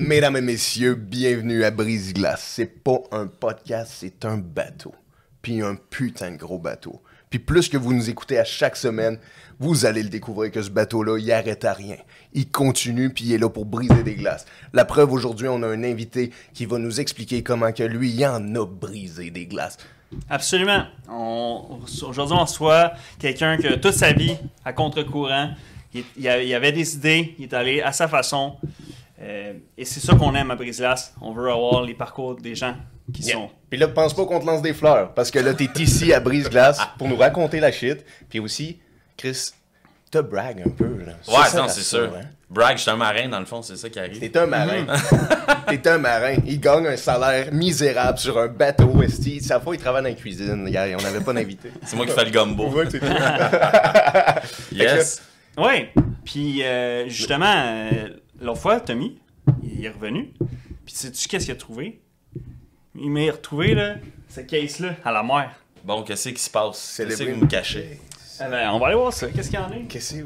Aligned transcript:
Mesdames 0.00 0.36
et 0.36 0.40
messieurs, 0.40 0.94
bienvenue 0.94 1.64
à 1.64 1.72
Brise 1.72 2.14
Glace. 2.14 2.52
C'est 2.54 2.84
pas 2.84 3.00
un 3.10 3.26
podcast, 3.26 3.92
c'est 3.96 4.24
un 4.24 4.36
bateau. 4.36 4.94
Puis 5.42 5.60
un 5.60 5.74
putain 5.74 6.30
de 6.30 6.36
gros 6.36 6.60
bateau. 6.60 7.02
Puis 7.30 7.40
plus 7.40 7.68
que 7.68 7.76
vous 7.76 7.92
nous 7.92 8.08
écoutez 8.08 8.38
à 8.38 8.44
chaque 8.44 8.76
semaine, 8.76 9.18
vous 9.58 9.86
allez 9.86 10.04
le 10.04 10.08
découvrir 10.08 10.52
que 10.52 10.62
ce 10.62 10.70
bateau-là, 10.70 11.18
il 11.18 11.32
arrête 11.32 11.64
à 11.64 11.72
rien. 11.72 11.96
Il 12.32 12.48
continue 12.48 13.12
puis 13.12 13.24
il 13.24 13.32
est 13.32 13.38
là 13.38 13.50
pour 13.50 13.64
briser 13.64 14.04
des 14.04 14.14
glaces. 14.14 14.46
La 14.72 14.84
preuve 14.84 15.12
aujourd'hui, 15.12 15.48
on 15.48 15.64
a 15.64 15.66
un 15.66 15.82
invité 15.82 16.30
qui 16.54 16.64
va 16.64 16.78
nous 16.78 17.00
expliquer 17.00 17.42
comment 17.42 17.72
que 17.72 17.82
lui, 17.82 18.12
il 18.12 18.24
en 18.24 18.54
a 18.54 18.64
brisé 18.64 19.32
des 19.32 19.46
glaces. 19.46 19.78
Absolument. 20.30 20.84
Aujourd'hui, 21.08 22.36
on 22.36 22.42
reçoit 22.44 22.92
quelqu'un 23.18 23.56
que 23.56 23.74
toute 23.74 23.94
sa 23.94 24.12
vie, 24.12 24.36
à 24.64 24.72
contre-courant, 24.72 25.50
il, 25.92 26.04
il 26.16 26.54
avait 26.54 26.72
des 26.72 26.94
idées, 26.94 27.34
il 27.40 27.46
est 27.46 27.54
allé 27.54 27.82
à 27.82 27.90
sa 27.90 28.06
façon. 28.06 28.54
Euh, 29.20 29.54
et 29.76 29.84
c'est 29.84 30.00
ça 30.00 30.14
qu'on 30.14 30.34
aime 30.34 30.50
à 30.50 30.56
Brise-Glace. 30.56 31.12
On 31.20 31.32
veut 31.32 31.50
avoir 31.50 31.82
les 31.82 31.94
parcours 31.94 32.36
des 32.36 32.54
gens 32.54 32.74
qui 33.12 33.22
Yeah. 33.22 33.34
sont. 33.34 33.50
Puis 33.68 33.78
là, 33.78 33.88
pense 33.88 34.14
pas 34.14 34.24
qu'on 34.26 34.38
te 34.38 34.46
lance 34.46 34.62
des 34.62 34.74
fleurs, 34.74 35.12
parce 35.14 35.30
que 35.30 35.38
là, 35.40 35.54
t'es 35.54 35.68
ici 35.78 36.12
à 36.12 36.20
Brise-Glace 36.20 36.78
pour 36.98 37.08
nous 37.08 37.16
raconter 37.16 37.58
la 37.58 37.72
shit. 37.72 38.04
Puis 38.28 38.38
aussi, 38.38 38.78
Chris, 39.16 39.50
te 40.10 40.18
brag 40.18 40.62
un 40.64 40.70
peu. 40.70 40.84
Là. 41.04 41.12
Ouais, 41.26 41.48
ça, 41.48 41.62
non, 41.62 41.68
c'est 41.68 41.80
sûr. 41.82 42.12
hein? 42.16 42.22
Bragg, 42.50 42.78
je 42.78 42.82
suis 42.82 42.90
un 42.90 42.96
marin, 42.96 43.28
dans 43.28 43.40
le 43.40 43.44
fond, 43.44 43.60
c'est 43.60 43.76
ça 43.76 43.90
qui 43.90 43.98
arrive. 43.98 44.18
T'es 44.20 44.38
un 44.38 44.46
marin. 44.46 44.86
T'es 45.68 45.86
un 45.86 45.98
marin. 45.98 46.36
Il 46.46 46.58
gagne 46.60 46.86
un 46.86 46.96
salaire 46.96 47.52
misérable 47.52 48.16
sur 48.18 48.38
un 48.38 48.46
bateau. 48.48 49.02
Esti. 49.02 49.40
Sa 49.42 49.60
fois, 49.60 49.74
il 49.74 49.78
travaille 49.78 50.02
dans 50.02 50.08
la 50.08 50.14
cuisine. 50.14 50.66
Hier, 50.66 50.96
on 50.98 51.02
n'avait 51.02 51.20
pas 51.20 51.34
d'invité. 51.34 51.70
C'est 51.84 51.94
moi 51.96 52.06
qui 52.06 52.12
fais 52.12 52.24
le 52.24 52.30
gumbo. 52.30 52.68
Ouais, 52.70 52.84
c'est 52.90 53.00
tout. 53.00 53.06
Yes. 54.72 55.20
Oui. 55.58 55.88
Puis, 56.24 56.62
euh, 56.62 57.08
justement, 57.08 57.52
euh, 57.54 58.08
l'autre 58.40 58.60
fois, 58.60 58.80
Tommy, 58.80 59.18
il 59.62 59.84
est 59.84 59.90
revenu. 59.90 60.32
Puis, 60.84 60.94
sais-tu 60.94 61.28
qu'est-ce 61.28 61.46
qu'il 61.46 61.54
a 61.54 61.58
trouvé? 61.58 62.00
Il 62.94 63.10
m'a 63.10 63.30
retrouvé, 63.30 63.74
là, 63.74 63.96
ce 64.28 64.40
case-là, 64.40 64.96
à 65.04 65.12
la 65.12 65.22
mer. 65.22 65.54
Bon, 65.84 66.02
qu'est-ce 66.02 66.30
qui 66.30 66.42
se 66.42 66.50
passe? 66.50 66.94
Qu'est-ce 66.96 67.22
que 67.22 67.30
vous 67.30 67.40
me 67.42 67.46
cachez? 67.46 68.00
Ben, 68.40 68.70
on 68.70 68.78
va 68.78 68.86
aller 68.86 68.96
voir 68.96 69.12
ça. 69.12 69.28
Qu'est-ce 69.28 69.50
qu'il 69.50 69.58
y 69.58 69.62
en 69.62 69.66
a? 69.66 69.76
Qu'est-ce 69.88 70.14
que 70.14 70.20
c'est? 70.20 70.22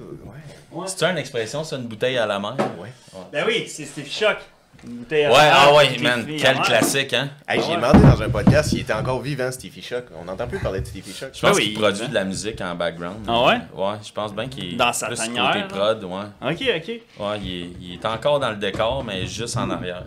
Ouais? 0.76 0.86
C'est-tu 0.86 1.04
une 1.04 1.18
expression, 1.18 1.64
ça, 1.64 1.76
une 1.76 1.86
bouteille 1.86 2.18
à 2.18 2.26
la 2.26 2.38
mer? 2.38 2.56
Ouais. 2.78 2.90
Ben 3.32 3.44
oui, 3.46 3.66
c'est 3.68 3.86
Shock. 4.06 4.38
Une 4.84 4.96
bouteille 4.96 5.24
à 5.26 5.30
Ouais, 5.30 5.38
ah 5.40 5.74
ouais, 5.74 5.98
man, 6.02 6.26
quel 6.38 6.58
classique, 6.60 7.12
hein? 7.12 7.30
Hey, 7.48 7.60
j'ai 7.62 7.68
ouais. 7.68 7.76
demandé 7.76 8.00
dans 8.00 8.20
un 8.20 8.28
podcast 8.28 8.70
s'il 8.70 8.80
était 8.80 8.92
encore 8.92 9.20
vivant, 9.20 9.50
Stevie 9.52 9.82
Shock. 9.82 10.06
On 10.20 10.24
n'entend 10.24 10.46
plus 10.48 10.58
parler 10.58 10.80
de 10.80 10.86
Stevie 10.86 11.12
Shock. 11.12 11.30
Je 11.34 11.40
pense 11.40 11.50
Ah 11.50 11.54
oui, 11.56 11.62
qu'il 11.70 11.78
produit 11.80 12.02
hein. 12.04 12.08
de 12.08 12.14
la 12.14 12.24
musique 12.24 12.60
en 12.60 12.74
background. 12.74 13.18
Ah 13.28 13.44
ouais? 13.46 13.58
Ouais, 13.74 13.94
je 14.04 14.12
pense 14.12 14.34
bien 14.34 14.48
qu'il 14.48 14.74
est 14.74 14.76
Dans 14.76 14.92
sa 14.92 15.06
plus 15.06 15.16
tanière, 15.16 15.52
côté 15.52 15.64
prod, 15.68 16.04
ouais. 16.04 16.50
Ok, 16.50 16.62
ok. 16.76 16.88
Ouais, 17.20 17.40
il 17.42 17.62
est, 17.62 17.70
il 17.80 17.94
est 17.94 18.06
encore 18.06 18.40
dans 18.40 18.50
le 18.50 18.56
décor, 18.56 19.04
mais 19.04 19.24
juste 19.26 19.56
en 19.56 19.70
arrière. 19.70 20.04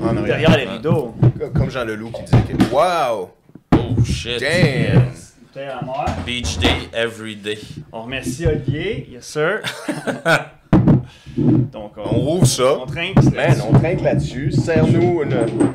En 0.00 0.08
arrière. 0.16 0.22
Derrière 0.38 0.56
les 0.56 0.64
rideaux. 0.66 1.14
Comme 1.54 1.70
Jean 1.70 1.84
Leloup 1.84 2.10
qui 2.12 2.22
disait 2.22 2.42
que. 2.42 2.64
Wow! 2.72 3.30
Oh 3.76 4.04
shit. 4.04 4.40
Damn! 4.40 5.10
Bouteille 5.42 5.68
à 5.68 5.82
mer. 5.84 6.16
Beach 6.24 6.58
day, 6.58 6.88
every 6.94 7.34
day. 7.36 7.58
On 7.92 8.02
remercie 8.02 8.46
Olivier, 8.46 9.08
yes 9.10 9.24
sir. 9.26 9.60
Donc, 11.36 11.92
On 11.96 12.10
rouvre 12.18 12.46
ça. 12.46 12.78
On 12.82 12.86
trinque. 12.86 13.22
Man, 13.34 13.62
on 13.68 13.78
trinque 13.78 14.02
là-dessus. 14.02 14.52
Serre-nous 14.52 15.22
une. 15.22 15.74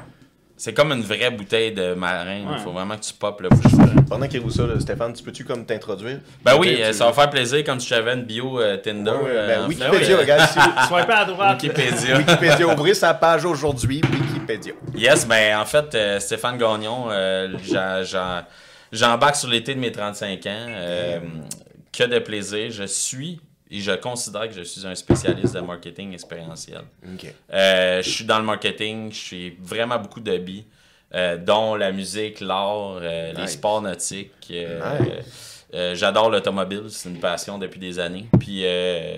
C'est 0.59 0.73
comme 0.73 0.91
une 0.91 1.03
vraie 1.03 1.29
bouteille 1.29 1.71
de 1.71 1.93
marin. 1.93 2.37
Il 2.41 2.47
Ouais. 2.47 2.57
faut 2.63 2.71
vraiment 2.71 2.95
que 2.95 3.01
tu 3.03 3.13
popes 3.13 3.41
le 3.41 3.49
bouchon. 3.49 3.77
Pendant 4.09 4.27
qu'il 4.27 4.39
roule 4.41 4.51
ça, 4.51 4.65
là, 4.65 4.79
Stéphane, 4.79 5.13
tu 5.13 5.21
peux-tu 5.23 5.43
comme 5.45 5.65
t'introduire? 5.65 6.19
Ben 6.43 6.55
oui, 6.59 6.77
euh, 6.81 6.87
tu- 6.89 6.97
ça 6.97 7.05
va 7.05 7.13
faire 7.13 7.29
plaisir 7.29 7.63
comme 7.63 7.79
si 7.79 7.87
j'avais 7.87 8.13
une 8.15 8.23
bio 8.23 8.59
euh, 8.59 8.77
Tinder. 8.77 9.11
Ouais, 9.11 9.17
euh, 9.27 9.47
ben, 9.47 9.65
en 9.65 9.67
Wikipédia, 9.67 10.15
euh, 10.15 10.19
regarde 10.19 10.49
ici. 10.49 10.59
Swiper 10.87 11.15
à 11.15 11.25
droite. 11.25 11.61
Wikipédia. 11.61 12.17
Wikipédia, 12.17 12.67
ouvrez 12.67 12.95
sa 12.95 13.13
page 13.13 13.45
aujourd'hui, 13.45 14.01
Wikipédia. 14.33 14.73
Yes, 14.95 15.27
ben 15.27 15.59
en 15.59 15.65
fait, 15.65 15.93
euh, 15.93 16.19
Stéphane 16.19 16.57
Gagnon, 16.57 17.05
euh, 17.11 17.49
j'embarque 18.91 19.35
sur 19.35 19.49
l'été 19.49 19.75
de 19.75 19.79
mes 19.79 19.91
35 19.91 20.45
ans. 20.47 20.49
euh, 20.69 21.19
que 21.95 22.03
de 22.03 22.19
plaisir. 22.19 22.69
Je 22.71 22.83
suis 22.83 23.39
et 23.69 23.79
je 23.79 23.91
considère 23.91 24.47
que 24.47 24.55
je 24.55 24.61
suis 24.61 24.85
un 24.85 24.95
spécialiste 24.95 25.55
de 25.55 25.59
marketing 25.59 26.13
expérientiel. 26.13 26.81
Euh, 27.53 28.01
je 28.01 28.09
suis 28.09 28.25
dans 28.25 28.39
le 28.39 28.45
marketing, 28.45 29.11
je 29.11 29.17
suis 29.17 29.57
vraiment 29.61 29.99
beaucoup 29.99 30.19
de 30.19 30.39
euh, 31.13 31.37
dont 31.37 31.75
la 31.75 31.91
musique, 31.91 32.41
l'art, 32.41 32.99
euh, 33.01 33.33
les 33.33 33.47
sports 33.47 33.81
nautiques. 33.81 34.31
Nice. 34.49 35.65
J'adore 35.93 36.29
l'automobile, 36.29 36.85
c'est 36.89 37.09
une 37.09 37.19
passion 37.19 37.57
depuis 37.57 37.79
des 37.79 37.99
années. 37.99 38.27
Puis 38.39 38.63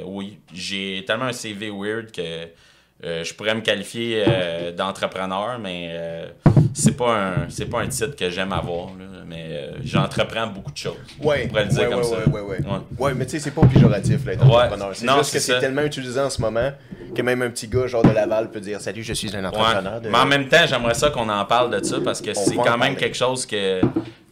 oui, 0.05 0.39
j'ai 0.53 1.03
tellement 1.05 1.25
un 1.25 1.33
CV 1.33 1.69
weird 1.69 2.11
que 2.11 2.47
je 3.01 3.33
pourrais 3.33 3.55
me 3.55 3.61
qualifier 3.61 4.25
d'entrepreneur, 4.75 5.59
mais 5.59 6.27
c'est 6.73 6.97
pas 6.97 7.15
un 7.15 7.49
c'est 7.49 7.67
pas 7.67 7.81
un 7.81 7.87
titre 7.87 8.15
que 8.15 8.29
j'aime 8.29 8.51
avoir. 8.51 8.87
là, 8.97 9.05
mais 9.29 9.45
euh, 9.51 9.71
j'entreprends 9.83 10.47
beaucoup 10.47 10.71
de 10.71 10.77
choses. 10.77 10.93
Ouais, 11.21 11.43
On 11.45 11.47
pourrait 11.49 11.65
le 11.65 11.69
dire 11.69 11.79
ouais, 11.83 11.89
comme 11.89 11.97
ouais, 11.99 12.03
ça. 12.03 12.17
ouais, 12.29 12.41
ouais, 12.41 12.41
ouais. 12.41 12.57
Ouais. 12.97 13.13
Mais 13.15 13.25
tu 13.25 13.31
sais, 13.31 13.39
c'est 13.39 13.51
pas 13.51 13.61
péjoratif, 13.65 14.25
là, 14.25 14.33
être 14.33 14.45
Ouais. 14.45 14.53
entrepreneur. 14.63 14.89
C'est 14.95 15.07
juste 15.07 15.33
que 15.33 15.39
c'est 15.39 15.59
tellement 15.59 15.83
utilisé 15.83 16.19
en 16.19 16.29
ce 16.29 16.41
moment 16.41 16.71
que 17.15 17.21
même 17.21 17.41
un 17.41 17.49
petit 17.49 17.67
gars, 17.67 17.87
genre 17.87 18.03
de 18.03 18.09
Laval, 18.09 18.49
peut 18.51 18.59
dire 18.59 18.81
Salut, 18.81 19.03
je 19.03 19.13
suis 19.13 19.35
un 19.35 19.45
entrepreneur. 19.45 20.01
de- 20.01 20.09
Mais 20.09 20.17
en 20.17 20.25
même 20.25 20.47
temps, 20.47 20.65
j'aimerais 20.67 20.93
ça 20.95 21.09
qu'on 21.11 21.29
en 21.29 21.45
parle 21.45 21.69
de 21.79 21.83
ça 21.83 21.97
parce 22.03 22.21
que 22.21 22.33
c'est 22.33 22.55
quand 22.55 22.63
même 22.63 22.79
parler. 22.79 22.95
quelque 22.95 23.17
chose 23.17 23.45
que, 23.45 23.81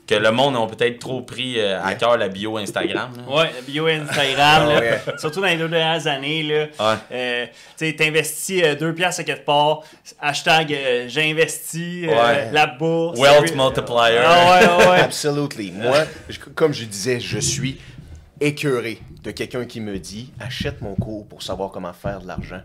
que 0.07 0.15
le 0.15 0.31
monde 0.31 0.55
a 0.55 0.65
peut-être 0.73 0.99
trop 0.99 1.21
pris 1.21 1.59
euh, 1.59 1.83
à 1.83 1.93
cœur 1.95 2.17
la 2.17 2.29
bio 2.29 2.57
Instagram. 2.57 3.11
là. 3.17 3.33
Ouais, 3.35 3.51
la 3.53 3.61
bio 3.61 3.87
Instagram, 3.87 4.69
là, 4.69 4.75
Ah 4.77 4.79
ouais. 4.79 5.01
surtout 5.19 5.41
dans 5.41 5.47
les 5.47 5.57
deux 5.57 5.67
dernières 5.67 6.07
années. 6.07 6.43
Là, 6.43 6.65
Ouais. 6.79 6.97
euh, 7.11 7.45
tu 7.77 8.63
euh, 8.63 8.75
deux 8.75 8.93
piastres 8.93 9.21
à 9.21 9.23
quelque 9.25 9.45
part, 9.45 9.81
hashtag 10.21 10.73
euh, 10.73 11.05
j'ai 11.09 11.29
investi, 11.29 12.05
euh, 12.07 12.09
Ouais. 12.09 12.49
la 12.51 12.67
bourse. 12.67 13.19
Wealth 13.19 13.53
multiplier. 13.55 14.19
Ah 14.25 14.59
ouais, 14.61 14.85
ouais, 14.85 14.89
ouais. 14.91 14.99
Absolutely. 15.01 15.71
Moi, 15.71 16.05
je- 16.29 16.39
comme 16.39 16.73
je 16.73 16.85
disais, 16.85 17.19
je 17.19 17.39
suis 17.39 17.79
écœuré 18.39 18.99
de 19.23 19.31
quelqu'un 19.31 19.65
qui 19.65 19.81
me 19.81 19.97
dit 19.99 20.31
Achète 20.39 20.81
mon 20.81 20.95
cours 20.95 21.27
pour 21.27 21.41
savoir 21.43 21.71
comment 21.71 21.91
faire 21.93 22.21
de 22.21 22.27
l'argent. 22.27 22.61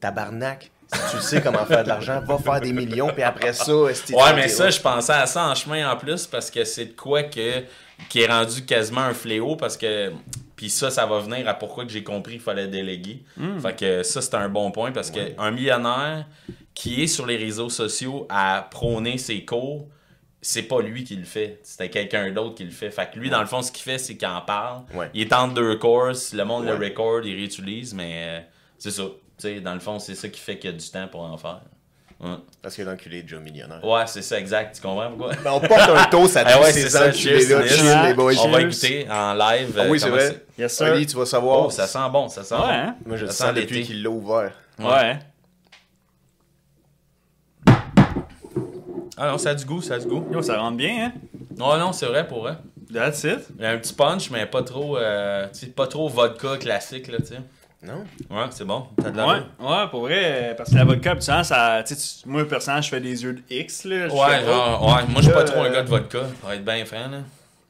Tabarnak, 0.00 0.70
si 0.92 1.16
tu 1.16 1.22
sais 1.22 1.42
comment 1.42 1.64
faire 1.66 1.82
de 1.82 1.88
l'argent, 1.88 2.20
va 2.20 2.38
faire 2.38 2.60
des 2.60 2.72
millions, 2.72 3.08
puis 3.12 3.22
après 3.22 3.52
ça, 3.52 3.72
esti, 3.90 4.14
Ouais, 4.14 4.34
mais 4.34 4.48
ça, 4.48 4.70
je 4.70 4.80
pensais 4.80 5.12
à 5.12 5.26
ça 5.26 5.46
en 5.46 5.54
chemin 5.54 5.90
en 5.90 5.96
plus 5.96 6.26
parce 6.26 6.50
que 6.50 6.64
c'est 6.64 6.86
de 6.86 6.92
quoi 6.92 7.24
que, 7.24 7.62
qui 8.08 8.20
est 8.20 8.26
rendu 8.26 8.64
quasiment 8.64 9.02
un 9.02 9.14
fléau 9.14 9.56
parce 9.56 9.76
que. 9.76 10.12
Puis 10.56 10.70
ça, 10.70 10.90
ça 10.90 11.06
va 11.06 11.20
venir 11.20 11.48
à 11.48 11.54
pourquoi 11.54 11.84
que 11.84 11.92
j'ai 11.92 12.02
compris 12.02 12.32
qu'il 12.32 12.40
fallait 12.40 12.66
déléguer. 12.66 13.22
Fait 13.62 13.76
que 13.76 14.02
ça, 14.02 14.20
c'est 14.20 14.34
un 14.34 14.48
bon 14.48 14.72
point 14.72 14.90
parce 14.90 15.12
qu'un 15.12 15.50
millionnaire 15.52 16.26
qui 16.74 17.02
est 17.02 17.06
sur 17.06 17.26
les 17.26 17.36
réseaux 17.36 17.68
sociaux 17.68 18.26
à 18.28 18.66
prôner 18.68 19.18
ses 19.18 19.44
cours, 19.44 19.86
c'est 20.40 20.62
pas 20.62 20.80
lui 20.80 21.04
qui 21.04 21.14
le 21.16 21.24
fait. 21.24 21.60
C'était 21.62 21.90
quelqu'un 21.90 22.30
d'autre 22.32 22.56
qui 22.56 22.64
le 22.64 22.70
fait. 22.70 22.90
Fait 22.90 23.08
que 23.08 23.18
lui, 23.18 23.30
dans 23.30 23.40
le 23.40 23.46
fond, 23.46 23.62
ce 23.62 23.70
qu'il 23.70 23.82
fait, 23.82 23.98
c'est 23.98 24.16
qu'il 24.16 24.28
en 24.28 24.40
parle. 24.40 24.82
Ouais. 24.94 25.10
Il 25.14 25.22
est 25.22 25.32
entre 25.32 25.54
deux 25.54 25.76
courses, 25.76 26.32
le 26.32 26.44
monde 26.44 26.64
le 26.64 26.74
record, 26.74 27.20
il 27.24 27.36
réutilise, 27.36 27.94
mais 27.94 28.12
euh, 28.14 28.40
c'est 28.78 28.90
ça. 28.90 29.04
Tu 29.38 29.42
sais, 29.48 29.60
dans 29.60 29.74
le 29.74 29.80
fond, 29.80 29.98
c'est 29.98 30.14
ça 30.14 30.28
qui 30.28 30.40
fait 30.40 30.58
qu'il 30.58 30.70
y 30.70 30.74
a 30.74 30.76
du 30.76 30.88
temps 30.90 31.06
pour 31.08 31.20
en 31.22 31.36
faire. 31.36 31.60
Ouais. 32.20 32.34
Parce 32.60 32.74
que 32.74 32.82
l'enculé 32.82 33.18
est 33.18 33.22
déjà 33.22 33.38
millionnaire. 33.38 33.84
Ouais, 33.84 34.02
c'est 34.06 34.22
ça, 34.22 34.40
exact. 34.40 34.74
Tu 34.74 34.82
comprends 34.82 35.08
pourquoi? 35.10 35.32
Ben, 35.44 35.52
on 35.52 35.60
porte 35.60 35.88
un 35.88 36.04
toast 36.06 36.36
à 36.36 36.42
Ah 36.44 36.54
tous 36.54 36.64
ouais, 36.64 36.72
ces 36.72 36.80
c'est 36.82 36.88
ça. 36.90 37.06
enculés-là. 37.08 37.62
Cheers, 37.66 37.68
Cheers, 37.76 37.96
Nice. 38.00 38.06
les 38.08 38.14
boys. 38.14 38.32
On 38.44 38.48
va 38.50 38.60
écouter 38.62 39.06
en 39.08 39.34
live. 39.34 39.78
Ah 39.80 39.84
oui, 39.88 40.00
c'est 40.00 40.08
vrai. 40.10 40.44
Yes, 40.58 40.76
sir. 40.76 40.94
Tu 41.08 41.16
vas 41.16 41.26
savoir. 41.26 41.66
Oh, 41.66 41.70
ça 41.70 41.86
sent 41.86 41.98
bon, 42.10 42.28
ça 42.28 42.42
sent 42.42 42.54
Ouais, 42.56 42.60
bon. 42.60 42.66
hein? 42.68 42.96
Moi, 43.06 43.16
je 43.16 43.24
le 43.26 43.30
Ça 43.30 43.44
sens 43.46 43.46
sent 43.54 43.60
depuis 43.60 43.74
l'été. 43.76 43.86
qu'il 43.86 44.02
l'a 44.02 44.10
ouvert. 44.10 44.52
Ouais. 44.80 45.18
Ah 49.16 49.30
non, 49.30 49.38
ça 49.38 49.50
a 49.50 49.54
du 49.54 49.64
goût, 49.64 49.82
ça 49.82 49.94
a 49.94 49.98
du 49.98 50.06
goût. 50.06 50.26
Yo, 50.32 50.42
ça 50.42 50.58
rentre 50.58 50.76
bien, 50.76 51.06
hein? 51.06 51.12
Non, 51.56 51.76
non, 51.76 51.92
c'est 51.92 52.06
vrai 52.06 52.26
pour 52.26 52.40
vrai. 52.40 52.56
That's 52.92 53.24
it. 53.24 53.40
Il 53.58 53.62
y 53.62 53.66
a 53.66 53.70
un 53.70 53.78
petit 53.78 53.92
punch, 53.92 54.30
mais 54.30 54.46
pas 54.46 54.62
trop, 54.62 54.96
euh, 54.96 55.46
pas 55.76 55.86
trop 55.88 56.08
vodka 56.08 56.56
classique, 56.56 57.08
là, 57.08 57.18
tu 57.18 57.26
sais. 57.26 57.38
Non? 57.82 58.04
Ouais, 58.28 58.46
c'est 58.50 58.64
bon. 58.64 58.86
T'as 59.00 59.10
de 59.10 59.16
la 59.16 59.26
Ouais, 59.26 59.34
ouais, 59.60 59.88
pour 59.90 60.00
vrai, 60.00 60.54
parce 60.56 60.70
que 60.70 60.74
la 60.74 60.84
vodka, 60.84 61.12
habituellement, 61.12 61.44
ça. 61.44 61.82
Tu 61.86 61.94
sais, 61.94 62.20
tu- 62.22 62.28
moi, 62.28 62.46
personnellement, 62.48 62.82
je 62.82 62.88
fais 62.88 63.00
des 63.00 63.22
yeux 63.22 63.34
de 63.34 63.42
X, 63.54 63.84
là. 63.84 64.06
Ouais, 64.08 64.44
genre, 64.44 64.82
ouais. 64.84 65.02
Moi, 65.08 65.18
je 65.18 65.22
suis 65.22 65.32
pas 65.32 65.42
Euh, 65.42 65.44
trop 65.44 65.60
un 65.62 65.70
gars 65.70 65.82
de 65.82 65.88
vodka, 65.88 66.18
pour 66.40 66.50
être 66.52 66.64
bien 66.64 66.84
franc, 66.84 67.08
là. 67.10 67.18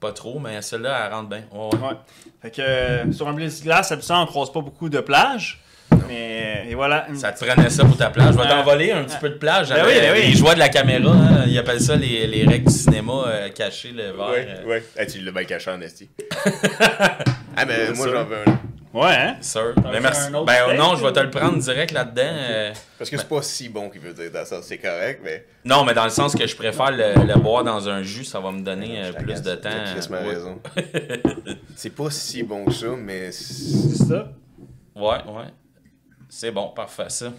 Pas 0.01 0.13
trop, 0.13 0.39
mais 0.39 0.63
celle-là, 0.63 1.05
elle 1.07 1.13
rentre 1.13 1.29
bien. 1.29 1.43
Ouais, 1.53 1.59
ouais. 1.75 1.89
Ouais. 1.89 1.97
Fait 2.41 2.51
que 2.51 2.63
euh, 2.63 3.13
sur 3.13 3.29
un 3.29 3.35
blitz 3.35 3.63
glace, 3.63 3.93
habituellement, 3.93 4.23
on 4.23 4.27
croise 4.27 4.51
pas 4.51 4.61
beaucoup 4.61 4.89
de 4.89 5.01
plages. 5.01 5.61
Mais, 6.07 6.67
et 6.71 6.75
voilà. 6.75 7.07
Ça 7.15 7.33
te 7.33 7.45
prenait 7.45 7.69
ça 7.69 7.85
pour 7.85 7.97
ta 7.97 8.09
plage. 8.09 8.33
Je 8.33 8.39
vais 8.39 8.49
t'envoler 8.49 8.93
un 8.93 9.05
petit 9.05 9.17
peu 9.19 9.29
de 9.29 9.35
plage. 9.35 9.69
Ben 9.71 9.85
oui, 9.87 9.93
ben 10.01 10.13
oui. 10.15 10.29
Les 10.31 10.37
joies 10.37 10.55
de 10.55 10.59
la 10.59 10.69
caméra, 10.71 11.11
hein. 11.13 11.45
ils 11.47 11.59
appellent 11.59 11.81
ça 11.81 11.97
les, 11.97 12.27
les 12.27 12.47
règles 12.47 12.67
du 12.71 12.73
cinéma 12.73 13.25
euh, 13.27 13.49
cacher 13.51 13.91
le 13.91 14.05
verre. 14.13 14.29
Ouais, 14.31 14.49
euh, 14.49 14.65
ouais. 14.67 14.85
Ah, 14.99 15.05
tu 15.05 15.19
l'as 15.21 15.33
bien 15.33 15.45
caché 15.45 15.71
en 15.71 15.81
esti. 15.83 16.09
ah, 17.57 17.65
mais 17.67 17.91
moi, 17.95 18.09
j'en 18.11 18.25
veux 18.25 18.37
un. 18.47 18.59
Ouais, 18.95 19.15
hein? 19.15 19.37
Sûr. 19.43 19.75
Mais 19.93 20.01
merci. 20.01 20.31
Ben 20.33 20.65
steak, 20.65 20.79
non, 20.79 20.97
je 20.97 21.05
vais 21.05 21.13
te 21.13 21.21
le 21.21 21.31
prendre 21.31 21.59
direct 21.59 21.93
là-dedans. 21.93 22.23
euh. 22.25 22.73
Parce 22.99 23.11
que 23.11 23.19
c'est 23.19 23.29
pas 23.29 23.43
si 23.43 23.69
bon 23.69 23.91
qu'il 23.91 24.01
veut 24.01 24.15
dire 24.15 24.31
dans 24.31 24.45
ça. 24.45 24.61
C'est 24.63 24.79
correct, 24.79 25.21
mais. 25.23 25.47
Non, 25.65 25.85
mais 25.85 25.93
dans 25.95 26.05
le 26.05 26.11
sens 26.11 26.35
que 26.35 26.47
je 26.47 26.57
préfère 26.57 26.91
le, 26.91 27.27
le 27.27 27.39
boire 27.39 27.65
dans 27.65 27.87
un 27.89 28.03
jus, 28.03 28.25
ça 28.25 28.41
va 28.41 28.51
me 28.51 28.63
donner 28.63 29.03
euh, 29.03 29.13
Je 29.13 29.23
plus 29.23 29.43
de 29.43 29.55
temps. 29.57 29.69
crissement 29.93 30.19
Ouais. 30.23 30.29
raison. 30.35 30.61
c'est 31.77 31.95
pas 31.95 32.11
si 32.11 32.43
bon 32.43 32.65
que 32.65 32.73
ça, 32.73 32.89
mais. 32.97 33.31
C'est 33.31 34.05
ça? 34.05 34.33
Ouais, 34.97 35.05
ouais. 35.27 35.53
C'est 36.31 36.51
bon, 36.51 36.69
parfait, 36.69 37.09
ça. 37.11 37.33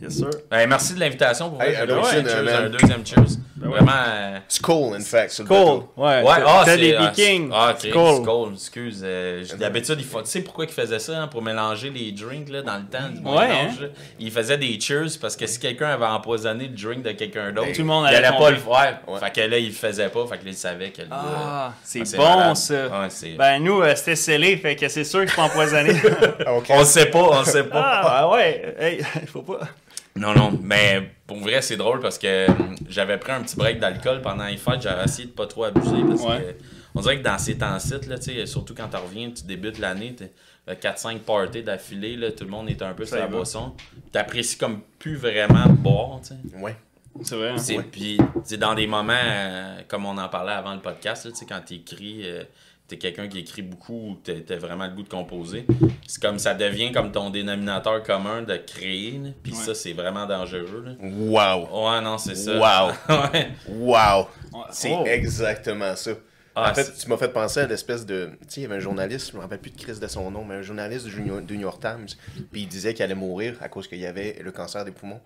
Yes, 0.00 0.16
sir. 0.18 0.28
Ben, 0.50 0.68
merci 0.68 0.94
de 0.94 1.00
l'invitation 1.00 1.50
pour 1.50 1.62
Hey, 1.62 1.74
vrai, 1.74 1.86
cheers, 1.86 2.56
un 2.64 2.68
deuxième 2.68 3.06
cheers. 3.06 3.38
Ben 3.56 3.68
ouais. 3.68 3.76
Vraiment. 3.78 3.92
euh, 4.06 4.38
Skull, 4.48 4.94
in 4.96 5.00
fact. 5.00 5.36
Cool. 5.38 5.46
bateau. 5.46 5.92
Ouais. 5.96 6.22
Ouais, 6.22 6.34
ah, 6.44 6.62
c'est 6.66 6.76
des 6.76 6.94
ah, 6.94 7.06
Vikings. 7.14 7.50
Ah, 7.54 7.70
ok, 7.70 7.76
C'est 7.80 7.90
cool. 7.90 8.16
Skull, 8.22 8.52
excuse. 8.54 9.00
euh, 9.04 9.44
D'habitude, 9.58 9.94
il 10.00 10.04
faut- 10.04 10.20
tu 10.20 10.28
sais 10.28 10.40
pourquoi 10.42 10.64
il 10.64 10.70
faisait 10.72 10.98
ça 10.98 11.22
hein, 11.22 11.28
pour 11.28 11.40
mélanger 11.40 11.88
les 11.90 12.10
drinks 12.12 12.50
là, 12.50 12.60
dans 12.62 12.76
le 12.76 12.82
temps 12.84 13.08
du 13.08 13.18
Ouais, 13.18 13.22
Moyen-Âge, 13.22 13.70
hein. 13.78 13.82
là? 13.82 13.86
Il 14.18 14.30
faisait 14.32 14.58
des 14.58 14.78
cheers 14.80 15.08
parce 15.20 15.36
que 15.36 15.46
si 15.46 15.58
quelqu'un 15.60 15.88
avait 15.90 16.04
empoisonné 16.04 16.68
le 16.68 16.74
drink 16.76 17.02
de 17.04 17.12
quelqu'un 17.12 17.52
d'autre, 17.52 17.72
Tout 17.72 17.78
le 17.80 17.84
monde 17.86 18.06
il 18.10 18.14
allait 18.16 18.36
pas 18.36 18.50
le 18.50 18.56
faire. 18.56 18.98
Ouais. 19.06 19.20
Fait 19.20 19.32
que 19.32 19.40
là, 19.48 19.58
il 19.58 19.68
le 19.68 19.72
faisait 19.72 20.08
pas. 20.08 20.26
Fait 20.26 20.38
que 20.38 20.44
là, 20.44 20.50
il 20.50 20.54
savait 20.54 20.90
que 20.90 21.02
le 21.02 21.08
gars- 21.08 21.16
Ah, 21.24 21.72
c'est 21.84 22.02
Ah, 22.14 22.16
bon 22.16 22.22
malade. 22.36 22.56
ça. 22.56 22.74
Ben 23.38 23.58
nous, 23.62 23.80
euh, 23.80 23.94
c'était 23.94 24.16
scellé, 24.16 24.56
fait 24.56 24.74
que 24.76 24.88
c'est 24.88 25.04
sûr 25.04 25.24
empoisonné. 25.38 25.94
Ah, 26.44 26.54
ok. 26.56 26.66
On 26.70 26.80
le 26.80 26.84
sait 26.84 27.06
pas, 27.06 27.18
on 27.22 27.38
le 27.38 27.44
sait 27.46 27.64
pas. 27.64 28.00
ah, 28.04 28.26
ben 28.28 28.36
ouais. 28.36 28.74
Hey, 28.78 29.00
faut 29.32 29.42
pas. 29.42 29.60
Non, 30.16 30.32
non, 30.34 30.58
mais 30.62 31.10
pour 31.26 31.38
vrai, 31.38 31.60
c'est 31.60 31.76
drôle 31.76 32.00
parce 32.00 32.18
que 32.18 32.48
hum, 32.50 32.76
j'avais 32.88 33.18
pris 33.18 33.32
un 33.32 33.42
petit 33.42 33.56
break 33.56 33.80
d'alcool 33.80 34.20
pendant 34.22 34.46
les 34.46 34.56
fêtes. 34.56 34.82
J'avais 34.82 35.04
essayé 35.04 35.26
de 35.26 35.32
pas 35.32 35.46
trop 35.46 35.64
abuser 35.64 36.02
parce 36.06 36.22
Ouais. 36.22 36.56
que 36.58 36.64
on 36.94 37.00
dirait 37.00 37.18
que 37.18 37.24
dans 37.24 37.38
ces 37.38 37.58
temps-ci, 37.58 38.46
surtout 38.46 38.74
quand 38.74 38.88
tu 38.88 38.96
reviens, 38.96 39.30
tu 39.30 39.42
débutes 39.44 39.78
l'année, 39.80 40.14
t'es- 40.14 40.30
le 40.66 40.74
4-5 40.74 41.18
parties 41.18 41.62
d'affilée, 41.62 42.16
là, 42.16 42.30
tout 42.32 42.44
le 42.44 42.50
monde 42.50 42.70
est 42.70 42.80
un 42.80 42.94
peu 42.94 43.04
sur 43.04 43.16
la 43.18 43.26
boisson. 43.26 43.72
T'apprécies 44.12 44.56
comme 44.56 44.80
plus 44.98 45.16
vraiment 45.16 45.66
de 45.66 45.72
boire, 45.72 46.20
tu 46.22 46.28
sais. 46.28 46.56
Ouais. 46.58 46.76
C'est 47.22 47.36
vrai. 47.36 47.50
hein. 47.50 47.84
Puis, 47.92 48.16
c'est 48.44 48.56
dans 48.56 48.74
des 48.74 48.86
moments, 48.86 49.12
euh, 49.14 49.80
comme 49.88 50.06
on 50.06 50.16
en 50.16 50.28
parlait 50.28 50.52
avant 50.52 50.72
le 50.74 50.80
podcast, 50.80 51.26
là, 51.26 51.32
tu 51.32 51.36
sais, 51.38 51.46
quand 51.46 51.60
tu 51.66 51.74
écris, 51.74 52.22
t'es 52.86 52.98
quelqu'un 52.98 53.28
qui 53.28 53.38
écrit 53.38 53.62
beaucoup 53.62 54.10
ou 54.10 54.14
t'as 54.22 54.34
t'as 54.46 54.56
vraiment 54.56 54.86
le 54.86 54.92
goût 54.94 55.02
de 55.02 55.08
composer, 55.08 55.66
c'est 56.06 56.20
comme 56.22 56.38
ça 56.38 56.54
devient 56.54 56.92
comme 56.92 57.10
ton 57.12 57.30
dénominateur 57.30 58.02
commun 58.02 58.42
de 58.42 58.56
créer. 58.56 59.20
Puis 59.42 59.52
Ouais. 59.52 59.58
ça, 59.58 59.74
c'est 59.74 59.92
vraiment 59.94 60.26
dangereux. 60.26 60.84
Là. 60.84 60.92
Wow. 61.00 61.90
Ouais, 61.90 62.00
non, 62.02 62.18
c'est 62.18 62.34
ça. 62.34 62.52
Wow. 62.56 62.92
ouais. 63.32 63.50
Wow. 63.68 64.28
Ouais. 64.52 64.60
C'est 64.70 64.92
Oh. 64.92 65.04
exactement 65.06 65.96
ça. 65.96 66.12
Ah, 66.56 66.70
en 66.70 66.74
fait, 66.74 66.92
tu 66.96 67.08
m'as 67.08 67.16
fait 67.16 67.32
penser 67.32 67.60
à 67.60 67.66
l'espèce 67.66 68.06
de. 68.06 68.30
Tu 68.42 68.46
sais, 68.48 68.60
il 68.60 68.62
y 68.62 68.66
avait 68.66 68.76
un 68.76 68.80
journaliste, 68.80 69.32
je 69.32 69.36
me 69.36 69.42
rappelle 69.42 69.58
plus 69.58 69.72
de 69.72 69.76
Chris 69.80 69.98
de 69.98 70.06
son 70.06 70.30
nom, 70.30 70.44
mais 70.44 70.54
un 70.54 70.62
journaliste 70.62 71.06
du 71.06 71.20
New 71.22 71.40
du 71.40 71.54
New 71.56 71.62
York 71.62 71.80
Times. 71.80 72.06
Puis 72.52 72.60
il 72.62 72.68
disait 72.68 72.94
qu'il 72.94 73.02
allait 73.02 73.16
mourir 73.16 73.56
à 73.60 73.68
cause 73.68 73.88
qu'il 73.88 73.98
y 73.98 74.06
avait 74.06 74.38
le 74.40 74.52
cancer 74.52 74.84
des 74.84 74.92
poumons. 74.92 75.20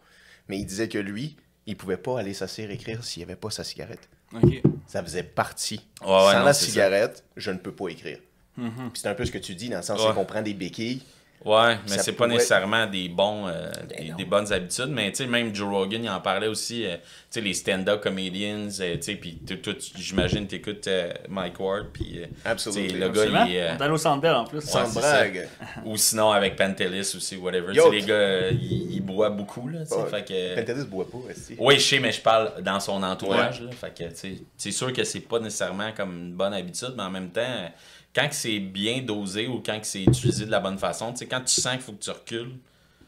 Mais 0.49 0.59
il 0.59 0.65
disait 0.65 0.89
que 0.89 0.97
lui, 0.97 1.37
il 1.67 1.77
pouvait 1.77 1.99
pas 1.99 2.19
aller 2.21 2.33
s'asseoir 2.33 2.71
écrire 2.71 3.05
s'il 3.05 3.21
n'y 3.21 3.25
avait 3.31 3.37
pas 3.39 3.51
sa 3.51 3.63
cigarette. 3.63 4.09
Ok. 4.33 4.63
Ça 4.89 5.03
faisait 5.05 5.23
partie. 5.23 5.81
Ouais, 6.01 6.09
Sans 6.09 6.39
non, 6.41 6.45
la 6.47 6.53
ça. 6.55 6.67
cigarette, 6.67 7.23
je 7.37 7.51
ne 7.53 7.59
peux 7.59 7.71
pas 7.73 7.89
écrire. 7.91 8.19
Puis 8.57 8.65
c'est 8.95 9.07
un 9.07 9.15
peu 9.15 9.25
ce 9.25 9.31
que 9.31 9.39
tu 9.39 9.55
dis, 9.55 9.69
dans 9.69 9.77
le 9.77 9.83
sens 9.85 10.01
Ouais. 10.05 10.13
qu'on 10.15 10.25
prend 10.25 10.43
des 10.43 10.55
béquilles. 10.55 11.03
Ouais, 11.45 11.77
mais 11.89 11.99
c'est 11.99 12.13
pas 12.13 12.27
nécessairement 12.27 12.87
des 12.87 13.09
bons 13.09 13.47
euh, 13.47 13.71
des, 13.97 14.09
non. 14.11 14.17
des 14.17 14.25
bonnes 14.25 14.53
habitudes, 14.53 14.89
mais 14.89 15.11
tu 15.13 15.19
sais 15.19 15.27
même 15.27 15.55
Joe 15.55 15.69
Rogan 15.73 16.03
il 16.03 16.11
en 16.11 16.21
parlait 16.21 16.49
aussi 16.49 16.85
euh, 16.85 16.97
tu 16.97 17.01
sais 17.31 17.41
les 17.41 17.55
stand-up 17.55 18.03
comedians, 18.03 18.69
euh, 18.81 18.97
tu 18.97 19.03
sais 19.03 19.15
puis 19.15 19.37
toi 19.47 19.73
tu- 19.75 19.91
j'imagine 19.97 20.47
t'écoutes 20.49 20.89
euh, 20.89 21.13
Mike 21.29 21.61
Ward 21.61 21.87
puis 21.93 22.23
euh, 22.23 22.27
Absolument. 22.45 22.83
tu 22.89 22.91
sais, 22.91 22.97
le 22.99 23.09
gars 23.09 23.21
Absolument. 23.21 23.45
il 23.45 23.55
est, 23.55 23.63
euh, 23.63 23.69
On 23.75 23.79
est 23.79 23.83
allé 23.83 23.93
au 23.93 23.97
Centre 23.99 24.21
Bell 24.21 24.35
en 24.35 24.45
plus. 24.45 24.61
Sans 24.63 24.93
brague. 24.93 25.49
ou 25.85 25.97
sinon 25.97 26.33
avec 26.33 26.57
Pantelis 26.57 27.13
aussi 27.17 27.37
whatever, 27.37 27.73
tu 27.73 27.91
les 27.93 28.03
gars 28.03 28.49
ils, 28.51 28.95
ils 28.97 29.01
boivent 29.01 29.37
beaucoup 29.37 29.69
là, 29.69 29.79
Ouais. 29.91 30.11
fait 30.11 30.25
que 30.25 30.55
Pentelis 30.57 30.85
boit 30.87 31.09
pas, 31.09 31.19
aussi. 31.31 31.55
oui, 31.59 31.75
je 31.77 31.81
sais, 31.81 32.01
mais 32.01 32.11
je 32.13 32.21
parle 32.21 32.63
dans 32.63 32.81
son 32.81 33.01
entourage. 33.03 33.63
là. 33.63 33.71
Fait 33.73 33.95
que, 33.97 34.09
tu 34.11 34.17
sais, 34.17 34.33
c'est 34.57 34.73
sûr 34.73 34.93
que 34.93 35.05
c'est 35.05 35.21
pas 35.21 35.39
nécessairement 35.39 35.93
comme 35.97 36.13
une 36.19 36.33
bonne 36.35 36.53
habitude, 36.53 36.95
mais 36.97 37.05
en 37.05 37.11
même 37.11 37.31
temps, 37.31 37.71
quand 38.19 38.29
c'est 38.33 38.59
bien 38.59 39.01
dosé 39.03 39.47
ou 39.47 39.63
quand 39.65 39.79
c'est 39.83 40.03
utilisé 40.03 40.47
de 40.47 40.51
la 40.51 40.61
bonne 40.61 40.79
façon, 40.79 41.13
tu 41.13 41.19
sais, 41.19 41.27
quand 41.27 41.41
tu 41.43 41.61
sens 41.61 41.73
qu'il 41.75 41.83
faut 41.83 41.93
que 41.93 42.03
tu 42.03 42.11
recules, 42.11 42.53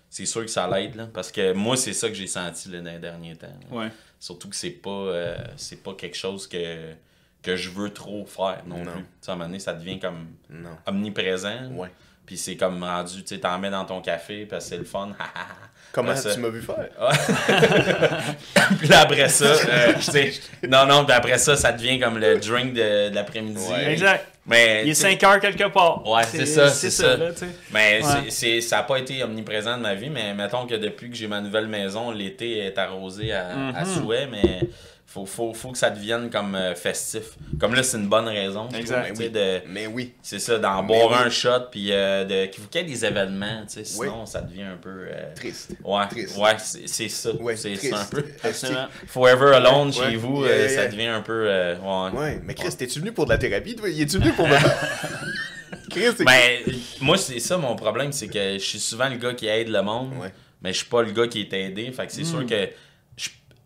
c'est 0.09 0.27
sûr 0.27 0.43
que 0.43 0.51
ça 0.51 0.69
l'aide. 0.69 0.95
là. 0.97 1.09
Parce 1.13 1.31
que 1.33 1.53
moi, 1.53 1.77
c'est 1.77 1.93
ça 1.93 2.09
que 2.09 2.15
j'ai 2.15 2.27
senti 2.27 2.69
là, 2.69 2.81
dans 2.81 2.91
les 2.93 2.99
derniers 2.99 3.37
temps. 3.37 3.47
là. 3.71 3.77
Ouais. 3.77 3.89
Surtout 4.19 4.49
que 4.49 4.57
c'est 4.57 4.71
pas, 4.71 4.91
euh, 4.91 5.37
c'est 5.57 5.83
pas 5.83 5.95
quelque 5.95 6.17
chose 6.17 6.47
que, 6.47 6.93
que 7.43 7.57
je 7.57 7.71
veux 7.71 7.91
trop 7.91 8.27
faire 8.27 8.63
non, 8.67 8.79
Non. 8.85 8.93
plus. 8.93 9.01
Tu 9.03 9.07
sais, 9.23 9.31
à 9.31 9.35
un 9.35 9.37
moment 9.37 9.47
donné, 9.49 9.59
ça 9.61 9.73
devient 9.73 9.99
comme 9.99 10.27
Non. 10.51 10.77
omniprésent. 10.87 11.69
Ouais. 11.73 11.89
Puis 12.27 12.37
c'est 12.37 12.57
comme 12.57 12.83
rendu, 12.85 13.23
tu 13.23 13.35
sais, 13.35 13.41
t'en 13.41 13.59
mets 13.59 13.71
dans 13.71 13.85
ton 13.85 14.01
café, 14.01 14.47
parce 14.47 14.65
que 14.65 14.71
c'est 14.71 14.77
le 14.79 14.85
fun. 14.85 15.11
Comment 15.93 16.15
ça- 16.15 16.33
tu 16.35 16.39
m'as 16.41 16.51
vu 16.51 16.63
faire? 16.63 16.89
puis 18.79 18.87
là, 18.89 19.01
après 19.01 19.29
ça, 19.29 19.45
euh, 19.47 19.95
tu 19.95 20.03
sais, 20.03 20.33
non, 20.69 20.87
non, 20.87 21.05
puis 21.05 21.15
après 21.15 21.39
ça, 21.39 21.57
ça 21.57 21.73
devient 21.73 21.99
comme 21.99 22.19
le 22.19 22.39
drink 22.39 22.75
de, 22.75 23.09
de 23.11 23.15
l'après-midi. 23.15 23.61
Ouais. 23.73 23.93
Exact. 23.93 24.27
Mais, 24.51 24.83
Il 24.85 24.91
est 24.91 24.95
tu 24.95 25.01
sais, 25.01 25.11
5 25.13 25.23
heures 25.25 25.41
quelque 25.41 25.69
part. 25.73 26.07
Ouais, 26.07 26.23
c'est 26.25 26.45
ça, 26.45 26.69
c'est 26.69 26.91
ça. 26.91 27.17
là, 27.17 27.33
sais. 27.33 27.47
mais 27.73 28.01
Ouais. 28.03 28.09
c'est- 28.25 28.31
c'est- 28.31 28.61
ça 28.61 28.77
n'a 28.79 28.83
pas 28.83 28.99
été 28.99 29.23
omniprésent 29.23 29.77
de 29.77 29.83
ma 29.83 29.95
vie, 29.95 30.11
mais 30.11 30.35
mettons 30.35 30.67
que 30.67 30.75
depuis 30.75 31.09
que 31.09 31.17
j'ai 31.17 31.29
ma 31.29 31.41
nouvelle 31.41 31.69
maison, 31.69 32.11
l'été 32.11 32.59
est 32.59 32.77
arrosé 32.77 33.33
à, 33.33 33.51
à 33.75 33.85
Mhm. 33.85 33.95
souhait, 33.95 34.27
mais 34.31 34.61
faut, 35.13 35.27
faut, 35.27 35.53
faut 35.55 35.73
que 35.73 35.79
ça 35.79 35.91
devienne 35.91 36.31
comme 36.31 36.55
euh, 36.55 36.73
festif. 36.77 37.37
Comme 37.59 37.75
là, 37.75 37.83
c'est 37.83 37.97
une 37.97 38.07
bonne 38.09 38.29
raison. 38.29 38.69
je 38.73 38.77
Exact. 38.79 39.13
trouve, 39.13 39.29
de, 39.33 39.61
Mais 39.67 39.89
oui. 39.89 40.15
c'est 40.23 40.39
ça, 40.39 40.57
d'en 40.57 40.85
boire 40.85 41.09
oui. 41.11 41.17
un 41.27 41.29
shot, 41.31 41.67
puis 41.73 41.89
euh, 41.91 42.25
de, 42.25 42.47
qu'il 42.47 42.63
faut 42.63 42.69
qu'il 42.69 42.83
y 42.83 42.85
ait 42.85 42.87
des 42.87 43.05
événements, 43.05 43.63
tu 43.67 43.75
sais, 43.75 43.85
sinon 43.85 44.21
Oui. 44.21 44.27
ça 44.27 44.41
devient 44.41 44.63
un 44.63 44.77
peu... 44.77 44.89
euh, 45.11 45.35
Triste. 45.35 45.73
Ouais, 45.83 46.07
Triste. 46.09 46.39
ouais 46.39 46.55
c'est 46.59 46.87
c'est 46.87 47.09
ça. 47.09 47.33
Ouais, 47.35 47.57
c'est 47.57 47.73
triste. 47.75 47.93
c'est 47.93 48.01
un 48.01 48.05
peu... 48.05 48.25
Absolument. 48.45 48.87
Forever 49.09 49.55
Alone 49.57 49.89
Ouais, 49.89 49.93
chez 49.93 50.01
ouais. 50.03 50.17
vous, 50.17 50.45
Yeah, 50.45 50.53
euh, 50.53 50.59
yeah, 50.69 50.69
ça 50.77 50.87
devient 50.89 51.07
un 51.07 51.23
peu. 51.23 51.45
euh, 51.49 51.75
ouais. 52.13 52.17
Ouais, 52.19 52.41
mais 52.45 52.55
Chris, 52.55 52.77
t'es-tu 52.79 53.01
venu 53.01 53.11
pour 53.11 53.25
de 53.25 53.31
la 53.31 53.39
thérapie, 53.39 53.75
toi? 53.75 53.89
Y 53.89 54.03
es-tu 54.03 54.19
venu 54.21 54.33
pour. 54.33 54.47
Chris, 55.91 56.05
c'est... 56.17 56.25
Ben, 56.25 56.61
moi, 57.01 57.17
c'est 57.19 57.41
ça 57.41 57.57
mon 57.59 57.75
problème, 57.75 58.13
c'est 58.13 58.29
que 58.29 58.55
je 58.55 58.65
suis 58.65 58.79
souvent 58.79 59.09
le 59.09 59.17
gars 59.17 59.35
qui 59.35 59.47
aide 59.49 59.69
le 59.69 59.83
monde, 59.83 60.13
Ouais. 60.21 60.33
mais 60.63 60.73
je 60.73 60.79
suis 60.79 60.87
pas 60.89 61.03
le 61.03 61.11
gars 61.11 61.27
qui 61.27 61.41
est 61.41 61.53
aidé. 61.53 61.91
Fait 61.93 62.07
que 62.07 62.13
c'est 62.13 62.23
Hmm. 62.23 62.25
sûr 62.27 62.47
que 62.47 62.69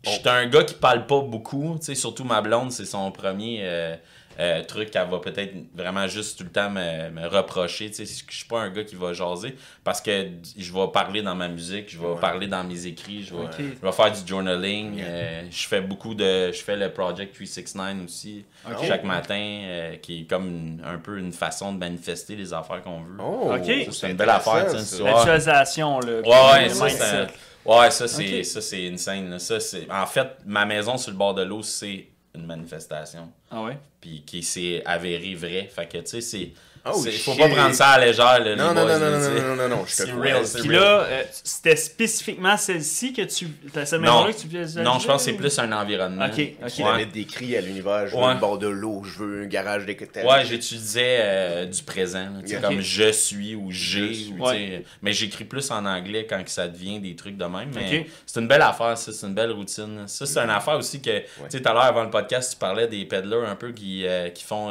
je 0.04 0.10
je 0.10 0.18
suis 0.18 0.28
un 0.28 0.46
gars 0.46 0.64
qui 0.64 0.74
parle 0.74 1.06
pas 1.06 1.20
beaucoup. 1.20 1.76
Tu 1.78 1.86
sais, 1.86 1.94
surtout 1.94 2.24
ma 2.24 2.40
blonde, 2.40 2.72
c'est 2.72 2.84
son 2.84 3.10
premier 3.10 3.60
euh, 3.62 3.96
euh, 4.40 4.62
truc 4.64 4.90
qu'elle 4.90 5.08
va 5.08 5.19
peut-être 5.19 5.54
vraiment 5.75 6.06
juste 6.06 6.38
tout 6.38 6.44
le 6.44 6.50
temps 6.50 6.70
me, 6.70 7.10
me 7.10 7.26
reprocher. 7.28 7.90
Tu 7.90 8.04
sais, 8.06 8.25
je 8.28 8.36
suis 8.36 8.46
pas 8.48 8.60
un 8.60 8.70
gars 8.70 8.85
qui 8.85 8.94
va 8.97 9.12
jaser 9.12 9.56
parce 9.85 10.00
que 10.00 10.28
je 10.56 10.73
vais 10.73 10.88
parler 10.92 11.23
dans 11.23 11.35
ma 11.35 11.49
musique, 11.49 11.90
je 11.90 11.99
vais 11.99 12.06
Ouais. 12.06 12.20
parler 12.20 12.47
dans 12.47 12.64
mes 12.64 12.87
écrits, 12.87 13.23
je 13.23 13.35
vais, 13.35 13.44
Ok. 13.44 13.54
je 13.59 13.87
vais 13.87 13.92
faire 13.92 14.12
du 14.12 14.26
journaling. 14.26 14.97
Yeah. 14.97 15.06
euh, 15.09 15.42
je 15.50 15.66
fais 15.68 15.80
beaucoup 15.80 16.14
de. 16.14 16.52
Je 16.52 16.62
fais 16.62 16.76
le 16.76 16.90
Project 16.92 17.35
369 17.35 18.04
aussi 18.04 18.44
chaque 18.87 19.04
matin, 19.04 19.35
euh, 19.64 19.97
qui 19.97 20.20
est 20.20 20.25
comme 20.25 20.47
une- 20.47 20.82
un 20.85 20.99
peu 20.99 21.18
une 21.18 21.32
façon 21.32 21.73
de 21.73 21.78
manifester 21.78 22.37
les 22.37 22.52
affaires 22.52 22.82
qu'on 22.82 23.00
veut. 23.00 23.16
Oh, 23.20 23.52
Ok. 23.54 23.88
C'est 23.92 24.11
une 24.11 24.16
belle 24.16 24.30
affaire, 24.30 24.66
L'actualisation, 25.14 26.00
là. 26.00 26.20
Ouais, 26.20 26.52
ouais, 26.52 26.68
le 26.68 26.75
ça, 26.75 26.88
c'est 26.88 27.26
Ouais, 27.66 27.90
ça, 27.90 28.06
c'est 28.06 28.42
ça, 28.44 28.61
c'est 28.61 28.85
une 28.85 28.99
scène. 28.99 29.38
Ça, 29.38 29.59
c'est... 29.59 29.90
En 29.90 30.04
fait, 30.04 30.28
ma 30.44 30.66
maison 30.66 30.99
sur 30.99 31.11
le 31.12 31.16
bord 31.16 31.32
de 31.35 31.42
l'eau, 31.42 31.62
c'est 31.62 32.09
une 32.35 32.47
manifestation. 32.47 33.31
Ah 33.50 33.62
ouais? 33.62 33.79
Puis 34.00 34.23
qui 34.26 34.43
s'est 34.43 34.83
avérée 34.85 35.35
vraie. 35.35 35.67
Fait 35.67 35.88
que, 35.88 35.99
tu 35.99 36.07
sais, 36.07 36.21
c'est. 36.21 36.53
Oh, 36.87 37.00
c'est- 37.03 37.12
faut 37.12 37.35
pas 37.35 37.49
prendre 37.49 37.75
ça 37.75 37.88
à 37.88 37.99
la 37.99 38.07
légère, 38.07 38.25
là, 38.41 38.57
Non, 38.57 38.69
les 38.69 38.75
non, 38.75 38.75
boys, 38.75 38.99
non, 38.99 39.11
non, 39.11 39.19
non, 39.19 39.26
tu 39.37 39.41
non, 39.43 39.49
non, 39.49 39.57
non, 39.57 39.69
non, 39.76 39.85
je 39.87 39.91
te 39.91 39.97
C'est 40.03 40.09
crois. 40.11 40.23
real, 40.23 40.43
Puis 40.61 40.69
là, 40.69 41.00
euh, 41.00 41.23
c'était 41.43 41.76
spécifiquement 41.76 42.57
celle-ci 42.59 43.12
que 43.14 43.23
tu. 43.23 43.47
Cette 43.73 43.93
Non, 43.95 44.00
maison-là 44.00 44.33
que 44.35 44.38
tu 44.41 44.47
visualisais? 44.49 44.83
non, 44.83 44.99
je 44.99 45.07
pense 45.07 45.25
que 45.25 45.31
c'est 45.31 45.37
plus 45.37 45.59
un 45.59 45.73
environnement. 45.73 46.26
Ok, 46.26 46.41
ok. 46.62 46.69
Qui 46.69 46.83
Ouais. 46.83 46.88
avait 46.91 47.07
décrit 47.07 47.57
à 47.57 47.62
l'univers, 47.62 48.07
je 48.09 48.14
veux 48.14 48.23
Ouais. 48.23 48.35
le 48.35 48.41
bord 48.41 48.59
de 48.59 48.69
l'eau, 48.69 49.03
je 49.05 49.19
veux 49.25 49.43
un 49.45 49.47
garage 49.47 49.87
d'écoutage. 49.87 50.25
Ouais, 50.26 50.45
j'étudiais 50.45 51.19
euh, 51.23 51.64
du 51.67 51.83
présent, 51.83 52.19
là, 52.25 52.41
tu 52.47 52.57
comme 52.61 52.81
je 52.81 53.12
suis 53.12 53.55
ou 53.55 53.71
j'ai, 53.71 54.09
Je 54.09 54.12
suis. 54.12 54.33
ou, 54.38 54.45
tu 54.45 54.50
sais, 54.55 54.85
mais 55.00 55.12
j'écris 55.14 55.45
plus 55.45 55.71
en 55.71 55.87
anglais 55.87 56.26
quand 56.29 56.43
que 56.45 56.50
ça 56.50 56.69
devient 56.69 57.00
des 57.00 57.17
trucs 57.17 57.37
de 57.38 57.45
même. 57.47 57.71
Mais 57.75 58.00
Ok. 58.00 58.07
c'est 58.26 58.41
une 58.41 58.49
belle 58.49 58.61
affaire, 58.62 58.99
ça, 58.99 59.11
c'est 59.12 59.26
une 59.26 59.35
belle 59.35 59.53
routine. 59.53 60.05
Ça, 60.07 60.26
c'est 60.26 60.38
une 60.38 60.50
affaire 60.50 60.76
aussi 60.76 61.00
que, 61.00 61.19
tu 61.21 61.25
sais, 61.49 61.62
tout 61.62 61.69
à 61.69 61.73
l'heure 61.73 61.85
avant 61.85 62.05
le 62.05 62.11
podcast, 62.11 62.53
tu 62.53 62.59
parlais 62.59 62.87
des 62.88 63.05
peddlers 63.07 63.49
un 63.49 63.57
peu 63.57 63.73
qui, 63.73 64.07
euh, 64.07 64.29
qui 64.29 64.45
font 64.45 64.71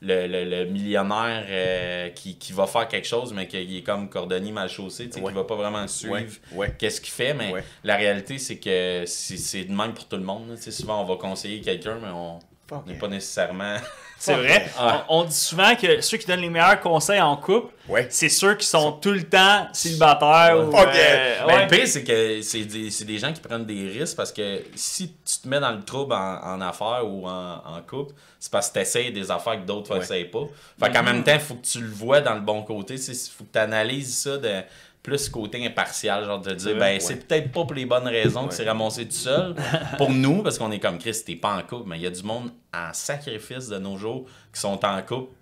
le, 0.00 0.26
le- 0.26 0.44
le 0.44 0.64
millionnaire 0.70 1.44
euh, 1.48 2.08
qui, 2.10 2.36
qui 2.36 2.52
va 2.52 2.66
faire 2.66 2.86
quelque 2.88 3.06
chose, 3.06 3.32
mais 3.32 3.46
qui 3.48 3.56
est 3.78 3.82
comme 3.82 4.08
cordonnier 4.08 4.52
mal 4.52 4.68
chaussé, 4.68 5.06
tu 5.06 5.12
sais, 5.14 5.20
Ouais. 5.20 5.30
qui 5.32 5.36
va 5.36 5.44
pas 5.44 5.56
vraiment 5.56 5.86
suivre 5.88 6.16
Ouais, 6.52 6.74
qu'est-ce 6.78 7.00
qu'il 7.00 7.12
fait, 7.12 7.34
mais 7.34 7.52
la 7.84 7.96
réalité, 7.96 8.38
c'est 8.38 8.58
que 8.58 9.04
c'est 9.06 9.36
c'est 9.36 9.64
de 9.64 9.72
même 9.72 9.94
pour 9.94 10.06
tout 10.06 10.16
le 10.16 10.22
monde. 10.24 10.48
là. 10.50 10.56
Tu 10.56 10.62
sais, 10.62 10.70
souvent, 10.70 11.00
on 11.02 11.04
va 11.04 11.16
conseiller 11.16 11.60
quelqu'un, 11.60 11.98
mais 12.00 12.08
on 12.12 12.38
n'est 12.86 12.94
pas 12.98 13.08
nécessairement. 13.08 13.76
C'est 14.18 14.34
vrai. 14.34 14.66
Ah. 14.78 15.04
On, 15.10 15.20
on 15.20 15.24
dit 15.24 15.34
souvent 15.34 15.76
que 15.76 16.00
ceux 16.00 16.16
qui 16.16 16.24
donnent 16.26 16.40
les 16.40 16.48
meilleurs 16.48 16.80
conseils 16.80 17.20
en 17.20 17.36
couple, 17.36 17.70
Ouais. 17.86 18.06
c'est 18.08 18.30
ceux 18.30 18.54
qui 18.54 18.66
sont 18.66 18.92
tout 18.92 19.12
le 19.12 19.22
temps 19.24 19.68
célibataires. 19.74 20.56
ou, 20.58 20.74
euh. 20.74 20.84
Ben, 20.86 21.46
ouais. 21.46 21.62
Le 21.64 21.68
pire, 21.68 21.86
c'est 21.86 22.02
que 22.02 22.40
c'est 22.40 22.64
des, 22.64 22.90
c'est 22.90 23.04
des 23.04 23.18
gens 23.18 23.30
qui 23.32 23.40
prennent 23.42 23.66
des 23.66 23.90
risques 23.90 24.16
parce 24.16 24.32
que 24.32 24.62
si 24.74 25.08
tu 25.24 25.38
te 25.42 25.46
mets 25.46 25.60
dans 25.60 25.70
le 25.72 25.82
trouble 25.84 26.14
en, 26.14 26.40
en 26.42 26.60
affaires 26.62 27.02
ou 27.04 27.28
en, 27.28 27.56
en 27.64 27.80
couple, 27.86 28.14
c'est 28.40 28.50
parce 28.50 28.68
que 28.68 28.74
tu 28.74 28.80
essayes 28.80 29.12
des 29.12 29.30
affaires 29.30 29.60
que 29.60 29.66
d'autres 29.66 29.92
Ouais. 29.92 29.98
n'essayent 30.00 30.24
pas. 30.24 30.44
Fait 30.80 30.90
qu'en 30.90 31.02
même 31.02 31.22
temps, 31.22 31.34
il 31.34 31.40
faut 31.40 31.54
que 31.54 31.66
tu 31.66 31.80
le 31.82 31.90
vois 31.90 32.22
dans 32.22 32.34
le 32.34 32.40
bon 32.40 32.62
côté. 32.62 32.94
Il 32.94 33.14
faut 33.14 33.44
que 33.44 33.52
tu 33.52 33.58
analyses 33.58 34.16
ça 34.16 34.38
de 34.38 34.62
plus 35.06 35.28
côté 35.28 35.64
impartial, 35.64 36.24
genre 36.24 36.40
de 36.40 36.52
dire, 36.52 36.74
ben, 36.74 36.80
Ouais. 36.94 37.00
c'est 37.00 37.26
peut-être 37.26 37.52
pas 37.52 37.64
pour 37.64 37.74
les 37.74 37.86
bonnes 37.86 38.08
raisons 38.08 38.42
Ouais. 38.42 38.48
que 38.48 38.54
c'est 38.54 38.68
ramassé 38.68 39.04
tout 39.06 39.12
seul. 39.12 39.54
pour 39.98 40.10
nous, 40.10 40.42
parce 40.42 40.58
qu'on 40.58 40.72
est 40.72 40.80
comme 40.80 40.98
Chris, 40.98 41.22
t'es 41.24 41.36
pas 41.36 41.54
en 41.56 41.62
couple, 41.62 41.88
mais 41.88 41.96
il 41.98 42.02
y 42.02 42.06
a 42.06 42.10
du 42.10 42.22
monde 42.24 42.50
en 42.74 42.92
sacrifice 42.92 43.68
de 43.68 43.78
nos 43.78 43.96
jours 43.96 44.26
qui 44.52 44.60
sont 44.60 44.84
en 44.84 45.00
couple 45.02 45.32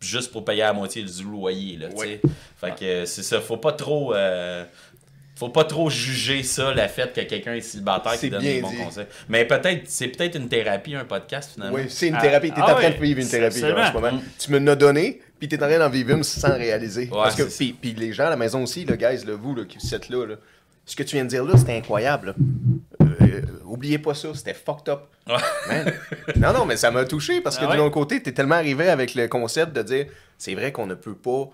juste 0.00 0.30
pour 0.32 0.44
payer 0.44 0.62
la 0.62 0.72
moitié 0.72 1.02
du 1.02 1.22
loyer, 1.24 1.76
là, 1.76 1.88
tu 1.88 1.96
Ouais. 1.96 2.20
sais. 2.24 2.30
Fait 2.60 2.74
que 2.78 3.04
c'est 3.04 3.22
ça, 3.24 3.40
faut 3.40 3.56
pas 3.58 3.72
trop... 3.72 4.14
euh, 4.14 4.64
faut 5.36 5.48
pas 5.48 5.64
trop 5.64 5.88
juger 5.90 6.42
ça, 6.42 6.72
le 6.74 6.86
fait 6.86 7.12
que 7.14 7.20
quelqu'un 7.22 7.54
est 7.54 7.62
célibataire 7.62 8.18
qui 8.18 8.28
donne 8.30 8.42
des 8.42 8.60
bons 8.60 8.70
dit. 8.70 8.76
conseils. 8.76 9.06
Mais 9.28 9.46
peut-être, 9.46 9.82
c'est 9.86 10.08
peut-être 10.08 10.36
une 10.36 10.48
thérapie, 10.48 10.94
un 10.94 11.04
podcast 11.06 11.52
finalement. 11.54 11.76
Oui, 11.76 11.84
c'est 11.88 12.08
une 12.08 12.14
Ah, 12.16 12.20
thérapie. 12.20 12.50
T'es 12.50 12.60
ah 12.60 12.72
en 12.72 12.74
train 12.74 12.88
ouais, 12.88 12.94
de 12.94 13.00
vivre 13.02 13.20
une 13.20 13.28
thérapie 13.28 13.60
là, 13.62 13.86
en 13.86 13.88
ce 13.88 13.92
moment. 13.98 14.20
Tu 14.38 14.50
me 14.52 14.58
l'as 14.58 14.76
donné, 14.76 15.20
puis 15.40 15.48
t'es 15.48 15.56
en 15.60 15.66
train 15.66 15.78
d'en 15.80 15.88
vivre 15.90 16.10
une 16.10 16.22
sans 16.22 16.56
réaliser. 16.56 17.06
Parce 17.10 17.34
que, 17.34 17.42
puis, 17.42 17.72
puis 17.72 17.94
les 17.94 18.12
gens 18.12 18.26
à 18.26 18.30
la 18.30 18.36
maison 18.36 18.62
aussi, 18.62 18.84
le 18.84 18.94
guys, 18.94 19.24
là, 19.26 19.34
vous, 19.34 19.56
là, 19.56 19.64
qui 19.64 19.78
vous 19.78 19.94
êtes 19.94 20.08
là, 20.08 20.24
là, 20.24 20.34
ce 20.86 20.94
que 20.94 21.02
tu 21.02 21.16
viens 21.16 21.24
de 21.24 21.30
dire 21.30 21.42
là, 21.44 21.56
c'était 21.56 21.76
incroyable. 21.76 22.28
là. 22.28 23.06
Euh, 23.22 23.40
oubliez 23.64 23.98
pas 23.98 24.14
ça, 24.14 24.28
c'était 24.34 24.54
fucked 24.54 24.88
up. 24.88 25.00
Ouais. 25.26 25.34
Man. 25.68 25.92
Non, 26.36 26.52
non, 26.52 26.64
mais 26.64 26.76
ça 26.76 26.90
m'a 26.90 27.04
touché 27.04 27.40
parce 27.40 27.56
que 27.58 27.62
Ah 27.64 27.66
de 27.66 27.72
ouais? 27.72 27.76
l'autre 27.78 27.94
côté, 27.94 28.22
t'es 28.22 28.32
tellement 28.32 28.54
arrivé 28.56 28.88
avec 28.88 29.14
le 29.14 29.26
concept 29.28 29.72
de 29.72 29.82
dire 29.82 30.06
c'est 30.38 30.54
vrai 30.54 30.70
qu'on 30.72 30.86
ne 30.86 30.94
peut 30.94 31.14
pas. 31.16 31.48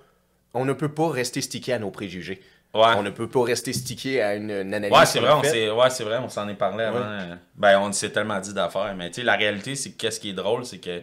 On 0.55 0.65
ne 0.65 0.73
peut 0.73 0.89
pas 0.89 1.11
rester 1.11 1.41
stické 1.43 1.73
à 1.75 1.79
nos 1.79 1.91
préjugés. 1.91 2.41
Ouais. 2.75 2.83
On 2.97 3.03
ne 3.03 3.11
peut 3.11 3.29
pas 3.29 3.43
rester 3.45 3.73
stické 3.73 4.23
à 4.23 4.35
une, 4.35 4.51
une 4.51 4.73
analyse. 4.75 4.97
Ouais, 4.97 5.07
c'est 5.07 5.21
vrai, 5.21 5.71
ouais, 5.71 5.91
c'est 5.91 6.05
vrai, 6.05 6.19
on 6.19 6.29
s'en 6.29 6.49
est 6.49 6.55
parlé 6.55 6.85
avant. 6.85 6.99
euh, 7.03 7.35
Ben, 7.57 7.79
on 7.81 7.91
s'est 7.93 8.11
tellement 8.11 8.39
dit 8.41 8.53
d'affaires. 8.55 8.95
Mais 8.97 9.09
tu 9.11 9.17
sais, 9.17 9.23
la 9.23 9.37
réalité, 9.37 9.75
c'est 9.77 9.91
que 9.93 9.97
qu'est-ce 9.97 10.19
qui 10.21 10.31
est 10.31 10.35
drôle, 10.35 10.65
c'est 10.67 10.79
que, 10.79 11.03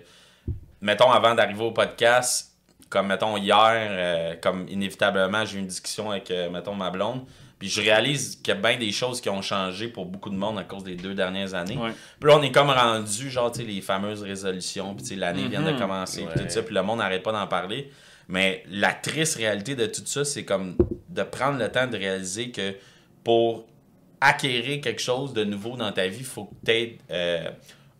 mettons, 0.82 1.12
avant 1.12 1.34
d'arriver 1.36 1.64
au 1.64 1.72
podcast, 1.72 2.52
comme, 2.94 3.08
mettons, 3.08 3.36
hier, 3.38 3.58
euh, 3.90 4.36
comme 4.40 4.68
inévitablement, 4.70 5.44
j'ai 5.46 5.58
eu 5.58 5.62
une 5.62 5.68
discussion 5.68 6.12
avec, 6.12 6.30
euh, 6.30 6.50
mettons, 6.52 6.76
ma 6.76 6.92
blonde. 6.92 7.22
Puis 7.58 7.70
je 7.70 7.82
réalise 7.82 8.36
qu'il 8.36 8.54
y 8.54 8.58
a 8.58 8.60
bien 8.60 8.78
des 8.78 8.92
choses 8.92 9.20
qui 9.20 9.30
ont 9.30 9.42
changé 9.42 9.88
pour 9.88 10.06
beaucoup 10.06 10.30
de 10.30 10.36
monde 10.36 10.60
à 10.60 10.64
cause 10.64 10.84
des 10.84 10.96
deux 10.96 11.14
dernières 11.16 11.54
années. 11.56 11.78
Ouais. 11.78 11.92
Puis 12.20 12.30
là, 12.30 12.38
on 12.38 12.42
est 12.44 12.52
comme 12.52 12.70
rendu, 12.70 13.30
genre, 13.32 13.52
tu 13.52 13.62
sais, 13.62 13.66
les 13.66 13.82
fameuses 13.82 14.22
résolutions. 14.22 14.94
Puis 14.94 15.04
tu 15.04 15.10
sais, 15.10 15.16
l'année 15.16 15.48
vient 15.48 15.62
de 15.62 15.72
Mhm. 15.72 15.80
commencer. 15.80 16.26
Puis 16.36 16.44
tout 16.44 16.50
ça. 16.50 16.62
Puis 16.62 16.76
le 16.76 16.84
monde 16.84 17.00
n'arrête 17.00 17.24
pas 17.24 17.32
d'en 17.32 17.48
parler. 17.48 17.90
Mais 18.28 18.64
la 18.70 18.94
triste 18.94 19.36
réalité 19.38 19.76
de 19.76 19.86
tout 19.88 20.04
ça, 20.06 20.24
c'est 20.26 20.46
comme 20.46 20.78
de 21.10 21.24
prendre 21.24 21.58
le 21.58 21.70
temps 21.70 21.88
de 21.88 21.98
réaliser 21.98 22.52
que 22.52 22.76
pour 23.24 23.66
acquérir 24.22 24.82
quelque 24.82 25.02
chose 25.02 25.34
de 25.34 25.44
nouveau 25.44 25.76
dans 25.76 25.92
ta 25.92 26.08
vie, 26.08 26.20
il 26.20 26.26
faut 26.26 26.46
que 26.46 26.56
tu 26.66 26.72
aies 26.72 26.98
euh, 27.12 27.50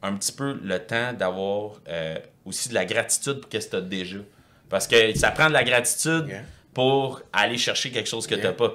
un 0.02 0.14
petit 0.16 0.32
peu 0.32 0.58
le 0.62 0.80
temps 0.80 1.14
d'avoir 1.14 1.72
euh, 1.88 2.18
aussi 2.46 2.70
de 2.70 2.74
la 2.74 2.86
gratitude 2.86 3.40
pour 3.42 3.52
ce 3.52 3.58
que 3.66 3.70
tu 3.72 3.76
as 3.78 3.82
déjà. 3.82 4.18
Parce 4.74 4.88
que 4.88 5.16
ça 5.18 5.30
prend 5.30 5.48
de 5.50 5.54
la 5.54 5.64
gratitude 5.64 6.26
Yeah. 6.28 6.42
pour 6.74 7.22
aller 7.32 7.58
chercher 7.60 7.92
quelque 7.92 8.10
chose 8.10 8.26
que 8.26 8.34
Yeah. 8.34 8.42
tu 8.42 8.48
n'as 8.48 8.54
pas. 8.54 8.74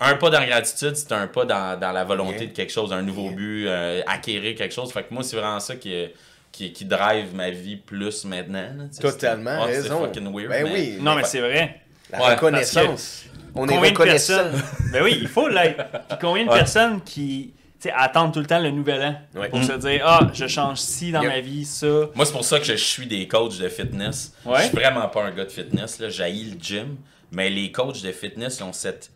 Un 0.00 0.14
pas 0.16 0.28
dans 0.30 0.40
la 0.40 0.46
gratitude, 0.46 0.94
c'est 0.94 1.10
un 1.12 1.26
pas 1.26 1.44
dans, 1.46 1.80
dans 1.80 1.90
la 1.92 2.04
volonté 2.04 2.40
Yeah. 2.40 2.46
de 2.48 2.52
quelque 2.52 2.70
chose, 2.72 2.92
un 2.92 3.00
nouveau 3.02 3.24
Yeah. 3.28 3.32
but, 3.36 3.66
euh, 3.66 4.02
acquérir 4.06 4.54
quelque 4.56 4.74
chose. 4.74 4.92
Fait 4.92 5.02
que 5.04 5.14
moi, 5.14 5.22
c'est 5.22 5.36
vraiment 5.36 5.58
ça 5.58 5.76
qui, 5.76 6.06
qui, 6.52 6.72
qui 6.74 6.84
drive 6.84 7.34
ma 7.34 7.48
vie 7.50 7.76
plus 7.76 8.24
maintenant. 8.26 8.68
Totalement 9.00 9.64
ouais, 9.64 9.72
raison. 9.76 10.00
C'est 10.02 10.20
fucking 10.20 10.34
weird. 10.36 10.50
Ben 10.50 10.64
mais- 10.64 10.72
oui. 10.72 10.98
Non, 11.00 11.14
mais 11.14 11.24
c'est 11.24 11.40
vrai. 11.40 11.80
La 12.12 12.18
Ouais, 12.20 12.34
reconnaissance. 12.34 13.24
On 13.54 13.66
est 13.68 13.78
reconnaissant. 13.78 14.44
Ben 14.92 15.02
oui, 15.02 15.18
il 15.20 15.28
faut 15.28 15.48
l'être. 15.48 15.82
Puis 16.08 16.18
combien 16.20 16.44
de 16.44 16.50
Ouais. 16.50 16.58
personnes 16.58 17.00
qui 17.02 17.52
sais, 17.80 17.92
attendent 17.94 18.32
tout 18.32 18.40
le 18.40 18.46
temps 18.46 18.58
le 18.60 18.70
nouvel 18.70 19.02
an 19.02 19.20
Ouais. 19.40 19.48
pour 19.48 19.58
Mm. 19.60 19.64
se 19.64 19.72
dire 19.74 20.02
Ah, 20.04 20.30
je 20.34 20.46
change 20.46 20.78
ci 20.78 21.12
dans 21.12 21.22
Yep. 21.22 21.30
ma 21.30 21.40
vie, 21.40 21.64
ça. 21.64 21.86
Moi, 22.14 22.24
c'est 22.24 22.32
pour 22.32 22.44
ça 22.44 22.58
que 22.58 22.64
je 22.66 22.74
suis 22.74 23.06
des 23.06 23.26
coachs 23.28 23.58
de 23.58 23.68
fitness. 23.68 24.34
Ouais. 24.44 24.58
Je 24.58 24.62
suis 24.68 24.76
vraiment 24.76 25.08
pas 25.08 25.24
un 25.24 25.30
gars 25.30 25.44
de 25.44 25.50
fitness. 25.50 25.98
Là. 25.98 26.08
J'haïs 26.08 26.44
le 26.52 26.58
gym. 26.60 26.96
Mais 27.30 27.50
les 27.50 27.70
coachs 27.70 28.02
de 28.02 28.10
fitness 28.12 28.58
ils 28.60 28.62
ont 28.64 28.72
cette, 28.72 29.10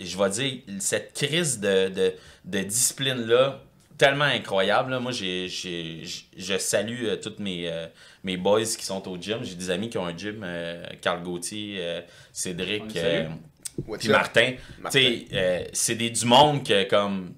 je 0.00 0.16
vais 0.16 0.30
dire, 0.30 0.52
cette 0.80 1.12
crise 1.12 1.60
de, 1.60 1.88
de, 1.88 2.14
de 2.44 2.58
discipline-là 2.62 3.60
tellement 3.98 4.24
incroyable. 4.24 4.92
là. 4.92 5.00
Moi, 5.00 5.12
j'ai, 5.12 5.48
je 5.48 6.56
salue 6.58 7.04
euh, 7.06 7.16
tous 7.16 7.34
mes, 7.40 7.68
euh, 7.68 7.86
mes 8.24 8.36
boys 8.36 8.62
qui 8.64 8.84
sont 8.84 9.06
au 9.08 9.16
gym. 9.20 9.38
J'ai 9.42 9.56
des 9.56 9.70
amis 9.70 9.90
qui 9.90 9.98
ont 9.98 10.06
un 10.06 10.16
gym. 10.16 10.40
euh, 10.44 10.84
Carl 11.02 11.22
Gauthier, 11.22 11.76
euh, 11.80 12.00
Cédric, 12.32 12.84
puis? 12.88 14.08
Martin. 14.08 14.52
Martin. 14.80 15.16
Euh, 15.32 15.64
c'est 15.72 15.94
des 15.96 16.10
du 16.10 16.24
monde 16.26 16.64
que 16.66 16.84
comme 16.84 17.34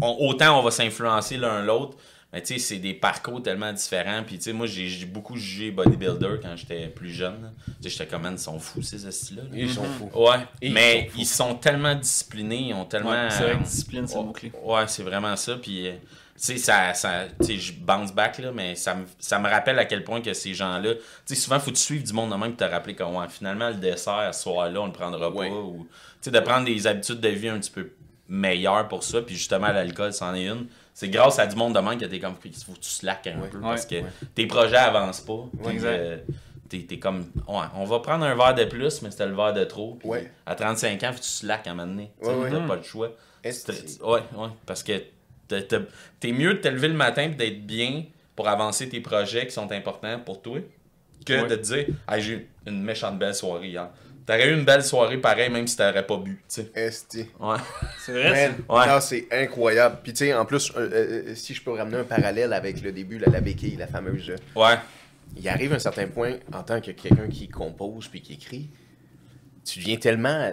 on- 0.00 0.16
autant 0.28 0.58
on 0.58 0.62
va 0.62 0.70
s'influencer 0.70 1.36
l'un 1.36 1.62
l'autre, 1.62 1.96
mais 2.32 2.42
tu 2.42 2.54
sais, 2.54 2.58
c'est 2.58 2.78
des 2.78 2.94
parcours 2.94 3.40
tellement 3.42 3.72
différents. 3.72 4.22
Puis 4.26 4.38
tu 4.38 4.44
sais, 4.44 4.52
moi 4.52 4.66
j'ai 4.66 5.06
beaucoup 5.06 5.36
jugé 5.36 5.70
bodybuilder 5.70 6.40
quand 6.42 6.56
j'étais 6.56 6.88
plus 6.88 7.10
jeune. 7.10 7.52
Tu 7.80 7.84
sais, 7.84 7.90
j'étais 7.90 8.06
comme 8.06 8.22
Man, 8.22 8.34
ils 8.34 8.38
sont 8.40 8.58
fous 8.58 8.82
ces 8.82 9.04
là 9.04 9.42
Ils 9.52 9.70
sont 9.70 9.84
fous. 9.84 10.10
Ouais, 10.14 10.38
mais 10.62 11.08
sont 11.12 11.18
ils 11.20 11.26
sont 11.26 11.54
tellement 11.54 11.94
disciplinés, 11.94 12.68
ils 12.70 12.74
ont 12.74 12.84
tellement. 12.86 13.10
Ouais, 13.10 13.30
c'est 13.30 13.42
vrai 13.44 13.58
que 13.58 13.64
discipline, 13.64 14.06
c'est 14.08 14.16
ouais, 14.18 14.24
mot-clé. 14.24 14.52
Ouais, 14.64 14.84
c'est 14.88 15.02
vraiment 15.04 15.36
ça. 15.36 15.56
Puis, 15.56 15.86
euh, 15.86 15.92
tu 15.92 15.98
sais, 16.36 16.56
ça, 16.58 16.92
ça, 16.94 17.26
tu 17.38 17.46
sais, 17.46 17.56
je 17.58 17.72
bounce 17.74 18.12
back, 18.12 18.38
là, 18.38 18.50
mais 18.52 18.74
ça 18.74 18.96
me, 18.96 19.04
ça 19.20 19.38
me 19.38 19.48
rappelle 19.48 19.78
à 19.78 19.84
quel 19.84 20.02
point 20.02 20.20
que 20.20 20.32
ces 20.34 20.52
gens-là. 20.54 20.94
Tu 20.94 21.00
sais, 21.26 21.34
souvent, 21.36 21.60
faut 21.60 21.70
tu 21.70 21.76
suives 21.76 22.02
du 22.02 22.12
monde 22.12 22.30
de 22.32 22.34
même 22.36 22.56
pour 22.56 22.66
te 22.66 22.72
rappeler 22.72 22.96
que, 22.96 23.04
ouais, 23.04 23.28
finalement, 23.30 23.68
le 23.68 23.76
dessert, 23.76 24.34
ce 24.34 24.42
soir-là, 24.42 24.80
on 24.80 24.86
le 24.86 24.92
prendra 24.92 25.30
Ouais. 25.30 25.48
pas. 25.48 25.54
Ou, 25.54 25.86
tu 26.20 26.22
sais, 26.22 26.30
de 26.32 26.40
prendre 26.40 26.64
des 26.66 26.88
habitudes 26.88 27.20
de 27.20 27.28
vie 27.28 27.48
un 27.48 27.60
petit 27.60 27.70
peu 27.70 27.92
meilleures 28.28 28.88
pour 28.88 29.02
ça. 29.02 29.22
Puis, 29.22 29.34
justement, 29.36 29.68
l'alcool, 29.68 30.12
c'en 30.12 30.34
est 30.34 30.46
une. 30.46 30.66
C'est 30.92 31.08
grâce 31.08 31.38
à 31.38 31.46
du 31.46 31.56
monde 31.56 31.74
de 31.74 31.80
même 31.80 31.98
que 31.98 32.04
t'es 32.04 32.20
comme, 32.20 32.34
il 32.44 32.52
faut 32.54 32.72
que 32.72 32.78
tu 32.78 32.88
slack 32.90 33.26
un 33.26 33.40
Ouais. 33.40 33.48
peu. 33.48 33.58
Ouais. 33.58 33.64
Parce 33.64 33.86
que 33.86 33.96
Ouais. 33.96 34.04
tes 34.34 34.46
projets 34.46 34.76
avancent 34.76 35.20
pas. 35.22 35.44
Puis, 35.64 35.78
euh, 35.82 36.18
T'es 36.66 36.78
t'es 36.88 36.98
comme, 36.98 37.26
ouais, 37.46 37.64
on 37.76 37.84
va 37.84 38.00
prendre 38.00 38.24
un 38.24 38.34
verre 38.34 38.54
de 38.54 38.64
plus, 38.64 39.02
mais 39.02 39.10
c'était 39.10 39.26
le 39.26 39.34
verre 39.36 39.52
de 39.52 39.64
trop. 39.64 39.96
Puis 39.96 40.08
Ouais. 40.08 40.32
À 40.46 40.54
35 40.54 41.02
ans, 41.04 41.12
faut 41.12 41.18
que 41.18 41.22
tu 41.22 41.28
slack 41.28 41.66
à 41.66 41.70
un 41.70 41.74
moment 41.74 41.86
donné. 41.88 42.10
T'as 42.22 42.66
pas 42.66 42.76
le 42.76 42.82
choix. 42.82 43.10
Ouais, 43.44 44.20
ouais. 44.34 44.48
Parce 44.64 44.82
que 44.82 44.92
t'es 45.48 46.32
mieux 46.32 46.54
de 46.54 46.58
te 46.60 46.68
lever 46.68 46.88
le 46.88 46.94
matin 46.94 47.22
et 47.24 47.28
d'être 47.28 47.66
bien 47.66 48.04
pour 48.34 48.48
avancer 48.48 48.88
tes 48.88 49.00
projets 49.00 49.46
qui 49.46 49.52
sont 49.52 49.70
importants 49.70 50.18
pour 50.24 50.40
toi 50.40 50.58
que 51.26 51.32
Ouais. 51.34 51.46
de 51.48 51.54
te 51.56 51.60
dire, 51.62 51.86
hey, 52.08 52.20
j'ai 52.22 52.32
eu 52.32 52.48
une 52.66 52.82
méchante 52.82 53.18
belle 53.18 53.34
soirée 53.34 53.68
hier. 53.68 53.88
T'aurais 54.26 54.48
eu 54.48 54.54
une 54.54 54.64
belle 54.64 54.82
soirée 54.82 55.18
pareil, 55.18 55.50
même 55.50 55.66
si 55.66 55.76
t'aurais 55.76 56.06
pas 56.06 56.16
bu. 56.16 56.32
tu 56.48 56.62
sais. 56.62 56.70
Esti. 56.74 57.26
Ouais. 57.38 57.56
C'est 57.98 58.12
vrai, 58.12 58.30
Man, 58.48 58.54
Ouais. 58.68 58.86
non, 58.86 59.00
c'est 59.00 59.26
incroyable. 59.30 59.98
Puis, 60.02 60.12
tu 60.14 60.24
sais, 60.24 60.32
en 60.34 60.46
plus, 60.46 60.72
euh, 60.76 60.88
euh, 60.92 61.34
si 61.34 61.52
je 61.54 61.62
peux 61.62 61.72
ramener 61.72 61.98
un 61.98 62.04
parallèle 62.04 62.52
avec 62.54 62.80
le 62.82 62.90
début, 62.92 63.18
là, 63.18 63.26
la 63.30 63.40
béquille, 63.42 63.76
la 63.76 63.86
fameuse. 63.86 64.30
euh, 64.30 64.36
Ouais. 64.58 64.76
il 65.36 65.46
arrive 65.48 65.74
un 65.74 65.78
certain 65.78 66.06
point, 66.06 66.36
en 66.54 66.62
tant 66.62 66.80
que 66.80 66.90
quelqu'un 66.92 67.28
qui 67.28 67.48
compose 67.48 68.08
puis 68.08 68.22
qui 68.22 68.32
écrit, 68.34 68.70
tu 69.64 69.78
deviens 69.80 69.96
tellement, 69.96 70.28
euh, 70.40 70.52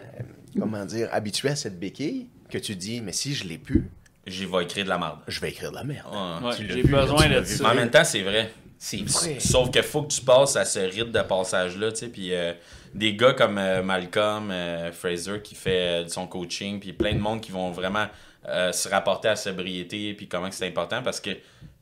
comment 0.60 0.86
dire, 0.86 1.08
habitué 1.12 1.50
à 1.50 1.56
cette 1.56 1.80
béquille 1.80 2.28
que 2.50 2.58
tu 2.58 2.75
dis, 2.75 3.00
mais 3.01 3.13
si 3.13 3.34
je 3.34 3.48
l'ai 3.48 3.58
pu, 3.58 3.86
J'y 4.28 4.46
vais 4.46 4.63
écrire 4.63 4.84
de 4.86 4.90
la 4.90 5.00
merde. 5.00 5.18
je 5.28 5.40
vais 5.40 5.50
écrire 5.50 5.72
de 5.72 5.78
la 5.78 5.84
merde. 5.84 6.06
Ouais. 6.12 6.48
Ouais, 6.50 6.56
Tu 6.56 6.68
l'as 6.68 6.75
J'ai 6.75 6.82
vu, 6.84 6.92
besoin 6.92 7.24
tu 7.24 7.30
l'as 7.30 7.40
de 7.42 7.46
vu. 7.46 7.56
Mais 7.60 7.66
en 7.66 7.70
ça. 7.70 7.74
même 7.74 7.90
temps, 7.90 8.04
c'est 8.04 8.22
vrai. 8.22 8.51
C'est. 8.83 9.05
Sauf 9.39 9.69
qu'il 9.69 9.83
faut 9.83 10.01
que 10.01 10.11
tu 10.11 10.21
passes 10.21 10.55
à 10.55 10.65
ce 10.65 10.79
rythme 10.79 11.11
de 11.11 11.21
passage-là, 11.21 11.91
tu 11.91 11.97
sais, 12.00 12.07
puis 12.07 12.33
euh, 12.33 12.53
des 12.95 13.15
gars 13.15 13.33
comme 13.33 13.59
euh, 13.59 13.83
Malcolm 13.83 14.50
euh, 14.50 14.91
Fraser 14.91 15.39
qui 15.43 15.53
fait 15.53 16.03
euh, 16.03 16.07
son 16.07 16.25
coaching, 16.25 16.79
puis 16.79 16.91
plein 16.91 17.13
de 17.13 17.19
monde 17.19 17.41
qui 17.41 17.51
vont 17.51 17.69
vraiment 17.71 18.07
se 18.43 18.89
rapporter 18.89 19.27
à 19.27 19.31
la 19.33 19.35
sobriété, 19.35 20.15
puis 20.15 20.27
comment 20.27 20.50
c'est 20.50 20.65
important, 20.67 21.03
parce 21.03 21.19
que 21.19 21.29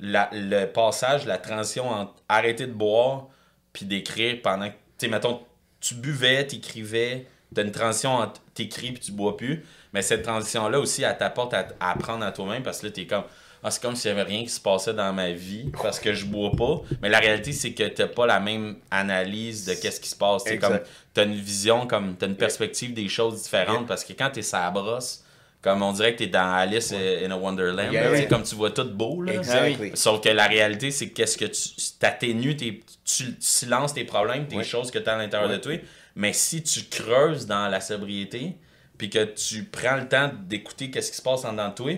la- 0.01 0.29
le 0.33 0.65
passage, 0.65 1.25
la 1.25 1.37
transition 1.37 1.89
entre 1.89 2.15
arrêter 2.27 2.67
de 2.67 2.73
boire, 2.73 3.27
puis 3.71 3.85
d'écrire 3.85 4.41
pendant 4.43 4.67
que, 4.67 4.73
tu 4.73 5.05
sais, 5.05 5.07
mettons, 5.07 5.39
tu 5.79 5.95
buvais, 5.95 6.45
t'écrivais, 6.45 7.27
t'as 7.55 7.63
une 7.63 7.71
transition 7.71 8.11
entre 8.15 8.41
t'écris 8.53 8.91
puis 8.91 8.99
tu 8.99 9.13
bois 9.13 9.37
plus, 9.37 9.63
mais 9.93 10.01
cette 10.01 10.23
transition-là 10.23 10.81
aussi, 10.81 11.03
elle 11.03 11.17
t'apporte 11.17 11.53
à, 11.53 11.65
à 11.79 11.91
apprendre 11.91 12.25
à 12.25 12.33
toi-même, 12.33 12.61
parce 12.61 12.81
que 12.81 12.87
là, 12.87 12.91
t'es 12.91 13.07
comme... 13.07 13.23
Ah, 13.63 13.71
c'est 13.71 13.81
comme 13.81 13.95
s'il 13.95 14.13
n'y 14.13 14.19
avait 14.19 14.29
rien 14.29 14.43
qui 14.43 14.49
se 14.49 14.59
passait 14.61 14.93
dans 14.93 15.11
ma 15.11 15.31
vie 15.31 15.69
parce 15.83 15.99
que 15.99 16.13
je 16.13 16.25
bois 16.25 16.51
pas. 16.51 16.81
Mais 17.01 17.09
la 17.09 17.19
réalité, 17.19 17.51
c'est 17.51 17.73
que 17.73 17.83
tu 17.89 18.07
pas 18.07 18.25
la 18.25 18.39
même 18.39 18.77
analyse 18.89 19.65
de 19.65 19.73
qu'est-ce 19.73 19.99
qui 19.99 20.09
se 20.09 20.15
passe. 20.15 20.43
Tu 20.45 20.53
Exact. 20.53 20.85
as 21.17 21.23
une 21.23 21.33
vision, 21.35 21.85
comme 21.87 22.15
tu 22.17 22.25
une 22.25 22.35
perspective 22.35 22.93
des 22.93 23.09
choses 23.09 23.43
différentes 23.43 23.85
parce 23.87 24.03
que 24.05 24.13
quand 24.13 24.29
tu 24.31 24.39
es 24.39 24.43
sa 24.43 24.69
brosse, 24.71 25.25
comme 25.61 25.81
on 25.81 25.91
dirait 25.91 26.13
que 26.13 26.19
tu 26.19 26.23
es 26.23 26.27
dans 26.27 26.53
Alice 26.53 26.93
in 26.93 27.31
a 27.31 27.35
Wonderland, 27.35 27.91
Yeah, 27.91 28.25
comme 28.27 28.43
tu 28.43 28.55
vois 28.55 28.71
tout 28.71 28.85
beau. 28.85 29.21
Là. 29.21 29.33
Exactly. 29.33 29.91
Sauf 29.93 30.21
que 30.21 30.29
la 30.29 30.47
réalité, 30.47 30.89
c'est 30.91 31.09
qu'est-ce 31.09 31.37
que 31.37 31.43
tu 31.45 31.69
t'atténues, 31.99 32.55
tes- 32.55 32.81
tu, 33.03 33.25
tu 33.25 33.35
silences 33.41 33.93
tes 33.93 34.05
problèmes, 34.05 34.47
tes 34.47 34.55
Ouais. 34.55 34.63
choses 34.63 34.89
que 34.89 34.99
tu 34.99 35.09
as 35.09 35.15
à 35.15 35.17
l'intérieur 35.17 35.49
Ouais. 35.49 35.57
de 35.57 35.61
toi. 35.61 35.73
Mais 36.15 36.31
si 36.31 36.63
tu 36.63 36.83
creuses 36.83 37.45
dans 37.45 37.67
la 37.67 37.81
sobriété, 37.81 38.55
puis 38.97 39.09
que 39.09 39.25
tu 39.25 39.65
prends 39.65 39.97
le 39.97 40.07
temps 40.07 40.31
d'écouter 40.47 40.91
qu'est-ce 40.91 41.11
qui 41.11 41.17
se 41.17 41.21
passe 41.21 41.43
en 41.43 41.51
dedans 41.51 41.69
de 41.69 41.73
toi, 41.75 41.91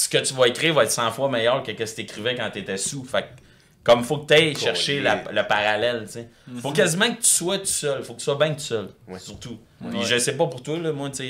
ce 0.00 0.08
que 0.08 0.18
tu 0.18 0.32
vas 0.34 0.46
écrire 0.46 0.74
va 0.74 0.84
être 0.84 0.92
100 0.92 1.10
fois 1.10 1.28
meilleur 1.28 1.62
que 1.64 1.72
ce 1.72 1.90
que 1.92 1.96
tu 1.96 2.00
écrivais 2.02 2.34
quand 2.36 2.48
tu 2.52 2.60
étais 2.60 2.76
sous. 2.76 3.04
Fait 3.04 3.22
que, 3.22 3.26
comme 3.82 4.04
faut 4.04 4.18
que 4.18 4.26
tu 4.28 4.34
ailles 4.34 4.56
chercher 4.56 5.00
la- 5.00 5.24
le 5.32 5.42
parallèle, 5.48 6.04
tu 6.06 6.12
sais. 6.12 6.28
Faut 6.60 6.70
quasiment 6.70 7.10
que 7.12 7.20
tu 7.20 7.26
sois 7.28 7.58
tout 7.58 7.64
seul. 7.66 8.04
Faut 8.04 8.12
que 8.14 8.18
tu 8.18 8.24
sois 8.24 8.36
bien 8.36 8.54
tout 8.54 8.60
seul. 8.60 8.90
Ouais. 9.08 9.18
Surtout. 9.18 9.58
Puis 9.90 10.04
je 10.04 10.18
sais 10.18 10.36
pas 10.36 10.46
pour 10.46 10.62
toi, 10.62 10.78
là, 10.78 10.92
moi, 10.92 11.10
tu 11.10 11.24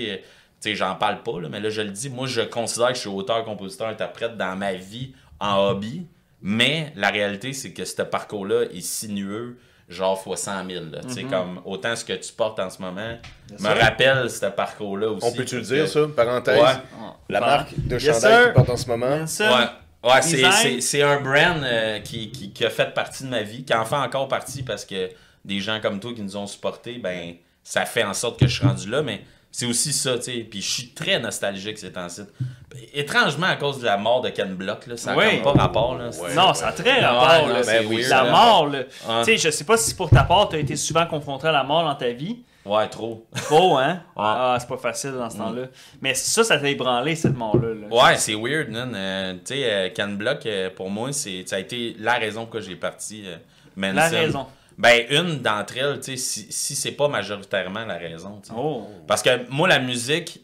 sais, 0.61 0.75
j'en 0.75 0.95
parle 0.97 1.23
pas, 1.23 1.41
là, 1.41 1.49
mais 1.49 1.61
là, 1.61 1.71
je 1.71 1.81
le 1.81 1.91
dis. 1.91 2.11
Moi, 2.11 2.27
je 2.27 2.43
considère 2.43 2.89
que 2.89 2.95
je 2.97 3.01
suis 3.01 3.09
auteur, 3.09 3.43
compositeur, 3.45 3.89
interprète 3.89 4.37
dans 4.37 4.55
ma 4.57 4.75
vie 4.75 5.13
en 5.41 5.57
hobby. 5.69 6.07
Mais 6.43 6.93
la 6.95 7.09
réalité, 7.09 7.53
c'est 7.55 7.73
que 7.73 7.85
ce 7.87 8.03
parcours-là 8.03 8.65
est 8.73 8.81
sinueux, 8.83 9.57
genre 9.89 10.21
fois 10.23 10.37
100 10.37 10.67
000. 10.69 10.85
là. 10.93 10.99
Tu 11.03 11.11
sais, 11.15 11.23
comme 11.25 11.61
autant 11.65 11.97
ce 11.97 12.05
que 12.05 12.13
tu 12.13 12.33
portes 12.33 12.59
en 12.61 12.69
ce 12.71 12.81
moment 12.83 13.17
me 13.59 13.81
rappelle 13.81 14.29
ce 14.31 14.47
parcours-là 14.47 15.09
aussi. 15.11 15.27
On 15.27 15.33
peut-tu 15.33 15.57
le 15.57 15.63
dire, 15.63 15.85
que- 15.85 15.91
ça, 15.91 16.01
parenthèse? 16.15 16.61
Ouais. 16.61 16.71
La 17.31 17.41
marque 17.41 17.71
de 17.77 17.95
Yes, 17.99 18.05
chandail 18.05 18.21
sir. 18.21 18.45
qu'il 18.45 18.53
porte 18.55 18.71
en 18.71 18.77
ce 18.77 18.87
moment. 18.89 19.07
Ouais, 19.17 20.11
ouais 20.11 20.23
c'est, 20.23 20.37
Design. 20.37 20.53
c'est, 20.53 20.81
c'est 20.81 21.03
un 21.03 21.21
brand 21.21 21.63
euh, 21.63 22.01
qui, 22.01 22.31
qui, 22.31 22.53
qui 22.53 22.65
a 22.65 22.71
fait 22.71 22.93
partie 22.93 23.25
de 23.25 23.29
ma 23.31 23.43
vie, 23.43 23.65
qui 23.65 23.73
en 23.75 23.85
fait 23.85 23.97
encore 23.97 24.29
partie 24.29 24.63
parce 24.63 24.85
que 24.85 25.09
des 25.45 25.61
gens 25.61 25.81
comme 25.81 26.01
toi 26.01 26.13
qui 26.15 26.21
nous 26.23 26.37
ont 26.37 26.47
supportés, 26.47 26.99
ben, 26.99 27.35
ça 27.65 27.85
fait 27.87 28.05
en 28.05 28.15
sorte 28.15 28.39
que 28.39 28.47
je 28.47 28.55
suis 28.59 28.67
rendu 28.67 28.91
là, 28.91 29.03
mais 29.03 29.23
c'est 29.59 29.67
aussi 29.67 29.93
ça, 29.93 30.17
tu 30.19 30.23
sais. 30.23 30.47
Puis 30.49 30.63
je 30.63 30.71
suis 30.71 30.89
très 30.91 31.19
nostalgique 31.19 31.79
ces 31.79 31.91
temps-ci. 31.91 32.21
Étrangement, 32.95 33.47
à 33.49 33.57
cause 33.57 33.81
de 33.81 33.87
la 33.87 33.97
mort 33.97 34.21
de 34.21 34.29
Ken 34.29 34.55
Block, 34.55 34.87
là, 34.87 34.97
ça 34.97 35.11
n'a 35.11 35.19
Oui. 35.19 35.41
pas 35.43 35.51
rapport. 35.51 35.97
Là. 35.99 36.11
Ouais. 36.11 36.33
non, 36.35 36.55
ça 36.55 36.69
a 36.69 36.73
très 36.73 37.01
rapport. 37.01 37.49
non, 37.49 37.55
là. 37.55 37.63
Ben 37.67 37.89
weird, 37.89 38.09
la 38.09 38.23
là. 38.23 38.31
mort, 38.31 38.69
là. 38.69 38.79
Ouais. 38.79 39.25
Tu 39.25 39.33
sais, 39.33 39.37
je 39.39 39.51
sais 39.51 39.65
pas 39.65 39.77
si 39.77 39.97
pour 39.97 40.11
ta 40.11 40.23
part, 40.23 40.49
tu 40.49 40.55
as 40.55 40.59
été 40.61 40.77
souvent 40.77 41.07
confronté 41.07 41.49
à 41.49 41.53
la 41.53 41.65
mort 41.65 41.83
dans 41.83 41.97
ta 41.97 42.09
vie. 42.11 42.39
Ouais, 42.65 42.87
trop. 42.89 43.27
Trop, 43.35 43.79
hein? 43.79 43.95
Ouais. 44.17 44.23
Ah, 44.25 44.57
c'est 44.61 44.69
pas 44.69 44.77
facile 44.77 45.13
dans 45.13 45.29
ce 45.29 45.39
temps-là. 45.39 45.63
Mais 46.01 46.15
ça, 46.15 46.45
ça 46.45 46.57
t'a 46.57 46.69
ébranlé, 46.69 47.17
cette 47.17 47.37
mort-là. 47.37 47.69
là. 47.69 47.87
Ouais, 47.91 48.17
c'est 48.17 48.35
weird, 48.37 48.69
man. 48.71 48.93
Euh, 48.95 49.33
tu 49.45 49.55
sais, 49.55 49.65
euh, 49.65 49.89
Ken 49.93 50.17
Block, 50.17 50.47
euh, 50.47 50.71
pour 50.71 50.89
moi, 50.89 51.11
c'est, 51.13 51.43
ça 51.49 51.57
a 51.57 51.59
été 51.59 51.97
la 51.99 52.15
raison 52.15 52.43
pourquoi 52.43 52.61
j'ai 52.61 52.77
parti 52.77 53.25
euh, 53.27 53.37
Manson. 53.75 53.95
La 53.97 54.09
raison. 54.09 54.47
Ben, 54.79 55.07
une 55.11 55.39
d'entre 55.41 55.77
elles, 55.77 55.99
tu 56.01 56.13
sais, 56.13 56.17
si, 56.17 56.47
si 56.51 56.77
c'est 56.77 56.93
pas 56.93 57.09
majoritairement 57.09 57.85
la 57.85 57.97
raison. 57.99 58.41
Oh. 58.57 58.87
Parce 59.09 59.23
que 59.23 59.49
moi, 59.51 59.67
la 59.67 59.81
musique 59.81 60.41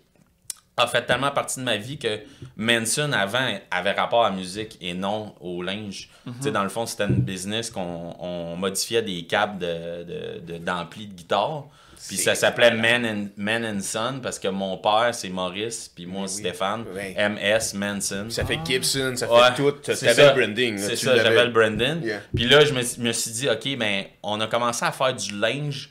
a 0.77 0.89
fait 0.89 1.03
tellement 1.07 1.31
partie 1.31 1.61
de 1.61 1.65
ma 1.65 1.77
vie 1.77 1.99
que 1.99 2.19
Manson, 2.57 3.13
avant, 3.13 3.47
avait 3.71 3.93
rapport 3.93 4.25
à 4.25 4.31
la 4.31 4.35
musique 4.37 4.77
et 4.81 4.93
non 4.93 5.33
au 5.41 5.63
linge. 5.63 6.09
Tu 6.25 6.33
sais, 6.41 6.51
dans 6.51 6.65
le 6.65 6.69
fond, 6.69 6.85
c'était 6.85 7.05
une 7.05 7.21
business 7.21 7.71
qu'on 7.71 8.17
on 8.19 8.57
modifiait 8.57 9.03
des 9.03 9.25
câbles 9.25 9.59
de, 9.59 10.03
de, 10.03 10.41
de- 10.53 10.59
d'ampli 10.59 11.07
de 11.07 11.15
guitare. 11.15 11.67
Puis 12.09 12.17
ça 12.17 12.35
s'appelait. 12.35 12.73
Man 12.75 13.65
and, 13.65 13.81
Son 13.81 14.21
parce 14.23 14.39
que 14.39 14.49
mon 14.49 14.77
père, 14.79 15.11
c'est 15.13 15.29
Maurice, 15.29 15.91
puis 15.95 16.07
moi, 16.07 16.23
oui. 16.23 16.29
Stéphane. 16.29 16.85
Ouais. 16.95 17.15
MS 17.29 17.75
Manson. 17.75 18.27
Ça 18.31 18.45
fait 18.45 18.59
Gibson, 18.65 19.15
ça 19.17 19.33
Ouais, 19.33 19.51
fait 19.55 19.63
tout. 19.63 19.71
T'avais 19.71 20.29
le 20.29 20.35
branding. 20.35 20.79
C'est 20.79 20.97
ça, 20.97 21.17
j'avais 21.17 21.45
le 21.45 21.51
Brandon. 21.51 22.01
Yeah. 22.03 22.21
Puis 22.35 22.45
là, 22.47 22.65
je 22.65 22.73
me, 22.73 22.81
me 23.07 23.13
suis 23.13 23.31
dit, 23.31 23.49
OK, 23.49 23.77
ben, 23.79 24.05
on 24.23 24.41
a 24.41 24.47
commencé 24.47 24.85
à 24.85 24.93
faire 24.93 25.15
du 25.15 25.39
linge, 25.39 25.91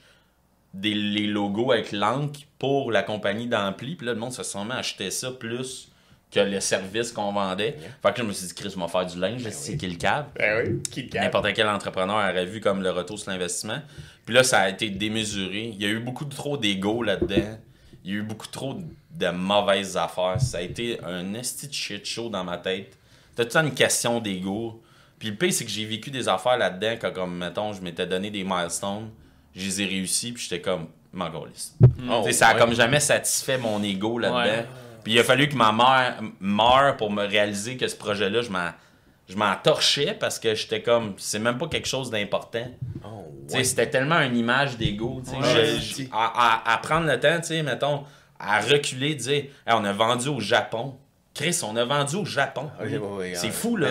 des, 0.73 0.93
les 0.93 1.27
logos 1.27 1.71
avec 1.71 1.91
l'encre 1.91 2.41
pour 2.59 2.91
la 2.91 3.03
compagnie 3.03 3.47
d'ampli. 3.47 3.95
Puis 3.95 4.05
là, 4.05 4.13
le 4.13 4.19
monde 4.19 4.33
se 4.33 4.43
sont 4.43 4.65
mis 4.65 4.71
acheter 4.71 5.11
ça 5.11 5.31
plus 5.31 5.92
que 6.33 6.39
le 6.39 6.59
service 6.59 7.11
qu'on 7.11 7.31
vendait. 7.31 7.77
Fait 8.01 8.13
que 8.13 8.19
là, 8.19 8.23
je 8.23 8.23
me 8.23 8.33
suis 8.33 8.47
dit, 8.47 8.53
Chris, 8.53 8.73
je 8.75 8.79
vais 8.79 8.87
faire 8.87 9.05
du 9.05 9.19
linge, 9.19 9.47
c'est 9.49 9.77
qui 9.77 9.87
le 9.87 9.95
câble. 9.95 10.29
Ben 10.37 10.65
oui, 10.65 10.81
qui 10.89 11.03
le 11.03 11.09
garde. 11.09 11.25
N'importe 11.25 11.53
quel 11.53 11.67
entrepreneur 11.67 12.15
aurait 12.15 12.45
vu 12.45 12.59
comme 12.59 12.81
le 12.81 12.91
retour 12.91 13.19
sur 13.19 13.31
l'investissement. 13.31 13.81
Puis 14.25 14.33
là, 14.33 14.43
ça 14.43 14.61
a 14.61 14.69
été 14.69 14.89
démesuré. 14.89 15.71
Il 15.73 15.81
y 15.81 15.85
a 15.85 15.89
eu 15.89 15.99
beaucoup 15.99 16.25
trop 16.25 16.57
d'ego 16.57 17.03
là-dedans. 17.03 17.57
Il 18.03 18.11
y 18.11 18.15
a 18.15 18.19
eu 18.19 18.23
beaucoup 18.23 18.47
trop 18.47 18.75
de 19.11 19.29
mauvaises 19.29 19.95
affaires. 19.95 20.41
Ça 20.41 20.57
a 20.57 20.61
été 20.61 20.99
un 21.03 21.33
esti 21.35 21.67
de 21.67 21.73
shit 21.73 22.05
show 22.05 22.29
dans 22.29 22.43
ma 22.43 22.57
tête. 22.57 22.97
C'était 23.29 23.45
tout 23.47 23.53
temps 23.53 23.63
une 23.63 23.73
question 23.73 24.19
d'ego? 24.19 24.81
Puis 25.19 25.29
le 25.29 25.35
pire, 25.35 25.53
c'est 25.53 25.65
que 25.65 25.71
j'ai 25.71 25.85
vécu 25.85 26.11
des 26.11 26.27
affaires 26.27 26.57
là-dedans 26.57 26.95
quand, 26.99 27.13
comme, 27.13 27.37
mettons, 27.37 27.73
je 27.73 27.81
m'étais 27.81 28.05
donné 28.05 28.29
des 28.29 28.43
milestones. 28.43 29.09
Je 29.55 29.65
les 29.65 29.81
ai 29.81 29.85
réussis, 29.85 30.31
puis 30.33 30.43
j'étais 30.43 30.61
comme, 30.61 30.87
m'en. 31.13 31.29
Oh, 32.09 32.27
ça 32.31 32.47
a 32.47 32.53
ouais. 32.53 32.59
comme 32.59 32.73
jamais 32.73 32.99
satisfait 32.99 33.57
mon 33.57 33.81
ego 33.83 34.17
là-dedans. 34.17 34.39
Ouais. 34.39 34.65
Puis 35.03 35.13
il 35.13 35.19
a 35.19 35.23
fallu 35.23 35.47
que 35.49 35.55
ma 35.55 35.71
mère 35.71 36.19
meure 36.39 36.97
pour 36.97 37.11
me 37.11 37.25
réaliser 37.25 37.77
que 37.77 37.87
ce 37.87 37.95
projet-là, 37.95 38.41
je 38.41 38.49
m'en, 38.49 38.69
je 39.29 39.35
m'en 39.35 39.53
torchais 39.55 40.15
parce 40.19 40.39
que 40.39 40.55
j'étais 40.55 40.81
comme, 40.81 41.13
c'est 41.17 41.39
même 41.39 41.57
pas 41.57 41.67
quelque 41.67 41.87
chose 41.87 42.09
d'important. 42.09 42.67
Oh, 43.05 43.25
ouais. 43.53 43.63
C'était 43.63 43.89
tellement 43.89 44.19
une 44.21 44.37
image 44.37 44.77
d'ego. 44.77 45.21
Ouais. 45.41 45.77
À, 46.11 46.61
à- 46.69 46.73
à 46.73 46.77
prendre 46.77 47.07
le 47.07 47.19
temps, 47.19 47.37
tu 47.41 47.47
sais, 47.47 47.63
mettons, 47.63 48.03
à 48.39 48.59
reculer, 48.61 49.15
dire 49.15 49.43
Hey, 49.67 49.73
on 49.73 49.83
a 49.85 49.93
vendu 49.93 50.27
au 50.29 50.39
Japon. 50.39 50.95
Chris, 51.33 51.59
on 51.63 51.75
a 51.77 51.83
vendu 51.83 52.15
au 52.17 52.25
Japon. 52.25 52.69
Ouais, 52.79 53.33
c'est 53.35 53.49
fou, 53.49 53.75
là. 53.75 53.87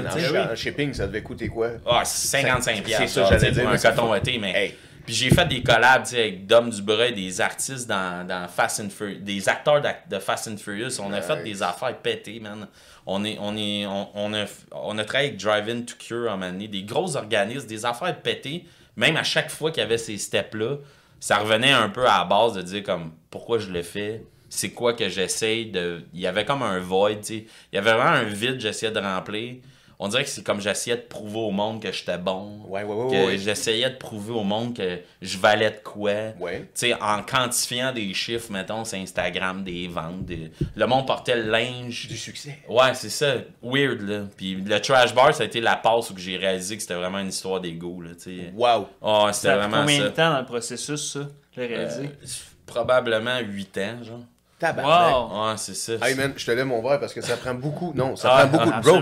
en 0.52 0.54
shipping, 0.54 0.94
ça 0.94 1.08
devait 1.08 1.22
coûter 1.22 1.48
quoi? 1.48 1.70
Ah, 1.84 2.02
c'est 2.04 2.28
55 2.42 2.76
C'est 2.76 2.82
piastres, 2.82 3.08
ça, 3.08 3.24
j'allais 3.30 3.50
dire, 3.50 3.68
un 3.68 3.76
coton 3.76 4.10
ouaté, 4.10 4.38
mais... 4.38 4.52
Hey. 4.54 4.74
Puis 5.04 5.14
j'ai 5.14 5.30
fait 5.30 5.46
des 5.46 5.62
collabs, 5.62 6.06
avec 6.12 6.46
Dom 6.46 6.70
Dubreuil, 6.70 7.12
des 7.12 7.40
artistes 7.40 7.88
dans, 7.88 8.26
dans 8.26 8.46
Fast 8.48 8.80
and 8.80 8.90
Furious, 8.90 9.18
des 9.20 9.48
acteurs 9.48 9.82
de 10.08 10.18
Fast 10.18 10.48
and 10.48 10.56
Furious. 10.58 11.00
On 11.00 11.12
a 11.12 11.20
fait 11.20 11.42
des 11.42 11.62
affaires 11.62 11.96
pétées, 11.98 12.38
man. 12.38 12.68
On, 13.04 13.24
est, 13.24 13.36
on, 13.40 13.56
est, 13.56 13.84
on, 13.86 14.08
on 14.14 14.32
a, 14.32 14.44
on 14.70 14.96
a 14.98 15.04
travaillé 15.04 15.30
avec 15.30 15.40
Drive-In 15.40 15.82
to 15.82 15.94
Cure 15.98 16.30
en 16.30 16.40
année, 16.40 16.68
des 16.68 16.84
gros 16.84 17.16
organismes, 17.16 17.66
des 17.66 17.84
affaires 17.84 18.16
pétées. 18.20 18.64
Même 18.96 19.16
à 19.16 19.24
chaque 19.24 19.50
fois 19.50 19.72
qu'il 19.72 19.82
y 19.82 19.86
avait 19.86 19.98
ces 19.98 20.18
steps-là, 20.18 20.76
ça 21.18 21.38
revenait 21.38 21.72
un 21.72 21.88
peu 21.88 22.06
à 22.06 22.18
la 22.18 22.24
base 22.24 22.52
de 22.54 22.62
dire 22.62 22.82
comme 22.82 23.12
pourquoi 23.30 23.58
je 23.58 23.70
le 23.70 23.82
fais, 23.82 24.22
c'est 24.48 24.70
quoi 24.70 24.92
que 24.92 25.08
j'essaye 25.08 25.66
de. 25.70 26.04
Il 26.12 26.20
y 26.20 26.26
avait 26.26 26.44
comme 26.44 26.62
un 26.62 26.78
void, 26.78 27.14
tu 27.14 27.22
sais. 27.22 27.46
Il 27.72 27.76
y 27.76 27.78
avait 27.78 27.92
vraiment 27.92 28.10
un 28.10 28.24
vide 28.24 28.54
que 28.54 28.60
j'essayais 28.60 28.92
de 28.92 29.00
remplir. 29.00 29.56
On 30.04 30.08
dirait 30.08 30.24
que 30.24 30.30
c'est 30.30 30.42
comme 30.42 30.60
j'essayais 30.60 30.96
de 30.96 31.02
prouver 31.02 31.38
au 31.38 31.52
monde 31.52 31.80
que 31.80 31.92
j'étais 31.92 32.18
bon. 32.18 32.60
Ouais, 32.66 32.82
ouais, 32.82 32.92
ouais, 32.94 33.10
que 33.12 33.26
ouais. 33.28 33.38
j'essayais 33.38 33.88
de 33.88 33.94
prouver 33.94 34.32
au 34.32 34.42
monde 34.42 34.74
que 34.76 34.98
je 35.20 35.38
valais 35.38 35.70
de 35.70 35.76
quoi. 35.76 36.10
Ouais. 36.40 36.60
Tu 36.74 36.88
sais, 36.88 36.94
en 37.00 37.22
quantifiant 37.22 37.92
des 37.92 38.12
chiffres, 38.12 38.50
mettons, 38.50 38.84
sur 38.84 38.98
Instagram, 38.98 39.62
des 39.62 39.86
ventes. 39.86 40.24
des- 40.24 40.50
Le 40.74 40.86
monde 40.86 41.06
portait 41.06 41.36
le 41.36 41.50
linge. 41.50 42.08
Du 42.08 42.16
succès. 42.16 42.58
Ouais, 42.68 42.94
c'est 42.94 43.10
ça. 43.10 43.34
Weird, 43.62 44.00
là. 44.00 44.22
Puis 44.36 44.56
le 44.56 44.80
trash 44.80 45.14
bar, 45.14 45.32
ça 45.32 45.44
a 45.44 45.46
été 45.46 45.60
la 45.60 45.76
passe 45.76 46.10
où 46.10 46.14
j'ai 46.18 46.36
réalisé 46.36 46.74
que 46.76 46.82
c'était 46.82 46.94
vraiment 46.94 47.20
une 47.20 47.28
histoire 47.28 47.60
d'ego, 47.60 48.00
là, 48.02 48.10
tu 48.16 48.22
sais. 48.40 48.52
Wow. 48.56 48.88
Oh, 49.00 49.28
c'était 49.32 49.48
Ça 49.48 49.54
a 49.54 49.58
pris 49.58 49.68
vraiment 49.68 49.80
combien 49.82 49.98
ça. 49.98 50.04
de 50.04 50.08
temps 50.08 50.30
dans 50.32 50.40
le 50.40 50.46
processus, 50.46 51.12
ça, 51.12 51.20
le 51.56 51.64
réaliser? 51.66 52.06
Euh, 52.06 52.26
probablement 52.66 53.38
8 53.38 53.78
ans, 53.78 54.02
genre. 54.02 54.20
Tabarnak. 54.58 55.14
wow! 55.14 55.48
Ouais, 55.50 55.54
c'est 55.56 55.74
ça. 55.74 55.92
Hey 56.08 56.14
man, 56.14 56.32
je 56.36 56.46
te 56.46 56.50
lève 56.52 56.66
mon 56.66 56.80
verre 56.82 57.00
parce 57.00 57.12
que 57.12 57.20
ça 57.20 57.36
prend 57.36 57.54
beaucoup. 57.54 57.92
Non, 57.96 58.14
ça 58.16 58.30
Ah, 58.32 58.46
prend 58.46 58.58
beaucoup 58.58 58.72
ah, 58.74 58.80
de 58.80 58.84
bro. 58.84 58.98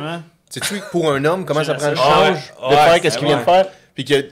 Sais-tu 0.51 0.81
pour 0.91 1.11
un 1.13 1.25
homme 1.25 1.45
comment 1.45 1.63
ça 1.65 1.75
prend 1.75 1.91
le 1.91 1.97
Ah 1.97 2.03
change 2.03 2.37
ouais, 2.63 2.69
de 2.71 2.75
ouais, 2.75 2.85
faire 2.85 3.01
qu'est-ce 3.01 3.19
qu'il 3.19 3.29
vient 3.29 3.39
de 3.39 3.45
faire? 3.45 3.67
Puis 3.95 4.05
que 4.05 4.29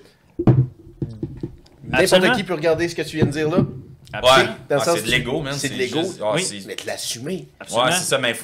n'importe 1.84 2.36
qui 2.36 2.44
peut 2.44 2.54
regarder 2.54 2.88
ce 2.88 2.94
que 2.94 3.02
tu 3.02 3.16
viens 3.16 3.26
de 3.26 3.30
dire 3.30 3.48
là. 3.48 3.58
Ouais, 3.58 4.48
Ah, 4.70 4.78
c'est 4.80 5.02
de 5.04 5.10
l'ego, 5.10 5.42
man. 5.42 5.52
c'est 5.52 5.68
de 5.68 5.74
l'ego. 5.74 6.00
Oui. 6.34 6.64
Mais 6.66 6.74
de 6.76 6.86
l'assumer. 6.86 7.46
Absolument. 7.60 7.86
Ouais, 7.86 7.92
c'est 7.92 8.04
ça. 8.04 8.18
Mais 8.18 8.34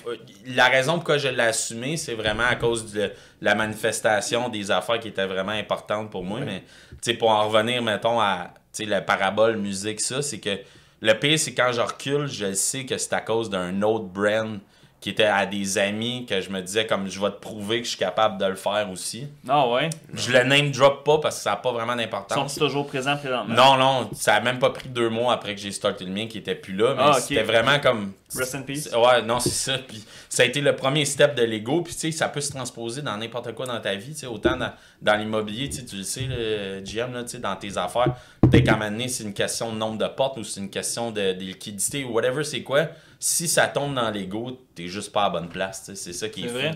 la 0.47 0.67
raison 0.69 0.95
pourquoi 0.95 1.17
je 1.19 1.29
l'ai 1.29 1.43
assumé, 1.43 1.97
c'est 1.97 2.15
vraiment 2.15 2.45
à 2.45 2.57
cause 2.57 2.93
de 2.93 3.11
la 3.41 3.55
manifestation 3.55 4.51
des 4.51 4.71
affaires 4.71 5.01
qui 5.01 5.09
étaient 5.09 5.27
vraiment 5.27 5.53
importantes 5.53 6.11
pour 6.11 6.23
moi. 6.23 6.41
Mais, 6.45 6.61
tu 6.91 6.97
sais, 7.01 7.15
pour 7.15 7.31
en 7.31 7.49
revenir, 7.49 7.83
mettons, 7.83 8.21
à 8.21 8.51
tu 8.75 8.85
sais, 8.85 8.89
la 8.89 9.01
parabole 9.01 9.57
musique, 9.57 10.01
ça, 10.01 10.21
c'est 10.21 10.39
que 10.39 10.59
le 11.01 11.13
pire, 11.15 11.39
c'est 11.39 11.55
quand 11.55 11.73
je 11.73 11.81
recule, 11.81 12.27
je 12.27 12.53
sais 12.53 12.85
que 12.85 12.99
c'est 12.99 13.15
à 13.15 13.21
cause 13.23 13.49
d'un 13.49 13.81
autre 13.83 14.05
brand 14.05 14.59
qui 15.05 15.11
était 15.11 15.25
à 15.25 15.45
des 15.45 15.77
amis 15.77 16.25
que 16.27 16.41
je 16.41 16.49
me 16.49 16.63
disais, 16.63 16.87
comme, 16.87 17.11
je 17.11 17.21
vais 17.21 17.29
te 17.29 17.39
prouver 17.39 17.81
que 17.81 17.85
je 17.85 17.91
suis 17.91 17.99
capable 17.99 18.39
de 18.41 18.47
le 18.47 18.55
faire 18.55 18.89
aussi. 18.91 19.27
Ah 19.47 19.69
ouais? 19.69 19.91
Je 20.15 20.33
le 20.33 20.45
name 20.45 20.71
drop 20.71 21.05
pas 21.05 21.19
parce 21.19 21.37
que 21.37 21.43
ça 21.43 21.51
n'a 21.51 21.57
pas 21.57 21.73
vraiment 21.73 21.95
d'importance. 21.95 22.55
sont 22.55 22.61
toujours 22.61 22.87
présents 22.87 23.15
présentement? 23.19 23.55
Non, 23.55 23.77
non, 23.77 24.09
ça 24.15 24.37
a 24.37 24.41
même 24.41 24.59
pas 24.59 24.71
pris 24.71 24.89
deux 24.89 25.11
mois 25.11 25.35
après 25.35 25.55
que 25.55 25.61
j'ai 25.61 25.73
starté 25.73 26.07
le 26.07 26.11
mien 26.11 26.27
qui 26.27 26.39
était 26.39 26.55
plus 26.55 26.73
là, 26.75 26.95
mais 26.97 27.03
Ah, 27.05 27.21
c'était 27.21 27.43
vraiment 27.43 27.79
comme. 27.81 28.13
Rest 28.35 28.55
in 28.55 28.63
peace. 28.63 28.89
Ouais, 28.97 29.21
non, 29.21 29.41
c'est 29.41 29.51
ça. 29.51 29.77
Puis 29.87 30.03
ça 30.31 30.43
a 30.43 30.47
été 30.47 30.63
le 30.63 30.75
premier 30.75 31.05
step 31.05 31.35
de 31.37 31.43
l'ego. 31.43 31.83
Puis 31.83 31.93
tu 31.93 32.01
sais, 32.01 32.11
ça 32.11 32.29
peut 32.31 32.41
se 32.41 32.51
transposer 32.51 33.03
dans 33.03 33.17
n'importe 33.19 33.55
quoi 33.55 33.67
dans 33.67 33.79
ta 33.81 33.95
vie. 33.97 34.15
tu 34.15 34.21
sais, 34.21 34.27
Autant 34.27 34.57
dans, 34.57 34.73
dans 35.03 35.17
l'immobilier, 35.17 35.69
tu 35.69 35.77
sais, 35.77 35.85
tu 35.85 35.97
le 35.97 36.03
sais, 36.03 36.23
le 36.29 36.81
GM, 36.81 37.13
là, 37.13 37.25
tu 37.25 37.29
sais, 37.29 37.39
dans 37.41 37.55
tes 37.57 37.77
affaires. 37.77 38.15
Peut-être 38.41 38.65
qu'à 38.65 38.73
un 38.73 38.77
moment 38.79 38.91
donné, 38.91 39.09
c'est 39.09 39.23
une 39.25 39.35
question 39.35 39.71
de 39.71 39.77
nombre 39.77 39.99
de 39.99 40.07
portes 40.09 40.39
ou 40.39 40.45
c'est 40.45 40.61
une 40.61 40.71
question 40.71 41.11
de, 41.11 41.35
de 41.35 41.41
liquidité 41.45 42.05
ou 42.05 42.15
whatever, 42.15 42.43
c'est 42.43 42.63
quoi. 42.63 42.89
Si 43.27 43.49
ça 43.49 43.69
tombe 43.69 43.95
dans 43.95 44.11
l'ego, 44.11 44.51
t'es 44.75 44.87
juste 44.87 45.11
pas 45.11 45.23
à 45.23 45.33
la 45.33 45.41
bonne 45.41 45.49
place. 45.49 45.85
tu 45.87 45.97
sais, 45.97 46.03
C'est 46.03 46.13
ça 46.13 46.29
qui 46.29 46.41
est, 46.45 46.49
C'est 46.49 46.49
fou. 46.51 46.55
vrai? 46.59 46.75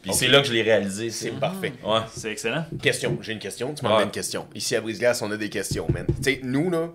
Puis 0.00 0.14
c'est 0.14 0.28
là 0.28 0.40
que 0.40 0.46
je 0.48 0.54
l'ai 0.54 0.62
réalisé. 0.62 1.10
C'est 1.10 1.32
parfait. 1.32 1.74
Ouais. 1.84 1.98
C'est 2.14 2.32
excellent. 2.32 2.64
Question, 2.80 3.18
j'ai 3.20 3.32
une 3.34 3.38
question. 3.38 3.74
Tu 3.74 3.84
m'en 3.84 3.90
Ouais. 3.90 3.98
mets 3.98 4.04
une 4.04 4.10
question. 4.10 4.46
Ici 4.54 4.74
à 4.74 4.80
Brise-Glace, 4.80 5.20
on 5.20 5.30
a 5.32 5.36
des 5.36 5.50
questions, 5.50 5.86
man. 5.92 6.06
Tu 6.16 6.22
sais, 6.22 6.40
nous, 6.42 6.70
là, 6.70 6.88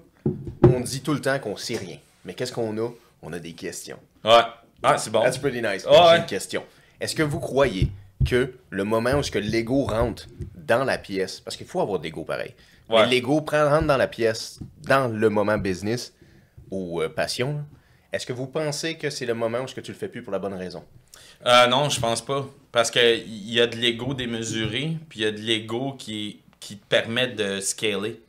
on 0.64 0.80
dit 0.80 1.02
tout 1.02 1.14
le 1.14 1.22
temps 1.22 1.38
qu'on 1.38 1.56
sait 1.58 1.78
rien. 1.78 1.98
Mais 2.26 2.34
qu'est-ce 2.34 2.52
qu'on 2.54 2.76
a? 2.80 2.90
On 3.22 3.32
a 3.34 3.38
des 3.38 3.54
questions. 3.54 4.00
Ouais. 4.26 4.42
Ah, 4.82 4.98
c'est 4.98 5.12
bon. 5.12 5.22
That's 5.22 5.38
pretty 5.38 5.62
nice. 5.62 5.86
Ouais, 5.86 5.92
J'ai 5.94 6.00
ouais. 6.00 6.18
une 6.18 6.26
question. 6.26 6.64
Est-ce 7.00 7.14
que 7.14 7.22
vous 7.22 7.40
croyez 7.40 7.92
que 8.28 8.52
le 8.72 8.84
moment 8.84 9.12
où 9.14 9.22
ce 9.22 9.30
que 9.30 9.38
l'ego 9.38 9.84
rentre 9.86 10.26
dans 10.56 10.84
la 10.86 10.98
pièce, 10.98 11.40
parce 11.40 11.56
qu'il 11.56 11.68
faut 11.68 11.82
avoir 11.82 12.00
de 12.00 12.06
l'ego 12.06 12.24
pareil, 12.24 12.56
Ouais. 12.90 13.06
l'ego 13.06 13.42
prend- 13.42 13.70
rentre 13.70 13.86
dans 13.86 13.98
la 13.98 14.08
pièce 14.08 14.60
dans 14.88 15.08
le 15.08 15.30
moment 15.30 15.60
business 15.60 16.14
ou 16.72 17.00
euh, 17.00 17.10
passion, 17.10 17.54
là, 17.58 17.62
est-ce 18.14 18.26
que 18.26 18.34
vous 18.34 18.48
pensez 18.48 18.96
que 18.98 19.10
c'est 19.10 19.26
le 19.26 19.34
moment 19.34 19.60
où 19.62 19.68
ce 19.68 19.76
que 19.76 19.82
tu 19.82 19.92
le 19.92 19.98
fais 19.98 20.08
plus 20.10 20.22
pour 20.22 20.32
la 20.32 20.40
bonne 20.40 20.54
raison? 20.54 20.84
Euh, 21.46 21.68
non, 21.68 21.90
je 21.90 22.00
pense 22.00 22.24
pas. 22.24 22.48
Parce 22.72 22.92
qu'il 22.92 23.52
y 23.52 23.60
a 23.60 23.68
de 23.68 23.76
l'ego 23.76 24.14
démesuré, 24.14 24.98
puis 25.10 25.20
il 25.20 25.24
y 25.24 25.26
a 25.26 25.32
de 25.32 25.40
l'ego 25.40 25.94
qui, 25.98 26.40
qui 26.60 26.78
te 26.78 26.86
permet 26.88 27.28
de 27.28 27.60
scaler. 27.60 28.22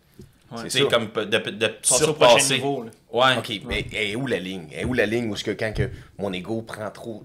Ouais. 0.51 0.69
C'est 0.69 0.87
comme 0.89 1.11
de, 1.15 1.71
surpasser. 1.83 2.55
niveau. 2.55 2.85
Ouais. 3.11 3.37
Ok, 3.39 3.53
mais 3.67 3.87
est 3.93 4.15
où 4.17 4.27
la 4.27 4.39
ligne? 4.39 4.69
Est 4.73 4.85
où 4.85 4.93
la 4.93 5.07
ligne 5.07 5.31
où 5.31 5.37
ce 5.37 5.45
que 5.45 5.51
quand 5.53 5.73
que 5.73 5.89
mon 6.19 6.33
ego 6.33 6.63
prend 6.63 6.91
trop? 6.91 7.25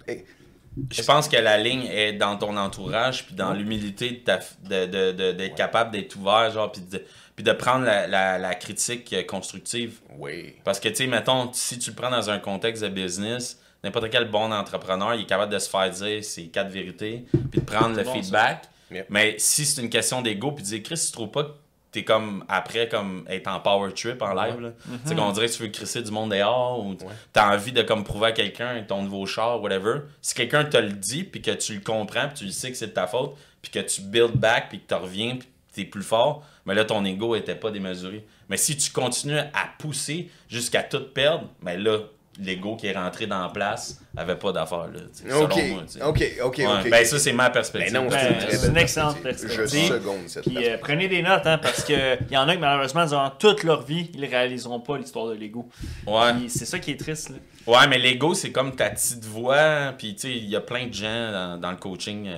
Je 0.91 1.01
pense 1.01 1.27
que 1.27 1.37
la 1.37 1.57
ligne 1.57 1.85
est 1.87 2.13
dans 2.13 2.37
ton 2.37 2.55
entourage, 2.55 3.25
puis 3.25 3.35
dans 3.35 3.51
l'humilité 3.53 4.11
de 4.11 4.15
ta- 4.17 4.39
de- 4.63 4.85
de- 4.85 5.11
de- 5.11 5.31
d'être 5.31 5.55
capable 5.55 5.91
d'être 5.91 6.15
ouvert, 6.15 6.51
genre, 6.51 6.71
puis 6.71 6.81
de, 6.83 7.03
puis 7.37 7.43
de 7.45 7.51
prendre 7.53 7.85
la, 7.85 8.05
la- 8.07 8.37
la 8.37 8.55
critique 8.55 9.13
euh, 9.13 9.23
constructive. 9.23 9.99
Oui. 10.17 10.55
Parce 10.65 10.79
que, 10.81 10.89
tu 10.89 10.95
sais, 10.95 11.07
mettons, 11.07 11.49
si 11.53 11.79
tu 11.79 11.91
le 11.91 11.95
prends 11.95 12.09
dans 12.11 12.29
un 12.29 12.39
contexte 12.39 12.83
de 12.83 12.89
business, 12.89 13.61
n'importe 13.83 14.09
quel 14.09 14.29
bon 14.29 14.51
entrepreneur, 14.51 15.13
il 15.15 15.21
est 15.21 15.25
capable 15.25 15.53
de 15.53 15.59
se 15.59 15.69
faire 15.69 15.89
dire 15.89 16.23
ses 16.25 16.47
quatre 16.47 16.69
vérités, 16.69 17.25
puis 17.51 17.61
de 17.61 17.65
prendre 17.65 17.95
le 17.95 18.03
bon, 18.03 18.13
feedback. 18.13 18.63
Mais 19.09 19.35
si 19.37 19.65
c'est 19.65 19.81
une 19.81 19.89
question 19.89 20.21
d'ego, 20.21 20.51
puis 20.51 20.63
de 20.63 20.67
dire, 20.69 20.83
Chris, 20.83 21.01
tu 21.05 21.11
trouves 21.13 21.29
pas 21.31 21.43
que 21.43 21.51
t'es 21.91 22.03
comme 22.03 22.43
après 22.49 22.89
comme 22.89 23.23
être 23.29 23.47
en 23.47 23.61
power 23.61 23.93
trip 23.93 24.21
en 24.21 24.33
live 24.33 24.59
là? 24.59 24.71
tu 25.03 25.09
sais 25.09 25.15
qu'on 25.15 25.31
dirait 25.31 25.47
que 25.47 25.53
tu 25.53 25.63
veux 25.63 25.69
crisser 25.69 26.01
du 26.01 26.11
monde 26.11 26.31
dehors 26.31 26.85
ou 26.85 26.97
t'as 27.31 27.53
envie 27.55 27.71
de 27.71 27.81
comme 27.81 28.03
prouver 28.03 28.27
à 28.27 28.31
quelqu'un 28.33 28.83
ton 28.85 29.03
nouveau 29.03 29.25
char 29.25 29.61
whatever 29.61 30.01
si 30.21 30.35
quelqu'un 30.35 30.65
te 30.65 30.75
le 30.75 30.91
dit 30.91 31.23
puis 31.23 31.41
que 31.41 31.51
tu 31.51 31.75
le 31.75 31.79
comprends 31.79 32.27
puis 32.27 32.39
tu 32.39 32.45
le 32.45 32.51
sais 32.51 32.69
que 32.71 32.77
c'est 32.77 32.87
de 32.87 32.91
ta 32.91 33.07
faute 33.07 33.37
puis 33.61 33.71
que 33.71 33.79
tu 33.79 34.01
build 34.01 34.33
back 34.33 34.67
puis 34.67 34.81
que 34.81 34.87
tu 34.87 34.93
reviens 34.95 35.37
puis 35.37 35.47
t'es 35.73 35.85
plus 35.85 36.03
fort 36.03 36.43
mais 36.67 36.75
là 36.75 36.85
ton 36.85 37.03
ego 37.05 37.35
était 37.35 37.55
pas 37.55 37.71
démesuré 37.71 38.23
mais 38.49 38.57
si 38.57 38.77
tu 38.77 38.91
continues 38.91 39.39
à 39.39 39.67
pousser 39.79 40.29
jusqu'à 40.47 40.83
tout 40.83 41.01
perdre 41.13 41.49
mais 41.63 41.77
là 41.77 41.97
l'ego 42.39 42.75
qui 42.75 42.85
est 42.85 42.93
rentré 42.95 43.25
dans 43.25 43.41
la 43.41 43.49
place 43.49 43.99
avait 44.15 44.35
pas 44.35 44.51
d'affaire 44.51 44.85
là 44.93 44.99
selon 45.11 45.45
Ok, 45.45 45.55
moi, 45.69 45.81
ok, 46.09 46.23
ok, 46.43 46.57
Ouais, 46.59 46.65
ok. 46.83 46.89
ben 46.91 47.03
ça 47.03 47.17
c'est 47.17 47.33
ma 47.33 47.49
perspective 47.49 47.91
Ben 47.93 48.03
non, 48.03 48.09
Ben, 48.11 48.35
c'est 48.51 48.67
une 48.67 48.77
excellente 48.77 49.19
perspective. 49.23 49.57
perspective. 49.57 49.87
Je 49.89 49.93
seconde 49.99 50.27
cette 50.27 50.43
Puis 50.43 50.69
euh, 50.69 50.77
prenez 50.79 51.07
des 51.07 51.23
notes, 51.23 51.47
hein, 51.47 51.57
parce 51.57 51.83
qu'il 51.83 51.97
y 52.29 52.37
en 52.37 52.47
a 52.47 52.53
qui 52.53 52.61
malheureusement, 52.61 53.07
durant 53.07 53.31
toute 53.31 53.63
leur 53.63 53.81
vie, 53.81 54.11
ils 54.13 54.23
réaliseront 54.25 54.79
pas 54.81 54.99
l'histoire 54.99 55.25
de 55.29 55.33
Lego. 55.33 55.67
ouais 56.05 56.33
C'est 56.47 56.65
ça 56.65 56.77
qui 56.77 56.91
est 56.91 56.99
triste. 56.99 57.29
là. 57.31 57.37
Ouais, 57.65 57.87
mais 57.87 57.97
l'ego, 57.97 58.35
c'est 58.35 58.51
comme 58.51 58.75
ta 58.75 58.91
petite 58.91 59.25
voix. 59.25 59.93
Puis, 59.97 60.13
tu 60.13 60.21
sais, 60.21 60.31
il 60.31 60.45
y 60.47 60.55
a 60.55 60.61
plein 60.61 60.85
de 60.87 60.93
gens 60.93 61.31
dans, 61.31 61.57
dans 61.59 61.71
le 61.71 61.77
coaching 61.77 62.27
euh, 62.27 62.37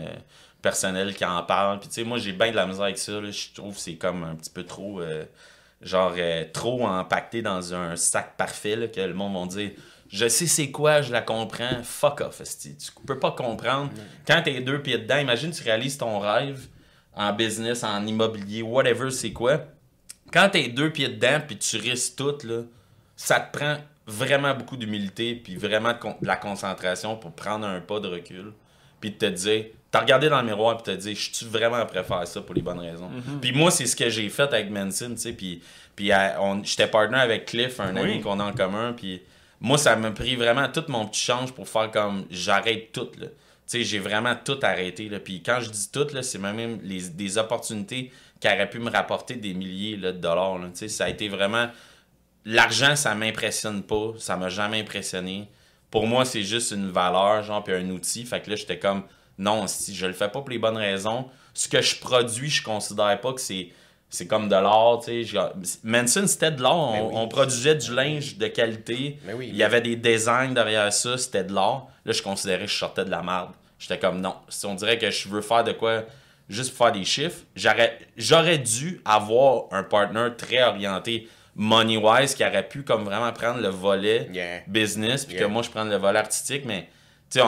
personnel 0.61 1.13
qui 1.15 1.25
en 1.25 1.41
parlent. 1.43 1.79
Puis, 1.79 1.89
tu 1.89 1.95
sais, 1.95 2.03
moi, 2.03 2.17
j'ai 2.17 2.33
bien 2.33 2.51
de 2.51 2.55
la 2.55 2.65
misère 2.65 2.83
avec 2.83 2.97
ça. 2.97 3.19
là. 3.19 3.31
Je 3.31 3.53
trouve 3.53 3.73
que 3.75 3.79
c'est 3.81 3.95
comme 3.95 4.23
un 4.23 4.35
petit 4.35 4.49
peu 4.49 4.63
trop, 4.63 5.01
euh, 5.01 5.25
genre, 5.81 6.13
euh, 6.17 6.45
trop 6.51 6.85
empaqueté 6.85 7.41
dans 7.41 7.73
un 7.73 7.95
sac 7.95 8.35
parfait, 8.37 8.75
là, 8.75 8.87
que 8.87 9.01
le 9.01 9.13
monde 9.13 9.33
va 9.33 9.45
dire 9.47 9.71
Je 10.11 10.27
sais 10.27 10.47
c'est 10.47 10.71
quoi, 10.71 11.01
je 11.01 11.11
la 11.11 11.21
comprends. 11.21 11.83
Fuck 11.83 12.21
off, 12.21 12.41
esti. 12.41 12.75
Tu 12.77 12.91
peux 13.05 13.19
pas 13.19 13.31
comprendre. 13.31 13.91
Quand 14.27 14.41
t'es 14.43 14.59
deux 14.61 14.81
pieds 14.81 14.97
dedans, 14.97 15.17
imagine, 15.19 15.51
tu 15.51 15.63
réalises 15.63 15.97
ton 15.97 16.19
rêve 16.19 16.67
en 17.13 17.31
business, 17.33 17.83
en 17.83 18.05
immobilier, 18.07 18.61
whatever, 18.61 19.11
c'est 19.11 19.31
quoi. 19.33 19.61
Quand 20.31 20.49
t'es 20.49 20.67
deux 20.69 20.91
pieds 20.91 21.09
dedans, 21.09 21.39
puis 21.45 21.57
tu 21.57 21.77
risques 21.77 22.15
tout, 22.15 22.37
là, 22.43 22.61
ça 23.15 23.39
te 23.39 23.57
prend 23.57 23.77
vraiment 24.07 24.55
beaucoup 24.55 24.77
d'humilité 24.77 25.35
puis 25.35 25.55
vraiment 25.55 25.93
de, 25.93 25.97
con- 25.99 26.15
de 26.19 26.25
la 26.27 26.35
concentration 26.35 27.15
pour 27.15 27.31
prendre 27.33 27.67
un 27.67 27.79
pas 27.79 27.99
de 27.99 28.07
recul 28.07 28.53
puis 28.99 29.11
de 29.11 29.17
te 29.17 29.25
dire 29.27 29.65
t'as 29.91 30.02
regardé 30.02 30.30
dans 30.30 30.39
le 30.41 30.47
miroir 30.47 30.78
puis 30.78 30.93
te 30.93 30.97
dire 30.99 31.15
je 31.15 31.34
suis 31.36 31.45
vraiment 31.45 31.84
prêt 31.86 31.99
à 31.99 32.04
faire 32.04 32.28
ça 32.28 32.41
pour 32.41 32.54
les 32.56 32.62
bonnes 32.62 32.80
raisons? 32.80 33.10
Puis 33.41 33.52
moi 33.52 33.71
c'est 33.71 33.86
ce 33.86 33.95
que 33.95 34.10
j'ai 34.10 34.30
fait 34.30 34.43
avec 34.54 34.69
Manson 34.69 35.12
tu 35.12 35.17
sais 35.17 35.34
puis 35.34 35.62
puis 35.95 36.12
j'étais 36.63 36.88
partner 36.88 37.17
avec 37.17 37.45
Cliff 37.45 37.80
un 37.80 37.93
Oui. 37.95 37.99
ami 38.02 38.21
qu'on 38.21 38.39
a 38.39 38.43
en 38.45 38.54
commun 38.54 38.93
puis 38.93 39.21
moi 39.60 39.78
ça 39.78 39.95
m'a 39.95 40.12
pris 40.12 40.36
vraiment 40.36 40.67
tout 40.69 40.84
mon 40.88 41.06
petit 41.08 41.21
change 41.21 41.52
pour 41.54 41.67
faire 41.67 41.91
comme 41.91 42.25
j'arrête 42.30 42.91
tout 42.91 43.10
là 43.19 43.28
tu 43.28 43.34
sais 43.78 43.84
j'ai 43.84 43.99
vraiment 43.99 44.36
tout 44.36 44.60
arrêté 44.63 45.10
là 45.10 45.19
puis 45.19 45.41
quand 45.43 45.60
je 45.60 45.69
dis 45.69 45.89
tout 45.91 46.08
là 46.13 46.23
c'est 46.23 46.39
même 46.39 46.80
les, 46.84 47.10
des 47.10 47.38
opportunités 47.38 48.12
qui 48.39 48.47
auraient 48.47 48.69
pu 48.69 48.80
me 48.80 48.89
rapporter 48.89 49.36
des 49.36 49.54
milliers 49.54 49.97
là, 49.97 50.12
de 50.13 50.17
dollars 50.17 50.58
tu 50.62 50.69
sais 50.75 50.88
ça 50.88 51.06
a 51.06 51.10
été 51.10 51.28
vraiment 51.30 51.67
l'argent, 52.45 52.95
ça 52.95 53.13
m'impressionne 53.15 53.84
pas. 53.84 54.13
Ça 54.17 54.38
m'a 54.38 54.49
jamais 54.49 54.80
impressionné. 54.80 55.49
Pour 55.91 56.08
moi, 56.08 56.23
c'est 56.23 56.41
juste 56.41 56.71
une 56.71 56.89
valeur, 56.89 57.43
genre, 57.43 57.63
puis 57.63 57.73
un 57.73 57.88
outil. 57.89 58.23
Fait 58.25 58.39
que 58.41 58.49
là, 58.49 58.56
j'étais 58.56 58.80
comme, 58.80 59.04
non, 59.39 59.65
si 59.67 59.95
je 59.95 60.06
le 60.06 60.13
fais 60.13 60.28
pas 60.28 60.41
pour 60.41 60.49
les 60.49 60.60
bonnes 60.60 60.78
raisons, 60.78 61.28
ce 61.56 61.67
que 61.67 61.82
je 61.82 61.95
produis, 61.99 62.49
je 62.49 62.62
considère 62.63 63.19
pas 63.19 63.34
que 63.34 63.41
c'est. 63.41 63.69
C'est 64.12 64.25
comme 64.25 64.49
de 64.49 64.56
l'art, 64.56 65.02
tu 65.06 65.23
sais. 65.23 65.39
Manson, 65.84 66.25
c'était 66.25 66.49
de 66.52 66.63
l'art. 66.63 66.75
On, 66.75 66.93
Mais 66.93 67.02
oui. 67.02 67.13
on 67.13 67.28
produisait 67.28 67.75
du 67.75 67.93
linge 67.93 68.38
de 68.38 68.47
qualité. 68.47 69.19
Mais 69.23 69.34
oui, 69.34 69.49
Il 69.49 69.56
y 69.56 69.63
avait 69.63 69.82
des 69.82 69.95
designs 69.95 70.54
derrière 70.54 70.91
ça, 70.91 71.15
c'était 71.19 71.43
de 71.43 71.54
l'art. 71.54 71.86
Là, 72.06 72.12
je 72.13 72.21
considérais 72.23 72.65
que 72.65 72.71
je 72.71 72.75
sortais 72.78 73.06
de 73.06 73.12
la 73.12 73.21
merde. 73.21 73.52
J'étais 73.78 73.99
comme, 73.99 74.19
non. 74.19 74.34
Si 74.49 74.65
on 74.65 74.73
dirait 74.73 74.97
que 74.97 75.12
je 75.12 75.30
veux 75.30 75.41
faire 75.41 75.63
de 75.63 75.73
quoi 75.73 76.06
juste 76.49 76.75
pour 76.75 76.88
faire 76.88 76.93
des 76.95 77.06
chiffres, 77.06 77.41
j'aurais 77.56 77.99
j'aurais 78.17 78.58
dû 78.58 78.99
avoir 79.06 79.65
un 79.71 79.84
partner 79.84 80.30
très 80.36 80.63
orienté 80.63 81.28
money-wise 81.56 82.34
qui 82.34 82.43
aurait 82.43 82.67
pu 82.67 82.82
comme 82.84 83.04
vraiment 83.04 83.32
prendre 83.32 83.62
le 83.62 83.67
volet 83.69 84.28
Yeah. 84.34 84.62
business, 84.67 85.25
puis 85.25 85.36
Yeah. 85.36 85.45
que 85.45 85.52
moi, 85.52 85.62
je 85.62 85.69
prenne 85.69 85.89
le 85.89 85.97
volet 85.97 86.17
artistique, 86.19 86.63
mais 86.65 86.89
tu 87.30 87.39
sais, 87.39 87.45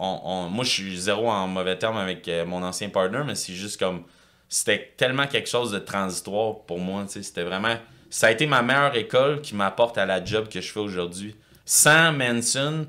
on, 0.00 0.20
on- 0.24 0.30
on- 0.46 0.48
moi, 0.48 0.64
je 0.64 0.70
suis 0.70 0.98
zéro 0.98 1.28
en 1.30 1.46
mauvais 1.46 1.76
terme 1.76 1.96
avec 1.98 2.26
euh, 2.28 2.44
mon 2.46 2.62
ancien 2.62 2.88
partner, 2.88 3.20
mais 3.26 3.34
c'est 3.34 3.52
juste 3.52 3.78
comme, 3.78 4.02
c'était 4.48 4.94
tellement 4.96 5.26
quelque 5.26 5.48
chose 5.48 5.70
de 5.70 5.78
transitoire 5.78 6.56
pour 6.66 6.78
moi, 6.78 7.04
tu 7.06 7.12
sais, 7.12 7.22
c'était 7.22 7.44
vraiment, 7.44 7.76
ça 8.08 8.26
a 8.28 8.30
été 8.32 8.46
ma 8.46 8.62
meilleure 8.62 8.96
école 8.96 9.40
qui 9.40 9.54
m'apporte 9.54 9.98
à 9.98 10.06
la 10.06 10.24
job 10.24 10.48
que 10.48 10.60
je 10.60 10.72
fais 10.72 10.80
aujourd'hui. 10.80 11.36
Sans 11.64 12.10
Manson, 12.12 12.86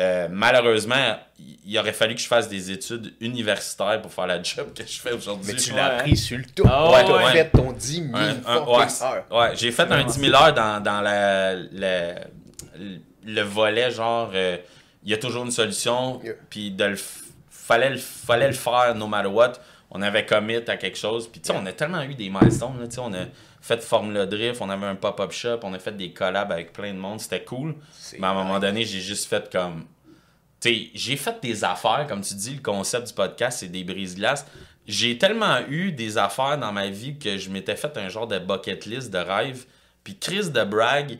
euh, 0.00 0.26
malheureusement, 0.30 1.16
il 1.64 1.78
aurait 1.78 1.92
fallu 1.92 2.16
que 2.16 2.20
je 2.20 2.26
fasse 2.26 2.48
des 2.48 2.72
études 2.72 3.14
universitaires 3.20 4.02
pour 4.02 4.12
faire 4.12 4.26
la 4.26 4.42
job 4.42 4.72
que 4.74 4.82
je 4.84 4.98
fais 4.98 5.12
aujourd'hui. 5.12 5.52
Mais 5.52 5.58
tu 5.60 5.70
Ouais. 5.70 5.76
l'as 5.76 5.98
appris 5.98 6.16
sur 6.16 6.38
le 6.38 6.44
tout. 6.44 6.64
Ah 6.68 6.90
ouais, 6.90 7.04
ouais. 7.04 7.22
t'as 7.22 7.30
fait 7.32 7.50
ton 7.50 7.70
10 7.70 7.94
000 8.10 8.16
Un- 8.16 8.20
un- 8.30 8.32
fucking 8.64 8.74
ouais, 8.74 9.02
heures. 9.02 9.24
ouais, 9.30 9.56
j'ai 9.56 9.70
fait 9.70 9.88
un 9.92 10.02
10 10.04 10.18
000 10.18 10.34
heures 10.34 10.52
dans, 10.54 10.82
dans 10.82 11.00
la, 11.00 11.54
la- 11.54 12.24
le 13.26 13.42
volet, 13.42 13.90
genre, 13.92 14.30
euh, 14.34 14.56
il 15.04 15.10
y 15.10 15.14
a 15.14 15.18
toujours 15.18 15.44
une 15.44 15.50
solution, 15.50 16.20
Yeah. 16.24 16.34
puis 16.50 16.70
de 16.70 16.84
le 16.84 16.96
fallait, 17.50 17.90
le, 17.90 17.96
fallait 17.98 18.48
le 18.48 18.54
faire 18.54 18.94
no 18.94 19.06
matter 19.06 19.28
what. 19.28 19.52
On 19.90 20.02
avait 20.02 20.26
commit 20.26 20.56
à 20.56 20.76
quelque 20.76 20.98
chose, 20.98 21.28
puis 21.28 21.40
tu 21.40 21.52
sais, 21.52 21.58
on 21.58 21.64
a 21.66 21.72
tellement 21.72 22.02
eu 22.02 22.14
des 22.14 22.28
milestones, 22.28 22.80
là, 22.80 22.86
on 22.98 23.14
a 23.14 23.26
fait 23.60 23.80
Formula 23.82 24.26
Drift, 24.26 24.60
on 24.60 24.68
avait 24.68 24.86
un 24.86 24.96
pop-up 24.96 25.30
shop, 25.30 25.60
on 25.62 25.72
a 25.72 25.78
fait 25.78 25.96
des 25.96 26.12
collabs 26.12 26.50
avec 26.50 26.72
plein 26.72 26.92
de 26.92 26.98
monde, 26.98 27.20
c'était 27.20 27.44
cool. 27.44 27.76
Mais 28.18 28.26
à 28.26 28.30
un 28.30 28.34
moment 28.34 28.58
donné, 28.58 28.84
j'ai 28.84 29.00
juste 29.00 29.26
fait 29.28 29.50
comme. 29.52 29.84
Tu 30.60 30.68
sais, 30.68 30.90
j'ai 30.94 31.16
fait 31.16 31.40
des 31.42 31.62
affaires, 31.64 32.06
comme 32.08 32.22
tu 32.22 32.34
dis, 32.34 32.54
le 32.54 32.60
concept 32.62 33.08
du 33.08 33.14
podcast, 33.14 33.60
c'est 33.60 33.68
des 33.68 33.84
brise-glaces. 33.84 34.46
J'ai 34.86 35.16
tellement 35.16 35.60
eu 35.68 35.92
des 35.92 36.18
affaires 36.18 36.58
dans 36.58 36.72
ma 36.72 36.88
vie 36.88 37.18
que 37.18 37.38
je 37.38 37.48
m'étais 37.50 37.76
fait 37.76 37.96
un 37.96 38.08
genre 38.08 38.26
de 38.26 38.38
bucket 38.38 38.84
list 38.86 39.10
de 39.10 39.18
rêve. 39.18 39.64
Puis 40.02 40.18
Chris 40.18 40.50
de 40.50 40.64
Bragg, 40.64 41.18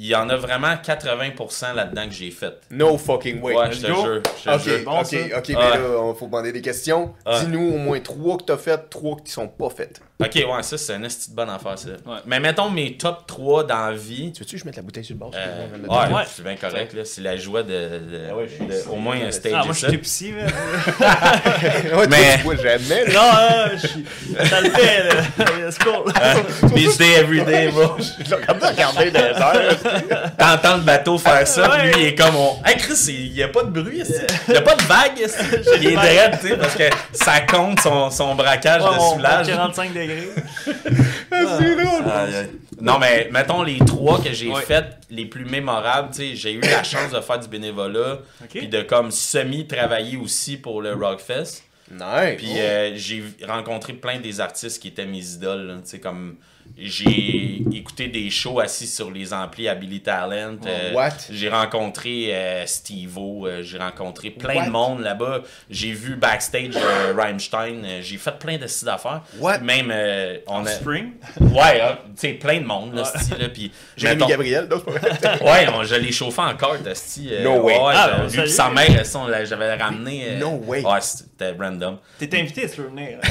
il 0.00 0.06
y 0.06 0.14
en 0.14 0.28
a 0.28 0.36
vraiment 0.36 0.74
80% 0.74 1.74
là-dedans 1.74 2.06
que 2.06 2.14
j'ai 2.14 2.30
fait. 2.30 2.54
No 2.70 2.96
fucking 2.96 3.42
way. 3.42 3.54
ouais, 3.54 3.72
je 3.72 3.80
te 3.80 3.86
jure. 3.86 4.22
Je 4.44 4.50
Ok, 4.50 4.60
jure. 4.60 4.84
bon, 4.84 5.00
ok, 5.00 5.16
ok, 5.38 5.48
mais 5.48 5.54
là, 5.54 5.80
on 6.00 6.14
faut 6.14 6.26
demander 6.26 6.52
des 6.52 6.62
questions. 6.62 7.14
Dis-nous 7.40 7.74
au 7.74 7.78
moins 7.78 7.98
trois 8.00 8.36
que 8.38 8.44
t'as 8.44 8.56
faites, 8.56 8.88
trois 8.90 9.16
qui 9.16 9.32
sont 9.32 9.48
pas 9.48 9.68
faites. 9.70 10.00
Ok, 10.20 10.34
ouais, 10.34 10.62
ça, 10.64 10.76
c'est 10.76 10.96
une 10.96 11.04
esti 11.04 11.30
de 11.30 11.36
bonne 11.36 11.48
affaire, 11.48 11.78
ça. 11.78 11.90
Ouais. 12.04 12.18
Mais 12.26 12.40
mettons 12.40 12.70
mes 12.70 12.96
top 12.96 13.24
3 13.28 13.62
dans 13.68 13.86
la 13.86 13.92
vie. 13.92 14.32
Tu 14.32 14.40
veux-tu 14.40 14.56
que 14.56 14.60
je 14.62 14.64
mette 14.66 14.74
la 14.74 14.82
bouteille 14.82 15.04
sur 15.04 15.14
le 15.14 15.20
bord? 15.20 15.30
Euh, 15.32 15.66
vais 15.72 15.88
ouais, 15.88 16.06
le 16.08 16.14
Ouais. 16.14 16.22
c'est 16.26 16.42
bien 16.42 16.56
correct, 16.56 16.92
là. 16.92 17.04
C'est 17.04 17.20
la 17.20 17.36
joie 17.36 17.62
de, 17.62 17.68
de- 17.68 18.22
Ah 18.28 18.34
ouais, 18.34 18.48
je 18.48 18.64
de- 18.64 18.90
au 18.90 18.96
moins 18.96 19.14
un 19.24 19.30
stage. 19.30 19.52
Ah, 19.54 19.62
moi, 19.64 19.72
je 19.74 19.86
suis. 20.08 20.32
Ouais, 21.94 22.06
Mais- 22.10 22.36
tu 22.38 22.42
vois 22.42 22.56
jamais. 22.56 23.04
là. 23.06 23.12
non, 23.12 23.20
ah, 23.30 23.68
je 23.80 23.86
suis. 23.86 24.04
Ça 24.48 24.60
le 24.60 24.70
fait, 24.70 25.04
là. 25.04 25.22
C'est 25.70 25.84
cool. 25.84 26.12
Beach 26.74 26.96
day 26.98 27.12
every 27.20 27.44
day, 27.44 27.68
bro. 27.70 27.96
Je 28.28 28.34
regarde 28.34 28.60
regarder 28.62 29.10
des 29.12 29.18
heures. 29.20 30.32
T'entends 30.36 30.76
le 30.78 30.82
bateau 30.82 31.18
faire 31.18 31.46
ça, 31.46 31.78
lui, 31.84 31.92
il 31.96 32.06
est 32.06 32.14
comme 32.16 32.34
on. 32.34 32.56
Hey 32.64 32.76
Chris, 32.76 33.04
il 33.08 33.34
y 33.36 33.42
a 33.44 33.48
pas 33.48 33.62
de 33.62 33.70
bruit, 33.70 34.00
esti. 34.00 34.14
il 34.48 34.54
y 34.54 34.56
a 34.56 34.62
pas 34.62 34.74
de 34.74 34.82
vague, 34.82 35.20
esti. 35.20 35.44
il 35.80 35.86
est 35.86 35.90
direct, 35.90 36.40
tu 36.40 36.48
sais, 36.48 36.56
parce 36.56 36.74
que 36.74 36.84
ça 37.12 37.40
compte 37.42 37.78
son, 37.80 38.10
son 38.10 38.34
braquage 38.34 38.82
de 38.82 38.98
soulage. 39.12 39.46
45 39.46 39.90
degrés. 39.92 40.07
C'est 40.08 41.76
drôle. 41.76 42.04
Non, 42.80 42.98
mais 42.98 43.28
mettons 43.32 43.62
les 43.62 43.78
trois 43.78 44.22
que 44.22 44.32
j'ai 44.32 44.48
Ouais. 44.48 44.62
faites 44.62 44.98
les 45.10 45.26
plus 45.26 45.44
mémorables, 45.44 46.10
tu 46.12 46.18
sais, 46.18 46.36
j'ai 46.36 46.52
eu 46.52 46.60
la 46.60 46.82
chance 46.82 47.10
de 47.12 47.20
faire 47.20 47.38
du 47.38 47.48
bénévolat, 47.48 48.18
puis 48.48 48.68
de 48.68 48.82
comme 48.82 49.10
semi-travailler 49.10 50.16
aussi 50.16 50.56
pour 50.56 50.80
le 50.82 50.94
Rockfest. 50.94 51.62
Nice. 51.90 52.36
Puis 52.36 52.52
euh, 52.58 52.92
j'ai 52.96 53.24
rencontré 53.46 53.94
plein 53.94 54.20
des 54.20 54.40
artistes 54.40 54.80
qui 54.80 54.88
étaient 54.88 55.06
mes 55.06 55.24
idoles. 55.26 55.66
là. 55.66 55.74
Tu 55.82 55.90
sais, 55.90 55.98
comme 56.00 56.36
j'ai 56.76 57.62
écouté 57.72 58.08
des 58.08 58.30
shows 58.30 58.60
assis 58.60 58.86
sur 58.86 59.10
les 59.10 59.32
amplis 59.32 59.68
à 59.68 59.74
Billy 59.74 60.00
Talent. 60.00 60.56
euh, 60.66 60.92
What? 60.94 61.10
J'ai 61.30 61.48
rencontré 61.48 62.34
euh, 62.34 62.66
Steve-O, 62.66 63.46
euh, 63.46 63.62
j'ai 63.62 63.78
rencontré 63.78 64.30
plein 64.30 64.56
What? 64.56 64.64
de 64.66 64.70
monde 64.70 65.00
là-bas. 65.00 65.42
J'ai 65.70 65.92
vu 65.92 66.16
backstage 66.16 66.76
euh, 66.76 67.14
Rammstein. 67.16 67.82
euh, 67.84 68.00
j'ai 68.02 68.16
fait 68.16 68.38
plein 68.38 68.58
de 68.58 68.66
sites 68.66 68.84
d'affaires. 68.84 69.22
What? 69.38 69.58
Même 69.58 69.90
euh, 69.92 70.38
on 70.46 70.64
a 70.66 70.70
Spring? 70.70 71.12
ouais, 71.40 71.80
tu 71.80 72.12
sais 72.16 72.32
plein 72.34 72.60
de 72.60 72.66
monde 72.66 72.94
là, 72.94 73.02
là, 73.38 73.48
puis 73.48 73.72
Jérémy 73.96 74.18
mettons- 74.20 74.28
Gabriel, 74.30 74.68
non. 74.70 74.76
Ouais, 75.44 75.66
on- 75.74 75.82
je 75.84 75.94
l'ai 75.96 76.12
chauffé 76.12 76.42
encore, 76.42 76.76
Dusty. 76.78 77.28
euh, 77.32 77.42
No 77.44 77.62
way. 77.62 77.76
Ouais, 77.76 77.92
Ah, 77.94 78.20
j'ai- 78.28 78.36
ben, 78.36 78.42
lui 78.44 78.50
sa 78.50 78.70
mère, 78.70 79.04
ça, 79.06 79.18
on 79.18 79.26
l'a- 79.26 79.44
j'avais 79.44 79.74
ramené. 79.74 80.24
euh, 80.28 80.38
No 80.38 80.50
way. 80.64 80.82
Ouais, 80.84 81.00
c'était 81.38 81.52
random. 81.58 81.98
T'es 82.18 82.40
invité, 82.40 82.66
si 82.68 82.74
tu 82.74 82.80
veux 82.82 82.88
venir. 82.88 83.18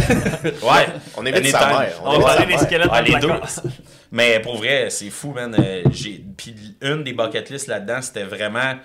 Ouais. 0.63 0.87
On 1.17 1.25
évite 1.25 1.47
sa 1.47 1.59
Anytime. 1.59 1.79
mère. 1.79 2.01
On 2.03 2.11
va 2.11 2.15
sa 2.19 2.23
parler 2.27 2.45
des 2.45 2.53
mère. 2.53 2.61
squelettes 2.61 2.89
Ah, 2.91 3.01
les 3.01 3.15
deux. 3.19 3.29
Mais 4.11 4.39
pour 4.39 4.57
vrai, 4.57 4.89
c'est 4.89 5.09
fou, 5.09 5.31
man. 5.33 5.55
Euh, 5.59 5.83
j'ai... 5.91 6.23
Puis 6.37 6.55
une 6.81 7.03
des 7.03 7.13
bucket 7.13 7.49
lists 7.49 7.67
là-dedans, 7.67 8.01
c'était 8.01 8.23
vraiment 8.23 8.75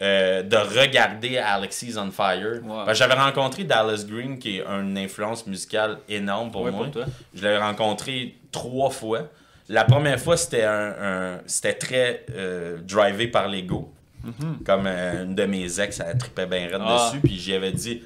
euh, 0.00 0.42
de 0.44 0.56
regarder 0.56 1.38
Alexis 1.38 1.94
on 1.98 2.10
Fire. 2.12 2.60
Que 2.86 2.94
J'avais 2.94 3.14
rencontré 3.14 3.64
Dallas 3.64 4.04
Green, 4.08 4.38
qui 4.38 4.58
est 4.58 4.64
une 4.64 4.96
influence 4.96 5.46
musicale 5.48 5.98
énorme 6.08 6.50
pour 6.52 6.62
Ouais, 6.62 6.70
moi. 6.70 6.84
pour 6.84 6.92
toi. 6.92 7.04
Je 7.34 7.42
l'avais 7.42 7.58
rencontré 7.58 8.36
trois 8.52 8.90
fois. 8.90 9.28
La 9.68 9.84
première 9.84 10.20
fois, 10.20 10.36
c'était 10.36 10.62
un, 10.64 10.94
un- 11.02 11.40
c'était 11.46 11.74
très 11.74 12.24
euh, 12.34 12.78
drivé 12.82 13.26
par 13.28 13.48
l'ego. 13.48 13.92
Comme 14.64 14.84
euh, 14.86 15.24
une 15.24 15.34
de 15.34 15.44
mes 15.44 15.80
ex, 15.80 16.00
elle 16.06 16.18
trippait 16.18 16.46
bien 16.46 16.66
raide 16.68 16.80
Ah. 16.80 17.08
dessus. 17.10 17.20
Puis 17.20 17.38
j'y 17.38 17.54
avais 17.54 17.72
dit, 17.72 18.02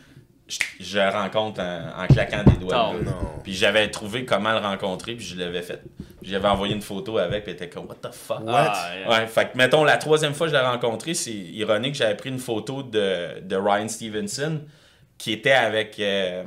je, 0.81 0.99
rencontre 0.99 1.61
en, 1.61 2.03
en 2.03 2.07
claquant 2.07 2.43
des 2.45 2.57
doigts. 2.57 2.93
Oh. 2.95 3.41
Puis 3.43 3.55
j'avais 3.55 3.91
trouvé 3.91 4.25
comment 4.25 4.53
le 4.53 4.59
rencontrer, 4.59 5.15
puis 5.15 5.25
je 5.25 5.37
l'avais 5.37 5.62
fait. 5.62 5.83
J'avais 6.23 6.49
envoyé 6.49 6.75
une 6.75 6.83
photo 6.83 7.19
avec, 7.19 7.45
puis 7.45 7.53
il 7.53 7.57
était 7.57 7.69
comme, 7.69 7.87
what 7.87 7.97
the 8.03 8.12
fuck? 8.12 8.41
What? 8.45 8.73
Ah, 8.75 8.91
yeah. 8.97 9.11
Ouais, 9.11 9.27
fait 9.27 9.53
que 9.53 9.57
mettons, 9.59 9.83
la 9.85 9.97
troisième 9.97 10.35
fois 10.35 10.47
que 10.47 10.53
je 10.53 10.57
l'ai 10.59 10.65
rencontré, 10.65 11.15
c'est 11.15 11.33
ironique, 11.33 11.95
j'avais 11.95 12.17
pris 12.17 12.29
une 12.31 12.38
photo 12.38 12.83
de, 12.83 13.41
de 13.41 13.57
Ryan 13.57 13.88
Stevenson 13.88 14.61
qui 15.19 15.33
était 15.33 15.53
avec, 15.53 15.99
euh, 15.99 16.45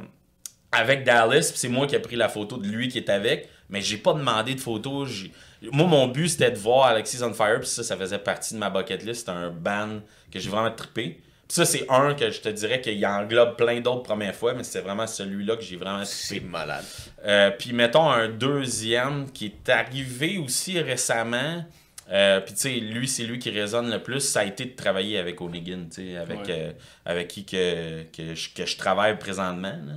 avec 0.72 1.04
Dallas, 1.04 1.48
puis 1.50 1.60
c'est 1.60 1.70
moi 1.70 1.88
qui 1.88 1.96
ai 1.96 2.00
pris 2.00 2.15
la 2.15 2.30
photo 2.30 2.58
de 2.58 2.68
lui 2.68 2.88
qui 2.88 2.98
est 2.98 3.10
avec, 3.10 3.50
mais 3.70 3.82
j'ai 3.82 3.98
pas 3.98 4.13
demandé 4.13 4.56
de 4.56 4.62
photo. 4.62 5.06
j'ai- 5.06 5.32
Moi, 5.72 5.88
mon 5.88 6.08
but 6.08 6.30
c'était 6.30 6.52
de 6.52 6.58
voir 6.58 6.88
Alexis 6.88 7.22
on 7.24 7.34
Fire, 7.34 7.60
puis 7.60 7.68
ça, 7.70 7.84
ça 7.84 7.98
faisait 7.98 8.20
partie 8.20 8.54
de 8.54 8.60
ma 8.60 8.70
bucket 8.70 9.04
list. 9.04 9.22
C'était 9.22 9.32
un 9.32 9.50
band 9.50 10.00
que 10.32 10.39
j'ai 10.39 10.50
vraiment 10.50 10.72
trippé. 10.72 11.22
Puis 11.47 11.55
ça, 11.55 11.65
c'est 11.65 11.86
un 11.89 12.15
que 12.15 12.31
je 12.31 12.41
te 12.41 12.49
dirais 12.49 12.81
qu'il 12.81 13.05
englobe 13.05 13.55
plein 13.55 13.79
d'autres 13.79 14.01
premières 14.01 14.34
fois, 14.36 14.53
mais 14.55 14.63
c'est 14.63 14.81
vraiment 14.81 15.05
celui-là 15.05 15.55
que 15.58 15.62
j'ai 15.62 15.75
vraiment 15.75 16.03
C'est 16.03 16.39
malade. 16.39 16.84
Euh, 17.23 17.51
puis 17.51 17.71
mettons 17.71 18.10
un 18.10 18.29
deuxième 18.29 19.31
qui 19.31 19.45
est 19.45 19.69
arrivé 19.69 20.38
aussi 20.39 20.79
récemment. 20.81 21.63
Euh, 22.12 22.39
puis 22.39 22.53
tu 22.53 22.60
sais, 22.62 22.69
lui, 22.75 23.08
c'est 23.08 23.23
lui 23.23 23.39
qui 23.39 23.49
résonne 23.51 23.89
le 23.91 24.01
plus. 24.01 24.21
Ça 24.21 24.41
a 24.41 24.43
été 24.45 24.65
de 24.65 24.75
travailler 24.75 25.17
avec 25.17 25.39
O'Negan, 25.41 25.88
tu 25.89 26.12
sais, 26.13 26.17
avec, 26.17 26.39
Ouais. 26.39 26.45
euh, 26.49 26.71
avec 27.05 27.27
qui 27.27 27.45
que, 27.45 28.03
que, 28.15 28.34
je, 28.36 28.49
que 28.53 28.65
je 28.65 28.77
travaille 28.77 29.17
présentement. 29.17 29.69
là. 29.86 29.93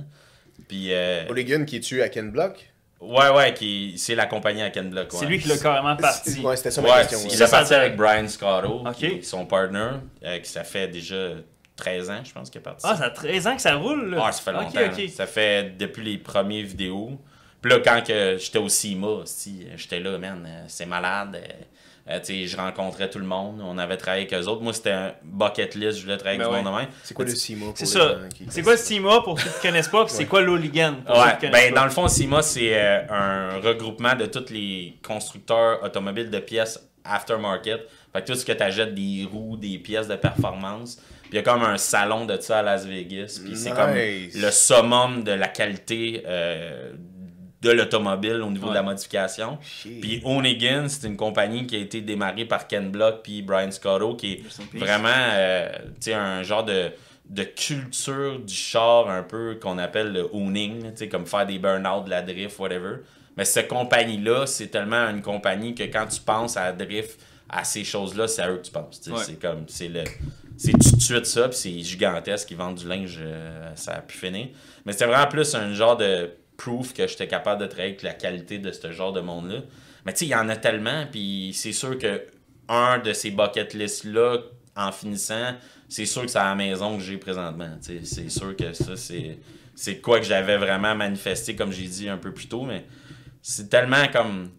Puis, 0.67 0.93
euh, 0.93 1.25
qui 1.65 1.75
est 1.77 1.79
tu 1.79 2.01
à 2.01 2.09
Ken 2.09 2.31
Block. 2.31 2.71
Ouais, 3.01 3.29
ouais, 3.29 3.53
qui, 3.53 3.93
c'est 3.97 4.15
la 4.15 4.25
compagnie 4.25 4.61
à 4.61 4.69
Ken 4.69 4.89
Block. 4.89 5.07
C'est 5.11 5.25
lui 5.25 5.39
qui 5.39 5.47
l'a 5.47 5.57
carrément 5.57 5.95
parti. 5.95 6.39
Ouais, 6.41 6.55
c'était 6.55 6.71
ça 6.71 6.81
ma 6.81 6.89
Ouais, 6.89 7.01
question. 7.07 7.19
il 7.25 7.33
est 7.33 7.37
ça 7.37 7.47
parti 7.47 7.73
avec 7.73 7.95
Brian 7.95 8.27
Scotto, 8.27 8.83
son 9.23 9.45
partner, 9.45 9.91
euh, 10.23 10.39
qui 10.39 10.49
ça 10.49 10.63
fait 10.63 10.87
déjà 10.87 11.31
13 11.75 12.09
ans, 12.09 12.21
je 12.23 12.31
pense, 12.33 12.49
qu'il 12.49 12.59
est 12.59 12.63
parti. 12.63 12.85
Ah, 12.87 12.95
ça 12.97 13.05
a 13.05 13.09
13 13.09 13.47
ans 13.47 13.55
que 13.55 13.61
ça 13.61 13.75
roule, 13.75 14.11
là. 14.11 14.23
Ah, 14.25 14.31
ça 14.31 14.41
fait 14.41 14.51
longtemps. 14.51 14.79
ok. 14.97 15.09
Ça 15.09 15.25
fait 15.27 15.77
depuis 15.77 16.03
les 16.03 16.17
premières 16.17 16.65
vidéos. 16.65 17.11
Puis 17.61 17.71
là, 17.71 17.79
quand 17.83 18.01
que 18.05 18.37
j'étais 18.37 18.57
au 18.59 18.69
CIMA, 18.69 19.23
j'étais 19.75 19.99
là, 19.99 20.17
man, 20.17 20.45
euh, 20.47 20.63
c'est 20.67 20.85
malade. 20.85 21.35
euh, 21.35 21.47
euh, 22.09 22.19
tu 22.19 22.25
sais, 22.25 22.47
je 22.47 22.57
rencontrais 22.57 23.09
tout 23.09 23.19
le 23.19 23.25
monde. 23.25 23.61
On 23.63 23.77
avait 23.77 23.97
travaillé 23.97 24.25
avec 24.25 24.33
eux 24.33 24.47
autres. 24.47 24.61
Moi, 24.61 24.73
c'était 24.73 24.91
un 24.91 25.13
bucket 25.23 25.75
list. 25.75 25.99
Je 25.99 26.03
voulais 26.03 26.17
travailler 26.17 26.41
avec 26.41 26.51
Ben 26.51 26.59
du 26.59 26.65
monde 26.65 26.73
de 26.75 26.79
même. 26.81 26.89
C'est 27.03 27.13
quoi 27.13 27.25
le 27.25 27.35
CIMA 27.35 27.65
pour 27.67 27.77
C'est 27.77 27.85
ça. 27.85 28.15
C'est 28.49 28.63
quoi 28.63 28.71
le 28.73 28.77
CIMA 28.79 29.21
pour 29.21 29.39
ceux 29.39 29.49
qui 29.49 29.57
ne 29.57 29.61
connaissent 29.71 29.87
pas, 29.87 30.05
puis 30.05 30.13
c'est 30.15 30.25
quoi 30.25 30.41
l'Hooligan 30.41 30.95
pour 31.05 31.15
ceux 31.15 31.21
Ouais, 31.21 31.29
qui 31.31 31.45
connaissent 31.47 31.51
ben, 31.65 31.73
pas? 31.73 31.79
dans 31.79 31.85
le 31.85 31.91
fond, 31.91 32.07
CIMA, 32.07 32.41
c'est 32.41 32.71
euh, 32.73 33.01
un 33.09 33.59
regroupement 33.59 34.15
de 34.15 34.25
tous 34.25 34.49
les 34.51 34.97
constructeurs 35.05 35.83
automobiles 35.83 36.29
de 36.29 36.39
pièces 36.39 36.79
aftermarket. 37.03 37.87
Fait 38.11 38.21
que 38.21 38.27
tout 38.31 38.35
ce 38.35 38.45
que 38.45 38.51
tu 38.53 38.63
achètes, 38.63 38.95
des 38.95 39.27
roues, 39.31 39.57
des 39.57 39.77
pièces 39.77 40.07
de 40.07 40.15
performance. 40.15 40.95
Puis 41.21 41.33
il 41.33 41.35
y 41.35 41.39
a 41.39 41.43
comme 41.43 41.61
un 41.61 41.77
salon 41.77 42.25
de 42.25 42.39
ça 42.41 42.59
à 42.59 42.63
Las 42.63 42.85
Vegas. 42.85 43.39
Puis 43.43 43.55
c'est 43.55 43.69
comme 43.69 43.93
le 43.93 44.51
summum 44.51 45.23
de 45.23 45.31
la 45.31 45.47
qualité 45.47 46.23
euh, 46.25 46.91
de 47.61 47.71
l'automobile 47.71 48.41
au 48.41 48.49
niveau 48.49 48.69
de 48.69 48.73
la 48.73 48.83
modification. 48.83 49.57
Shit. 49.61 49.99
Puis 49.99 50.21
O'Negan, 50.23 50.87
c'est 50.87 51.07
une 51.07 51.17
compagnie 51.17 51.67
qui 51.67 51.75
a 51.75 51.79
été 51.79 52.01
démarrée 52.01 52.45
par 52.45 52.67
Ken 52.67 52.89
Block 52.89 53.21
puis 53.23 53.41
Brian 53.41 53.71
Scotto, 53.71 54.15
qui 54.15 54.33
est 54.33 54.77
vraiment 54.77 55.09
euh, 55.09 55.69
un 56.13 56.43
genre 56.43 56.63
de, 56.63 56.91
de 57.29 57.43
culture 57.43 58.39
du 58.39 58.53
char 58.53 59.09
un 59.09 59.23
peu 59.23 59.59
qu'on 59.61 59.77
appelle 59.77 60.13
le 60.13 60.29
owning, 60.31 60.91
comme 61.09 61.25
faire 61.25 61.45
des 61.45 61.59
burn-out, 61.59 62.05
de 62.05 62.09
la 62.09 62.21
drift, 62.21 62.57
whatever. 62.59 62.97
Mais 63.35 63.45
cette 63.45 63.67
compagnie-là, 63.67 64.45
c'est 64.45 64.67
tellement 64.67 65.09
une 65.09 65.21
compagnie 65.21 65.75
que 65.75 65.83
quand 65.83 66.07
tu 66.07 66.21
penses 66.21 66.55
à 66.55 66.65
la 66.65 66.71
drift, 66.73 67.19
à 67.49 67.63
ces 67.63 67.83
choses-là, 67.83 68.27
c'est 68.27 68.41
à 68.41 68.51
eux 68.51 68.57
que 68.57 68.65
tu 68.65 68.71
penses. 68.71 69.01
Ouais. 69.07 69.17
C'est 69.25 69.39
comme, 69.39 69.65
c'est 69.67 69.89
le... 69.89 70.03
C'est 70.57 70.73
tout 70.73 70.97
de 70.97 71.01
suite 71.01 71.25
ça, 71.25 71.47
puis 71.47 71.57
c'est 71.57 71.79
gigantesque, 71.79 72.51
ils 72.51 72.57
vendent 72.57 72.75
du 72.75 72.85
linge, 72.85 73.17
euh, 73.21 73.71
ça 73.75 73.93
a 73.93 74.01
pu 74.01 74.17
finir. 74.17 74.47
Mais 74.85 74.91
c'était 74.91 75.05
vraiment 75.05 75.27
plus 75.27 75.55
un 75.55 75.73
genre 75.73 75.95
de 75.95 76.31
proof 76.59 76.93
que 76.93 77.07
j'étais 77.07 77.27
capable 77.27 77.61
de 77.61 77.67
travailler 77.67 77.89
avec 77.91 78.03
la 78.03 78.13
qualité 78.13 78.59
de 78.59 78.71
ce 78.71 78.91
genre 78.91 79.13
de 79.13 79.21
monde-là. 79.21 79.61
Mais 80.05 80.13
tu 80.13 80.19
sais, 80.19 80.25
il 80.25 80.29
y 80.31 80.35
en 80.35 80.47
a 80.49 80.55
tellement, 80.55 81.05
puis 81.11 81.51
c'est 81.53 81.73
sûr 81.73 81.97
que 81.97 82.25
un 82.67 82.99
de 82.99 83.13
ces 83.13 83.31
bucket 83.31 83.73
lists-là, 83.73 84.37
en 84.75 84.91
finissant, 84.91 85.55
c'est 85.87 86.05
sûr 86.05 86.21
que 86.23 86.27
c'est 86.27 86.37
à 86.37 86.49
la 86.49 86.55
maison 86.55 86.97
que 86.97 87.03
j'ai 87.03 87.17
présentement. 87.17 87.69
C'est 87.81 88.29
sûr 88.29 88.55
que 88.55 88.73
ça, 88.73 88.95
c'est 88.95 89.39
c'est 89.75 89.99
quoi 89.99 90.19
que 90.19 90.25
j'avais 90.25 90.57
vraiment 90.57 90.93
manifesté, 90.93 91.55
comme 91.55 91.71
j'ai 91.71 91.87
dit 91.87 92.09
un 92.09 92.17
peu 92.17 92.31
plus 92.33 92.47
tôt, 92.47 92.63
mais 92.63 92.85
c'est 93.41 93.69
tellement 93.69 94.07
comme. 94.13 94.51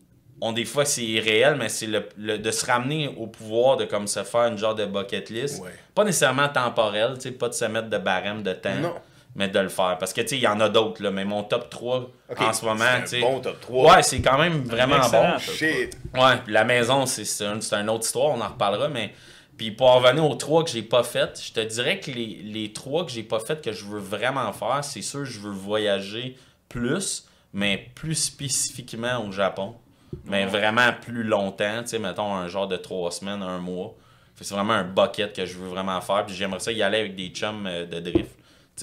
On, 0.42 0.52
des 0.52 0.64
fois, 0.64 0.86
c'est 0.86 1.04
irréel, 1.04 1.56
mais 1.58 1.68
c'est 1.68 1.86
le, 1.86 2.08
le- 2.16 2.38
de 2.38 2.50
se 2.50 2.64
ramener 2.64 3.08
au 3.18 3.26
pouvoir 3.26 3.76
de 3.76 3.84
comme 3.84 4.06
se 4.06 4.22
faire 4.24 4.46
une 4.46 4.56
genre 4.56 4.74
de 4.74 4.86
bucket 4.86 5.28
list. 5.28 5.62
Ouais. 5.62 5.68
Pas 5.94 6.02
nécessairement 6.02 6.48
temporel, 6.48 7.12
tu 7.16 7.20
sais, 7.28 7.32
pas 7.32 7.50
de 7.50 7.54
se 7.54 7.66
mettre 7.66 7.90
de 7.90 7.98
barème 7.98 8.42
de 8.42 8.54
temps, 8.54 8.74
Non. 8.80 8.94
Mais 9.34 9.48
de 9.48 9.58
le 9.58 9.68
faire. 9.68 9.96
Parce 9.98 10.12
que, 10.12 10.20
tu 10.22 10.28
sais, 10.28 10.36
il 10.36 10.42
y 10.42 10.46
en 10.48 10.60
a 10.60 10.68
d'autres, 10.68 11.02
là, 11.02 11.10
mais 11.10 11.24
mon 11.24 11.42
top 11.44 11.70
3 11.70 12.10
Ok, 12.30 12.40
en 12.40 12.52
ce 12.52 12.64
moment, 12.64 12.78
c'est 12.84 12.96
un 12.96 13.00
tu 13.02 13.06
sais. 13.08 13.20
bon 13.20 13.40
top 13.40 13.60
3. 13.60 13.94
Ouais, 13.96 14.02
c'est 14.02 14.20
quand 14.20 14.38
même 14.38 14.62
vraiment 14.64 15.08
bon. 15.10 15.38
Shit. 15.38 15.96
Ouais, 16.14 16.36
puis 16.44 16.52
la 16.52 16.64
maison, 16.64 17.06
c'est 17.06 17.24
c'est 17.24 17.46
un- 17.46 17.60
c'est 17.60 17.76
une 17.76 17.88
autre 17.90 18.04
histoire, 18.04 18.28
on 18.36 18.40
en 18.40 18.48
reparlera, 18.48 18.88
mais. 18.88 19.12
Puis 19.56 19.72
pour 19.72 19.90
en 19.90 19.98
revenir 19.98 20.24
aux 20.24 20.34
trois 20.36 20.64
que 20.64 20.70
j'ai 20.70 20.82
pas 20.82 21.02
fait, 21.02 21.38
je 21.46 21.52
te 21.52 21.60
dirais 21.60 22.00
que 22.00 22.10
les, 22.10 22.40
les 22.42 22.72
trois 22.72 23.04
que 23.04 23.10
j'ai 23.12 23.22
pas 23.22 23.40
fait 23.40 23.62
que 23.62 23.72
je 23.72 23.84
veux 23.84 23.98
vraiment 24.00 24.50
faire, 24.54 24.82
c'est 24.82 25.02
sûr 25.02 25.26
je 25.26 25.38
veux 25.38 25.50
voyager 25.52 26.34
plus, 26.70 27.26
mais 27.52 27.90
plus 27.94 28.14
spécifiquement 28.14 29.22
au 29.26 29.32
Japon. 29.32 29.74
Mais 30.24 30.44
vraiment 30.46 30.90
plus 31.00 31.22
longtemps, 31.22 31.82
tu 31.82 31.88
sais, 31.88 31.98
mettons 31.98 32.34
un 32.34 32.48
genre 32.48 32.66
de 32.68 32.76
trois 32.76 33.10
semaines, 33.10 33.42
un 33.42 33.58
mois. 33.58 33.94
C'est 34.40 34.54
vraiment 34.54 34.72
un 34.72 34.84
bucket 34.84 35.34
que 35.36 35.44
je 35.44 35.58
veux 35.58 35.68
vraiment 35.68 36.00
faire, 36.00 36.24
puis 36.24 36.34
j'aimerais 36.34 36.60
ça 36.60 36.72
y 36.72 36.82
aller 36.82 36.98
avec 36.98 37.14
des 37.14 37.28
chums 37.28 37.66
euh, 37.66 37.84
de 37.84 38.00
drift. 38.00 38.30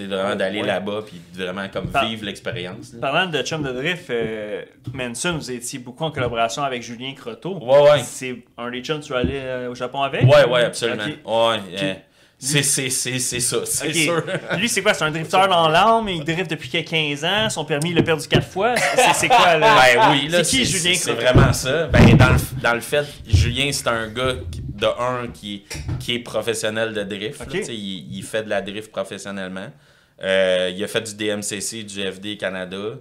Vraiment 0.06 0.36
d'aller 0.36 0.62
ouais. 0.62 0.68
là-bas, 0.68 1.02
puis 1.06 1.20
vraiment 1.34 1.68
comme 1.70 1.88
Par- 1.88 2.06
vivre 2.08 2.26
l'expérience. 2.26 2.92
Parlant 3.02 3.26
de 3.30 3.42
chum 3.42 3.64
de 3.64 3.72
drift, 3.72 4.10
euh, 4.10 4.64
Manson, 4.94 5.34
vous 5.38 5.52
étiez 5.52 5.80
beaucoup 5.80 6.04
en 6.04 6.12
collaboration 6.12 6.64
avec 6.64 6.84
Julien 6.84 7.14
Croteau. 7.16 7.58
Ouais, 7.62 7.82
ouais. 7.92 8.00
C'est 8.04 8.38
un 8.58 8.70
des 8.72 8.82
chums 8.82 9.00
que 9.00 9.06
tu 9.06 9.14
vas 9.14 9.20
aller 9.20 9.40
euh, 9.42 9.70
au 9.72 9.76
Japon 9.76 10.02
avec? 10.02 10.24
Ouais, 10.24 10.46
ouais, 10.48 10.64
absolument. 10.66 11.04
Ok. 11.04 11.10
Ouais, 11.52 11.60
euh, 11.82 11.94
c'est 12.40 12.62
c'est- 12.62 12.90
c'est- 12.92 13.18
c'est 13.18 13.40
ça, 13.40 13.58
c'est 13.66 13.92
sûr. 13.94 14.24
Lui, 14.60 14.70
c'est 14.70 14.84
quoi? 14.84 14.94
C'est 14.94 15.04
un 15.06 15.10
drifteur 15.12 15.48
dans 15.48 15.68
l'âme, 15.70 16.08
il 16.10 16.24
drift 16.24 16.52
depuis 16.52 16.70
15 16.70 17.26
ans, 17.26 17.50
son 17.50 17.66
permis, 17.66 17.90
il 17.90 17.96
l'a 17.96 18.04
perdu 18.04 18.28
4 18.28 18.46
fois. 18.48 18.76
C'est 18.78 19.14
c'est 19.16 19.28
quoi, 19.28 19.58
là? 19.58 19.76
Ben 19.76 20.12
oui, 20.12 20.28
là, 20.28 20.44
C'est 20.44 20.58
qui, 20.58 20.66
Julien 20.66 20.94
C'est 20.96 21.14
Croteau? 21.16 21.22
vraiment 21.34 21.52
ça. 21.54 21.88
Ben, 21.88 22.16
dans, 22.16 22.30
le, 22.30 22.62
dans 22.62 22.74
le 22.76 22.82
fait, 22.82 23.06
Julien, 23.28 23.70
c'est 23.72 23.88
un 23.88 24.08
gars 24.10 24.34
qui- 24.52 24.62
de 24.78 24.86
un 24.86 25.28
qui, 25.28 25.66
qui 26.00 26.16
est 26.16 26.20
professionnel 26.20 26.94
de 26.94 27.04
drift. 27.04 27.40
là, 27.40 27.60
il, 27.70 28.18
il 28.18 28.24
fait 28.24 28.44
de 28.44 28.50
la 28.50 28.62
drift 28.62 28.92
professionnellement. 28.92 29.72
Euh, 30.24 30.72
il 30.76 30.84
a 30.84 30.88
fait 30.88 31.02
du 31.02 31.16
DMCC, 31.16 31.84
du 31.84 32.02
FD 32.02 32.38
Canada. 32.38 32.96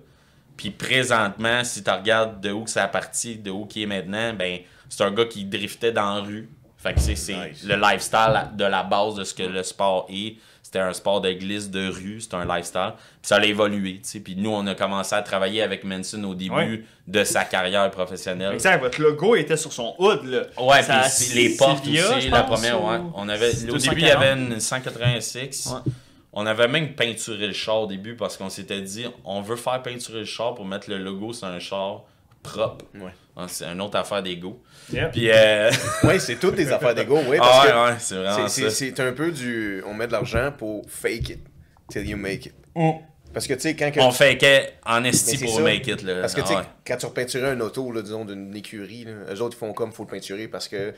Puis 0.56 0.70
présentement, 0.70 1.64
si 1.64 1.82
tu 1.82 1.90
regardes 1.90 2.40
de 2.40 2.50
où 2.50 2.64
que 2.64 2.70
ça 2.70 2.84
a 2.84 2.88
parti, 2.88 3.36
de 3.36 3.50
où 3.50 3.66
qu'il 3.66 3.82
est 3.82 3.86
maintenant, 3.86 4.32
ben 4.32 4.60
c'est 4.88 5.02
un 5.04 5.10
gars 5.10 5.26
qui 5.26 5.44
driftait 5.44 5.92
dans 5.92 6.14
la 6.14 6.20
rue. 6.22 6.48
Fait 6.86 6.94
que 6.94 7.00
c'est 7.00 7.12
Nice. 7.12 7.64
le 7.64 7.76
lifestyle 7.76 8.48
de 8.54 8.64
la 8.64 8.82
base 8.82 9.14
de 9.16 9.24
ce 9.24 9.34
que 9.34 9.42
le 9.42 9.62
sport 9.62 10.06
est. 10.10 10.36
C'était 10.62 10.78
un 10.80 10.92
sport 10.92 11.20
de 11.20 11.30
glisse 11.32 11.70
de 11.70 11.88
rue, 11.88 12.20
c'est 12.20 12.34
un 12.34 12.44
lifestyle. 12.44 12.92
Puis 12.96 13.28
ça 13.28 13.36
a 13.36 13.44
évolué, 13.44 14.00
tu 14.02 14.08
sais. 14.08 14.20
Puis 14.20 14.34
nous, 14.36 14.50
on 14.50 14.66
a 14.66 14.74
commencé 14.74 15.14
à 15.14 15.22
travailler 15.22 15.62
avec 15.62 15.84
Manson 15.84 16.22
au 16.24 16.34
début 16.34 16.54
Ouais. 16.54 16.82
de 17.06 17.22
sa 17.22 17.44
carrière 17.44 17.88
professionnelle. 17.92 18.52
Exact, 18.54 18.80
votre 18.80 19.00
logo 19.00 19.36
était 19.36 19.56
sur 19.56 19.72
son 19.72 19.94
hood, 19.98 20.24
là. 20.24 20.42
Ouais, 20.60 20.82
Ça 20.82 21.02
puis 21.16 21.34
les 21.40 21.56
portes 21.56 21.84
Sylvia, 21.84 22.16
aussi, 22.16 22.28
la 22.30 22.42
pense, 22.42 22.58
première, 22.60 22.82
ou- 22.82 22.88
ouais. 22.90 22.98
On 23.14 23.28
avait, 23.28 23.50
au 23.70 23.76
début, 23.78 24.00
il 24.00 24.06
y 24.06 24.10
avait 24.10 24.34
240. 24.34 24.52
une 24.54 24.60
186. 24.60 25.68
Ouais. 25.72 25.92
On 26.32 26.44
avait 26.46 26.68
même 26.68 26.94
peinturé 26.94 27.46
le 27.46 27.52
char 27.52 27.82
au 27.82 27.86
début 27.86 28.14
parce 28.16 28.36
qu'on 28.36 28.50
s'était 28.50 28.82
dit, 28.82 29.06
on 29.24 29.40
veut 29.42 29.56
faire 29.56 29.80
peinturer 29.82 30.18
le 30.20 30.24
char 30.24 30.54
pour 30.54 30.64
mettre 30.66 30.90
le 30.90 30.98
logo 30.98 31.32
sur 31.32 31.46
un 31.46 31.60
char 31.60 32.02
propre. 32.46 32.84
Ouais. 32.94 33.10
Ah, 33.36 33.46
C'est 33.48 33.64
une 33.66 33.80
autre 33.82 33.98
affaire 33.98 34.22
d'ego. 34.22 34.62
Yep. 34.92 35.12
Puis, 35.12 35.30
euh... 35.30 35.70
Ouais, 36.04 36.18
c'est 36.18 36.36
toutes 36.36 36.54
des 36.54 36.70
affaires 36.72 36.94
d'ego, 36.94 37.18
oui. 37.28 37.36
Parce 37.38 37.66
ah 37.66 37.66
ouais, 37.86 37.90
ouais, 37.92 37.96
c'est 37.98 38.14
vraiment 38.14 38.48
c'est- 38.48 38.62
ça. 38.64 38.70
c'est 38.70 38.94
c'est 38.96 39.00
un 39.00 39.12
peu 39.12 39.30
du. 39.30 39.82
On 39.86 39.92
met 39.94 40.06
de 40.06 40.12
l'argent 40.12 40.52
pour 40.56 40.82
fake 40.88 41.28
it 41.30 41.40
till 41.90 42.08
you 42.08 42.16
make 42.16 42.46
it. 42.46 42.54
Mm. 42.74 42.92
Parce 43.34 43.46
que 43.46 43.52
tu 43.52 43.60
sais, 43.60 43.76
quand. 43.76 43.90
que- 43.90 44.00
On 44.00 44.10
fakeait 44.12 44.72
en 44.86 45.04
esti 45.04 45.36
pour 45.36 45.56
ça. 45.56 45.60
make 45.60 45.86
it. 45.86 46.02
Là. 46.02 46.22
Parce 46.22 46.34
que 46.34 46.40
tu 46.40 46.46
sais, 46.46 46.54
Ah 46.56 46.60
ouais. 46.60 46.66
quand 46.86 46.96
tu 46.96 47.04
repeinturais 47.04 47.50
un 47.50 47.60
auto, 47.60 47.92
là, 47.92 48.00
disons, 48.00 48.24
d'une 48.24 48.56
écurie, 48.56 49.04
là, 49.04 49.12
eux 49.34 49.42
autres 49.42 49.54
ils 49.56 49.60
font 49.60 49.74
comme 49.74 49.92
faut 49.92 50.04
le 50.04 50.08
peinturer 50.08 50.48
parce 50.48 50.68
que, 50.68 50.94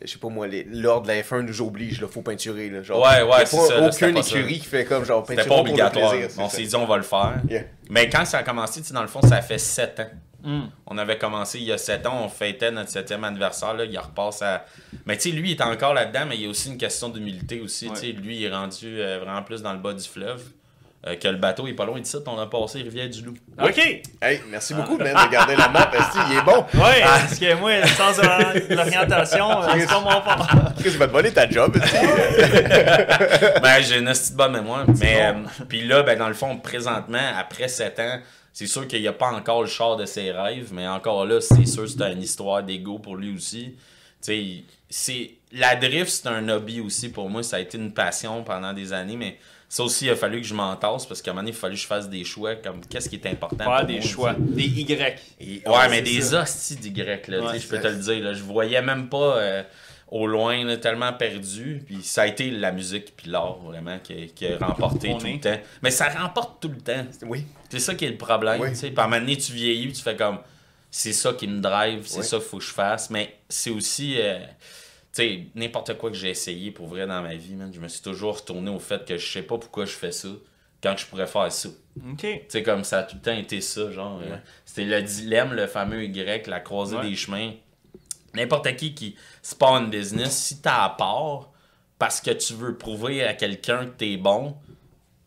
je 0.00 0.06
sais 0.06 0.18
pas 0.18 0.28
moi, 0.28 0.46
les- 0.46 0.62
l'ordre 0.70 1.08
de 1.08 1.12
la 1.12 1.20
F1 1.22 1.40
nous 1.42 1.60
oblige, 1.62 2.00
là, 2.00 2.06
faut 2.06 2.22
peinturer. 2.22 2.70
Là, 2.70 2.82
genre, 2.84 3.02
Ouais, 3.02 3.22
ouais, 3.22 3.44
c'est 3.46 3.56
pas 3.56 3.62
ça, 3.66 3.80
là, 3.80 3.90
c'était 3.90 4.04
aucune 4.06 4.14
pas 4.16 4.22
ça. 4.22 4.38
écurie 4.38 4.58
qui 4.60 4.66
fait 4.66 4.84
comme 4.84 5.04
genre 5.04 5.24
C'était 5.26 5.42
peinturer 5.42 5.48
pas 5.48 5.54
pour 5.56 5.64
le 5.64 5.70
obligatoire. 5.72 6.10
plaisir. 6.12 6.30
c'est 6.30 6.40
on 6.40 6.48
ça. 6.48 6.56
s'est 6.56 6.62
dit, 6.62 6.76
on 6.76 6.86
va 6.86 6.96
le 6.98 7.02
faire. 7.02 7.34
Yeah. 7.48 7.62
Mais 7.88 8.08
quand 8.08 8.24
ça 8.24 8.38
a 8.38 8.42
commencé, 8.44 8.80
tu 8.82 8.86
sais, 8.86 8.94
dans 8.94 9.02
le 9.02 9.08
fond, 9.08 9.22
ça 9.22 9.42
fait 9.42 9.58
7 9.58 9.98
ans. 9.98 10.10
Mm. 10.42 10.60
On 10.86 10.98
avait 10.98 11.18
commencé 11.18 11.58
il 11.58 11.64
y 11.64 11.72
a 11.72 11.78
7 11.78 12.06
ans, 12.06 12.22
on 12.24 12.28
fêtait 12.28 12.70
notre 12.70 12.90
7e 12.90 13.22
anniversaire, 13.24 13.74
là, 13.74 13.84
il 13.84 13.98
repasse 13.98 14.42
à... 14.42 14.64
Mais 15.06 15.16
tu 15.16 15.30
sais, 15.30 15.36
lui, 15.36 15.50
il 15.50 15.56
est 15.56 15.62
encore 15.62 15.94
là-dedans, 15.94 16.26
mais 16.28 16.36
il 16.36 16.42
y 16.42 16.46
a 16.46 16.48
aussi 16.48 16.68
une 16.68 16.78
question 16.78 17.08
d'humilité 17.08 17.60
aussi. 17.60 17.88
Ouais. 17.88 17.94
tu 17.94 18.00
sais, 18.00 18.12
Lui, 18.12 18.36
il 18.36 18.44
est 18.44 18.54
rendu 18.54 19.00
euh, 19.00 19.18
vraiment 19.22 19.42
plus 19.42 19.62
dans 19.62 19.72
le 19.72 19.78
bas 19.78 19.92
du 19.92 20.06
fleuve. 20.08 20.42
euh, 21.06 21.16
que 21.16 21.28
le 21.28 21.38
bateau 21.38 21.66
est 21.66 21.72
pas 21.72 21.86
loin 21.86 21.98
d'ici, 21.98 22.16
on 22.26 22.38
a 22.38 22.46
passé 22.46 22.82
Rivière-du-Loup. 22.82 23.34
OK! 23.62 23.78
Hey, 24.20 24.42
merci 24.50 24.74
beaucoup, 24.74 24.98
man, 24.98 25.14
de 25.14 25.30
garder 25.32 25.56
la 25.56 25.68
map. 25.68 25.90
Esti, 25.94 26.18
il 26.30 26.36
est 26.36 26.42
bon? 26.42 26.64
Ouais, 26.74 27.00
parce 27.02 27.38
que 27.38 27.54
moi, 27.54 27.78
le 27.80 27.86
sens 27.86 28.16
de 28.18 28.74
l'orientation, 28.74 29.62
euh, 29.62 29.68
c'est 29.78 29.86
pas 29.86 30.00
mon 30.00 30.10
fort. 30.10 30.46
Qu'est-ce 30.76 30.84
que 30.84 30.90
tu 30.90 30.98
vas 30.98 31.06
te 31.06 31.12
voler 31.12 31.32
ta 31.32 31.48
job, 31.48 31.74
ben, 33.62 33.80
j'ai 33.80 33.98
une 33.98 34.06
petite 34.06 34.34
bonne 34.34 34.52
mémoire. 34.52 34.84
Mais, 35.00 35.22
euh, 35.22 35.32
puis 35.68 35.86
là, 35.86 36.02
ben, 36.02 36.18
dans 36.18 36.28
le 36.28 36.34
fond, 36.34 36.56
présentement, 36.58 37.32
après 37.38 37.68
7 37.68 37.98
ans, 38.00 38.18
c'est 38.60 38.66
sûr 38.66 38.86
qu'il 38.86 39.00
n'y 39.00 39.08
a 39.08 39.14
pas 39.14 39.32
encore 39.32 39.62
le 39.62 39.68
char 39.68 39.96
de 39.96 40.04
ses 40.04 40.32
rêves, 40.32 40.68
mais 40.74 40.86
encore 40.86 41.24
là, 41.24 41.40
c'est 41.40 41.64
sûr 41.64 41.84
que 41.84 41.88
c'est 41.88 42.12
une 42.12 42.20
histoire 42.20 42.62
d'ego 42.62 42.98
pour 42.98 43.16
lui 43.16 43.34
aussi. 43.34 43.72
Tu 43.72 43.74
sais, 44.20 44.64
c'est, 44.90 45.30
la 45.52 45.76
drift, 45.76 46.10
c'est 46.10 46.26
un 46.28 46.46
hobby 46.50 46.78
aussi 46.82 47.08
pour 47.10 47.30
moi. 47.30 47.42
Ça 47.42 47.56
a 47.56 47.60
été 47.60 47.78
une 47.78 47.94
passion 47.94 48.44
pendant 48.44 48.74
des 48.74 48.92
années, 48.92 49.16
mais 49.16 49.38
ça 49.66 49.82
aussi, 49.82 50.04
il 50.04 50.10
a 50.10 50.14
fallu 50.16 50.42
que 50.42 50.46
je 50.46 50.52
m'entasse 50.52 51.06
parce 51.06 51.22
qu'à 51.22 51.30
un 51.30 51.32
moment 51.34 51.42
donné, 51.44 51.52
il 51.52 51.56
a 51.56 51.58
fallu 51.58 51.74
que 51.76 51.80
je 51.80 51.86
fasse 51.86 52.10
des 52.10 52.22
choix 52.22 52.54
comme 52.56 52.82
qu'est-ce 52.84 53.08
qui 53.08 53.16
est 53.16 53.26
important. 53.28 53.64
Faire 53.64 53.76
pour 53.78 53.86
des 53.86 53.94
moi, 53.94 54.02
choix. 54.02 54.34
Des 54.38 54.64
Y. 54.66 55.18
et- 55.40 55.62
Ouais, 55.66 55.88
mais 55.88 56.02
des 56.02 56.20
ça. 56.20 56.42
hosties 56.42 56.76
d'Y, 56.76 56.92
là, 57.02 57.16
Ouais, 57.16 57.58
je 57.58 57.66
peux 57.66 57.80
te 57.80 57.86
le 57.86 57.96
dire. 57.96 58.22
Là, 58.22 58.34
je 58.34 58.42
voyais 58.42 58.82
même 58.82 59.08
pas 59.08 59.38
euh, 59.38 59.62
au 60.10 60.26
loin, 60.26 60.64
là, 60.64 60.76
tellement 60.76 61.12
perdu. 61.12 61.82
Puis 61.86 62.02
ça 62.02 62.22
a 62.22 62.26
été 62.26 62.50
la 62.50 62.72
musique 62.72 63.14
puis 63.16 63.30
l'art, 63.30 63.58
vraiment, 63.58 63.98
qui, 64.00 64.12
a- 64.12 64.26
qui 64.26 64.46
a 64.46 64.58
remporté 64.58 65.16
tout 65.18 65.26
le 65.26 65.40
temps. 65.40 65.58
Mais 65.82 65.90
ça 65.90 66.08
remporte 66.08 66.60
tout 66.60 66.68
le 66.68 66.78
temps. 66.78 67.06
Oui. 67.26 67.44
C'est 67.70 67.78
ça 67.80 67.94
qui 67.94 68.04
est 68.06 68.10
le 68.10 68.16
problème. 68.18 68.60
Oui. 68.60 68.70
Puis 68.72 68.92
à 68.96 69.02
un 69.04 69.06
moment 69.08 69.20
donné, 69.20 69.36
tu 69.36 69.52
vieillis, 69.52 69.92
tu 69.92 70.02
fais 70.02 70.16
comme 70.16 70.38
c'est 70.90 71.12
ça 71.12 71.32
qui 71.34 71.46
me 71.46 71.60
drive, 71.60 72.02
c'est 72.06 72.18
Oui. 72.20 72.24
ça 72.24 72.38
qu'il 72.38 72.46
faut 72.46 72.58
que 72.58 72.64
je 72.64 72.72
fasse. 72.72 73.10
Mais 73.10 73.36
c'est 73.48 73.70
aussi. 73.70 74.16
euh, 74.18 74.38
tu 75.12 75.22
sais, 75.22 75.40
n'importe 75.54 75.96
quoi 75.98 76.10
que 76.10 76.16
j'ai 76.16 76.30
essayé 76.30 76.70
pour 76.70 76.86
vrai 76.86 77.06
dans 77.06 77.20
ma 77.22 77.34
vie, 77.34 77.54
man, 77.54 77.70
je 77.74 77.80
me 77.80 77.88
suis 77.88 78.02
toujours 78.02 78.38
retourné 78.38 78.70
au 78.70 78.78
fait 78.78 79.04
que 79.04 79.16
je 79.16 79.26
sais 79.32 79.42
pas 79.42 79.58
pourquoi 79.58 79.84
je 79.84 79.90
fais 79.92 80.12
ça 80.12 80.28
quand 80.82 80.96
je 80.96 81.04
pourrais 81.06 81.26
faire 81.26 81.50
ça. 81.52 81.68
OK. 82.12 82.18
Tu 82.20 82.40
sais, 82.48 82.62
comme 82.62 82.84
ça 82.84 83.00
a 83.00 83.02
tout 83.02 83.16
le 83.16 83.20
temps 83.22 83.36
été 83.36 83.60
ça, 83.60 83.90
genre. 83.90 84.20
euh, 84.24 84.36
C'était 84.64 84.84
le 84.84 85.02
dilemme, 85.02 85.52
le 85.52 85.66
fameux 85.66 86.04
Y, 86.04 86.46
la 86.46 86.60
croisée 86.60 86.96
Ouais. 86.96 87.08
des 87.10 87.16
chemins. 87.16 87.52
N'importe 88.34 88.76
qui 88.76 88.94
qui 88.94 89.16
spawn 89.42 89.84
une 89.84 89.90
business, 89.90 90.36
si 90.36 90.60
t'as 90.60 90.84
à 90.84 90.90
part 90.90 91.50
parce 91.98 92.20
que 92.20 92.30
tu 92.30 92.54
veux 92.54 92.76
prouver 92.78 93.24
à 93.24 93.34
quelqu'un 93.34 93.86
que 93.86 93.90
t'es 93.96 94.16
bon, 94.16 94.56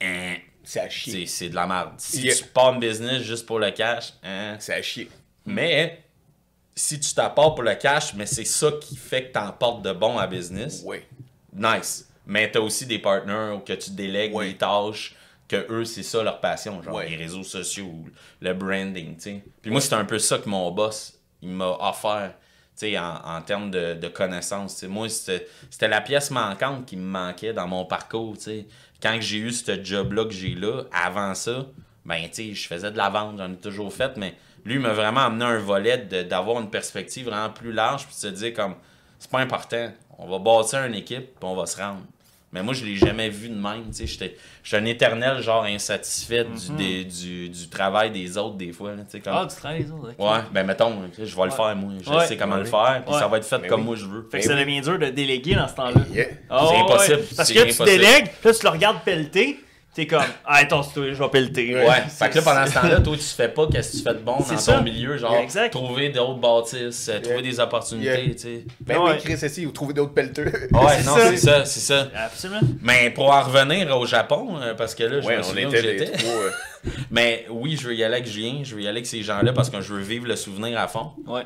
hein, 0.02 0.36
C'est 0.64 0.80
à 0.80 0.90
chier. 0.90 1.26
c'est 1.28 1.50
de 1.50 1.56
la 1.56 1.68
merde. 1.68 1.94
Si 1.98 2.22
Yeah. 2.22 2.36
tu 2.36 2.46
pars 2.46 2.74
une 2.74 2.80
business 2.80 3.22
juste 3.22 3.46
pour 3.46 3.60
le 3.60 3.70
cash, 3.72 4.14
hein. 4.24 4.56
C'est 4.60 4.74
à 4.74 4.82
chier. 4.82 5.10
Mais 5.46 6.04
si 6.76 7.00
tu 7.00 7.14
t'apportes 7.14 7.56
pour 7.56 7.64
le 7.64 7.76
cash, 7.76 8.14
mais 8.16 8.26
c'est 8.26 8.46
ça 8.46 8.72
qui 8.82 8.96
fait 8.96 9.26
que 9.28 9.34
t'emportes 9.34 9.84
de 9.84 9.92
bon 9.92 10.18
à 10.18 10.26
business, 10.26 10.82
Oui. 10.86 10.98
nice. 11.54 12.10
Mais 12.26 12.50
t'as 12.50 12.62
aussi 12.62 12.86
des 12.86 13.00
partenaires 13.00 13.62
que 13.66 13.74
tu 13.74 13.92
délègues 13.92 14.34
Ouais. 14.34 14.48
des 14.54 14.58
tâches 14.58 15.16
que 15.48 15.68
eux, 15.70 15.84
c'est 15.86 16.04
ça 16.04 16.24
leur 16.24 16.40
passion, 16.40 16.82
genre 16.82 17.02
les 17.02 17.18
réseaux 17.18 17.44
sociaux, 17.44 17.94
le 18.40 18.54
branding, 18.54 19.16
tu 19.18 19.22
sais. 19.22 19.44
Puis 19.62 19.70
moi, 19.70 19.82
c'est 19.82 19.94
un 19.94 20.06
peu 20.06 20.18
ça 20.18 20.38
que 20.40 20.48
mon 20.50 20.72
boss, 20.72 21.20
il 21.42 21.50
m'a 21.50 21.78
offert, 21.82 22.34
en, 22.98 23.42
termes 23.42 23.72
de, 23.72 24.08
connaissances. 24.08 24.84
Moi, 24.84 25.10
c'était 25.10 25.88
la 25.88 26.02
pièce 26.02 26.32
manquante 26.32 26.86
qui 26.86 26.98
me 26.98 27.06
manquait 27.06 27.54
dans 27.54 27.68
mon 27.68 27.86
parcours, 27.86 28.36
tu 28.38 28.44
sais. 28.44 28.68
Quand 29.02 29.18
j'ai 29.20 29.38
eu 29.38 29.52
ce 29.52 29.84
job-là 29.84 30.26
que 30.26 30.32
j'ai 30.32 30.56
là, 30.56 30.84
avant 30.94 31.36
ça, 31.36 31.66
ben, 32.06 32.28
je 32.34 32.68
faisais 32.68 32.92
de 32.92 32.98
la 32.98 33.10
vente, 33.10 33.38
j'en 33.38 33.52
ai 33.52 33.58
toujours 33.58 33.94
fait, 33.94 34.16
mais 34.18 34.36
lui, 34.66 34.80
m'a 34.80 34.94
vraiment 34.94 35.22
amené 35.22 35.44
un 35.44 35.58
volet 35.58 35.98
d'avoir 35.98 36.62
une 36.62 36.70
perspective 36.70 37.26
vraiment 37.26 37.50
plus 37.50 37.74
large, 37.74 38.06
puis 38.06 38.16
se 38.16 38.28
dire 38.28 38.54
comme, 38.54 38.76
c'est 39.20 39.30
pas 39.30 39.40
important, 39.40 39.92
on 40.18 40.28
va 40.28 40.40
bâtir 40.40 40.86
une 40.86 40.96
équipe, 40.96 41.40
puis 41.40 41.50
on 41.50 41.56
va 41.56 41.66
se 41.66 41.78
rendre. 41.78 42.02
Mais 42.54 42.62
moi, 42.62 42.74
je 42.76 42.86
l'ai 42.86 42.96
jamais 42.96 43.30
vu 43.30 43.50
de 43.50 43.56
même. 43.56 43.86
tu 43.88 43.94
sais, 43.94 44.06
J'étais 44.08 44.38
j'étais 44.64 44.78
un 44.78 44.86
éternel 44.86 45.42
genre 45.42 45.64
insatisfait 45.64 46.46
du, 46.46 46.76
des- 46.78 47.04
du, 47.04 47.50
du 47.50 47.68
travail 47.68 48.12
des 48.12 48.38
autres 48.38 48.56
des 48.58 48.72
fois. 48.72 48.92
là, 48.92 48.98
tu 49.04 49.10
sais, 49.10 49.20
Comme... 49.20 49.34
Ah, 49.36 49.48
tu 49.50 49.56
travailles 49.56 49.84
les 49.84 49.92
autres. 49.92 50.12
ok. 50.18 50.20
Ouais, 50.32 50.40
ben 50.52 50.64
mettons, 50.66 51.02
je 51.18 51.36
vais 51.36 51.46
le 51.46 51.50
faire 51.52 51.76
moi. 51.76 51.92
Je 52.06 52.10
Ouais. 52.12 52.28
sais 52.28 52.38
comment 52.38 52.54
Ouais, 52.56 52.60
le 52.62 52.66
faire, 52.68 53.02
puis 53.06 53.14
Ouais. 53.14 53.20
ça 53.20 53.28
va 53.28 53.38
être 53.38 53.46
fait 53.46 53.58
Mais 53.58 53.68
comme 53.68 53.82
oui. 53.82 53.86
moi 53.88 53.96
je 53.96 54.06
veux. 54.06 54.22
Fait 54.32 54.40
que 54.40 54.48
Ben 54.48 54.56
ça 54.56 54.56
devient 54.60 54.82
dur 54.82 55.00
de 55.00 55.08
déléguer 55.10 55.56
dans 55.56 55.68
ce 55.68 55.74
temps-là. 55.76 56.02
Yeah. 56.14 56.26
Ah, 56.50 56.66
C'est 56.70 56.76
ouais, 56.76 56.82
impossible, 56.82 57.20
Parce 57.36 57.52
que 57.52 57.72
tu 57.78 57.84
délègues, 57.86 58.26
puis 58.40 58.50
là, 58.50 58.54
tu 58.54 58.64
le 58.64 58.70
regardes 58.70 59.04
pelleter, 59.04 59.60
t'es 59.94 60.08
comme, 60.08 60.24
ah, 60.46 60.56
attends, 60.58 60.82
je 60.96 61.02
vais 61.02 61.30
pelleter. 61.30 61.76
Ouais, 61.76 62.02
fait 62.10 62.30
que 62.30 62.36
là, 62.38 62.42
pendant 62.42 62.66
ce 62.66 62.74
temps-là, 62.74 63.00
toi, 63.02 63.16
tu 63.16 63.24
fais 63.24 63.50
pas 63.50 63.68
qu'est-ce 63.68 63.92
que 63.92 63.98
tu 63.98 64.04
fais 64.04 64.14
de 64.14 64.20
bon 64.20 64.38
C'est 64.44 64.54
dans 64.56 64.60
ça. 64.60 64.74
ton 64.78 64.84
milieu, 64.84 65.18
genre, 65.18 65.36
Exact. 65.36 65.70
trouver 65.72 66.10
d'autres 66.10 66.40
bâtisses, 66.40 67.10
euh, 67.10 67.20
trouver 67.22 67.42
des 67.42 67.60
opportunités, 67.60 68.08
Yeah. 68.26 68.34
tu 68.34 68.38
sais. 68.40 68.66
Ben 68.82 68.98
Ouais. 69.00 69.12
oui, 69.14 69.18
Chris, 69.24 69.34
essaye 69.46 69.66
ou 69.66 69.72
trouver 69.72 69.94
d'autres 69.94 70.14
pelleteux. 70.14 70.46
Ouais, 70.72 70.82
C'est 71.00 71.06
non, 71.06 71.16
ça. 71.16 71.30
c'est 71.30 71.38
ça, 71.38 71.66
c'est 71.66 71.80
ça. 71.80 72.08
Absolument. 72.16 72.62
Mais 72.82 73.10
pour 73.12 73.30
en 73.32 73.42
revenir 73.42 73.96
au 73.98 74.06
Japon, 74.06 74.58
euh, 74.62 74.74
parce 74.74 74.96
que 74.96 75.04
là, 75.04 75.22
je 75.22 75.28
Ouais, 75.28 75.36
me 75.38 75.42
on 75.42 75.44
souviens 75.44 75.66
où 75.68 75.74
était 75.74 75.82
les 75.82 75.98
j'étais. 76.00 76.18
Mais 77.12 77.46
oui, 77.50 77.78
je 77.80 77.88
veux 77.88 77.96
y 77.96 78.04
aller 78.04 78.16
avec 78.16 78.28
Julien, 78.28 78.62
je 78.64 78.76
veux 78.76 78.82
y 78.82 78.88
aller 78.88 78.98
avec 78.98 79.06
ces 79.08 79.22
gens-là 79.24 79.54
parce 79.54 79.70
que 79.70 79.80
je 79.82 79.94
veux 79.94 80.02
vivre 80.02 80.28
le 80.28 80.36
souvenir 80.36 80.80
à 80.80 80.88
fond. 80.88 81.12
Ouais. 81.28 81.44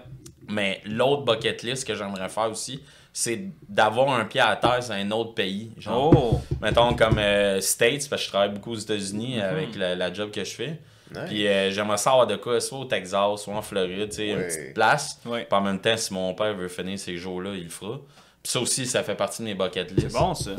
Mais 0.50 0.82
l'autre 0.86 1.24
bucket 1.24 1.62
list 1.64 1.86
que 1.86 1.94
j'aimerais 1.94 2.30
faire 2.30 2.50
aussi, 2.50 2.82
c'est 3.20 3.50
d'avoir 3.68 4.12
un 4.12 4.26
pied 4.26 4.42
à 4.42 4.56
terre 4.56 4.78
dans 4.80 4.92
un 4.92 5.10
autre 5.10 5.34
pays. 5.34 5.72
Genre, 5.80 6.14
Oh. 6.16 6.40
mettons 6.62 6.94
comme 6.94 7.18
euh, 7.18 7.60
States, 7.62 8.08
parce 8.12 8.22
que 8.22 8.26
je 8.26 8.30
travaille 8.30 8.50
beaucoup 8.52 8.74
aux 8.74 8.78
États-Unis 8.78 9.42
avec 9.42 9.76
la, 9.76 9.96
la 9.96 10.14
job 10.14 10.30
que 10.30 10.44
je 10.44 10.54
fais. 10.54 10.80
Nice. 11.12 11.24
Puis 11.26 11.48
euh, 11.48 11.72
j'aimerais 11.72 11.98
savoir 11.98 12.28
de 12.28 12.36
quoi, 12.36 12.62
soit 12.62 12.78
au 12.78 12.86
Texas, 12.86 13.42
soit 13.42 13.56
en 13.56 13.64
Floride, 13.64 14.10
tu 14.10 14.18
sais, 14.18 14.28
une 14.28 14.44
petite 14.44 14.74
place. 14.76 15.20
Puis 15.24 15.46
en 15.50 15.62
même 15.62 15.82
temps, 15.82 15.98
si 15.98 16.14
mon 16.14 16.36
père 16.36 16.54
veut 16.54 16.68
finir 16.68 17.00
ces 17.00 17.18
jours-là, 17.18 17.56
il 17.56 17.64
le 17.64 17.70
fera. 17.70 18.00
Puis 18.44 18.52
ça 18.52 18.60
aussi, 18.60 18.86
ça 18.86 19.02
fait 19.02 19.16
partie 19.16 19.42
de 19.42 19.48
mes 19.48 19.56
bucket 19.56 19.90
lists. 19.90 20.12
C'est 20.12 20.20
bon, 20.20 20.36
ça. 20.36 20.52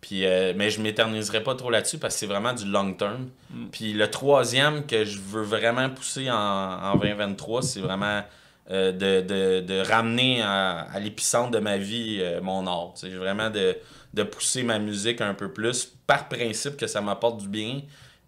Puis, 0.00 0.26
euh, 0.26 0.52
mais 0.56 0.70
je 0.70 0.80
m'éterniserai 0.80 1.44
pas 1.44 1.54
trop 1.54 1.70
là-dessus 1.70 1.98
parce 1.98 2.14
que 2.14 2.20
c'est 2.20 2.26
vraiment 2.26 2.54
du 2.54 2.64
long 2.64 2.92
term. 2.94 3.28
Puis 3.70 3.92
le 3.92 4.10
troisième 4.10 4.84
que 4.84 5.04
je 5.04 5.20
veux 5.20 5.42
vraiment 5.42 5.88
pousser 5.90 6.28
en, 6.28 6.34
en 6.34 6.96
2023, 6.96 7.62
c'est 7.62 7.80
vraiment 7.80 8.22
euh, 8.70 8.92
de, 8.92 9.80
ramener 9.88 10.42
à, 10.42 10.86
l'épicentre 11.00 11.50
de 11.50 11.58
ma 11.58 11.76
vie 11.76 12.18
euh, 12.20 12.40
mon 12.40 12.66
art. 12.66 12.92
C'est 12.94 13.10
vraiment 13.10 13.50
de 13.50 14.22
pousser 14.22 14.62
ma 14.62 14.78
musique 14.78 15.20
un 15.20 15.34
peu 15.34 15.52
plus 15.52 15.92
par 16.06 16.28
principe 16.28 16.76
que 16.76 16.86
ça 16.86 17.00
m'apporte 17.00 17.38
du 17.38 17.48
bien. 17.48 17.80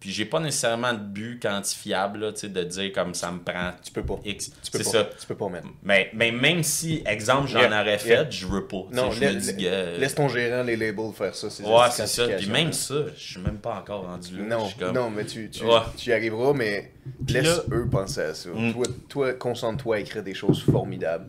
Puis 0.03 0.11
j'ai 0.11 0.25
pas 0.25 0.41
nécessairement 0.41 0.95
de 0.95 0.99
but 0.99 1.41
quantifiable 1.41 2.19
là, 2.19 2.33
tu 2.33 2.41
sais, 2.41 2.49
de 2.49 2.65
dire 2.65 2.91
comme 2.93 3.15
ça 3.15 3.31
me 3.31 3.39
prend 3.39 3.71
Tu 3.85 3.93
peux 3.93 4.03
pas. 4.03 4.19
X. 4.25 4.51
Tu 4.65 4.71
peux 4.73 4.79
pas. 4.79 4.85
ça. 4.85 5.05
Tu 5.21 5.27
peux 5.29 5.37
pas, 5.37 5.49
man. 5.49 5.63
Mais, 5.85 6.11
mais 6.13 6.33
même 6.33 6.65
si, 6.65 7.05
exemple, 7.07 7.47
j'en 7.47 7.61
Yeah, 7.61 7.81
aurais 7.83 7.99
fait, 7.99 8.09
yeah. 8.09 8.27
je 8.29 8.47
veux 8.49 8.67
pas. 8.67 8.83
Non, 8.91 9.11
la- 9.21 9.33
dis, 9.35 9.47
la- 9.47 9.53
gars, 9.53 9.99
laisse 9.99 10.17
ton 10.17 10.29
gérant, 10.29 10.65
les 10.65 10.75
labels, 10.75 11.13
faire 11.17 11.37
ça. 11.37 11.49
ces 11.49 11.63
Ouais, 11.63 11.87
c'est 11.93 12.09
ça. 12.09 12.27
Puis 12.27 12.51
même 12.51 12.73
ça, 12.73 12.97
je 13.17 13.23
suis 13.33 13.41
même 13.41 13.59
pas 13.59 13.77
encore 13.77 14.03
rendu 14.07 14.39
là. 14.39 14.57
Non, 14.57 14.69
comme- 14.77 14.93
non, 14.93 15.09
mais 15.09 15.25
tu, 15.25 15.49
tu, 15.51 15.63
Ouais. 15.65 15.79
tu 15.97 16.11
y 16.11 16.13
arriveras, 16.13 16.53
mais 16.53 16.91
laisse 17.29 17.45
là- 17.45 17.63
eux 17.71 17.89
penser 17.89 18.23
à 18.23 18.35
ça. 18.35 18.49
Mm. 18.53 18.73
Toi, 18.73 18.87
toi 19.09 19.33
concentre-toi 19.35 19.97
à 19.97 19.99
écrire 20.01 20.25
des 20.25 20.35
choses 20.35 20.65
formidables. 20.65 21.27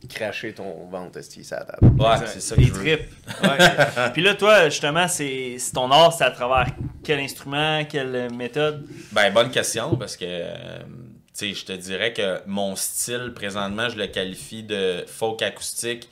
Puis 0.00 0.08
cracher 0.08 0.52
ton 0.52 0.86
ventre, 0.90 1.18
esti, 1.18 1.44
ça 1.44 1.56
à 1.56 1.58
la 1.60 1.64
table? 1.66 2.00
Ouais, 2.00 2.26
c'est 2.26 2.40
ça 2.40 2.56
Les 2.56 2.70
tripes. 2.70 3.10
Ouais. 3.42 3.58
Puis 4.12 4.22
là, 4.22 4.34
toi, 4.34 4.68
justement, 4.68 5.08
c'est 5.08 5.56
c'est 5.58 5.72
ton 5.72 5.90
art, 5.90 6.12
c'est 6.12 6.24
à 6.24 6.30
travers 6.30 6.66
quel 7.04 7.20
instrument, 7.20 7.84
quelle 7.84 8.32
méthode? 8.32 8.86
Ben, 9.12 9.32
bonne 9.32 9.50
question, 9.50 9.96
parce 9.96 10.16
que, 10.16 10.24
euh, 10.26 10.78
tu 10.78 11.52
sais, 11.52 11.54
je 11.54 11.64
te 11.64 11.72
dirais 11.72 12.12
que 12.12 12.40
mon 12.46 12.76
style, 12.76 13.32
présentement, 13.34 13.88
je 13.88 13.96
le 13.96 14.06
qualifie 14.06 14.62
de 14.62 15.04
folk 15.06 15.42
acoustique, 15.42 16.08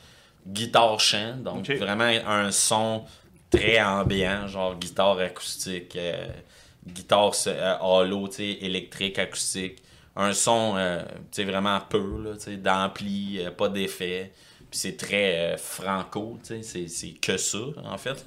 guitare-chant. 0.47 1.37
Donc, 1.45 1.71
vraiment 1.71 2.05
un 2.05 2.51
son 2.51 3.05
très 3.51 3.81
ambiant, 3.83 4.47
genre 4.47 4.79
guitare 4.79 5.19
acoustique, 5.19 5.97
euh, 5.97 6.27
guitare 6.87 7.33
euh, 7.47 7.77
hollow, 7.81 8.29
tu 8.29 8.37
sais, 8.37 8.59
électrique, 8.61 9.19
acoustique. 9.19 9.83
Un 10.17 10.33
son, 10.33 10.75
euh, 10.77 11.03
tu 11.03 11.43
sais, 11.43 11.45
vraiment 11.45 11.81
pur, 11.81 12.19
là, 12.19 12.35
tu 12.35 12.41
sais, 12.43 12.57
d'ampli, 12.57 13.39
euh, 13.41 13.51
pas 13.51 13.69
d'effet. 13.69 14.33
Puis 14.71 14.79
c'est 14.79 14.97
très 14.97 15.55
euh, 15.55 15.57
franco, 15.57 16.39
tu 16.47 16.63
sais, 16.63 16.87
c'est- 16.89 17.21
que 17.21 17.37
ça, 17.37 17.59
en 17.85 17.97
fait. 17.99 18.25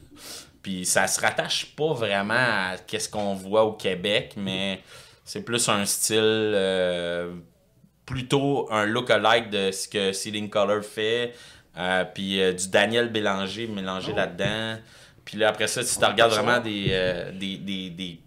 Puis 0.62 0.86
ça 0.86 1.08
se 1.08 1.20
rattache 1.20 1.68
pas 1.76 1.94
vraiment 1.94 2.34
à 2.34 2.76
qu'est-ce 2.88 3.10
qu'on 3.10 3.34
voit 3.34 3.64
au 3.66 3.74
Québec, 3.74 4.34
mais 4.38 4.82
c'est 5.26 5.44
plus 5.44 5.68
un 5.70 5.86
style 5.86 6.20
euh, 6.22 7.34
plutôt 8.06 8.68
un 8.72 8.86
look-alike 8.86 9.50
de 9.50 9.72
ce 9.72 9.88
que 9.88 10.12
Ceiling 10.14 10.50
Color 10.50 10.84
fait. 10.84 11.34
euh, 11.78 12.06
puis 12.06 12.38
du 12.54 12.68
Daniel 12.70 13.10
Bélanger 13.10 13.66
mélangé 13.68 14.12
Oh. 14.14 14.18
là-dedans. 14.18 14.78
Puis 15.26 15.38
là, 15.38 15.50
après 15.50 15.66
ça, 15.68 15.82
si 15.82 15.98
tu 15.98 16.06
regardes 16.06 16.32
vraiment 16.34 16.60
des, 16.60 17.32
des, 17.34 17.58
des, 17.58 17.90
des- 17.90 18.20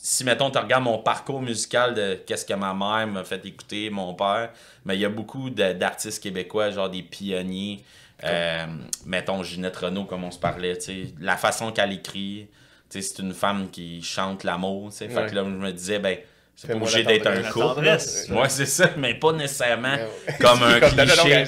Si, 0.00 0.22
mettons, 0.22 0.48
tu 0.50 0.58
regardes 0.58 0.84
mon 0.84 0.98
parcours 0.98 1.42
musical 1.42 1.92
de 1.92 2.14
qu'est-ce 2.24 2.46
que 2.46 2.54
ma 2.54 2.72
mère 2.72 3.06
m'a 3.08 3.24
fait 3.24 3.44
écouter, 3.44 3.90
mon 3.90 4.14
père, 4.14 4.50
mais 4.84 4.94
il 4.94 5.00
y 5.00 5.04
a 5.04 5.08
beaucoup 5.08 5.50
d'artistes 5.50 6.22
québécois, 6.22 6.70
genre 6.70 6.88
des 6.88 7.02
pionniers. 7.02 7.84
Euh, 8.24 8.66
mettons 9.04 9.42
Ginette 9.42 9.76
Renault, 9.76 10.04
comme 10.04 10.22
on 10.24 10.30
se 10.30 10.38
parlait, 10.38 10.76
tu 10.78 10.84
sais, 10.84 11.14
la 11.20 11.36
façon 11.36 11.72
qu'elle 11.72 11.92
écrit, 11.92 12.46
tu 12.88 13.00
sais, 13.00 13.02
c'est 13.02 13.22
une 13.22 13.34
femme 13.34 13.70
qui 13.70 14.00
chante 14.02 14.44
l'amour. 14.44 14.90
tu 14.90 14.98
sais. 14.98 15.08
Fait 15.08 15.16
Ouais. 15.22 15.26
que 15.30 15.34
là, 15.34 15.42
je 15.44 15.50
me 15.50 15.72
disais, 15.72 15.98
ben, 15.98 16.16
c'est 16.60 16.74
obligé 16.74 17.04
d'être 17.04 17.26
un 17.28 17.42
couple. 17.52 17.88
Moi, 18.30 18.48
c'est 18.48 18.66
ça, 18.66 18.90
mais 18.96 19.14
pas 19.14 19.32
nécessairement 19.32 19.92
Ouais. 19.94 20.34
comme 20.40 20.60
un 20.64 20.80
Comme, 20.80 20.90
cliché. 20.90 21.44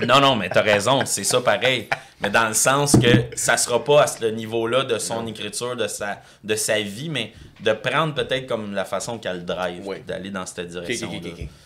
Non, 0.06 0.20
non, 0.20 0.36
mais 0.36 0.50
t'as 0.50 0.60
raison, 0.60 1.00
c'est 1.06 1.24
ça 1.24 1.40
pareil. 1.40 1.88
Mais 2.20 2.28
dans 2.28 2.48
le 2.48 2.52
sens 2.54 2.94
que 2.94 3.24
ça 3.34 3.56
sera 3.56 3.82
pas 3.82 4.02
à 4.02 4.06
ce 4.06 4.24
niveau-là 4.26 4.84
de 4.84 4.98
son 4.98 5.26
écriture, 5.26 5.76
de 5.76 5.86
sa, 5.86 6.20
de 6.42 6.54
sa 6.56 6.78
vie, 6.80 7.08
mais 7.08 7.32
de 7.60 7.72
prendre 7.72 8.12
peut-être 8.14 8.46
comme 8.46 8.74
la 8.74 8.84
façon 8.84 9.16
qu'elle 9.18 9.46
drive, 9.46 9.86
Ouais. 9.86 10.02
d'aller 10.06 10.30
dans 10.30 10.44
cette 10.44 10.66
direction. 10.68 11.08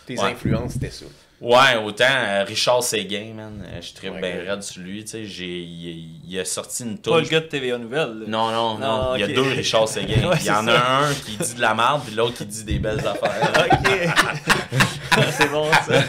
Tes 0.07 0.17
Ouais. 0.17 0.31
influences, 0.31 0.75
c'était 0.75 0.91
ça. 0.91 1.07
Ouais, 1.41 1.77
autant 1.85 2.05
euh, 2.09 2.43
Richard 2.45 2.83
Séguin, 2.83 3.33
man, 3.33 3.65
euh, 3.65 3.81
je 3.81 4.09
Ouais, 4.11 4.21
bien 4.21 4.51
raide 4.53 4.63
sur 4.63 4.83
lui, 4.83 5.05
tu 5.05 5.11
sais, 5.11 5.25
j'ai, 5.25 5.47
il, 5.47 6.21
il 6.29 6.39
a 6.41 6.45
sorti 6.45 6.83
une 6.83 6.99
Pas 6.99 7.21
le 7.21 7.29
gars 7.29 7.39
de 7.39 7.45
TVA 7.47 7.79
Nouvelle. 7.79 8.19
là. 8.21 8.25
Non, 8.27 8.51
non, 8.51 8.79
non, 8.79 8.79
Non, 9.11 9.15
il 9.15 9.21
y 9.21 9.23
a 9.23 9.29
deux 9.29 9.43
Richard 9.43 9.87
Séguin. 9.87 10.29
Ouais, 10.29 10.37
il 10.41 10.47
y 10.47 10.51
en 10.51 10.67
a 10.67 10.73
un 11.07 11.15
qui 11.15 11.37
dit 11.37 11.55
de 11.55 11.61
la 11.61 11.75
merde, 11.75 12.03
puis 12.05 12.15
l'autre 12.17 12.39
qui 12.39 12.47
dit 12.47 12.65
des 12.65 12.81
belles 12.81 12.99
affaires. 13.07 13.53
Ok. 13.71 15.23
c'est 15.31 15.49
bon 15.51 15.71
ça. 15.87 16.03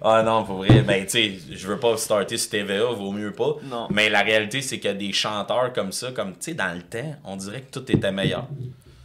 Ah 0.00 0.22
non, 0.22 0.44
pour 0.44 0.56
vrai, 0.56 0.80
ben 0.80 1.04
tu 1.04 1.10
sais, 1.10 1.32
je 1.52 1.66
veux 1.66 1.78
pas 1.78 1.96
starter 1.98 2.38
sur 2.38 2.50
TVA, 2.50 2.84
vaut 2.86 3.12
mieux 3.12 3.32
pas. 3.32 3.56
Non. 3.64 3.86
Mais 3.90 4.08
la 4.08 4.22
réalité, 4.22 4.62
c'est 4.62 4.78
que 4.78 4.88
des 4.88 5.12
chanteurs 5.12 5.74
comme 5.74 5.92
ça, 5.92 6.10
comme 6.12 6.30
tu 6.32 6.36
sais, 6.40 6.54
dans 6.54 6.74
le 6.74 6.80
temps, 6.82 7.16
on 7.24 7.36
dirait 7.36 7.60
que 7.60 7.78
tout 7.78 7.92
était 7.92 8.12
meilleur. 8.12 8.46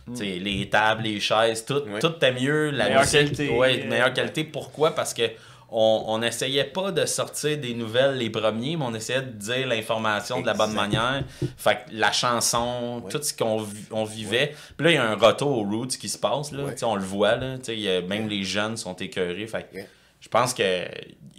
Tu 0.07 0.15
sais, 0.17 0.25
les 0.39 0.69
tables, 0.69 1.03
les 1.03 1.19
chaises, 1.19 1.65
tout, 1.65 1.81
tout 1.99 2.07
était 2.15 2.31
mieux. 2.31 2.69
La 2.69 2.85
Meilleure 2.85 3.01
musique, 3.01 3.19
qualité, 3.35 3.49
Ouais, 3.49 3.83
meilleure 3.89 4.13
qualité. 4.13 4.43
Pourquoi? 4.45 4.91
Parce 4.91 5.13
que 5.13 5.23
on, 5.69 6.03
on 6.07 6.21
essayait 6.21 6.63
pas 6.65 6.91
de 6.91 7.05
sortir 7.05 7.57
des 7.57 7.73
nouvelles 7.73 8.17
les 8.17 8.29
premiers, 8.29 8.77
mais 8.77 8.85
on 8.85 8.93
essayait 8.93 9.21
de 9.23 9.31
dire 9.31 9.67
l'information 9.67 10.41
de 10.41 10.45
la 10.45 10.53
bonne 10.53 10.73
manière. 10.73 11.23
Fait 11.57 11.75
que 11.75 11.79
la 11.93 12.11
chanson, 12.11 13.01
tout 13.09 13.21
ce 13.21 13.33
qu'on 13.33 13.65
on 13.91 14.03
vivait. 14.05 14.53
Puis 14.77 14.85
là, 14.85 14.91
il 14.91 14.95
y 14.95 14.97
a 14.97 15.09
un 15.09 15.15
retour 15.15 15.57
aux 15.59 15.63
roots 15.63 15.97
qui 15.99 16.09
se 16.09 16.17
passe. 16.17 16.51
Là. 16.51 16.63
On 16.83 16.95
le 16.95 17.01
voit. 17.03 17.35
Là. 17.35 17.55
A- 17.67 18.01
même 18.01 18.27
les 18.29 18.43
jeunes 18.43 18.77
sont 18.77 18.95
écœurés. 18.95 19.47
Fait 19.47 19.63
que 19.69 19.75
Yeah. 19.77 19.85
je 20.19 20.29
pense 20.29 20.53
que 20.53 20.85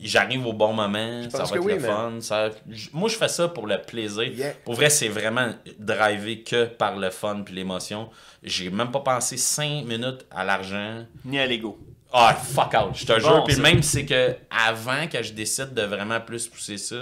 j'arrive 0.03 0.47
au 0.47 0.53
bon 0.53 0.73
moment, 0.75 1.23
ça 1.31 1.39
va 1.39 1.45
être 1.45 1.65
le 1.65 1.75
mais- 1.77 1.79
fun. 1.81 2.13
ça- 2.21 2.51
Moi, 2.93 3.09
je 3.09 3.17
fais 3.17 3.29
ça 3.29 3.49
pour 3.49 3.67
le 3.67 3.79
plaisir. 3.81 4.25
Yeah. 4.25 4.53
Pour 4.65 4.75
vrai, 4.75 4.91
c'est 4.91 5.09
vraiment 5.09 5.51
drivé 5.79 6.43
que 6.43 6.65
par 6.67 6.97
le 6.97 7.11
fun 7.11 7.43
puis 7.45 7.55
l'émotion. 7.55 8.11
J'ai 8.43 8.71
même 8.71 8.91
pas 8.91 9.01
pensé 9.01 9.37
5 9.37 9.85
minutes 9.85 10.27
à 10.31 10.45
l'argent. 10.45 11.05
Ni 11.25 11.39
à 11.39 11.47
l'ego. 11.47 11.79
Ah, 12.13 12.35
fuck 12.35 12.73
out, 12.75 12.95
je 12.95 13.05
te 13.05 13.13
Bon, 13.13 13.19
jure. 13.19 13.45
Puis 13.45 13.57
ça. 13.57 13.63
même, 13.63 13.83
c'est 13.83 14.07
que 14.07 14.37
avant 14.51 15.07
que 15.09 15.23
je 15.23 15.33
décide 15.33 15.75
de 15.75 15.83
vraiment 15.83 16.21
plus 16.21 16.47
pousser 16.47 16.79
ça, 16.79 16.97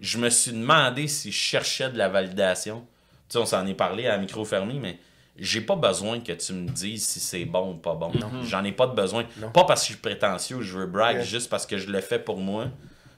je 0.00 0.18
me 0.18 0.28
suis 0.30 0.52
demandé 0.52 1.08
si 1.08 1.32
je 1.32 1.36
cherchais 1.38 1.88
de 1.90 1.98
la 1.98 2.08
validation. 2.08 2.80
Tu 3.28 3.32
sais, 3.32 3.38
on 3.38 3.46
s'en 3.46 3.66
est 3.66 3.74
parlé 3.74 4.06
à 4.06 4.18
micro 4.18 4.44
fermé, 4.44 4.78
mais 4.80 4.98
j'ai 5.38 5.60
pas 5.62 5.74
besoin 5.76 6.20
que 6.20 6.32
tu 6.32 6.52
me 6.52 6.68
dises 6.68 7.06
si 7.06 7.18
c'est 7.20 7.44
bon 7.44 7.72
ou 7.72 7.74
pas 7.74 7.94
bon. 7.94 8.12
J'en 8.44 8.62
ai 8.64 8.72
pas 8.72 8.86
de 8.86 8.94
besoin. 8.94 9.24
Non. 9.38 9.50
Pas 9.50 9.64
parce 9.64 9.80
que 9.82 9.88
je 9.88 9.92
suis 9.94 10.00
prétentieux, 10.00 10.60
je 10.62 10.78
veux 10.78 10.86
brag, 10.86 11.16
Yeah. 11.16 11.24
juste 11.24 11.50
parce 11.50 11.66
que 11.66 11.76
je 11.78 11.88
le 11.90 12.00
fais 12.00 12.18
pour 12.18 12.38
moi. 12.38 12.66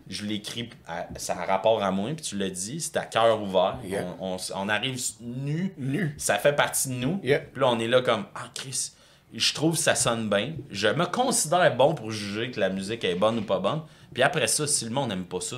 Je 0.08 0.24
l'écris, 0.24 0.70
ça 1.16 1.34
a 1.38 1.44
rapport 1.44 1.82
à 1.82 1.90
moi, 1.90 2.10
puis 2.14 2.24
tu 2.24 2.38
l'as 2.38 2.48
dit, 2.48 2.80
c'est 2.80 2.96
à 2.96 3.04
cœur 3.04 3.42
ouvert. 3.42 3.76
Yeah. 3.84 4.04
On, 4.20 4.32
on 4.32 4.36
s- 4.36 4.52
on 4.56 4.68
arrive 4.70 4.98
nu, 5.20 5.74
Nu. 5.76 6.14
ça 6.16 6.38
fait 6.38 6.54
partie 6.54 6.88
de 6.88 6.94
nous. 6.94 7.20
Yeah. 7.22 7.40
Puis 7.40 7.60
là, 7.60 7.68
on 7.68 7.78
est 7.78 7.88
là 7.88 8.00
comme, 8.00 8.24
ah, 8.34 8.48
Chris, 8.54 8.92
je 9.34 9.52
trouve 9.54 9.74
que 9.74 9.80
ça 9.82 9.94
sonne 9.94 10.28
bien. 10.28 10.52
Je 10.70 10.88
me 10.88 11.04
considère 11.06 11.74
bon 11.76 11.94
pour 11.94 12.10
juger 12.10 12.50
que 12.50 12.60
la 12.60 12.68
musique 12.70 13.04
est 13.04 13.14
bonne 13.14 13.38
ou 13.38 13.42
pas 13.42 13.58
bonne. 13.58 13.82
Puis 14.14 14.22
après 14.22 14.46
ça, 14.46 14.66
si 14.66 14.84
le 14.84 14.90
monde 14.90 15.10
n'aime 15.10 15.24
pas 15.24 15.40
ça, 15.40 15.56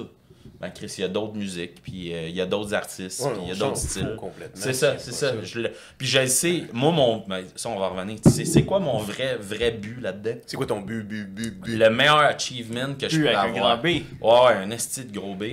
ben 0.61 0.71
Chris, 0.71 0.93
il 0.99 1.01
y 1.03 1.05
a 1.05 1.09
d'autres 1.09 1.35
musiques, 1.35 1.83
puis 1.83 2.13
euh, 2.13 2.29
il 2.29 2.35
y 2.35 2.41
a 2.41 2.47
d'autres 2.47 2.75
artistes, 2.75 3.21
Ouais, 3.21 3.31
puis 3.33 3.41
il 3.45 3.49
y 3.49 3.53
a 3.53 3.55
d'autres 3.55 3.77
styles. 3.79 4.17
C'est 4.55 4.73
ça, 4.75 4.99
c'est 4.99 5.13
ça. 5.13 5.31
ça. 5.31 5.35
Je 5.43 5.61
le- 5.61 5.73
Puis 5.97 6.07
je 6.07 6.19
le 6.19 6.27
sais, 6.27 6.65
moi, 6.73 6.91
mon. 6.93 7.25
ben, 7.27 7.45
ça, 7.57 7.69
on 7.71 7.79
va 7.79 7.89
revenir. 7.89 8.19
Tu 8.21 8.31
sais, 8.31 8.45
c'est 8.45 8.65
quoi 8.65 8.79
mon 8.81 8.99
vrai, 8.99 9.37
vrai 9.41 9.71
but 9.71 10.01
là-dedans? 10.01 10.39
C'est 10.47 10.57
quoi 10.57 10.67
ton 10.67 10.81
but, 10.81 11.03
but, 11.07 11.27
but, 11.33 11.61
but? 11.61 11.77
Le 11.79 11.89
meilleur 11.91 12.19
achievement 12.19 12.95
que 12.99 13.09
je 13.09 13.19
peux 13.21 13.29
avec 13.29 13.39
un 13.39 13.41
avoir. 13.59 13.77
grand 13.77 13.83
B. 13.83 13.85
Ouais, 13.87 14.03
ouais, 14.23 14.63
un 14.65 14.71
esti 14.71 15.05
de 15.05 15.19
gros 15.19 15.35
B. 15.35 15.45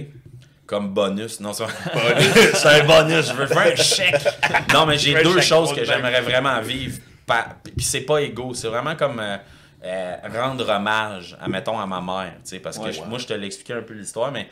Comme 0.65 0.93
bonus. 0.93 1.39
Non, 1.39 1.53
c'est 1.53 1.63
c'est 2.55 2.67
un 2.67 2.83
bonus. 2.85 3.27
Je 3.29 3.33
veux 3.33 3.45
faire 3.47 3.71
un 3.71 3.75
chèque. 3.75 4.15
Non, 4.73 4.85
mais 4.85 4.97
j'ai 4.97 5.15
un 5.17 5.23
deux 5.23 5.39
choses 5.39 5.73
que 5.73 5.85
j'aimerais 5.85 6.21
vraiment 6.21 6.59
vivre. 6.61 6.97
Puis 7.75 7.85
c'est 7.85 8.01
pas 8.01 8.21
égaux. 8.21 8.53
C'est 8.53 8.67
vraiment 8.67 8.95
comme 8.95 9.19
euh, 9.19 9.37
euh, 9.83 10.15
rendre 10.33 10.67
hommage, 10.69 11.37
à, 11.39 11.47
mettons, 11.47 11.79
à 11.79 11.85
ma 11.85 12.01
mère. 12.01 12.33
tu 12.43 12.49
sais, 12.49 12.59
Parce 12.59 12.77
que 12.77 12.83
Ouais, 12.85 13.05
moi, 13.07 13.19
je 13.19 13.27
te 13.27 13.33
l'expliquais 13.33 13.73
un 13.73 13.81
peu 13.81 13.93
l'histoire, 13.93 14.31
mais 14.31 14.49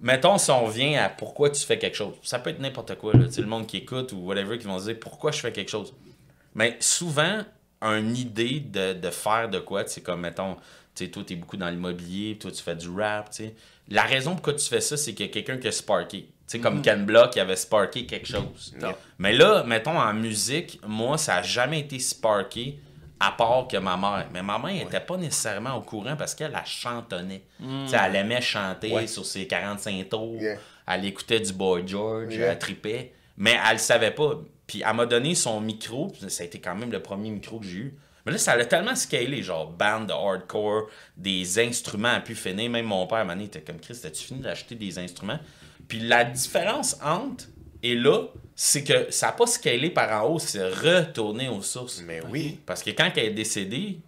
mettons 0.00 0.38
si 0.38 0.50
on 0.50 0.68
vient 0.68 1.02
à 1.04 1.08
pourquoi 1.08 1.50
tu 1.50 1.64
fais 1.64 1.78
quelque 1.78 1.96
chose. 1.96 2.14
Ça 2.22 2.38
peut 2.38 2.50
être 2.50 2.60
n'importe 2.60 2.94
quoi. 2.96 3.14
Là. 3.14 3.26
Tu 3.26 3.32
sais, 3.32 3.40
Le 3.40 3.46
monde 3.46 3.66
qui 3.66 3.78
écoute 3.78 4.12
ou 4.12 4.18
whatever 4.26 4.58
qui 4.58 4.66
vont 4.66 4.78
se 4.78 4.84
dire 4.84 4.98
pourquoi 5.00 5.32
je 5.32 5.40
fais 5.40 5.52
quelque 5.52 5.70
chose? 5.70 5.94
Mais 6.54 6.76
souvent, 6.80 7.42
une 7.80 8.16
idée 8.16 8.60
de, 8.60 8.92
de 8.92 9.10
faire 9.10 9.48
de 9.48 9.58
quoi, 9.58 9.84
c'est 9.86 10.02
comme, 10.02 10.20
mettons, 10.20 10.56
tu 10.94 11.04
sais, 11.06 11.10
toi, 11.10 11.22
tu 11.26 11.32
es 11.32 11.36
beaucoup 11.36 11.56
dans 11.56 11.70
l'immobilier, 11.70 12.36
toi, 12.38 12.50
tu 12.50 12.62
fais 12.62 12.76
du 12.76 12.90
rap, 12.90 13.30
tu 13.30 13.44
sais. 13.44 13.54
La 13.88 14.02
raison 14.02 14.32
pourquoi 14.34 14.52
tu 14.54 14.66
fais 14.68 14.80
ça, 14.80 14.96
c'est 14.96 15.14
qu'il 15.14 15.26
y 15.26 15.28
a 15.28 15.32
quelqu'un 15.32 15.56
qui 15.56 15.66
a 15.68 15.72
sparké. 15.72 16.28
Tu 16.46 16.58
sais, 16.58 16.60
comme 16.60 16.82
Ken 16.82 17.04
Block 17.06 17.30
qui 17.30 17.40
avait 17.40 17.56
sparké 17.56 18.04
quelque 18.06 18.26
chose. 18.26 18.74
Yeah. 18.78 18.96
Mais 19.18 19.32
là, 19.32 19.62
mettons, 19.64 19.98
en 19.98 20.12
musique, 20.12 20.80
moi, 20.86 21.16
ça 21.16 21.36
a 21.36 21.42
jamais 21.42 21.80
été 21.80 21.98
sparké 21.98 22.78
à 23.20 23.30
part 23.32 23.68
que 23.68 23.76
ma 23.76 23.96
mère. 23.96 24.26
Mais 24.32 24.42
ma 24.42 24.58
mère 24.58 24.74
n'était 24.84 25.00
pas 25.00 25.16
nécessairement 25.16 25.76
au 25.76 25.82
courant 25.82 26.16
parce 26.16 26.34
qu'elle, 26.34 26.52
elle 26.54 26.66
chantonnait. 26.66 27.44
Tu 27.58 27.64
sais, 27.88 27.96
elle 28.04 28.16
aimait 28.16 28.40
chanter 28.40 28.92
Ouais. 28.92 29.06
sur 29.06 29.24
ses 29.24 29.46
45 29.46 30.08
tours. 30.08 30.36
Yeah. 30.40 30.58
Elle 30.88 31.04
écoutait 31.06 31.40
du 31.40 31.52
Boy 31.52 31.84
George, 31.86 32.34
Yeah. 32.34 32.52
elle 32.52 32.58
tripait. 32.58 33.12
Mais 33.36 33.56
elle 33.66 33.74
le 33.74 33.78
savait 33.78 34.10
pas. 34.10 34.40
Puis 34.66 34.82
elle 34.86 34.94
m'a 34.96 35.06
donné 35.06 35.34
son 35.34 35.60
micro. 35.60 36.12
Ça 36.28 36.42
a 36.42 36.46
été 36.46 36.60
quand 36.60 36.74
même 36.74 36.90
le 36.90 37.00
premier 37.00 37.30
micro 37.30 37.60
que 37.60 37.66
j'ai 37.66 37.78
eu. 37.78 37.94
Mais 38.26 38.32
là, 38.32 38.38
ça 38.38 38.52
a 38.52 38.64
tellement 38.64 38.94
scalé, 38.94 39.42
genre 39.42 39.68
band 39.70 40.00
de 40.02 40.12
hardcore, 40.12 40.88
des 41.16 41.58
instruments 41.58 42.12
à 42.14 42.20
pu 42.20 42.34
finir. 42.36 42.70
Même 42.70 42.86
mon 42.86 43.04
père, 43.06 43.24
m'a 43.24 43.34
dit, 43.34 43.44
était 43.44 43.60
comme 43.62 43.80
Chris, 43.80 43.98
as-tu 44.04 44.22
fini 44.24 44.40
d'acheter 44.40 44.74
des 44.76 44.96
instruments? 44.98 45.40
Puis 45.92 46.00
la 46.00 46.24
différence 46.24 46.96
entre 47.04 47.44
et 47.82 47.94
là, 47.94 48.22
c'est 48.56 48.82
que 48.82 49.10
ça 49.10 49.26
n'a 49.26 49.32
pas 49.32 49.46
scalé 49.46 49.90
par 49.90 50.24
en 50.24 50.26
haut, 50.26 50.38
c'est 50.38 50.66
retourné 50.70 51.50
aux 51.50 51.60
sources. 51.60 52.00
Mais 52.06 52.22
oui. 52.30 52.58
Parce 52.64 52.82
que 52.82 52.88
quand 52.92 53.10
elle 53.14 53.24
est 53.26 53.30
décédée, 53.32 53.98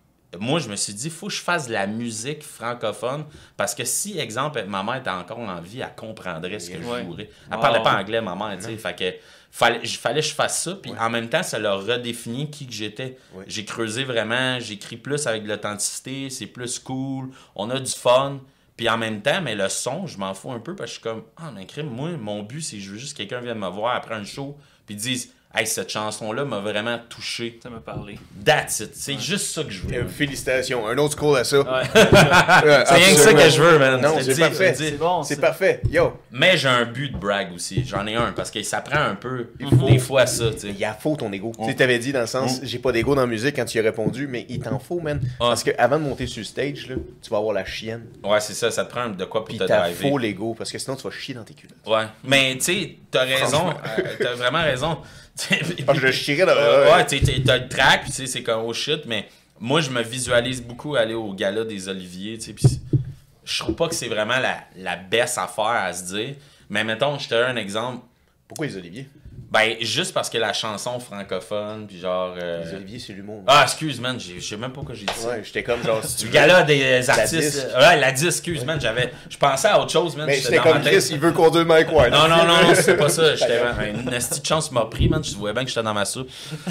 moi, 0.41 0.61
je 0.61 0.71
me 0.71 0.77
suis 0.77 0.95
dit, 0.95 1.11
faut 1.11 1.27
que 1.27 1.35
je 1.35 1.43
fasse 1.43 1.67
de 1.69 1.75
la 1.75 1.87
musique 1.87 2.43
francophone. 2.43 3.27
Parce 3.59 3.75
que 3.75 3.85
si, 3.85 4.19
exemple, 4.19 4.65
ma 4.67 4.83
mère 4.83 4.95
était 4.97 5.11
encore 5.11 5.41
en 5.41 5.61
vie, 5.61 5.81
elle 5.81 5.95
comprendrait 5.95 6.59
ce 6.59 6.71
que 6.71 6.79
Ouais. 6.79 7.01
je 7.01 7.05
jouerais. 7.05 7.31
Elle 7.51 7.57
Wow. 7.57 7.61
parlait 7.61 7.83
pas 7.83 8.01
anglais, 8.01 8.23
ma 8.23 8.35
mère, 8.35 8.57
tu 8.57 8.65
sais. 8.65 8.77
Fait 8.79 8.97
que 8.99 9.15
fallait, 9.51 9.81
il 9.83 9.89
fallait 9.91 10.23
que 10.23 10.27
je 10.27 10.33
fasse 10.35 10.63
ça. 10.63 10.77
Puis 10.77 10.91
en 10.99 11.11
même 11.11 11.29
temps, 11.29 11.43
ça 11.43 11.59
leur 11.59 11.85
redéfinit 11.85 12.51
qui 12.51 12.67
que 12.67 12.73
j'étais. 12.73 13.19
Ouais. 13.35 13.45
J'ai 13.47 13.67
creusé 13.67 14.05
vraiment, 14.05 14.59
j'écris 14.59 14.97
plus 14.97 15.27
avec 15.27 15.43
de 15.43 15.49
l'authenticité, 15.51 16.31
c'est 16.31 16.47
plus 16.47 16.79
cool, 16.79 17.29
on 17.55 17.69
a 17.69 17.79
du 17.79 17.93
fun. 17.93 18.41
Puis 18.77 18.89
en 18.89 18.99
même 18.99 19.23
temps, 19.23 19.41
mais 19.41 19.55
le 19.55 19.69
son, 19.69 20.07
je 20.07 20.19
m'en 20.19 20.35
fous 20.35 20.51
un 20.51 20.59
peu 20.59 20.75
parce 20.75 20.91
que 20.91 20.95
je 20.95 21.01
suis 21.01 21.03
comme, 21.03 21.25
ah, 21.37 21.53
mais 21.55 21.67
crime, 21.67 21.89
moi, 21.89 22.11
mon 22.17 22.43
but, 22.43 22.61
c'est 22.61 22.77
que 22.77 22.83
je 22.83 22.91
veux 22.91 22.99
juste 22.99 23.13
que 23.13 23.19
quelqu'un 23.19 23.41
vienne 23.41 23.59
me 23.59 23.69
voir 23.69 23.95
après 23.95 24.15
un 24.15 24.25
show, 24.25 24.59
puis 24.87 24.97
dise, 24.97 25.33
hey, 25.55 25.67
cette 25.67 25.91
chanson-là 25.91 26.45
m'a 26.45 26.61
vraiment 26.61 26.99
touché. 27.09 27.59
Ça 27.63 27.71
m'a 27.71 27.81
parlé. 27.81 28.19
That's 28.45 28.81
it. 28.81 28.91
C'est 28.95 29.19
juste 29.19 29.47
ça 29.55 29.63
que 29.65 29.71
je 29.71 29.83
veux. 29.83 29.95
Euh, 29.95 30.09
félicitations. 30.09 30.87
Un 30.87 30.97
autre 30.99 31.13
scroll 31.13 31.39
à 31.39 31.45
ça. 31.45 31.59
Ouais. 31.61 31.83
Euh, 32.65 32.83
C'est 32.87 32.95
rien 32.95 33.15
que 33.15 33.21
ça 33.21 33.35
que 33.35 33.51
je 33.51 33.63
veux, 33.63 33.79
man. 33.79 34.01
Non, 34.01 34.17
c'est 34.21 34.39
parfait. 34.39 34.75
C'est 34.75 34.93
bon. 34.93 35.23
Parfait. 35.41 35.81
Yo, 35.91 36.13
Mais 36.31 36.57
j'ai 36.57 36.69
un 36.69 36.85
but 36.87 37.11
de 37.13 37.17
brag 37.17 37.53
aussi. 37.55 37.85
J'en 37.85 38.07
ai 38.07 38.15
un 38.15 38.33
parce 38.33 38.51
que 38.51 38.63
ça 38.63 38.81
prend 38.81 39.01
un 39.01 39.15
peu 39.15 39.49
Il 39.61 39.69
faut. 39.77 39.87
des 39.87 39.99
fois 39.99 40.27
ça, 40.27 40.45
il 40.63 40.79
y 40.79 40.85
a 40.85 40.95
faux 40.95 41.17
ton 41.17 41.31
ego. 41.33 41.53
Mm. 41.59 41.63
Tu 41.65 41.71
sais, 41.71 41.77
t'avais 41.77 41.99
dit 41.99 42.13
dans 42.13 42.21
le 42.21 42.27
sens, 42.27 42.61
j'ai 42.63 42.79
pas 42.79 42.93
d'ego 42.93 43.15
dans 43.15 43.23
la 43.23 43.27
musique 43.27 43.57
quand 43.57 43.65
tu 43.65 43.77
y 43.77 43.81
as 43.81 43.85
répondu, 43.85 44.27
mais 44.27 44.47
il 44.49 44.61
t'en 44.61 44.79
faut, 44.79 45.01
man. 45.01 45.21
Parce 45.39 45.63
que 45.63 45.71
avant 45.79 45.99
de 45.99 46.05
monter 46.05 46.27
sur 46.27 46.41
le 46.41 46.45
stage, 46.45 46.87
là, 46.89 46.95
tu 47.23 47.31
vas 47.31 47.39
avoir 47.39 47.53
la 47.53 47.65
chienne. 47.65 48.05
Ouais, 48.23 48.41
c'est 48.41 48.55
ça, 48.55 48.71
ça 48.71 48.85
te 48.85 48.91
prend 48.91 49.09
de 49.11 49.25
quoi 49.25 49.41
pour 49.45 49.49
Puis 49.49 49.59
te 49.59 49.65
t'as 49.65 49.81
driver. 49.91 50.11
faux 50.11 50.19
l'ego, 50.19 50.55
parce 50.57 50.71
que 50.73 50.79
sinon 50.79 50.97
tu 50.97 51.03
vas 51.03 51.11
chier 51.11 51.35
dans 51.35 51.45
tes 51.45 51.55
culottes. 51.55 51.77
Ouais. 51.87 52.07
Mais 52.25 52.55
tu 52.57 52.65
sais, 52.65 52.97
t'as 53.11 53.25
raison. 53.25 53.71
euh, 53.99 54.03
t'as 54.19 54.35
vraiment 54.35 54.63
raison. 54.63 54.99
Ah, 55.87 55.95
je 55.95 56.01
le 56.01 56.13
chierais 56.13 56.47
dans 56.47 56.53
Euh, 56.53 56.95
ouais, 56.95 57.07
tu 57.07 57.21
t'as 57.43 57.59
le 57.59 57.69
track, 57.69 58.03
puis 58.03 58.11
tu 58.11 58.17
sais, 58.19 58.27
c'est 58.27 58.43
comme 58.43 58.63
oh 58.65 58.73
shit, 58.73 59.05
mais 59.07 59.29
moi, 59.59 59.81
je 59.81 59.91
me 59.91 60.03
visualise 60.03 60.63
beaucoup 60.63 60.95
aller 60.95 61.15
au 61.15 61.33
gala 61.33 61.65
des 61.65 61.89
Oliviers, 61.89 62.39
tu 62.39 62.45
sais, 62.47 62.53
puis 62.53 62.81
je 63.45 63.59
trouve 63.59 63.75
pas 63.75 63.89
que 63.89 63.95
c'est 63.95 64.09
vraiment 64.09 64.39
la, 64.39 64.65
la 64.77 64.97
best 64.97 65.39
affaire 65.39 65.65
à 65.65 65.93
se 65.93 66.15
dire. 66.15 66.35
Mais 66.71 66.83
mettons, 66.85 67.19
je 67.19 67.29
te 67.29 67.35
donne 67.35 67.57
un 67.57 67.61
exemple. 67.61 68.05
Pourquoi 68.49 68.67
les 68.67 68.77
Oliviers? 68.77 69.09
Ben, 69.51 69.77
juste 69.81 70.13
parce 70.13 70.29
que 70.31 70.39
la 70.39 70.53
chanson 70.53 70.99
francophone, 70.99 71.87
puis 71.87 72.01
genre. 72.01 72.35
euh, 72.43 72.65
Les 72.65 72.75
Oliviers, 72.75 72.99
c'est 72.99 73.13
l'humour. 73.13 73.43
Ah, 73.47 73.63
excuse, 73.65 74.01
man, 74.01 74.19
je 74.19 74.41
sais 74.41 74.57
même 74.57 74.71
pas 74.71 74.75
pourquoi 74.77 74.95
j'ai 74.95 75.07
dit 75.07 75.13
ça. 75.15 75.29
Ouais, 75.29 75.43
j'étais 75.45 75.63
comme 75.63 75.83
genre. 75.85 76.05
Si 76.05 76.17
tu 76.17 76.29
gala 76.29 76.63
des 76.65 77.09
artistes. 77.09 77.33
disque. 77.41 77.67
Ouais, 77.79 78.01
la 78.01 78.11
disque, 78.11 78.27
excuse, 78.27 78.65
man. 78.65 78.81
J'avais. 78.81 79.13
Je 79.31 79.37
pensais 79.37 79.69
à 79.69 79.79
autre 79.81 79.93
chose, 79.93 80.17
man. 80.17 80.27
Mais 80.27 80.37
J'étais 80.41 80.59
comme. 80.59 80.81
Chris, 80.83 81.07
il 81.11 81.19
veut 81.21 81.33
conduire 81.33 81.65
Mike 81.67 81.93
Ward. 81.93 82.11
Non, 82.13 82.27
non, 82.29 82.45
non, 82.45 82.63
non, 82.65 82.75
c'est 82.75 82.97
pas 82.97 83.09
ça. 83.09 83.35
J'étais 83.37 83.61
une 83.91 84.05
petite 84.05 84.47
chance 84.47 84.73
m'a 84.73 84.87
pris, 84.87 85.09
man. 85.09 85.23
Je 85.23 85.35
voyais 85.37 85.55
bien 85.55 85.63
que 85.63 85.69
j'étais 85.69 85.83
dans 85.83 85.95
ma 85.95 86.05
soupe. 86.05 86.29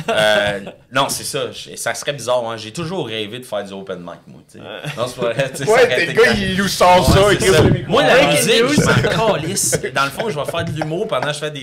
Euh, 0.10 0.60
non, 0.92 1.08
c'est 1.10 1.24
ça. 1.24 1.44
Ça 1.76 1.94
serait 1.96 2.14
bizarre, 2.14 2.44
hein. 2.50 2.58
J'ai 2.58 2.72
toujours 2.74 3.08
rêvé 3.08 3.40
de 3.40 3.46
faire 3.46 3.64
du 3.64 3.72
open 3.74 4.00
mic, 4.00 4.20
moi. 4.28 4.42
tu 4.52 4.60
sais. 4.60 4.64
Non, 4.98 5.08
c'est 5.08 5.16
pas 5.22 5.34
vrai. 5.34 5.50
tu 5.52 5.58
sais, 5.58 5.66
ça 5.66 5.72
Ouais, 5.72 6.06
le 6.08 6.14
gars, 6.14 6.22
quand- 6.26 6.34
il 6.38 6.58
nous 6.58 6.68
sort 6.68 7.14
ça. 7.14 7.28
Ouais, 7.28 7.36
il. 7.40 7.86
Moi, 7.88 8.04
la 8.04 8.28
musique, 8.28 8.64
je 8.68 8.82
m'en 9.18 9.32
calisse. 9.34 9.80
Dans 9.94 10.04
le 10.06 10.10
fond, 10.12 10.30
je 10.30 10.38
vais 10.40 10.46
faire 10.46 10.66
de 10.66 10.72
l'humour 10.72 11.08
pendant 11.08 11.28
que 11.28 11.34
je 11.34 11.40
fais 11.40 11.52
des. 11.52 11.62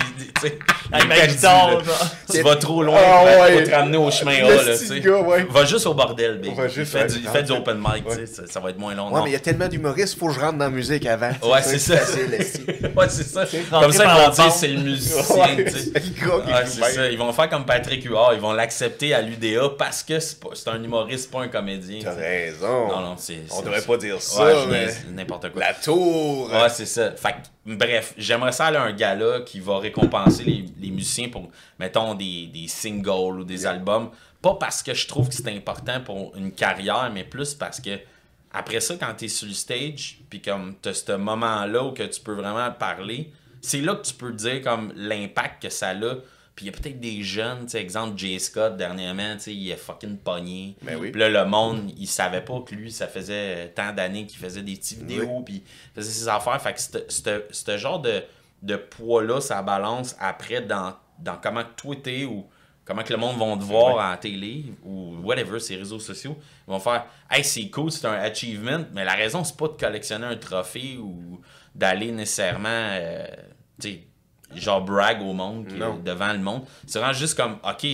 Tu 2.32 2.42
vas 2.42 2.56
trop 2.56 2.82
loin 2.82 2.98
Ah, 2.98 3.18
pour, 3.18 3.42
ouais. 3.44 3.52
pour 3.62 3.70
te 3.70 3.74
ramener 3.74 3.96
au 3.96 4.11
chemin 4.11 4.38
Le 4.40 4.58
A, 4.58 4.62
là, 4.62 4.98
gars, 5.00 5.20
ouais. 5.20 5.46
Va 5.50 5.64
juste 5.64 5.86
au 5.86 5.94
bordel, 5.94 6.38
baby. 6.38 6.54
Va 6.54 6.68
juste, 6.68 6.92
fais 6.92 7.02
ouais. 7.02 7.06
du, 7.08 7.26
fais 7.28 7.42
du 7.42 7.52
open 7.52 7.78
mic, 7.78 8.08
Ouais. 8.08 8.26
ça, 8.26 8.42
ça 8.46 8.61
va 8.61 8.70
être 8.70 8.78
moins 8.78 8.94
long. 8.94 9.08
Ouais, 9.08 9.18
non? 9.18 9.24
mais 9.24 9.30
il 9.30 9.32
y 9.32 9.36
a 9.36 9.40
tellement 9.40 9.68
d'humoristes, 9.68 10.18
faut 10.18 10.28
que 10.28 10.34
je 10.34 10.40
rentre 10.40 10.58
dans 10.58 10.64
la 10.66 10.70
musique 10.70 11.06
avant. 11.06 11.30
Ouais, 11.50 11.62
c'est 11.62 11.78
ça. 11.78 11.94
ouais, 11.94 13.08
c'est 13.08 13.24
ça. 13.24 13.44
Comme 13.70 13.92
ça, 13.92 14.04
ils 14.04 14.06
par 14.06 14.26
vont 14.26 14.30
dire 14.30 14.52
c'est 14.52 14.68
le 14.68 14.80
musicien, 14.80 15.46
c'est 15.66 16.84
ça. 16.94 17.08
Ils 17.11 17.18
vont 17.18 17.32
faire 17.32 17.48
comme 17.48 17.64
Patrick 17.64 18.04
Huard. 18.04 18.34
Ils 18.34 18.40
vont 18.40 18.52
l'accepter 18.52 19.14
à 19.14 19.20
l'UDA 19.20 19.70
parce 19.78 20.02
que 20.02 20.18
c'est 20.20 20.68
un 20.68 20.82
humoriste, 20.82 21.30
pas 21.30 21.40
un 21.42 21.48
comédien. 21.48 22.00
T'as 22.02 22.14
raison. 22.14 22.88
Non, 22.88 23.00
non, 23.00 23.14
c'est. 23.16 23.38
On 23.56 23.62
devrait 23.62 23.82
pas 23.82 23.96
dire 23.96 24.20
ça, 24.20 24.44
n'importe 25.11 25.50
quoi. 25.52 25.61
La 25.61 25.74
tour. 25.74 26.50
Ouais, 26.50 26.68
c'est 26.68 26.86
ça. 26.86 27.12
Fait 27.12 27.32
que, 27.32 27.74
bref, 27.74 28.14
j'aimerais 28.16 28.52
ça 28.52 28.66
aller 28.66 28.76
à 28.76 28.82
un 28.82 28.92
gala 28.92 29.40
qui 29.44 29.61
va 29.61 29.78
récompenser 29.78 30.44
les, 30.44 30.89
les 30.91 30.97
musiciens 30.97 31.28
pour, 31.28 31.49
mettons, 31.78 32.14
des, 32.14 32.47
des 32.47 32.68
singles 32.68 33.41
ou 33.41 33.45
des 33.45 33.66
albums. 33.66 34.11
Pas 34.43 34.55
parce 34.55 34.82
que 34.82 34.95
je 34.95 35.07
trouve 35.07 35.28
que 35.28 35.34
c'est 35.34 35.55
important 35.55 36.01
pour 36.01 36.34
une 36.36 36.53
carrière, 36.53 37.11
mais 37.12 37.24
plus 37.24 37.55
parce 37.55 37.80
que 37.80 37.99
après 38.53 38.80
ça, 38.80 38.97
quand 38.99 39.14
t'es 39.14 39.28
sur 39.28 39.47
le 39.47 39.55
stage, 39.55 40.18
puis 40.28 40.41
comme 40.43 40.74
t'as 40.80 40.95
ce 40.95 41.12
moment-là 41.12 41.84
où 41.84 41.93
que 41.93 42.03
tu 42.03 42.20
peux 42.20 42.34
vraiment 42.34 42.70
parler, 42.72 43.30
c'est 43.61 43.80
là 43.80 43.95
que 43.95 44.07
tu 44.07 44.14
peux 44.14 44.32
dire 44.32 44.62
comme 44.62 44.93
l'impact 44.97 45.62
que 45.62 45.70
ça 45.70 45.91
a. 45.91 46.14
Puis 46.57 46.66
il 46.66 46.72
y 46.72 46.74
a 46.74 46.78
peut-être 46.78 47.01
des 47.01 47.22
jeunes, 47.22 47.61
tu 47.62 47.70
sais, 47.70 47.80
exemple 47.80 48.18
Jay 48.18 48.38
Scott 48.38 48.76
dernièrement, 48.76 49.34
tu 49.36 49.43
sais, 49.43 49.55
il 49.55 49.70
est 49.70 49.76
fucking 49.76 50.18
pogné. 50.18 50.76
Ben 50.82 50.99
oui. 51.01 51.11
Puis 51.11 51.20
là, 51.20 51.28
le 51.28 51.49
monde, 51.49 51.93
il 51.97 52.09
savait 52.09 52.43
pas 52.43 52.61
que 52.61 52.74
lui, 52.74 52.91
ça 52.91 53.07
faisait 53.07 53.68
tant 53.68 53.93
d'années 53.93 54.26
qu'il 54.26 54.38
faisait 54.38 54.62
des 54.62 54.74
petites 54.74 54.99
vidéos, 54.99 55.43
puis 55.45 55.62
il 55.64 55.95
faisait 55.95 56.11
ses 56.11 56.28
affaires. 56.28 56.61
Fait 56.61 56.74
que 56.74 56.80
ce 57.09 57.78
genre 57.78 58.01
de, 58.01 58.22
de 58.62 58.76
poids-là, 58.76 59.40
ça 59.40 59.62
balance 59.62 60.16
après 60.20 60.61
dans, 60.61 60.94
dans 61.18 61.36
comment 61.36 61.64
toi 61.76 61.96
t'es 62.02 62.24
ou 62.24 62.46
comment 62.84 63.02
que 63.02 63.12
le 63.12 63.18
monde 63.18 63.38
va 63.38 63.56
te 63.56 63.62
voir 63.62 63.98
à 63.98 64.11
la 64.11 64.16
télé 64.16 64.72
ou 64.84 65.16
whatever, 65.22 65.61
ces 65.61 65.76
réseaux 65.76 65.98
sociaux. 65.98 66.36
Ils 66.66 66.70
vont 66.70 66.80
faire 66.80 67.06
Hey, 67.30 67.44
c'est 67.44 67.70
cool, 67.70 67.90
c'est 67.90 68.06
un 68.06 68.14
achievement, 68.14 68.84
mais 68.92 69.04
la 69.04 69.14
raison, 69.14 69.44
c'est 69.44 69.56
pas 69.56 69.68
de 69.68 69.74
collectionner 69.74 70.26
un 70.26 70.36
trophée 70.36 70.98
ou 70.98 71.40
d'aller 71.74 72.11
nécessairement, 72.11 72.68
euh, 72.68 73.26
tu 73.80 73.88
sais, 73.88 74.06
genre 74.56 74.82
brag 74.82 75.22
au 75.22 75.32
monde, 75.32 75.66
devant 76.04 76.32
le 76.32 76.40
monde. 76.40 76.64
C'est 76.86 76.98
vraiment 76.98 77.14
juste 77.14 77.36
comme, 77.36 77.58
OK, 77.62 77.86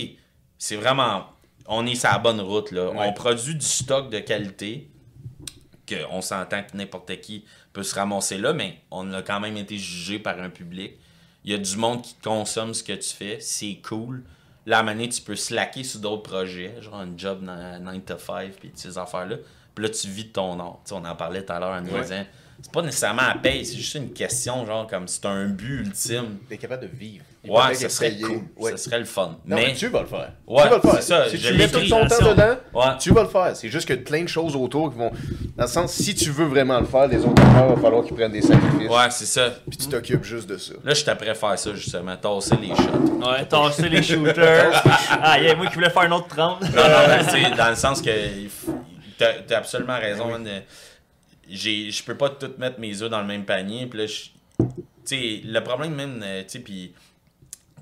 c'est 0.57 0.75
vraiment, 0.75 1.27
on 1.67 1.85
est 1.85 1.95
sur 1.95 2.09
la 2.09 2.17
bonne 2.17 2.41
route, 2.41 2.71
là. 2.71 2.89
Ouais. 2.89 3.07
On 3.07 3.13
produit 3.13 3.55
du 3.55 3.65
stock 3.65 4.09
de 4.09 4.19
qualité, 4.19 4.89
qu'on 5.87 6.21
s'entend 6.21 6.63
que 6.63 6.75
n'importe 6.75 7.21
qui 7.21 7.45
peut 7.77 7.83
se 7.83 7.93
ramasser 7.93 8.39
là, 8.39 8.53
mais 8.53 8.79
on 8.89 9.13
a 9.13 9.21
quand 9.21 9.39
même 9.39 9.55
été 9.55 9.77
jugé 9.77 10.17
par 10.17 10.39
un 10.41 10.49
public. 10.49 10.93
Il 11.45 11.51
y 11.51 11.53
a 11.53 11.59
du 11.59 11.77
monde 11.77 12.01
qui 12.01 12.15
consomme 12.15 12.73
ce 12.73 12.83
que 12.83 12.93
tu 12.93 13.09
fais, 13.09 13.37
c'est 13.39 13.79
cool. 13.87 14.23
Moment 14.65 14.83
donné, 14.83 15.07
tu 15.09 15.21
peux 15.21 15.35
slacker 15.35 15.83
sur 15.83 15.99
d'autres 15.99 16.23
projets, 16.23 16.81
genre 16.81 16.95
un 16.95 17.15
job 17.15 17.45
dans 17.45 17.79
9 17.79 18.03
to 18.03 18.17
5, 18.17 18.51
puis 18.53 18.71
ces 18.73 18.97
affaires-là. 18.97 19.37
Puis 19.75 19.85
là, 19.85 19.91
tu 19.91 20.07
vis 20.07 20.25
de 20.25 20.29
ton 20.29 20.59
art. 20.59 20.79
Tu 20.83 20.89
sais, 20.89 20.95
on 20.95 21.05
en 21.05 21.15
parlait 21.15 21.45
tout 21.45 21.53
à 21.53 21.59
l'heure 21.59 21.71
en 21.71 21.81
niaisant. 21.81 22.25
C'est 22.63 22.71
pas 22.71 22.81
nécessairement 22.81 23.21
à 23.21 23.37
paye, 23.37 23.63
c'est 23.63 23.77
juste 23.77 23.93
une 23.93 24.11
question, 24.11 24.65
genre, 24.65 24.87
comme 24.87 25.07
c'est 25.07 25.27
un 25.27 25.45
but 25.47 25.81
ultime. 25.81 26.39
T'es 26.49 26.57
capable 26.57 26.89
de 26.89 26.97
vivre. 26.97 27.23
Il 27.47 27.51
Ouais, 27.53 27.73
ça 27.73 27.87
serait 27.89 28.15
cool. 28.17 28.41
Ouais. 28.57 28.71
Ça 28.71 28.77
serait 28.77 28.99
le 28.99 29.05
fun. 29.05 29.37
Non, 29.45 29.55
mais 29.55 29.67
mais 29.67 29.73
tu 29.73 29.87
vas 29.87 30.01
le 30.01 30.07
faire. 30.07 30.31
Ouais, 30.45 30.63
tu 30.63 30.69
vas 30.69 30.75
le 30.75 30.81
faire. 30.81 30.93
c'est 30.95 31.01
ça, 31.01 31.29
Si 31.29 31.37
je 31.37 31.47
tu 31.49 31.53
mets 31.57 31.67
tout 31.69 31.79
ton 31.87 32.05
temps 32.07 32.29
dedans, 32.29 32.55
Ouais. 32.73 32.85
tu 32.99 33.11
vas 33.11 33.23
le 33.23 33.29
faire. 33.29 33.55
C'est 33.55 33.69
juste 33.69 33.87
que 33.87 33.93
plein 33.93 34.23
de 34.23 34.27
choses 34.27 34.55
autour 34.55 34.91
qui 34.91 34.97
vont. 34.97 35.11
Dans 35.55 35.63
le 35.63 35.69
sens, 35.69 35.93
si 35.93 36.13
tu 36.13 36.29
veux 36.31 36.45
vraiment 36.45 36.79
le 36.79 36.85
faire, 36.85 37.07
les 37.07 37.23
autres 37.23 37.41
affaires, 37.41 37.67
il 37.69 37.75
va 37.75 37.81
falloir 37.81 38.03
qu'ils 38.03 38.15
prennent 38.15 38.31
des 38.31 38.41
sacrifices. 38.41 38.89
ouais, 38.89 39.09
c'est 39.11 39.25
ça. 39.25 39.49
Puis 39.69 39.77
tu 39.77 39.87
t'occupes 39.87 40.23
juste 40.23 40.47
de 40.49 40.57
ça. 40.57 40.73
Là, 40.83 40.93
je 40.93 41.03
t'apprête 41.05 41.29
à 41.29 41.35
faire 41.35 41.57
ça, 41.57 41.73
justement, 41.73 42.15
tasser 42.17 42.57
les 42.57 42.75
shots. 42.75 43.25
Ouais, 43.25 43.45
tasser 43.45 43.89
les 43.89 44.03
shooters. 44.03 44.83
ah, 45.09 45.37
il 45.39 45.45
y 45.45 45.49
a 45.49 45.55
moi 45.55 45.67
qui 45.67 45.75
voulais 45.75 45.89
faire 45.89 46.03
un 46.03 46.11
autre 46.11 46.27
30. 46.27 46.61
Non, 46.61 46.67
non, 46.69 47.29
sais, 47.29 47.55
dans 47.57 47.69
le 47.69 47.75
sens 47.75 48.01
que 48.01 48.09
t'as 49.17 49.33
t'as 49.47 49.57
absolument 49.59 49.97
raison, 49.99 50.27
man. 50.29 50.45
Euh, 50.47 50.59
J'ai, 51.49 51.91
je 51.91 52.03
peux 52.03 52.15
pas 52.15 52.29
tout 52.29 52.51
mettre 52.57 52.77
mes 52.79 53.01
œufs 53.01 53.09
dans 53.09 53.21
le 53.21 53.25
même 53.27 53.45
panier. 53.45 53.85
Puis 53.87 53.99
là, 53.99 54.05
je- 54.05 54.25
tu 54.59 54.65
sais, 55.05 55.41
le 55.45 55.59
problème 55.61 55.95
même, 55.95 56.21
euh, 56.21 56.41
tu 56.41 56.49
sais, 56.49 56.59
puis 56.59 56.93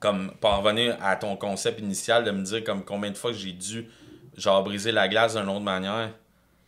comme 0.06 0.32
pour 0.39 0.51
revenir 0.58 0.97
à 1.01 1.16
ton 1.16 1.36
concept 1.36 1.80
initial 1.80 2.24
de 2.24 2.30
me 2.32 2.43
dire 2.43 2.64
comme 2.64 2.84
combien 2.86 3.10
de 3.10 3.18
fois 3.18 3.32
que 3.32 3.38
j'ai 3.38 3.53
dû 3.53 3.88
genre 4.38 4.64
briser 4.64 4.91
la 4.91 5.08
glace 5.08 5.36
d'une 5.36 5.49
autre 5.49 5.62
manière. 5.62 6.12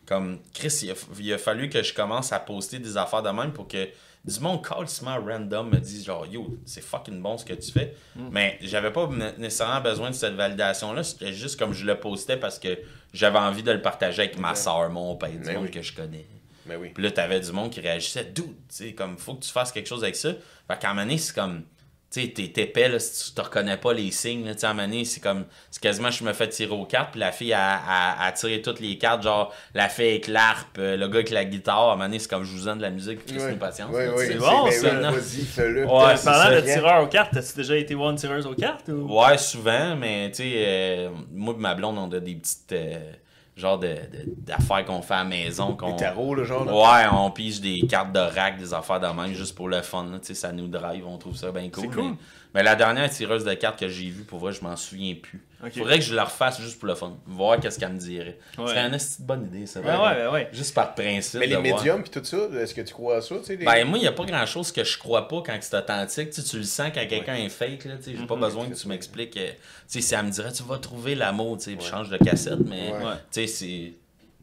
Comme 0.08 0.40
Chris, 0.54 0.80
il 0.84 0.92
a, 0.92 0.94
il 1.20 1.34
a 1.34 1.38
fallu 1.38 1.70
que 1.70 1.84
je 1.84 1.94
commence 1.94 2.32
à 2.34 2.40
poster 2.40 2.80
des 2.80 2.98
affaires 2.98 3.22
de 3.22 3.30
même 3.30 3.52
pour 3.54 3.68
que 3.68 3.90
du 4.26 4.40
monde 4.40 4.66
calcement 4.66 5.18
random 5.24 5.70
me 5.70 5.78
dise 5.78 6.06
genre 6.06 6.26
yo, 6.26 6.58
c'est 6.66 6.82
fucking 6.82 7.22
bon 7.22 7.38
ce 7.38 7.46
que 7.46 7.54
tu 7.54 7.72
fais. 7.72 7.94
Mais 8.32 8.58
j'avais 8.62 8.92
pas 8.92 9.06
né- 9.08 9.34
nécessairement 9.38 9.82
besoin 9.82 10.10
de 10.10 10.16
cette 10.16 10.34
validation-là. 10.34 11.04
C'était 11.04 11.34
juste 11.34 11.60
comme 11.60 11.74
je 11.74 11.86
le 11.86 12.00
postais 12.00 12.38
parce 12.38 12.58
que 12.58 12.80
j'avais 13.14 13.38
envie 13.40 13.64
de 13.64 13.72
le 13.72 13.82
partager 13.82 14.24
avec 14.24 14.40
ma 14.40 14.56
soeur, 14.56 14.90
mon 14.90 15.16
père, 15.16 15.30
du 15.30 15.40
Mais 15.40 15.54
monde 15.54 15.66
oui. 15.66 15.72
que 15.72 15.82
je 15.84 15.94
connais. 15.94 16.26
Mais 16.66 16.76
oui. 16.76 16.90
Puis 16.94 17.04
là, 17.04 17.12
t'avais 17.12 17.40
du 17.40 17.52
monde 17.52 17.70
qui 17.70 17.82
réagissait, 17.82 18.26
dude, 18.26 18.46
tu 18.46 18.54
sais, 18.70 18.94
comme, 18.94 19.18
faut 19.18 19.36
que 19.36 19.44
tu 19.44 19.52
fasses 19.52 19.72
quelque 19.72 19.88
chose 19.88 20.04
avec 20.04 20.16
ça. 20.16 20.32
Fait 20.68 20.80
qu'à 20.80 20.90
un 20.90 20.94
moment 20.94 21.06
donné, 21.06 21.18
c'est 21.18 21.36
comme, 21.36 21.64
tu 22.10 22.22
sais, 22.22 22.28
t'es 22.30 22.62
épais, 22.62 22.88
là, 22.88 23.00
si 23.00 23.26
tu 23.30 23.36
te 23.36 23.42
reconnais 23.42 23.76
pas 23.76 23.92
les 23.94 24.12
signes, 24.12 24.46
là, 24.46 24.54
tu 24.54 24.62
sais, 24.62 24.66
à 24.68 24.70
un 24.70 24.74
moment 24.74 25.02
c'est 25.04 25.20
comme, 25.22 25.46
c'est 25.70 25.82
quasiment, 25.82 26.10
je 26.10 26.24
me 26.24 26.32
fais 26.32 26.48
tirer 26.48 26.72
aux 26.72 26.86
cartes, 26.86 27.12
puis 27.12 27.20
la 27.20 27.34
fille 27.34 27.52
a, 27.52 27.76
a, 27.76 28.26
a 28.26 28.32
tiré 28.32 28.62
toutes 28.62 28.80
les 28.80 28.98
cartes, 28.98 29.24
genre, 29.24 29.54
la 29.74 29.90
fille 29.90 30.08
avec 30.10 30.28
l'arpe, 30.28 30.78
euh, 30.80 30.96
le 30.96 31.08
gars 31.10 31.16
avec 31.16 31.32
la 31.32 31.44
guitare, 31.44 31.90
à 31.90 31.94
un 31.94 31.96
moment 31.98 32.16
c'est 32.18 32.30
comme, 32.30 32.46
je 32.46 32.56
vous 32.58 32.64
donne 32.66 32.78
de 32.78 32.84
la 32.84 32.92
musique, 32.92 33.26
puis 33.26 33.38
Ouais. 33.38 33.56
patience. 33.58 33.94
Ouais, 33.94 34.08
ouais. 34.10 34.26
C'est 34.26 34.36
bon, 34.36 34.64
mais 34.66 34.72
ça, 34.72 34.94
non? 34.94 35.12
Ouais, 35.12 36.16
Parlant 36.24 36.56
de 36.56 36.62
tireur 36.62 37.04
aux 37.04 37.08
cartes, 37.08 37.36
as-tu 37.36 37.58
déjà 37.58 37.76
été 37.76 37.94
voir 37.94 38.12
une 38.12 38.18
tireuse 38.18 38.46
aux 38.46 38.56
cartes 38.56 38.88
ou? 38.88 39.08
Ouais, 39.22 39.38
souvent, 39.38 39.96
mais 39.98 40.30
tu 40.32 40.44
sais, 40.44 40.52
euh, 40.56 41.10
moi 41.34 41.54
et 41.58 41.62
ma 41.62 41.76
blonde, 41.76 41.98
on 41.98 42.10
a 42.16 42.20
des 42.22 42.36
petites, 42.36 42.72
euh, 42.72 43.12
genre, 43.58 43.80
de, 43.80 43.88
de- 43.88 44.34
d'affaires 44.38 44.86
qu'on 44.86 45.02
fait 45.02 45.16
à 45.16 45.18
la 45.18 45.24
maison, 45.26 45.76
qu'on... 45.76 45.90
Les 45.92 45.96
tarots, 45.98 46.36
le 46.36 46.44
genre. 46.44 46.64
Là. 46.66 46.74
Ouais, 46.74 47.08
on 47.12 47.32
pige 47.32 47.60
des 47.60 47.82
cartes 47.88 48.14
de 48.14 48.20
rack, 48.20 48.58
des 48.58 48.74
affaires 48.74 49.00
de 49.00 49.08
même, 49.08 49.34
juste 49.34 49.56
pour 49.56 49.68
le 49.68 49.82
fun. 49.82 50.06
là, 50.12 50.20
tu 50.20 50.28
sais, 50.28 50.34
ça 50.36 50.52
nous 50.52 50.68
drive, 50.68 51.06
on 51.08 51.18
trouve 51.18 51.36
ça 51.36 51.52
bien 51.52 51.70
cool. 51.70 51.84
C'est 51.84 51.90
cool. 52.00 52.16
Mais, 52.58 52.64
la 52.64 52.76
dernière 52.76 53.10
tireuse 53.10 53.46
de 53.46 53.54
cartes 53.54 53.80
que 53.80 53.88
j'ai 53.88 54.10
vue, 54.10 54.24
pour 54.24 54.40
vrai, 54.40 54.52
je 54.52 54.62
m'en 54.62 54.76
souviens 54.76 55.16
plus. 55.16 55.42
Ok. 55.64 55.74
Faudrait 55.78 55.98
que 56.00 56.06
je 56.06 56.14
la 56.14 56.26
refasse 56.26 56.60
juste 56.62 56.78
pour 56.78 56.88
le 56.88 56.96
fun. 56.96 57.18
Voir 57.26 57.60
qu'est-ce 57.60 57.80
qu'elle 57.80 57.94
me 57.94 57.98
dirait. 58.00 58.38
Ouais. 58.58 58.66
C'est 59.00 59.20
une 59.20 59.26
bonne 59.26 59.46
idée, 59.46 59.66
ça. 59.66 59.80
Ouais, 59.80 59.88
ouais, 59.96 60.28
ouais. 60.28 60.50
Juste 60.54 60.76
par 60.76 60.94
principe. 60.94 61.40
Mais 61.40 61.48
les 61.48 61.58
médiums 61.58 62.02
puis 62.04 62.12
tout 62.12 62.24
ça, 62.24 62.38
est-ce 62.60 62.74
que 62.76 62.82
tu 62.82 62.94
crois 62.94 63.18
à 63.18 63.22
ça? 63.22 63.36
tu 63.40 63.46
sais, 63.46 63.56
les- 63.56 63.66
Ben, 63.66 63.86
moi, 63.88 63.98
il 63.98 64.02
n'y 64.02 64.08
a 64.08 64.12
pas 64.12 64.26
grand 64.26 64.46
chose 64.46 64.72
que 64.72 64.84
je 64.84 64.98
crois 65.00 65.28
pas 65.28 65.42
quand 65.46 65.58
c'est 65.62 65.76
authentique. 65.78 66.30
Tu, 66.32 66.42
sais, 66.42 66.48
tu 66.48 66.58
le 66.58 66.64
sens 66.64 66.92
quand 66.94 67.08
quelqu'un 67.08 67.36
est 67.36 67.50
fake. 67.50 67.86
Là, 67.86 67.98
tu 67.98 68.04
sais, 68.04 68.12
j'ai 68.12 68.18
Mhm. 68.22 68.28
pas 68.28 68.36
besoin 68.36 68.68
que 68.70 68.76
tu 68.76 68.88
m'expliques. 68.88 69.38
euh, 69.38 69.52
tu 69.52 69.58
sais, 69.88 70.02
si 70.02 70.14
elle 70.16 70.26
me 70.26 70.32
dirait, 70.32 70.52
tu 70.52 70.64
vas 70.64 70.78
trouver 70.78 71.16
l'amour, 71.16 71.58
tu 71.58 71.76
sais, 71.76 71.80
change 71.80 72.10
de 72.10 72.18
cassette, 72.18 72.60
mais 72.66 72.92
Ouais. 72.92 73.14
tu 73.32 73.42
sais, 73.42 73.48
c'est. 73.48 73.94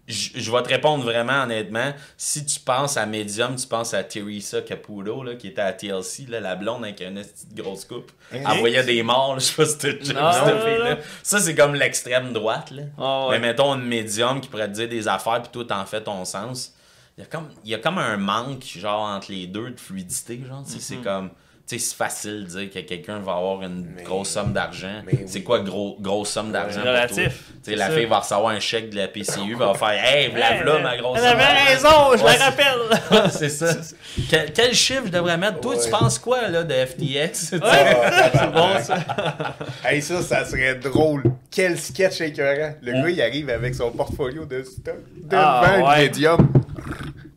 Je 0.06 0.30
je 0.34 0.50
vais 0.52 0.62
te 0.62 0.68
répondre 0.68 1.02
vraiment 1.02 1.44
honnêtement. 1.44 1.92
Si 2.18 2.44
tu 2.44 2.60
penses 2.60 2.96
à 2.98 3.06
Medium, 3.06 3.56
tu 3.56 3.66
penses 3.66 3.94
à 3.94 4.04
Teresa 4.04 4.60
Caputo, 4.60 5.22
là, 5.22 5.34
qui 5.36 5.48
était 5.48 5.62
à 5.62 5.72
TLC, 5.72 6.26
là, 6.28 6.40
la 6.40 6.56
blonde 6.56 6.84
avec 6.84 7.00
une 7.00 7.14
petite 7.22 7.54
grosse 7.54 7.86
coupe. 7.86 8.12
Elle 8.30 8.42
voyait 8.58 8.84
des 8.84 9.02
morts, 9.02 9.34
là, 9.34 9.38
je 9.38 9.44
sais 9.44 9.54
pas 9.56 9.64
si 9.66 9.78
cette 9.78 10.14
non, 10.14 10.32
fille-là. 10.32 10.98
Ça, 11.22 11.40
c'est 11.40 11.54
comme 11.54 11.74
l'extrême 11.74 12.32
droite. 12.34 12.70
Là. 12.70 12.82
Ah 12.98 13.28
ouais. 13.28 13.38
Mais 13.38 13.48
mettons 13.48 13.74
une 13.74 13.86
médium 13.86 14.40
qui 14.42 14.48
pourrait 14.48 14.68
te 14.68 14.74
dire 14.74 14.88
des 14.88 15.08
affaires, 15.08 15.40
puis 15.40 15.50
toi, 15.52 15.64
t'en 15.66 15.86
fais 15.86 16.02
ton 16.02 16.24
sens. 16.26 16.74
Il 17.16 17.20
y, 17.20 17.24
a 17.24 17.26
comme, 17.26 17.48
il 17.64 17.70
y 17.70 17.74
a 17.74 17.78
comme 17.78 17.98
un 17.98 18.16
manque, 18.16 18.64
genre, 18.64 19.02
entre 19.02 19.30
les 19.30 19.46
deux 19.46 19.70
de 19.70 19.80
fluidité, 19.80 20.42
genre. 20.46 20.64
tu 20.64 20.72
sais, 20.72 20.76
Mhm. 20.76 20.80
C'est 20.82 20.96
comme. 21.08 21.30
Tu 21.66 21.78
sais, 21.78 21.86
c'est 21.86 21.96
facile 21.96 22.44
de 22.44 22.48
dire 22.60 22.70
que 22.70 22.78
quelqu'un 22.80 23.20
va 23.20 23.36
avoir 23.36 23.62
une 23.62 23.86
Mais- 23.96 24.02
grosse 24.02 24.28
somme 24.28 24.52
d'argent. 24.52 25.00
mais 25.06 25.24
C'est 25.26 25.38
oui. 25.38 25.44
quoi 25.44 25.60
gros, 25.60 25.96
grosse 25.98 26.28
somme 26.28 26.52
d'argent 26.52 26.72
C'est 26.74 26.80
pour 26.82 26.90
toi? 26.90 26.92
relatif. 26.92 27.16
Tu 27.16 27.22
sais, 27.22 27.60
C'est 27.62 27.76
la 27.76 27.88
fille 27.90 28.04
va 28.04 28.18
recevoir 28.18 28.48
un 28.48 28.60
chèque 28.60 28.90
de 28.90 28.96
la 28.96 29.08
PCU, 29.08 29.52
elle 29.52 29.54
va 29.56 29.72
faire 29.72 29.88
Hey, 30.04 30.28
v'là 30.28 30.80
ma 30.82 30.96
grosse 30.98 31.18
Elle 31.22 31.30
somme 31.30 31.40
avait 31.40 31.54
d'argent. 31.80 32.10
raison, 32.10 32.18
je 32.18 32.24
Ouais, 32.24 32.38
la 32.38 32.44
rappelle. 32.44 33.30
c'est 33.30 33.48
ça. 33.48 33.66
Quel, 34.28 34.52
quel 34.52 34.74
chiffre 34.74 35.04
je 35.06 35.10
devrais 35.10 35.38
mettre? 35.38 35.60
Toi, 35.60 35.74
tu 35.76 35.84
Ouais. 35.84 35.90
penses 35.90 36.18
quoi 36.18 36.48
là, 36.48 36.64
de 36.64 36.74
FTX? 36.74 37.30
Tu 37.32 37.44
sais, 37.56 37.60
Ah, 37.62 38.30
C'est 38.34 38.52
bon 38.52 38.78
ça. 38.82 38.98
Hey, 39.88 40.02
ça, 40.02 40.20
ça 40.20 40.44
serait 40.44 40.74
drôle. 40.74 41.22
Quel 41.50 41.78
sketch 41.80 42.20
écœurant. 42.20 42.74
Le 42.82 42.92
gars, 42.92 43.08
il 43.08 43.22
arrive 43.22 43.48
avec 43.48 43.74
son 43.74 43.90
portfolio 43.90 44.44
de 44.44 44.62
stock 44.64 44.96
devant 45.16 45.42
Ah, 45.42 45.74
le 45.78 45.82
ouais. 45.84 45.98
médium. 46.02 46.46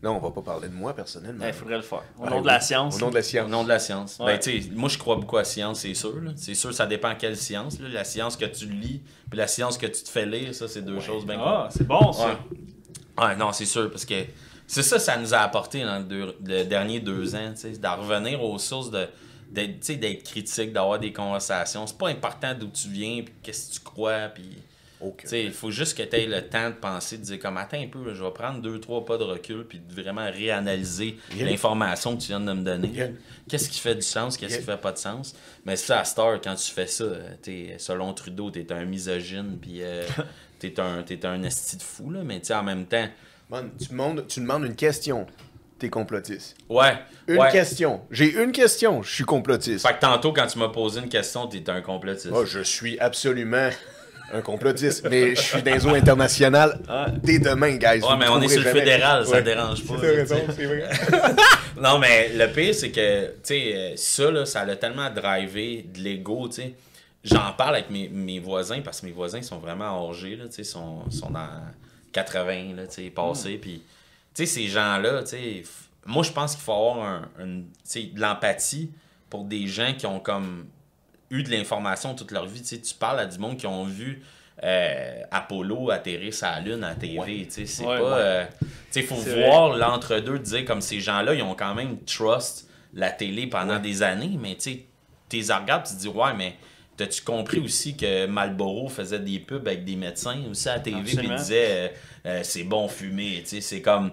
Non, 0.03 0.11
on 0.17 0.19
va 0.19 0.29
pas 0.31 0.41
parler 0.41 0.69
de 0.69 0.73
moi, 0.75 0.93
personnellement. 0.95 1.45
Il 1.47 1.53
faudrait 1.53 1.77
le 1.77 1.81
faire. 1.81 2.03
Au 2.19 2.23
Ouais, 2.23 2.29
nom 2.29 2.35
de 2.37 2.41
oui. 2.41 2.47
la 2.47 2.59
science. 2.59 2.95
Au 2.95 2.99
nom 2.99 3.09
de 3.09 3.15
la 3.15 3.19
Au 3.19 3.23
science. 3.23 3.49
nom 3.49 3.63
de 3.63 3.69
la 3.69 3.79
science. 3.79 4.17
Ouais. 4.19 4.25
Ben, 4.33 4.39
tu 4.39 4.61
sais, 4.61 4.69
moi, 4.75 4.89
je 4.89 4.97
crois 4.97 5.15
beaucoup 5.15 5.37
à 5.37 5.41
la 5.41 5.45
science, 5.45 5.79
c'est 5.79 5.93
sûr. 5.95 6.15
là. 6.21 6.31
C'est 6.35 6.53
sûr, 6.53 6.71
ça 6.73 6.85
dépend 6.85 7.15
quelle 7.15 7.35
science. 7.35 7.79
là. 7.79 7.89
La 7.89 8.03
science 8.03 8.37
que 8.37 8.45
tu 8.45 8.67
lis, 8.67 9.01
puis 9.29 9.37
la 9.39 9.47
science 9.47 9.77
que 9.77 9.87
tu 9.87 10.03
te 10.03 10.09
fais 10.09 10.25
lire, 10.27 10.53
ça, 10.53 10.67
c'est 10.67 10.83
deux 10.83 10.99
choses 10.99 11.25
bien 11.25 11.37
Ah, 11.39 11.67
c'est 11.71 11.87
bon 11.87 12.11
ça. 12.13 12.27
Ouais. 12.27 13.25
Ouais, 13.25 13.35
non, 13.35 13.51
c'est 13.51 13.65
sûr, 13.65 13.89
parce 13.89 14.05
que 14.05 14.13
c'est 14.67 14.83
ça, 14.83 14.99
ça 14.99 15.17
nous 15.17 15.33
a 15.33 15.37
apporté 15.39 15.83
dans 15.83 15.97
le, 15.97 16.03
deux- 16.03 16.35
le 16.45 16.63
dernier 16.65 16.99
deux 16.99 17.33
ans, 17.35 17.51
tu 17.55 17.61
sais, 17.61 17.71
d'en 17.71 17.95
revenir 17.95 18.43
aux 18.43 18.59
sources 18.59 18.91
de 18.91 19.07
d'être 19.49 19.79
tu 19.79 19.85
sais, 19.87 19.95
d'être 19.95 20.23
critique, 20.23 20.73
d'avoir 20.73 20.99
des 20.99 21.13
conversations. 21.13 21.87
C'est 21.87 21.97
pas 21.97 22.09
important 22.09 22.53
d'où 22.53 22.67
tu 22.67 22.89
viens, 22.89 23.23
puis 23.23 23.33
qu'est-ce 23.41 23.69
que 23.69 23.73
tu 23.75 23.79
crois, 23.79 24.27
puis 24.27 24.43
Tu 24.99 25.37
il 25.37 25.51
faut 25.51 25.69
juste 25.69 25.97
que 25.97 26.03
tu 26.03 26.15
aies 26.15 26.25
le 26.25 26.41
temps 26.41 26.69
de 26.69 26.75
penser, 26.75 27.17
de 27.17 27.23
dire 27.23 27.39
comme 27.39 27.57
attends 27.57 27.79
un 27.79 27.87
peu, 27.87 28.03
là, 28.03 28.13
je 28.13 28.23
vais 28.23 28.31
prendre 28.31 28.61
deux, 28.61 28.79
trois 28.79 29.05
pas 29.05 29.17
de 29.17 29.23
recul, 29.23 29.63
puis 29.63 29.79
de 29.79 30.01
vraiment 30.01 30.25
réanalyser 30.31 31.17
l'information 31.39 32.15
que 32.15 32.21
tu 32.21 32.27
viens 32.29 32.39
de 32.39 32.51
me 32.53 32.63
donner. 32.63 33.13
Qu'est-ce 33.47 33.69
qui 33.69 33.79
fait 33.79 33.95
du 33.95 34.01
sens, 34.01 34.37
qu'est-ce 34.37 34.57
qui 34.57 34.65
fait 34.65 34.77
pas 34.77 34.91
de 34.91 34.97
sens? 34.97 35.35
Mais 35.65 35.75
ça, 35.75 35.99
à 35.99 36.03
Star, 36.03 36.41
quand 36.41 36.55
tu 36.55 36.71
fais 36.71 36.87
ça, 36.87 37.05
t'es, 37.41 37.75
selon 37.77 38.13
Trudeau, 38.13 38.49
t'es 38.49 38.71
un 38.71 38.85
misogyne, 38.85 39.57
puis 39.61 39.81
euh, 39.81 40.03
t'es 40.59 40.79
un, 40.79 41.03
t'es 41.03 41.25
un 41.25 41.43
esti 41.43 41.77
de 41.77 41.83
fou, 41.83 42.09
là, 42.09 42.21
mais 42.23 42.39
tu 42.39 42.47
sais, 42.47 42.55
en 42.55 42.63
même 42.63 42.85
temps, 42.85 43.07
Man, 43.49 43.69
tu, 43.79 43.89
demandes, 43.89 44.27
tu 44.27 44.41
demandes 44.41 44.65
une 44.65 44.75
question, 44.75 45.25
t'es 45.79 45.89
complotiste. 45.89 46.57
ouais. 46.69 46.97
Une 47.27 47.37
ouais. 47.37 47.51
question. 47.51 48.01
J'ai 48.11 48.33
une 48.41 48.51
question, 48.51 49.03
je 49.03 49.13
suis 49.13 49.23
complotiste. 49.23 49.87
Fait 49.87 49.93
que 49.93 49.99
tantôt, 49.99 50.33
quand 50.33 50.47
tu 50.47 50.59
m'as 50.59 50.69
posé 50.69 50.99
une 50.99 51.09
question, 51.09 51.47
t'es 51.47 51.69
un 51.69 51.81
complotiste. 51.81 52.31
Moi, 52.31 52.45
je 52.45 52.59
suis 52.59 52.99
absolument 52.99 53.69
un 54.33 54.41
complotiste, 54.41 55.07
mais 55.09 55.35
je 55.35 55.41
suis 55.41 55.61
dans 55.61 55.73
les 55.73 55.85
eaux 55.85 55.93
internationales 55.93 56.79
dès 57.23 57.39
demain, 57.39 57.75
guys. 57.77 58.01
Ouais, 58.01 58.17
mais 58.17 58.27
on 58.27 58.41
est 58.41 58.47
sur 58.47 58.61
le 58.61 58.71
fédéral, 58.71 59.25
ça 59.25 59.41
dérange 59.41 59.85
pas. 59.85 59.95
Raison, 59.95 60.41
c'est 60.55 60.65
vrai. 60.65 60.89
Non, 61.79 61.99
mais 61.99 62.29
le 62.33 62.51
pire, 62.51 62.73
c'est 62.73 62.89
que, 62.89 63.27
tu 63.27 63.33
sais, 63.43 63.71
euh, 63.75 63.93
ça, 63.95 64.31
là, 64.31 64.45
ça 64.47 64.61
a 64.61 64.75
tellement 64.75 65.11
drivé 65.11 65.85
de 65.93 65.99
l'ego, 65.99 66.47
tu 66.47 66.55
sais. 66.55 66.73
J'en 67.23 67.51
parle 67.55 67.75
avec 67.75 67.91
mes, 67.91 68.09
mes 68.09 68.39
voisins, 68.39 68.81
parce 68.81 69.01
que 69.01 69.05
mes 69.05 69.11
voisins 69.11 69.43
sont 69.43 69.59
vraiment 69.59 70.09
âgés, 70.09 70.35
là, 70.35 70.45
tu 70.45 70.53
sais, 70.53 70.63
sont, 70.63 71.09
sont 71.11 71.29
dans 71.29 71.47
80, 72.13 72.75
là, 72.75 72.87
tu 72.87 73.03
sais, 73.03 73.09
passés, 73.11 73.59
puis, 73.61 73.83
tu 74.33 74.45
sais, 74.45 74.45
ces 74.45 74.67
gens-là, 74.67 75.21
tu 75.21 75.29
sais, 75.29 75.63
moi, 76.05 76.23
je 76.23 76.31
pense 76.31 76.55
qu'il 76.55 76.63
faut 76.63 76.71
avoir 76.73 77.05
un, 77.39 77.61
sais, 77.83 78.09
de 78.13 78.19
l'empathie 78.19 78.89
pour 79.29 79.43
des 79.43 79.67
gens 79.67 79.93
qui 79.95 80.07
ont, 80.07 80.19
comme, 80.19 80.65
eu 81.29 81.43
de 81.43 81.49
l'information 81.49 82.15
toute 82.15 82.31
leur 82.31 82.45
vie, 82.45 82.61
tu 82.61 82.93
parles 82.95 83.19
à 83.19 83.25
du 83.25 83.37
monde 83.39 83.57
qui 83.57 83.67
ont 83.67 83.83
vu 83.83 84.21
euh, 84.63 85.21
Apollo 85.31 85.91
atterrir 85.91 86.33
la 86.41 86.59
Lune 86.59 86.83
à 86.83 86.95
TV, 86.95 87.47
c'est 87.49 87.85
Ouais, 87.85 87.99
pas... 87.99 88.17
euh, 88.17 88.45
tu 88.59 88.67
sais, 88.91 89.03
faut 89.03 89.15
voir 89.15 89.75
l'entre-deux, 89.77 90.39
de 90.39 90.43
dire 90.43 90.65
comme 90.65 90.81
ces 90.81 90.99
gens-là, 90.99 91.33
ils 91.33 91.43
ont 91.43 91.53
quand 91.55 91.75
même 91.75 91.99
trust 92.05 92.67
la 92.93 93.11
télé 93.11 93.47
pendant 93.47 93.79
des 93.79 94.01
années, 94.03 94.37
mais 94.39 94.55
tu 94.55 94.79
t'es 95.29 95.41
regardes, 95.53 95.85
tu 95.85 95.93
te 95.93 95.99
dis, 95.99 96.07
ouais, 96.07 96.33
mais 96.35 96.55
t'as-tu 96.95 97.21
compris 97.21 97.59
aussi 97.59 97.95
que 97.95 98.25
Marlboro 98.25 98.87
faisait 98.89 99.19
des 99.19 99.39
pubs 99.39 99.67
avec 99.67 99.85
des 99.85 99.95
médecins 99.95 100.41
aussi 100.49 100.67
à 100.69 100.77
la 100.77 100.97
Absolument. 100.97 101.33
ils 101.33 101.37
disaient, 101.37 101.67
euh, 101.69 101.87
euh, 102.25 102.39
c'est 102.43 102.63
bon 102.63 102.87
fumer, 102.87 103.41
tu 103.43 103.49
sais, 103.49 103.61
c'est 103.61 103.81
comme. 103.81 104.11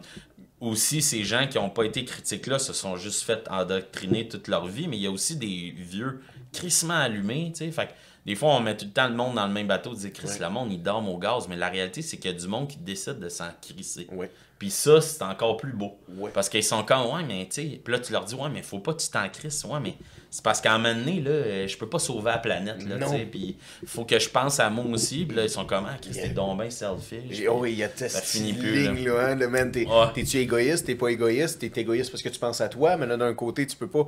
Aussi, 0.60 1.02
ces 1.02 1.24
gens 1.24 1.46
qui 1.46 1.58
n'ont 1.58 1.68
pas 1.68 1.84
été 1.84 2.04
critiques 2.06 2.46
là 2.46 2.58
se 2.58 2.72
sont 2.72 2.96
juste 2.96 3.22
fait 3.24 3.46
endoctriner 3.50 4.28
toute 4.28 4.48
leur 4.48 4.66
vie, 4.66 4.88
mais 4.88 4.96
il 4.96 5.02
y 5.02 5.06
a 5.06 5.10
aussi 5.10 5.36
des 5.36 5.74
vieux 5.76 6.22
crissement 6.54 6.94
allumés, 6.94 7.50
tu 7.52 7.58
sais. 7.64 7.70
Fait 7.70 7.86
que 7.88 7.92
des 8.26 8.34
fois, 8.34 8.50
on 8.54 8.60
met 8.60 8.76
tout 8.76 8.86
le 8.86 8.90
temps 8.92 9.08
le 9.08 9.14
monde 9.14 9.34
dans 9.34 9.46
le 9.46 9.52
même 9.52 9.66
bateau, 9.66 9.94
dire 9.94 10.12
Chris, 10.12 10.28
Ouais. 10.28 10.38
le 10.40 10.48
monde, 10.48 10.72
il 10.72 10.82
dorme 10.82 11.08
au 11.08 11.18
gaz, 11.18 11.46
mais 11.48 11.56
la 11.56 11.68
réalité, 11.68 12.00
c'est 12.00 12.16
qu'il 12.16 12.30
y 12.30 12.34
a 12.34 12.38
du 12.38 12.46
monde 12.48 12.68
qui 12.68 12.78
décide 12.78 13.18
de 13.18 13.28
s'en 13.28 13.48
crisser. 13.60 14.06
Ouais. 14.12 14.30
Puis 14.64 14.70
ça, 14.70 14.98
c'est 15.02 15.20
encore 15.22 15.58
plus 15.58 15.74
beau. 15.74 15.98
Ouais. 16.16 16.30
Parce 16.32 16.48
qu'ils 16.48 16.64
sont 16.64 16.84
comme, 16.84 17.02
ouais, 17.14 17.22
mais 17.28 17.44
tu 17.50 17.60
sais, 17.60 17.80
puis 17.84 17.92
là, 17.92 17.98
tu 17.98 18.12
leur 18.14 18.24
dis, 18.24 18.34
ouais, 18.34 18.48
mais 18.50 18.62
faut 18.62 18.78
pas 18.78 18.94
que 18.94 19.02
tu 19.02 19.10
t'en 19.10 19.28
crisses. 19.28 19.62
Ouais, 19.64 19.78
mais 19.78 19.92
c'est 20.30 20.42
parce 20.42 20.62
qu'à 20.62 20.72
un 20.72 20.78
moment 20.78 20.94
donné, 20.94 21.20
là, 21.20 21.30
euh, 21.30 21.68
je 21.68 21.76
peux 21.76 21.86
pas 21.86 21.98
sauver 21.98 22.30
la 22.30 22.38
planète, 22.38 22.82
là, 22.88 22.96
tu 22.98 23.12
sais. 23.12 23.28
Puis 23.30 23.58
faut 23.84 24.06
que 24.06 24.18
je 24.18 24.30
pense 24.30 24.58
à 24.60 24.70
moi 24.70 24.86
aussi. 24.86 25.26
Puis 25.26 25.36
là, 25.36 25.42
ils 25.42 25.50
sont 25.50 25.66
comme, 25.66 25.84
ah, 25.86 25.98
Chris, 26.00 26.12
t'es 26.14 26.30
donc 26.30 26.58
bien 26.58 26.70
selfish. 26.70 27.42
Oh, 27.46 27.58
oui, 27.60 27.72
il 27.72 27.78
y 27.80 27.84
a 27.84 27.90
Ça 27.94 28.08
cette 28.08 28.24
finit 28.24 28.54
plus, 28.54 28.88
ligne, 28.88 29.04
là, 29.06 29.26
hein, 29.26 29.34
le 29.34 29.48
man, 29.48 29.70
t'es, 29.70 29.86
t'es-tu 30.14 30.38
égoïste, 30.38 30.86
t'es 30.86 30.94
pas 30.94 31.08
égoïste, 31.08 31.58
t'es 31.58 31.78
égoïste 31.82 32.10
parce 32.10 32.22
que 32.22 32.30
tu 32.30 32.38
penses 32.38 32.62
à 32.62 32.70
toi, 32.70 32.96
mais 32.96 33.04
là, 33.04 33.18
d'un 33.18 33.34
côté, 33.34 33.66
tu 33.66 33.76
peux 33.76 33.88
pas... 33.88 34.06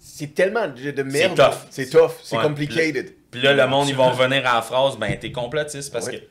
C'est 0.00 0.34
tellement 0.34 0.66
de 0.66 0.90
de 0.90 1.02
merde. 1.04 1.36
tough. 1.36 1.66
C'est 1.70 1.88
tough, 1.90 2.10
c'est 2.24 2.36
Ouais. 2.36 2.42
complicated. 2.42 3.14
Puis 3.30 3.40
là, 3.40 3.52
le 3.52 3.66
monde, 3.68 3.88
ils 3.88 3.94
vont 3.94 4.10
revenir 4.10 4.38
à 4.48 4.54
la 4.56 4.62
phrase, 4.62 4.96
ben, 4.98 5.16
t'es 5.16 5.30
complotiste 5.30 5.92
parce 5.92 6.06
Ouais. 6.06 6.18
que 6.18 6.24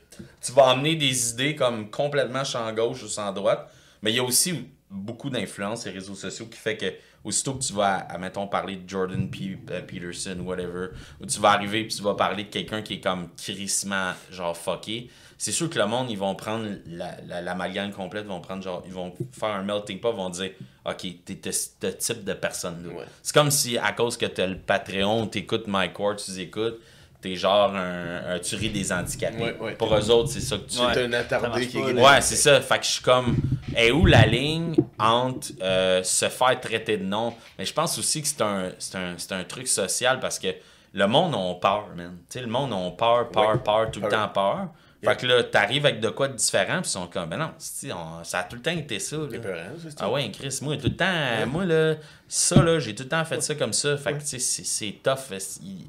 tu 0.46 0.52
vas 0.52 0.66
emmener 0.72 0.94
des 0.96 1.30
idées 1.30 1.54
comme 1.56 1.90
complètement 1.90 2.44
champ 2.44 2.72
gauche 2.72 3.02
ou 3.02 3.08
champ 3.08 3.32
droite. 3.32 3.70
Mais 4.02 4.12
il 4.12 4.16
y 4.16 4.20
a 4.20 4.24
aussi 4.24 4.66
beaucoup 4.90 5.30
d'influence, 5.30 5.84
les 5.86 5.92
réseaux 5.92 6.14
sociaux, 6.14 6.46
qui 6.46 6.58
fait 6.58 6.76
que 6.76 6.86
aussitôt 7.24 7.54
que 7.54 7.64
tu 7.64 7.72
vas, 7.72 7.96
à, 7.96 8.18
mettons, 8.18 8.46
parler 8.46 8.76
de 8.76 8.88
Jordan 8.88 9.28
P- 9.28 9.58
euh, 9.70 9.80
Peterson 9.82 10.36
ou 10.40 10.44
whatever, 10.44 10.88
ou 11.20 11.26
tu 11.26 11.40
vas 11.40 11.50
arriver 11.50 11.84
puis 11.84 11.96
tu 11.96 12.02
vas 12.02 12.14
parler 12.14 12.44
de 12.44 12.50
quelqu'un 12.50 12.82
qui 12.82 12.94
est 12.94 13.00
comme 13.00 13.28
crissement, 13.36 14.12
genre 14.30 14.56
fucké, 14.56 15.10
c'est 15.38 15.50
sûr 15.50 15.68
que 15.68 15.78
le 15.78 15.86
monde, 15.86 16.08
ils 16.10 16.16
vont 16.16 16.34
prendre 16.36 16.66
la- 16.86 17.16
la- 17.26 17.40
l'amalgame 17.42 17.90
complète, 17.90 18.26
vont 18.26 18.40
prendre 18.40 18.62
genre, 18.62 18.82
ils 18.86 18.92
vont 18.92 19.12
faire 19.32 19.48
un 19.50 19.62
melting 19.64 19.98
pot, 19.98 20.12
vont 20.12 20.30
dire, 20.30 20.52
OK, 20.84 21.04
t'es 21.24 21.52
ce 21.52 21.68
type 21.98 22.22
de 22.22 22.32
personne-là. 22.34 22.94
Ouais. 22.94 23.04
C'est 23.22 23.34
comme 23.34 23.50
si, 23.50 23.76
à 23.76 23.90
cause 23.92 24.16
que 24.16 24.26
t'as 24.26 24.46
le 24.46 24.58
Patreon, 24.58 25.26
t'écoutes 25.26 25.66
Mike 25.66 25.98
Ward, 25.98 26.18
tu 26.24 26.38
écoutes, 26.40 26.78
t'es 27.26 27.36
genre 27.36 27.74
un, 27.74 28.34
un 28.34 28.38
tuerie 28.38 28.70
des 28.70 28.92
handicapés. 28.92 29.42
Ouais, 29.42 29.56
ouais. 29.60 29.72
Pour 29.74 29.94
eux 29.96 30.10
autres, 30.10 30.30
c'est 30.30 30.40
ça 30.40 30.56
que 30.56 30.62
tu 30.62 30.76
C'est 30.76 30.82
Ouais. 30.86 31.04
un 31.04 31.12
attardé 31.12 31.66
qui 31.66 31.78
est. 31.78 31.92
Ouais, 31.92 32.20
c'est 32.20 32.36
ça. 32.36 32.60
Fait 32.60 32.78
que 32.78 32.84
je 32.84 32.90
suis 32.90 33.02
comme. 33.02 33.36
Et 33.76 33.90
où 33.92 34.06
la 34.06 34.24
ligne 34.26 34.74
entre 34.98 35.48
euh, 35.60 36.02
se 36.02 36.28
faire 36.28 36.58
traiter 36.60 36.96
de 36.98 37.04
non? 37.04 37.34
Mais 37.58 37.64
je 37.64 37.72
pense 37.72 37.98
aussi 37.98 38.22
que 38.22 38.28
c'est 38.28 38.40
un, 38.42 38.70
c'est 38.78 38.96
un, 38.96 39.14
c'est 39.18 39.32
un 39.32 39.44
truc 39.44 39.66
social 39.68 40.18
parce 40.20 40.38
que 40.38 40.48
le 40.94 41.06
monde 41.06 41.34
a 41.34 41.54
peur, 41.60 41.88
man. 41.94 42.16
Tu 42.30 42.38
sais, 42.38 42.40
le 42.40 42.50
monde 42.50 42.72
a 42.72 42.90
peur, 42.92 43.28
peur, 43.30 43.50
Ouais. 43.54 43.58
peur, 43.62 43.90
tout 43.90 44.00
le 44.00 44.08
temps 44.08 44.28
peur. 44.28 44.68
Yeah. 45.02 45.12
Fait 45.12 45.20
que 45.20 45.26
là, 45.26 45.42
t'arrives 45.44 45.84
avec 45.84 46.00
de 46.00 46.08
quoi 46.08 46.28
de 46.28 46.32
différent, 46.36 46.80
puis 46.80 46.88
ils 46.88 46.92
sont 46.92 47.06
comme, 47.08 47.28
ben 47.28 47.36
non, 47.36 47.50
c'est- 47.58 47.92
on- 47.92 48.24
ça 48.24 48.38
a 48.38 48.42
tout 48.44 48.56
le 48.56 48.62
temps 48.62 48.70
été 48.70 48.98
ça. 48.98 49.16
là. 49.18 49.26
C'est 49.30 49.38
peurant, 49.40 49.62
ça, 49.76 49.88
c'est 49.90 49.96
Ah 50.00 50.10
ouais, 50.10 50.30
Chris, 50.30 50.58
moi, 50.62 50.76
tout 50.78 50.86
le 50.86 50.96
temps, 50.96 51.46
moi, 51.48 51.66
là, 51.66 51.96
ça, 52.28 52.62
là, 52.62 52.78
j'ai 52.78 52.94
tout 52.94 53.02
le 53.02 53.08
temps 53.10 53.24
fait 53.26 53.42
ça 53.42 53.54
comme 53.56 53.74
ça. 53.74 53.98
Fait 53.98 54.14
que, 54.14 54.20
tu 54.20 54.26
sais, 54.26 54.38
c'est- 54.38 54.64
c'est 54.64 54.98
tough. 55.02 55.18
il- 55.62 55.86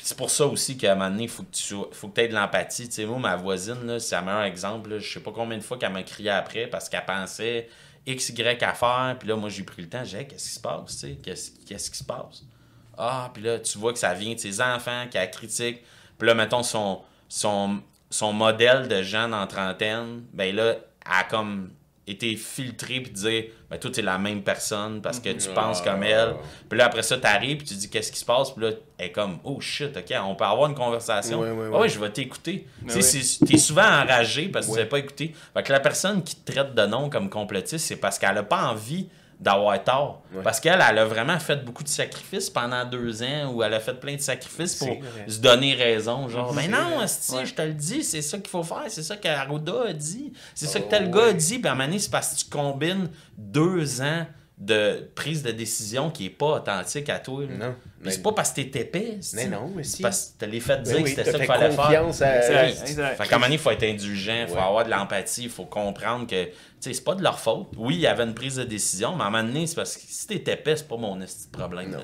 Puis 0.00 0.06
c'est 0.08 0.16
pour 0.16 0.30
ça 0.30 0.46
aussi 0.46 0.78
qu'à 0.78 0.92
un 0.92 0.94
moment 0.94 1.10
donné, 1.10 1.24
il 1.24 1.28
faut 1.28 1.42
que 1.42 2.14
tu 2.14 2.20
aies 2.22 2.28
de 2.28 2.32
l'empathie. 2.32 2.88
Tu 2.88 2.94
sais, 2.94 3.04
moi, 3.04 3.18
ma 3.18 3.36
voisine, 3.36 3.98
c'est 3.98 4.16
un 4.16 4.22
meilleur 4.22 4.44
exemple. 4.44 4.88
là. 4.88 4.98
Je 4.98 5.12
sais 5.12 5.20
pas 5.20 5.30
combien 5.30 5.58
de 5.58 5.62
fois 5.62 5.76
qu'elle 5.76 5.92
m'a 5.92 6.02
crié 6.02 6.30
après 6.30 6.68
parce 6.68 6.88
qu'elle 6.88 7.04
pensait 7.04 7.68
X, 8.06 8.30
Y 8.30 8.62
à 8.62 8.72
faire. 8.72 9.16
Puis 9.18 9.28
là, 9.28 9.36
moi, 9.36 9.50
j'ai 9.50 9.62
pris 9.62 9.82
le 9.82 9.90
temps. 9.90 10.02
J'ai 10.02 10.20
dit, 10.20 10.28
qu'est-ce 10.28 10.48
qui 10.48 10.54
se 10.54 10.60
passe, 10.60 10.92
tu 10.92 11.06
sais? 11.06 11.18
Qu'est-ce 11.22 11.90
qui 11.90 11.98
se 11.98 12.04
passe? 12.04 12.44
Ah, 12.96 13.30
puis 13.34 13.42
là, 13.42 13.58
tu 13.58 13.76
vois 13.76 13.92
que 13.92 13.98
ça 13.98 14.14
vient 14.14 14.32
de 14.32 14.38
ses 14.38 14.62
enfants, 14.62 15.04
qu'elle 15.10 15.30
critique. 15.30 15.82
Puis 16.16 16.26
là, 16.26 16.34
mettons, 16.34 16.62
son, 16.62 17.02
son, 17.28 17.82
son 18.08 18.32
modèle 18.32 18.88
de 18.88 19.02
gens 19.02 19.28
la 19.28 19.46
trentaine, 19.46 20.24
ben 20.32 20.56
là, 20.56 20.76
elle 20.76 21.12
a 21.12 21.24
comme 21.24 21.72
été 22.10 22.36
filtré 22.36 23.00
puis 23.00 23.12
dire, 23.12 23.44
ben 23.70 23.78
toi, 23.78 23.90
t'es 23.90 24.02
la 24.02 24.18
même 24.18 24.42
personne 24.42 25.00
parce 25.00 25.20
que 25.20 25.30
tu 25.30 25.48
penses 25.50 25.80
comme 25.80 26.02
elle. 26.02 26.34
Puis 26.68 26.78
là, 26.78 26.86
après 26.86 27.02
ça, 27.02 27.16
t'arrives 27.18 27.58
puis 27.58 27.66
tu 27.66 27.74
dis, 27.74 27.88
qu'est-ce 27.90 28.10
qui 28.12 28.18
se 28.18 28.24
passe? 28.24 28.50
Puis 28.50 28.64
là, 28.64 28.70
elle 28.98 29.06
est 29.06 29.12
comme, 29.12 29.38
oh 29.44 29.60
shit, 29.60 29.96
ok, 29.96 30.14
on 30.24 30.34
peut 30.34 30.44
avoir 30.44 30.68
une 30.68 30.74
conversation. 30.74 31.40
Ouais, 31.40 31.50
ouais, 31.50 31.70
Ah 31.74 31.78
ouais. 31.80 31.88
je 31.88 31.98
vais 31.98 32.10
t'écouter. 32.10 32.66
Tu 32.88 33.02
sais, 33.02 33.44
T'es 33.46 33.58
souvent 33.58 33.82
enragé 33.84 34.48
parce 34.48 34.66
que 34.66 34.72
tu 34.72 34.78
n'as 34.78 34.86
pas 34.86 34.98
écouté. 34.98 35.34
Fait 35.54 35.62
que 35.62 35.72
la 35.72 35.80
personne 35.80 36.22
qui 36.22 36.36
te 36.36 36.52
traite 36.52 36.74
de 36.74 36.86
non 36.86 37.08
comme 37.10 37.30
complotiste, 37.30 37.86
c'est 37.86 37.96
parce 37.96 38.18
qu'elle 38.18 38.36
a 38.38 38.42
pas 38.42 38.68
envie 38.70 39.08
d'avoir 39.40 39.82
tort. 39.82 40.22
Ouais. 40.34 40.42
Parce 40.42 40.60
qu'elle, 40.60 40.84
elle 40.86 40.98
a 40.98 41.04
vraiment 41.06 41.38
fait 41.40 41.64
beaucoup 41.64 41.82
de 41.82 41.88
sacrifices 41.88 42.50
pendant 42.50 42.84
deux 42.84 43.22
ans 43.22 43.50
où 43.52 43.62
elle 43.62 43.72
a 43.72 43.80
fait 43.80 43.94
plein 43.94 44.14
de 44.16 44.20
sacrifices 44.20 44.74
pour 44.76 44.88
se 45.26 45.38
donner 45.38 45.74
raison. 45.74 46.28
Genre, 46.28 46.52
mais 46.52 46.68
non, 46.68 46.98
Ouais. 46.98 47.06
je 47.46 47.54
te 47.54 47.62
le 47.62 47.72
dis, 47.72 48.04
c'est 48.04 48.20
ça 48.22 48.36
qu'il 48.38 48.50
faut 48.50 48.62
faire, 48.62 48.84
c'est 48.88 49.02
ça 49.02 49.16
qu'Arruda 49.16 49.84
a 49.88 49.92
dit, 49.94 50.32
c'est 50.54 50.66
ça 50.66 50.78
que 50.78 50.84
Oh, 50.84 50.90
tel 50.90 51.10
gars 51.10 51.26
a 51.28 51.32
dit. 51.32 51.58
Puis 51.58 51.68
à 51.68 51.72
un 51.72 51.74
moment 51.74 51.86
donné, 51.86 51.98
c'est 51.98 52.10
parce 52.10 52.34
que 52.34 52.38
tu 52.40 52.50
combines 52.50 53.08
deux 53.38 54.02
ans 54.02 54.26
de 54.60 55.10
prise 55.14 55.42
de 55.42 55.52
décision 55.52 56.10
qui 56.10 56.26
est 56.26 56.30
pas 56.30 56.56
authentique 56.56 57.08
à 57.08 57.18
toi. 57.18 57.44
là. 57.46 57.68
Non. 57.68 57.72
Puis 57.80 57.86
Mais- 58.02 58.10
c'est 58.10 58.20
pas 58.22 58.32
parce 58.32 58.50
que 58.52 58.60
t'es 58.60 58.80
épais. 58.80 59.18
Mais 59.32 59.46
non, 59.46 59.72
mais 59.74 59.82
si. 59.82 59.96
c'est 59.96 60.02
parce 60.02 60.26
que 60.26 60.38
t'as 60.40 60.46
les 60.46 60.60
fait 60.60 60.76
Ben 60.76 60.82
dire 60.82 61.02
que 61.02 61.08
c'était 61.08 61.24
ça 61.24 61.38
qu'il 61.38 61.46
fallait 61.46 61.70
faire. 61.70 61.84
confiance 61.84 62.20
à... 62.20 62.36
Exact, 62.68 62.88
exact. 62.88 63.16
Fait 63.16 63.26
qu'à 63.28 63.36
un 63.36 63.38
moment 63.38 63.46
donné, 63.46 63.54
il 63.54 63.58
faut 63.58 63.70
être 63.70 63.82
indulgent, 63.84 64.40
il 64.42 64.48
faut 64.48 64.54
Ouais. 64.56 64.60
avoir 64.60 64.84
de 64.84 64.90
l'empathie, 64.90 65.44
il 65.44 65.50
faut 65.50 65.64
comprendre 65.64 66.26
que 66.26 66.44
tu 66.44 66.50
sais, 66.80 66.92
c'est 66.92 67.04
pas 67.04 67.14
de 67.14 67.22
leur 67.22 67.38
faute. 67.40 67.68
Oui, 67.78 67.94
il 67.94 68.00
y 68.00 68.06
avait 68.06 68.22
une 68.24 68.34
prise 68.34 68.56
de 68.56 68.64
décision, 68.64 69.16
mais 69.16 69.24
à 69.24 69.26
un 69.26 69.30
moment 69.30 69.44
donné, 69.44 69.66
c'est 69.66 69.76
parce 69.76 69.96
que 69.96 70.02
si 70.06 70.26
t'es 70.26 70.52
épais, 70.52 70.76
c'est 70.76 70.88
pas 70.88 70.96
mon 70.98 71.18
problème. 71.52 71.92
Là, 71.92 71.98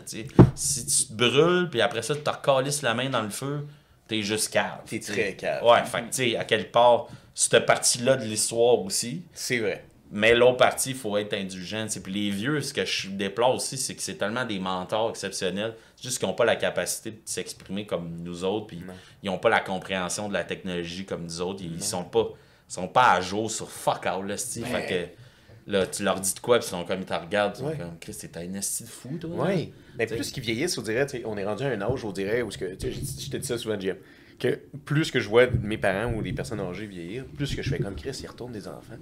si 0.55 0.87
tu 0.87 1.07
te 1.09 1.13
brûles, 1.13 1.69
puis 1.71 1.81
après 1.83 2.03
ça, 2.03 2.15
tu 2.15 2.23
te 2.23 2.31
recalisses 2.31 2.81
la 2.83 2.95
main 2.95 3.09
dans 3.11 3.23
le 3.23 3.31
feu, 3.31 3.67
t'es 4.09 4.23
juste 4.23 4.51
cave. 4.53 4.79
T'es 4.87 5.01
très 5.01 5.35
cave. 5.35 5.63
Ouais, 5.65 5.83
fait 5.85 5.99
que 6.03 6.05
tu 6.07 6.31
sais, 6.31 6.37
à 6.37 6.45
quelque 6.45 6.73
part, 6.73 7.07
cette 7.35 7.67
partie-là 7.67 8.17
de 8.17 8.25
l'histoire 8.25 8.81
aussi. 8.81 9.23
C'est 9.33 9.59
vrai. 9.59 9.85
Mais 10.13 10.35
l'autre 10.35 10.57
partie, 10.59 10.91
il 10.91 10.97
faut 10.97 11.17
être 11.17 11.35
indulgent. 11.35 11.87
Puis 12.03 12.13
les 12.13 12.31
vieux, 12.31 12.61
ce 12.61 12.73
que 12.73 12.85
je 12.85 13.09
déplore 13.09 13.57
aussi, 13.57 13.77
c'est 13.77 13.95
que 13.95 14.03
c'est 14.03 14.15
tellement 14.15 14.45
des 14.45 14.59
mentors 14.61 15.11
exceptionnels, 15.11 15.75
c'est 15.97 16.05
juste 16.05 16.19
qu'ils 16.19 16.29
n'ont 16.29 16.35
pas 16.35 16.45
la 16.45 16.55
capacité 16.57 17.11
de 17.11 17.19
s'exprimer 17.25 17.87
comme 17.87 18.19
nous 18.23 18.45
autres, 18.45 18.69
puis 18.69 18.79
Non. 18.87 18.93
ils 19.23 19.27
n'ont 19.27 19.39
pas 19.39 19.49
la 19.49 19.61
compréhension 19.61 20.29
de 20.29 20.33
la 20.33 20.45
technologie 20.45 21.05
comme 21.05 21.25
nous 21.25 21.41
autres. 21.41 21.61
Ils, 21.63 21.75
ils 21.75 21.83
sont 21.83 22.05
pas 22.05 22.29
sont 22.69 22.89
pas 22.89 23.13
à 23.13 23.21
jour 23.21 23.49
sur 23.51 23.71
fuck 23.71 24.07
all, 24.07 24.27
là, 24.27 24.37
c'ti. 24.37 24.61
Ouais. 24.63 24.69
Fait 24.69 24.87
que 25.67 25.71
là, 25.73 25.87
tu 25.87 26.03
leur 26.03 26.19
dis 26.21 26.35
de 26.35 26.41
quoi, 26.41 26.59
puis 26.59 26.67
ils 26.67 26.71
sont 26.71 26.85
comme, 26.85 27.01
ils 27.01 27.07
te 27.07 27.15
regardent, 27.15 27.55
ils 27.57 27.61
sont 27.61 27.67
Ouais. 27.67 27.77
comme, 27.77 27.99
Chris, 28.01 28.17
t'es 28.17 28.37
un 28.39 28.55
esti 28.55 28.83
de 28.85 28.89
fou, 28.89 29.19
toi. 29.21 29.31
Oui. 29.49 29.73
Mais 29.99 30.07
T'sais. 30.07 30.17
plus 30.17 30.31
qu'ils 30.33 30.43
vieillissent, 30.43 30.77
on 30.79 30.83
dirait, 30.83 31.07
on 31.25 31.37
est 31.39 31.45
rendu 31.45 31.63
à 31.65 31.69
un 31.69 31.81
âge, 31.81 32.05
on 32.05 32.11
dirait, 32.13 32.43
où 32.43 32.51
je 32.51 32.59
te 32.59 33.37
dis 33.37 33.47
ça 33.47 33.57
souvent, 33.59 33.79
Jim, 33.79 33.95
que 34.39 34.59
plus 34.85 35.11
que 35.11 35.19
je 35.21 35.29
vois 35.29 35.47
mes 35.63 35.79
parents 35.79 36.13
ou 36.13 36.23
des 36.23 36.33
personnes 36.33 36.61
âgées 36.61 36.87
vieillir, 36.87 37.25
plus 37.37 37.55
que 37.55 37.63
je 37.63 37.71
fais 37.71 37.79
comme 37.79 37.95
Chris, 37.95 38.19
ils 38.23 38.27
retournent 38.27 38.53
des 38.53 38.69
enfants. 38.69 38.97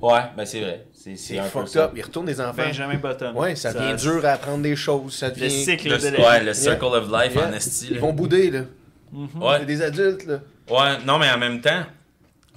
Ouais, 0.00 0.20
ben 0.36 0.44
c'est 0.44 0.60
vrai. 0.60 0.86
C'est 0.92 1.16
fucked 1.44 1.68
ça. 1.68 1.84
up, 1.86 1.92
ils 1.96 2.02
retournent 2.02 2.26
des 2.26 2.40
enfants. 2.40 2.62
Benjamin 2.64 2.94
Button. 2.96 3.34
Ouais, 3.34 3.56
ça 3.56 3.72
devient 3.72 4.00
dur 4.00 4.24
à 4.24 4.30
apprendre 4.32 4.62
des 4.62 4.76
choses, 4.76 5.14
ça 5.14 5.28
Le 5.28 5.34
devient... 5.34 5.50
cycle 5.50 5.88
Le, 5.90 5.98
de 5.98 6.16
la 6.16 6.28
ouais, 6.28 6.40
vie. 6.40 6.46
le 6.46 6.54
circle 6.54 6.84
of 6.84 7.10
life 7.10 7.34
Yeah. 7.34 7.48
en 7.48 7.52
esti. 7.52 7.88
Ils 7.90 7.98
vont 7.98 8.12
bouder, 8.12 8.50
là. 8.50 8.60
Ouais. 9.12 9.56
C'est 9.60 9.66
des 9.66 9.82
adultes, 9.82 10.24
là. 10.26 10.40
Ouais, 10.70 10.98
non, 11.04 11.18
mais 11.18 11.30
en 11.30 11.38
même 11.38 11.60
temps, 11.60 11.82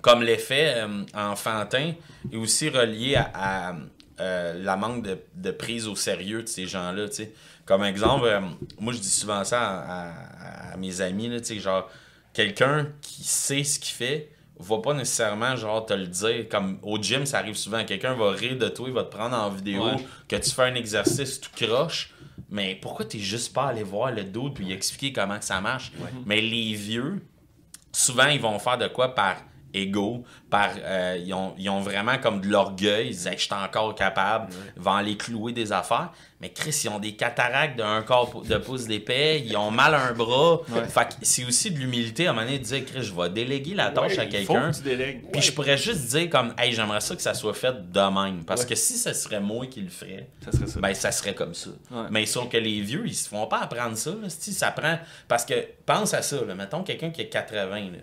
comme 0.01 0.21
l'effet 0.23 0.73
euh, 0.77 1.03
enfantin 1.15 1.93
est 2.31 2.37
aussi 2.37 2.69
relié 2.69 3.15
à, 3.15 3.31
à, 3.33 3.75
euh, 4.19 4.53
la 4.63 4.75
manque 4.75 5.03
de, 5.03 5.17
de 5.35 5.51
prise 5.51 5.87
au 5.87 5.95
sérieux 5.95 6.43
de 6.43 6.47
ces 6.47 6.65
gens-là, 6.67 7.07
tu 7.09 7.15
sais. 7.15 7.31
Comme 7.65 7.83
exemple, 7.83 8.25
euh, 8.25 8.39
moi 8.79 8.93
je 8.93 8.99
dis 8.99 9.09
souvent 9.09 9.43
ça 9.43 9.61
à, 9.61 10.09
à- 10.09 10.73
à 10.73 10.77
mes 10.77 11.01
amis, 11.01 11.29
là, 11.29 11.39
tu 11.39 11.45
sais, 11.53 11.59
genre, 11.59 11.89
quelqu'un 12.33 12.87
qui 13.01 13.23
sait 13.23 13.63
ce 13.63 13.79
qu'il 13.79 13.93
fait 13.95 14.31
va 14.59 14.79
pas 14.79 14.93
nécessairement 14.93 15.55
genre 15.55 15.85
te 15.85 15.93
le 15.93 16.07
dire. 16.07 16.47
Comme 16.49 16.79
au 16.83 16.97
gym 17.01 17.25
ça 17.25 17.39
arrive 17.39 17.55
souvent. 17.55 17.83
Quelqu'un 17.85 18.13
va 18.13 18.31
rire 18.31 18.57
de 18.57 18.67
toi 18.67 18.87
il 18.89 18.93
va 18.93 19.03
te 19.03 19.15
prendre 19.15 19.35
en 19.35 19.49
vidéo 19.49 19.85
Ouais. 19.85 19.95
que 20.27 20.35
tu 20.35 20.51
fais 20.51 20.63
un 20.63 20.75
exercice 20.75 21.39
tout 21.39 21.49
croche. 21.55 22.13
Mais 22.49 22.75
pourquoi 22.81 23.05
t'es 23.05 23.19
juste 23.19 23.53
pas 23.53 23.67
allé 23.67 23.83
voir 23.83 24.11
le 24.11 24.23
dude 24.23 24.53
puis 24.55 24.65
lui 24.65 24.73
expliquer 24.73 25.13
comment 25.13 25.37
que 25.39 25.45
ça 25.45 25.61
marche? 25.61 25.91
Mais 26.25 26.41
les 26.41 26.73
vieux 26.73 27.21
souvent 27.91 28.27
ils 28.27 28.39
vont 28.39 28.59
faire 28.59 28.77
de 28.77 28.87
quoi 28.87 29.15
par 29.15 29.37
ego, 29.73 30.23
par 30.49 30.69
euh, 30.83 31.17
ils, 31.23 31.33
ont, 31.33 31.53
ils 31.57 31.69
ont 31.69 31.79
vraiment 31.81 32.17
comme 32.17 32.41
de 32.41 32.47
l'orgueil, 32.47 33.07
ils 33.07 33.11
disent 33.11 33.27
Hey, 33.27 33.37
je 33.37 33.43
suis 33.43 33.53
encore 33.53 33.93
capable, 33.95 34.53
ils 34.75 34.81
vont 34.81 34.93
aller 34.93 35.15
clouer 35.17 35.51
des 35.53 35.71
affaires. 35.71 36.11
Mais 36.41 36.49
Chris, 36.53 36.83
ils 36.85 36.89
ont 36.89 36.99
des 36.99 37.15
cataractes 37.17 37.77
d'un 37.77 38.01
pou- 38.01 38.43
de 38.45 38.55
pouce 38.57 38.85
d'épais, 38.85 39.41
ils 39.45 39.57
ont 39.57 39.71
mal 39.71 39.93
un 39.93 40.13
bras. 40.13 40.61
Fait 40.87 41.09
que 41.09 41.13
c'est 41.21 41.43
aussi 41.43 41.69
de 41.69 41.77
l'humilité 41.79 42.27
à 42.27 42.29
un 42.29 42.33
moment 42.33 42.45
donné 42.45 42.59
de 42.59 42.63
dire 42.63 42.85
Chris, 42.85 43.03
je 43.03 43.13
vais 43.13 43.29
déléguer 43.29 43.75
la 43.75 43.89
tâche 43.91 44.13
Ouais, 44.13 44.19
à 44.19 44.25
quelqu'un. 44.25 44.71
que. 44.71 45.31
Puis 45.33 45.41
je 45.41 45.51
pourrais 45.51 45.77
juste 45.77 46.07
dire 46.15 46.29
comme 46.29 46.53
Hey, 46.57 46.71
j'aimerais 46.71 47.01
ça 47.01 47.15
que 47.15 47.21
ça 47.21 47.33
soit 47.33 47.53
fait 47.53 47.91
de 47.91 47.99
même. 48.23 48.45
Parce 48.45 48.63
que 48.65 48.73
si 48.75 48.93
ça 48.97 49.13
serait 49.13 49.41
moi 49.41 49.65
qui 49.67 49.81
le 49.81 49.89
ferais, 49.89 50.29
Ça 50.45 50.53
serait 50.53 50.67
ça. 50.67 50.79
ben 50.79 50.93
ça 50.93 51.11
serait 51.11 51.35
comme 51.35 51.53
ça. 51.53 51.71
Ouais. 51.91 52.03
Mais 52.09 52.25
sauf 52.25 52.47
que 52.47 52.57
les 52.57 52.79
vieux, 52.81 53.03
ils 53.05 53.13
se 53.15 53.27
font 53.27 53.45
pas 53.47 53.59
apprendre 53.59 53.97
ça. 53.97 54.11
Là, 54.11 54.29
si 54.29 54.53
ça 54.53 54.71
prend. 54.71 54.97
Parce 55.27 55.43
que 55.43 55.53
pense 55.85 56.13
à 56.13 56.21
ça, 56.21 56.37
là, 56.45 56.55
mettons 56.55 56.83
quelqu'un 56.83 57.09
qui 57.09 57.21
a 57.21 57.25
80, 57.25 57.75
là. 57.81 57.97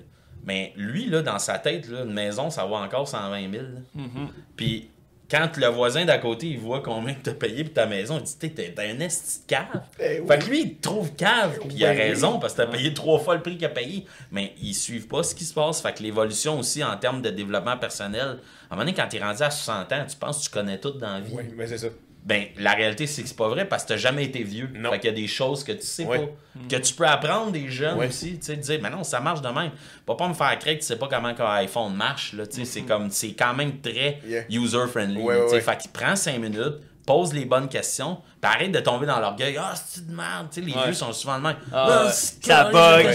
Mais 0.46 0.72
lui, 0.76 1.06
là, 1.06 1.22
dans 1.22 1.38
sa 1.38 1.58
tête, 1.58 1.88
là, 1.88 2.02
une 2.04 2.12
maison, 2.12 2.48
ça 2.50 2.64
vaut 2.64 2.76
encore 2.76 3.06
120 3.08 3.50
000. 3.50 3.62
là. 3.62 3.68
Mm-hmm. 3.96 4.28
Puis 4.56 4.88
quand 5.28 5.56
le 5.56 5.66
voisin 5.66 6.04
d'à 6.04 6.18
côté, 6.18 6.46
il 6.46 6.58
voit 6.58 6.80
combien 6.82 7.12
tu 7.20 7.30
as 7.30 7.34
payé 7.34 7.64
pour 7.64 7.74
ta 7.74 7.86
maison, 7.86 8.18
il 8.18 8.22
dit 8.22 8.38
T'es 8.38 8.50
t'es 8.50 8.74
un 8.78 9.00
esti 9.00 9.40
de 9.40 9.46
cave. 9.48 9.82
Eh 9.98 10.20
oui. 10.20 10.26
Fait 10.28 10.38
que 10.38 10.44
lui, 10.48 10.60
il 10.62 10.74
te 10.76 10.82
trouve 10.82 11.12
cave, 11.14 11.58
puis 11.60 11.70
il 11.78 11.84
a 11.84 11.88
Ben 11.92 11.96
oui. 11.98 12.02
raison, 12.10 12.38
parce 12.38 12.52
que 12.54 12.62
tu 12.62 12.68
as 12.68 12.70
payé 12.70 12.94
trois 12.94 13.18
fois 13.18 13.34
le 13.34 13.42
prix 13.42 13.56
qu'il 13.56 13.66
a 13.66 13.70
payé. 13.70 14.06
Mais 14.30 14.54
ils 14.62 14.72
suivent 14.74 15.08
pas 15.08 15.24
ce 15.24 15.34
qui 15.34 15.44
se 15.44 15.52
passe. 15.52 15.82
Fait 15.82 15.92
que 15.92 16.02
l'évolution 16.04 16.60
aussi 16.60 16.84
en 16.84 16.96
termes 16.96 17.22
de 17.22 17.30
développement 17.30 17.76
personnel, 17.76 18.20
à 18.20 18.30
un 18.30 18.76
moment 18.76 18.82
donné, 18.82 18.94
quand 18.94 19.08
tu 19.08 19.16
es 19.16 19.20
rendu 19.20 19.42
à 19.42 19.50
60 19.50 19.92
ans, 19.92 20.04
tu 20.08 20.16
penses 20.16 20.38
que 20.38 20.44
tu 20.44 20.50
connais 20.50 20.78
tout 20.78 20.92
dans 20.92 21.14
la 21.14 21.20
vie. 21.20 21.32
Oui, 21.34 21.42
mais 21.56 21.66
c'est 21.66 21.78
ça. 21.78 21.88
Ben, 22.26 22.46
la 22.58 22.72
réalité, 22.72 23.06
c'est 23.06 23.22
que 23.22 23.28
c'est 23.28 23.36
pas 23.36 23.46
vrai 23.48 23.66
parce 23.68 23.84
que 23.84 23.90
t'as 23.90 23.96
jamais 23.96 24.24
été 24.24 24.42
vieux. 24.42 24.68
Non. 24.74 24.90
Fait 24.90 24.98
qu'il 24.98 25.10
y 25.10 25.12
a 25.12 25.16
des 25.16 25.28
choses 25.28 25.62
que 25.62 25.70
tu 25.70 25.86
sais 25.86 26.04
Ouais. 26.04 26.18
pas. 26.18 26.26
Que 26.68 26.76
tu 26.82 26.92
peux 26.92 27.06
apprendre 27.06 27.52
des 27.52 27.68
jeunes 27.70 27.96
Ouais. 27.98 28.08
aussi. 28.08 28.38
Tu 28.40 28.46
sais, 28.46 28.56
de 28.56 28.62
dire, 28.62 28.80
mais 28.82 28.90
non, 28.90 29.04
ça 29.04 29.20
marche 29.20 29.42
de 29.42 29.48
même. 29.48 29.70
Pas 30.04 30.16
pas 30.16 30.26
me 30.26 30.34
faire 30.34 30.58
croire 30.58 30.74
que 30.74 30.80
tu 30.80 30.82
sais 30.82 30.96
pas 30.96 31.06
comment 31.08 31.28
un 31.28 31.54
iPhone 31.58 31.94
marche. 31.94 32.32
Là, 32.32 32.44
tu 32.46 32.56
sais, 32.56 32.64
C'est 32.64 32.82
comme, 32.82 33.10
c'est 33.12 33.32
quand 33.34 33.54
même 33.54 33.80
très 33.80 34.18
Yeah. 34.26 34.42
user-friendly. 34.50 35.22
Ouais. 35.22 35.60
Fait 35.60 35.76
qu'il 35.78 35.90
prend 35.92 36.16
5 36.16 36.40
minutes, 36.40 36.80
pose 37.06 37.32
les 37.32 37.44
bonnes 37.44 37.68
questions, 37.68 38.16
puis 38.42 38.50
arrête 38.52 38.72
de 38.72 38.80
tomber 38.80 39.06
dans 39.06 39.20
l'orgueil. 39.20 39.56
Ah, 39.60 39.74
c'est 39.76 40.08
de 40.08 40.12
merde. 40.12 40.48
Tu 40.52 40.60
sais, 40.60 40.66
les 40.66 40.74
Ouais. 40.74 40.84
vieux 40.86 40.94
sont 40.94 41.12
souvent 41.12 41.38
de 41.38 41.44
même. 41.44 41.56
Ah, 41.72 42.08
Ça 42.10 42.64
bug, 42.72 43.06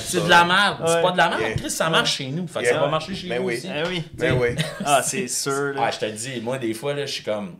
C'est 0.00 0.24
de 0.24 0.30
la 0.30 0.44
merde. 0.46 0.78
C'est 0.86 1.02
pas 1.02 1.12
de 1.12 1.16
la 1.18 1.28
merde. 1.28 1.40
Yeah. 1.42 1.54
Chris, 1.56 1.70
ça 1.70 1.90
marche 1.90 2.16
chez 2.16 2.28
nous. 2.28 2.46
Fait 2.48 2.60
que 2.60 2.64
Yeah. 2.64 2.74
ça 2.76 2.80
va 2.80 2.88
marcher 2.88 3.14
chez 3.14 3.28
Ben 3.28 3.42
vous 3.42 3.48
oui. 3.48 3.58
aussi. 3.58 3.68
Eh 3.68 3.86
oui. 3.86 4.02
Ben 4.14 4.32
oui. 4.40 4.48
Ah, 4.82 5.02
c'est 5.02 5.28
sûr. 5.28 5.74
là. 5.74 5.82
Ah, 5.84 5.90
je 5.90 5.98
te 5.98 6.06
le 6.06 6.12
dis, 6.12 6.40
moi, 6.40 6.56
des 6.56 6.72
fois, 6.72 6.94
là, 6.94 7.04
je 7.04 7.12
suis 7.12 7.22
comme. 7.22 7.56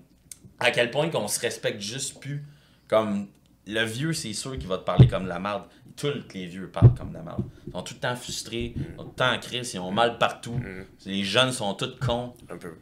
À 0.61 0.71
quel 0.71 0.91
point 0.91 1.09
qu'on 1.11 1.29
se 1.29 1.41
respecte 1.41 1.81
juste 1.81 2.21
plus. 2.21 2.45
Comme. 2.89 3.29
Le 3.69 3.83
vieux, 3.83 4.13
c'est 4.13 4.33
sûr 4.33 4.57
qu'il 4.57 4.69
va 4.69 4.79
te 4.79 4.85
parler 4.85 5.09
comme 5.09 5.25
de 5.25 5.29
la 5.29 5.41
merde. 5.41 5.65
Tous 5.97 6.13
les 6.35 6.47
vieux 6.47 6.69
parlent 6.69 6.95
comme 6.95 7.09
de 7.11 7.15
la 7.15 7.23
merde. 7.23 7.43
Ils 7.67 7.73
sont 7.73 7.83
tout 7.83 7.95
le 7.95 7.99
temps 8.01 8.15
frustrés, 8.15 8.75
ils 8.77 8.83
sont 8.97 9.03
tout 9.03 9.09
le 9.09 9.15
temps 9.17 9.33
en 9.33 9.39
crise, 9.41 9.75
ils 9.75 9.81
ont 9.81 9.91
mal 9.91 10.19
partout. 10.19 10.53
Mm. 10.53 10.85
Les 11.07 11.25
jeunes 11.25 11.51
sont 11.51 11.75
tous 11.75 11.97
cons. 11.99 12.33
Un 12.49 12.59
peu. 12.59 12.75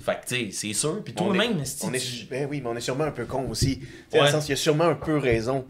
Fait 0.00 0.20
que, 0.20 0.26
tu 0.26 0.34
sais, 0.34 0.50
c'est 0.50 0.72
sûr. 0.72 1.04
Puis 1.04 1.14
toi-même, 1.14 1.62
on 1.84 1.92
est, 1.92 2.28
ben 2.28 2.48
oui, 2.50 2.60
mais 2.60 2.68
on 2.70 2.74
est 2.76 2.80
sûrement 2.80 3.04
un 3.04 3.12
peu 3.12 3.24
con 3.24 3.48
aussi. 3.48 3.82
Dans 4.10 4.18
Ouais. 4.18 4.24
le 4.24 4.30
sens, 4.32 4.48
il 4.48 4.52
a 4.54 4.56
sûrement 4.56 4.86
un 4.88 4.96
peu 4.96 5.16
raison. 5.16 5.64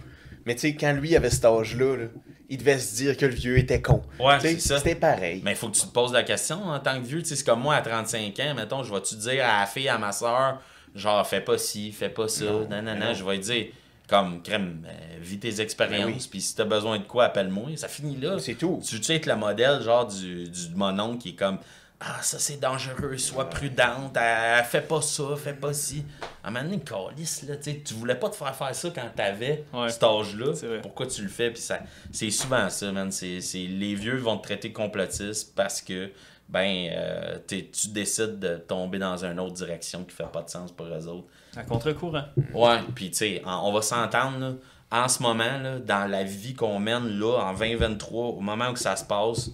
Mais 0.46 0.54
tu 0.54 0.62
sais, 0.62 0.74
quand 0.74 0.94
lui 0.94 1.14
avait 1.16 1.28
cet 1.28 1.44
âge-là, 1.44 1.96
là, 1.98 2.04
il 2.48 2.56
devait 2.56 2.78
se 2.78 2.94
dire 2.96 3.14
que 3.18 3.26
le 3.26 3.34
vieux 3.34 3.58
était 3.58 3.82
con. 3.82 4.00
Ouais, 4.18 4.38
Tu 4.38 4.46
sais, 4.48 4.52
c'est 4.54 4.68
ça. 4.68 4.78
C'était 4.78 4.94
pareil. 4.94 5.42
Mais 5.44 5.50
il 5.50 5.56
faut 5.56 5.68
que 5.68 5.76
tu 5.76 5.82
te 5.86 5.92
poses 5.92 6.14
la 6.14 6.22
question 6.22 6.62
en 6.64 6.78
tant 6.80 6.98
que 6.98 7.04
vieux. 7.06 7.20
Tu 7.22 7.28
sais, 7.28 7.36
c'est 7.36 7.44
comme 7.44 7.60
moi 7.60 7.74
à 7.74 7.82
35 7.82 8.40
ans, 8.40 8.54
mettons, 8.54 8.82
je 8.82 8.94
vais-tu 8.94 9.16
dire 9.16 9.44
à 9.44 9.60
la 9.60 9.66
fille, 9.66 9.88
à 9.90 9.98
ma 9.98 10.12
soeur, 10.12 10.62
genre, 10.95 11.26
fais 11.26 11.40
pas 11.40 11.59
ci, 11.59 11.93
fais 11.93 12.09
pas 12.11 12.28
ça, 12.28 12.45
Non, 12.45 12.68
nanana. 12.68 13.09
non. 13.09 13.14
Je 13.14 13.24
vais 13.24 13.38
dire, 13.38 13.66
comme, 14.09 14.43
crème, 14.43 14.84
euh, 14.86 15.18
vis 15.20 15.38
tes 15.38 15.51
Ben 15.53 15.61
expériences, 15.61 16.26
puis 16.26 16.40
si 16.40 16.55
t'as 16.55 16.64
besoin 16.64 16.99
de 16.99 17.05
quoi, 17.05 17.24
appelle-moi. 17.24 17.70
Ça 17.76 17.88
finit 17.88 18.16
là. 18.16 18.38
C'est 18.38 18.55
tout. 18.55 18.80
Tu 18.86 18.97
veux 18.97 19.11
être 19.16 19.26
le 19.26 19.36
modèle, 19.36 19.80
genre, 19.82 20.07
du, 20.07 20.49
du 20.49 20.68
monon 20.74 21.16
qui 21.16 21.30
est 21.30 21.34
comme, 21.34 21.59
ah, 22.05 22.20
ça 22.20 22.38
c'est 22.40 22.59
dangereux, 22.59 23.16
sois 23.16 23.49
prudente, 23.49 24.16
euh, 24.16 24.62
fais 24.64 24.80
pas 24.80 25.01
ça, 25.01 25.22
fais 25.36 25.53
pas 25.55 25.72
ci. 25.72 26.05
À 26.43 26.49
un 26.49 26.51
moment 26.51 26.64
donné, 26.64 26.80
calice, 26.80 27.45
là, 27.49 27.57
tu 27.57 27.70
sais, 27.70 27.82
tu 27.84 27.95
voulais 27.95 28.16
pas 28.16 28.28
te 28.28 28.34
faire 28.34 28.55
faire 28.57 28.74
ça 28.74 28.90
quand 28.93 29.09
t'avais 29.14 29.64
Ouais. 29.72 29.88
cet 29.88 30.03
âge-là. 30.03 30.53
Pourquoi 30.82 31.07
tu 31.07 31.22
le 31.22 31.28
fais? 31.28 31.51
Puis 31.53 31.62
ça, 31.62 31.78
c'est 32.11 32.30
souvent 32.30 32.68
ça, 32.70 32.90
man. 32.90 33.12
C'est, 33.12 33.40
c'est- 33.40 33.59
les 33.68 33.95
vieux 33.95 34.16
vont 34.16 34.36
te 34.36 34.43
traiter 34.43 34.72
complotiste 34.72 35.55
parce 35.55 35.80
que, 35.80 36.11
ben, 36.53 36.90
euh, 36.92 37.38
tu 37.48 37.88
décides 37.88 38.38
de 38.38 38.57
tomber 38.57 38.98
dans 38.98 39.24
une 39.24 39.40
autre 39.40 39.55
direction 39.55 40.05
qui 40.05 40.14
fait 40.14 40.30
pas 40.30 40.42
de 40.42 40.50
sens 40.50 40.70
pour 40.70 40.86
eux 40.86 41.07
autres. 41.09 41.26
À 41.57 41.62
contre-courant. 41.62 42.24
Ouais, 42.53 42.78
puis 42.94 43.11
tu 43.11 43.16
sais, 43.16 43.42
on 43.46 43.72
va 43.72 43.80
s'entendre, 43.80 44.38
là, 44.38 44.53
en 44.90 45.09
ce 45.09 45.22
moment, 45.22 45.59
là, 45.59 45.78
dans 45.78 46.11
la 46.11 46.24
vie 46.24 46.55
qu'on 46.55 46.78
mène, 46.78 47.18
là, 47.18 47.38
en 47.38 47.55
2023, 47.55 48.26
au 48.26 48.40
moment 48.40 48.68
où 48.70 48.76
ça 48.76 48.96
se 48.96 49.05
passe, 49.05 49.50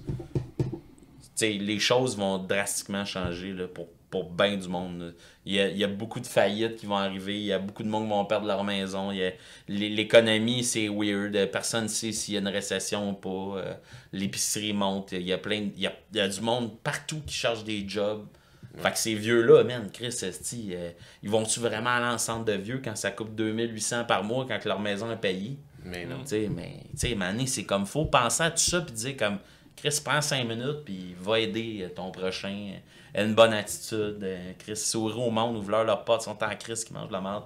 les 1.40 1.78
choses 1.78 2.16
vont 2.16 2.38
drastiquement 2.38 3.04
changer, 3.04 3.52
là, 3.52 3.68
pour, 3.68 3.86
pour 4.10 4.30
bien 4.30 4.56
du 4.56 4.68
monde. 4.68 5.14
Il 5.44 5.54
y, 5.54 5.60
a, 5.60 5.68
il 5.68 5.76
y 5.76 5.84
a 5.84 5.88
beaucoup 5.88 6.20
de 6.20 6.26
faillites 6.26 6.76
qui 6.76 6.86
vont 6.86 6.96
arriver, 6.96 7.34
il 7.36 7.44
y 7.46 7.52
a 7.52 7.58
beaucoup 7.58 7.82
de 7.82 7.88
monde 7.88 8.04
qui 8.04 8.10
vont 8.10 8.24
perdre 8.24 8.46
leur 8.46 8.64
maison, 8.64 9.12
il 9.12 9.18
y 9.18 9.24
a- 9.26 9.32
l'é- 9.68 9.88
l'économie, 9.90 10.64
c'est 10.64 10.88
weird, 10.88 11.50
personne 11.50 11.84
ne 11.84 11.88
sait 11.88 12.12
s'il 12.12 12.34
y 12.34 12.36
a 12.36 12.40
une 12.40 12.48
récession 12.48 13.10
ou 13.10 13.12
pas, 13.12 13.58
euh, 13.60 13.74
l'épicerie 14.12 14.72
monte, 14.72 15.12
il 15.12 15.22
y 15.22 15.32
a 15.32 15.38
plein, 15.38 15.60
de- 15.60 15.72
il 15.76 15.82
y 15.82 15.86
a, 15.86 15.92
il 16.12 16.16
y 16.18 16.20
a 16.20 16.28
du 16.28 16.40
monde 16.40 16.78
partout 16.82 17.20
qui 17.26 17.34
cherche 17.34 17.64
des 17.64 17.84
jobs. 17.88 18.26
Fait 18.76 18.92
que 18.92 18.98
ces 18.98 19.14
vieux-là, 19.14 19.64
man, 19.64 19.90
Chris, 19.92 20.06
esti, 20.22 20.70
euh, 20.72 20.90
ils 21.22 21.28
vont-tu 21.28 21.58
vraiment 21.58 21.90
aller 21.90 22.14
en 22.14 22.18
centre 22.18 22.44
de 22.44 22.52
vieux 22.52 22.80
quand 22.84 22.94
ça 22.94 23.10
coûte 23.10 23.34
2800 23.34 24.04
par 24.04 24.22
mois 24.22 24.46
quand 24.46 24.64
leur 24.64 24.78
maison 24.78 25.10
est 25.10 25.16
payée? 25.16 25.56
Mais 25.84 26.04
non. 26.06 26.20
Tu 26.22 26.28
sais, 26.28 26.48
mais, 26.48 26.84
tu 26.92 27.08
sais, 27.08 27.46
c'est 27.46 27.64
comme, 27.64 27.86
faut 27.86 28.04
penser 28.04 28.44
à 28.44 28.50
tout 28.52 28.58
ça 28.58 28.80
puis 28.82 28.94
dire 28.94 29.16
comme, 29.16 29.38
Chris, 29.74 30.00
prends 30.04 30.20
5 30.20 30.44
minutes 30.46 30.84
puis 30.84 31.16
va 31.20 31.40
aider 31.40 31.88
ton 31.96 32.10
prochain. 32.12 32.72
Une 33.14 33.34
bonne 33.34 33.52
attitude. 33.52 34.18
euh, 34.22 34.52
Chris, 34.58 34.76
sourire 34.76 35.18
au 35.20 35.30
monde, 35.30 35.56
ouvre 35.56 35.70
leur 35.70 36.04
potes, 36.04 36.22
sont 36.22 36.36
en 36.42 36.56
crise 36.58 36.84
qui 36.84 36.92
mangent 36.92 37.08
de 37.08 37.12
la 37.12 37.20
merde. 37.20 37.44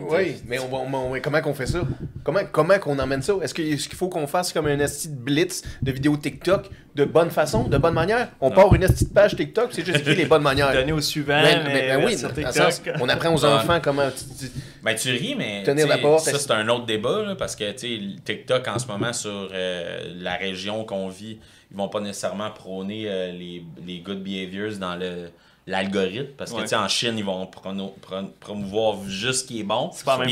Oui, 0.00 0.34
mais 0.46 0.58
on, 0.58 0.74
on- 0.74 1.12
on- 1.14 1.20
comment 1.20 1.40
qu'on 1.40 1.54
fait 1.54 1.66
ça? 1.66 1.82
Comment, 2.24 2.40
comment 2.50 2.76
qu'on 2.80 2.98
emmène 2.98 3.22
ça? 3.22 3.34
Est-ce 3.40 3.54
qu'il 3.54 3.78
faut 3.78 4.08
qu'on 4.08 4.26
fasse 4.26 4.52
comme 4.52 4.66
un 4.66 4.80
esti 4.80 5.08
de 5.08 5.14
blitz 5.14 5.62
de 5.80 5.92
vidéos 5.92 6.16
TikTok 6.16 6.68
de 6.96 7.04
bonne 7.04 7.30
façon, 7.30 7.68
de 7.68 7.78
bonne 7.78 7.94
manière? 7.94 8.30
On 8.40 8.50
part 8.50 8.74
une 8.74 8.82
esti 8.82 9.04
de 9.04 9.10
page 9.14 9.36
TikTok, 9.36 9.68
c'est 9.70 9.86
juste 9.86 10.00
écrit 10.00 10.16
les 10.16 10.24
bonnes 10.26 10.42
manières. 10.50 10.72
Donner 10.72 10.90
au 10.90 11.00
suivant. 11.00 11.40
Ben, 11.40 11.62
mais, 11.64 11.82
ben, 11.88 12.00
ben 12.00 12.04
oui, 12.06 12.18
sur 12.18 12.30
dans 12.32 12.34
le 12.36 12.42
TikTok. 12.48 12.72
sens, 12.72 12.82
on 13.00 13.08
apprend 13.08 13.32
aux 13.32 13.44
enfants 13.44 13.78
comment... 13.80 14.10
tu- 14.10 14.46
tu- 14.46 14.52
Ben, 14.82 14.96
tu 14.96 15.10
ris, 15.12 15.36
mais. 15.38 15.62
Tenir 15.62 15.86
la 15.86 15.98
porte, 15.98 16.24
Ça, 16.24 16.36
c'est 16.36 16.50
un 16.50 16.68
autre 16.68 16.86
débat, 16.86 17.22
là, 17.22 17.36
parce 17.36 17.54
que, 17.54 17.70
TikTok, 17.70 18.66
en 18.66 18.78
ce 18.80 18.88
moment, 18.88 19.12
sur 19.12 19.50
euh, 19.52 20.00
la 20.16 20.34
région 20.34 20.82
qu'on 20.84 21.08
vit, 21.08 21.38
ils 21.70 21.76
vont 21.76 21.88
pas 21.88 22.00
nécessairement 22.00 22.50
prôner 22.50 23.04
euh, 23.08 23.32
les, 23.32 23.64
les 23.86 24.00
good 24.00 24.22
behaviors 24.22 24.76
dans 24.78 24.96
le 24.96 25.30
l'algorithme 25.66 26.32
parce 26.36 26.50
que 26.50 26.56
Ouais. 26.56 26.62
tu 26.62 26.68
sais 26.70 26.76
en 26.76 26.88
Chine 26.88 27.14
ils 27.18 27.24
vont 27.24 27.44
prono- 27.44 27.94
promouvoir 28.40 28.96
juste 29.06 29.42
ce 29.42 29.44
qui 29.44 29.60
est 29.60 29.64
bon 29.64 29.90
C'est 29.92 30.04
pas 30.04 30.18
même 30.18 30.26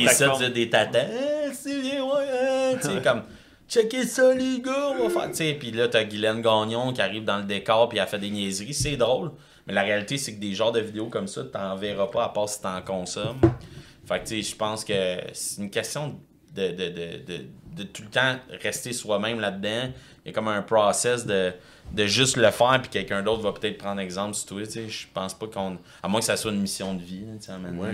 des 0.53 0.69
tatas 0.71 1.05
Eh, 1.05 1.53
c'est 1.53 1.81
bien 1.81 2.03
ouais 2.03 2.25
hein, 2.73 2.77
tu 2.81 2.89
sais 2.89 3.03
comme 3.05 3.23
checker 3.69 4.05
ça 4.05 4.35
les 4.35 4.61
gars 4.61 4.95
on 4.99 5.07
va 5.09 5.11
faire 5.21 5.31
tu 5.31 5.37
sais 5.37 5.53
puis 5.55 5.71
là 5.71 5.87
t'as 5.89 6.05
Guylaine 6.05 6.41
Gagnon 6.41 6.93
qui 6.93 7.03
arrive 7.03 7.25
dans 7.25 7.37
le 7.39 7.45
décor 7.45 7.89
puis 7.89 7.99
elle 7.99 8.07
fait 8.09 8.19
des 8.19 8.31
niaiseries 8.31 8.73
c'est 8.75 8.97
drôle 8.97 9.31
mais 9.67 9.75
la 9.75 9.83
réalité 9.83 10.17
c'est 10.17 10.35
que 10.35 10.41
des 10.41 10.55
genres 10.55 10.73
de 10.73 10.81
vidéos 10.81 11.09
comme 11.09 11.29
ça 11.29 11.45
t'en 11.45 11.77
verras 11.77 12.07
pas 12.07 12.25
à 12.25 12.29
part 12.31 12.49
si 12.49 12.61
t'en 12.63 12.81
consommes 12.81 13.39
fait 14.07 14.21
que 14.21 14.29
tu 14.29 14.43
sais 14.43 14.51
je 14.51 14.57
pense 14.57 14.85
que 14.85 15.19
c'est 15.35 15.61
une 15.61 15.71
question 15.71 16.19
de, 16.55 16.69
de, 16.69 16.89
de, 16.89 17.25
de, 17.27 17.45
de 17.77 17.83
tout 17.85 18.03
le 18.03 18.09
temps 18.09 18.37
rester 18.63 18.93
soi-même 18.95 19.39
là-dedans 19.39 19.93
y 20.29 20.31
a 20.31 20.35
comme 20.35 20.49
un 20.49 20.63
process 20.63 21.27
de 21.27 21.53
de 21.93 22.05
juste 22.07 22.37
le 22.37 22.51
faire 22.51 22.79
puis 22.83 22.91
quelqu'un 22.91 23.23
d'autre 23.23 23.43
va 23.43 23.53
peut-être 23.53 23.79
prendre 23.79 23.99
exemple 24.01 24.35
sur 24.35 24.47
toi 24.47 24.63
tu 24.67 24.73
sais 24.73 24.89
je 24.89 25.07
pense 25.15 25.33
pas 25.33 25.47
qu'on 25.47 25.79
à 26.03 26.09
moins 26.09 26.21
que 26.21 26.27
ça 26.27 26.37
soit 26.37 26.51
une 26.53 26.61
mission 26.61 26.93
de 26.95 27.03
vie. 27.03 27.25
Ouais. 27.79 27.93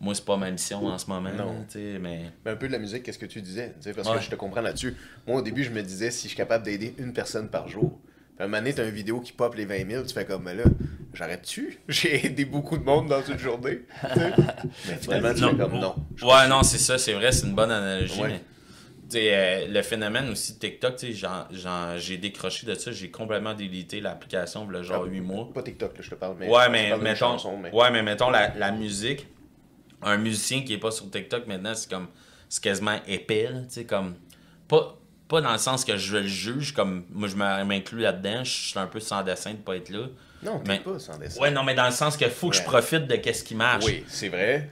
moi 0.00 0.14
c'est 0.14 0.24
pas 0.24 0.38
ma 0.38 0.50
mission 0.50 0.86
en 0.86 0.96
ce 0.96 1.06
moment 1.08 1.28
Non. 1.30 1.52
là, 1.52 1.52
tu 1.70 1.78
sais 1.78 1.98
mais 2.00 2.22
Mais 2.44 2.52
un 2.52 2.56
peu 2.56 2.68
de 2.68 2.72
la 2.72 2.78
musique, 2.78 3.02
qu'est-ce 3.02 3.18
que 3.18 3.26
tu 3.26 3.42
disais? 3.42 3.74
Tu 3.80 3.82
sais, 3.88 3.92
parce 3.92 4.08
Ouais. 4.08 4.16
que 4.16 4.22
je 4.22 4.30
te 4.30 4.34
comprends 4.34 4.62
là-dessus. 4.62 4.96
Moi, 5.26 5.38
au 5.38 5.42
début, 5.42 5.62
je 5.62 5.70
me 5.70 5.82
disais, 5.82 6.10
si 6.10 6.22
je 6.22 6.28
suis 6.28 6.36
capable 6.36 6.64
d'aider 6.64 6.94
une 6.98 7.12
personne 7.12 7.48
par 7.48 7.68
jour, 7.68 7.98
puis 8.34 8.40
à 8.40 8.44
un 8.44 8.46
moment 8.46 8.58
donné, 8.62 8.72
t'as 8.74 8.84
une 8.84 8.90
vidéo 8.94 9.20
qui 9.20 9.32
pop 9.32 9.54
les 9.54 9.64
20 9.66 9.90
000, 9.90 10.04
tu 10.04 10.14
fais 10.14 10.24
comme, 10.24 10.44
mais 10.44 10.54
là, 10.54 10.64
j'arrête-tu? 11.12 11.78
J'ai 11.88 12.24
aidé 12.26 12.44
beaucoup 12.46 12.76
de 12.78 12.84
monde 12.84 13.08
dans 13.08 13.22
une 13.22 13.38
journée. 13.38 13.80
mais 14.88 14.96
finalement, 15.00 15.34
tu 15.34 15.40
fais 15.44 15.56
comme, 15.56 15.78
non. 15.78 15.94
Ouais, 16.22 16.48
non, 16.48 16.62
c'est 16.62 16.78
ça, 16.78 16.96
c'est 16.98 17.12
vrai, 17.12 17.30
c'est 17.32 17.46
une 17.46 17.54
bonne 17.54 17.70
analogie, 17.70 18.20
Ouais. 18.22 18.28
mais 18.28 18.40
euh, 19.16 19.66
le 19.68 19.82
phénomène 19.82 20.30
aussi 20.30 20.54
de 20.54 20.58
TikTok, 20.58 20.94
j'ai 21.98 22.16
décroché 22.18 22.66
de 22.66 22.74
ça, 22.74 22.92
j'ai 22.92 23.10
complètement 23.10 23.54
délité 23.54 24.00
l'application, 24.00 24.68
a 24.68 24.82
genre 24.82 25.04
8 25.04 25.20
mois. 25.20 25.48
Pas 25.52 25.62
TikTok, 25.62 25.96
là, 25.96 26.02
je 26.02 26.10
te 26.10 26.14
parle, 26.14 26.36
mais. 26.38 26.48
Ouais, 26.48 26.68
mais 26.68 26.96
mettons, 26.98 27.14
chanson, 27.32 27.56
mais- 27.56 27.70
ouais, 27.72 27.90
mais 27.90 28.02
mettons 28.02 28.30
la, 28.30 28.54
la 28.56 28.70
musique. 28.72 29.26
Un 30.02 30.18
musicien 30.18 30.62
qui 30.62 30.74
est 30.74 30.78
pas 30.78 30.90
sur 30.90 31.10
TikTok 31.10 31.46
maintenant, 31.46 31.74
c'est 31.74 31.90
comme. 31.90 32.08
C'est 32.48 32.62
quasiment 32.62 32.98
épais, 33.06 33.48
tu 33.64 33.70
sais, 33.70 33.84
comme. 33.84 34.14
Pas, 34.68 34.96
pas 35.28 35.40
dans 35.40 35.52
le 35.52 35.58
sens 35.58 35.84
que 35.84 35.96
je 35.96 36.18
le 36.18 36.26
juge, 36.26 36.72
comme. 36.74 37.04
Moi, 37.10 37.28
je 37.28 37.36
m'inclus 37.36 38.00
là-dedans, 38.00 38.44
je 38.44 38.50
suis 38.70 38.78
un 38.78 38.86
peu 38.86 39.00
sans 39.00 39.22
dessin 39.22 39.52
de 39.52 39.58
pas 39.58 39.76
être 39.76 39.90
là. 39.90 40.06
Non, 40.42 40.60
t'es 40.60 40.68
Mais- 40.72 40.80
pas 40.80 40.98
sans 40.98 41.16
dessin. 41.18 41.40
Ouais, 41.40 41.50
non, 41.50 41.62
mais 41.64 41.74
dans 41.74 41.86
le 41.86 41.90
sens 41.92 42.16
qu'il 42.16 42.28
faut 42.28 42.50
que 42.50 42.56
je 42.56 42.62
profite 42.62 43.06
de 43.06 43.16
qu'est-ce 43.16 43.42
qui 43.44 43.54
marche. 43.54 43.84
Oui, 43.86 44.04
c'est 44.08 44.28
vrai. 44.28 44.68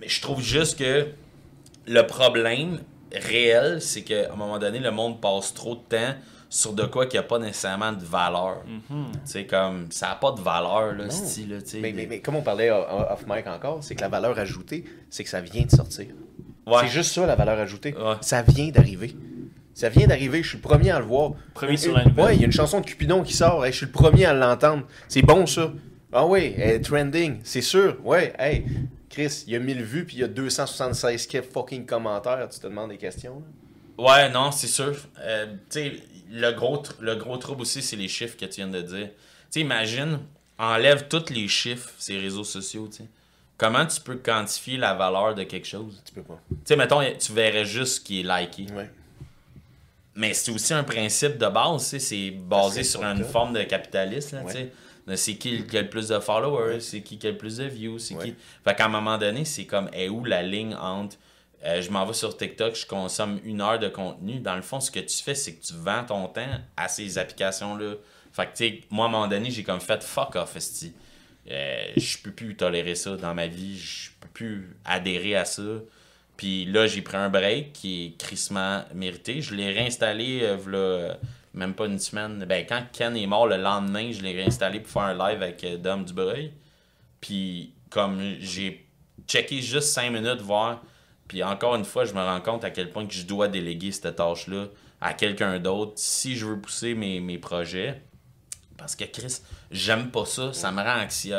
Mais 0.00 0.08
je 0.08 0.20
trouve 0.22 0.40
juste 0.42 0.78
que 0.78 1.08
le 1.86 2.02
problème 2.06 2.80
réel, 3.20 3.80
c'est 3.80 4.02
qu'à 4.02 4.32
un 4.32 4.36
moment 4.36 4.58
donné, 4.58 4.78
le 4.78 4.90
monde 4.90 5.20
passe 5.20 5.52
trop 5.54 5.74
de 5.74 5.80
temps 5.80 6.14
sur 6.48 6.72
de 6.74 6.84
quoi 6.84 7.06
qui 7.06 7.16
a 7.16 7.22
pas 7.22 7.38
nécessairement 7.38 7.92
de 7.92 8.04
valeur. 8.04 8.62
Tu 8.88 8.94
sais, 9.24 9.46
comme, 9.46 9.86
ça 9.90 10.10
a 10.10 10.14
pas 10.16 10.32
de 10.32 10.40
valeur, 10.40 10.92
là, 10.94 11.08
style, 11.10 11.50
là. 11.50 11.56
Mais, 11.80 11.92
mais, 11.92 12.06
mais 12.06 12.20
comme 12.20 12.36
on 12.36 12.42
parlait 12.42 12.70
o- 12.70 12.74
o- 12.76 13.12
off 13.12 13.24
mic 13.26 13.46
encore, 13.46 13.78
c'est 13.82 13.94
que 13.94 14.02
la 14.02 14.08
valeur 14.08 14.38
ajoutée, 14.38 14.84
c'est 15.08 15.24
que 15.24 15.30
ça 15.30 15.40
vient 15.40 15.64
de 15.64 15.70
sortir. 15.70 16.06
Ouais. 16.66 16.74
C'est 16.82 16.88
juste 16.88 17.12
ça 17.14 17.24
la 17.26 17.34
valeur 17.36 17.58
ajoutée. 17.58 17.94
Ouais. 17.94 18.14
Ça 18.20 18.42
vient 18.42 18.68
d'arriver. 18.68 19.16
Ça 19.74 19.88
vient 19.88 20.06
d'arriver, 20.06 20.42
je 20.42 20.48
suis 20.50 20.58
le 20.58 20.62
premier 20.62 20.90
à 20.90 20.98
le 20.98 21.06
voir. 21.06 21.32
Premier 21.54 21.78
sur 21.78 21.96
la 21.96 22.04
nouvelle. 22.04 22.24
Ouais, 22.24 22.34
il 22.36 22.40
y 22.40 22.44
a 22.44 22.46
une 22.46 22.52
chanson 22.52 22.80
de 22.80 22.84
Cupidon 22.86 23.22
qui 23.22 23.32
sort, 23.32 23.64
hey, 23.64 23.72
je 23.72 23.78
suis 23.78 23.86
le 23.86 23.92
premier 23.92 24.26
à 24.26 24.34
l'entendre. 24.34 24.84
C'est 25.08 25.22
bon 25.22 25.46
ça. 25.46 25.72
Ah 26.12 26.26
oui, 26.26 26.52
elle 26.58 26.70
est 26.72 26.80
trending, 26.80 27.40
c'est 27.42 27.62
sûr. 27.62 27.96
Ouais, 28.04 28.34
hey, 28.38 28.66
Chris, 29.12 29.44
il 29.46 29.52
y 29.52 29.56
a 29.56 29.60
1000 29.60 29.82
vues 29.84 30.04
puis 30.04 30.16
il 30.16 30.20
y 30.20 30.24
a 30.24 30.28
276 30.28 31.26
k 31.28 31.42
fucking 31.42 31.86
commentaires, 31.86 32.48
tu 32.50 32.58
te 32.58 32.66
demandes 32.66 32.90
des 32.90 32.96
questions. 32.98 33.40
là? 33.98 34.04
Ouais, 34.04 34.30
non, 34.30 34.50
c'est 34.50 34.66
sûr. 34.66 34.96
Euh, 35.20 35.46
tu 35.70 35.80
sais, 35.80 35.92
le 36.30 36.50
gros, 36.52 36.82
le 37.00 37.14
gros 37.14 37.36
trouble 37.36 37.60
aussi, 37.62 37.82
c'est 37.82 37.94
les 37.96 38.08
chiffres 38.08 38.36
que 38.36 38.46
tu 38.46 38.56
viens 38.56 38.68
de 38.68 38.80
dire. 38.80 39.08
Tu 39.08 39.12
sais, 39.50 39.60
imagine, 39.60 40.18
enlève 40.58 41.06
tous 41.08 41.30
les 41.30 41.46
chiffres, 41.46 41.90
ces 41.98 42.18
réseaux 42.18 42.42
sociaux, 42.44 42.88
tu 42.90 42.98
sais. 42.98 43.08
Comment 43.58 43.86
tu 43.86 44.00
peux 44.00 44.16
quantifier 44.16 44.76
la 44.78 44.94
valeur 44.94 45.34
de 45.34 45.44
quelque 45.44 45.66
chose? 45.68 46.02
Tu 46.06 46.12
peux 46.14 46.22
pas. 46.22 46.40
Tu 46.48 46.56
sais, 46.64 46.74
mettons, 46.76 47.00
tu 47.18 47.32
verrais 47.32 47.64
juste 47.66 47.96
ce 47.96 48.00
qui 48.00 48.20
est 48.20 48.22
liké. 48.24 48.66
Ouais. 48.72 48.90
Mais 50.14 50.34
c'est 50.34 50.50
aussi 50.50 50.74
un 50.74 50.84
principe 50.84 51.38
de 51.38 51.46
base, 51.46 51.96
c'est 51.98 52.30
basé 52.30 52.82
sur 52.82 53.02
une 53.04 53.24
forme 53.24 53.52
de 53.54 53.62
capitalisme, 53.62 54.36
là, 54.36 54.42
Ouais. 54.44 54.52
tu 54.52 54.58
sais. 54.58 54.72
C'est 55.16 55.34
qui 55.34 55.66
qui 55.66 55.76
a 55.76 55.82
le 55.82 55.90
plus 55.90 56.08
de 56.08 56.18
followers, 56.20 56.80
c'est 56.80 57.00
qui 57.00 57.18
qui 57.18 57.26
a 57.26 57.30
le 57.30 57.36
plus 57.36 57.56
de 57.56 57.64
views, 57.64 57.98
c'est 57.98 58.16
qui... 58.16 58.34
Fait 58.64 58.74
qu'à 58.74 58.86
un 58.86 58.88
moment 58.88 59.18
donné, 59.18 59.44
c'est 59.44 59.66
comme, 59.66 59.88
est 59.92 60.08
où 60.08 60.24
la 60.24 60.42
ligne 60.42 60.74
entre 60.74 61.16
euh, 61.64 61.80
je 61.80 61.90
m'en 61.90 62.04
vais 62.04 62.12
sur 62.12 62.36
TikTok, 62.36 62.74
je 62.74 62.86
consomme 62.86 63.40
une 63.44 63.60
heure 63.60 63.78
de 63.78 63.88
contenu. 63.88 64.40
Dans 64.40 64.56
le 64.56 64.62
fond, 64.62 64.80
ce 64.80 64.90
que 64.90 65.00
tu 65.00 65.22
fais, 65.22 65.34
c'est 65.34 65.54
que 65.54 65.64
tu 65.64 65.74
vends 65.74 66.04
ton 66.04 66.26
temps 66.26 66.58
à 66.76 66.88
ces 66.88 67.18
applications-là. 67.18 67.94
Fait 68.32 68.46
que, 68.46 68.50
tu 68.50 68.56
sais, 68.56 68.80
moi, 68.90 69.06
à 69.06 69.08
un 69.08 69.10
moment 69.12 69.28
donné, 69.28 69.50
j'ai 69.50 69.62
comme 69.62 69.80
fait 69.80 70.02
fuck 70.02 70.34
off, 70.36 70.56
esti. 70.56 70.92
Euh, 71.50 71.84
je 71.96 72.18
peux 72.18 72.32
plus 72.32 72.56
tolérer 72.56 72.94
ça 72.94 73.16
dans 73.16 73.34
ma 73.34 73.46
vie. 73.46 73.78
Je 73.78 74.10
peux 74.20 74.28
plus 74.28 74.76
adhérer 74.84 75.36
à 75.36 75.44
ça. 75.44 75.62
Puis 76.36 76.64
là, 76.64 76.86
j'ai 76.88 77.02
pris 77.02 77.16
un 77.16 77.28
break 77.28 77.72
qui 77.72 78.06
est 78.06 78.18
crissement 78.18 78.82
mérité. 78.94 79.40
Je 79.40 79.54
l'ai 79.54 79.70
réinstallé, 79.70 80.40
euh, 80.42 81.14
même 81.54 81.74
pas 81.74 81.86
une 81.86 81.98
semaine. 81.98 82.44
Ben, 82.48 82.64
quand 82.66 82.82
Ken 82.92 83.16
est 83.16 83.26
mort 83.26 83.46
le 83.46 83.56
lendemain, 83.56 84.10
je 84.12 84.22
l'ai 84.22 84.32
réinstallé 84.32 84.80
pour 84.80 84.90
faire 84.90 85.02
un 85.02 85.14
live 85.14 85.42
avec 85.42 85.62
euh, 85.64 85.76
Dom 85.76 86.04
Dubreuil. 86.04 86.52
Puis, 87.20 87.74
comme 87.90 88.20
j'ai 88.40 88.88
checké 89.26 89.60
juste 89.60 89.88
5 89.88 90.10
minutes, 90.10 90.40
voir. 90.40 90.82
Puis 91.28 91.42
encore 91.42 91.76
une 91.76 91.84
fois, 91.84 92.04
je 92.04 92.12
me 92.12 92.20
rends 92.20 92.40
compte 92.40 92.64
à 92.64 92.70
quel 92.70 92.90
point 92.90 93.06
que 93.06 93.14
je 93.14 93.24
dois 93.24 93.48
déléguer 93.48 93.92
cette 93.92 94.16
tâche-là 94.16 94.66
à 95.00 95.14
quelqu'un 95.14 95.58
d'autre 95.58 95.92
si 95.96 96.36
je 96.36 96.46
veux 96.46 96.60
pousser 96.60 96.94
mes, 96.94 97.20
mes 97.20 97.38
projets. 97.38 98.02
Parce 98.76 98.96
que 98.96 99.04
Chris, 99.04 99.38
j'aime 99.70 100.10
pas 100.10 100.24
ça. 100.24 100.52
Ça 100.52 100.72
me 100.72 100.82
rend 100.82 101.02
anxieux. 101.02 101.36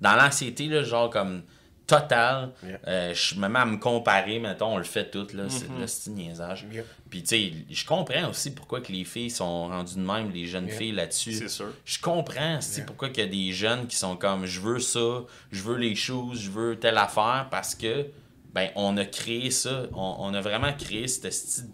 Dans 0.00 0.16
l'anxiété, 0.16 0.84
genre 0.84 1.10
comme 1.10 1.42
total, 1.88 2.50
Yeah. 2.62 2.78
euh, 2.86 3.14
je 3.14 3.34
me 3.34 3.48
mets 3.48 3.58
à 3.58 3.64
me 3.64 3.78
comparer, 3.78 4.38
mettons, 4.38 4.74
on 4.74 4.78
le 4.78 4.84
fait 4.84 5.10
tout, 5.10 5.26
là, 5.34 5.44
c'est 5.48 5.66
là, 5.68 5.86
c'est 5.86 6.10
un 6.10 6.14
niaisage. 6.14 6.64
Yeah. 6.70 6.84
Puis 7.10 7.22
tu 7.22 7.28
sais, 7.28 7.52
je 7.70 7.84
comprends 7.84 8.28
aussi 8.30 8.52
pourquoi 8.54 8.80
que 8.80 8.92
les 8.92 9.02
filles 9.04 9.30
sont 9.30 9.66
rendues 9.68 9.94
de 9.96 10.00
même, 10.00 10.30
les 10.30 10.46
jeunes 10.46 10.66
Yeah. 10.68 10.76
filles 10.78 10.92
là-dessus. 10.92 11.32
C'est 11.32 11.48
sûr. 11.48 11.72
Je 11.84 11.98
comprends 11.98 12.60
c'est 12.60 12.86
pourquoi 12.86 13.08
qu'il 13.08 13.24
y 13.24 13.26
a 13.26 13.30
des 13.30 13.52
jeunes 13.52 13.86
qui 13.88 13.96
sont 13.96 14.14
comme 14.16 14.46
je 14.46 14.60
veux 14.60 14.78
ça, 14.78 15.22
je 15.50 15.62
veux 15.62 15.76
les 15.76 15.96
choses, 15.96 16.40
je 16.40 16.50
veux 16.50 16.76
telle 16.78 16.98
affaire 16.98 17.48
parce 17.50 17.74
que 17.74 18.06
ben 18.54 18.70
on 18.76 18.96
a 18.96 19.04
créé 19.04 19.50
ça, 19.50 19.82
on, 19.94 20.16
on 20.20 20.34
a 20.34 20.40
vraiment 20.40 20.72
créé 20.72 21.08
cette 21.08 21.32
style 21.32 21.64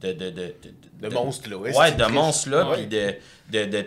de 0.00 0.12
de 0.12 0.30
de 0.30 0.54
De 1.00 1.08
monstre-là, 1.08 1.56
ouais, 1.56 1.70
de 1.92 1.96
triste. 1.96 2.10
monstre 2.12 2.48
là 2.50 2.68
Ouais. 2.70 2.76
puis 2.76 2.86
de 2.86 3.14
de, 3.52 3.64
de- 3.70 3.86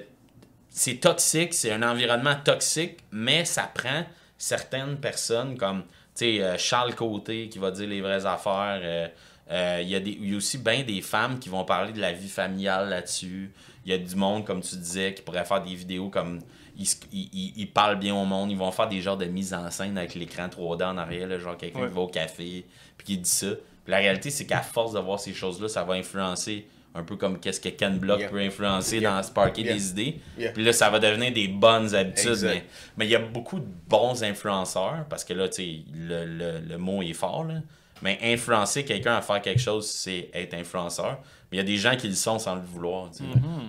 c'est 0.70 0.95
toxique, 0.95 1.53
c'est 1.53 1.72
un 1.72 1.82
environnement 1.84 2.36
toxique, 2.43 2.97
mais 3.11 3.45
ça 3.45 3.63
prend 3.74 4.05
certaines 4.38 4.98
personnes 4.98 5.58
comme 5.58 5.84
euh, 6.22 6.58
Charles 6.58 6.96
Côté 6.96 7.48
qui 7.50 7.60
va 7.60 7.72
dire 7.72 7.88
les 7.88 8.02
vraies 8.02 8.26
affaires 8.26 8.80
euh, 8.84 9.08
euh, 9.50 9.80
il 9.82 9.88
y, 9.90 9.96
a 9.96 10.00
des- 10.00 10.18
il 10.20 10.32
y 10.32 10.34
a 10.34 10.38
aussi 10.38 10.58
bien 10.58 10.84
des 10.84 11.02
femmes 11.02 11.40
qui 11.40 11.48
vont 11.48 11.64
parler 11.64 11.94
de 11.94 12.02
la 12.02 12.12
vie 12.12 12.28
familiale 12.28 12.90
là-dessus. 12.90 13.52
Il 13.86 13.92
y 13.92 13.94
a 13.94 13.98
du 13.98 14.14
monde, 14.16 14.44
comme 14.44 14.60
tu 14.62 14.76
disais, 14.76 15.14
qui 15.14 15.22
pourrait 15.22 15.46
faire 15.46 15.62
des 15.64 15.74
vidéos 15.74 16.10
comme. 16.10 16.42
Ils, 16.78 16.86
ils- 17.14 17.30
ils- 17.32 17.54
ils 17.56 17.72
parlent 17.72 17.98
bien 17.98 18.14
au 18.14 18.26
monde. 18.26 18.52
Ils 18.52 18.58
vont 18.58 18.72
faire 18.72 18.90
des 18.90 19.00
genres 19.00 19.16
de 19.16 19.24
mise 19.26 19.54
en 19.54 19.72
scène 19.72 19.98
avec 19.98 20.16
l'écran 20.16 20.50
3D 20.50 20.84
en 20.84 20.98
arrière, 20.98 21.28
là, 21.28 21.40
genre 21.40 21.56
quelqu'un 21.56 21.80
Ouais. 21.84 21.88
qui 21.88 21.94
va 21.94 22.02
au 22.02 22.08
café, 22.08 22.66
puis 22.98 23.06
qui 23.08 23.18
dit 23.18 23.30
ça. 23.30 23.48
Puis 23.86 23.92
la 23.92 23.98
réalité, 24.00 24.30
c'est 24.32 24.46
qu'à 24.46 24.62
force 24.62 24.92
de 24.92 25.00
voir 25.00 25.18
ces 25.20 25.34
choses-là, 25.34 25.70
ça 25.70 25.86
va 25.86 25.94
influencer 25.94 26.68
un 26.98 27.04
peu 27.04 27.16
comme 27.16 27.39
qu'est-ce 27.39 27.60
que 27.62 27.70
Ken 27.70 27.98
Block 27.98 28.20
Yeah. 28.20 28.30
peut 28.30 28.39
influencer 28.39 28.98
Yeah. 29.00 29.12
dans 29.18 29.24
sparker 29.24 29.62
Yeah. 29.62 29.74
des 29.74 29.89
idées. 29.91 30.20
Puis 30.54 30.64
là, 30.64 30.74
ça 30.74 30.89
va 30.89 31.00
devenir 31.00 31.32
des 31.34 31.48
bonnes 31.48 31.93
habitudes. 31.95 32.30
Exact. 32.30 32.54
Mais 32.54 32.64
mais 32.98 33.06
il 33.06 33.12
y 33.12 33.16
a 33.16 33.20
beaucoup 33.20 33.60
de 33.60 33.68
bons 33.88 34.24
influenceurs, 34.24 35.06
parce 35.10 35.24
que 35.24 35.34
là, 35.34 35.48
tu 35.50 35.56
sais, 35.64 35.80
le, 35.95 36.26
le, 36.26 36.60
le 36.68 36.78
mot 36.78 37.02
est 37.02 37.14
fort, 37.14 37.43
là. 37.43 37.56
Mais 38.04 38.20
influencer 38.24 38.86
quelqu'un 38.86 39.16
à 39.16 39.22
faire 39.22 39.41
quelque 39.41 39.60
chose, 39.62 39.89
c'est 39.89 40.30
être 40.34 40.54
influenceur. 40.54 41.18
Mais 41.52 41.58
il 41.58 41.58
y 41.58 41.62
a 41.62 41.64
des 41.64 41.78
gens 41.78 41.95
qui 41.95 42.08
le 42.08 42.14
sont 42.16 42.38
sans 42.38 42.56
le 42.56 42.62
vouloir. 42.62 43.10
sais. 43.12 43.24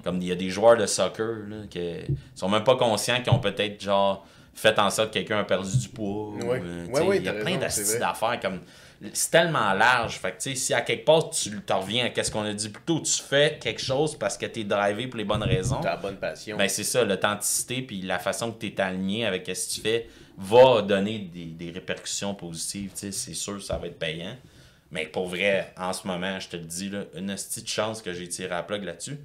Comme 0.04 0.20
il 0.20 0.28
y 0.28 0.32
a 0.32 0.34
des 0.34 0.50
joueurs 0.50 0.76
de 0.76 0.84
soccer 0.84 1.26
là, 1.48 1.56
qui 1.70 1.80
sont 2.34 2.48
même 2.50 2.64
pas 2.64 2.76
conscients 2.76 3.22
qu'ils 3.22 3.32
ont 3.32 3.38
peut-être 3.38 3.80
genre 3.82 4.26
fait 4.52 4.78
en 4.78 4.90
sorte 4.90 5.08
que 5.10 5.14
quelqu'un 5.14 5.38
a 5.38 5.44
perdu 5.44 5.74
du 5.78 5.88
poids. 5.88 6.28
ou, 6.34 6.38
Ouais. 6.42 6.60
euh, 6.62 7.14
il 7.16 7.22
y 7.22 7.28
a 7.28 7.32
plein 7.32 7.56
vrai. 7.56 7.98
d'affaires 7.98 8.38
comme. 8.42 8.60
C'est 9.12 9.30
tellement 9.30 9.72
large. 9.74 10.18
Fait 10.18 10.32
que, 10.32 10.36
tu 10.42 10.50
sais, 10.50 10.54
si 10.56 10.74
à 10.74 10.80
quelque 10.80 11.04
part 11.04 11.30
tu 11.30 11.60
t'en 11.60 11.80
reviens 11.80 12.10
à 12.14 12.22
ce 12.24 12.30
qu'on 12.30 12.42
a 12.42 12.52
dit 12.52 12.68
plus 12.68 12.82
tôt, 12.82 13.00
tu 13.00 13.22
fais 13.22 13.58
quelque 13.60 13.80
chose 13.80 14.18
parce 14.18 14.36
que 14.36 14.46
tu 14.46 14.60
es 14.60 14.64
drivé 14.64 15.06
pour 15.06 15.18
les 15.18 15.24
bonnes 15.24 15.42
raisons. 15.42 15.80
T'as 15.80 15.90
la 15.90 15.96
bonne 15.96 16.16
passion. 16.16 16.56
Ben, 16.56 16.68
c'est 16.68 16.84
ça, 16.84 17.04
l'authenticité 17.04 17.82
puis 17.82 18.02
la 18.02 18.18
façon 18.18 18.50
que 18.50 18.58
tu 18.58 18.66
es 18.66 18.80
aligné 18.80 19.24
avec 19.24 19.46
ce 19.46 19.68
que 19.68 19.74
tu 19.74 19.80
fais 19.80 20.08
va 20.36 20.82
donner 20.82 21.18
des, 21.20 21.46
des 21.46 21.70
répercussions 21.70 22.34
positives. 22.34 22.90
tu 22.92 22.98
sais, 22.98 23.12
C'est 23.12 23.34
sûr 23.34 23.62
ça 23.62 23.78
va 23.78 23.86
être 23.86 23.98
payant. 23.98 24.36
Mais 24.90 25.06
pour 25.06 25.28
vrai, 25.28 25.72
en 25.76 25.92
ce 25.92 26.06
moment, 26.06 26.40
je 26.40 26.48
te 26.48 26.56
le 26.56 26.64
dis, 26.64 26.88
là, 26.88 27.04
une 27.14 27.34
petite 27.34 27.68
chance 27.68 28.00
que 28.00 28.12
j'ai 28.14 28.28
tiré 28.28 28.54
à 28.54 28.62
plug 28.62 28.84
là-dessus. 28.84 29.18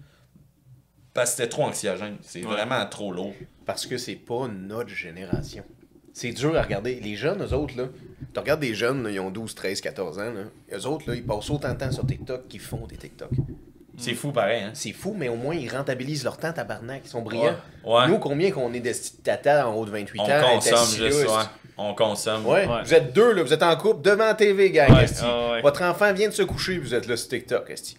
Parce 1.13 1.31
que 1.31 1.37
c'était 1.37 1.49
trop 1.49 1.63
anxiogène. 1.63 2.17
C'est 2.21 2.41
vraiment 2.41 2.85
trop 2.87 3.11
lourd. 3.11 3.33
Parce 3.65 3.85
que 3.85 3.97
c'est 3.97 4.15
pas 4.15 4.47
notre 4.47 4.89
génération. 4.89 5.63
C'est 6.13 6.31
dur 6.31 6.55
à 6.55 6.61
regarder. 6.61 6.99
Les 7.03 7.15
jeunes, 7.15 7.43
eux 7.43 7.53
autres, 7.53 7.75
là, 7.75 7.85
tu 8.33 8.39
regardes 8.39 8.59
des 8.59 8.75
jeunes, 8.75 9.03
là, 9.03 9.09
ils 9.09 9.19
ont 9.19 9.31
12, 9.31 9.55
13, 9.55 9.81
14 9.81 10.19
ans, 10.19 10.31
là, 10.31 10.77
eux 10.77 10.85
autres, 10.85 11.09
là, 11.09 11.15
ils 11.15 11.25
passent 11.25 11.49
autant 11.49 11.73
de 11.73 11.77
temps 11.77 11.91
sur 11.91 12.05
TikTok 12.05 12.47
qu'ils 12.47 12.59
font 12.59 12.85
des 12.87 12.97
TikTok. 12.97 13.29
C'est 13.97 14.13
fou 14.15 14.31
pareil, 14.31 14.63
hein? 14.63 14.71
C'est 14.73 14.91
fou, 14.91 15.15
mais 15.17 15.29
au 15.29 15.35
moins, 15.35 15.53
ils 15.55 15.69
rentabilisent 15.69 16.23
leur 16.23 16.37
temps, 16.37 16.51
tabarnak. 16.51 17.01
Ils 17.05 17.09
sont 17.09 17.21
brillants. 17.21 17.55
Ouais. 17.85 17.93
Ouais. 17.93 18.07
Nous, 18.07 18.17
combien 18.17 18.51
qu'on 18.51 18.73
est 18.73 18.79
des 18.79 18.93
tatas 19.23 19.67
en 19.67 19.75
haut 19.75 19.85
de 19.85 19.91
28 19.91 20.19
On 20.19 20.23
ans? 20.23 20.41
consomme 20.55 20.97
juste, 20.97 21.27
ouais. 21.27 21.43
On 21.77 21.93
consomme. 21.93 22.45
Ouais. 22.45 22.67
Ouais. 22.67 22.83
vous 22.83 22.93
êtes 22.93 23.13
deux, 23.13 23.33
là, 23.33 23.43
vous 23.43 23.53
êtes 23.53 23.61
en 23.63 23.75
couple 23.75 24.01
devant 24.01 24.25
la 24.25 24.33
TV, 24.33 24.71
gang. 24.71 24.89
Ah 24.91 25.51
ouais. 25.51 25.61
Votre 25.61 25.83
enfant 25.83 26.11
vient 26.13 26.27
de 26.27 26.33
se 26.33 26.43
coucher, 26.43 26.77
vous 26.79 26.93
êtes 26.93 27.07
là 27.07 27.15
sur 27.17 27.29
TikTok. 27.29 27.69
esti. 27.69 27.97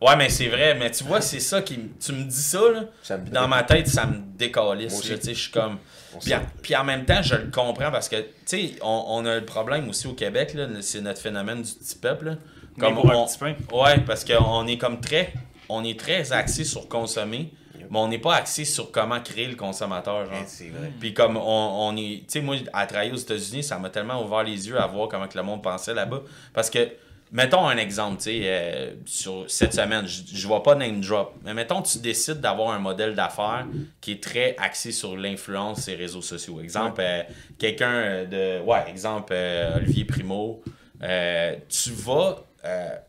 Ouais, 0.00 0.16
mais 0.16 0.28
c'est 0.28 0.48
vrai. 0.48 0.74
Mais 0.74 0.90
tu 0.90 1.04
vois, 1.04 1.20
c'est 1.20 1.40
ça 1.40 1.62
qui. 1.62 1.78
Tu 1.98 2.12
me 2.12 2.24
dis 2.24 2.42
ça, 2.42 2.60
là. 2.72 2.84
Ça 3.02 3.16
me 3.16 3.24
puis 3.24 3.32
dans 3.32 3.48
ma 3.48 3.62
tête, 3.62 3.88
ça 3.88 4.06
me 4.06 4.18
décalisse. 4.36 5.02
je 5.06 5.32
suis 5.32 5.50
comme. 5.50 5.78
Puis, 6.22 6.32
puis 6.62 6.76
en 6.76 6.84
même 6.84 7.04
temps, 7.04 7.22
je 7.22 7.34
le 7.34 7.50
comprends 7.50 7.90
parce 7.90 8.08
que, 8.08 8.16
tu 8.16 8.26
sais, 8.46 8.70
on, 8.82 9.04
on 9.08 9.26
a 9.26 9.36
le 9.36 9.44
problème 9.44 9.88
aussi 9.88 10.06
au 10.06 10.12
Québec, 10.14 10.54
là, 10.54 10.66
c'est 10.80 11.00
notre 11.00 11.20
phénomène 11.20 11.62
du 11.62 11.72
petit 11.72 11.96
peuple. 11.96 12.24
là. 12.26 12.34
Mais 12.78 12.92
pour 12.92 13.10
un 13.10 13.16
on- 13.16 13.26
petit 13.26 13.38
pain. 13.38 13.54
Ouais, 13.72 13.98
parce 14.00 14.24
qu'on 14.24 14.66
est 14.66 14.78
comme 14.78 15.00
très. 15.00 15.32
On 15.68 15.82
est 15.82 15.98
très 15.98 16.32
axé 16.32 16.62
sur 16.62 16.88
consommer, 16.88 17.52
mais 17.90 17.98
on 17.98 18.06
n'est 18.08 18.18
pas 18.18 18.34
axé 18.36 18.64
sur 18.64 18.90
comment 18.92 19.18
créer 19.20 19.46
le 19.48 19.56
consommateur. 19.56 20.26
Genre. 20.26 20.34
Eh, 20.42 20.44
C'est 20.46 20.68
vrai. 20.68 20.92
Puis 21.00 21.14
comme 21.14 21.36
on, 21.38 21.40
on 21.88 21.96
est. 21.96 22.18
Tu 22.20 22.24
sais, 22.28 22.40
moi, 22.40 22.56
à 22.72 22.86
travailler 22.86 23.12
aux 23.12 23.16
États-Unis, 23.16 23.62
ça 23.62 23.78
m'a 23.78 23.88
tellement 23.90 24.22
ouvert 24.22 24.42
les 24.44 24.68
yeux 24.68 24.78
à 24.80 24.86
voir 24.86 25.08
comment 25.08 25.26
que 25.26 25.36
le 25.38 25.42
monde 25.44 25.62
pensait 25.62 25.94
là-bas. 25.94 26.22
Parce 26.52 26.68
que, 26.70 26.88
mettons 27.32 27.66
un 27.66 27.76
exemple, 27.76 28.18
tu 28.18 28.24
sais, 28.24 28.40
euh, 28.44 28.94
sur 29.04 29.44
cette 29.48 29.74
semaine, 29.74 30.06
je 30.06 30.22
je 30.26 30.46
vois 30.46 30.62
pas 30.62 30.74
name 30.74 31.00
drop, 31.00 31.34
mais 31.44 31.54
mettons 31.54 31.82
tu 31.82 31.98
décides 31.98 32.40
d'avoir 32.40 32.70
un 32.70 32.78
modèle 32.78 33.14
d'affaires 33.14 33.66
qui 34.00 34.12
est 34.12 34.22
très 34.22 34.54
axé 34.58 34.92
sur 34.92 35.16
l'influence 35.16 35.88
et 35.88 35.94
réseaux 35.94 36.22
sociaux. 36.22 36.60
Exemple, 36.60 37.00
euh, 37.00 37.22
quelqu'un 37.58 37.92
euh, 37.92 38.24
de. 38.60 38.64
Ouais, 38.64 38.84
exemple, 38.88 39.32
euh, 39.32 39.76
Olivier 39.76 40.04
Primo. 40.04 40.62
tu 41.00 41.90
vas 41.92 42.44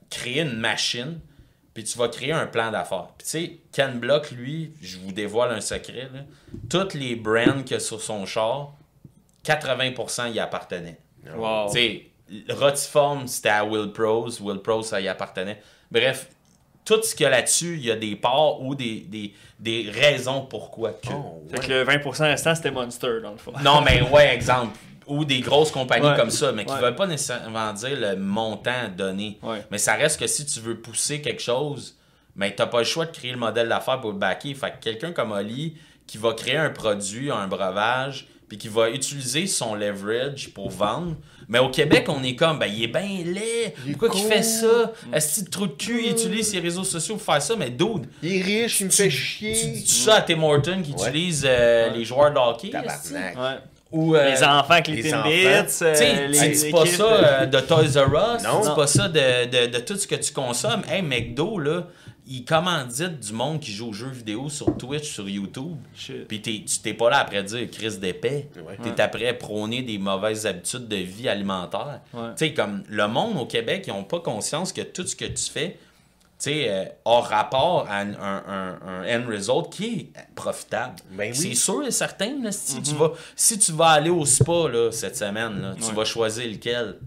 créer 0.10 0.42
une 0.42 0.58
machine, 0.58 1.20
puis 1.74 1.84
tu 1.84 1.98
vas 1.98 2.08
créer 2.08 2.32
un 2.32 2.48
plan 2.48 2.72
d'affaires. 2.72 3.10
Puis 3.18 3.26
tu 3.26 3.30
sais, 3.30 3.58
Ken 3.72 4.00
Block, 4.00 4.32
lui, 4.32 4.72
je 4.82 4.98
vous 4.98 5.12
dévoile 5.12 5.52
un 5.52 5.62
secret, 5.62 6.10
là, 6.14 6.22
toutes 6.70 6.94
les 6.94 7.16
brands 7.16 7.64
qu'il 7.64 7.72
y 7.72 7.76
a 7.76 7.80
sur 7.80 8.02
son 8.02 8.26
char, 8.26 8.74
80% 9.44 10.32
y 10.32 10.40
appartenaient. 10.40 11.00
Wow. 11.36 11.68
Tu 11.68 11.74
sais, 11.74 12.08
Rotiform, 12.50 13.28
c'était 13.28 13.50
à 13.50 13.64
Will 13.66 13.92
Pros. 13.92 14.30
Will 14.42 14.60
Pros, 14.60 14.84
ça 14.84 15.00
y 15.02 15.08
appartenait. 15.08 15.62
Bref, 15.92 16.28
tout 16.86 17.02
ce 17.04 17.16
qu'il 17.16 17.24
y 17.24 17.28
a 17.28 17.30
là-dessus, 17.30 17.76
il 17.78 17.86
y 17.86 17.92
a 17.92 17.96
des 17.96 18.16
parts 18.16 18.62
ou 18.62 18.76
des, 18.76 19.02
des, 19.02 19.34
des 19.60 19.90
raisons 19.92 20.42
pourquoi 20.42 20.92
que. 20.94 21.10
Oh, 21.14 21.44
Fait 21.50 21.60
que 21.60 21.72
le 21.72 21.84
20% 21.86 22.24
restant, 22.24 22.56
c'était 22.56 22.72
Monster, 22.72 23.20
dans 23.22 23.32
le 23.32 23.38
fond. 23.38 23.54
Non, 23.64 23.82
mais 23.82 24.02
ouais, 24.10 24.34
exemple. 24.34 24.78
Ou 25.08 25.24
des 25.24 25.40
grosses 25.40 25.72
compagnies 25.72 26.06
Ouais. 26.08 26.18
comme 26.18 26.30
ça, 26.30 26.52
mais 26.52 26.66
qui 26.66 26.74
Ouais. 26.74 26.82
veulent 26.82 26.96
pas 26.96 27.08
nécessairement 27.08 27.72
dire 27.74 27.98
le 27.98 28.18
montant 28.18 28.90
donné. 28.96 29.40
Ouais. 29.42 29.64
Mais 29.72 29.78
ça 29.78 29.94
reste 29.94 30.20
que 30.20 30.28
si 30.28 30.46
tu 30.46 30.60
veux 30.60 30.78
pousser 30.80 31.22
quelque 31.22 31.42
chose, 31.42 31.96
mais 32.36 32.54
t'as 32.54 32.66
pas 32.68 32.80
le 32.80 32.84
choix 32.84 33.06
de 33.06 33.12
créer 33.12 33.32
le 33.32 33.38
modèle 33.38 33.70
d'affaires 33.70 34.02
pour 34.02 34.12
le 34.12 34.18
backer. 34.18 34.54
Fait 34.54 34.72
que 34.72 34.84
quelqu'un 34.84 35.14
comme 35.14 35.32
Oli 35.32 35.78
qui 36.06 36.18
va 36.18 36.34
créer 36.34 36.58
un 36.58 36.70
produit, 36.72 37.32
un 37.32 37.48
breuvage, 37.48 38.28
puis 38.48 38.58
qui 38.58 38.68
va 38.68 38.90
utiliser 38.90 39.46
son 39.48 39.76
leverage 39.76 40.50
pour 40.54 40.70
vendre. 40.70 41.16
Mais 41.50 41.60
au 41.60 41.70
Québec, 41.70 42.06
on 42.10 42.22
est 42.24 42.36
comme, 42.36 42.60
ben, 42.60 42.66
il 42.68 42.84
est 42.84 42.88
bien 42.88 43.24
laid. 43.26 43.74
Il 43.86 43.98
Pourquoi 43.98 44.10
qu'il 44.10 44.28
fait 44.28 44.44
ça? 44.44 44.92
Est-ce 45.14 45.44
que 45.44 45.50
trop 45.50 45.68
de 45.68 45.72
cul, 45.74 46.02
il 46.06 46.12
utilise 46.12 46.50
ses 46.52 46.60
réseaux 46.60 46.84
sociaux 46.84 47.16
pour 47.16 47.24
faire 47.34 47.42
ça? 47.42 47.56
Mais 47.56 47.70
dude, 47.70 48.08
Il 48.22 48.36
est 48.38 48.42
riche, 48.42 48.82
il 48.82 48.88
me 48.88 48.92
fait 48.92 49.10
chier. 49.10 49.54
tu 49.54 49.68
dis 49.68 49.88
ça 49.88 50.16
à 50.16 50.22
Tim 50.22 50.42
Horton 50.44 50.82
qui 50.84 50.92
Ouais. 50.94 51.08
utilise 51.10 51.46
euh, 51.48 51.90
les 51.92 52.04
joueurs 52.04 52.32
de 52.34 52.38
hockey? 52.38 52.68
esti? 52.74 53.14
Tabarnak. 53.14 53.38
Ouais. 53.38 53.60
Ou, 53.94 54.16
euh, 54.18 54.30
les 54.32 54.44
enfants 54.44 54.74
avec 54.74 54.88
les 54.90 55.10
Timbits, 55.10 55.46
euh, 55.48 55.64
tu 55.64 56.34
dis 56.34 56.64
les 56.66 56.72
pas 56.72 56.86
ça 56.86 57.04
euh, 57.06 57.46
de 57.46 57.60
Toys 57.62 57.84
R 57.96 58.36
Us, 58.36 58.44
Non. 58.44 58.60
tu 58.62 58.68
dis 58.70 58.76
pas 58.76 58.88
ça 58.88 59.08
de, 59.08 59.46
de, 59.46 59.72
de 59.72 59.80
tout 59.80 59.96
ce 59.96 60.06
que 60.06 60.16
tu 60.16 60.34
consommes. 60.34 60.82
Hey, 60.90 61.02
McDo, 61.02 61.58
là, 61.58 61.88
il 62.28 62.46
commandite 62.46 63.20
du 63.20 63.34
monde 63.34 63.60
qui 63.60 63.72
joue 63.72 63.90
aux 63.90 63.94
jeux 63.94 64.10
vidéo 64.10 64.50
sur 64.50 64.76
Twitch, 64.78 65.10
sur 65.14 65.28
YouTube. 65.30 65.78
Puis 66.28 66.42
t'es- 66.42 66.64
tu 66.68 66.80
t'es 66.80 66.94
pas 66.94 67.10
là 67.10 67.20
après 67.20 67.44
dire 67.44 67.68
Chris 67.72 67.98
d'épais. 67.98 68.50
Ouais. 68.66 68.78
T'es 68.84 69.02
après 69.02 69.38
prôner 69.38 69.82
des 69.82 69.98
mauvaises 69.98 70.46
habitudes 70.46 70.88
de 70.88 70.98
vie 70.98 71.30
alimentaire. 71.30 72.02
Ouais. 72.14 72.30
Tu 72.38 72.48
sais, 72.48 72.54
comme 72.54 72.84
le 72.90 73.08
monde 73.08 73.38
au 73.38 73.46
Québec, 73.46 73.86
ils 73.88 73.92
ont 73.92 74.04
pas 74.04 74.20
conscience 74.20 74.74
que 74.74 74.82
tout 74.82 75.06
ce 75.08 75.16
que 75.16 75.26
tu 75.26 75.50
fais, 75.52 75.78
tu 76.40 76.52
sais, 76.52 76.66
euh, 76.70 76.86
a 77.06 77.20
rapport 77.22 77.88
à 77.90 78.00
un, 78.02 78.14
un, 78.14 78.44
un- 78.48 78.80
un 78.86 79.20
end 79.24 79.28
result 79.28 79.70
qui 79.72 79.86
est 79.86 80.34
profitable. 80.36 80.96
Ben 81.12 81.32
oui. 81.32 81.36
C'est 81.36 81.56
sûr 81.56 81.84
et 81.86 81.92
certain, 81.92 82.36
là, 82.44 82.52
si, 82.52 82.82
tu 82.82 82.94
vas, 82.94 83.14
si 83.36 83.58
tu 83.58 83.72
vas 83.72 83.88
aller 83.88 84.10
au 84.12 84.24
spa 84.26 84.68
là, 84.70 84.92
cette 84.92 85.16
semaine, 85.18 85.60
là, 85.62 85.76
tu 85.80 85.86
Ouais. 85.88 85.94
vas 85.94 86.06
choisir 86.06 86.48
lequel? 86.48 86.98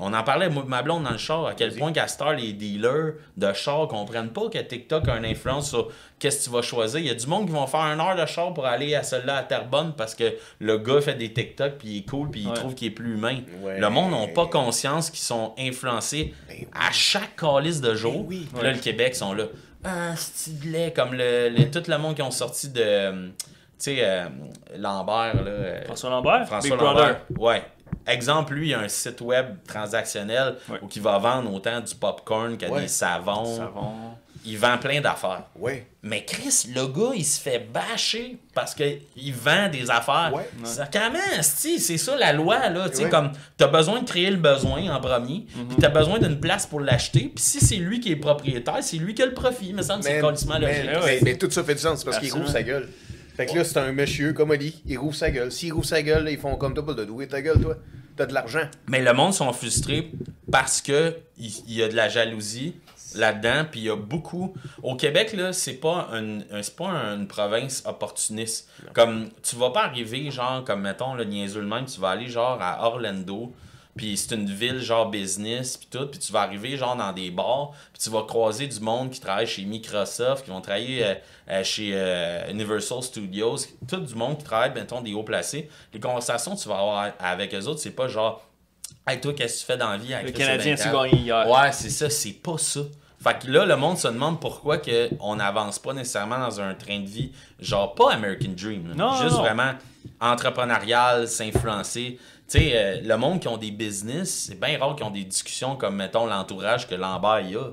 On 0.00 0.12
en 0.14 0.22
parlait, 0.22 0.48
ma 0.48 0.82
blonde 0.82 1.04
dans 1.04 1.10
le 1.10 1.18
char, 1.18 1.46
à 1.46 1.54
quel 1.54 1.74
point 1.74 1.92
qu'à 1.92 2.06
heure, 2.20 2.32
les 2.34 2.52
dealers 2.52 3.14
de 3.36 3.52
char 3.52 3.88
comprennent 3.88 4.30
pas 4.30 4.48
que 4.48 4.58
TikTok 4.58 5.08
a 5.08 5.16
une 5.16 5.24
influence 5.24 5.68
sur 5.70 5.90
qu'est-ce 6.18 6.40
que 6.40 6.44
tu 6.44 6.50
vas 6.50 6.62
choisir. 6.62 7.00
Il 7.00 7.06
y 7.06 7.10
a 7.10 7.14
du 7.14 7.26
monde 7.26 7.46
qui 7.46 7.52
vont 7.52 7.66
faire 7.66 7.80
un 7.80 7.98
heure 8.00 8.16
de 8.16 8.26
char 8.26 8.52
pour 8.54 8.66
aller 8.66 8.94
à 8.94 9.02
celle-là 9.02 9.36
à 9.38 9.42
Terrebonne 9.42 9.94
parce 9.96 10.14
que 10.14 10.34
le 10.60 10.78
gars 10.78 11.00
fait 11.00 11.14
des 11.14 11.32
TikTok 11.32 11.74
puis 11.78 11.88
il 11.88 11.98
est 11.98 12.08
cool 12.08 12.30
puis 12.30 12.40
il 12.42 12.48
Ouais. 12.48 12.54
trouve 12.54 12.74
qu'il 12.74 12.88
est 12.88 12.92
plus 12.92 13.14
humain. 13.14 13.38
Ouais. 13.62 13.78
Le 13.80 13.88
monde 13.90 14.12
n'a 14.12 14.28
pas 14.28 14.46
conscience 14.46 15.10
qu'ils 15.10 15.20
sont 15.24 15.54
influencés 15.58 16.34
Ben 16.48 16.56
oui. 16.60 16.68
à 16.74 16.90
chaque 16.92 17.36
calice 17.36 17.80
de 17.80 17.94
jour. 17.94 18.20
Ben 18.24 18.26
oui. 18.28 18.48
Puis 18.54 18.62
Là, 18.62 18.72
le 18.72 18.78
Québec 18.78 19.14
sont 19.14 19.32
là. 19.34 19.44
Ah, 19.84 20.14
lait, 20.64 20.92
comme 20.96 21.12
le, 21.14 21.50
le- 21.50 21.70
tout 21.70 21.82
le 21.90 21.98
monde 21.98 22.14
qui 22.14 22.22
ont 22.22 22.30
sorti 22.30 22.70
de. 22.70 23.10
Tu 23.76 23.90
sais, 23.90 23.96
euh, 24.00 24.24
Lambert, 24.78 25.34
là. 25.44 25.50
euh, 25.50 25.84
François 25.84 26.08
Lambert, 26.10 26.46
François 26.46 26.76
Big 26.76 26.84
Lambert. 26.84 27.20
Brother. 27.28 27.38
Ouais. 27.38 27.62
Exemple, 28.06 28.54
lui, 28.54 28.68
il 28.70 28.74
a 28.74 28.80
un 28.80 28.88
site 28.88 29.20
web 29.20 29.46
transactionnel 29.66 30.56
Ouais. 30.68 30.78
où 30.82 30.88
il 30.94 31.02
va 31.02 31.18
vendre 31.18 31.52
autant 31.52 31.80
du 31.80 31.94
popcorn 31.94 32.56
que 32.58 32.66
Ouais. 32.66 32.82
des 32.82 32.88
savons. 32.88 33.56
Savon. 33.56 33.92
Il 34.46 34.58
vend 34.58 34.76
plein 34.76 35.00
d'affaires. 35.00 35.44
Ouais. 35.56 35.86
Mais 36.02 36.22
Chris, 36.26 36.66
le 36.74 36.86
gars, 36.86 37.12
il 37.14 37.24
se 37.24 37.40
fait 37.40 37.60
bâcher 37.72 38.36
parce 38.52 38.74
qu'il 38.74 39.32
vend 39.32 39.70
des 39.70 39.90
affaires. 39.90 40.32
Ouais. 40.34 40.46
Ça, 40.64 40.86
comment, 40.92 41.18
c'est 41.40 41.78
ça 41.96 42.14
la 42.18 42.34
loi, 42.34 42.68
là. 42.68 42.90
Tu 42.90 42.96
sais, 42.96 43.04
Ouais. 43.04 43.08
comme, 43.10 43.32
t'as 43.56 43.68
besoin 43.68 44.02
de 44.02 44.06
créer 44.06 44.30
le 44.30 44.36
besoin 44.36 44.94
en 44.94 45.00
premier, 45.00 45.46
Mhm. 45.56 45.68
puis 45.68 45.76
t'as 45.80 45.88
besoin 45.88 46.18
d'une 46.18 46.38
place 46.38 46.66
pour 46.66 46.80
l'acheter, 46.80 47.32
puis 47.34 47.42
si 47.42 47.60
c'est 47.64 47.76
lui 47.76 48.00
qui 48.00 48.12
est 48.12 48.16
propriétaire, 48.16 48.82
c'est 48.82 48.98
lui 48.98 49.14
qui 49.14 49.22
a 49.22 49.26
le 49.26 49.32
profit. 49.32 49.68
Il 49.68 49.76
me 49.76 49.82
semble 49.82 50.00
que 50.00 50.06
c'est 50.08 50.16
Mais, 50.16 50.20
complètement 50.20 50.58
mais- 50.60 50.82
logique. 50.92 51.02
mais- 51.06 51.18
mais 51.22 51.38
tout 51.38 51.50
ça 51.50 51.64
fait 51.64 51.74
du 51.74 51.80
sens 51.80 52.04
parce 52.04 52.18
qu'il 52.18 52.30
rouvre 52.34 52.48
sa 52.48 52.62
gueule. 52.62 52.86
Fait 53.34 53.46
que 53.46 53.54
là, 53.54 53.64
c'est 53.64 53.78
un 53.78 53.92
monsieur 53.92 54.32
comme 54.32 54.50
Oli, 54.50 54.82
il 54.86 54.96
rouvre 54.98 55.14
sa 55.14 55.30
gueule. 55.30 55.50
S'il 55.50 55.72
rouvre 55.72 55.84
sa 55.86 56.02
gueule, 56.02 56.28
ils 56.30 56.38
font 56.38 56.56
comme 56.56 56.72
toi, 56.74 56.86
pas 56.86 56.94
de 56.94 57.04
douer 57.04 57.26
ta 57.28 57.42
gueule, 57.42 57.60
toi. 57.60 57.76
T'as 58.16 58.26
de 58.26 58.32
l'argent. 58.34 58.68
Mais 58.88 59.02
le 59.02 59.12
monde 59.12 59.34
sont 59.34 59.52
frustrés 59.52 60.12
parce 60.50 60.80
que 60.80 61.16
il 61.36 61.50
y 61.72 61.82
a 61.82 61.88
de 61.88 61.96
la 61.96 62.08
jalousie 62.08 62.76
là-dedans, 63.16 63.64
puis 63.68 63.80
il 63.80 63.86
y 63.86 63.90
a 63.90 63.96
beaucoup. 63.96 64.54
Au 64.84 64.94
Québec, 64.94 65.32
là, 65.32 65.52
c'est 65.52 65.74
pas, 65.74 66.08
un, 66.12 66.38
un- 66.40 66.62
c'est 66.62 66.76
pas 66.76 66.88
une 66.90 67.26
province 67.26 67.82
opportuniste. 67.86 68.68
Comme, 68.92 69.30
tu 69.42 69.56
vas 69.56 69.70
pas 69.70 69.84
arriver, 69.86 70.30
genre, 70.30 70.62
comme, 70.64 70.82
mettons, 70.82 71.14
le 71.14 71.24
niaiseux 71.24 71.60
le 71.60 71.66
même, 71.66 71.86
tu 71.86 72.00
vas 72.00 72.10
aller, 72.10 72.28
genre, 72.28 72.58
à 72.60 72.86
Orlando, 72.86 73.52
puis 73.96 74.16
c'est 74.16 74.34
une 74.34 74.50
ville, 74.50 74.80
genre, 74.80 75.08
business, 75.08 75.76
puis 75.76 75.88
tout, 75.90 76.06
puis 76.06 76.18
tu 76.18 76.32
vas 76.32 76.40
arriver, 76.40 76.76
genre, 76.76 76.96
dans 76.96 77.12
des 77.12 77.30
bars, 77.30 77.70
puis 77.92 78.02
tu 78.02 78.10
vas 78.10 78.22
croiser 78.22 78.66
du 78.66 78.80
monde 78.80 79.10
qui 79.10 79.20
travaille 79.20 79.46
chez 79.46 79.64
Microsoft, 79.64 80.44
qui 80.44 80.50
vont 80.50 80.60
travailler 80.60 81.04
euh, 81.04 81.14
euh, 81.50 81.64
chez 81.64 81.90
euh, 81.94 82.50
Universal 82.50 83.02
Studios, 83.02 83.58
tout 83.88 84.00
du 84.00 84.14
monde 84.14 84.38
qui 84.38 84.44
travaille, 84.44 84.72
mettons, 84.72 85.00
des 85.00 85.14
hauts 85.14 85.22
placés. 85.22 85.68
Les 85.92 86.00
conversations 86.00 86.56
que 86.56 86.60
tu 86.60 86.68
vas 86.68 86.78
avoir 86.78 87.12
avec 87.18 87.54
eux 87.54 87.64
autres, 87.66 87.80
c'est 87.80 87.90
pas 87.90 88.08
genre, 88.08 88.42
Hey, 89.06 89.20
toi, 89.20 89.34
qu'est-ce 89.34 89.56
que 89.56 89.60
tu 89.60 89.66
fais 89.66 89.76
dans 89.76 89.90
la 89.90 89.98
vie? 89.98 90.14
Le 90.24 90.30
Canadien 90.30 90.76
a 90.76 90.92
gagné 90.92 91.16
hier. 91.16 91.48
Ouais, 91.48 91.72
c'est 91.72 91.90
ça, 91.90 92.08
c'est 92.08 92.32
pas 92.32 92.56
ça. 92.56 92.80
Fait 93.22 93.38
que 93.38 93.50
là, 93.50 93.64
le 93.64 93.76
monde 93.76 93.96
se 93.96 94.08
demande 94.08 94.40
pourquoi 94.40 94.78
que 94.78 95.08
on 95.20 95.36
n'avance 95.36 95.78
pas 95.78 95.94
nécessairement 95.94 96.38
dans 96.38 96.60
un 96.60 96.74
train 96.74 97.00
de 97.00 97.06
vie, 97.06 97.32
genre 97.58 97.94
pas 97.94 98.12
American 98.12 98.50
Dream, 98.54 98.88
là. 98.88 98.94
Non, 98.94 99.14
juste 99.14 99.36
non. 99.36 99.42
vraiment 99.42 99.72
entrepreneurial, 100.20 101.26
s'influencer. 101.28 102.18
Tu 102.48 102.58
sais, 102.58 102.72
euh, 102.74 103.00
le 103.02 103.16
monde 103.16 103.40
qui 103.40 103.48
ont 103.48 103.56
des 103.56 103.70
business, 103.70 104.46
c'est 104.48 104.60
bien 104.60 104.78
rare 104.78 104.94
qu'ils 104.96 105.06
ont 105.06 105.10
des 105.10 105.24
discussions 105.24 105.76
comme, 105.76 105.96
mettons, 105.96 106.26
l'entourage 106.26 106.86
que 106.86 106.94
Lambert 106.94 107.40
y 107.40 107.56
a. 107.56 107.70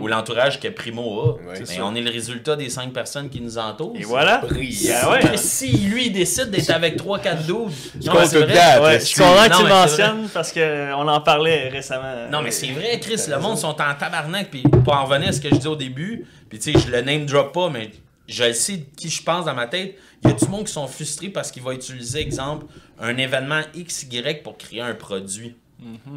Ou 0.00 0.06
l'entourage 0.06 0.58
que 0.58 0.68
Primo 0.68 1.20
a. 1.20 1.38
Mais 1.52 1.80
on 1.82 1.94
est 1.94 2.00
le 2.00 2.10
résultat 2.10 2.56
des 2.56 2.70
cinq 2.70 2.92
personnes 2.92 3.28
qui 3.28 3.40
nous 3.40 3.58
entourent. 3.58 3.94
Et 3.96 4.04
voilà. 4.04 4.38
Brillant. 4.38 5.10
Ouais. 5.10 5.20
Mais 5.30 5.36
si 5.36 5.70
lui 5.76 6.06
il 6.06 6.12
décide 6.12 6.50
d'être 6.50 6.70
avec 6.70 6.96
3-4 6.96 7.44
dudes, 7.44 7.56
non, 7.56 7.68
mais 8.04 8.10
comptes 8.10 8.26
c'est 8.26 8.42
vrai. 8.42 8.80
Ouais, 8.80 9.00
je 9.00 9.04
suis 9.04 9.20
content 9.20 9.44
que 9.44 9.50
Non, 9.50 9.58
tu 9.58 9.64
mentionnes 9.64 10.28
parce 10.32 10.52
qu'on 10.52 11.08
en 11.08 11.20
parlait 11.20 11.68
récemment. 11.68 12.28
Non, 12.30 12.40
mais 12.40 12.52
c'est 12.52 12.70
vrai, 12.70 12.98
Chris. 13.00 13.20
Le 13.28 13.38
monde 13.38 13.58
sont 13.58 13.68
en 13.68 13.94
tabarnak. 13.94 14.50
Puis 14.50 14.62
pour 14.62 14.94
en 14.94 15.04
revenir 15.04 15.28
à 15.28 15.32
ce 15.32 15.40
que 15.40 15.50
je 15.50 15.56
dis 15.56 15.68
au 15.68 15.76
début, 15.76 16.26
puis 16.48 16.58
tu 16.58 16.72
sais, 16.72 16.78
je 16.78 16.90
le 16.90 17.02
name 17.02 17.26
drop 17.26 17.52
pas, 17.52 17.68
mais 17.68 17.90
je 18.28 18.44
le 18.44 18.52
sais 18.52 18.76
de 18.78 18.84
qui 18.96 19.08
je 19.08 19.22
pense 19.22 19.44
dans 19.44 19.54
ma 19.54 19.66
tête. 19.66 19.96
Il 20.24 20.30
y 20.30 20.32
a 20.32 20.36
du 20.36 20.46
monde 20.48 20.64
qui 20.66 20.72
sont 20.72 20.86
frustrés 20.86 21.28
parce 21.30 21.50
qu'il 21.52 21.62
va 21.62 21.72
utiliser, 21.74 22.20
exemple, 22.20 22.66
un 22.98 23.16
événement 23.16 23.60
XY 23.76 24.22
pour 24.42 24.56
créer 24.58 24.80
un 24.80 24.94
produit. 24.94 25.56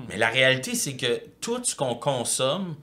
Mais 0.07 0.17
la 0.17 0.29
réalité, 0.29 0.73
c'est 0.75 0.95
que 0.95 1.21
tout 1.41 1.61
ce 1.63 1.75
qu'on 1.75 1.95
consomme 1.95 2.75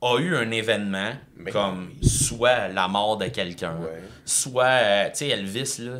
a 0.00 0.18
eu 0.18 0.34
un 0.36 0.50
événement, 0.50 1.12
Mais 1.36 1.50
comme 1.50 1.90
soit 2.02 2.68
la 2.68 2.86
mort 2.88 3.16
de 3.18 3.26
quelqu'un, 3.26 3.76
Ouais. 3.80 4.00
soit, 4.24 4.64
euh, 4.64 5.04
tu 5.10 5.16
sais, 5.16 5.28
Elvis, 5.28 5.76
là. 5.80 5.98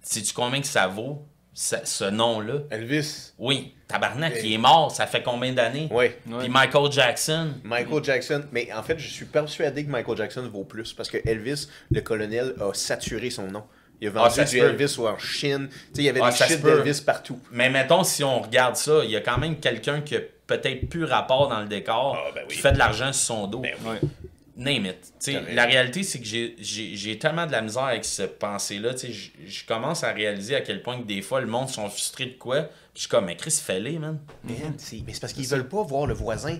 Sais-tu 0.00 0.32
combien 0.32 0.60
que 0.60 0.66
ça 0.66 0.86
vaut, 0.86 1.26
ce- 1.54 1.76
ce 1.84 2.04
nom-là? 2.04 2.54
Elvis. 2.70 3.32
Oui, 3.38 3.74
tabarnak, 3.88 4.34
il 4.42 4.52
est 4.52 4.58
mort, 4.58 4.90
ça 4.90 5.06
fait 5.06 5.22
combien 5.22 5.52
d'années? 5.52 5.88
Ouais. 5.90 6.18
Ouais. 6.26 6.38
Puis 6.40 6.48
Michael 6.48 6.90
Jackson. 6.92 7.52
Michael 7.62 8.04
Jackson. 8.04 8.44
Mais 8.52 8.68
en 8.72 8.82
fait, 8.82 8.98
je 8.98 9.08
suis 9.08 9.24
persuadé 9.26 9.84
que 9.84 9.90
Michael 9.90 10.16
Jackson 10.16 10.48
vaut 10.52 10.64
plus 10.64 10.92
parce 10.92 11.08
que 11.08 11.18
Elvis, 11.26 11.68
le 11.90 12.00
colonel, 12.00 12.54
a 12.60 12.74
saturé 12.74 13.30
son 13.30 13.46
nom. 13.46 13.62
Il 14.00 14.08
a 14.08 14.12
Ah, 14.16 14.28
vendu 14.28 14.44
du. 14.50 14.58
Elvis 14.58 14.96
ou 14.98 15.06
en 15.06 15.16
Chine. 15.18 15.68
Tu 15.70 15.76
sais, 15.76 15.90
il 15.98 16.04
y 16.04 16.08
avait 16.08 16.20
Ah, 16.22 16.30
des 16.30 16.36
shit 16.36 16.60
d'Elvis 16.62 17.00
partout. 17.06 17.38
Mais 17.52 17.70
mettons, 17.70 18.02
si 18.02 18.24
on 18.24 18.40
regarde 18.40 18.74
ça, 18.76 19.00
il 19.04 19.10
y 19.10 19.16
a 19.16 19.20
quand 19.20 19.38
même 19.38 19.56
quelqu'un 19.60 20.00
qui 20.00 20.16
a 20.16 20.20
peut-être 20.46 20.88
plus 20.90 21.04
rapport 21.04 21.48
dans 21.48 21.60
le 21.60 21.66
décor, 21.68 22.18
Ah, 22.18 22.30
ben 22.34 22.42
oui. 22.48 22.54
qui 22.54 22.60
fait 22.60 22.72
de 22.72 22.78
l'argent 22.78 23.12
sur 23.12 23.26
son 23.36 23.46
dos. 23.46 23.60
Ben 23.60 23.74
Ouais. 23.86 24.00
Name 24.56 24.86
it. 24.86 25.12
La 25.52 25.64
réalité, 25.66 26.02
c'est 26.04 26.20
que 26.20 26.24
j'ai- 26.26 27.18
tellement 27.18 27.46
de 27.46 27.52
la 27.52 27.60
misère 27.60 27.84
avec 27.84 28.04
cette 28.04 28.38
pensée-là. 28.38 28.94
tu 28.94 29.12
sais, 29.12 29.30
Je 29.46 29.64
commence 29.66 30.04
à 30.04 30.12
réaliser 30.12 30.54
à 30.54 30.60
quel 30.60 30.82
point 30.82 31.00
que 31.00 31.06
des 31.06 31.22
fois, 31.22 31.40
le 31.40 31.46
monde 31.48 31.68
sont 31.68 31.88
frustrés 31.88 32.26
de 32.26 32.38
quoi. 32.38 32.68
Je 32.94 33.00
suis 33.00 33.08
comme, 33.08 33.24
mais 33.26 33.36
Chris, 33.36 33.58
fais-les, 33.62 33.98
man. 33.98 34.18
Man, 34.44 34.74
c'est- 34.78 35.02
mais 35.06 35.12
c'est 35.12 35.20
parce 35.20 35.32
qu'ils 35.32 35.46
veulent 35.48 35.68
pas 35.68 35.82
voir 35.82 36.06
le 36.06 36.14
voisin. 36.14 36.58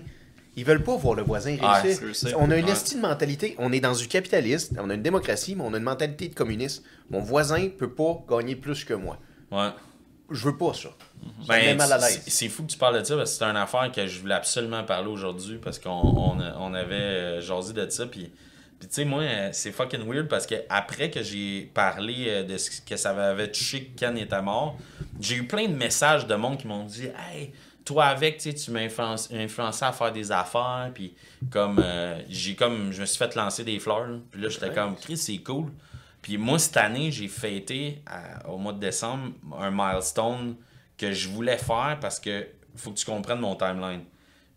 Ils 0.57 0.63
veulent 0.65 0.83
pas 0.83 0.95
voir 0.95 1.15
le 1.15 1.23
voisin 1.23 1.57
réussir. 1.57 2.37
on 2.39 2.49
a 2.51 2.57
une 2.57 2.65
Ouais. 2.65 2.71
estime 2.71 3.01
de 3.01 3.07
mentalité. 3.07 3.55
On 3.57 3.71
est 3.73 3.79
dans 3.81 3.93
du 3.93 4.07
capitaliste, 4.07 4.73
on 4.77 4.89
a 4.89 4.93
une 4.93 5.01
démocratie, 5.01 5.55
mais 5.55 5.63
on 5.65 5.73
a 5.73 5.77
une 5.77 5.83
mentalité 5.83 6.27
de 6.29 6.33
communiste. 6.33 6.83
Mon 7.09 7.19
voisin 7.19 7.69
peut 7.77 7.93
pas 7.93 8.23
gagner 8.29 8.55
plus 8.55 8.83
que 8.85 8.93
moi. 8.93 9.17
Ouais. 9.51 9.69
Je 10.29 10.45
veux 10.45 10.57
pas 10.57 10.73
ça. 10.73 10.89
Ben, 11.47 11.63
met 11.63 11.75
mal 11.75 11.91
à 11.93 11.99
c'est 11.99 12.15
l'aise. 12.15 12.23
c'est 12.27 12.49
fou 12.49 12.63
que 12.63 12.71
tu 12.71 12.77
parles 12.77 12.99
de 12.99 13.03
ça 13.03 13.15
parce 13.15 13.31
que 13.31 13.37
c'est 13.37 13.45
une 13.45 13.57
affaire 13.57 13.91
que 13.91 14.07
je 14.07 14.19
voulais 14.19 14.33
absolument 14.35 14.83
parler 14.83 15.07
aujourd'hui 15.07 15.57
parce 15.57 15.79
qu'on 15.79 15.89
on, 15.89 16.39
on 16.39 16.73
avait 16.73 16.95
euh, 16.95 17.41
jasé 17.41 17.73
de 17.73 17.89
ça. 17.89 18.05
Puis, 18.07 18.31
puis 18.79 18.87
tu 18.87 18.95
sais, 18.95 19.05
moi, 19.05 19.21
euh, 19.21 19.49
c'est 19.51 19.71
fucking 19.71 20.07
weird 20.07 20.27
parce 20.27 20.45
que 20.45 20.55
après 20.69 21.09
que 21.09 21.23
j'ai 21.23 21.69
parlé 21.73 22.25
euh, 22.27 22.43
de 22.43 22.57
ce 22.57 22.81
que 22.81 22.97
ça 22.97 23.11
avait 23.11 23.51
touché 23.51 23.85
que 23.85 23.99
Ken 23.99 24.17
était 24.17 24.41
mort, 24.41 24.77
j'ai 25.19 25.35
eu 25.35 25.47
plein 25.47 25.67
de 25.67 25.75
messages 25.75 26.27
de 26.27 26.35
monde 26.35 26.57
qui 26.57 26.67
m'ont 26.67 26.83
dit 26.83 27.05
Hey, 27.05 27.53
toi 27.85 28.05
avec, 28.05 28.39
tu 28.39 28.71
m'as 28.71 28.81
influencé, 28.81 29.37
influencé 29.37 29.85
à 29.85 29.91
faire 29.91 30.11
des 30.11 30.31
affaires, 30.31 30.89
puis 30.93 31.13
comme, 31.51 31.79
euh, 31.81 32.19
j'ai 32.27 32.55
comme, 32.55 32.91
je 32.91 33.01
me 33.01 33.05
suis 33.05 33.17
fait 33.17 33.33
lancer 33.35 33.63
des 33.63 33.79
fleurs, 33.79 34.07
là. 34.07 34.17
puis 34.31 34.41
là, 34.41 34.49
j'étais 34.49 34.71
comme, 34.71 34.95
Chris, 34.95 35.17
c'est 35.17 35.37
cool. 35.37 35.71
Puis 36.25 36.39
moi, 36.39 36.57
cette 36.57 36.77
année, 36.77 37.11
j'ai 37.11 37.27
fêté, 37.27 38.01
à- 38.07 38.49
au 38.49 38.57
mois 38.57 38.73
de 38.73 38.79
décembre, 38.79 39.33
un 39.59 39.69
milestone 39.69 40.55
que 40.97 41.11
je 41.11 41.29
voulais 41.29 41.59
faire 41.59 41.99
parce 42.01 42.19
que 42.19 42.47
faut 42.75 42.89
que 42.89 42.97
tu 42.97 43.05
comprennes 43.05 43.41
mon 43.41 43.55
timeline. 43.55 44.01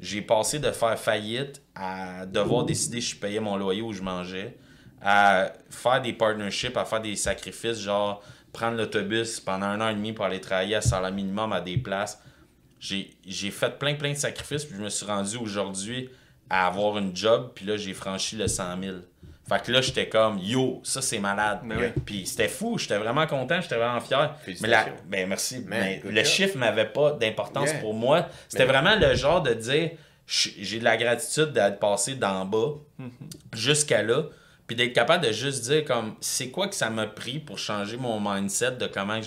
J'ai 0.01 0.23
passé 0.23 0.61
de 0.61 0.71
faire 0.71 0.99
faillite 0.99 1.61
à 1.75 2.25
devoir 2.25 2.65
décider 2.65 3.03
si 3.03 3.11
je 3.11 3.21
payais 3.21 3.39
mon 3.41 3.59
loyer 3.59 3.83
ou 3.83 3.93
je 3.93 4.01
mangeais, 4.01 4.57
à 5.03 5.53
faire 5.69 6.01
des 6.01 6.15
partnerships, 6.15 6.75
à 6.75 6.87
faire 6.87 7.03
des 7.03 7.17
sacrifices, 7.17 7.81
genre 7.81 8.23
prendre 8.55 8.79
l'autobus 8.79 9.39
pendant 9.39 9.67
un 9.67 9.83
an 9.83 9.91
et 9.91 9.95
demi 9.95 10.15
pour 10.15 10.25
aller 10.25 10.41
travailler 10.41 10.77
à 10.77 10.81
salaire 10.81 11.13
minimum 11.13 11.53
à 11.53 11.61
des 11.61 11.77
places. 11.77 12.19
J'ai 12.81 13.11
j'ai 13.27 13.51
fait 13.51 13.79
plein, 13.79 13.95
plein 13.95 14.13
de 14.13 14.17
sacrifices, 14.17 14.65
puis 14.65 14.75
je 14.79 14.83
me 14.83 14.89
suis 14.89 15.05
rendu 15.05 15.37
aujourd'hui 15.37 16.09
à 16.49 16.67
avoir 16.67 16.97
une 16.97 17.15
job, 17.15 17.53
puis 17.55 17.67
là, 17.67 17.77
j'ai 17.77 17.93
franchi 17.93 18.37
le 18.37 18.49
100 18.49 18.81
000. 18.83 18.97
Fait 19.49 19.63
que 19.63 19.73
là, 19.73 19.81
j'étais 19.81 20.09
comme, 20.09 20.39
yo, 20.39 20.81
ça 20.85 21.01
c'est 21.01 21.19
malade. 21.19 21.61
Mais 21.65 21.77
oui. 21.77 21.87
Puis 22.05 22.27
c'était 22.27 22.49
fou, 22.49 22.77
j'étais 22.79 22.99
vraiment 22.99 23.27
content, 23.27 23.61
j'étais 23.61 23.77
vraiment 23.77 24.01
fier. 24.01 24.35
Mais 24.61 24.69
la, 24.69 24.87
ben 25.07 25.27
merci. 25.29 25.65
Mais 25.67 26.03
le 26.05 26.23
chiffre 26.25 26.59
m'avait 26.59 26.85
pas 26.89 27.13
d'importance 27.13 27.71
Yeah. 27.71 27.81
pour 27.81 27.95
moi. 27.95 28.29
C'était 28.49 28.67
Mais- 28.67 28.73
vraiment 28.73 28.95
le 28.97 29.15
genre 29.15 29.41
de 29.43 29.55
dire, 29.55 29.93
j'ai 30.27 30.79
de 30.79 30.85
la 30.85 30.97
gratitude 30.99 31.53
d'être 31.53 31.79
passé 31.79 32.15
d'en 32.15 32.45
bas 32.45 32.75
jusqu'à 33.55 34.03
là, 34.03 34.25
puis 34.67 34.77
d'être 34.77 34.93
capable 34.93 35.25
de 35.27 35.33
juste 35.33 35.65
dire 35.65 35.83
comme, 35.87 36.15
c'est 36.21 36.51
quoi 36.51 36.69
que 36.69 36.75
ça 36.75 36.91
m'a 36.91 37.07
pris 37.07 37.39
pour 37.39 37.59
changer 37.59 37.97
mon 37.97 38.21
mindset 38.21 38.73
de 38.73 38.87
comment 38.87 39.19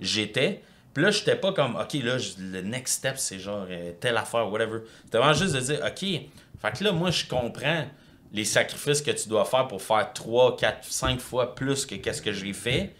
j'étais? 0.00 0.62
Puis 0.92 1.02
là, 1.04 1.10
j'étais 1.10 1.36
pas 1.36 1.52
comme, 1.52 1.76
OK, 1.76 1.94
là, 2.02 2.16
le 2.38 2.60
next 2.62 2.94
step, 2.98 3.16
c'est 3.16 3.38
genre 3.38 3.66
euh, 3.70 3.92
telle 4.00 4.16
affaire, 4.16 4.50
whatever. 4.50 4.80
C'était 5.04 5.18
vraiment 5.18 5.32
juste 5.34 5.54
de 5.54 5.60
dire, 5.60 5.80
OK, 5.86 6.00
fait 6.00 6.78
que 6.78 6.84
là, 6.84 6.92
moi, 6.92 7.10
je 7.10 7.24
comprends 7.26 7.84
les 8.32 8.44
sacrifices 8.44 9.02
que 9.02 9.10
tu 9.10 9.28
dois 9.28 9.44
faire 9.44 9.66
pour 9.66 9.82
faire 9.82 10.12
3, 10.12 10.56
4, 10.56 10.84
5 10.84 11.20
fois 11.20 11.54
plus 11.54 11.84
que 11.84 11.96
qu'est-ce 11.96 12.22
que 12.22 12.32
j'ai 12.32 12.52
fait. 12.52 12.94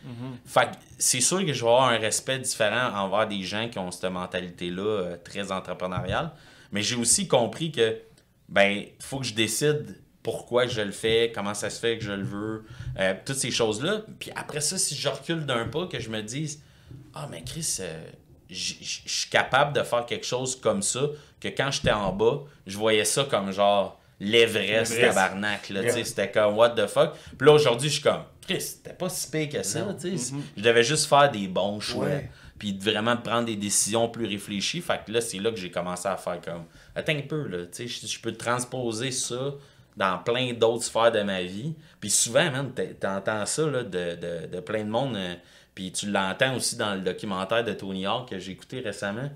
Fait 0.45 0.66
que 0.66 0.76
c'est 0.99 1.20
sûr 1.20 1.45
que 1.45 1.53
je 1.53 1.64
vais 1.64 1.70
avoir 1.70 1.89
un 1.89 1.99
respect 1.99 2.39
différent 2.39 2.93
envers 2.97 3.28
des 3.28 3.43
gens 3.43 3.68
qui 3.68 3.78
ont 3.78 3.91
cette 3.91 4.11
mentalité-là 4.11 4.83
euh, 4.83 5.16
très 5.22 5.53
entrepreneuriale. 5.53 6.33
Mais 6.72 6.83
j'ai 6.83 6.97
aussi 6.97 7.28
compris 7.28 7.70
que, 7.70 7.99
ben, 8.49 8.85
faut 8.99 9.20
que 9.20 9.26
je 9.26 9.35
décide 9.35 10.01
pourquoi 10.22 10.66
je 10.66 10.81
le 10.81 10.93
fais, 10.93 11.33
comment 11.35 11.55
ça 11.55 11.70
se 11.70 11.81
fait 11.81 11.99
que 11.99 12.05
je 12.05 12.12
le 12.12 12.24
veux, 12.24 12.64
euh, 12.99 13.14
toutes 13.24 13.37
ces 13.37 13.51
choses-là. 13.51 14.03
Puis 14.18 14.31
après 14.35 14.61
ça, 14.61 14.78
si 14.78 14.95
je 14.95 15.09
recule 15.09 15.47
d'un 15.47 15.66
pas, 15.68 15.87
que 15.87 16.01
je 16.01 16.11
me 16.11 16.22
dise, 16.22 16.62
ah, 17.14 17.28
mais 17.31 17.43
Chris, 17.45 17.78
euh, 17.81 18.05
je 18.49 18.74
suis 18.83 19.31
capable 19.31 19.72
de 19.74 19.83
faire 19.83 20.05
quelque 20.07 20.26
chose 20.26 20.57
comme 20.57 20.83
ça, 20.83 21.03
que 21.41 21.49
quand 21.49 21.70
j'étais 21.70 21.93
en 21.93 22.12
bas, 22.12 22.41
je 22.66 22.76
voyais 22.76 23.05
ça 23.05 23.24
comme 23.24 23.53
genre 23.53 23.99
l'Everest 24.20 25.00
tabarnak. 25.00 25.68
Là, 25.70 25.80
Yeah. 25.82 25.92
tu 25.92 25.98
sais, 25.98 26.04
C'était 26.04 26.30
comme 26.30 26.56
what 26.56 26.70
the 26.70 26.86
fuck? 26.86 27.14
Puis 27.38 27.46
là, 27.46 27.52
aujourd'hui, 27.54 27.88
je 27.88 27.94
suis 27.94 28.02
comme, 28.02 28.22
Chris, 28.46 28.60
c'était 28.60 28.92
pas 28.92 29.08
si 29.08 29.30
pire 29.30 29.48
que 29.48 29.62
ça. 29.62 29.94
tu 30.00 30.16
sais. 30.18 30.34
Je 30.56 30.62
devais 30.62 30.82
juste 30.84 31.06
faire 31.06 31.30
des 31.30 31.48
bons 31.48 31.80
choix. 31.80 32.04
Ouais. 32.06 32.30
Puis 32.58 32.76
vraiment 32.78 33.16
prendre 33.16 33.46
des 33.46 33.56
décisions 33.56 34.08
plus 34.08 34.26
réfléchies. 34.26 34.82
Fait 34.82 35.00
que 35.06 35.10
là, 35.12 35.20
c'est 35.22 35.38
là 35.38 35.50
que 35.50 35.56
j'ai 35.56 35.70
commencé 35.70 36.06
à 36.08 36.16
faire 36.18 36.40
comme, 36.42 36.64
attends 36.94 37.16
un 37.16 37.22
peu, 37.22 37.46
là, 37.48 37.64
tu 37.66 37.88
sais, 37.88 38.06
je, 38.06 38.20
peux 38.20 38.32
transposer 38.32 39.10
ça 39.12 39.54
dans 39.96 40.18
plein 40.18 40.52
d'autres 40.52 40.84
sphères 40.84 41.10
de 41.12 41.22
ma 41.22 41.42
vie. 41.42 41.74
Puis 42.00 42.10
souvent, 42.10 42.50
man, 42.50 42.70
t'es- 42.74 42.94
t'entends 42.94 43.46
ça 43.46 43.66
là, 43.66 43.82
de, 43.82 44.14
de, 44.16 44.46
de 44.52 44.60
plein 44.60 44.84
de 44.84 44.90
monde. 44.90 45.16
euh, 45.16 45.34
puis 45.74 45.90
tu 45.92 46.10
l'entends 46.10 46.54
aussi 46.56 46.76
dans 46.76 46.94
le 46.94 47.00
documentaire 47.00 47.64
de 47.64 47.72
Tony 47.72 48.04
Hawk 48.04 48.28
que 48.28 48.38
j'ai 48.38 48.52
écouté 48.52 48.80
récemment. 48.80 49.30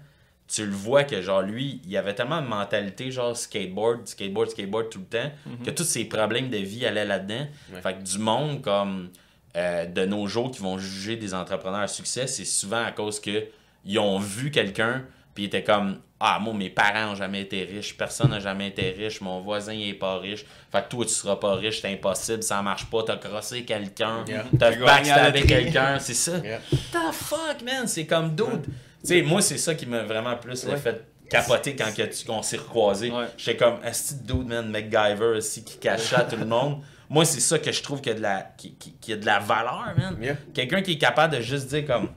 Tu 0.47 0.67
le 0.67 0.73
vois 0.73 1.05
que, 1.05 1.23
genre, 1.23 1.41
lui, 1.43 1.81
il 1.87 1.97
avait 1.97 2.15
tellement 2.15 2.43
de 2.43 2.47
mentalité, 2.47 3.11
genre, 3.11 3.35
skateboard, 3.37 4.07
skateboard, 4.07 4.51
skateboard 4.51 4.91
tout 4.91 4.99
le 5.01 5.07
temps, 5.07 5.31
que 5.65 5.71
tous 5.71 5.85
ses 5.85 6.05
problèmes 6.05 6.51
de 6.51 6.59
vie 6.59 6.85
allaient 6.85 7.07
là-dedans. 7.07 7.47
Fait 7.83 7.95
que 7.95 8.03
du 8.03 8.19
monde 8.19 8.61
comme 8.61 9.09
euh, 9.57 9.87
de 9.87 10.05
nos 10.05 10.27
jours 10.27 10.51
qui 10.51 10.61
vont 10.61 10.77
juger 10.79 11.17
des 11.17 11.33
entrepreneurs 11.33 11.81
à 11.81 11.89
succès, 11.89 12.27
c'est 12.27 12.45
souvent 12.45 12.85
à 12.85 12.93
cause 12.93 13.21
que 13.21 13.45
ils 13.87 13.99
ont 13.99 14.19
vu 14.19 14.51
quelqu'un, 14.51 15.05
puis 15.35 15.45
ils 15.45 15.47
étaient 15.47 15.65
comme 15.65 15.99
Ah, 16.21 16.39
moi, 16.41 16.53
mes 16.55 16.71
parents 16.71 17.07
n'ont 17.07 17.15
jamais 17.15 17.41
été 17.43 17.65
riches, 17.65 17.97
personne 17.97 18.31
n'a 18.31 18.41
jamais 18.41 18.69
été 18.69 18.91
riche, 18.91 19.21
mon 19.21 19.41
voisin 19.41 19.73
il 19.73 19.89
est 19.91 19.95
pas 19.95 20.19
riche, 20.19 20.45
fait 20.73 20.83
que 20.85 20.89
toi, 20.91 21.05
tu 21.07 21.13
seras 21.13 21.37
pas 21.37 21.55
riche, 21.55 21.81
c'est 21.81 21.93
impossible, 21.93 22.43
ça 22.43 22.61
marche 22.63 22.87
pas, 22.87 23.03
t'as 23.03 23.17
crossé 23.17 23.65
quelqu'un, 23.65 24.25
Yeah. 24.29 24.45
t'as 24.59 24.77
backstabé 24.77 25.43
quelqu'un, 25.43 25.99
c'est 25.99 26.15
ça. 26.15 26.39
Yeah. 26.39 26.61
The 26.93 27.13
fuck, 27.13 27.63
man, 27.65 27.87
c'est 27.87 28.07
comme 28.07 28.35
dude. 28.35 28.67
Tu 29.05 29.09
sais, 29.09 29.23
moi, 29.23 29.43
c'est 29.43 29.59
ça 29.59 29.75
qui 29.75 29.87
m'a 29.87 30.03
vraiment 30.03 30.37
plus 30.37 30.65
Ouais. 30.65 30.77
fait 30.77 31.05
capoter 31.29 31.77
quand 31.77 31.95
que 31.95 32.03
tu- 32.03 32.25
qu'on 32.27 32.43
s'est 32.43 32.57
recroisés. 32.57 33.11
Ouais. 33.11 33.27
J'étais 33.37 33.57
comme, 33.59 33.77
est 33.85 34.23
dude, 34.25 34.47
man, 34.47 34.69
MacGyver, 34.71 35.37
aussi, 35.37 35.65
qui 35.65 35.79
cachait 35.79 36.17
à 36.17 36.23
tout 36.25 36.37
le 36.37 36.47
monde. 36.47 36.79
Moi, 37.11 37.25
c'est 37.25 37.41
ça 37.41 37.59
que 37.59 37.71
je 37.71 37.83
trouve 37.83 38.01
qu'il 38.01 38.13
y 38.13 38.15
a 38.15 38.19
de 38.19 38.23
la, 38.23 38.41
qui, 38.57 38.75
qui- 38.77 38.95
qui 39.01 39.13
a 39.13 39.17
de 39.17 39.27
la 39.27 39.39
valeur, 39.39 39.93
man. 39.97 40.17
Yeah. 40.21 40.37
Quelqu'un 40.55 40.81
qui 40.83 40.93
est 40.93 40.99
capable 40.99 41.37
de 41.37 41.43
juste 41.43 41.67
dire 41.69 41.87
comme. 41.87 42.09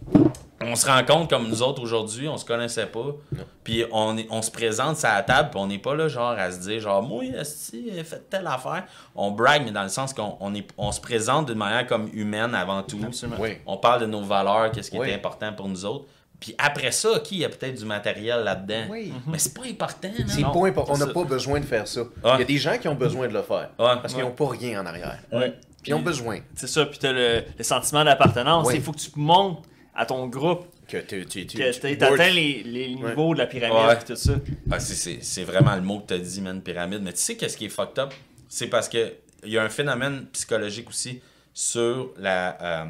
On 0.59 0.75
se 0.75 0.87
rend 0.87 1.03
compte 1.05 1.29
comme 1.29 1.47
nous 1.47 1.61
autres 1.61 1.83
aujourd'hui, 1.83 2.27
on 2.27 2.35
se 2.35 2.43
connaissait 2.43 2.87
pas. 2.87 3.15
Puis 3.63 3.85
on, 3.91 4.17
est- 4.17 4.25
on 4.31 4.41
se 4.41 4.49
présente 4.49 5.03
à 5.05 5.15
la 5.17 5.21
table, 5.21 5.49
puis 5.51 5.59
on 5.59 5.67
n'est 5.67 5.77
pas 5.77 5.93
là 5.93 6.07
genre 6.07 6.31
à 6.31 6.51
se 6.51 6.59
dire 6.61 6.79
genre 6.79 7.03
moi 7.03 7.23
esti, 7.25 7.91
fait 8.03 8.27
telle 8.27 8.47
affaire. 8.47 8.85
On 9.15 9.29
brague 9.31 9.63
mais 9.65 9.71
dans 9.71 9.83
le 9.83 9.89
sens 9.89 10.13
qu'on 10.15 10.35
on 10.39 10.55
est, 10.55 10.67
on 10.77 10.91
se 10.91 10.99
présente 10.99 11.45
d'une 11.47 11.59
manière 11.59 11.85
comme 11.85 12.09
humaine 12.11 12.55
avant 12.55 12.81
tout. 12.81 12.99
Absolument. 13.05 13.37
Oui. 13.39 13.57
On 13.67 13.77
parle 13.77 14.01
de 14.01 14.05
nos 14.07 14.23
valeurs, 14.23 14.71
qu'est-ce 14.71 14.89
qui 14.89 14.97
Oui. 14.97 15.09
est 15.09 15.13
important 15.13 15.53
pour 15.53 15.67
nous 15.67 15.85
autres. 15.85 16.05
Puis 16.39 16.53
après 16.57 16.91
ça, 16.91 17.11
OK, 17.13 17.31
il 17.31 17.39
y 17.39 17.45
a 17.45 17.49
peut-être 17.49 17.75
du 17.75 17.85
matériel 17.85 18.43
là-dedans? 18.43 18.85
Oui. 18.91 19.11
Mais 19.25 19.39
c'est 19.39 19.53
pas 19.55 19.63
important, 19.67 20.07
man. 20.09 20.27
C'est 20.27 20.41
Non, 20.41 20.51
pas 20.51 20.67
important. 20.67 20.93
On 20.93 20.97
n'a 20.97 21.07
pas 21.07 21.23
besoin 21.23 21.59
de 21.59 21.65
faire 21.65 21.87
ça. 21.87 22.01
Il 22.23 22.29
Ouais. 22.29 22.37
y 22.39 22.41
a 22.41 22.45
des 22.45 22.57
gens 22.57 22.77
qui 22.77 22.87
ont 22.87 22.95
besoin 22.95 23.27
de 23.27 23.33
le 23.33 23.41
faire. 23.41 23.69
Ouais. 23.79 23.95
Parce 24.01 24.13
qu'ils 24.13 24.23
n'ont 24.23 24.31
pas 24.31 24.47
rien 24.49 24.81
en 24.81 24.85
arrière. 24.85 25.19
Ouais. 25.31 25.51
Puis 25.81 25.91
ils 25.91 25.93
ont 25.95 26.01
besoin 26.01 26.39
C'est 26.55 26.67
ça, 26.67 26.85
puis 26.85 26.99
t'as 26.99 27.11
le, 27.11 27.43
le 27.57 27.63
sentiment 27.63 28.03
d'appartenance. 28.03 28.67
Ouais. 28.67 28.75
Il 28.75 28.81
faut 28.83 28.91
que 28.91 28.99
tu 28.99 29.09
montes 29.15 29.63
à 29.95 30.05
ton 30.05 30.27
groupe, 30.27 30.67
que 30.87 30.97
tu 30.97 31.25
tu 31.25 31.47
tu 31.47 31.57
tu 31.57 31.57
tu 31.97 32.03
atteint 32.03 32.29
les, 32.29 32.61
les 32.63 32.89
niveaux 32.93 33.33
de 33.33 33.39
la 33.39 33.47
pyramide 33.47 33.87
Ouais. 33.87 33.95
et 33.99 34.05
tout 34.05 34.15
ça. 34.15 34.33
Ah, 34.69 34.79
c'est- 34.79 34.93
c'est 34.93 35.17
c'est 35.23 35.43
vraiment 35.43 35.75
le 35.75 35.81
mot 35.81 35.99
que 36.01 36.07
tu 36.07 36.13
as 36.13 36.19
dit, 36.19 36.41
man, 36.41 36.61
pyramide. 36.61 37.01
Mais 37.01 37.13
tu 37.13 37.19
sais 37.19 37.35
qu'est-ce 37.35 37.57
qui 37.57 37.65
est 37.65 37.69
fucked 37.69 37.97
up? 37.97 38.13
C'est 38.47 38.67
parce 38.67 38.87
que 38.89 39.13
il 39.43 39.49
y 39.51 39.57
a 39.57 39.63
un 39.63 39.69
phénomène 39.69 40.27
psychologique 40.33 40.87
aussi 40.89 41.19
sur 41.53 42.11
la, 42.19 42.57
euh, 42.61 42.85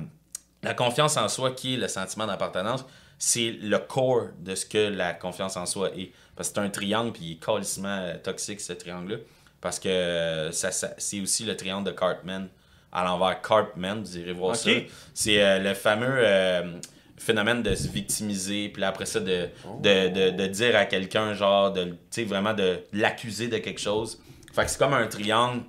la 0.63 0.73
confiance 0.73 1.15
en 1.17 1.27
soi 1.29 1.51
qui 1.51 1.75
est 1.75 1.77
le 1.77 1.87
sentiment 1.87 2.25
d'appartenance. 2.27 2.85
C'est 3.19 3.51
le 3.61 3.79
core 3.79 4.27
de 4.39 4.53
ce 4.55 4.65
que 4.65 4.77
la 4.89 5.13
confiance 5.13 5.57
en 5.57 5.65
soi 5.65 5.89
est. 5.97 6.11
Parce 6.35 6.49
que 6.49 6.55
c'est 6.55 6.61
un 6.61 6.69
triangle, 6.69 7.11
puis 7.13 7.23
il 7.25 7.31
est 7.33 7.43
calissement 7.43 7.87
euh, 7.99 8.15
toxique, 8.21 8.61
ce 8.61 8.73
triangle-là. 8.73 9.17
Parce 9.59 9.79
que 9.79 9.89
euh, 9.89 10.51
ça, 10.51 10.71
ça- 10.71 10.93
c'est 10.97 11.19
aussi 11.19 11.43
le 11.45 11.55
triangle 11.57 11.85
de 11.87 11.91
Cartman. 11.97 12.47
À 12.91 13.03
l'envers, 13.03 13.41
Cartman, 13.41 14.01
vous 14.01 14.17
irez 14.17 14.33
voir 14.33 14.55
ça. 14.55 14.69
C'est 15.13 15.41
euh, 15.43 15.59
le 15.59 15.73
fameux 15.73 16.07
euh, 16.19 16.77
phénomène 17.17 17.63
de 17.63 17.73
se 17.75 17.87
victimiser, 17.87 18.69
puis 18.69 18.83
après 18.83 19.05
ça, 19.07 19.19
de, 19.19 19.47
de, 19.81 20.07
de, 20.09 20.29
de 20.37 20.47
dire 20.47 20.75
à 20.75 20.85
quelqu'un, 20.85 21.33
genre, 21.33 21.73
de, 21.73 21.95
vraiment 22.25 22.53
de 22.53 22.79
l'accuser 22.93 23.47
de 23.47 23.57
quelque 23.57 23.81
chose. 23.81 24.21
Fait 24.53 24.63
que 24.65 24.69
c'est 24.71 24.77
comme 24.77 24.93
un 24.93 25.07
triangle 25.07 25.63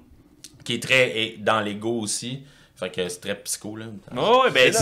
qui 0.64 0.74
est 0.74 0.82
très 0.82 1.34
dans 1.38 1.61
l'ego 1.61 1.99
aussi. 2.01 2.42
Fait 2.79 2.91
que 2.91 3.09
c'est 3.09 3.20
très 3.20 3.35
psycho, 3.35 3.74
là. 3.76 3.87
Oh, 4.16 4.43
ouais, 4.45 4.51
ben, 4.53 4.72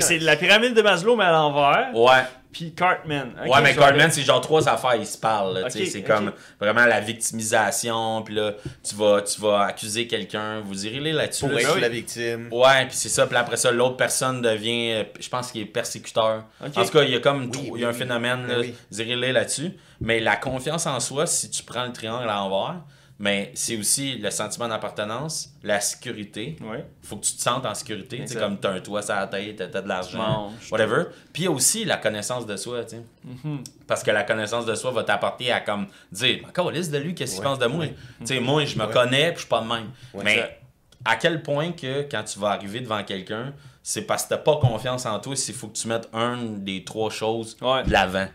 C'est 0.00 0.18
la 0.18 0.34
pyramide 0.36 0.74
de 0.74 0.82
Maslow, 0.82 1.14
mais 1.14 1.24
à 1.24 1.30
l'envers. 1.32 1.90
Ouais. 1.94 2.22
Puis 2.50 2.72
Cartman. 2.72 3.32
Ouais, 3.46 3.60
mais 3.62 3.74
Cartman, 3.74 4.10
c'est 4.10 4.22
genre 4.22 4.40
trois 4.40 4.68
affaires, 4.68 4.94
ils 4.96 5.06
se 5.06 5.18
parlent. 5.18 5.54
là, 5.54 5.64
tu 5.64 5.70
sais, 5.78 5.82
Ok, 5.84 5.88
c'est 5.90 6.02
comme 6.02 6.32
vraiment 6.60 6.84
la 6.86 7.00
victimisation, 7.48 8.22
puis 8.22 8.34
là, 8.34 8.52
tu 8.88 8.94
vas, 8.96 9.22
tu 9.22 9.40
vas 9.40 9.62
accuser 9.66 10.06
quelqu'un, 10.06 10.60
vous 10.60 10.86
irez 10.86 11.12
là-dessus. 11.12 11.40
pour 11.46 11.50
là, 11.54 11.60
être 11.60 11.74
c'est- 11.74 11.80
la 11.80 11.88
victime. 11.88 12.48
Ouais, 12.52 12.86
puis 12.86 12.96
c'est 12.96 13.08
ça. 13.08 13.26
Puis 13.26 13.36
après 13.36 13.56
ça, 13.56 13.70
l'autre 13.70 13.96
personne 13.96 14.40
devient, 14.42 15.04
je 15.18 15.28
pense 15.28 15.50
qu'il 15.52 15.62
est 15.62 15.66
persécuteur. 15.66 16.44
En 16.60 16.70
tout 16.70 16.90
cas, 16.90 17.02
il 17.02 17.10
y 17.10 17.16
a 17.16 17.20
comme 17.20 17.50
trop- 17.50 17.62
oui, 17.62 17.72
il 17.76 17.80
y 17.82 17.84
a 17.84 17.88
un 17.88 17.92
phénomène, 17.92 18.44
Ben 18.46 18.54
là, 18.54 18.60
oui. 18.60 18.74
vous 18.90 19.00
irez 19.00 19.16
lire 19.16 19.32
là-dessus. 19.34 19.72
Mais 20.00 20.20
la 20.20 20.36
confiance 20.36 20.86
en 20.86 21.00
soi, 21.00 21.26
si 21.26 21.50
tu 21.50 21.62
prends 21.62 21.84
le 21.86 21.92
triangle 21.92 22.28
à 22.28 22.34
l'envers, 22.34 22.76
mais 23.18 23.52
c'est 23.54 23.76
aussi 23.76 24.16
le 24.16 24.28
sentiment 24.30 24.66
d'appartenance, 24.68 25.50
la 25.62 25.80
sécurité. 25.80 26.56
Ouais. 26.60 26.84
faut 27.02 27.16
que 27.16 27.24
tu 27.24 27.34
te 27.36 27.40
sentes 27.40 27.64
en 27.64 27.74
sécurité. 27.74 28.16
Tu 28.16 28.22
Exact. 28.22 28.40
comme 28.40 28.58
t'as 28.58 28.72
un 28.72 28.80
toit 28.80 29.02
sur 29.02 29.14
la 29.14 29.26
tête, 29.28 29.56
t'as 29.56 29.68
t'as 29.68 29.82
de 29.82 29.88
l'argent, 29.88 30.52
whatever. 30.70 31.04
Puis 31.32 31.42
il 31.42 31.46
y 31.46 31.48
a 31.48 31.52
aussi 31.52 31.84
la 31.84 31.96
connaissance 31.96 32.44
de 32.46 32.56
soi, 32.56 32.84
tu 32.84 32.96
sais. 32.96 33.02
Mm-hmm. 33.26 33.58
Parce 33.86 34.02
que 34.02 34.10
la 34.10 34.24
connaissance 34.24 34.66
de 34.66 34.74
soi 34.74 34.90
va 34.90 35.04
t'apporter 35.04 35.52
à 35.52 35.60
comme 35.60 35.86
dire, 36.10 36.40
encore 36.48 36.70
liste 36.70 36.90
de 36.90 36.98
lui, 36.98 37.14
qu'est-ce 37.14 37.32
qu'il 37.36 37.40
Ouais. 37.40 37.44
pense 37.46 37.58
de 37.60 37.66
moi? 37.66 37.86
Tu 38.20 38.26
sais, 38.26 38.40
moi, 38.40 38.64
je 38.64 38.76
me 38.78 38.86
connais, 38.86 39.26
puis 39.28 39.34
je 39.36 39.40
suis 39.40 39.48
pas 39.48 39.60
de 39.60 39.68
même. 39.68 39.90
Ouais. 40.12 40.24
Mais 40.24 40.58
à 41.04 41.16
quel 41.16 41.42
point 41.42 41.72
que 41.72 42.02
quand 42.10 42.24
tu 42.24 42.38
vas 42.38 42.48
arriver 42.50 42.80
devant 42.80 43.02
quelqu'un, 43.04 43.52
c'est 43.86 44.00
parce 44.02 44.24
que 44.24 44.30
t'as 44.30 44.38
pas 44.38 44.56
confiance 44.56 45.04
en 45.04 45.18
toi, 45.20 45.36
s'il 45.36 45.54
faut 45.54 45.66
que 45.68 45.76
tu 45.76 45.86
mettes 45.88 46.08
un 46.14 46.38
des 46.38 46.82
trois 46.84 47.10
choses 47.10 47.54
Ouais. 47.60 47.82
de 47.84 47.92
l'avant. 47.92 48.26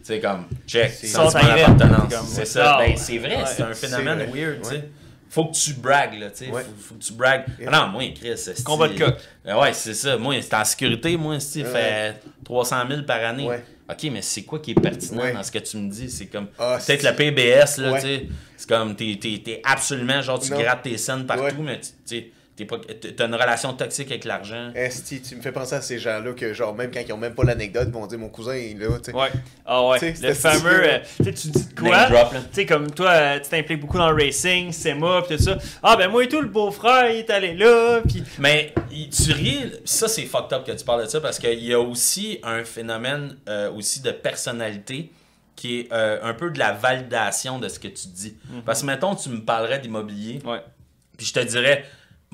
Sais, 0.00 0.20
comme, 0.20 0.44
check, 0.64 0.92
C'est- 0.92 1.08
sentiment 1.08 1.42
d'appartenance. 1.42 2.12
C'est 2.28 2.44
ça. 2.44 2.78
Ben, 2.78 2.96
c'est 2.96 3.18
vrai, 3.18 3.36
ouais. 3.38 3.42
c'est 3.46 3.62
un 3.64 3.74
phénomène 3.74 4.20
C'est 4.32 4.40
weird, 4.40 4.62
tu 4.62 4.68
sais. 4.68 4.88
Faut 5.28 5.46
que 5.46 5.56
tu 5.56 5.72
bragues, 5.74 6.20
là, 6.20 6.30
tu 6.30 6.44
sais. 6.46 6.50
Ouais. 6.52 6.62
Faut, 6.62 6.70
faut 6.90 6.94
que 6.94 7.02
tu 7.02 7.12
bragues. 7.14 7.44
Ah 7.66 7.70
non, 7.70 7.88
moi, 7.88 8.04
Chris, 8.14 8.38
c'est. 8.38 8.62
Combat 8.62 8.86
de 8.86 8.96
coq. 8.96 9.16
ouais, 9.44 9.72
c'est 9.72 9.92
ça. 9.94 10.16
Moi, 10.16 10.36
c'est 10.40 10.54
en 10.54 10.64
sécurité, 10.64 11.16
moi, 11.16 11.40
c'est 11.40 11.62
Ouais. 11.64 11.68
fait 11.68 12.14
300 12.44 12.76
000 12.88 13.02
par 13.02 13.22
année. 13.24 13.44
Ouais. 13.48 13.64
Ok, 13.90 14.04
mais 14.12 14.22
c'est 14.22 14.42
quoi 14.44 14.60
qui 14.60 14.70
est 14.70 14.74
pertinent 14.80 15.20
Ouais. 15.22 15.32
dans 15.32 15.42
ce 15.42 15.50
que 15.50 15.58
tu 15.58 15.76
me 15.78 15.90
dis? 15.90 16.08
C'est 16.10 16.26
comme. 16.26 16.46
Ah, 16.58 16.78
Peut-être 16.84 17.02
c'est- 17.02 17.10
le 17.10 17.16
PBS, 17.16 17.78
là, 17.78 17.90
Ouais. 17.92 18.00
tu 18.00 18.06
sais. 18.06 18.26
C'est 18.56 18.68
comme, 18.68 18.94
t'es, 18.94 19.18
t'es, 19.20 19.42
t'es 19.44 19.60
absolument, 19.64 20.22
genre, 20.22 20.38
tu 20.38 20.52
Non. 20.52 20.60
grattes 20.60 20.82
tes 20.82 20.96
scènes 20.96 21.26
partout, 21.26 21.42
Ouais. 21.42 21.52
mais 21.58 21.80
tu 21.80 21.88
sais, 22.04 22.30
t'as 22.64 23.26
une 23.26 23.34
relation 23.34 23.74
toxique 23.74 24.10
avec 24.10 24.24
l'argent. 24.24 24.70
Esti, 24.74 25.20
tu 25.20 25.36
me 25.36 25.42
fais 25.42 25.52
penser 25.52 25.74
à 25.74 25.80
ces 25.82 25.98
gens-là 25.98 26.32
que, 26.32 26.54
genre, 26.54 26.74
même 26.74 26.90
quand 26.90 27.00
ils 27.06 27.12
ont 27.12 27.16
même 27.18 27.34
pas 27.34 27.44
l'anecdote, 27.44 27.84
ils 27.88 27.92
vont 27.92 28.06
dire 28.06 28.18
mon 28.18 28.28
cousin 28.30 28.54
est 28.54 28.74
là, 28.78 28.88
tu 28.98 29.10
sais. 29.10 29.16
Ouais. 29.16 29.28
Ah 29.66 29.86
ouais. 29.86 30.14
Le 30.22 30.32
fameux. 30.32 30.84
euh, 30.88 30.98
tu 31.18 31.24
sais, 31.24 31.32
tu 31.34 31.48
dis 31.48 31.66
de 31.74 31.80
quoi? 31.80 32.06
Tu 32.06 32.36
sais, 32.52 32.66
comme 32.66 32.90
toi, 32.90 33.10
euh, 33.10 33.40
tu 33.40 33.50
t'impliques 33.50 33.80
beaucoup 33.80 33.98
dans 33.98 34.10
le 34.10 34.24
racing, 34.24 34.72
c'est 34.72 34.94
moi, 34.94 35.26
pis 35.26 35.36
tout 35.36 35.42
ça. 35.42 35.58
Ah, 35.82 35.96
ben 35.96 36.08
moi 36.08 36.24
et 36.24 36.28
tout, 36.28 36.40
le 36.40 36.48
beau-frère, 36.48 37.10
il 37.10 37.18
est 37.18 37.30
allé 37.30 37.54
là, 37.54 38.00
pis. 38.08 38.22
Mais 38.38 38.72
tu 38.90 39.32
ris, 39.32 39.72
ça 39.84 40.08
c'est 40.08 40.24
fucked 40.24 40.52
up 40.52 40.66
que 40.66 40.72
tu 40.72 40.84
parles 40.84 41.04
de 41.04 41.08
ça 41.10 41.20
parce 41.20 41.38
qu'il 41.38 41.62
y 41.62 41.74
a 41.74 41.80
aussi 41.80 42.38
un 42.42 42.64
phénomène 42.64 43.36
euh, 43.48 43.70
aussi 43.72 44.00
de 44.00 44.10
personnalité 44.10 45.10
qui 45.54 45.80
est 45.80 45.92
euh, 45.92 46.18
un 46.22 46.34
peu 46.34 46.50
de 46.50 46.58
la 46.58 46.72
validation 46.72 47.58
de 47.58 47.68
ce 47.68 47.78
que 47.78 47.88
tu 47.88 48.08
dis. 48.08 48.36
Parce 48.64 48.80
que 48.82 48.86
mettons, 48.86 49.14
tu 49.14 49.28
me 49.30 49.40
parlerais 49.42 49.78
d'immobilier, 49.78 50.38
Ouais. 50.44 50.60
puis 51.16 51.26
je 51.26 51.32
te 51.32 51.40
dirais, 51.40 51.84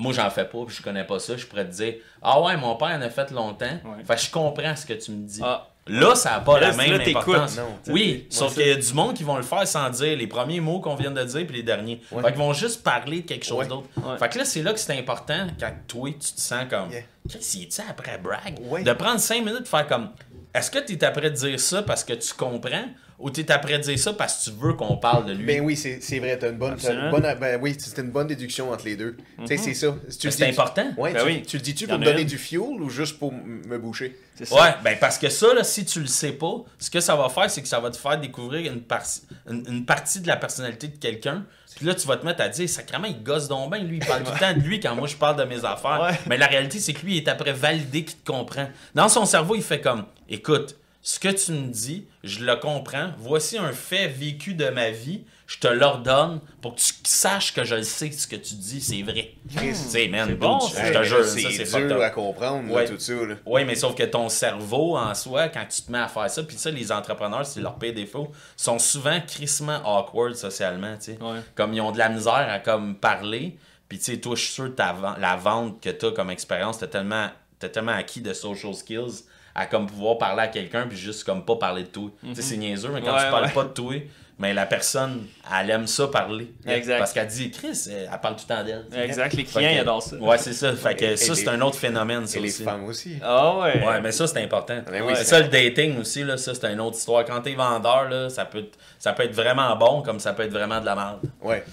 moi 0.03 0.13
j'en 0.13 0.29
fais 0.29 0.45
pas, 0.45 0.65
puis 0.67 0.75
je 0.75 0.81
connais 0.83 1.03
pas 1.05 1.19
ça, 1.19 1.35
je 1.37 1.45
pourrais 1.45 1.65
te 1.65 1.71
dire, 1.73 1.95
ah 2.21 2.41
ouais, 2.41 2.55
mon 2.57 2.75
père 2.75 2.89
en 2.89 3.01
a 3.01 3.09
fait 3.09 3.31
longtemps, 3.31 3.65
Ouais. 3.65 4.03
fait 4.05 4.15
que 4.15 4.21
je 4.21 4.31
comprends 4.31 4.75
ce 4.75 4.85
que 4.85 4.93
tu 4.93 5.11
me 5.11 5.25
dis. 5.25 5.41
Ah. 5.43 5.67
Là, 5.85 6.15
ça 6.15 6.31
n'a 6.31 6.39
pas 6.39 6.61
Là, 6.61 6.69
la 6.69 6.77
même 6.77 6.93
là, 6.97 7.03
importance. 7.09 7.57
Non. 7.57 7.77
Oui, 7.89 8.25
sauf 8.29 8.53
qu'il 8.53 8.65
y 8.65 8.71
a 8.71 8.75
du 8.75 8.93
monde 8.93 9.15
qui 9.15 9.23
vont 9.25 9.35
le 9.35 9.43
faire 9.43 9.67
sans 9.67 9.89
dire 9.89 10.15
les 10.17 10.27
premiers 10.27 10.61
mots 10.61 10.79
qu'on 10.79 10.95
vient 10.95 11.11
de 11.11 11.21
dire 11.25 11.45
puis 11.45 11.57
les 11.57 11.63
derniers. 11.63 12.01
Ouais. 12.09 12.21
Fait 12.23 12.29
qu'ils 12.29 12.37
vont 12.37 12.53
juste 12.53 12.83
parler 12.83 13.19
de 13.19 13.27
quelque 13.27 13.43
chose 13.45 13.57
Ouais. 13.59 13.67
d'autre. 13.67 13.89
Ouais. 13.97 14.17
Fait 14.17 14.29
que 14.29 14.37
là, 14.37 14.45
c'est 14.45 14.61
là 14.61 14.71
que 14.71 14.79
c'est 14.79 14.97
important 14.97 15.45
quand 15.59 15.71
toi, 15.89 16.09
tu 16.11 16.19
te 16.33 16.39
sens 16.39 16.63
comme. 16.69 16.89
Yeah. 16.89 17.01
Qu'est-ce 17.29 17.51
qu'il 17.51 17.63
est 17.63 17.79
après 17.89 18.17
brag? 18.17 18.59
Ouais. 18.61 18.81
De 18.83 18.93
prendre 18.93 19.19
cinq 19.19 19.43
minutes 19.43 19.63
de 19.63 19.67
faire 19.67 19.85
comme. 19.85 20.11
Est-ce 20.53 20.71
que 20.71 20.79
tu 20.79 20.93
es 20.93 21.03
après 21.03 21.29
de 21.31 21.35
dire 21.35 21.59
ça 21.59 21.83
parce 21.83 22.05
que 22.05 22.13
tu 22.13 22.33
comprends? 22.33 22.85
Ou 23.23 23.31
tu 23.31 23.39
es 23.41 23.51
après 23.51 23.77
de 23.79 23.83
dire 23.83 23.97
ça 23.97 24.13
parce 24.13 24.45
que 24.45 24.51
tu 24.51 24.55
veux 24.59 24.73
qu'on 24.73 24.97
parle 24.97 25.25
de 25.25 25.33
lui? 25.33 25.45
Ben 25.45 25.61
oui, 25.61 25.75
c'est 25.77 25.99
c'est 26.01 26.19
vrai, 26.19 26.37
t'as 26.37 26.49
une 26.49 26.57
bonne, 26.57 26.75
t'as 26.75 26.93
une 26.93 27.09
bonne 27.09 27.23
ben 27.39 27.57
oui, 27.61 27.75
c'était 27.79 28.01
une 28.01 28.11
bonne 28.11 28.27
déduction 28.27 28.71
entre 28.71 28.85
les 28.85 28.95
deux. 28.97 29.15
Tu 29.39 29.47
sais, 29.47 29.57
c'est 29.57 29.73
ça. 29.73 29.95
Si 30.09 30.27
le 30.27 30.31
c'est 30.31 30.49
important. 30.49 30.85
Ouais, 30.97 31.13
Ben 31.13 31.21
tu, 31.21 31.25
oui. 31.25 31.41
tu 31.43 31.57
le 31.57 31.63
dis-tu 31.63 31.87
pour 31.87 31.97
me 31.97 32.03
a 32.03 32.05
donner 32.05 32.21
une. 32.23 32.27
du 32.27 32.37
fuel 32.37 32.59
ou 32.81 32.89
juste 32.89 33.17
pour 33.17 33.31
me 33.31 33.77
boucher? 33.79 34.15
C'est 34.35 34.45
ça. 34.45 34.55
Ouais, 34.55 34.73
ben 34.83 34.97
parce 34.99 35.17
que 35.17 35.29
ça, 35.29 35.53
là, 35.53 35.63
si 35.63 35.85
tu 35.85 35.99
le 36.01 36.07
sais 36.07 36.33
pas, 36.33 36.63
ce 36.77 36.89
que 36.89 36.99
ça 36.99 37.15
va 37.15 37.29
faire, 37.29 37.49
c'est 37.49 37.61
que 37.61 37.67
ça 37.67 37.79
va 37.79 37.89
te 37.91 37.97
faire 37.97 38.19
découvrir 38.19 38.71
une, 38.73 38.81
par- 38.81 39.03
une, 39.49 39.63
une 39.69 39.85
partie 39.85 40.19
de 40.19 40.27
la 40.27 40.35
personnalité 40.35 40.87
de 40.87 40.97
quelqu'un. 40.97 41.45
Puis 41.75 41.85
là, 41.87 41.95
tu 41.95 42.05
vas 42.07 42.17
te 42.17 42.25
mettre 42.25 42.41
à 42.41 42.49
dire, 42.49 42.69
sacrément, 42.69 43.07
il 43.07 43.23
gosse 43.23 43.47
donc 43.47 43.71
bien, 43.73 43.83
lui, 43.83 43.97
il 43.97 44.05
parle 44.05 44.23
tout 44.23 44.31
le 44.33 44.39
temps 44.39 44.53
de 44.53 44.59
lui 44.59 44.79
quand 44.79 44.93
moi 44.95 45.07
je 45.07 45.15
parle 45.15 45.37
de 45.37 45.43
mes 45.43 45.63
affaires. 45.65 46.01
Ouais. 46.09 46.19
Mais 46.27 46.37
la 46.37 46.47
réalité, 46.47 46.79
c'est 46.79 46.93
que 46.93 47.03
lui, 47.05 47.15
il 47.15 47.17
est 47.17 47.27
après 47.27 47.53
validé 47.53 48.03
qu'il 48.03 48.17
te 48.19 48.29
comprend. 48.31 48.67
Dans 48.93 49.07
son 49.09 49.25
cerveau, 49.25 49.55
il 49.55 49.63
fait 49.63 49.81
comme, 49.81 50.05
écoute, 50.29 50.75
ce 51.05 51.19
que 51.19 51.27
tu 51.27 51.51
me 51.51 51.67
dis, 51.67 52.07
je 52.23 52.43
le 52.45 52.55
comprends. 52.55 53.09
Voici 53.19 53.57
un 53.57 53.73
fait 53.73 54.07
vécu 54.07 54.53
de 54.55 54.69
ma 54.69 54.89
vie. 54.89 55.23
Je 55.45 55.57
te 55.59 55.67
l'ordonne 55.67 56.39
pour 56.61 56.73
que 56.73 56.79
tu 56.79 56.93
saches 57.03 57.53
que 57.53 57.65
je 57.65 57.75
le 57.75 57.83
sais, 57.83 58.09
ce 58.11 58.25
que 58.25 58.37
tu 58.37 58.55
dis, 58.55 58.79
c'est 58.79 59.01
vrai. 59.03 59.33
Tu 59.55 59.75
sais, 59.75 60.07
man, 60.07 60.27
C'est 60.29 60.35
bon, 60.35 60.59
je 60.61 60.93
te 60.97 61.03
jure, 61.03 61.25
c'est 61.25 61.85
dur 61.87 62.01
à 62.01 62.09
comprendre, 62.09 62.69
là, 62.69 62.73
Ouais. 62.73 62.85
tout 62.85 62.97
ça. 62.97 63.13
Oui, 63.45 63.65
mais 63.65 63.75
sauf 63.75 63.93
que 63.93 64.03
ton 64.03 64.29
cerveau, 64.29 64.97
en 64.97 65.13
soi, 65.13 65.49
quand 65.49 65.65
tu 65.69 65.81
te 65.81 65.91
mets 65.91 65.99
à 65.99 66.07
faire 66.07 66.29
ça, 66.29 66.41
puis 66.43 66.55
ça, 66.57 66.71
les 66.71 66.89
entrepreneurs, 66.91 67.45
c'est 67.45 67.59
leur 67.59 67.77
pire 67.77 67.93
défaut, 67.93 68.31
sont 68.55 68.79
souvent 68.79 69.19
crissement 69.27 69.81
awkward 69.85 70.35
socialement, 70.35 70.95
tu 70.95 71.11
sais. 71.13 71.17
Ouais. 71.21 71.41
Comme 71.55 71.73
ils 71.73 71.81
ont 71.81 71.91
de 71.91 71.97
la 71.99 72.07
misère 72.09 72.47
à 72.49 72.59
comme 72.59 72.95
parler, 72.95 73.57
puis 73.89 73.99
tu 73.99 74.05
sais, 74.05 74.17
toi, 74.17 74.35
je 74.37 74.41
suis 74.43 74.53
sûr 74.53 74.73
que 74.73 74.81
la 75.21 75.35
vente 75.35 75.81
que 75.83 75.89
tu 75.89 76.05
as 76.05 76.11
comme 76.11 76.29
expérience, 76.31 76.79
tellement, 76.89 77.27
t'as 77.59 77.69
tellement 77.69 77.91
acquis 77.91 78.21
de 78.21 78.33
social 78.33 78.73
skills 78.73 79.25
à 79.55 79.65
comme 79.67 79.85
pouvoir 79.87 80.17
parler 80.17 80.41
à 80.43 80.47
quelqu'un, 80.47 80.87
puis 80.87 80.97
juste 80.97 81.23
comme 81.23 81.43
pas 81.45 81.55
parler 81.55 81.83
de. 81.83 81.87
Tu 81.89 82.01
sais, 82.33 82.41
c'est 82.41 82.57
niaiseux, 82.57 82.89
mais 82.93 83.01
quand 83.01 83.07
Mhm. 83.11 83.15
Ouais, 83.17 83.25
tu 83.25 83.31
parles 83.31 83.45
ouais. 83.45 83.51
pas 83.51 83.63
de 83.63 83.69
toi, 83.69 83.93
mais 84.39 84.51
la 84.53 84.65
personne, 84.65 85.27
elle 85.61 85.69
aime 85.69 85.85
ça 85.85 86.07
parler. 86.07 86.51
Exact. 86.65 86.97
Parce 86.97 87.13
qu'elle 87.13 87.27
dit, 87.27 87.51
Chris, 87.51 87.87
elle 87.87 88.09
parle 88.19 88.35
tout 88.35 88.45
le 88.49 88.55
temps 88.55 88.63
d'elle. 88.63 88.85
Exact, 89.03 89.33
les 89.35 89.43
clients, 89.43 89.69
ils 89.71 89.79
adorent 89.79 90.01
ça. 90.01 90.15
Ouais, 90.15 90.37
c'est 90.39 90.53
ça. 90.53 90.73
Fait 90.73 90.95
que 90.95 91.05
Et- 91.05 91.17
ça, 91.17 91.35
c'est 91.35 91.47
un 91.47 91.61
autre 91.61 91.77
phénomène, 91.77 92.25
ça 92.25 92.39
Et 92.39 92.41
les 92.41 92.49
aussi. 92.49 92.63
femmes 92.63 92.83
aussi. 92.85 93.17
Ah 93.21 93.57
ouais. 93.59 93.85
Ouais, 93.85 94.01
mais 94.01 94.11
ça, 94.11 94.25
c'est 94.25 94.41
important. 94.43 94.81
Ben 94.91 95.03
oui, 95.03 95.13
c'est 95.15 95.23
c'est- 95.23 95.29
ça, 95.29 95.39
le 95.39 95.49
dating 95.49 95.99
aussi, 95.99 96.23
là, 96.23 96.35
ça, 96.37 96.53
c'est 96.55 96.73
une 96.73 96.81
autre 96.81 96.97
histoire. 96.97 97.23
Quand 97.23 97.39
t'es 97.41 97.53
vendeur, 97.53 98.09
là, 98.09 98.29
ça, 98.29 98.45
peut, 98.45 98.57
être- 98.59 98.77
ça 98.97 99.13
peut 99.13 99.23
être 99.23 99.35
vraiment 99.35 99.75
bon 99.75 100.01
comme 100.01 100.19
ça 100.19 100.33
peut 100.33 100.43
être 100.43 100.51
vraiment 100.53 100.81
de 100.81 100.85
la 100.85 100.95
merde. 100.95 101.19
Ouais. 101.41 101.63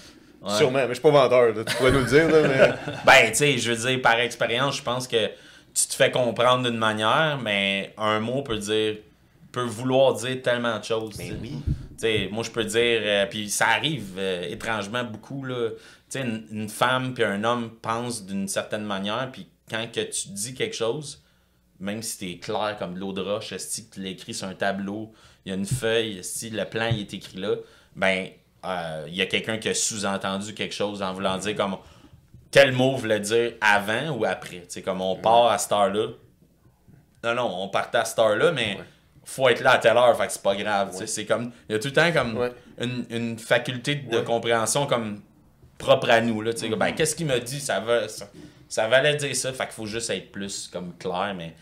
Ouais. 0.43 0.53
Sûrement, 0.55 0.79
mais 0.79 0.87
je 0.89 0.93
suis 0.93 1.01
pas 1.01 1.09
vendeur, 1.11 1.53
là, 1.53 1.63
tu 1.63 1.75
pourrais 1.75 1.91
nous 1.91 1.99
le 1.99 2.05
dire. 2.05 2.27
Là, 2.27 2.47
mais... 2.47 2.93
Ben, 3.05 3.29
tu 3.31 3.37
sais, 3.37 3.57
je 3.59 3.71
veux 3.73 3.89
dire, 3.89 4.01
par 4.01 4.19
expérience, 4.19 4.77
je 4.77 4.81
pense 4.83 5.07
que 5.07 5.17
tu 5.73 5.87
te 5.87 5.93
fais 5.95 6.11
comprendre 6.11 6.69
d'une 6.69 6.77
manière, 6.77 7.39
mais 7.41 7.93
un 7.97 8.19
mot 8.19 8.41
peut 8.41 8.57
dire 8.57 8.97
peut 9.51 9.63
vouloir 9.63 10.13
dire 10.13 10.41
tellement 10.41 10.79
de 10.79 10.83
choses. 10.83 11.15
sais. 11.15 11.33
oui. 11.41 11.57
Tu 11.67 11.75
sais, 11.97 12.29
moi, 12.31 12.43
je 12.43 12.51
peux 12.51 12.63
dire, 12.63 13.01
euh, 13.03 13.25
puis 13.25 13.49
ça 13.49 13.67
arrive 13.67 14.13
euh, 14.17 14.49
étrangement 14.49 15.03
beaucoup, 15.03 15.43
là. 15.43 15.69
Une, 16.15 16.45
une 16.51 16.69
femme 16.69 17.13
puis 17.13 17.23
un 17.23 17.43
homme 17.43 17.69
pensent 17.81 18.25
d'une 18.25 18.47
certaine 18.47 18.83
manière, 18.83 19.29
puis 19.31 19.47
quand 19.69 19.89
que 19.91 20.01
tu 20.01 20.29
dis 20.29 20.53
quelque 20.53 20.75
chose, 20.75 21.21
même 21.79 22.01
si 22.01 22.17
t'es 22.17 22.37
clair 22.37 22.75
comme 22.77 22.95
de 22.95 22.99
l'eau 22.99 23.13
de 23.13 23.21
roche, 23.21 23.55
si 23.57 23.89
tu 23.89 24.01
l'écris 24.01 24.33
sur 24.33 24.47
un 24.47 24.53
tableau, 24.53 25.13
il 25.45 25.49
y 25.49 25.51
a 25.53 25.55
une 25.55 25.65
feuille, 25.65 26.19
si 26.23 26.49
le 26.49 26.65
plan 26.65 26.89
il 26.91 27.01
est 27.01 27.13
écrit 27.13 27.37
là, 27.37 27.55
ben, 27.95 28.27
euh, 28.65 29.05
il 29.07 29.15
y 29.15 29.21
a 29.21 29.25
quelqu'un 29.25 29.57
qui 29.57 29.69
a 29.69 29.73
sous-entendu 29.73 30.53
quelque 30.53 30.75
chose 30.75 31.01
en 31.01 31.13
voulant 31.13 31.37
dire 31.37 31.55
comme 31.55 31.77
quel 32.51 32.71
mot 32.73 32.95
voulait 32.95 33.19
dire 33.19 33.53
avant 33.61 34.09
ou 34.17 34.25
après? 34.25 34.63
Sais, 34.67 34.81
comme 34.81 35.01
on 35.01 35.15
part 35.15 35.47
à 35.51 35.57
cette 35.57 35.71
heure-là. 35.71 36.07
Non, 37.23 37.35
non, 37.35 37.55
on 37.63 37.67
partait 37.69 37.99
à 37.99 38.05
cette 38.05 38.19
heure-là, 38.19 38.51
mais 38.51 38.77
faut 39.23 39.47
être 39.49 39.61
là 39.61 39.71
à 39.73 39.77
telle 39.77 39.95
heure, 39.97 40.17
fait 40.17 40.27
que 40.27 40.33
c'est 40.33 40.41
pas 40.41 40.55
grave. 40.55 40.91
C'est 41.05 41.25
comme. 41.25 41.51
Il 41.69 41.73
y 41.73 41.75
a 41.75 41.79
tout 41.79 41.87
le 41.89 41.93
temps 41.93 42.11
comme 42.11 42.37
Ouais. 42.37 42.51
une, 42.79 43.05
une 43.09 43.39
faculté 43.39 43.95
de 43.95 44.17
Ouais. 44.17 44.23
compréhension 44.23 44.85
comme 44.87 45.21
propre 45.77 46.09
à 46.09 46.19
nous. 46.21 46.41
Là, 46.41 46.51
ben, 46.77 46.91
qu'est-ce 46.93 47.15
qu'il 47.15 47.27
m'a 47.27 47.39
dit? 47.39 47.59
Ça, 47.59 47.79
va, 47.79 48.07
ça, 48.07 48.27
ça 48.67 48.87
valait 48.87 49.15
dire 49.15 49.35
ça, 49.35 49.53
fait 49.53 49.65
qu'il 49.65 49.73
faut 49.73 49.85
juste 49.85 50.09
être 50.09 50.31
plus 50.31 50.67
comme 50.71 50.93
clair, 50.97 51.33
mais. 51.37 51.53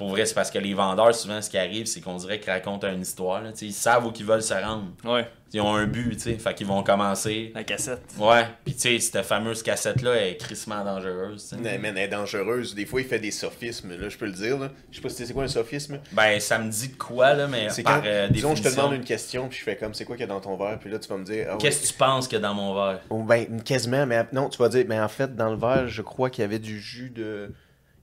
Pour 0.00 0.08
vrai, 0.08 0.24
c'est 0.24 0.32
parce 0.32 0.50
que 0.50 0.58
les 0.58 0.72
vendeurs, 0.72 1.14
souvent, 1.14 1.42
ce 1.42 1.50
qui 1.50 1.58
arrive, 1.58 1.84
c'est 1.84 2.00
qu'on 2.00 2.16
dirait 2.16 2.40
qu'ils 2.40 2.50
racontent 2.50 2.90
une 2.90 3.02
histoire. 3.02 3.42
Là, 3.42 3.50
ils 3.60 3.70
savent 3.70 4.06
où 4.06 4.12
ils 4.18 4.24
veulent 4.24 4.42
se 4.42 4.54
rendre. 4.54 4.86
Ouais. 5.04 5.28
Ils 5.52 5.60
ont 5.60 5.74
un 5.74 5.84
but, 5.86 6.16
tu 6.16 6.20
sais. 6.20 6.38
Fait 6.38 6.54
qu'ils 6.54 6.66
vont 6.66 6.82
commencer. 6.82 7.52
La 7.54 7.64
cassette. 7.64 8.00
Ouais, 8.18 8.46
puis 8.64 8.72
tu 8.72 8.80
sais, 8.80 8.98
cette 8.98 9.26
fameuse 9.26 9.62
cassette-là 9.62 10.26
est 10.26 10.36
crissement 10.38 10.82
dangereuse. 10.82 11.42
sais. 11.42 11.56
Mais 11.58 11.78
elle 11.82 11.98
est 11.98 12.08
dangereuse. 12.08 12.74
Des 12.74 12.86
fois, 12.86 13.02
il 13.02 13.06
fait 13.06 13.18
des 13.18 13.30
sophismes, 13.30 13.94
là, 13.94 14.08
je 14.08 14.16
peux 14.16 14.24
le 14.24 14.32
dire. 14.32 14.58
Là. 14.58 14.70
Je 14.90 14.96
sais 14.96 15.02
pas 15.02 15.10
si 15.10 15.26
c'est 15.26 15.34
quoi 15.34 15.44
un 15.44 15.48
sophisme. 15.48 15.98
Ben, 16.12 16.40
ça 16.40 16.58
me 16.58 16.70
dit 16.70 16.88
de 16.88 16.96
quoi, 16.96 17.34
là, 17.34 17.46
mais 17.46 17.68
C'est 17.68 17.82
par 17.82 18.00
quand, 18.00 18.08
euh, 18.08 18.28
disons, 18.28 18.54
je 18.54 18.62
te 18.62 18.68
demande 18.70 18.94
une 18.94 19.04
question, 19.04 19.48
puis 19.48 19.58
je 19.58 19.64
fais 19.64 19.76
comme, 19.76 19.92
c'est 19.92 20.06
quoi 20.06 20.16
qu'il 20.16 20.24
y 20.26 20.30
a 20.30 20.32
dans 20.32 20.40
ton 20.40 20.56
verre, 20.56 20.78
puis 20.78 20.90
là, 20.90 20.98
tu 20.98 21.10
vas 21.10 21.18
me 21.18 21.24
dire, 21.24 21.48
ah, 21.50 21.56
Qu'est-ce 21.58 21.82
que 21.82 21.86
tu 21.88 21.94
penses 21.94 22.26
qu'il 22.26 22.38
y 22.38 22.42
a 22.42 22.42
dans 22.48 22.54
mon 22.54 22.74
verre? 22.74 23.00
Oh, 23.10 23.22
ben, 23.22 23.60
quasiment, 23.62 24.06
mais 24.06 24.24
non, 24.32 24.48
tu 24.48 24.56
vas 24.56 24.70
dire, 24.70 24.86
mais 24.88 24.98
en 24.98 25.08
fait, 25.08 25.36
dans 25.36 25.50
le 25.50 25.58
verre, 25.58 25.88
je 25.88 26.00
crois 26.00 26.30
qu'il 26.30 26.40
y 26.40 26.44
avait 26.46 26.58
du 26.58 26.80
jus 26.80 27.10
de. 27.10 27.52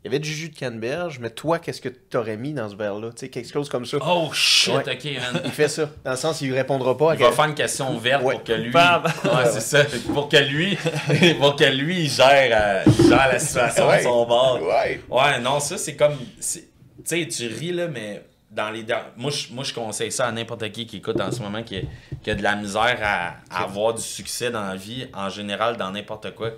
Il 0.03 0.07
y 0.07 0.10
avait 0.10 0.19
du 0.19 0.30
jus 0.32 0.49
de 0.49 0.56
canneberge, 0.57 1.19
mais 1.19 1.30
toi, 1.32 1.60
qu'est-ce 1.60 1.82
que 1.82 1.90
tu 1.90 2.15
aurais 2.15 2.38
mis 2.38 2.53
dans 2.53 2.69
ce 2.69 2.76
verre-là? 2.76 3.10
Tu 3.10 3.22
sais, 3.22 3.30
quelque 3.30 3.52
chose 3.52 3.68
comme 3.68 3.86
ça. 3.86 3.98
Oh 4.07 4.30
shit, 4.32 4.74
Ouais. 4.74 4.84
ok, 4.94 5.06
man. 5.34 5.41
Il 5.44 5.52
fait 5.52 5.68
ça. 5.68 5.90
Dans 6.06 6.11
le 6.11 6.18
sens, 6.18 6.40
il 6.41 6.53
répondra 6.53 6.95
pas 6.95 7.11
à 7.11 7.15
Il 7.15 7.19
va 7.22 7.32
faire 7.32 7.45
une 7.45 7.56
question 7.56 7.98
verte 7.98 8.24
Ouais. 8.24 8.36
pour 8.36 8.44
que 8.44 8.53
lui. 8.53 8.72
Ouais, 8.74 9.45
c'est 9.52 9.60
ça. 9.60 9.84
Pour 10.14 10.30
que 10.30 10.38
lui, 10.38 10.78
pour 11.40 11.56
que 11.56 11.65
lui, 11.65 12.02
il 12.03 12.10
gère, 12.10 12.49
euh, 12.52 12.84
il 12.99 13.07
gère 13.10 13.28
la 13.28 13.40
situation 13.40 13.88
Ouais. 13.90 13.98
de 13.98 14.03
son 14.03 14.26
bord. 14.26 14.61
Ouais. 14.61 15.02
Ouais, 15.10 15.40
non, 15.41 15.60
ça, 15.60 15.78
c'est 15.78 15.95
comme. 15.95 16.15
Tu 16.40 16.61
sais, 17.03 17.28
tu 17.28 17.48
ris, 17.48 17.72
là, 17.74 17.88
mais 17.88 18.24
dans 18.52 18.69
les. 18.69 18.86
Moi, 19.18 19.32
je, 19.32 19.52
moi, 19.53 19.64
je 19.65 19.74
conseille 19.74 20.11
ça 20.11 20.28
à 20.28 20.32
n'importe 20.32 20.72
qui 20.72 20.86
qui 20.86 20.98
écoute 20.98 21.19
en 21.19 21.32
ce 21.32 21.41
moment, 21.41 21.64
qui 21.64 21.78
a, 21.78 21.82
qui 22.24 22.30
a 22.32 22.36
de 22.36 22.44
la 22.44 22.56
misère 22.56 22.99
à, 23.03 23.34
à 23.49 23.64
avoir 23.64 23.94
du 23.95 24.02
succès 24.02 24.52
dans 24.52 24.64
la 24.64 24.76
vie, 24.76 25.07
en 25.14 25.30
général, 25.30 25.76
dans 25.76 25.91
n'importe 25.91 26.34
quoi. 26.36 26.52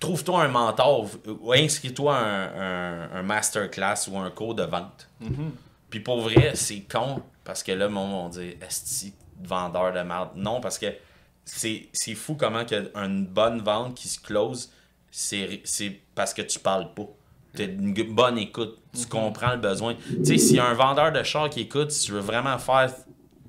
Trouve-toi 0.00 0.44
un 0.44 0.48
mentor 0.48 1.06
ou 1.40 1.52
inscris-toi 1.52 2.14
à 2.14 2.20
un, 2.20 2.60
un, 2.60 3.10
un 3.16 3.22
masterclass 3.22 4.08
ou 4.10 4.18
un 4.18 4.30
cours 4.30 4.54
de 4.54 4.64
vente. 4.64 5.08
Puis 5.90 6.00
pour 6.00 6.20
vrai, 6.20 6.52
c'est 6.54 6.80
con 6.80 7.22
parce 7.44 7.62
que 7.62 7.72
là, 7.72 7.86
le 7.86 7.90
monde 7.90 8.34
va 8.34 8.40
dire 8.42 8.54
Esti, 8.60 9.14
vendeur 9.42 9.92
de 9.92 10.00
merde. 10.00 10.30
Non, 10.36 10.60
parce 10.60 10.78
que 10.78 10.86
c'est 11.44 12.14
fou 12.14 12.34
comment 12.34 12.64
que 12.64 12.90
une 12.94 13.26
bonne 13.26 13.60
vente 13.62 13.94
qui 13.94 14.08
se 14.08 14.20
close, 14.20 14.70
c'est 15.10 16.00
parce 16.14 16.34
que 16.34 16.42
tu 16.42 16.58
parles 16.58 16.92
pas. 16.94 17.08
Tu 17.56 17.64
une 17.64 17.94
bonne 18.14 18.38
écoute. 18.38 18.78
Tu 18.94 19.06
comprends 19.06 19.52
le 19.52 19.58
besoin. 19.58 19.94
Tu 19.94 20.24
sais, 20.24 20.38
s'il 20.38 20.56
y 20.56 20.60
a 20.60 20.66
un 20.66 20.74
vendeur 20.74 21.12
de 21.12 21.22
char 21.22 21.48
qui 21.48 21.60
écoute, 21.60 21.90
si 21.90 22.06
tu 22.06 22.12
veux 22.12 22.20
vraiment 22.20 22.58
faire 22.58 22.92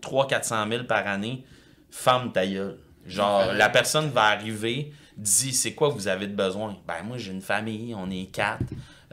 300-400 0.02 0.70
000 0.70 0.84
par 0.86 1.06
année, 1.06 1.44
femme 1.92 2.32
ta 2.32 2.48
gueule. 2.48 2.78
Genre, 3.06 3.54
la 3.54 3.70
personne 3.70 4.10
va 4.10 4.26
arriver, 4.26 4.94
dit 5.20 5.54
c'est 5.54 5.74
quoi 5.74 5.90
que 5.90 5.96
vous 5.96 6.08
avez 6.08 6.28
de 6.28 6.36
besoin? 6.36 6.78
Ben, 6.88 7.04
moi, 7.04 7.18
j'ai 7.18 7.32
une 7.32 7.42
famille, 7.42 7.94
on 7.96 8.10
est 8.10 8.32
quatre. 8.32 8.64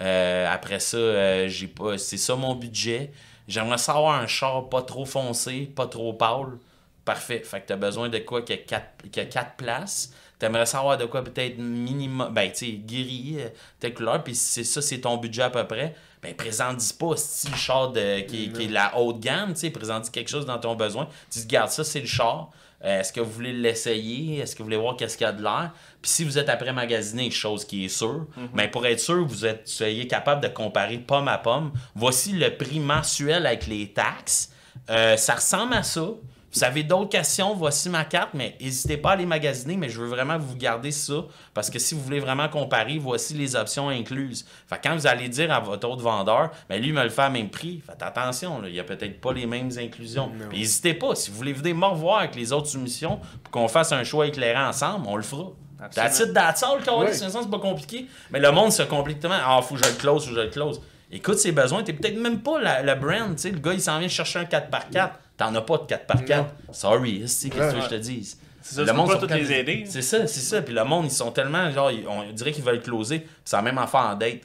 Euh, 0.01 0.53
après 0.53 0.81
ça, 0.81 0.97
euh, 0.97 1.49
j'ai 1.49 1.69
pas. 1.69 1.99
C'est 1.99 2.17
ça 2.17 2.37
mon 2.37 2.55
budget. 2.55 3.13
J'aimerais 3.49 3.79
savoir 3.79 4.21
un 4.21 4.27
char 4.27 4.69
pas 4.69 4.83
trop 4.83 5.05
foncé, 5.05 5.71
pas 5.75 5.87
trop 5.87 6.13
pâle. 6.13 6.59
Parfait. 7.05 7.43
Fait 7.45 7.61
que 7.61 7.67
t'as 7.67 7.77
besoin 7.77 8.09
de 8.09 8.19
quoi 8.19 8.43
qui 8.43 8.53
a 8.53 8.57
quatre, 8.57 9.05
a 9.17 9.25
quatre 9.25 9.57
places. 9.57 10.13
T'aimerais 10.39 10.67
savoir 10.67 10.99
de 10.99 11.07
quoi 11.07 11.23
peut-être 11.23 11.59
minimum. 11.59 12.33
Ben, 12.35 12.51
tu 12.51 12.67
sais, 12.67 12.73
gris, 12.73 13.37
euh, 13.39 13.49
telle 13.81 13.95
couleur, 13.95 14.23
puis 14.23 14.35
c'est 14.35 14.65
ça, 14.65 14.83
c'est 14.83 15.01
ton 15.01 15.17
budget 15.17 15.43
à 15.43 15.51
peu 15.51 15.67
près. 15.67 15.95
Ben, 16.23 16.35
présente 16.35 16.81
pas 16.99 17.17
style 17.17 17.55
char 17.55 17.93
de, 17.93 18.21
qui, 18.21 18.53
qui 18.53 18.65
est 18.65 18.67
de 18.67 18.75
la 18.75 18.99
haute 18.99 19.21
gamme, 19.21 19.55
tu 19.55 19.61
sais. 19.61 19.71
Présente 19.71 20.11
quelque 20.11 20.29
chose 20.29 20.45
dans 20.45 20.59
ton 20.59 20.75
besoin. 20.75 21.09
Tu 21.31 21.39
dis, 21.39 21.47
garde 21.47 21.71
ça, 21.71 21.85
c'est 21.85 22.01
le 22.01 22.07
char. 22.07 22.51
Euh, 22.85 23.01
Est-ce 23.01 23.13
que 23.13 23.21
vous 23.21 23.31
voulez 23.31 23.53
l'essayer? 23.53 24.39
Est-ce 24.39 24.55
que 24.55 24.59
vous 24.59 24.65
voulez 24.65 24.77
voir 24.77 24.97
qu'est-ce 24.97 25.17
qu'il 25.17 25.27
y 25.27 25.31
a 25.31 25.33
de 25.33 25.43
l'air? 25.43 25.73
Puis 26.03 26.11
si 26.11 26.25
vous 26.25 26.39
êtes 26.39 26.49
après 26.49 26.73
magasiner, 26.73 27.31
chose 27.31 27.65
qui 27.65 27.87
est 27.87 27.89
sûre, 27.89 28.27
mais 28.55 28.69
pour 28.69 28.87
être 28.87 29.01
sûr, 29.01 29.25
vous 29.27 29.47
êtes 29.47 29.67
soyez 29.67 30.07
capable 30.07 30.43
de 30.43 30.49
comparer 30.49 30.99
pomme 30.99 31.29
à 31.29 31.39
pomme. 31.39 31.73
Voici 31.95 32.33
le 32.33 32.57
prix 32.57 32.79
mensuel 32.81 33.47
avec 33.47 33.67
les 33.67 33.89
taxes. 33.93 34.53
Euh, 34.91 35.17
ça 35.17 35.35
ressemble 35.37 35.75
à 35.75 35.83
ça. 35.83 36.07
Vous 36.57 36.65
avez 36.65 36.85
d'autres 36.85 37.11
questions, 37.11 37.53
voici 37.55 37.91
ma 37.91 38.07
carte, 38.07 38.31
mais 38.33 38.57
n'hésitez 38.59 38.97
pas 38.97 39.11
à 39.11 39.17
les 39.17 39.27
magasiner, 39.27 39.77
mais 39.77 39.91
je 39.91 40.01
veux 40.01 40.07
vraiment 40.07 40.39
vous 40.39 40.57
garder 40.57 40.91
ça, 40.91 41.27
parce 41.53 41.69
que 41.69 41.79
si 41.79 41.95
vous 41.95 42.01
voulez 42.01 42.19
vraiment 42.19 42.49
comparer, 42.49 42.97
voici 42.97 43.35
les 43.35 43.57
options 43.57 43.91
incluses. 43.91 44.47
Fait 44.67 44.81
quand 44.83 44.95
vous 44.95 45.07
allez 45.07 45.29
dire 45.29 45.53
à 45.53 45.61
votre 45.61 45.87
autre 45.87 46.01
vendeur, 46.01 46.51
mais 46.71 46.79
lui 46.79 46.89
il 46.89 46.95
me 46.95 47.03
le 47.03 47.11
fait 47.11 47.23
à 47.23 47.29
même 47.29 47.51
prix, 47.51 47.83
faites 47.87 48.03
attention, 48.03 48.63
là, 48.63 48.69
il 48.69 48.73
n'y 48.73 48.81
a 48.81 48.85
peut-être 48.85 49.21
pas 49.21 49.35
les 49.35 49.45
mêmes 49.45 49.71
inclusions. 49.79 50.33
N'hésitez 50.51 50.95
pas, 50.95 51.15
si 51.15 51.31
vous 51.31 51.37
voulez 51.37 51.53
venir 51.53 51.77
me 51.77 51.85
revoir 51.85 52.21
avec 52.21 52.35
les 52.35 52.55
autres 52.55 52.69
soumissions, 52.69 53.21
pour 53.45 53.51
qu'on 53.51 53.69
fasse 53.69 53.93
un 53.93 54.03
choix 54.03 54.27
éclairé 54.27 54.59
ensemble, 54.59 55.07
on 55.09 55.17
le 55.17 55.23
fera. 55.23 55.51
That's 55.95 56.21
it, 56.21 56.33
that's 56.33 56.63
all. 56.63 56.81
C'est 57.13 57.29
c'est 57.29 57.51
pas 57.51 57.59
compliqué. 57.59 58.07
Mais 58.31 58.41
le 58.41 58.51
monde 58.51 58.73
se 58.73 58.83
complique 58.83 59.21
tellement. 59.21 59.37
Ah, 59.45 59.61
faut 59.61 59.75
que 59.75 59.85
je 59.85 59.91
le 59.91 59.97
close, 59.97 60.25
faut 60.25 60.31
que 60.31 60.37
je 60.37 60.41
le 60.41 60.49
close. 60.49 60.81
Écoute 61.13 61.39
ses 61.39 61.53
besoins, 61.53 61.83
t'es 61.83 61.93
peut-être 61.93 62.19
même 62.19 62.41
pas 62.41 62.59
la, 62.59 62.83
la 62.83 62.95
brand, 62.95 63.37
tu 63.37 63.43
sais. 63.43 63.51
Le 63.51 63.59
gars, 63.59 63.75
il 63.75 63.81
s'en 63.83 63.99
vient 63.99 64.09
chercher 64.09 64.39
un 64.39 64.45
4x4. 64.45 65.11
T'en 65.37 65.55
as 65.55 65.61
pas 65.61 65.79
de 65.79 65.83
4x4. 65.85 66.45
Sorry, 66.73 67.23
c'est 67.27 67.51
qu'est-ce 67.51 67.75
que 67.75 67.81
je 67.83 67.89
te 67.89 67.95
dise? 67.97 68.39
Ça, 68.63 68.85
tu 68.85 68.91
peux 68.91 68.97
pas 68.97 69.21
sont 69.21 69.27
les 69.35 69.53
aider. 69.53 69.85
C'est 69.87 70.03
ça, 70.03 70.27
c'est 70.27 70.41
ça. 70.41 70.61
Puis 70.61 70.75
le 70.75 70.83
monde, 70.85 71.05
ils 71.07 71.11
sont 71.13 71.31
tellement, 71.31 71.71
genre, 71.71 71.91
on 72.09 72.33
dirait 72.33 72.51
qu'ils 72.53 72.65
veulent 72.65 72.83
closer. 72.83 73.21
Puis 73.21 73.29
c'est 73.45 73.55
la 73.57 73.63
même 73.63 73.79
affaire 73.79 74.01
en 74.01 74.15
date. 74.17 74.41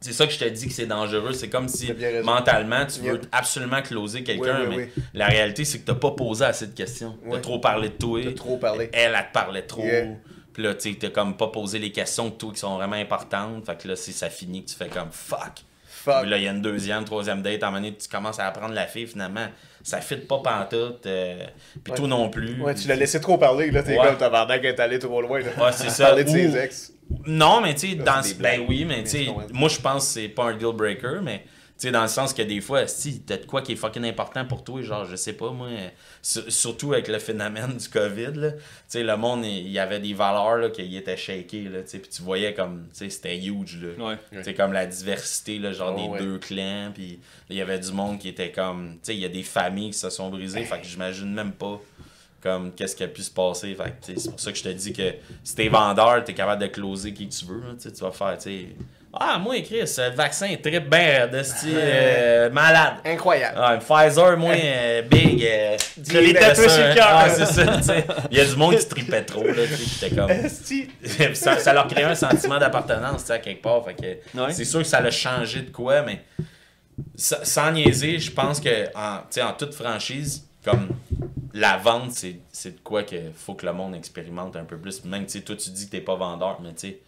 C'est 0.00 0.12
ça 0.12 0.26
que 0.26 0.32
je 0.32 0.38
te 0.38 0.44
dis 0.48 0.68
que 0.68 0.72
c'est 0.72 0.86
dangereux. 0.86 1.32
C'est 1.32 1.48
comme 1.48 1.66
si 1.68 1.92
mentalement, 2.22 2.86
tu 2.86 3.00
veux 3.00 3.14
Yep. 3.14 3.26
absolument 3.32 3.82
closer 3.82 4.22
quelqu'un, 4.22 4.60
Oui, 4.60 4.66
oui, 4.68 4.76
mais 4.76 4.90
oui. 4.96 5.02
la 5.14 5.26
réalité, 5.26 5.64
c'est 5.64 5.80
que 5.80 5.86
t'as 5.86 5.94
pas 5.96 6.12
posé 6.12 6.44
assez 6.44 6.68
de 6.68 6.74
questions. 6.74 7.16
T'as 7.30 7.38
trop 7.40 7.58
parlé 7.58 7.88
de 7.88 7.94
toi. 7.94 8.20
T'as 8.22 8.32
trop 8.32 8.56
parlé. 8.58 8.90
Elle, 8.92 9.14
elle 9.16 9.26
te 9.26 9.32
parlait 9.32 9.62
trop. 9.62 9.82
Yeah. 9.82 10.06
Puis 10.52 10.62
là, 10.62 10.74
tu 10.74 10.92
sais, 10.92 10.98
t'as 10.98 11.08
comme 11.10 11.36
pas 11.36 11.48
posé 11.48 11.78
les 11.78 11.90
questions 11.90 12.26
de 12.26 12.34
toi 12.34 12.52
qui 12.52 12.58
sont 12.60 12.76
vraiment 12.76 12.96
importantes. 12.96 13.64
Fait 13.66 13.76
que 13.80 13.88
là, 13.88 13.96
c'est 13.96 14.12
ça 14.12 14.28
finit 14.30 14.62
que 14.64 14.70
tu 14.70 14.76
fais 14.76 14.88
comme 14.88 15.10
fuck. 15.10 15.64
Fuck. 16.04 16.22
Puis 16.22 16.30
là, 16.30 16.36
il 16.38 16.42
y 16.44 16.48
a 16.48 16.50
une 16.50 16.62
deuxième, 16.62 17.04
troisième 17.04 17.42
date. 17.42 17.62
À 17.62 17.66
un 17.66 17.70
moment 17.70 17.82
donné, 17.82 17.96
tu 17.96 18.08
commences 18.08 18.38
à 18.38 18.46
apprendre 18.46 18.74
la 18.74 18.86
fille, 18.86 19.06
finalement. 19.06 19.46
Ça 19.82 20.00
fit 20.00 20.16
pas 20.16 20.38
pantoute. 20.42 21.06
euh, 21.06 21.44
puis 21.84 21.92
Ouais. 21.92 21.96
toi 21.98 22.08
non 22.08 22.28
plus. 22.28 22.60
Ouais, 22.60 22.74
tu 22.74 22.88
l'as 22.88 22.96
laissé 22.96 23.20
trop 23.20 23.38
parler, 23.38 23.70
là. 23.70 23.82
T'es 23.82 23.98
Ouais. 23.98 24.06
comme 24.06 24.16
tabarnak, 24.16 24.64
est 24.64 24.80
allé 24.80 24.98
trop 24.98 25.20
loin, 25.22 25.40
là. 25.40 25.46
Ouais, 25.64 25.72
c'est 25.72 25.90
ça. 25.90 26.06
Parler 26.06 26.24
de 26.24 26.28
ses 26.30 26.56
ex. 26.56 26.92
Non, 27.26 27.60
mais 27.60 27.74
tu 27.74 27.90
sais, 27.90 27.94
dans 27.96 28.20
des 28.20 28.34
ben 28.34 28.62
oui, 28.68 28.84
mais 28.86 29.02
tu 29.04 29.10
sais, 29.10 29.26
moi 29.52 29.68
je 29.68 29.78
pense 29.80 30.06
que 30.06 30.12
c'est 30.20 30.28
pas 30.28 30.44
un 30.44 30.56
deal 30.56 30.72
breaker, 30.72 31.20
mais 31.22 31.44
tu 31.82 31.88
sais, 31.88 31.92
dans 31.92 32.02
le 32.02 32.08
sens 32.08 32.32
que 32.32 32.42
des 32.42 32.60
fois, 32.60 32.86
si 32.86 33.22
t'as 33.22 33.38
de 33.38 33.44
quoi 33.44 33.60
qui 33.60 33.72
est 33.72 33.76
fucking 33.76 34.04
important 34.04 34.44
pour 34.44 34.62
toi, 34.62 34.80
genre, 34.82 35.04
je 35.04 35.16
sais 35.16 35.32
pas, 35.32 35.50
moi, 35.50 35.66
sur- 36.22 36.50
surtout 36.52 36.92
avec 36.92 37.08
le 37.08 37.18
phénomène 37.18 37.76
du 37.76 37.88
COVID, 37.88 38.32
là, 38.36 38.52
tu 38.52 38.58
sais, 38.86 39.02
le 39.02 39.16
monde, 39.16 39.44
il 39.44 39.68
y 39.68 39.80
avait 39.80 39.98
des 39.98 40.14
valeurs, 40.14 40.58
là, 40.58 40.70
qui 40.70 40.96
étaient 40.96 41.16
shakées, 41.16 41.64
là, 41.64 41.82
tu 41.82 41.88
sais, 41.88 41.98
puis 41.98 42.08
tu 42.08 42.22
voyais 42.22 42.54
comme, 42.54 42.84
tu 42.92 42.98
sais, 42.98 43.10
c'était 43.10 43.36
huge, 43.36 43.80
là. 43.82 44.04
Ouais. 44.10 44.18
Tu 44.30 44.44
sais, 44.44 44.54
comme 44.54 44.72
la 44.72 44.86
diversité, 44.86 45.58
là, 45.58 45.72
genre 45.72 45.94
Oh, 45.96 46.00
des 46.00 46.08
ouais. 46.08 46.18
deux 46.20 46.38
clans, 46.38 46.92
puis 46.94 47.18
il 47.50 47.56
y 47.56 47.60
avait 47.60 47.80
du 47.80 47.90
monde 47.90 48.18
qui 48.20 48.28
était 48.28 48.52
comme, 48.52 48.92
tu 48.94 48.98
sais, 49.02 49.14
il 49.16 49.20
y 49.20 49.24
a 49.24 49.28
des 49.28 49.42
familles 49.42 49.90
qui 49.90 49.98
se 49.98 50.08
sont 50.10 50.30
brisées, 50.30 50.64
fait 50.64 50.80
que 50.80 50.86
j'imagine 50.86 51.32
même 51.34 51.52
pas 51.52 51.80
comme 52.40 52.72
qu'est-ce 52.72 52.96
qui 52.96 53.04
a 53.04 53.08
pu 53.08 53.22
se 53.22 53.30
passer. 53.30 53.74
Fait 53.74 53.94
c'est 54.16 54.30
pour 54.30 54.38
ça 54.40 54.50
que 54.52 54.58
je 54.58 54.62
te 54.64 54.68
dis 54.68 54.92
que 54.92 55.14
si 55.44 55.54
t'es 55.54 55.68
vendeur, 55.68 56.22
t'es 56.24 56.34
capable 56.34 56.60
de 56.62 56.66
closer 56.68 57.12
qui 57.12 57.28
tu 57.28 57.44
veux. 57.44 57.62
tu 57.80 57.88
vas 58.00 58.10
faire, 58.12 58.36
tu 58.38 58.42
sais. 58.44 58.66
Ah, 59.14 59.38
moi, 59.38 59.60
Chris, 59.60 59.80
le 59.98 60.14
vaccin 60.14 60.46
est 60.46 60.62
très 60.62 60.80
bien 60.80 61.26
de 61.28 61.42
style 61.42 61.74
euh, 61.76 62.48
malade. 62.52 62.94
Incroyable. 63.04 63.58
Ah, 63.60 63.76
Pfizer, 63.76 64.36
moi, 64.38 64.54
euh, 64.56 65.02
big. 65.02 65.44
Euh, 65.44 65.76
Je 66.02 66.18
l'ai 66.18 66.32
tatoué 66.32 66.68
sur 66.68 66.82
le 66.88 66.94
cœur. 66.94 67.08
Ah, 67.10 67.28
c'est 67.28 67.44
ça, 67.46 67.76
tu 67.76 67.82
sais. 67.82 68.06
Il 68.30 68.38
y 68.38 68.40
a 68.40 68.44
du 68.46 68.56
monde 68.56 68.74
qui 68.76 68.88
tripait 68.88 69.22
trop, 69.22 69.44
là, 69.46 69.52
tu 69.66 69.84
sais, 69.84 70.10
comme. 70.10 70.30
Ça, 71.34 71.58
ça 71.58 71.72
leur 71.74 71.86
créait 71.88 72.04
un 72.04 72.14
sentiment 72.14 72.58
d'appartenance, 72.58 73.20
tu 73.22 73.26
sais, 73.28 73.32
à 73.34 73.38
quelque 73.38 73.60
part. 73.62 73.84
Fait 73.84 73.94
que 73.94 74.38
Ouais. 74.40 74.52
c'est 74.52 74.64
sûr 74.64 74.80
que 74.80 74.86
ça 74.86 75.00
l'a 75.00 75.10
changé 75.10 75.60
de 75.60 75.70
quoi, 75.70 76.02
mais 76.02 76.22
sa- 77.14 77.44
sans 77.44 77.70
niaiser, 77.70 78.18
je 78.18 78.30
pense 78.30 78.60
que 78.60 78.86
en, 78.96 79.18
tu 79.18 79.24
sais, 79.30 79.42
en 79.42 79.52
toute 79.52 79.74
franchise, 79.74 80.46
comme 80.64 80.88
la 81.52 81.76
vente, 81.76 82.12
c'est 82.12 82.70
de 82.76 82.80
quoi 82.82 83.02
que 83.02 83.16
faut 83.36 83.54
que 83.54 83.66
le 83.66 83.72
monde 83.74 83.94
expérimente 83.94 84.56
un 84.56 84.64
peu 84.64 84.78
plus. 84.78 85.04
Même, 85.04 85.26
tu 85.26 85.32
sais, 85.32 85.40
toi, 85.40 85.54
tu 85.56 85.68
dis 85.70 85.86
que 85.86 85.90
t'es 85.92 86.00
pas 86.00 86.14
vendeur, 86.16 86.58
mais 86.62 86.70
tu 86.70 86.88
sais, 86.88 86.98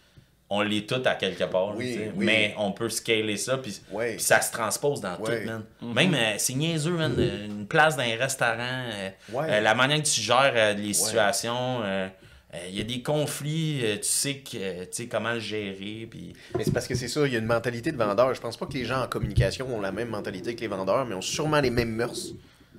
on 0.49 0.61
l'est 0.61 0.87
tout 0.87 1.01
à 1.05 1.15
quelque 1.15 1.43
part. 1.45 1.75
Oui, 1.75 1.97
oui. 2.15 2.25
Mais 2.25 2.53
on 2.57 2.71
peut 2.71 2.89
scaler 2.89 3.37
ça, 3.37 3.57
puis 3.57 3.79
ça 4.19 4.41
se 4.41 4.51
transpose 4.51 5.01
dans 5.01 5.15
tout, 5.17 5.31
man. 5.45 5.63
Même, 5.81 6.13
euh, 6.13 6.33
c'est 6.37 6.53
niaiseux, 6.53 6.91
man. 6.91 7.15
euh, 7.17 7.45
Une 7.45 7.65
place 7.67 7.95
dans 7.97 8.03
un 8.03 8.15
restaurant, 8.15 8.57
euh, 8.61 9.09
Ouais. 9.33 9.45
euh, 9.49 9.61
la 9.61 9.73
manière 9.75 9.97
que 10.01 10.07
tu 10.07 10.21
gères 10.21 10.53
euh, 10.55 10.73
les 10.73 10.93
situations, 10.93 11.81
euh, 11.83 12.07
euh, 12.53 12.57
il 12.69 12.75
y 12.75 12.79
a 12.79 12.83
des 12.83 13.01
conflits, 13.01 13.81
euh, 13.83 13.95
tu 13.97 14.03
sais 14.03 14.35
que, 14.35 14.55
euh, 14.57 14.81
tu 14.83 14.87
sais 14.91 15.07
comment 15.07 15.33
le 15.33 15.39
gérer, 15.39 16.07
puis... 16.09 16.33
Mais 16.55 16.63
c'est 16.63 16.71
parce 16.71 16.87
que 16.87 16.95
c'est 16.95 17.07
ça, 17.07 17.25
il 17.25 17.33
y 17.33 17.35
a 17.35 17.39
une 17.39 17.45
mentalité 17.45 17.91
de 17.91 17.97
vendeur. 17.97 18.33
Je 18.33 18.39
pense 18.39 18.55
pas 18.55 18.65
que 18.67 18.73
les 18.73 18.85
gens 18.85 19.01
en 19.03 19.07
communication 19.07 19.67
ont 19.75 19.81
la 19.81 19.91
même 19.91 20.09
mentalité 20.09 20.55
que 20.55 20.61
les 20.61 20.67
vendeurs, 20.67 21.05
mais 21.05 21.15
ont 21.15 21.21
sûrement 21.21 21.59
les 21.59 21.71
mêmes 21.71 21.91
mœurs. 21.95 22.33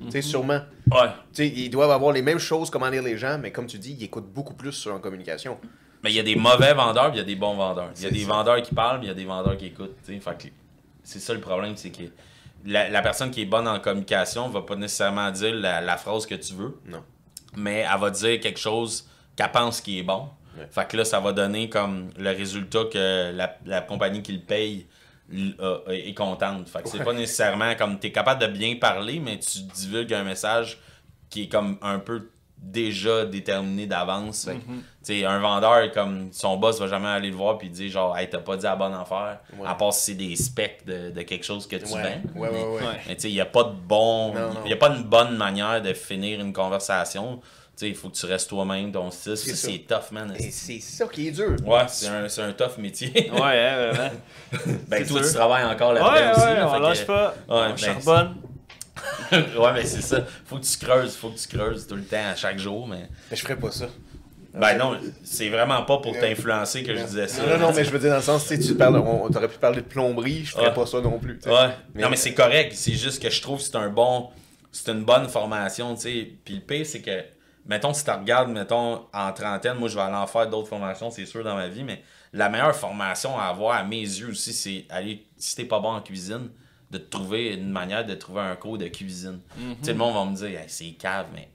Tu 0.04 0.10
sais, 0.10 0.22
sûrement. 0.22 0.60
Ouais. 0.90 1.08
Tu 1.32 1.42
sais, 1.42 1.48
ils 1.48 1.70
doivent 1.70 1.90
avoir 1.90 2.12
les 2.12 2.20
mêmes 2.22 2.38
choses, 2.38 2.68
comment 2.70 2.88
lire 2.90 3.02
les 3.02 3.16
gens, 3.18 3.38
mais 3.38 3.50
comme 3.50 3.66
tu 3.66 3.78
dis, 3.78 3.96
ils 3.98 4.04
écoutent 4.04 4.30
beaucoup 4.30 4.52
plus 4.54 4.72
sur 4.72 4.92
en 4.94 4.98
communication. 4.98 5.58
Mais 6.02 6.10
il 6.12 6.16
y 6.16 6.20
a 6.20 6.22
des 6.22 6.36
mauvais 6.36 6.74
vendeurs, 6.74 7.10
il 7.12 7.16
y 7.16 7.20
a 7.20 7.24
des 7.24 7.36
bons 7.36 7.54
vendeurs. 7.54 7.90
Il 7.96 8.02
y 8.02 8.06
a 8.06 8.10
des 8.10 8.24
ça. 8.24 8.28
vendeurs 8.28 8.62
qui 8.62 8.74
parlent, 8.74 8.98
puis 8.98 9.06
il 9.06 9.10
y 9.10 9.12
a 9.12 9.14
des 9.14 9.24
vendeurs 9.24 9.56
qui 9.56 9.66
écoutent. 9.66 9.96
c'est 11.02 11.18
ça 11.20 11.34
le 11.34 11.40
problème, 11.40 11.76
c'est 11.76 11.90
que 11.90 12.02
la, 12.64 12.88
la 12.88 13.02
personne 13.02 13.30
qui 13.30 13.42
est 13.42 13.46
bonne 13.46 13.66
en 13.68 13.78
communication 13.80 14.48
va 14.48 14.62
pas 14.62 14.76
nécessairement 14.76 15.30
dire 15.30 15.54
la, 15.54 15.80
la 15.80 15.96
phrase 15.96 16.26
que 16.26 16.34
tu 16.34 16.54
veux, 16.54 16.78
Non. 16.86 17.02
mais 17.56 17.86
elle 17.90 18.00
va 18.00 18.10
dire 18.10 18.40
quelque 18.40 18.58
chose 18.58 19.08
qu'elle 19.36 19.50
pense 19.52 19.80
qui 19.80 19.98
est 19.98 20.02
bon. 20.02 20.28
Ouais. 20.58 20.66
Fait 20.70 20.88
que 20.88 20.96
là, 20.96 21.04
ça 21.04 21.20
va 21.20 21.32
donner 21.32 21.68
comme 21.68 22.10
le 22.16 22.30
résultat 22.30 22.84
que 22.92 23.30
la, 23.34 23.56
la 23.66 23.80
compagnie 23.82 24.22
qui 24.22 24.32
le 24.32 24.40
paye 24.40 24.86
est 25.32 26.14
contente. 26.14 26.68
Fait 26.68 26.82
que 26.82 26.88
c'est 26.88 27.04
pas 27.04 27.12
nécessairement 27.12 27.74
comme 27.74 27.98
tu 27.98 28.06
es 28.08 28.12
capable 28.12 28.40
de 28.42 28.46
bien 28.46 28.76
parler, 28.76 29.18
mais 29.20 29.38
tu 29.38 29.58
divulgues 29.74 30.14
un 30.14 30.22
message 30.24 30.78
qui 31.30 31.42
est 31.44 31.48
comme 31.48 31.76
un 31.82 31.98
peu 31.98 32.30
déjà 32.58 33.24
déterminé 33.24 33.86
d'avance. 33.86 34.48
Tu 34.48 34.58
sais, 35.02 35.24
un 35.24 35.38
vendeur, 35.38 35.90
comme 35.92 36.28
son 36.32 36.56
boss 36.56 36.80
va 36.80 36.86
jamais 36.88 37.08
aller 37.08 37.30
le 37.30 37.36
voir 37.36 37.58
puis 37.58 37.68
dire 37.70 37.90
genre, 37.90 38.16
hey, 38.18 38.28
t'as 38.28 38.38
pas 38.40 38.56
dit 38.56 38.64
la 38.64 38.74
bonne 38.76 38.94
affaire, 38.94 39.38
Ouais. 39.58 39.66
à 39.68 39.74
part 39.74 39.92
si 39.92 40.06
c'est 40.12 40.14
des 40.14 40.34
specs 40.36 40.84
de, 40.86 41.10
de 41.10 41.22
quelque 41.22 41.44
chose 41.44 41.66
que 41.66 41.76
tu 41.76 41.92
Ouais, 41.92 42.02
vends. 42.02 42.40
ouais, 42.40 42.48
ouais, 42.48 42.50
Mais- 42.52 42.64
ouais. 42.64 42.86
Ouais. 42.86 43.00
mais 43.08 43.14
tu 43.14 43.22
sais, 43.22 43.30
il 43.30 43.34
n'y 43.34 43.40
a 43.40 43.46
pas 43.46 43.64
de 43.64 43.72
bon. 43.86 44.34
Non, 44.34 44.54
non. 44.54 44.60
Il 44.66 44.72
a 44.72 44.76
pas 44.76 44.88
une 44.90 45.04
bonne 45.04 45.36
manière 45.36 45.80
de 45.80 45.92
finir 45.92 46.40
une 46.40 46.52
conversation. 46.52 47.40
Tu 47.76 47.80
sais, 47.84 47.88
il 47.90 47.94
faut 47.94 48.08
que 48.08 48.14
tu 48.16 48.24
restes 48.24 48.48
toi-même, 48.48 48.90
ton 48.90 49.10
style. 49.10 49.36
C'est 49.36 49.50
Ça, 49.50 49.56
ça. 49.56 49.68
c'est 49.68 49.78
tough, 49.80 50.10
man. 50.12 50.34
Et 50.38 50.50
c'est 50.50 50.80
ça 50.80 51.06
qui 51.06 51.28
est 51.28 51.30
dur. 51.30 51.56
Ouais, 51.66 51.82
c'est 51.88 52.08
un, 52.40 52.52
tough 52.52 52.78
métier. 52.78 53.12
Ouais, 53.32 53.38
hein, 53.60 53.92
vraiment. 53.92 54.10
ben, 54.88 55.06
toi, 55.06 55.18
sûr. 55.22 55.28
tu 55.28 55.34
travailles 55.34 55.64
encore 55.66 55.90
Ouais, 55.92 56.00
là-dedans 56.00 56.32
aussi. 56.32 56.40
ouais, 56.46 56.54
là, 56.56 56.72
on 56.74 56.78
lâche 56.78 57.00
que- 57.02 57.06
pas. 57.06 57.28
Ouais, 57.28 57.34
on 57.48 57.68
ben, 57.68 57.76
charbonne. 57.76 58.34
ouais, 59.32 59.72
mais 59.74 59.84
c'est 59.84 60.02
ça. 60.02 60.20
Faut 60.46 60.58
que 60.58 60.64
tu 60.64 60.78
creuses, 60.78 61.16
faut 61.16 61.30
que 61.30 61.38
tu 61.38 61.48
creuses 61.48 61.86
tout 61.86 61.96
le 61.96 62.04
temps, 62.04 62.28
à 62.32 62.34
chaque 62.36 62.58
jour. 62.58 62.86
Mais 62.86 63.08
Mais 63.30 63.36
je 63.36 63.42
ferais 63.42 63.56
pas 63.56 63.70
ça. 63.70 63.86
ben 64.54 64.76
non, 64.78 64.98
c'est 65.24 65.48
vraiment 65.48 65.82
pas 65.84 65.98
pour 65.98 66.12
t'influencer 66.18 66.82
que 66.82 66.94
je 66.96 67.02
disais 67.04 67.28
ça. 67.28 67.42
Non, 67.42 67.58
non, 67.58 67.58
non, 67.68 67.72
mais 67.74 67.84
je 67.84 67.90
veux 67.90 67.98
dire 67.98 68.10
dans 68.10 68.16
le 68.16 68.22
sens, 68.22 68.46
tu 68.46 68.56
sais, 68.56 68.58
tu 68.58 68.74
parles, 68.74 68.96
on, 68.98 69.28
t'aurais 69.30 69.48
pu 69.48 69.58
parler 69.58 69.82
de 69.82 69.86
plomberie, 69.86 70.44
je 70.44 70.52
ferais 70.52 70.68
Ouais. 70.68 70.74
pas 70.74 70.86
ça 70.86 71.00
non 71.00 71.18
plus. 71.18 71.38
Ouais. 71.46 71.68
Mais- 71.94 72.02
non, 72.02 72.10
mais 72.10 72.16
c'est 72.16 72.34
correct. 72.34 72.72
C'est 72.74 72.92
juste 72.94 73.22
que 73.22 73.30
je 73.30 73.42
trouve 73.42 73.58
que 73.58 73.64
c'est 73.64 73.76
un 73.76 73.88
bon. 73.90 74.28
C'est 74.72 74.90
une 74.92 75.04
bonne 75.04 75.28
formation, 75.28 75.94
tu 75.94 76.02
sais. 76.02 76.28
Puis 76.44 76.54
le 76.56 76.60
pire, 76.60 76.84
c'est 76.86 77.00
que, 77.00 77.22
mettons, 77.66 77.92
si 77.94 78.04
tu 78.04 78.10
regardes, 78.10 78.50
mettons, 78.50 79.02
en 79.12 79.32
trentaine, 79.32 79.74
moi, 79.78 79.88
je 79.88 79.94
vais 79.94 80.02
aller 80.02 80.14
en 80.16 80.26
faire 80.26 80.48
d'autres 80.48 80.68
formations, 80.68 81.10
c'est 81.10 81.24
sûr, 81.26 81.42
dans 81.42 81.54
ma 81.56 81.68
vie, 81.68 81.82
mais 81.82 82.02
la 82.34 82.48
meilleure 82.50 82.76
formation 82.76 83.38
à 83.38 83.44
avoir, 83.44 83.76
à 83.78 83.84
mes 83.84 84.00
yeux 84.02 84.28
aussi, 84.28 84.52
c'est 84.52 84.84
aller, 84.90 85.24
si 85.38 85.56
t'es 85.56 85.64
pas 85.64 85.80
bon 85.80 85.92
en 85.94 86.00
cuisine, 86.02 86.48
de 86.90 86.98
trouver 86.98 87.54
une 87.54 87.70
manière 87.70 88.04
de 88.06 88.14
trouver 88.14 88.42
un 88.42 88.56
cours 88.56 88.78
de 88.78 88.86
cuisine. 88.88 89.40
Tu 89.56 89.64
sais, 89.82 89.92
le 89.92 89.98
monde 89.98 90.14
va 90.14 90.24
me 90.24 90.36
dire, 90.36 90.60
Hey, 90.60 90.66
c'est 90.68 90.92
cave, 90.92 91.26
mais 91.34 91.48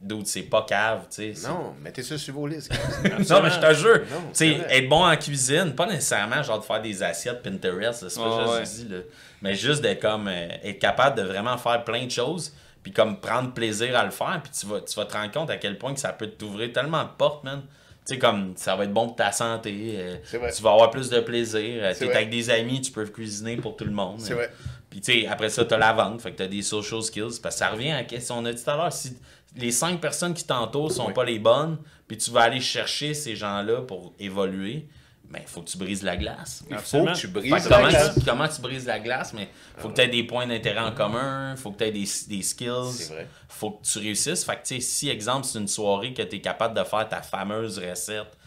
d'autres, 0.00 0.28
c'est 0.28 0.42
pas 0.42 0.62
cave, 0.62 1.06
tu 1.10 1.34
sais. 1.34 1.48
Non, 1.48 1.74
mettez 1.82 2.02
ça 2.02 2.16
sur 2.16 2.34
vos 2.34 2.46
listes. 2.46 2.72
non, 3.04 3.42
mais 3.42 3.50
je 3.50 3.60
te 3.60 3.74
jure, 3.74 3.98
Non, 4.10 4.28
tu 4.28 4.34
sais, 4.34 4.60
être 4.70 4.88
bon 4.88 5.04
en 5.04 5.16
cuisine, 5.16 5.74
pas 5.74 5.86
nécessairement 5.86 6.42
genre 6.42 6.60
de 6.60 6.64
faire 6.64 6.80
des 6.80 7.02
assiettes 7.02 7.42
Pinterest, 7.42 8.02
là, 8.02 8.08
c'est 8.08 8.20
pas 8.20 8.36
Ouais, 8.36 8.42
juste 8.42 8.52
ouais. 8.52 8.64
je 8.64 8.86
dis, 8.86 8.94
là, 8.94 9.00
mais 9.42 9.54
juste 9.54 9.82
d'être 9.82 10.00
comme 10.00 10.28
euh, 10.28 10.48
être 10.62 10.78
capable 10.78 11.16
de 11.16 11.22
vraiment 11.22 11.58
faire 11.58 11.84
plein 11.84 12.04
de 12.06 12.10
choses, 12.10 12.54
puis 12.82 12.92
comme 12.92 13.20
prendre 13.20 13.52
plaisir 13.52 13.96
à 13.96 14.04
le 14.04 14.10
faire, 14.10 14.40
puis 14.42 14.52
tu 14.58 14.66
vas, 14.66 14.80
tu 14.80 14.94
vas 14.94 15.04
te 15.04 15.12
rendre 15.12 15.32
compte 15.32 15.50
à 15.50 15.56
quel 15.56 15.76
point 15.78 15.92
que 15.92 16.00
ça 16.00 16.12
peut 16.12 16.28
t'ouvrir 16.28 16.72
tellement 16.72 17.02
de 17.02 17.10
portes, 17.18 17.44
man. 17.44 17.62
Tu 18.06 18.14
sais, 18.14 18.18
comme 18.20 18.54
ça 18.56 18.74
va 18.74 18.84
être 18.84 18.92
bon 18.94 19.08
pour 19.08 19.16
ta 19.16 19.32
santé, 19.32 19.96
euh, 19.98 20.16
tu 20.30 20.62
vas 20.62 20.72
avoir 20.72 20.90
plus 20.90 21.10
de 21.10 21.20
plaisir, 21.20 21.82
euh, 21.82 21.92
t'es 21.92 22.06
vrai. 22.06 22.14
avec 22.16 22.30
des 22.30 22.48
amis, 22.48 22.80
tu 22.80 22.90
peux 22.90 23.04
cuisiner 23.04 23.56
pour 23.56 23.76
tout 23.76 23.84
le 23.84 23.90
monde. 23.90 24.18
C'est 24.18 24.32
euh. 24.32 24.36
vrai. 24.36 24.50
Puis 24.90 25.00
tu 25.00 25.12
sais, 25.12 25.26
après 25.26 25.50
ça, 25.50 25.64
t'as 25.64 25.76
la 25.78 25.92
vente, 25.92 26.20
fait 26.22 26.32
que 26.32 26.36
t'as 26.38 26.46
des 26.46 26.62
social 26.62 27.02
skills. 27.02 27.40
Parce 27.42 27.56
que 27.56 27.58
ça 27.58 27.68
revient 27.70 27.90
à 27.92 28.04
ce 28.08 28.28
qu'on 28.32 28.44
a 28.46 28.52
dit 28.52 28.62
tout 28.62 28.70
à 28.70 28.76
l'heure. 28.76 28.92
Si, 28.92 29.16
les 29.56 29.70
cinq 29.72 30.00
personnes 30.00 30.34
qui 30.34 30.44
t'entourent 30.44 30.92
sont 30.92 31.06
Oui. 31.08 31.12
pas 31.14 31.24
les 31.24 31.38
bonnes, 31.38 31.78
puis 32.06 32.16
tu 32.16 32.30
vas 32.30 32.42
aller 32.42 32.60
chercher 32.60 33.12
ces 33.14 33.34
gens-là 33.36 33.82
pour 33.82 34.12
évoluer, 34.18 34.86
ben, 35.30 35.40
il 35.42 35.48
faut 35.48 35.60
que 35.60 35.68
tu 35.68 35.76
brises 35.76 36.02
la 36.02 36.16
glace. 36.16 36.64
Il 36.70 36.76
faut 36.78 37.04
que 37.04 37.12
tu 37.18 37.28
brises 37.28 37.52
que 37.64 37.68
la 37.68 37.76
comment, 37.76 37.88
glace. 37.90 38.14
tu, 38.14 38.20
comment 38.24 38.48
tu 38.48 38.60
brises 38.62 38.86
la 38.86 38.98
glace, 38.98 39.34
mais 39.34 39.50
faut 39.76 39.90
que 39.90 39.94
tu 39.94 40.00
aies 40.00 40.08
des 40.08 40.24
points 40.24 40.46
d'intérêt 40.46 40.80
en 40.80 40.92
commun, 40.92 41.54
faut 41.56 41.70
que 41.70 41.78
tu 41.78 41.84
aies 41.84 41.90
des, 41.92 42.08
des 42.28 42.42
skills, 42.42 42.92
C'est 42.92 43.12
vrai. 43.12 43.28
faut 43.48 43.72
que 43.72 43.84
tu 43.84 43.98
réussisses. 43.98 44.42
Fait 44.44 44.56
que, 44.56 44.66
tu 44.66 44.76
sais, 44.76 44.80
si, 44.80 45.10
exemple, 45.10 45.44
c'est 45.46 45.58
une 45.58 45.68
soirée 45.68 46.14
que 46.14 46.22
tu 46.22 46.36
es 46.36 46.40
capable 46.40 46.74
de 46.78 46.82
faire 46.84 47.06
ta 47.08 47.20
fameuse 47.20 47.78
recette, 47.78 48.37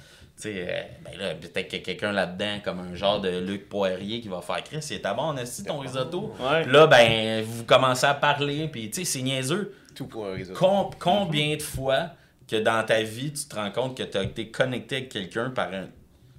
sais, 0.41 0.65
euh, 0.69 0.81
ben 1.03 1.17
là, 1.19 1.33
peut-être 1.35 1.67
qu'il 1.67 1.79
y 1.79 1.81
a 1.81 1.85
quelqu'un 1.85 2.11
là-dedans, 2.11 2.59
comme 2.63 2.79
un 2.79 2.95
genre 2.95 3.21
de 3.21 3.39
Luc 3.39 3.69
Poirier 3.69 4.21
qui 4.21 4.27
va 4.27 4.41
faire 4.41 4.63
Chris, 4.63 4.77
c'est 4.81 4.99
ta 4.99 5.13
bon, 5.13 5.35
est 5.37 5.65
ton 5.67 5.79
risotto? 5.79 6.33
Ouais. 6.39 6.65
Là, 6.65 6.87
ben, 6.87 7.43
vous 7.43 7.63
commencez 7.63 8.05
à 8.05 8.13
parler, 8.13 8.67
puis 8.67 8.89
tu 8.89 8.99
sais, 9.03 9.05
c'est 9.05 9.21
niaiseux. 9.21 9.75
Tout 9.95 10.07
pour 10.07 10.27
un 10.27 10.33
réseau. 10.33 10.53
Com- 10.53 10.89
combien 10.99 11.55
de 11.55 11.61
fois 11.61 12.11
que 12.47 12.55
dans 12.57 12.83
ta 12.85 13.01
vie, 13.01 13.31
tu 13.31 13.45
te 13.45 13.55
rends 13.55 13.71
compte 13.71 13.97
que 13.97 14.03
tu 14.03 14.17
as 14.17 14.23
été 14.23 14.49
connecté 14.49 14.97
avec 14.97 15.09
quelqu'un 15.09 15.49
par 15.51 15.67
un- 15.73 15.87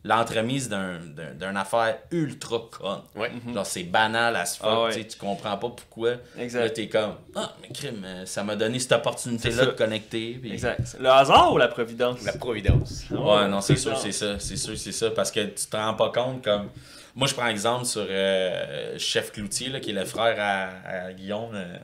l'entremise 0.05 0.69
d'un- 0.69 1.57
affaire 1.57 1.99
ultra 2.11 2.59
conne. 2.71 3.03
Ouais. 3.15 3.31
Genre, 3.55 3.65
c'est 3.67 3.85
banal 3.85 4.35
à 4.37 4.45
ce 4.47 4.59
fuck, 4.59 4.69
Ah 4.71 4.83
ouais. 4.85 4.93
tu 4.95 5.01
sais, 5.03 5.07
tu 5.07 5.17
comprends 5.19 5.57
pas 5.57 5.69
pourquoi. 5.71 6.15
Exact. 6.39 6.61
Là, 6.61 6.71
t'es 6.71 6.89
comme, 6.89 7.15
ah, 7.37 7.55
mais 7.63 7.69
crime, 7.69 8.03
euh, 8.05 8.27
ça 8.27 8.43
m'a 8.43 8.57
donné 8.57 8.79
cette 8.79 8.93
opportunité-là 8.93 9.67
de 9.67 9.71
connecter. 9.73 10.39
puis- 10.41 10.53
Exact. 10.53 10.97
Le 10.99 11.09
hasard 11.09 11.53
ou 11.53 11.59
la 11.59 11.69
providence? 11.69 12.25
La 12.25 12.33
providence. 12.33 13.05
Ouais, 13.11 13.47
non, 13.49 13.61
c'est 13.61 13.77
sûr, 13.77 13.97
c'est 13.97 14.13
ça. 14.13 14.39
C'est 14.39 14.57
sûr, 14.57 14.77
c'est 14.77 14.93
ça. 14.93 15.11
Parce 15.11 15.31
que 15.31 15.41
tu 15.41 15.67
te 15.67 15.77
rends 15.77 15.95
pas 15.95 16.11
compte 16.11 16.43
comme. 16.45 16.69
Moi, 17.15 17.29
je 17.29 17.35
prends 17.35 17.47
exemple 17.49 17.85
sur 17.85 18.07
euh, 18.09 18.99
Chef 18.99 19.33
Cloutier, 19.33 19.69
là, 19.69 19.81
qui 19.81 19.91
est 19.91 19.95
le 19.95 20.07
frère 20.07 20.35
à, 20.39 21.07
à 21.09 21.13
Guillaume. 21.13 21.51
euh, 21.55 21.77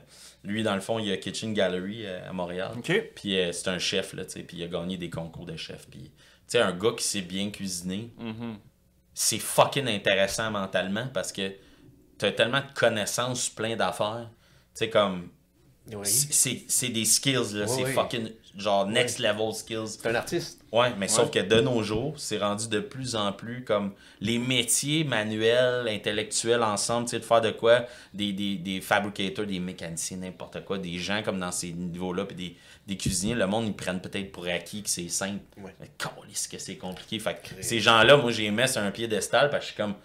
lui, 0.43 0.63
dans 0.63 0.73
le 0.73 0.81
fond, 0.81 0.97
il 0.99 1.11
a 1.11 1.17
Kitchen 1.17 1.53
Gallery 1.53 2.05
euh, 2.05 2.29
à 2.29 2.33
Montréal. 2.33 2.71
Puis 3.15 3.37
euh, 3.37 3.51
c'est 3.51 3.67
un 3.69 3.77
chef, 3.77 4.13
là, 4.13 4.25
tu 4.25 4.31
sais, 4.31 4.39
puis 4.39 4.57
il 4.57 4.63
a 4.63 4.67
gagné 4.67 4.97
des 4.97 5.09
concours 5.09 5.45
de 5.45 5.55
chef. 5.55 5.85
Puis, 5.91 6.09
sais, 6.49 6.59
un 6.59 6.71
gars 6.73 6.91
qui 6.97 7.03
sait 7.03 7.21
bien 7.21 7.49
cuisiner, 7.49 8.11
c'est 9.13 9.39
fucking 9.39 9.87
intéressant 9.87 10.49
mentalement 10.51 11.07
parce 11.13 11.31
que 11.31 11.51
t'as 12.17 12.31
tellement 12.31 12.61
de 12.61 12.73
connaissances 12.73 13.49
plein 13.49 13.75
d'affaires. 13.75 14.29
Tu 14.73 14.85
sais, 14.85 14.89
comme. 14.89 15.29
Oui. 15.91 16.05
c'est- 16.05 16.89
des 16.89 17.05
skills, 17.05 17.53
là. 17.53 17.65
C'est 17.67 17.83
fucking, 17.93 18.29
genre, 18.57 18.85
next 18.87 19.19
level 19.19 19.53
skills. 19.53 19.87
C'est 19.99 20.07
un 20.07 20.15
artiste. 20.15 20.61
Ouais, 20.71 20.91
mais 20.97 21.07
sauf 21.07 21.31
que 21.31 21.39
de 21.39 21.61
nos 21.61 21.81
jours, 21.81 22.13
c'est 22.17 22.37
rendu 22.37 22.67
de 22.67 22.79
plus 22.79 23.15
en 23.15 23.31
plus 23.31 23.63
comme 23.63 23.93
les 24.21 24.37
métiers 24.37 25.03
manuels, 25.03 25.87
intellectuels 25.87 26.61
ensemble, 26.61 27.05
tu 27.05 27.11
sais, 27.11 27.19
de 27.19 27.25
faire 27.25 27.41
de 27.41 27.51
quoi, 27.51 27.85
des, 28.13 28.33
des, 28.33 28.57
des 28.57 28.79
fabricators, 28.81 29.45
des 29.45 29.59
mécaniciens, 29.59 30.17
n'importe 30.17 30.63
quoi, 30.65 30.77
des 30.77 30.99
gens 30.99 31.23
comme 31.23 31.39
dans 31.39 31.51
ces 31.51 31.71
niveaux-là, 31.71 32.25
puis 32.25 32.35
des, 32.35 32.55
des 32.85 32.97
cuisiniers, 32.97 33.35
le 33.35 33.47
monde, 33.47 33.65
ils 33.65 33.75
prennent 33.75 34.01
peut-être 34.01 34.31
pour 34.31 34.45
acquis 34.47 34.83
que 34.83 34.89
c'est 34.89 35.09
simple. 35.09 35.39
Ouais. 35.57 35.73
Mais 35.79 35.89
câlisse 35.97 36.47
que 36.47 36.59
c'est 36.59 36.77
compliqué. 36.77 37.17
Fait 37.17 37.41
que 37.41 37.63
ces 37.63 37.79
gens-là, 37.79 38.17
moi, 38.17 38.31
j'ai 38.31 38.49
mis 38.51 38.67
sur 38.67 38.81
un 38.81 38.91
piédestal, 38.91 39.49
parce 39.49 39.65
que 39.65 39.69
je 39.69 39.73
suis 39.73 39.81
comme, 39.81 39.95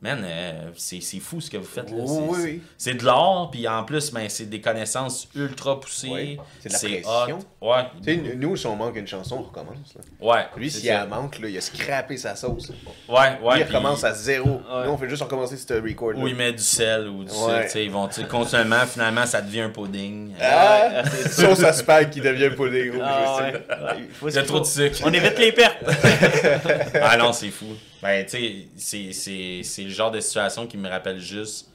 man, 0.00 0.22
euh, 0.24 0.70
c'est 0.76 1.00
c'est 1.00 1.18
fou 1.18 1.40
ce 1.40 1.50
que 1.50 1.56
vous 1.56 1.64
faites, 1.64 1.90
là. 1.90 1.96
Oui, 1.98 2.06
C'est- 2.06 2.20
oui, 2.20 2.36
c'est- 2.36 2.42
oui. 2.44 2.62
C'est 2.76 2.94
de 2.94 3.04
l'art, 3.04 3.48
puis 3.50 3.66
en 3.66 3.84
plus, 3.84 4.12
ben, 4.12 4.28
c'est 4.28 4.46
des 4.48 4.60
connaissances 4.60 5.26
ultra 5.34 5.80
poussées. 5.80 6.38
C'est 6.60 6.68
de 6.68 6.72
la 6.74 6.78
pression. 7.02 7.38
hot. 7.60 7.66
Ouais. 7.70 7.82
Tu 8.04 8.14
sais, 8.28 8.34
nous, 8.36 8.56
si 8.56 8.66
on 8.66 8.76
manque 8.76 8.96
une 8.96 9.06
chanson, 9.06 9.36
on 9.38 9.42
recommence. 9.42 9.94
Là. 9.96 10.00
Ouais. 10.26 10.46
Lui, 10.56 10.70
s'il 10.70 10.88
elle 10.88 11.08
manque, 11.08 11.38
là, 11.40 11.48
il 11.48 11.56
a 11.58 11.60
scrappé 11.60 12.16
sa 12.16 12.36
sauce. 12.36 12.70
Ouais, 13.08 13.16
ouais. 13.18 13.28
Lui, 13.54 13.60
il 13.60 13.64
puis- 13.66 13.76
recommence 13.76 14.04
à 14.04 14.12
zéro. 14.14 14.48
Ouais. 14.50 14.84
Nous, 14.86 14.90
on 14.92 14.96
fait 14.98 15.08
juste 15.08 15.22
recommencer 15.22 15.56
ce 15.56 15.74
record. 15.74 16.12
Ou 16.16 16.28
ils 16.28 16.36
mettent 16.36 16.56
du 16.56 16.62
sel 16.62 17.08
ou 17.08 17.24
du 17.24 17.30
Ouais. 17.30 17.36
sucre, 17.36 17.62
tu 17.64 17.68
sais, 17.70 17.84
ils 17.84 17.90
vont, 17.90 18.06
tu 18.08 18.20
sais, 18.20 18.28
continuellement, 18.28 18.86
finalement, 18.86 19.26
ça 19.26 19.40
devient 19.42 19.62
un 19.62 19.70
pudding. 19.70 20.32
Ah, 20.40 21.02
sauce 21.30 21.62
à 21.64 21.72
spag 21.72 22.10
qui 22.10 22.20
devient 22.20 22.50
pudding. 22.54 22.92
rouge, 22.92 23.02
Ah 23.04 23.36
ouais. 23.42 23.52
il 23.98 24.14
faut- 24.14 24.28
Il 24.28 24.34
y 24.34 24.38
a 24.38 24.42
trop 24.44 24.60
de 24.60 24.64
sucre. 24.64 24.98
On 25.04 25.12
évite 25.12 25.38
les 25.38 25.52
pertes. 25.52 25.78
ah 27.02 27.16
non, 27.16 27.32
c'est 27.32 27.50
fou. 27.50 27.66
Ben, 28.02 28.24
tu 28.24 28.68
sais, 28.76 29.12
c'est- 29.12 29.84
le 29.84 29.90
genre 29.90 30.10
de 30.10 30.20
situation 30.20 30.66
qui 30.66 30.76
me 30.76 30.88
rappelle 30.88 31.18
juste 31.18 31.70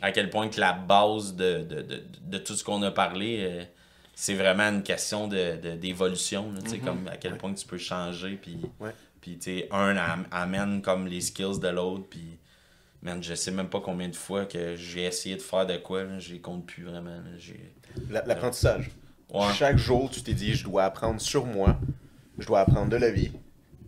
à 0.00 0.10
quel 0.12 0.30
point 0.30 0.48
que 0.48 0.58
la 0.60 0.72
base 0.72 1.34
de, 1.36 1.62
de, 1.62 1.82
de, 1.82 2.02
de 2.26 2.38
tout 2.38 2.54
ce 2.54 2.64
qu'on 2.64 2.82
a 2.82 2.90
parlé, 2.90 3.38
euh, 3.40 3.64
c'est 4.14 4.34
vraiment 4.34 4.64
une 4.64 4.82
question 4.82 5.28
de- 5.28 5.56
de- 5.60 5.76
d'évolution. 5.76 6.50
là, 6.52 6.60
tu 6.62 6.70
sais, 6.70 6.78
comme 6.78 7.06
à 7.08 7.16
quel 7.16 7.36
point 7.36 7.52
que 7.52 7.58
tu 7.58 7.66
peux 7.66 7.78
changer. 7.78 8.38
Puis, 8.40 8.58
Ouais. 8.80 8.94
puis 9.20 9.36
tu 9.38 9.58
sais, 9.60 9.68
un 9.70 9.96
am- 9.96 10.26
amène 10.30 10.80
comme 10.82 11.06
les 11.06 11.20
skills 11.20 11.60
de 11.60 11.68
l'autre. 11.68 12.04
Puis, 12.08 12.38
man, 13.02 13.22
je 13.22 13.34
sais 13.34 13.50
même 13.50 13.68
pas 13.68 13.80
combien 13.80 14.08
de 14.08 14.16
fois 14.16 14.46
que 14.46 14.76
j'ai 14.76 15.04
essayé 15.04 15.36
de 15.36 15.42
faire 15.42 15.66
de 15.66 15.76
quoi. 15.76 16.04
les 16.04 16.38
compte 16.40 16.66
plus 16.66 16.84
vraiment. 16.84 17.20
j'ai- 17.38 17.72
L'apprentissage. 18.10 18.90
Ouais. 19.32 19.52
Chaque 19.54 19.76
jour, 19.78 20.08
tu 20.10 20.22
t'es 20.22 20.34
dit, 20.34 20.54
je 20.54 20.64
dois 20.64 20.84
apprendre 20.84 21.20
sur 21.20 21.44
moi. 21.46 21.78
Je 22.38 22.46
dois 22.46 22.60
apprendre 22.60 22.90
de 22.90 22.96
la 22.96 23.10
vie. 23.10 23.32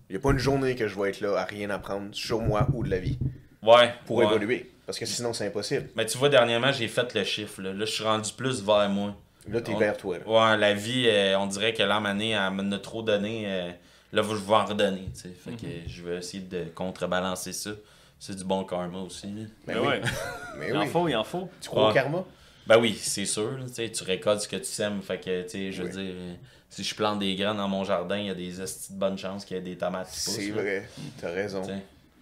Il 0.09 0.15
n'y 0.15 0.17
a 0.17 0.21
pas 0.21 0.31
une 0.31 0.39
journée 0.39 0.75
que 0.75 0.89
je 0.89 0.99
vais 0.99 1.11
être 1.11 1.21
là 1.21 1.37
à 1.39 1.45
rien 1.45 1.69
apprendre 1.71 2.09
sur 2.13 2.41
moi 2.41 2.67
ou 2.73 2.83
de 2.83 2.91
la 2.91 2.99
vie 2.99 3.19
Ouais. 3.63 3.93
pour 4.07 4.19
ouais. 4.19 4.25
évoluer. 4.27 4.71
Parce 4.87 4.99
que 4.99 5.05
sinon, 5.07 5.33
c'est 5.35 5.47
impossible. 5.47 5.89
Mais 5.97 6.07
tu 6.07 6.17
vois, 6.17 6.31
dernièrement, 6.31 6.73
j'ai 6.73 6.89
fait 6.89 7.13
le 7.15 7.25
chiffre. 7.25 7.61
Là, 7.61 7.73
Là, 7.75 7.85
je 7.85 7.91
suis 7.93 8.05
rendu 8.05 8.31
plus 8.33 8.63
vers 8.65 8.89
moi. 8.89 9.15
Là, 9.51 9.61
t'es 9.61 9.73
On- 9.75 9.79
vers 9.79 9.97
toi. 9.97 10.17
là. 10.19 10.27
Ouais, 10.53 10.57
la 10.57 10.73
vie, 10.75 11.05
euh, 11.09 11.39
on 11.39 11.47
dirait 11.47 11.75
que 11.75 11.83
l'âme 11.83 12.07
année, 12.07 12.31
elle 12.31 12.51
m'en 12.53 12.73
a 12.73 12.79
trop 12.79 13.03
donné. 13.03 13.45
euh, 13.47 13.71
là, 14.13 14.23
je 14.23 14.35
vais 14.35 14.55
en 14.55 14.65
redonner. 14.65 15.09
tu 15.15 15.21
sais. 15.21 15.29
Fait 15.31 15.53
que 15.53 15.67
je 15.87 16.03
vais 16.03 16.17
essayer 16.17 16.43
de 16.43 16.65
contrebalancer 16.75 17.53
ça. 17.53 17.71
C'est 18.19 18.35
du 18.37 18.45
bon 18.45 18.65
karma 18.65 18.99
aussi. 19.01 19.27
là. 19.27 19.33
Ben 19.67 19.75
Mais 19.75 19.77
oui. 19.81 19.87
ouais. 19.87 20.01
Mais 20.59 20.69
Il 20.71 20.77
en 20.77 20.81
oui. 20.81 20.89
faut, 20.89 21.09
il 21.09 21.17
en 21.17 21.25
faut. 21.25 21.49
Tu 21.61 21.69
crois 21.69 21.85
au 21.85 21.89
Ouais. 21.89 21.95
karma? 21.95 22.25
Ben 22.67 22.79
oui, 22.79 22.99
c'est 23.01 23.25
sûr. 23.27 23.53
là, 23.59 23.65
tu 23.75 24.05
récoltes 24.05 24.41
ce 24.43 24.49
que 24.49 24.57
tu 24.57 24.65
sèmes. 24.65 25.01
Fait 25.03 25.19
que, 25.19 25.43
tu 25.43 25.49
sais, 25.51 25.73
je 25.73 25.83
veux 25.83 25.89
Oui. 25.89 25.95
dire, 25.95 26.15
euh, 26.17 26.35
si 26.71 26.85
je 26.85 26.95
plante 26.95 27.19
des 27.19 27.35
graines 27.35 27.57
dans 27.57 27.69
mon 27.69 27.85
jardin, 27.85 28.17
il 28.19 28.27
y 28.27 28.31
a 28.31 28.35
des 28.35 28.61
estis 28.61 28.93
de 28.93 28.99
bonne 28.99 29.17
chance 29.19 29.45
qu'il 29.45 29.57
y 29.57 29.61
ait 29.61 29.63
des 29.63 29.77
tomates 29.77 30.09
qui 30.11 30.25
poussent. 30.25 30.35
C'est 30.37 30.51
vrai. 30.51 30.89
T'as 31.21 31.31
raison. 31.31 31.63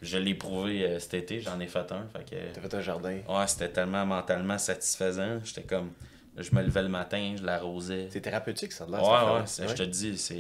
Je 0.03 0.19
l'ai 0.19 0.35
prouvé 0.35 0.85
euh, 0.85 0.99
cet 1.01 1.15
été, 1.15 1.41
j'en 1.41 1.59
ai 1.59 1.67
fait 1.67 1.91
un. 1.91 2.07
Fait 2.13 2.23
que, 2.31 2.55
T'as 2.55 2.61
fait 2.61 2.75
un 2.77 2.81
jardin. 2.81 3.19
ouais, 3.29 3.47
c'était 3.47 3.71
tellement 3.71 4.05
mentalement 4.05 4.59
satisfaisant. 4.59 5.41
J'étais 5.43 5.63
comme, 5.63 5.91
je 6.37 6.55
me 6.55 6.63
levais 6.63 6.83
le 6.83 6.91
matin, 6.91 7.35
je 7.37 7.43
l'arrosais. 7.43 8.07
C'est 8.11 8.21
thérapeutique, 8.21 8.73
ça, 8.73 8.85
de 8.85 8.93
l'air, 8.93 9.03
Ouais, 9.03 9.41
ouais, 9.41 9.69
je 9.69 9.75
te 9.75 9.83
dis, 9.85 10.17
c'est. 10.19 10.35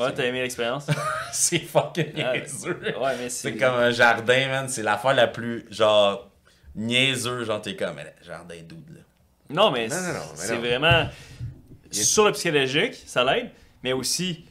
Ouais, 0.00 0.14
t'as 0.14 0.24
aimé 0.24 0.40
l'expérience? 0.42 0.86
c'est 1.32 1.58
fucking 1.58 2.12
Ah, 2.24 2.38
niaiseux. 2.38 2.80
Ouais, 3.00 3.16
mais 3.18 3.28
C'est 3.28 3.50
c'est. 3.50 3.56
comme 3.56 3.74
un 3.74 3.90
jardin, 3.90 4.48
man. 4.48 4.68
C'est 4.68 4.84
l'affaire 4.84 5.14
la 5.14 5.26
plus, 5.26 5.66
genre, 5.70 6.30
niaiseux. 6.76 7.44
Genre, 7.44 7.60
t'es 7.60 7.74
comme, 7.76 7.96
mais 7.96 8.14
jardin 8.22 8.54
dude, 8.62 8.94
là. 8.94 9.00
Non, 9.50 9.72
mais 9.72 9.88
Non, 9.88 9.96
non, 9.96 10.02
non, 10.12 10.12
mais 10.30 10.36
c'est 10.36 10.56
vraiment. 10.56 11.08
Sur 11.90 12.24
le 12.26 12.32
psychologique, 12.32 12.94
ça 13.06 13.24
l'aide, 13.24 13.50
mais 13.82 13.92
aussi. 13.92 14.44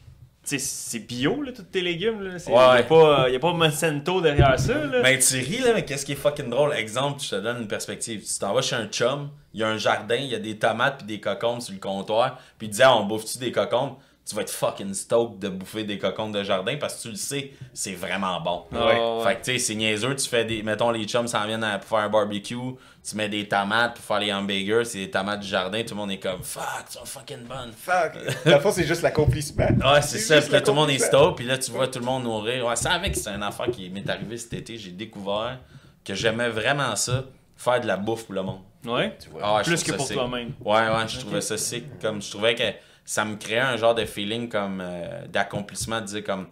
C'est 0.46 1.00
bio, 1.06 1.44
là, 1.44 1.52
tous 1.52 1.62
tes 1.62 1.82
légumes. 1.82 2.22
Il 2.24 2.52
Ouais. 2.52 2.52
n'y 2.52 3.36
a, 3.36 3.38
a 3.38 3.40
pas 3.40 3.54
Monsanto 3.54 4.20
derrière 4.20 4.60
ça. 4.60 4.74
Là. 4.74 5.02
Mais 5.04 5.20
tu 5.20 5.36
ris, 5.36 5.60
là, 5.60 5.74
mais 5.76 5.86
qu'est-ce 5.86 6.04
qui 6.04 6.14
est 6.14 6.16
fucking 6.16 6.50
drôle? 6.50 6.74
Exemple, 6.74 7.22
je 7.22 7.30
te 7.30 7.36
donne 7.36 7.62
une 7.62 7.68
perspective. 7.68 8.24
Tu 8.26 8.40
t'en 8.40 8.52
vas 8.54 8.64
chez 8.64 8.76
un 8.76 8.88
chum, 8.88 9.30
il 9.54 9.60
y 9.60 9.64
a 9.64 9.68
un 9.68 9.78
jardin, 9.78 10.16
il 10.16 10.26
y 10.26 10.34
a 10.34 10.40
des 10.40 10.58
tomates 10.58 11.00
puis 11.00 11.06
des 11.08 11.20
cocombes 11.20 11.62
sur 11.62 11.74
le 11.74 11.80
comptoir, 11.80 12.40
puis 12.58 12.68
il 12.68 12.72
dit, 12.72 12.82
ah, 12.82 12.98
on 12.98 13.06
bouffe-tu 13.06 13.38
des 13.38 13.52
cocombes? 13.52 13.98
Tu 14.30 14.36
vas 14.36 14.44
être 14.44 14.52
fucking 14.52 14.94
stoked 14.94 15.40
de 15.40 15.50
bouffer 15.50 15.84
des 15.86 15.98
cocombes 15.98 16.36
de 16.36 16.44
jardin 16.44 16.76
parce 16.80 16.98
que 16.98 17.02
tu 17.02 17.10
le 17.10 17.16
sais, 17.16 17.52
c'est 17.74 17.94
vraiment 17.94 18.40
bon. 18.42 18.66
Ah, 18.76 18.86
ouais. 18.86 19.24
Fait 19.24 19.36
que 19.40 19.46
tu 19.46 19.52
sais, 19.54 19.58
c'est 19.58 19.74
niaiseux, 19.74 20.16
tu 20.16 20.30
fais 20.30 20.46
des. 20.46 20.62
Mettons, 20.62 20.92
les 20.92 21.06
chums 21.06 21.28
s'en 21.28 21.48
viennent 21.48 21.64
à- 21.64 21.80
pour 21.80 21.90
faire 21.90 22.06
un 22.06 22.10
barbecue, 22.10 22.56
tu 23.04 23.16
mets 23.16 23.28
des 23.28 23.48
tomates 23.48 23.96
pour 23.96 24.06
faire 24.06 24.20
les 24.20 24.32
hamburgers, 24.32 24.86
c'est 24.86 25.00
des 25.00 25.10
tomates 25.10 25.40
du 25.40 25.48
jardin, 25.48 25.82
tout 25.82 25.96
le 25.96 25.96
monde 25.96 26.12
est 26.12 26.20
comme, 26.20 26.44
fuck, 26.44 26.64
sont 26.90 27.06
fucking 27.06 27.46
bonnes. 27.46 27.72
Fuck! 27.76 28.20
Le 28.46 28.60
fond, 28.60 28.72
c'est 28.72 28.86
juste 28.86 29.02
l'accomplissement. 29.02 29.66
Ouais, 29.66 30.02
c'est 30.04 30.20
ça. 30.20 30.40
Puis 30.42 30.52
là, 30.52 30.62
tout 30.62 30.72
le 30.72 30.76
monde 30.78 30.92
est 30.92 31.00
stoked. 31.00 31.36
Puis 31.36 31.46
là, 31.46 31.58
tu 31.58 31.72
vois 31.72 31.88
tout 31.88 31.98
le 31.98 32.06
monde 32.06 32.24
nourrir. 32.24 32.68
Ouais, 32.68 32.76
c'est 32.76 32.90
avec 32.90 33.14
que 33.14 33.18
c'est 33.20 33.32
une 33.32 33.42
affaire 33.42 33.72
qui 33.72 33.90
m'est 33.90 34.08
arrivée 34.08 34.38
cet 34.38 34.54
été. 34.54 34.78
J'ai 34.78 34.92
découvert 34.92 35.58
que 36.06 36.14
j'aimais 36.14 36.50
vraiment 36.50 36.96
ça, 36.96 37.24
faire 37.58 37.82
de 37.82 37.88
la 37.88 37.98
bouffe 37.98 38.26
pour 38.26 38.36
le 38.36 38.44
monde. 38.44 38.62
Ouais. 38.86 39.18
Tu 39.20 39.30
vois. 39.30 39.42
Ah 39.44 39.62
Plus 39.64 39.82
que 39.84 39.90
ça 39.92 39.98
pour 39.98 40.08
toi-même. 40.08 40.52
Ouais, 40.64 40.88
ouais, 40.88 41.08
je 41.08 41.20
trouvais 41.20 41.42
ça 41.42 41.58
sick. 41.58 42.00
Comme, 42.00 42.22
je 42.22 42.30
trouvais 42.30 42.54
que 42.54 42.64
ça 43.10 43.26
me 43.26 43.38
créait 43.38 43.58
un 43.60 43.76
genre 43.76 43.96
de 43.96 44.06
feeling 44.06 44.50
comme 44.50 44.82
euh, 44.82 45.26
d'accomplissement, 45.26 46.00
de 46.00 46.06
dire 46.06 46.24
comme 46.24 46.48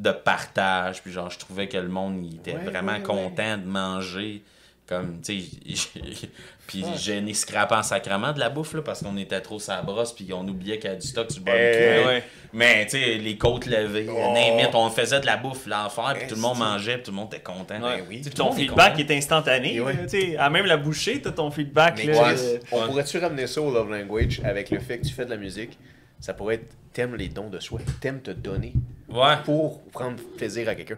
de 0.00 0.10
partage. 0.10 1.00
Puis 1.02 1.12
genre, 1.12 1.30
je 1.30 1.38
trouvais 1.38 1.68
que 1.68 1.76
le 1.76 1.86
monde 1.86 2.18
il 2.26 2.34
était 2.34 2.54
Ouais, 2.54 2.64
vraiment 2.64 2.94
ouais, 2.94 3.02
content 3.02 3.58
de 3.58 3.64
manger. 3.64 4.42
Comme, 4.88 5.20
tu 5.20 5.38
sais, 5.42 5.88
puis 6.66 6.82
Ouais. 6.82 6.90
j'ai 6.98 7.20
né 7.20 7.34
scrapé 7.34 7.74
en 7.74 7.82
sacrement 7.82 8.32
de 8.32 8.40
la 8.40 8.48
bouffe, 8.48 8.72
là, 8.72 8.80
parce 8.82 9.02
qu'on 9.02 9.16
était 9.18 9.40
trop 9.42 9.58
sa 9.58 9.82
brosse, 9.82 10.12
puis 10.14 10.26
on 10.32 10.46
oubliait 10.48 10.78
qu'il 10.78 10.88
y 10.90 10.92
a 10.94 10.96
du 10.96 11.06
stock 11.06 11.30
sur 11.30 11.40
le 11.40 11.44
barbecue. 11.44 11.66
Eh, 11.74 11.80
Mais- 12.00 12.06
ouais. 12.06 12.22
mais, 12.54 12.84
tu 12.86 12.92
sais, 12.92 13.14
les 13.18 13.36
côtes 13.36 13.66
levées, 13.66 14.06
Oh. 14.10 14.34
it, 14.36 14.70
on 14.74 14.88
faisait 14.90 15.20
de 15.20 15.26
la 15.26 15.36
bouffe, 15.36 15.66
l'enfer, 15.66 16.14
puis 16.18 16.26
tout 16.28 16.34
le 16.36 16.40
monde 16.40 16.58
mangeait, 16.58 16.94
puis 16.94 17.02
tout 17.04 17.10
le 17.10 17.16
monde 17.18 17.28
était 17.34 17.42
content. 17.42 17.74
Ouais. 17.82 17.98
Ben 17.98 18.04
oui. 18.08 18.22
Tout 18.22 18.30
ton 18.30 18.52
est 18.52 18.56
feedback 18.60 18.96
content. 18.96 19.08
est 19.08 19.16
instantané. 19.18 19.74
Et 19.74 19.80
ouais. 19.82 20.06
tu 20.06 20.08
sais, 20.08 20.36
à 20.38 20.48
même 20.48 20.64
la 20.64 20.78
bouchée, 20.78 21.20
t'as 21.20 21.32
ton 21.32 21.50
feedback. 21.50 21.98
Mais 21.98 22.12
là, 22.14 22.30
euh, 22.30 22.58
on 22.72 22.86
pourrait-tu 22.86 23.18
ramener 23.18 23.46
ça 23.46 23.60
au 23.60 23.70
love 23.70 23.90
language 23.90 24.40
avec 24.42 24.70
le 24.70 24.78
fait 24.80 24.98
que 25.00 25.06
tu 25.06 25.12
fais 25.12 25.26
de 25.26 25.30
la 25.30 25.36
musique? 25.36 25.78
Ça 26.20 26.32
pourrait 26.32 26.54
être 26.56 26.74
t'aimes 26.94 27.14
les 27.14 27.28
dons 27.28 27.48
de 27.50 27.60
soi, 27.60 27.80
t'aimes 28.00 28.20
te 28.22 28.30
donner 28.30 28.72
Ouais. 29.08 29.36
pour 29.44 29.82
prendre 29.88 30.16
plaisir 30.36 30.68
à 30.68 30.74
quelqu'un. 30.74 30.96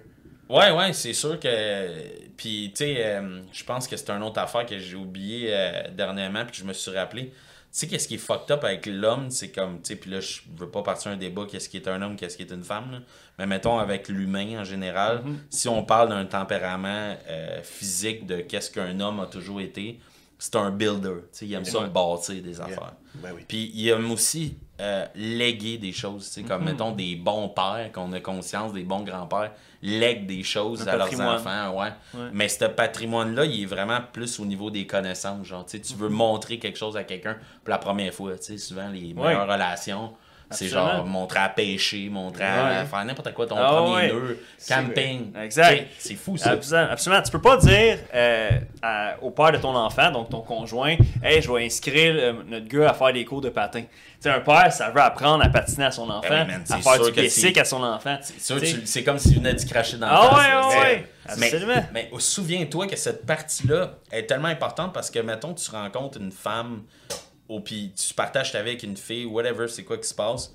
Ouais, 0.51 0.73
ouais, 0.73 0.93
c'est 0.93 1.13
sûr 1.13 1.39
que. 1.39 1.89
Puis, 2.37 2.73
tu 2.75 2.85
sais, 2.85 3.07
euh, 3.07 3.41
je 3.53 3.63
pense 3.63 3.87
que 3.87 3.97
c'est 3.97 4.11
une 4.11 4.23
autre 4.23 4.41
affaire 4.41 4.67
que 4.67 4.79
j'ai 4.79 4.97
oublié 4.97 5.51
euh, 5.51 5.89
dernièrement, 5.93 6.45
puis 6.45 6.57
je 6.61 6.65
me 6.65 6.73
suis 6.73 6.91
rappelé. 6.91 7.27
Tu 7.27 7.33
sais, 7.71 7.87
qu'est-ce 7.87 8.09
qui 8.09 8.17
est 8.17 8.19
fucked 8.19 8.51
up 8.51 8.65
avec 8.65 8.87
l'homme, 8.87 9.31
c'est 9.31 9.53
comme, 9.53 9.77
tu 9.77 9.91
sais, 9.91 9.97
puis 9.97 10.11
là, 10.11 10.19
je 10.19 10.41
veux 10.57 10.69
pas 10.69 10.83
partir 10.83 11.13
un 11.13 11.17
débat, 11.17 11.47
qu'est-ce 11.49 11.69
qui 11.69 11.77
est 11.77 11.87
un 11.87 12.03
homme, 12.03 12.17
qu'est-ce 12.17 12.37
qui 12.37 12.43
est 12.43 12.51
une 12.51 12.65
femme, 12.65 12.91
là. 12.91 12.99
mais 13.39 13.47
mettons 13.47 13.79
avec 13.79 14.09
l'humain 14.09 14.59
en 14.59 14.65
général, 14.65 15.23
si 15.51 15.69
on 15.69 15.85
parle 15.85 16.09
d'un 16.09 16.25
tempérament 16.25 17.17
euh, 17.29 17.63
physique 17.63 18.27
de 18.27 18.41
qu'est-ce 18.41 18.73
qu'un 18.73 18.99
homme 18.99 19.21
a 19.21 19.27
toujours 19.27 19.61
été, 19.61 20.01
c'est 20.37 20.57
un 20.57 20.73
builder, 20.73 21.21
tu 21.21 21.29
sais, 21.31 21.47
il 21.47 21.55
aime 21.55 21.65
ça 21.65 21.87
bâtir 21.87 22.43
des 22.43 22.61
affaires. 22.61 22.95
Ben 23.15 23.31
oui. 23.37 23.43
Puis 23.47 23.71
il 23.73 23.89
aime 23.89 24.11
aussi 24.11 24.57
euh, 24.81 25.07
léguer 25.15 25.77
des 25.77 25.93
choses, 25.93 26.27
tu 26.27 26.41
sais, 26.41 26.43
comme 26.43 26.65
mettons 26.65 26.93
des 26.93 27.15
bons 27.15 27.49
pères, 27.51 27.91
qu'on 27.93 28.13
a 28.13 28.21
conscience, 28.21 28.73
des 28.73 28.83
bons 28.83 29.03
grands-pères, 29.03 29.53
lèguent 29.83 30.27
des 30.27 30.43
choses 30.43 30.83
Un 30.89 30.93
à 30.93 30.97
leurs 30.97 31.21
enfants, 31.21 31.77
ouais. 31.79 31.93
Ouais. 32.15 32.29
Mais 32.33 32.49
ce 32.49 32.65
patrimoine-là, 32.65 33.45
il 33.45 33.63
est 33.63 33.67
vraiment 33.67 34.01
plus 34.13 34.41
au 34.41 34.47
niveau 34.47 34.71
des 34.71 34.87
connaissances, 34.87 35.47
genre, 35.47 35.67
tu 35.67 35.77
sais, 35.77 35.83
tu 35.83 35.95
veux 35.95 36.09
montrer 36.09 36.59
quelque 36.59 36.79
chose 36.79 36.97
à 36.97 37.05
quelqu'un 37.05 37.37
pour 37.63 37.71
la 37.71 37.79
première 37.79 38.15
fois, 38.15 38.33
tu 38.39 38.45
sais, 38.45 38.59
souvent 38.59 38.89
les 38.89 39.13
meilleures 39.13 39.49
relations. 39.49 40.13
C'est 40.53 40.67
genre 40.69 41.07
montrer 41.07 41.39
à 41.39 41.49
pêcher, 41.49 42.09
montrer 42.09 42.45
à 42.45 42.81
Ouais. 42.81 42.85
faire 42.85 43.05
n'importe 43.05 43.33
quoi, 43.35 43.47
ton 43.47 43.57
Ah 43.57 43.69
premier 43.69 43.95
ouais. 43.95 44.09
nœud, 44.09 44.39
camping. 44.69 45.33
Exact. 45.41 45.87
C'est 45.99 46.17
fou 46.17 46.37
ça. 46.37 46.51
Absolument, 46.51 46.91
absolument. 46.91 47.23
Tu 47.23 47.31
peux 47.31 47.41
pas 47.41 47.57
dire 47.57 47.99
euh, 48.15 48.51
à- 48.83 49.15
au 49.23 49.31
père 49.31 49.53
de 49.53 49.59
ton 49.59 49.75
enfant, 49.77 50.11
donc 50.11 50.29
ton 50.31 50.41
conjoint, 50.41 50.97
Hey, 51.23 51.41
je 51.41 51.53
vais 51.53 51.65
inscrire 51.65 52.15
euh, 52.17 52.33
notre 52.47 52.67
gars 52.67 52.91
à 52.91 52.95
faire 52.95 53.13
des 53.13 53.25
cours 53.25 53.41
de 53.41 53.51
patin. 53.51 53.83
Tu 53.83 53.89
sais, 54.21 54.31
un 54.31 54.41
père, 54.41 54.73
ça 54.73 54.91
veut 54.91 55.01
apprendre 55.01 55.45
à 55.45 55.49
patiner 55.49 55.87
à 55.87 55.91
son 55.93 56.11
enfant, 56.11 56.29
Ben 56.29 56.47
oui, 56.47 56.53
man, 56.53 56.63
à 56.69 56.77
c'est 56.77 56.83
faire 56.83 57.01
du 57.05 57.13
basic 57.13 57.57
à 57.59 57.65
son 57.65 57.83
enfant. 57.83 58.19
C'est 58.21 59.05
comme 59.05 59.19
s'il 59.19 59.37
venait 59.37 59.55
d'y 59.55 59.67
cracher 59.67 59.97
dans 59.99 60.09
Ah 60.11 60.23
la 60.25 60.31
face. 60.31 60.67
ouais, 60.67 60.77
ouais, 60.79 60.83
ouais. 60.85 61.07
Mais, 61.39 61.47
Absolument. 61.55 61.85
mais 61.95 62.11
souviens-toi 62.19 62.87
que 62.89 62.97
cette 62.97 63.25
partie-là 63.25 63.93
est 64.11 64.25
tellement 64.27 64.49
importante 64.49 64.93
parce 64.93 65.11
que, 65.11 65.21
mettons, 65.21 65.55
tu 65.55 65.71
rencontres 65.71 66.19
une 66.21 66.33
femme, 66.33 66.83
ou 67.51 67.61
puis 67.61 67.93
tu 67.97 68.15
partages 68.15 68.53
ta 68.53 68.63
vie 68.63 68.71
avec 68.71 68.85
une 68.85 68.97
fille, 68.97 69.27
whatever, 69.27 69.67
c'est 69.67 69.83
quoi 69.83 69.99
qui 69.99 70.09
se 70.09 70.15
passe. 70.15 70.55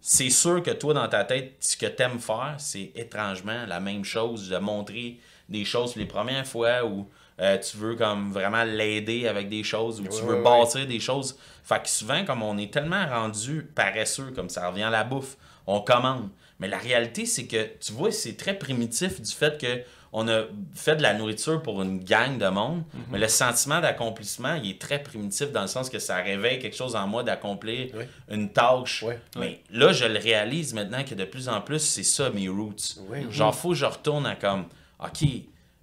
C'est 0.00 0.30
sûr 0.30 0.62
que 0.62 0.70
toi, 0.70 0.94
dans 0.94 1.08
ta 1.08 1.24
tête, 1.24 1.56
ce 1.58 1.76
que 1.76 1.86
t'aimes 1.86 2.20
faire, 2.20 2.54
c'est 2.58 2.92
étrangement 2.94 3.66
la 3.66 3.80
même 3.80 4.04
chose, 4.04 4.48
de 4.48 4.56
montrer 4.58 5.18
des 5.48 5.64
choses 5.64 5.96
les 5.96 6.06
premières 6.06 6.46
fois 6.46 6.84
où 6.84 7.08
euh, 7.40 7.58
tu 7.58 7.76
veux 7.76 7.96
comme 7.96 8.30
vraiment 8.30 8.62
l'aider 8.62 9.26
avec 9.26 9.48
des 9.48 9.64
choses, 9.64 10.00
où 10.00 10.04
tu 10.04 10.22
veux 10.22 10.36
ouais, 10.36 10.42
bâtir 10.42 10.86
des 10.86 11.00
choses. 11.00 11.36
Fait 11.64 11.82
que 11.82 11.88
souvent, 11.88 12.24
comme 12.24 12.44
on 12.44 12.56
est 12.56 12.72
tellement 12.72 13.04
rendu 13.08 13.68
paresseux, 13.74 14.30
comme 14.30 14.48
ça 14.48 14.68
revient 14.68 14.84
à 14.84 14.90
la 14.90 15.02
bouffe, 15.02 15.36
on 15.66 15.80
commande. 15.80 16.28
Mais 16.60 16.68
la 16.68 16.78
réalité, 16.78 17.26
c'est 17.26 17.48
que, 17.48 17.68
tu 17.80 17.92
vois, 17.92 18.12
c'est 18.12 18.36
très 18.36 18.56
primitif 18.56 19.20
du 19.20 19.32
fait 19.32 19.60
que 19.60 19.82
on 20.12 20.26
a 20.28 20.42
fait 20.74 20.96
de 20.96 21.02
la 21.02 21.12
nourriture 21.14 21.62
pour 21.62 21.82
une 21.82 22.02
gang 22.02 22.38
de 22.38 22.46
monde, 22.48 22.82
Mhm. 22.94 23.00
mais 23.10 23.18
le 23.18 23.28
sentiment 23.28 23.80
d'accomplissement, 23.80 24.54
il 24.54 24.70
est 24.70 24.80
très 24.80 25.02
primitif 25.02 25.52
dans 25.52 25.62
le 25.62 25.66
sens 25.68 25.90
que 25.90 25.98
ça 25.98 26.16
réveille 26.16 26.58
quelque 26.58 26.76
chose 26.76 26.96
en 26.96 27.06
moi 27.06 27.22
d'accomplir 27.22 27.90
Oui. 27.94 28.04
une 28.30 28.50
tâche. 28.52 29.04
Mais 29.38 29.60
là, 29.70 29.92
je 29.92 30.06
le 30.06 30.18
réalise 30.18 30.72
maintenant 30.74 31.04
que 31.04 31.14
de 31.14 31.24
plus 31.24 31.48
en 31.48 31.60
plus, 31.60 31.80
c'est 31.80 32.02
ça 32.02 32.30
mes 32.30 32.48
roots. 32.48 32.96
Oui. 33.10 33.26
Genre, 33.30 33.54
faut 33.54 33.70
que 33.70 33.74
je 33.74 33.84
retourne 33.84 34.24
à 34.26 34.34
comme, 34.34 34.64
OK, 34.98 35.28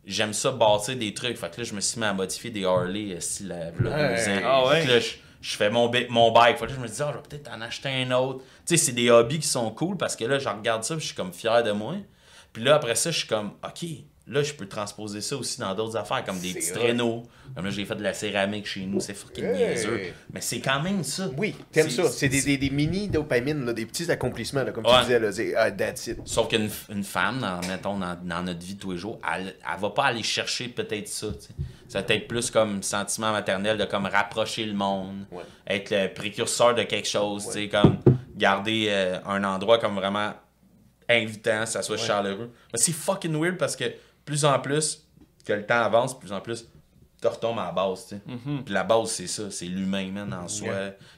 j'aime 0.06 0.34
ça 0.34 0.52
bâtir 0.52 0.96
des 0.98 1.14
trucs. 1.14 1.38
Fait 1.38 1.50
que 1.54 1.62
là, 1.62 1.64
je 1.64 1.74
me 1.74 1.82
suis 1.82 2.00
mis 2.00 2.06
à 2.06 2.14
modifier 2.14 2.50
des 2.50 2.66
Harley, 2.66 3.14
euh, 3.16 3.20
si 3.20 3.44
la, 3.44 3.68
ans. 3.68 4.42
Ah 4.44 4.66
ouais. 4.68 4.82
Fait 4.82 4.88
que 4.88 4.92
là, 4.94 5.00
je, 5.00 5.10
je 5.42 5.56
fais 5.56 5.70
mon, 5.70 5.92
mon 6.10 6.32
bike. 6.32 6.58
Fait 6.58 6.66
que 6.66 6.72
là, 6.72 6.78
je 6.78 6.82
me 6.82 6.88
dis, 6.88 7.02
ah, 7.02 7.12
je 7.12 7.18
vais 7.18 7.24
peut-être 7.30 7.52
en 7.56 7.62
acheter 7.62 7.90
un 7.90 8.10
autre. 8.12 8.40
Tu 8.66 8.76
sais, 8.76 8.78
c'est 8.86 8.92
des 8.94 9.10
hobbies 9.12 9.40
qui 9.40 9.48
sont 9.48 9.70
cool 9.72 9.98
parce 9.98 10.16
que 10.16 10.26
là, 10.26 10.40
je 10.40 10.50
regarde 10.50 10.84
ça 10.84 10.96
puis 10.96 11.02
je 11.04 11.08
suis 11.10 11.16
comme 11.16 11.32
fier 11.34 11.62
de 11.64 11.72
moi. 11.72 11.94
Puis 12.54 12.64
là, 12.64 12.76
après 12.76 12.96
ça, 12.96 13.12
je 13.12 13.18
suis 13.20 13.28
comme, 13.28 13.52
OK, 13.64 13.86
là, 14.28 14.42
je 14.42 14.54
peux 14.54 14.68
transposer 14.68 15.22
ça 15.22 15.38
aussi 15.38 15.60
dans 15.60 15.74
d'autres 15.76 15.96
affaires, 15.98 16.24
comme 16.24 16.40
des 16.40 16.54
petits 16.54 16.72
traîneaux. 16.74 17.24
Comme 17.56 17.66
là, 17.66 17.72
j'ai 17.72 17.86
fait 17.86 17.96
de 17.96 18.02
la 18.04 18.14
céramique 18.14 18.66
chez 18.66 18.82
nous, 18.86 19.00
c'est 19.00 19.14
fucking 19.14 19.44
Hey. 19.46 19.56
niaiseux. 19.56 20.00
Mais 20.34 20.42
c'est 20.42 20.60
quand 20.60 20.82
même 20.82 21.04
ça. 21.04 21.30
Oui, 21.38 21.56
t'aimes 21.72 21.90
ça. 21.90 22.10
C'est 22.10 22.28
des, 22.30 22.42
des, 22.42 22.58
des 22.58 22.70
mini 22.72 23.08
dopamines, 23.08 23.66
là, 23.66 23.74
des 23.74 23.86
petits 23.86 24.10
accomplissements, 24.10 24.64
là, 24.64 24.72
comme 24.72 24.86
Ouais. 24.86 24.94
tu 24.98 25.02
disais. 25.04 25.20
Là, 25.20 25.32
c'est, 25.32 25.56
ah, 25.56 25.72
that's 25.72 26.08
it. 26.08 26.18
Sauf 26.26 26.48
qu'une 26.48 26.70
une 26.90 27.04
femme, 27.04 27.40
dans, 27.40 27.60
mettons, 27.68 27.98
dans, 28.00 28.18
dans 28.24 28.42
notre 28.44 28.60
vie 28.66 28.76
de 28.76 28.80
tous 28.80 28.92
les 28.94 28.98
jours, 28.98 29.20
elle, 29.32 29.48
elle 29.72 29.80
va 29.80 29.90
pas 29.92 30.06
aller 30.06 30.24
chercher 30.24 30.70
peut-être 30.70 31.08
ça. 31.08 31.28
Ça 31.88 32.02
va 32.02 32.14
être 32.16 32.28
plus 32.28 32.50
comme 32.50 32.82
sentiment 32.82 33.32
maternel 33.32 33.78
de 33.78 33.86
comme 33.86 34.08
rapprocher 34.08 34.66
le 34.66 34.74
monde, 34.74 35.26
Ouais. 35.32 35.44
être 35.68 35.92
le 35.92 36.12
précurseur 36.14 36.74
de 36.74 36.82
quelque 36.84 37.08
chose, 37.08 37.46
tu 37.46 37.52
sais, 37.52 37.70
comme 37.70 38.00
garder 38.36 38.88
euh, 38.90 39.20
un 39.28 39.44
endroit 39.44 39.78
comme 39.78 39.96
vraiment 39.96 40.34
invitant, 41.08 41.66
ça 41.66 41.82
soit 41.84 41.98
chaleureux. 41.98 42.52
Mais 42.74 42.80
c'est 42.80 42.92
fucking 42.92 43.40
weird 43.40 43.58
parce 43.58 43.76
que 43.76 43.86
plus 44.26 44.44
en 44.46 44.60
plus 44.60 45.04
que 45.46 45.54
le 45.54 45.66
temps 45.66 45.82
avance, 45.82 46.18
plus 46.18 46.32
en 46.34 46.42
plus 46.42 46.66
tu 47.22 47.28
retombes 47.28 47.58
à 47.60 47.66
la 47.68 47.72
base, 47.72 48.08
tu 48.08 48.16
sais. 48.16 48.22
Puis 48.66 48.74
la 48.74 48.84
base, 48.84 49.10
c'est 49.10 49.26
ça, 49.28 49.50
c'est 49.50 49.66
l'humain, 49.66 50.12
man, 50.12 50.32
en 50.34 50.48
soi. 50.48 50.74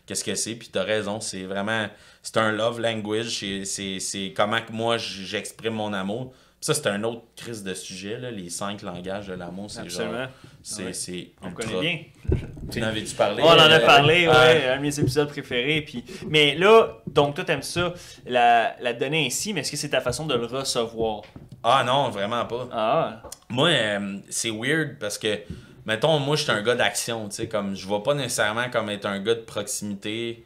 Qu'est-ce 0.05 0.23
que 0.23 0.35
c'est? 0.35 0.55
Puis 0.55 0.69
t'as 0.71 0.83
raison, 0.83 1.19
c'est 1.19 1.43
vraiment... 1.43 1.87
C'est 2.21 2.37
un 2.37 2.51
love 2.51 2.79
language, 2.79 3.43
c'est- 3.65 4.33
comment 4.35 4.61
que 4.61 4.71
moi, 4.71 4.97
j'exprime 4.97 5.73
mon 5.73 5.91
amour. 5.93 6.33
Ça, 6.59 6.73
c'est 6.73 6.87
un 6.87 7.03
autre 7.03 7.21
crise 7.35 7.63
de 7.63 7.73
sujet, 7.73 8.17
là, 8.17 8.31
les 8.31 8.49
cinq 8.49 8.81
langages 8.81 9.27
de 9.27 9.33
l'amour, 9.33 9.69
c'est 9.69 9.87
genre... 9.89 10.01
Absolument. 10.13 10.27
C'est 10.63 10.83
Ouais. 11.13 11.31
On 11.43 11.47
ultra- 11.49 11.63
connaît 11.65 11.79
bien. 11.81 11.99
Tu 12.71 12.83
en 12.83 12.87
avais-tu 12.87 13.15
parlé? 13.15 13.41
On 13.43 13.47
en 13.47 13.57
a 13.57 13.79
euh, 13.79 13.85
parlé, 13.85 14.27
ouais, 14.27 14.33
euh, 14.35 14.73
un 14.73 14.77
de 14.77 14.81
mes 14.81 14.99
épisodes 14.99 15.29
préférés. 15.29 15.81
Puis... 15.83 16.03
Mais 16.27 16.55
là, 16.55 16.97
donc 17.07 17.35
toi, 17.35 17.45
t'aimes 17.45 17.61
ça, 17.61 17.93
la, 18.25 18.75
la 18.81 18.91
donner 18.93 19.25
ainsi, 19.27 19.53
mais 19.53 19.61
est-ce 19.61 19.71
que 19.71 19.77
c'est 19.77 19.89
ta 19.89 20.01
façon 20.01 20.25
de 20.25 20.33
le 20.35 20.45
recevoir? 20.47 21.21
Ah 21.63 21.83
non, 21.85 22.09
vraiment 22.09 22.45
pas. 22.45 22.67
Ah, 22.73 23.21
Moi, 23.49 23.69
euh, 23.69 24.17
c'est 24.29 24.49
weird 24.51 24.97
parce 24.99 25.17
que, 25.17 25.39
mettons, 25.85 26.19
moi, 26.19 26.35
je 26.35 26.43
suis 26.43 26.51
un 26.51 26.61
gars 26.61 26.75
d'action, 26.75 27.29
tu 27.29 27.35
sais, 27.35 27.47
comme, 27.47 27.73
je 27.75 27.87
vais 27.87 28.01
pas 28.03 28.13
nécessairement 28.15 28.69
comme 28.69 28.89
être 28.89 29.05
un 29.05 29.19
gars 29.19 29.35
de 29.35 29.41
proximité. 29.41 30.43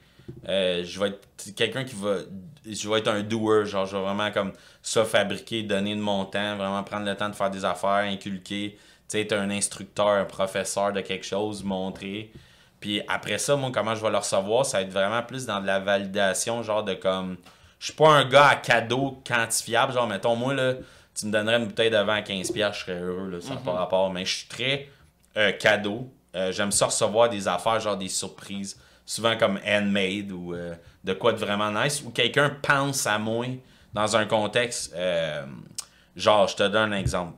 Euh, 0.47 0.83
je 0.85 0.99
vais 0.99 1.07
être 1.07 1.55
quelqu'un 1.55 1.83
qui 1.83 1.95
va, 1.95 2.17
je 2.65 2.89
vais 2.89 2.99
être 2.99 3.07
un 3.07 3.21
doer, 3.23 3.65
genre, 3.65 3.85
je 3.85 3.95
vais 3.95 4.03
vraiment 4.03 4.31
comme 4.31 4.53
ça 4.81 5.03
fabriquer, 5.05 5.63
donner 5.63 5.95
de 5.95 6.01
mon 6.01 6.25
temps, 6.25 6.55
vraiment 6.55 6.83
prendre 6.83 7.05
le 7.05 7.15
temps 7.15 7.29
de 7.29 7.35
faire 7.35 7.49
des 7.49 7.65
affaires, 7.65 8.05
inculquer, 8.05 8.77
tu 8.77 8.79
sais, 9.07 9.21
être 9.21 9.33
un 9.33 9.49
instructeur, 9.49 10.07
un 10.07 10.25
professeur 10.25 10.93
de 10.93 11.01
quelque 11.01 11.25
chose, 11.25 11.63
montrer. 11.63 12.31
Puis 12.79 13.01
après 13.07 13.37
ça, 13.37 13.55
moi, 13.55 13.71
comment 13.73 13.95
je 13.95 14.01
vais 14.01 14.09
le 14.09 14.17
recevoir, 14.17 14.65
ça 14.65 14.77
va 14.77 14.83
être 14.83 14.91
vraiment 14.91 15.21
plus 15.23 15.45
dans 15.45 15.61
de 15.61 15.67
la 15.67 15.79
validation, 15.79 16.63
genre 16.63 16.83
de 16.83 16.93
comme. 16.95 17.37
Je 17.79 17.85
suis 17.85 17.93
pas 17.93 18.09
un 18.09 18.25
gars 18.25 18.49
à 18.49 18.55
cadeau 18.57 19.19
quantifiable, 19.25 19.93
genre, 19.93 20.07
mettons, 20.07 20.35
moi, 20.35 20.53
là, 20.53 20.75
tu 21.15 21.25
me 21.25 21.31
donnerais 21.31 21.57
une 21.57 21.65
bouteille 21.65 21.89
de 21.89 21.97
vin 21.97 22.15
à 22.15 22.21
15$, 22.21 22.73
je 22.73 22.79
serais 22.79 22.99
heureux, 22.99 23.29
là, 23.29 23.41
ça 23.41 23.55
n'a 23.55 23.59
pas 23.59 23.71
rapport. 23.71 24.11
Mais 24.11 24.23
je 24.23 24.37
suis 24.37 24.47
très 24.47 24.89
euh, 25.37 25.51
cadeau. 25.51 26.11
Euh, 26.35 26.51
J'aime 26.51 26.71
ça 26.71 26.85
recevoir 26.85 27.29
des 27.29 27.47
affaires, 27.47 27.79
genre 27.79 27.97
des 27.97 28.07
surprises, 28.07 28.79
souvent 29.11 29.35
comme 29.37 29.59
handmade 29.67 30.31
ou 30.31 30.53
euh, 30.53 30.73
de 31.03 31.13
quoi 31.13 31.33
de 31.33 31.37
vraiment 31.37 31.71
nice, 31.71 32.01
ou 32.05 32.11
quelqu'un 32.11 32.49
pense 32.61 33.05
à 33.07 33.17
moi 33.19 33.45
dans 33.93 34.15
un 34.15 34.25
contexte. 34.25 34.93
euh, 34.95 35.43
genre, 36.15 36.47
je 36.47 36.55
te 36.55 36.63
donne 36.67 36.93
un 36.93 36.97
exemple 36.97 37.33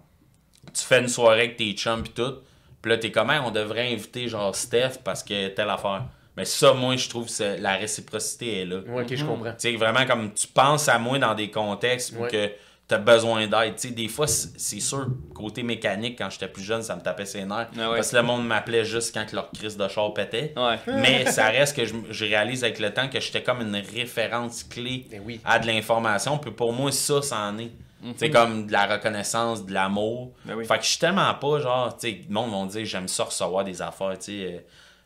tu 0.73 0.83
fais 0.85 1.01
une 1.01 1.09
soirée 1.09 1.39
avec 1.41 1.57
tes 1.57 1.73
chums 1.73 2.03
pis 2.03 2.11
tout, 2.11 2.35
pis 2.81 2.89
là 2.89 2.97
t'es 2.97 3.11
comme 3.11 3.29
Hey, 3.29 3.39
on 3.43 3.51
devrait 3.51 3.91
inviter 3.93 4.27
genre 4.29 4.55
Steph 4.55 4.99
parce 5.03 5.21
que 5.21 5.49
telle 5.49 5.69
affaire. 5.69 6.03
Mais 6.37 6.45
ça, 6.45 6.73
moi, 6.73 6.95
je 6.95 7.09
trouve 7.09 7.27
que 7.27 7.61
la 7.61 7.75
réciprocité 7.75 8.61
est 8.61 8.65
là. 8.65 8.77
Ouais, 8.87 9.03
ok, 9.03 9.13
je 9.15 9.23
comprends. 9.25 9.51
Tu 9.51 9.55
sais, 9.59 9.75
vraiment 9.75 10.05
comme 10.07 10.33
tu 10.33 10.47
penses 10.47 10.87
à 10.89 10.97
moi 10.97 11.19
dans 11.19 11.35
des 11.35 11.51
contextes 11.51 12.13
où 12.17 12.23
Ouais. 12.23 12.29
que 12.29 12.51
t'as 12.87 12.97
besoin 12.97 13.47
d'aide. 13.47 13.75
Tu 13.75 13.87
sais, 13.89 13.93
des 13.93 14.07
fois, 14.07 14.27
c'est 14.27 14.79
sûr, 14.79 15.07
côté 15.33 15.63
mécanique, 15.63 16.17
quand 16.17 16.29
j'étais 16.29 16.47
plus 16.47 16.63
jeune, 16.63 16.83
ça 16.83 16.95
me 16.95 17.01
tapait 17.01 17.25
ses 17.25 17.45
nerfs. 17.45 17.69
Ah 17.77 17.89
ouais. 17.89 17.95
Parce 17.95 18.11
que 18.11 18.17
le 18.17 18.23
monde 18.23 18.45
m'appelait 18.45 18.85
juste 18.85 19.13
quand 19.13 19.31
leur 19.31 19.51
crise 19.51 19.77
de 19.77 19.87
char 19.87 20.13
pétait. 20.13 20.53
ouais. 20.55 20.79
Mais 20.87 21.25
ça 21.31 21.47
reste 21.47 21.75
que 21.75 21.85
je, 21.85 21.93
je 22.09 22.25
réalise 22.25 22.63
avec 22.63 22.79
le 22.79 22.93
temps 22.93 23.07
que 23.07 23.19
j'étais 23.19 23.41
comme 23.41 23.61
une 23.61 23.75
référence 23.75 24.63
clé 24.63 25.05
oui. 25.25 25.39
à 25.45 25.59
de 25.59 25.67
l'information. 25.67 26.37
Puis 26.37 26.51
pour 26.51 26.73
moi, 26.73 26.91
ça, 26.91 27.21
c'en 27.21 27.57
est. 27.57 27.71
C'est 28.17 28.29
comme 28.29 28.67
de 28.67 28.71
la 28.73 28.85
reconnaissance, 28.85 29.65
de 29.65 29.73
l'amour. 29.73 30.33
Ben 30.43 30.55
oui. 30.55 30.65
Fait 30.65 30.77
que 30.77 30.83
je 30.83 30.89
suis 30.89 30.99
tellement 30.99 31.33
pas 31.35 31.59
genre, 31.61 31.95
tu 31.97 32.09
sais, 32.09 32.21
le 32.27 32.33
monde 32.33 32.51
va 32.51 32.69
dire 32.69 32.85
j'aime 32.85 33.07
ça 33.07 33.23
recevoir 33.23 33.63
des 33.63 33.81
affaires, 33.81 34.17
tu 34.19 34.41
sais. 34.41 34.63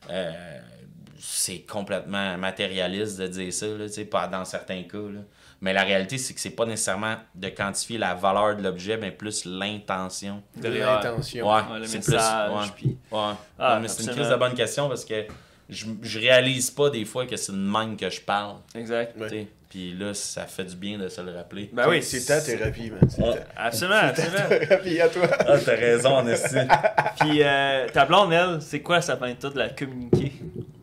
euh, 0.09 0.31
euh, 0.31 0.59
c'est 1.19 1.59
complètement 1.59 2.37
matérialiste 2.39 3.19
de 3.19 3.27
dire 3.27 3.53
ça, 3.53 3.67
là, 3.67 3.85
tu 3.85 3.93
sais, 3.93 4.05
pas 4.05 4.25
dans 4.27 4.43
certains 4.45 4.81
cas. 4.83 4.97
là. 4.97 5.19
Mais 5.59 5.73
la 5.73 5.83
réalité, 5.83 6.17
c'est 6.19 6.33
que 6.35 6.39
c'est 6.39 6.51
pas 6.51 6.65
nécessairement 6.65 7.15
de 7.33 7.49
quantifier 7.49 7.97
la 7.97 8.13
valeur 8.13 8.55
de 8.55 8.61
l'objet, 8.63 8.95
mais 8.97 9.09
plus 9.11 9.43
l'intention. 9.45 10.43
L'intention. 10.61 11.47
Ouais, 11.47 11.61
Ouais, 11.61 11.75
le 11.75 11.79
message, 11.79 12.01
plus. 12.03 12.55
Ouais. 12.55 12.65
puis- 12.75 12.97
Ouais. 13.11 13.19
Ah, 13.57 13.79
mais 13.81 13.87
c'est 13.87 14.03
une 14.03 14.09
crise 14.11 14.29
de 14.29 14.35
bonne 14.35 14.53
question 14.53 14.87
parce 14.87 15.03
que 15.03 15.25
je, 15.69 15.85
je 16.01 16.19
réalise 16.19 16.69
pas 16.71 16.89
des 16.89 17.05
fois 17.05 17.25
que 17.25 17.35
c'est 17.35 17.51
de 17.51 17.57
même 17.57 17.97
que 17.97 18.09
je 18.09 18.21
parle. 18.21 18.57
Exact. 18.75 19.15
Puis 19.69 19.93
là, 19.93 20.13
ça 20.13 20.45
fait 20.45 20.63
du 20.63 20.75
bien 20.77 20.97
de 20.97 21.09
se 21.09 21.19
le 21.19 21.35
rappeler. 21.35 21.69
Ben 21.73 21.89
oui, 21.89 22.01
C'est 22.01 22.23
ta 22.23 22.39
thérapie, 22.39 22.89
man. 22.89 23.01
C'est 23.09 23.21
On- 23.21 23.33
ta 23.33 23.39
Absolument, 23.57 23.97
absolument. 23.99 24.47
thérapie 24.47 25.01
à 25.01 25.09
toi. 25.09 25.27
Ah, 25.39 25.57
t'as 25.63 25.75
raison, 25.75 26.09
en 26.17 26.27
estime. 26.27 26.67
Puis 27.19 27.43
euh, 27.43 27.87
ta 27.89 28.05
blonde, 28.05 28.31
elle, 28.31 28.61
c'est 28.61 28.79
quoi 28.81 29.01
sa 29.01 29.17
méthode 29.17 29.53
de 29.55 29.59
la 29.59 29.69
communiquer? 29.69 30.31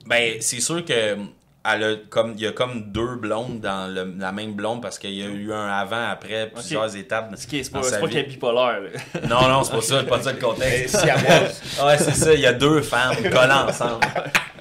Ben, 0.05 0.35
c'est 0.41 0.61
sûr 0.61 0.85
que 0.85 1.17
elle 1.67 1.83
a 1.85 1.95
comme 2.11 2.35
il 2.37 2.43
y 2.43 2.47
a 2.47 2.53
comme 2.53 2.93
deux 2.93 3.17
blondes 3.17 3.61
dans 3.61 3.93
le- 3.93 4.15
la 4.19 4.33
même 4.33 4.53
blonde 4.53 4.83
parce 4.83 4.99
qu'il 4.99 5.15
y 5.15 5.23
a 5.23 5.27
eu 5.27 5.53
un 5.53 5.67
avant 5.69 6.09
après 6.11 6.51
plusieurs 6.51 6.95
étapes. 6.97 7.33
Ce 7.37 7.47
qui 7.47 7.59
est, 7.61 7.65
c'est 7.65 7.73
pas, 7.73 7.81
qu'elle 7.81 8.17
est 8.19 8.23
bipolaire. 8.25 8.81
là. 8.83 9.21
Non 9.29 9.49
non, 9.49 9.65
c'est 9.65 9.73
pas 9.73 9.81
ça, 9.81 10.01
c'est 10.01 10.07
pas 10.09 10.23
ça 10.23 10.31
le 10.33 10.37
Mais 10.37 10.43
contexte. 10.43 10.99
si 11.01 11.09
à 11.11 11.17
moi. 11.17 11.31
Ouais, 11.87 11.99
c'est 11.99 12.13
ça, 12.15 12.35
il 12.35 12.41
y 12.41 12.47
a 12.47 12.53
deux 12.53 12.83
femmes 12.83 13.17
collées 13.17 13.53
ensemble. 13.53 14.05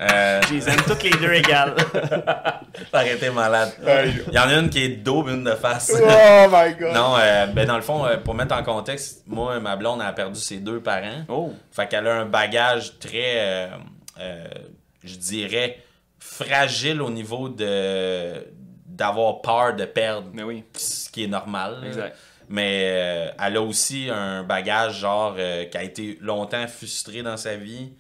Euh, 0.02 0.42
Je 0.50 0.54
les 0.56 0.70
aime 0.70 0.82
toutes 0.88 1.04
les 1.04 1.12
deux 1.12 1.34
égales. 1.34 1.76
Été 3.06 3.30
malade. 3.30 3.72
Il 4.28 4.34
y 4.34 4.40
en 4.40 4.48
a 4.48 4.54
une 4.60 4.70
qui 4.70 4.84
est 4.84 4.90
dos, 4.90 5.28
une 5.28 5.44
de 5.44 5.52
face. 5.52 5.92
Oh 5.94 6.48
my 6.52 6.74
god! 6.76 6.94
non, 6.94 7.16
euh, 7.20 7.46
ben 7.48 7.66
dans 7.68 7.76
le 7.76 7.82
fond, 7.82 8.06
euh, 8.06 8.18
pour 8.18 8.34
mettre 8.34 8.56
en 8.56 8.64
contexte, 8.64 9.24
moi, 9.28 9.60
ma 9.60 9.76
blonde 9.76 10.02
a 10.02 10.12
perdu 10.14 10.40
ses 10.40 10.58
deux 10.58 10.80
parents. 10.80 11.24
Oh. 11.28 11.54
Fait 11.72 11.88
qu'elle 11.88 12.08
a 12.08 12.16
un 12.22 12.26
bagage 12.26 12.98
très, 13.00 13.36
euh, 13.38 13.68
euh, 14.20 14.46
je 15.04 15.16
dirais, 15.16 15.78
fragile 16.24 17.02
au 17.02 17.10
niveau 17.10 17.50
de 17.50 18.46
d'avoir 18.88 19.42
peur 19.42 19.76
de 19.76 19.86
perdre, 19.86 20.30
Mais 20.34 20.44
oui. 20.44 20.64
ce 20.78 21.10
qui 21.10 21.24
est 21.24 21.28
normal. 21.28 21.84
Exact. 21.86 22.16
Mais 22.48 22.92
euh, 22.92 23.32
elle 23.44 23.58
a 23.58 23.62
aussi 23.62 24.10
un 24.12 24.44
bagage 24.44 25.00
genre 25.00 25.36
euh, 25.38 25.66
qui 25.66 25.78
a 25.78 25.84
été 25.84 26.18
longtemps 26.22 26.68
frustré 26.68 27.24
dans 27.24 27.38
sa 27.38 27.56
vie. 27.56 27.94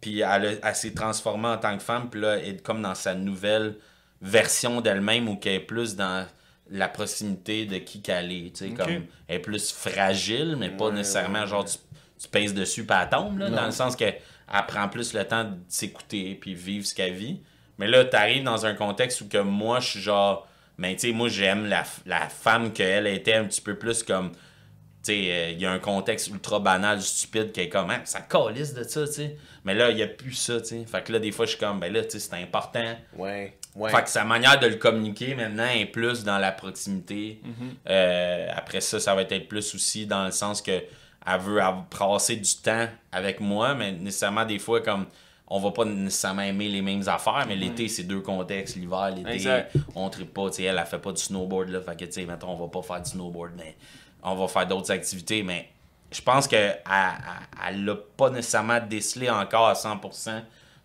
Puis 0.00 0.20
elle, 0.20 0.58
s'est 0.74 0.94
transformée 0.94 1.48
en 1.48 1.58
tant 1.58 1.76
que 1.76 1.82
femme. 1.82 2.10
Puis 2.10 2.20
là, 2.20 2.38
elle 2.38 2.56
est 2.56 2.62
comme 2.62 2.82
dans 2.82 2.94
sa 2.96 3.14
nouvelle 3.14 3.76
version 4.20 4.80
d'elle-même 4.80 5.28
où 5.28 5.36
qu'elle 5.36 5.54
est 5.54 5.60
plus 5.60 5.94
dans 5.94 6.26
la 6.70 6.88
proximité 6.88 7.64
de 7.64 7.78
qui 7.78 8.02
qu'elle 8.02 8.32
est. 8.32 8.56
tu 8.56 8.68
sais. 8.68 8.70
Comme, 8.70 9.04
elle 9.28 9.36
est 9.36 9.38
plus 9.38 9.72
fragile, 9.72 10.56
mais 10.58 10.70
pas 10.70 10.90
nécessairement 10.90 11.42
ouais, 11.42 11.46
genre 11.46 11.64
tu, 11.64 11.78
tu 12.20 12.28
pèses 12.28 12.54
dessus 12.54 12.84
elle 12.88 13.08
tombe. 13.08 13.38
Là, 13.38 13.50
dans 13.50 13.66
le 13.66 13.72
sens 13.72 13.94
qu'elle 13.94 14.18
elle 14.52 14.66
prend 14.66 14.88
plus 14.88 15.12
le 15.12 15.24
temps 15.24 15.44
de 15.44 15.56
s'écouter 15.68 16.36
puis 16.40 16.54
vivre 16.54 16.86
ce 16.86 16.94
qu'elle 16.94 17.14
vit. 17.14 17.40
Mais 17.78 17.86
là, 17.86 18.04
t'arrives 18.04 18.44
dans 18.44 18.64
un 18.64 18.74
contexte 18.74 19.20
où 19.20 19.28
que 19.28 19.38
moi, 19.38 19.80
je 19.80 19.88
suis 19.90 20.00
genre... 20.00 20.48
Mais 20.78 20.94
tu 20.94 21.08
sais, 21.08 21.12
moi, 21.12 21.28
j'aime 21.28 21.66
la, 21.66 21.84
la 22.04 22.28
femme 22.28 22.72
qu'elle 22.72 23.06
était 23.06 23.34
un 23.34 23.44
petit 23.44 23.60
peu 23.60 23.76
plus 23.76 24.02
comme... 24.02 24.32
Tu 24.32 25.12
sais, 25.12 25.28
euh, 25.30 25.50
il 25.52 25.60
y 25.60 25.66
a 25.66 25.70
un 25.72 25.78
contexte 25.78 26.28
ultra 26.28 26.58
banal, 26.58 27.00
stupide, 27.00 27.52
qui 27.52 27.60
est 27.60 27.68
comme, 27.68 27.90
Hein, 27.90 28.00
ça 28.04 28.20
calisse 28.20 28.74
de 28.74 28.82
ça, 28.82 29.06
tu 29.06 29.12
sais. 29.12 29.36
Mais 29.64 29.74
là, 29.74 29.90
il 29.90 29.96
n'y 29.96 30.02
a 30.02 30.06
plus 30.08 30.32
ça, 30.32 30.60
tu 30.60 30.68
sais. 30.68 30.84
Fait 30.84 31.02
que 31.02 31.12
là, 31.12 31.18
des 31.18 31.32
fois, 31.32 31.46
je 31.46 31.52
suis 31.52 31.60
comme, 31.60 31.78
ben 31.80 31.92
là, 31.92 32.02
tu 32.02 32.10
sais, 32.10 32.18
c'est 32.18 32.34
important. 32.34 32.96
Ouais, 33.16 33.56
ouais. 33.74 33.90
Fait 33.90 34.02
que 34.02 34.08
sa 34.08 34.24
manière 34.24 34.58
de 34.58 34.66
le 34.66 34.76
communiquer 34.76 35.34
maintenant 35.34 35.68
est 35.68 35.86
plus 35.86 36.24
dans 36.24 36.38
la 36.38 36.50
proximité. 36.52 37.40
Euh, 37.88 38.48
après 38.54 38.80
ça, 38.80 38.98
ça 39.00 39.14
va 39.14 39.22
être 39.22 39.48
plus 39.48 39.74
aussi 39.74 40.06
dans 40.06 40.24
le 40.24 40.32
sens 40.32 40.60
que 40.60 40.82
elle 41.26 41.40
veut 41.40 41.60
passer 41.90 42.36
du 42.36 42.54
temps 42.62 42.86
avec 43.12 43.40
moi, 43.40 43.74
mais 43.74 43.92
nécessairement 43.92 44.44
des 44.44 44.58
fois 44.58 44.80
comme 44.80 45.06
on 45.48 45.60
va 45.60 45.70
pas 45.70 45.84
nécessairement 45.84 46.42
aimer 46.42 46.68
les 46.68 46.82
mêmes 46.82 47.06
affaires, 47.08 47.44
mais 47.46 47.54
l'été 47.56 47.88
c'est 47.88 48.02
deux 48.04 48.20
contextes, 48.20 48.76
l'hiver, 48.76 49.10
l'été, 49.14 49.62
on 49.94 50.08
tripe 50.10 50.34
pas, 50.34 50.48
tu 50.50 50.56
sais, 50.56 50.62
elle, 50.64 50.78
elle 50.78 50.86
fait 50.86 50.98
pas 50.98 51.12
du 51.12 51.22
snowboard 51.22 51.68
là, 51.68 51.80
fait 51.80 51.96
que 51.96 52.04
tu 52.04 52.12
sais, 52.12 52.26
mettons, 52.26 52.50
on 52.50 52.56
va 52.56 52.68
pas 52.68 52.82
faire 52.82 53.00
du 53.02 53.10
snowboard, 53.10 53.52
mais 53.56 53.76
on 54.22 54.34
va 54.34 54.48
faire 54.48 54.66
d'autres 54.66 54.90
activités, 54.90 55.42
mais 55.44 55.68
je 56.10 56.20
pense 56.20 56.48
que 56.48 56.56
elle, 56.56 56.80
elle, 56.84 57.68
elle 57.68 57.84
l'a 57.84 57.94
pas 58.16 58.30
nécessairement 58.30 58.80
décelé 58.80 59.30
encore 59.30 59.68
à 59.68 59.74
100% 59.74 60.42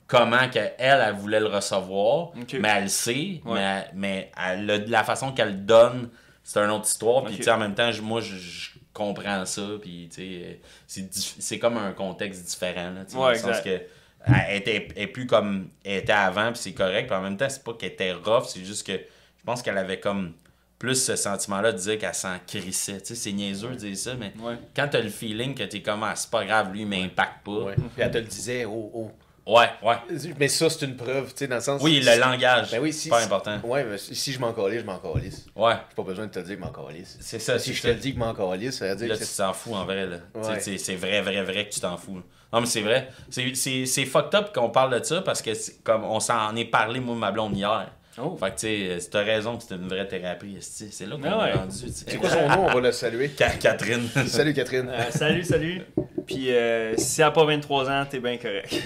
comment 0.08 0.48
que 0.50 0.60
elle, 0.78 1.04
elle 1.08 1.16
voulait 1.16 1.40
le 1.40 1.48
recevoir, 1.48 2.30
mais 2.36 2.68
elle 2.70 2.84
le 2.84 2.90
sait, 2.90 3.42
Ouais. 3.46 3.54
mais, 3.56 3.86
mais 3.96 4.32
elle 4.38 4.70
a- 4.70 4.78
la 4.78 5.04
façon 5.04 5.32
qu'elle 5.32 5.50
le 5.50 5.56
donne, 5.56 6.10
c'est 6.44 6.60
une 6.60 6.70
autre 6.72 6.86
histoire. 6.88 7.24
Puis 7.24 7.34
Ok. 7.34 7.38
tu 7.40 7.44
sais, 7.46 7.52
en 7.52 7.58
même 7.58 7.74
temps, 7.76 7.90
moi, 8.04 8.20
je, 8.22 8.72
je 8.92 8.98
comprends 8.98 9.46
ça. 9.46 9.62
Puis 9.82 10.10
tu 10.14 10.22
sais, 10.22 10.60
euh, 11.04 11.04
c'est 11.40 11.60
comme 11.60 11.78
un 11.78 11.92
contexte 11.94 12.46
différent. 12.46 12.92
Là, 12.92 13.02
Ouais, 13.02 13.06
dans 13.14 13.30
le 13.30 13.36
sens 13.54 13.62
que 13.62 13.82
elle 14.28 14.58
était 14.58 14.88
elle 14.96 15.12
plus 15.12 15.26
comme 15.26 15.70
elle 15.84 16.00
était 16.00 16.12
avant, 16.14 16.52
puis 16.52 16.62
c'est 16.62 16.74
correct. 16.74 17.08
Puis 17.08 17.16
en 17.16 17.22
même 17.22 17.38
temps, 17.38 17.50
c'est 17.50 17.64
pas 17.64 17.74
qu'elle 17.74 17.92
était 17.94 18.14
rough, 18.14 18.46
c'est 18.48 18.64
juste 18.64 18.86
que 18.86 18.94
je 18.94 19.44
pense 19.46 19.62
qu'elle 19.62 19.78
avait 19.78 20.00
comme 20.00 20.34
plus 20.78 20.96
ce 21.04 21.16
sentiment-là 21.16 21.72
de 21.74 21.78
dire 21.78 21.98
qu'elle 22.00 22.14
s'en 22.14 22.38
crissait. 22.46 23.00
Tu 23.02 23.08
sais, 23.08 23.16
c'est 23.16 23.32
niaiseux 23.32 23.70
de 23.70 23.76
dire 23.76 23.98
ça, 23.98 24.16
mais 24.16 24.34
Ouais. 24.40 24.56
quand 24.76 24.88
t'as 24.92 25.02
le 25.02 25.10
feeling 25.10 25.54
que 25.56 25.64
t'es 25.64 25.82
comme, 25.82 26.02
ah, 26.04 26.16
c'est 26.16 26.30
pas 26.32 26.44
grave, 26.46 26.72
lui, 26.74 26.82
il 26.82 26.88
m'impacte 26.88 27.44
pas. 27.46 27.52
Ouais. 27.52 27.76
Puis 27.76 27.86
elle 27.98 28.12
te 28.12 28.18
le 28.18 28.24
disait, 28.26 28.66
oh, 28.66 28.92
oh. 28.94 29.12
Ouais, 29.48 29.70
ouais. 29.84 29.96
Mais 30.40 30.48
ça, 30.48 30.70
c'est 30.70 30.86
une 30.86 30.96
preuve, 30.96 31.30
tu 31.30 31.40
sais, 31.40 31.48
dans 31.48 31.56
le 31.56 31.62
sens. 31.62 31.82
Oui, 31.82 32.00
le 32.04 32.20
langage. 32.20 32.70
Ben 32.72 32.80
oui, 32.80 32.94
si. 32.94 33.10
pas 33.10 33.20
si- 33.20 33.26
important. 33.26 33.60
Ouais, 33.64 33.84
mais 33.84 33.98
si 33.98 34.32
je 34.32 34.40
m'en 34.40 34.54
calisse, 34.54 34.82
je 34.82 34.86
m'en 34.86 35.00
calisse. 35.00 35.46
Ouais, 35.56 35.74
J'ai 35.90 35.96
pas 35.96 36.04
besoin 36.04 36.28
de 36.28 36.32
te 36.32 36.40
dire 36.40 36.56
que 36.58 36.62
je 36.62 36.66
m'en 36.68 36.72
calisse. 36.88 37.18
c'est 37.20 37.40
ça. 37.40 37.58
Si 37.58 37.74
je 37.74 37.82
te 37.82 37.88
le 37.88 37.96
dis 37.96 38.10
que 38.14 38.20
je 38.20 38.24
m'en 38.24 38.34
calisse, 38.36 38.78
ça 38.78 38.88
veut 38.90 38.96
dire 38.96 39.08
Là, 39.10 39.16
que 39.16 39.20
tu 39.20 39.26
c'est. 39.26 39.42
t'en 39.42 39.54
fous 39.54 39.74
en 39.74 39.84
vrai. 39.86 40.06
Là. 40.06 40.18
Tu 40.34 40.40
Ouais. 40.40 40.78
C'est 40.78 40.96
vrai, 40.96 41.22
vrai, 41.22 41.42
vrai 41.44 41.68
que 41.68 41.74
tu 41.74 41.80
t'en 41.80 41.98
fous. 41.98 42.16
là. 42.18 42.22
Non, 42.54 42.60
mais 42.62 42.68
c'est 42.68 42.82
vrai. 42.82 43.10
C'est- 43.30 44.06
fucked 44.06 44.36
up 44.36 44.54
qu'on 44.54 44.70
parle 44.70 45.00
de 45.00 45.04
ça 45.04 45.22
parce 45.22 45.42
que 45.42 45.52
comme 45.84 46.04
on 46.04 46.20
s'en 46.20 46.56
est 46.56 46.66
parlé, 46.66 47.00
moi, 47.00 47.16
ma 47.16 47.32
blonde, 47.32 47.58
hier. 47.58 47.92
Oh. 48.18 48.36
Fait 48.38 48.52
que 48.52 48.60
tu 48.60 49.00
sais, 49.00 49.10
t'as 49.10 49.24
raison 49.24 49.58
que 49.58 49.64
c'est 49.68 49.76
une 49.76 49.88
vraie 49.88 50.08
thérapie. 50.08 50.58
C'est 50.60 51.06
là 51.06 51.16
qu'on 51.16 51.24
Ah 51.32 51.44
ouais. 51.44 51.50
est 51.50 51.54
rendu. 51.54 51.76
C'est 51.94 52.18
quoi 52.18 52.30
son 52.30 52.48
nom? 52.50 52.66
On 52.68 52.74
va 52.74 52.80
le 52.82 52.92
saluer. 52.92 53.32
Ca- 53.38 53.52
Catherine. 53.52 54.08
Salut 54.28 54.54
Catherine. 54.54 54.90
Euh, 54.90 55.10
salut, 55.12 55.44
salut. 55.44 55.82
Puis 56.28 56.52
euh, 56.52 56.94
si 56.98 57.22
elle 57.22 57.28
n'a 57.28 57.32
pas 57.32 57.46
23 57.46 57.90
ans, 57.90 58.06
t'es 58.10 58.20
bien 58.20 58.38
correct. 58.38 58.74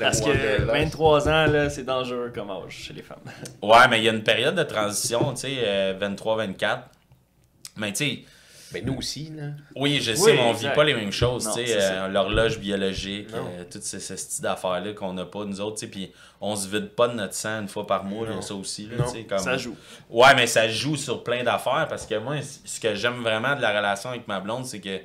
Parce 0.00 0.20
que 0.20 0.62
23 0.62 1.28
ans, 1.28 1.46
là, 1.46 1.70
c'est 1.70 1.84
dangereux 1.84 2.32
comme 2.34 2.50
âge 2.50 2.70
chez 2.70 2.92
les 2.94 3.02
femmes. 3.02 3.18
ouais, 3.62 3.88
mais 3.90 3.98
il 3.98 4.04
y 4.04 4.08
a 4.08 4.12
une 4.12 4.22
période 4.22 4.54
de 4.54 4.62
transition, 4.62 5.32
tu 5.34 5.40
sais, 5.42 5.54
euh, 5.64 5.98
23-24. 5.98 6.78
Mais 7.76 7.92
tu 7.92 8.04
sais, 8.04 8.18
Ben 8.74 8.84
nous 8.86 8.96
aussi, 8.98 9.32
là. 9.36 9.44
Oui, 9.76 10.00
je 10.02 10.10
Oui, 10.12 10.16
sais, 10.18 10.32
mais 10.34 10.40
on 10.42 10.52
vit 10.52 10.68
pas 10.74 10.84
les 10.84 10.94
mêmes 10.94 11.12
choses, 11.12 11.48
tu 11.54 11.64
sais, 11.66 11.76
euh, 11.80 12.08
l'horloge 12.08 12.58
biologique, 12.58 13.28
euh, 13.34 13.64
tout 13.70 13.80
ce, 13.82 13.98
ce 13.98 14.16
style 14.16 14.42
d'affaires-là 14.42 14.92
qu'on 14.92 15.12
n'a 15.14 15.24
pas, 15.24 15.44
nous 15.44 15.60
autres, 15.60 15.76
tu 15.78 15.86
sais, 15.86 15.90
puis 15.90 16.12
on 16.40 16.54
se 16.56 16.68
vide 16.68 16.90
pas 16.90 17.08
de 17.08 17.14
notre 17.14 17.34
sang 17.34 17.60
une 17.60 17.68
fois 17.68 17.86
par 17.86 18.04
mois, 18.04 18.26
là, 18.28 18.42
ça 18.42 18.54
aussi, 18.54 18.86
là, 18.86 19.04
tu 19.04 19.10
sais, 19.10 19.22
comme... 19.24 19.38
Ça 19.38 19.56
joue. 19.56 19.76
Ouais, 20.10 20.34
mais 20.34 20.46
ça 20.46 20.68
joue 20.68 20.96
sur 20.96 21.24
plein 21.24 21.42
d'affaires, 21.42 21.86
parce 21.88 22.04
que 22.06 22.16
moi, 22.18 22.36
ce 22.42 22.78
que 22.80 22.94
j'aime 22.94 23.22
vraiment 23.22 23.56
de 23.56 23.62
la 23.62 23.76
relation 23.76 24.10
avec 24.10 24.28
ma 24.28 24.40
blonde, 24.40 24.66
c'est 24.66 24.80
que, 24.80 25.00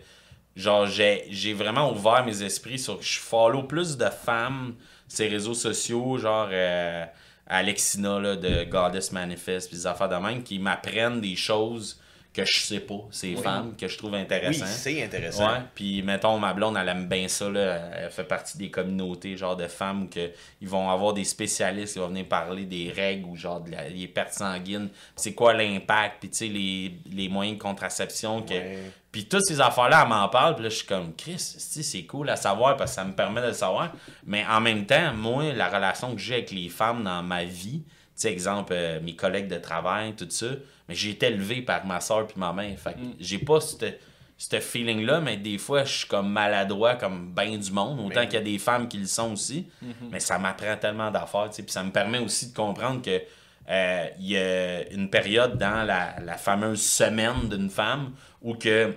genre, 0.56 0.86
j'ai 0.88 1.26
j'ai 1.30 1.54
vraiment 1.54 1.92
ouvert 1.92 2.26
mes 2.26 2.44
esprits 2.44 2.80
sur... 2.80 3.02
Je 3.02 3.20
follow 3.20 3.64
plus 3.64 3.96
de 3.98 4.10
femmes, 4.10 4.76
ces 5.08 5.28
réseaux 5.28 5.54
sociaux, 5.54 6.18
genre... 6.18 6.50
euh, 6.52 7.06
Alexina 7.52 8.20
là, 8.20 8.36
de 8.36 8.64
Goddess 8.66 9.12
Manifest, 9.12 9.70
puis 9.70 9.78
des 9.78 9.88
affaires 9.88 10.08
de 10.08 10.16
même, 10.18 10.44
qui 10.44 10.60
m'apprennent 10.60 11.20
des 11.20 11.36
choses 11.36 12.00
que 12.44 12.50
je 12.52 12.60
sais 12.60 12.80
pas, 12.80 13.00
ces 13.12 13.36
femmes, 13.36 13.76
que 13.78 13.88
je 13.88 13.98
trouve 13.98 14.12
Oui, 14.14 14.20
intéressantes. 14.20 14.68
c'est 14.68 15.04
intéressant. 15.04 15.48
Ouais, 15.48 15.60
puis 15.76 16.02
mettons, 16.02 16.38
ma 16.40 16.54
blonde, 16.54 16.78
elle 16.80 16.88
aime 16.90 17.08
bien 17.08 17.28
ça, 17.28 17.50
là. 17.50 17.80
Elle 17.98 18.12
fait 18.12 18.24
partie 18.24 18.58
des 18.58 18.70
communautés, 18.70 19.38
genre 19.38 19.56
de 19.56 19.68
femmes, 19.68 20.04
où 20.04 20.08
que 20.08 20.32
ils 20.62 20.68
vont 20.68 20.90
avoir 20.90 21.14
des 21.14 21.24
spécialistes 21.24 21.94
qui 21.94 22.00
vont 22.00 22.08
venir 22.10 22.26
parler 22.28 22.66
des 22.66 22.92
règles 22.96 23.26
ou 23.26 23.36
genre 23.36 23.62
de 23.62 23.72
la- 23.72 23.90
des 23.90 24.08
pertes 24.08 24.34
sanguines. 24.34 24.90
C'est 25.16 25.34
quoi 25.34 25.54
l'impact, 25.54 26.18
puis 26.20 26.30
tu 26.30 26.38
sais, 26.38 26.48
les, 26.48 26.94
les 27.12 27.30
moyens 27.30 27.58
de 27.58 27.62
contraception. 27.64 28.42
Que... 28.42 28.54
Ouais. 28.54 28.80
Puis 29.12 29.26
toutes 29.26 29.46
ces 29.46 29.60
affaires-là, 29.60 30.02
elle 30.04 30.10
m'en 30.10 30.30
parle, 30.30 30.54
puis 30.56 30.64
là, 30.66 30.70
je 30.70 30.76
suis 30.76 30.86
comme, 30.86 31.16
Chris, 31.16 31.40
c'est 31.40 32.04
cool 32.04 32.30
à 32.30 32.36
savoir 32.36 32.78
parce 32.78 32.92
que 32.92 32.96
ça 32.96 33.04
me 33.06 33.14
permet 33.14 33.42
de 33.42 33.48
le 33.48 33.54
savoir. 33.54 33.92
Mais 34.26 34.46
en 34.48 34.62
même 34.62 34.86
temps, 34.86 35.14
moi, 35.16 35.52
la 35.54 35.68
relation 35.68 36.14
que 36.14 36.22
j'ai 36.22 36.36
avec 36.36 36.52
les 36.52 36.70
femmes 36.70 37.04
dans 37.04 37.24
ma 37.24 37.44
vie, 37.44 37.82
sais, 38.22 38.32
exemple, 38.32 38.74
euh, 38.76 39.00
mes 39.02 39.16
collègues 39.16 39.48
de 39.48 39.58
travail, 39.58 40.14
tout 40.14 40.28
ça, 40.30 40.48
mais 40.88 40.96
j'ai 40.96 41.12
été 41.12 41.28
élevé 41.28 41.62
par 41.62 41.86
ma 41.86 42.00
soeur 42.00 42.28
puis 42.28 42.40
ma 42.40 42.54
mère. 42.54 42.78
Fait 42.80 42.94
que 42.94 43.00
j'ai 43.20 43.38
pas 43.40 43.60
ce 43.62 44.60
feeling-là, 44.60 45.22
mais 45.22 45.38
des 45.38 45.58
fois, 45.58 45.84
je 45.84 46.00
suis 46.00 46.08
comme 46.08 46.32
maladroit 46.32 46.96
comme 46.96 47.32
ben 47.34 47.58
du 47.58 47.72
monde, 47.72 48.00
autant 48.00 48.26
qu'il 48.26 48.36
y 48.36 48.38
a 48.38 48.42
des 48.42 48.58
femmes 48.58 48.88
qui 48.88 48.98
le 48.98 49.06
sont 49.08 49.34
aussi. 49.34 49.68
Mais 50.12 50.20
ça 50.20 50.38
m'apprend 50.38 50.78
tellement 50.78 51.12
d'affaires, 51.12 51.50
tu 51.50 51.58
sais, 51.58 51.64
puis 51.64 51.72
ça 51.72 51.84
me 51.84 51.92
permet 51.92 52.20
aussi 52.20 52.52
de 52.52 52.56
comprendre 52.56 53.02
que 53.02 53.22
euh, 53.70 54.08
il 54.20 54.30
y 54.30 54.38
a 54.38 54.90
une 54.92 55.10
période 55.10 55.58
dans 55.58 55.86
la, 55.86 56.20
la 56.20 56.38
fameuse 56.38 56.82
semaine 56.82 57.48
d'une 57.50 57.70
femme 57.70 58.14
où 58.42 58.56
que 58.56 58.96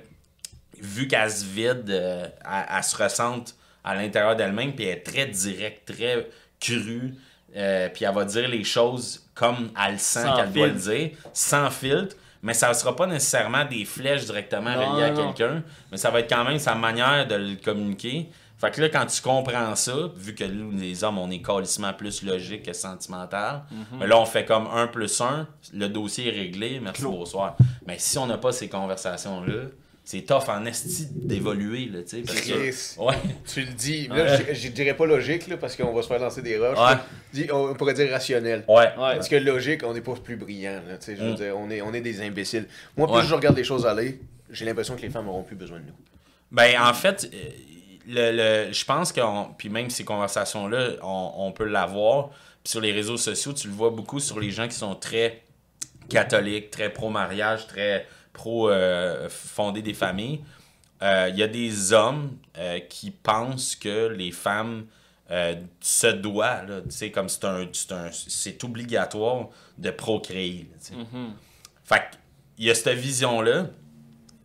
vu 0.81 1.07
qu'elle 1.07 1.31
se 1.31 1.45
vide, 1.45 1.91
euh, 1.91 2.27
elle, 2.45 2.67
elle 2.77 2.83
se 2.85 2.97
ressente 2.97 3.55
à 3.85 3.95
l'intérieur 3.95 4.37
d'elle-même, 4.37 4.75
puis 4.75 4.87
elle 4.87 4.99
est 4.99 5.03
très 5.03 5.27
directe, 5.27 5.93
très 5.93 6.29
crue, 6.61 7.15
euh, 7.57 7.89
puis 7.89 8.05
elle 8.05 8.15
va 8.15 8.25
dire 8.25 8.49
les 8.49 8.65
choses 8.65 9.27
comme 9.35 9.71
elle 9.87 9.99
sent 9.99 10.27
qu'elle 10.37 10.53
doit 10.53 10.67
le 10.69 10.73
dire, 10.75 11.11
sans 11.33 11.71
filtre, 11.71 12.17
mais 12.43 12.55
ça 12.55 12.69
ne 12.69 12.75
sera 12.75 12.95
pas 12.97 13.07
nécessairement 13.07 13.65
des 13.65 13.85
flèches 13.85 14.25
directement 14.25 14.75
Non, 14.75 14.93
reliées 14.93 15.05
à 15.05 15.11
quelqu'un, 15.11 15.63
mais 15.91 15.97
ça 15.97 16.11
va 16.11 16.21
être 16.21 16.29
quand 16.29 16.45
même 16.45 16.59
sa 16.59 16.75
manière 16.75 17.27
de 17.27 17.35
le 17.37 17.57
communiquer. 17.57 18.29
Fait 18.59 18.71
que 18.71 18.81
là, 18.81 18.89
quand 18.89 19.07
tu 19.07 19.21
comprends 19.23 19.75
ça, 19.75 19.93
vu 20.17 20.35
que 20.37 20.45
nous, 20.45 20.71
les 20.71 21.03
hommes, 21.03 21.19
on 21.19 21.29
est 21.31 21.43
calissement 21.43 21.93
plus 21.93 22.23
logique 22.23 22.63
que 22.65 22.73
sentimental, 22.73 23.63
Mhm. 23.71 23.99
mais 23.99 24.07
là, 24.07 24.19
on 24.21 24.25
fait 24.25 24.45
comme 24.45 24.69
1 24.73 24.87
plus 24.87 25.21
1, 25.21 25.47
le 25.75 25.89
dossier 25.89 26.29
est 26.29 26.39
réglé, 26.41 26.79
merci, 26.81 27.03
Clos. 27.03 27.11
bonsoir. 27.13 27.57
Mais 27.87 27.97
si 27.99 28.19
on 28.19 28.27
n'a 28.27 28.39
pas 28.39 28.53
ces 28.53 28.69
conversations-là, 28.69 29.65
c'est 30.05 30.23
tough 30.23 30.49
en 30.49 30.65
esti 30.67 31.07
d'évoluer, 31.13 31.87
là, 31.87 32.01
tu 32.03 32.09
sais. 32.09 32.23
parce 32.23 32.41
que- 32.41 32.53
Chris. 32.53 32.95
Ouais. 32.99 33.15
Tu 33.47 33.61
le 33.61 33.73
dis. 33.73 34.09
Ouais. 34.11 34.17
Là, 34.25 34.37
je, 34.37 34.55
je 34.55 34.69
dirais 34.69 34.95
pas 34.97 35.07
logique, 35.07 35.47
là, 35.47 35.57
parce 35.57 35.77
qu'on 35.77 35.93
va 35.95 36.03
se 36.03 36.09
faire 36.09 36.19
lancer 36.19 36.43
des 36.43 36.59
roches. 36.59 36.77
Ouais. 36.79 37.45
là. 37.47 37.55
On 37.57 37.75
pourrait 37.75 37.95
dire 37.95 38.11
rationnel. 38.11 38.65
Ouais. 38.69 38.75
Ouais. 38.77 38.93
Parce 38.97 39.29
que 39.29 39.37
logique, 39.37 39.83
on 39.85 39.95
n'est 39.95 40.01
pas 40.01 40.15
plus 40.15 40.37
brillant. 40.37 40.81
Là, 40.89 40.99
tu 40.99 41.07
sais, 41.07 41.17
je 41.17 41.23
veux 41.23 41.33
Mm. 41.33 41.37
dire, 41.37 41.57
on, 41.57 41.71
est, 41.71 41.81
on 41.83 41.95
est 41.95 42.01
des 42.01 42.21
imbéciles. 42.21 42.67
Moi, 42.97 43.07
plus 43.07 43.17
Ouais. 43.19 43.23
je 43.27 43.35
regarde 43.35 43.57
les 43.57 43.65
choses 43.65 43.87
aller, 43.87 44.19
j'ai 44.51 44.65
l'impression 44.65 44.97
que 44.97 45.03
les 45.03 45.11
femmes 45.11 45.27
n'auront 45.27 45.45
plus 45.45 45.57
besoin 45.57 45.79
de 45.79 45.85
nous. 45.87 45.95
Ben, 46.51 46.75
en 46.83 46.93
fait, 46.95 47.31
euh, 47.33 47.37
le, 48.09 48.67
le- 48.67 48.73
je 48.73 48.85
pense 48.85 49.13
que, 49.13 49.21
puis 49.57 49.69
même 49.69 49.89
ces 49.89 50.05
conversations-là, 50.05 50.97
on, 51.03 51.33
on 51.37 51.53
peut 51.53 51.65
l'avoir. 51.65 52.31
Puis 52.65 52.71
sur 52.73 52.81
les 52.81 52.91
réseaux 52.93 53.17
sociaux, 53.17 53.53
tu 53.53 53.69
le 53.69 53.73
vois 53.75 53.91
beaucoup 53.91 54.19
sur 54.21 54.41
les 54.41 54.51
gens 54.51 54.67
qui 54.67 54.77
sont 54.77 54.95
très 54.97 55.43
catholiques, 56.09 56.71
très 56.71 56.93
pro-mariage, 56.93 57.67
très 57.69 58.07
pro-fonder 58.33 59.83
des 59.83 59.95
familles. 59.95 60.41
Euh, 61.03 61.29
Il 61.33 61.39
y 61.39 61.43
a 61.43 61.49
des 61.49 61.93
hommes 61.93 62.37
euh, 62.59 62.79
qui 62.81 63.11
pensent 63.11 63.75
que 63.77 64.09
les 64.09 64.31
femmes 64.33 64.87
euh, 65.31 65.55
se 65.81 66.07
là, 66.09 66.65
tu 66.85 66.91
sais, 66.91 67.11
comme 67.11 67.29
c'est 67.29 67.45
un, 67.45 67.67
c'est 67.73 67.93
un- 67.93 68.11
c'est 68.13 68.63
obligatoire 68.65 69.49
de 69.79 69.91
procréer. 69.91 70.69
Fait 71.85 71.97
que, 71.97 72.17
il 72.59 72.67
y 72.67 72.71
a 72.71 72.75
cette 72.75 72.97
vision-là. 72.99 73.67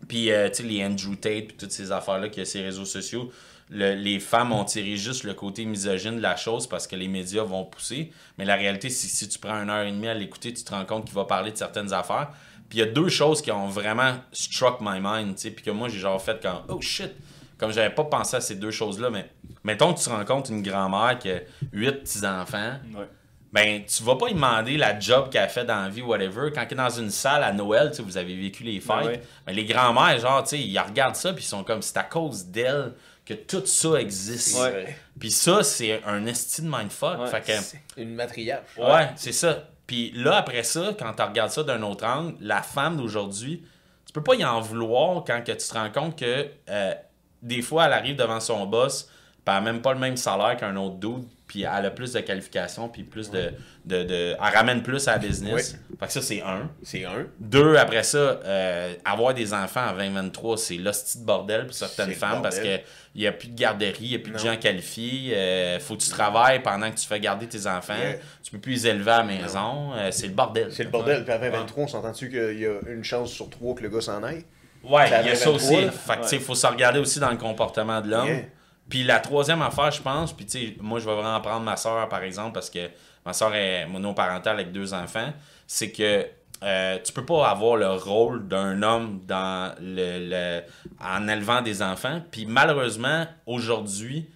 Puis, 0.07 0.31
euh, 0.31 0.47
tu 0.49 0.55
sais, 0.57 0.63
les 0.63 0.85
Andrew 0.85 1.15
Tate, 1.15 1.47
puis 1.47 1.57
toutes 1.57 1.71
ces 1.71 1.91
affaires-là, 1.91 2.29
qu'il 2.29 2.39
y 2.39 2.41
a 2.43 2.45
ces 2.45 2.61
réseaux 2.61 2.85
sociaux, 2.85 3.29
le- 3.69 3.95
les 3.95 4.19
femmes 4.21 4.53
ont 4.53 4.63
tiré 4.63 4.95
juste 4.95 5.25
le 5.25 5.33
côté 5.33 5.65
misogyne 5.65 6.15
de 6.15 6.21
la 6.21 6.37
chose 6.37 6.67
parce 6.67 6.87
que 6.87 6.95
les 6.95 7.09
médias 7.09 7.43
vont 7.43 7.65
pousser. 7.65 8.13
Mais 8.37 8.45
la 8.45 8.55
réalité, 8.55 8.89
c'est 8.89 9.07
que 9.07 9.13
si 9.13 9.27
tu 9.27 9.39
prends 9.39 9.61
une 9.61 9.69
heure 9.69 9.85
et 9.85 9.91
demie 9.91 10.07
à 10.07 10.13
l'écouter, 10.13 10.53
tu 10.53 10.63
te 10.63 10.71
rends 10.73 10.85
compte 10.85 11.05
qu'il 11.05 11.15
va 11.15 11.25
parler 11.25 11.51
de 11.51 11.57
certaines 11.57 11.91
affaires. 11.91 12.29
Puis, 12.69 12.79
il 12.79 12.81
y 12.81 12.83
a 12.83 12.87
deux 12.91 13.09
choses 13.09 13.41
qui 13.41 13.51
ont 13.51 13.67
vraiment 13.67 14.15
struck 14.31 14.79
my 14.81 14.99
mind, 15.01 15.35
tu 15.35 15.41
sais, 15.43 15.51
puis 15.51 15.63
que 15.63 15.71
moi, 15.71 15.87
j'ai 15.89 15.99
genre 15.99 16.21
fait 16.21 16.39
quand, 16.41 16.63
oh 16.67 16.81
shit, 16.81 17.11
comme 17.57 17.71
j'avais 17.71 17.93
pas 17.93 18.03
pensé 18.03 18.35
à 18.37 18.41
ces 18.41 18.55
deux 18.55 18.71
choses-là, 18.71 19.09
mais 19.09 19.29
mettons 19.63 19.93
que 19.93 19.99
tu 19.99 20.09
rencontres 20.09 20.51
une 20.51 20.61
grand-mère 20.61 21.17
qui 21.17 21.31
a 21.31 21.39
huit 21.71 22.03
petits-enfants 22.03 22.73
Ouais. 22.95 23.07
ben 23.53 23.83
tu 23.85 24.03
vas 24.03 24.15
pas 24.15 24.27
lui 24.27 24.33
demander 24.35 24.77
la 24.77 24.99
job 24.99 25.29
qu'elle 25.31 25.43
a 25.43 25.47
fait 25.47 25.65
dans 25.65 25.81
la 25.83 25.89
vie, 25.89 26.01
whatever. 26.01 26.51
Quand 26.53 26.61
elle 26.61 26.73
est 26.73 26.75
dans 26.75 26.89
une 26.89 27.09
salle 27.09 27.43
à 27.43 27.53
Noël, 27.53 27.89
tu 27.91 27.97
sais, 27.97 28.03
vous 28.03 28.17
avez 28.17 28.35
vécu 28.35 28.63
les 28.63 28.79
fêtes, 28.81 28.97
Ben 28.99 29.05
ouais. 29.07 29.21
ben, 29.45 29.55
les 29.55 29.65
grands-mères, 29.65 30.19
genre, 30.19 30.43
tu 30.43 30.49
sais, 30.49 30.59
ils 30.59 30.77
regardent 30.77 31.15
ça, 31.15 31.33
puis 31.33 31.43
ils 31.43 31.47
sont 31.47 31.63
comme, 31.63 31.81
c'est 31.81 31.97
à 31.97 32.03
cause 32.03 32.45
d'elle 32.47 32.93
que 33.25 33.33
tout 33.33 33.65
ça 33.65 33.99
existe. 33.99 34.59
Ouais. 34.61 34.95
Puis 35.19 35.31
ça, 35.31 35.63
c'est 35.63 36.01
un 36.05 36.25
esti 36.27 36.61
de 36.61 36.69
mindfuck. 36.69 37.19
Ouais. 37.21 37.27
Fait 37.27 37.41
que, 37.41 37.53
C'est 37.61 37.81
une 37.97 38.13
matriarche. 38.13 38.77
ouais, 38.77 39.09
c'est 39.15 39.31
ça. 39.33 39.63
Puis 39.87 40.11
là, 40.11 40.35
après 40.35 40.63
ça, 40.63 40.91
quand 40.99 41.13
tu 41.13 41.23
regardes 41.23 41.51
ça 41.51 41.63
d'un 41.63 41.81
autre 41.81 42.05
angle, 42.05 42.35
la 42.41 42.61
femme 42.61 42.97
d'aujourd'hui, 42.97 43.63
tu 44.05 44.13
peux 44.13 44.23
pas 44.23 44.35
y 44.35 44.43
en 44.43 44.59
vouloir 44.59 45.23
quand 45.25 45.41
que 45.43 45.53
tu 45.53 45.67
te 45.67 45.73
rends 45.73 45.91
compte 45.91 46.19
que 46.19 46.47
euh, 46.69 46.93
des 47.41 47.61
fois, 47.61 47.85
elle 47.85 47.93
arrive 47.93 48.15
devant 48.17 48.41
son 48.41 48.65
boss, 48.65 49.09
puis 49.47 49.55
elle 49.55 49.57
a 49.57 49.61
même 49.61 49.81
pas 49.81 49.93
le 49.93 49.99
même 49.99 50.17
salaire 50.17 50.57
qu'un 50.57 50.75
autre 50.75 50.95
dude, 50.97 51.23
puis 51.47 51.61
elle 51.63 51.85
a 51.85 51.89
plus 51.91 52.11
de 52.11 52.19
qualifications, 52.19 52.89
puis 52.89 53.03
plus 53.03 53.31
de, 53.31 53.53
de, 53.85 54.03
de- 54.03 54.33
Elle 54.33 54.53
ramène 54.55 54.83
plus 54.83 55.07
à 55.07 55.13
la 55.13 55.17
business. 55.19 55.77
Fait 55.97 56.05
que 56.07 56.11
ça, 56.11 56.21
c'est 56.21 56.41
un. 56.41 56.69
C'est 56.83 57.05
un. 57.05 57.25
Deux, 57.39 57.77
après 57.77 58.03
ça, 58.03 58.17
euh, 58.17 58.93
avoir 59.05 59.33
des 59.33 59.53
enfants 59.53 59.79
à 59.87 59.93
20-23, 59.93 60.57
c'est 60.57 60.75
l'hostie 60.75 61.19
de 61.19 61.25
bordel 61.25 61.65
pour 61.65 61.73
certaines 61.73 62.11
femmes 62.11 62.41
parce 62.41 62.59
qu'il 62.59 62.81
n'y 63.15 63.25
a 63.27 63.31
plus 63.31 63.47
de 63.47 63.55
garderie, 63.57 63.95
il 64.01 64.09
n'y 64.09 64.15
a 64.15 64.19
plus 64.19 64.33
de 64.33 64.37
gens 64.37 64.57
qualifiés. 64.57 65.31
euh, 65.37 65.79
faut 65.79 65.95
que 65.95 66.01
tu 66.01 66.09
travailles 66.09 66.61
pendant 66.61 66.91
que 66.91 66.97
tu 66.97 67.07
fais 67.07 67.19
garder 67.21 67.47
tes 67.47 67.65
enfants. 67.67 67.95
Yeah. 67.97 68.17
Tu 68.43 68.51
peux 68.51 68.59
plus 68.59 68.73
les 68.73 68.87
élever 68.87 69.11
à 69.11 69.17
la 69.19 69.23
maison. 69.23 69.93
euh, 69.95 70.09
c'est 70.11 70.27
le 70.27 70.33
bordel. 70.33 70.67
C'est 70.73 70.83
le 70.83 70.89
bordel. 70.89 71.23
Puis 71.23 71.31
à 71.33 71.37
2023, 71.37 71.83
on 71.85 71.87
s'entend-tu 71.87 72.29
qu'il 72.29 72.59
y 72.59 72.65
a 72.65 72.79
une 72.89 73.05
chance 73.05 73.31
sur 73.31 73.49
trois 73.49 73.73
que 73.73 73.83
le 73.83 73.89
gars 73.89 74.01
s'en 74.01 74.21
aille? 74.23 74.43
Ouais, 74.83 75.05
il 75.21 75.27
y 75.27 75.29
a 75.31 75.35
ça 75.35 75.49
23, 75.49 75.53
aussi. 75.55 75.85
là. 75.85 75.91
Fait 75.91 76.15
que, 76.17 76.21
tu 76.23 76.27
sais, 76.27 76.39
faut 76.39 76.55
se 76.55 76.67
regarder 76.67 76.99
aussi 76.99 77.19
dans 77.21 77.31
le 77.31 77.37
comportement 77.37 78.01
de 78.01 78.09
l'homme. 78.09 78.27
Yeah. 78.27 78.41
Puis 78.89 79.03
la 79.03 79.19
troisième 79.19 79.61
affaire, 79.61 79.91
je 79.91 80.01
pense, 80.01 80.31
puis 80.33 80.45
tu 80.45 80.51
sais, 80.51 80.75
moi, 80.79 80.99
je 80.99 81.05
vais 81.05 81.15
vraiment 81.15 81.39
prendre 81.41 81.63
ma 81.65 81.75
soeur, 81.75 82.07
par 82.09 82.23
exemple, 82.23 82.53
parce 82.53 82.69
que 82.69 82.89
ma 83.25 83.33
soeur 83.33 83.53
est 83.53 83.85
monoparentale 83.85 84.55
avec 84.59 84.71
deux 84.71 84.93
enfants, 84.93 85.33
c'est 85.65 85.91
que 85.91 86.25
euh, 86.63 86.97
tu 87.03 87.13
peux 87.13 87.25
pas 87.25 87.49
avoir 87.49 87.75
le 87.75 87.91
rôle 87.91 88.47
d'un 88.47 88.81
homme 88.81 89.21
dans 89.27 89.75
le, 89.79 90.29
le- 90.29 90.61
en 90.99 91.27
élevant 91.27 91.61
des 91.61 91.81
enfants. 91.83 92.21
Puis 92.31 92.45
malheureusement, 92.47 93.25
aujourd'hui, 93.45 94.27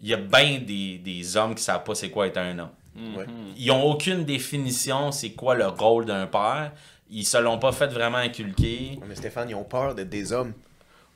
il 0.00 0.08
y 0.08 0.14
a 0.14 0.18
bien 0.18 0.60
des, 0.60 0.98
des 0.98 1.36
hommes 1.36 1.54
qui 1.54 1.62
savent 1.62 1.82
pas 1.82 1.94
c'est 1.94 2.10
quoi 2.10 2.26
être 2.28 2.36
un 2.38 2.58
homme. 2.58 2.70
Ouais. 3.16 3.26
Ils 3.56 3.70
ont 3.72 3.82
aucune 3.82 4.24
définition 4.24 5.10
c'est 5.10 5.30
quoi 5.32 5.56
le 5.56 5.66
rôle 5.66 6.04
d'un 6.04 6.26
père. 6.26 6.72
Ils 7.10 7.24
se 7.26 7.38
l'ont 7.38 7.58
pas 7.58 7.72
fait 7.72 7.88
vraiment 7.88 8.18
inculquer. 8.18 9.00
Mais 9.08 9.14
Stéphane, 9.16 9.50
ils 9.50 9.54
ont 9.56 9.64
peur 9.64 9.94
d'être 9.96 10.08
des 10.10 10.32
hommes. 10.32 10.52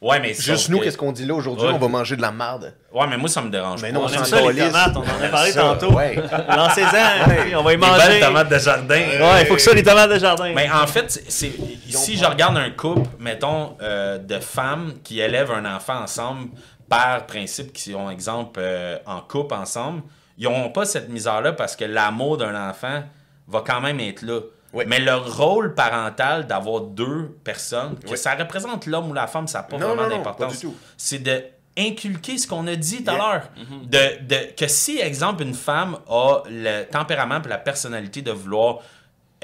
Ouais, 0.01 0.21
mais 0.21 0.33
Juste 0.33 0.69
nous, 0.69 0.79
que- 0.79 0.85
qu'est-ce 0.85 0.97
qu'on 0.97 1.11
dit 1.11 1.25
là 1.27 1.35
aujourd'hui? 1.35 1.67
Ouais. 1.67 1.73
On 1.75 1.79
va 1.79 1.89
manger 1.89 2.15
de 2.17 2.23
la 2.23 2.31
marde. 2.31 2.73
Ouais, 2.93 3.07
mais 3.09 3.17
moi, 3.17 3.29
ça 3.29 3.43
me 3.43 3.51
dérange 3.51 3.83
Mais 3.83 3.89
pas. 3.91 3.99
non, 3.99 4.05
On 4.05 4.09
aime 4.09 4.25
ça, 4.25 4.41
les 4.41 4.55
tomates, 4.67 4.97
on 4.97 5.01
en 5.01 5.25
a 5.25 5.29
parlé 5.29 5.51
Ça, 5.51 5.61
tantôt. 5.63 5.93
ouais. 5.93 6.15
Lancez-en, 6.49 6.87
Ouais. 7.29 7.55
on 7.57 7.63
va 7.65 7.73
y 7.73 7.77
Les 7.77 7.81
manger. 7.81 8.07
belles 8.09 8.21
tomates 8.21 8.49
de 8.49 8.59
jardin. 8.59 8.95
Ouais, 8.95 9.41
il 9.43 9.47
faut 9.47 9.55
que 9.57 9.61
ça, 9.61 9.75
les 9.75 9.83
tomates 9.83 10.11
de 10.11 10.19
jardin. 10.19 10.53
Mais 10.55 10.71
en 10.71 10.87
fait, 10.87 11.11
c'est- 11.11 11.25
c'est 11.29 11.53
si 11.91 12.17
je 12.17 12.25
regarde 12.25 12.57
un 12.57 12.71
couple, 12.71 13.09
mettons, 13.19 13.77
euh, 13.83 14.19
de 14.19 14.39
femmes 14.39 14.95
qui 15.03 15.19
élèvent 15.21 15.51
un 15.51 15.65
enfant 15.75 16.01
ensemble, 16.03 16.49
par 16.89 17.27
principe, 17.27 17.73
qui 17.73 17.95
ont, 17.95 18.09
exemple, 18.09 18.61
euh, 18.63 18.99
en 19.05 19.21
couple 19.21 19.55
ensemble, 19.55 20.03
ils 20.39 20.45
n'auront 20.45 20.71
pas 20.71 20.85
cette 20.85 21.09
misère-là 21.09 21.53
parce 21.53 21.75
que 21.75 21.85
l'amour 21.85 22.37
d'un 22.39 22.71
enfant 22.71 23.03
va 23.49 23.63
quand 23.67 23.81
même 23.81 23.99
être 23.99 24.23
là. 24.23 24.41
Mais 24.87 24.99
le 25.01 25.15
rôle 25.17 25.75
parental 25.75 26.47
d'avoir 26.47 26.83
deux 26.83 27.37
personnes, 27.45 27.99
que 27.99 28.17
ça 28.17 28.35
représente 28.35 28.87
l'homme 28.87 29.11
ou 29.11 29.15
la 29.15 29.27
femme, 29.27 29.47
ça 29.49 29.59
n'a 29.59 29.65
pas 29.65 29.79
Non, 29.79 29.95
vraiment 29.95 30.09
d'importance. 30.09 30.53
pas 30.55 30.59
du 30.59 30.67
tout. 30.67 30.75
C'est 30.97 31.21
de 31.23 31.43
inculquer 31.77 32.39
ce 32.39 32.47
qu'on 32.49 32.67
a 32.67 32.75
dit 32.77 33.05
tout 33.05 33.11
à 33.11 33.17
l'heure. 33.17 33.43
de, 33.85 34.27
de- 34.27 34.53
que 34.57 34.67
si, 34.67 34.99
exemple, 34.99 35.43
une 35.45 35.55
femme 35.55 35.97
a 36.09 36.43
le 36.51 36.83
tempérament 36.85 37.41
et 37.45 37.49
la 37.49 37.59
personnalité 37.59 38.21
de 38.21 38.33
vouloir 38.33 38.79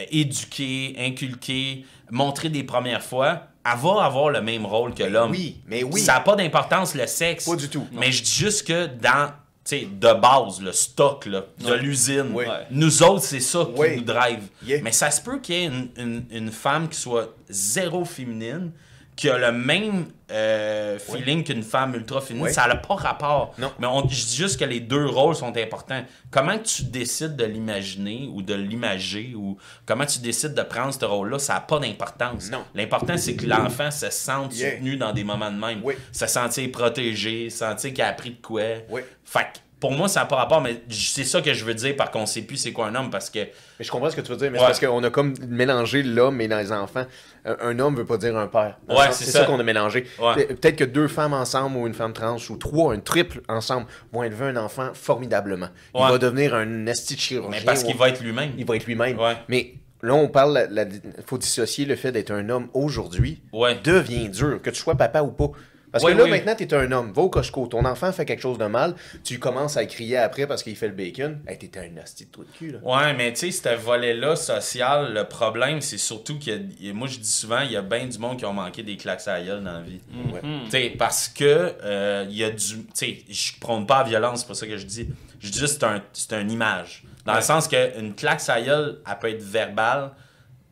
euh, 0.00 0.04
éduquer, 0.10 0.96
inculquer, 0.98 1.86
montrer 2.10 2.48
des 2.48 2.64
premières 2.64 3.02
fois, 3.04 3.42
elle 3.64 3.78
va 3.78 4.04
avoir 4.04 4.30
le 4.30 4.40
même 4.42 4.66
rôle 4.66 4.92
que 4.94 5.04
l'homme. 5.04 5.30
Oui, 5.30 5.60
mais 5.68 5.84
oui. 5.84 6.00
Ça 6.00 6.14
n'a 6.14 6.20
pas 6.20 6.34
d'importance, 6.36 6.94
le 6.96 7.06
sexe. 7.06 7.44
Pas 7.48 7.54
du 7.56 7.68
tout. 7.68 7.86
Mais 7.92 8.10
je 8.12 8.22
dis 8.24 8.32
juste 8.32 8.66
que 8.66 8.86
dans, 8.86 9.30
sais, 9.64 9.88
de 9.90 10.12
base, 10.20 10.60
le 10.60 10.72
stock 10.72 11.26
là, 11.26 11.44
de 11.58 11.70
Ouais. 11.70 11.78
l'usine, 11.78 12.32
Ouais. 12.34 12.46
nous 12.70 13.02
autres, 13.02 13.22
c'est 13.24 13.40
ça 13.40 13.66
qui 13.72 13.80
Ouais. 13.80 13.96
nous 13.96 14.02
drive. 14.02 14.42
Yeah. 14.64 14.80
Mais 14.82 14.92
ça 14.92 15.10
se 15.10 15.20
peut 15.22 15.38
qu'il 15.40 15.54
y 15.54 15.58
ait 15.58 15.64
une, 15.66 15.88
une- 15.96 16.24
une 16.30 16.50
femme 16.52 16.88
qui 16.88 16.98
soit 16.98 17.34
zéro 17.48 18.04
féminine, 18.04 18.72
qui 19.16 19.30
a 19.30 19.38
le 19.38 19.52
même 19.52 20.06
euh, 20.30 20.98
feeling 20.98 21.44
qu'une 21.44 21.62
femme 21.62 21.94
ultra 21.94 22.20
féminine. 22.20 22.46
Ouais. 22.46 22.52
Ça 22.52 22.66
n'a 22.66 22.76
pas 22.76 22.94
rapport. 22.94 23.54
Non. 23.58 23.70
Mais 23.78 23.86
on, 23.86 24.00
je 24.08 24.24
dis 24.26 24.36
juste 24.36 24.58
que 24.58 24.64
les 24.64 24.80
deux 24.80 25.06
rôles 25.06 25.36
sont 25.36 25.56
importants. 25.56 26.02
Comment 26.30 26.58
tu 26.58 26.82
décides 26.84 27.36
de 27.36 27.44
l'imaginer 27.44 28.28
ou 28.32 28.42
de 28.42 28.54
l'imager 28.54 29.34
ou 29.36 29.56
comment 29.86 30.06
tu 30.06 30.18
décides 30.18 30.54
de 30.54 30.62
prendre 30.62 30.92
ce 30.92 31.04
rôle-là, 31.04 31.38
ça 31.38 31.54
n'a 31.54 31.60
pas 31.60 31.78
d'importance. 31.78 32.50
Non. 32.50 32.64
L'important, 32.74 33.16
c'est 33.16 33.36
que 33.36 33.46
l'enfant 33.46 33.90
se 33.90 34.10
sente 34.10 34.56
Yeah. 34.56 34.72
soutenu 34.72 34.96
dans 34.96 35.12
des 35.12 35.24
moments 35.24 35.50
de 35.52 35.58
même. 35.58 35.80
Oui. 35.84 35.94
Se 36.12 36.26
sentir 36.26 36.70
protégé, 36.72 37.50
sentir 37.50 37.92
qu'il 37.92 38.02
a 38.02 38.08
appris 38.08 38.30
de 38.30 38.40
quoi. 38.40 38.62
Oui. 38.88 39.02
Fait 39.24 39.44
que 39.52 39.58
pour 39.84 39.92
moi, 39.92 40.08
ça 40.08 40.20
n'a 40.20 40.26
pas 40.26 40.36
rapport, 40.36 40.62
mais 40.62 40.80
c'est 40.88 41.24
ça 41.24 41.42
que 41.42 41.52
je 41.52 41.62
veux 41.62 41.74
dire 41.74 41.94
par 41.94 42.10
qu'on 42.10 42.24
sait 42.24 42.40
plus 42.40 42.56
c'est 42.56 42.72
quoi 42.72 42.86
un 42.86 42.94
homme 42.94 43.10
parce 43.10 43.28
que. 43.28 43.40
Mais 43.40 43.84
je 43.84 43.90
comprends 43.90 44.08
ce 44.08 44.16
que 44.16 44.22
tu 44.22 44.30
veux 44.30 44.36
dire, 44.38 44.50
mais 44.50 44.58
Ouais. 44.58 44.64
c'est 44.72 44.80
parce 44.80 44.92
qu'on 44.94 45.04
a 45.04 45.10
comme 45.10 45.34
mélangé 45.46 46.02
l'homme 46.02 46.40
et 46.40 46.48
les 46.48 46.72
enfants. 46.72 47.04
Un, 47.44 47.56
un 47.60 47.78
homme 47.78 47.94
veut 47.96 48.06
pas 48.06 48.16
dire 48.16 48.34
un 48.38 48.46
père. 48.46 48.78
Ouais, 48.88 49.12
c'est 49.12 49.24
ça. 49.26 49.40
ça, 49.40 49.44
qu'on 49.44 49.60
a 49.60 49.62
mélangé. 49.62 50.06
Ouais. 50.18 50.46
Pe- 50.46 50.54
Peut-être 50.54 50.76
que 50.76 50.84
deux 50.84 51.08
femmes 51.08 51.34
ensemble 51.34 51.76
ou 51.76 51.86
une 51.86 51.92
femme 51.92 52.14
trans 52.14 52.38
ou 52.48 52.56
trois, 52.56 52.94
un 52.94 53.00
triple 53.00 53.42
ensemble 53.48 53.86
vont 54.10 54.22
élever 54.22 54.46
un 54.46 54.56
enfant 54.56 54.88
formidablement. 54.94 55.68
Il 55.94 56.00
va 56.00 56.16
devenir 56.16 56.54
un 56.54 56.86
esti 56.86 57.18
chirurgien. 57.18 57.60
Mais 57.60 57.66
parce 57.66 57.82
ou- 57.82 57.86
qu'il 57.88 57.96
va 57.98 58.08
être 58.08 58.22
lui-même. 58.22 58.52
il 58.56 58.64
va 58.64 58.76
être 58.76 58.86
lui-même. 58.86 59.18
Ouais. 59.18 59.36
Mais 59.48 59.74
là, 60.02 60.14
on 60.14 60.28
parle, 60.28 60.66
il 60.74 61.22
faut 61.26 61.36
dissocier 61.36 61.84
le 61.84 61.96
fait 61.96 62.10
d'être 62.12 62.30
un 62.30 62.48
homme 62.48 62.68
aujourd'hui. 62.72 63.42
Ouais. 63.52 63.78
Devient 63.84 64.30
dur, 64.30 64.62
que 64.62 64.70
tu 64.70 64.80
sois 64.80 64.94
papa 64.94 65.20
ou 65.22 65.30
pas. 65.32 65.50
Parce 65.94 66.04
Ouais, 66.04 66.12
que 66.12 66.18
là, 66.18 66.24
oui. 66.24 66.30
maintenant, 66.30 66.56
tu 66.56 66.64
es 66.64 66.74
un 66.74 66.90
homme. 66.90 67.12
Va 67.12 67.22
au 67.22 67.30
Costco. 67.30 67.68
Ton 67.68 67.84
enfant 67.84 68.10
fait 68.12 68.24
quelque 68.24 68.40
chose 68.42 68.58
de 68.58 68.66
mal. 68.66 68.96
Tu 69.22 69.38
commences 69.38 69.76
à 69.76 69.86
crier 69.86 70.16
après 70.16 70.46
parce 70.48 70.64
qu'il 70.64 70.74
fait 70.74 70.88
le 70.88 70.92
bacon. 70.94 71.38
Hey, 71.46 71.56
t'es 71.56 71.70
un 71.78 71.96
asti 72.02 72.26
de 72.26 72.30
trou 72.32 72.42
de 72.42 72.50
cul, 72.50 72.72
là. 72.72 72.78
Ouais, 72.82 73.14
mais 73.14 73.32
tu 73.32 73.52
sais, 73.52 73.70
ce 73.70 73.76
volet-là 73.80 74.34
social, 74.34 75.14
le 75.14 75.22
problème, 75.24 75.80
c'est 75.80 75.96
surtout 75.98 76.38
que 76.40 76.50
moi 76.92 77.06
je 77.06 77.18
dis 77.18 77.28
souvent, 77.30 77.60
il 77.60 77.70
y 77.70 77.76
a 77.76 77.82
bien 77.82 78.06
du 78.06 78.18
monde 78.18 78.38
qui 78.40 78.44
ont 78.44 78.52
manqué 78.52 78.82
des 78.82 78.96
claques 78.96 79.22
à 79.28 79.38
la 79.38 79.44
gueule 79.44 79.62
dans 79.62 79.72
la 79.74 79.80
vie. 79.82 80.00
Ouais. 80.32 80.40
Tu 80.64 80.70
sais, 80.70 80.94
parce 80.98 81.28
que 81.28 81.72
euh, 81.84 82.26
il 82.28 82.36
y 82.36 82.42
a 82.42 82.50
du. 82.50 82.58
Tu 82.58 82.84
sais, 82.94 83.18
je 83.30 83.52
prône 83.60 83.86
pas 83.86 83.98
la 84.02 84.08
violence, 84.08 84.40
c'est 84.40 84.48
pas 84.48 84.54
ça 84.54 84.66
que 84.66 84.76
je 84.76 84.86
dis. 84.86 85.08
Je 85.38 85.48
dis 85.48 85.58
juste 85.60 85.78
c'est 85.80 85.86
un, 85.86 86.02
c'est 86.12 86.32
une 86.32 86.50
image. 86.50 87.04
Dans 87.24 87.34
le 87.36 87.40
sens 87.40 87.68
qu'une 87.68 88.14
claque 88.16 88.42
à 88.48 88.60
gueule, 88.60 88.98
elle 89.08 89.18
peut 89.20 89.30
être 89.30 89.42
verbale, 89.42 90.10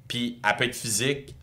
puis 0.09 0.41
elle 0.45 0.57
peut 0.57 0.65
être 0.65 0.75
physique. 0.75 1.37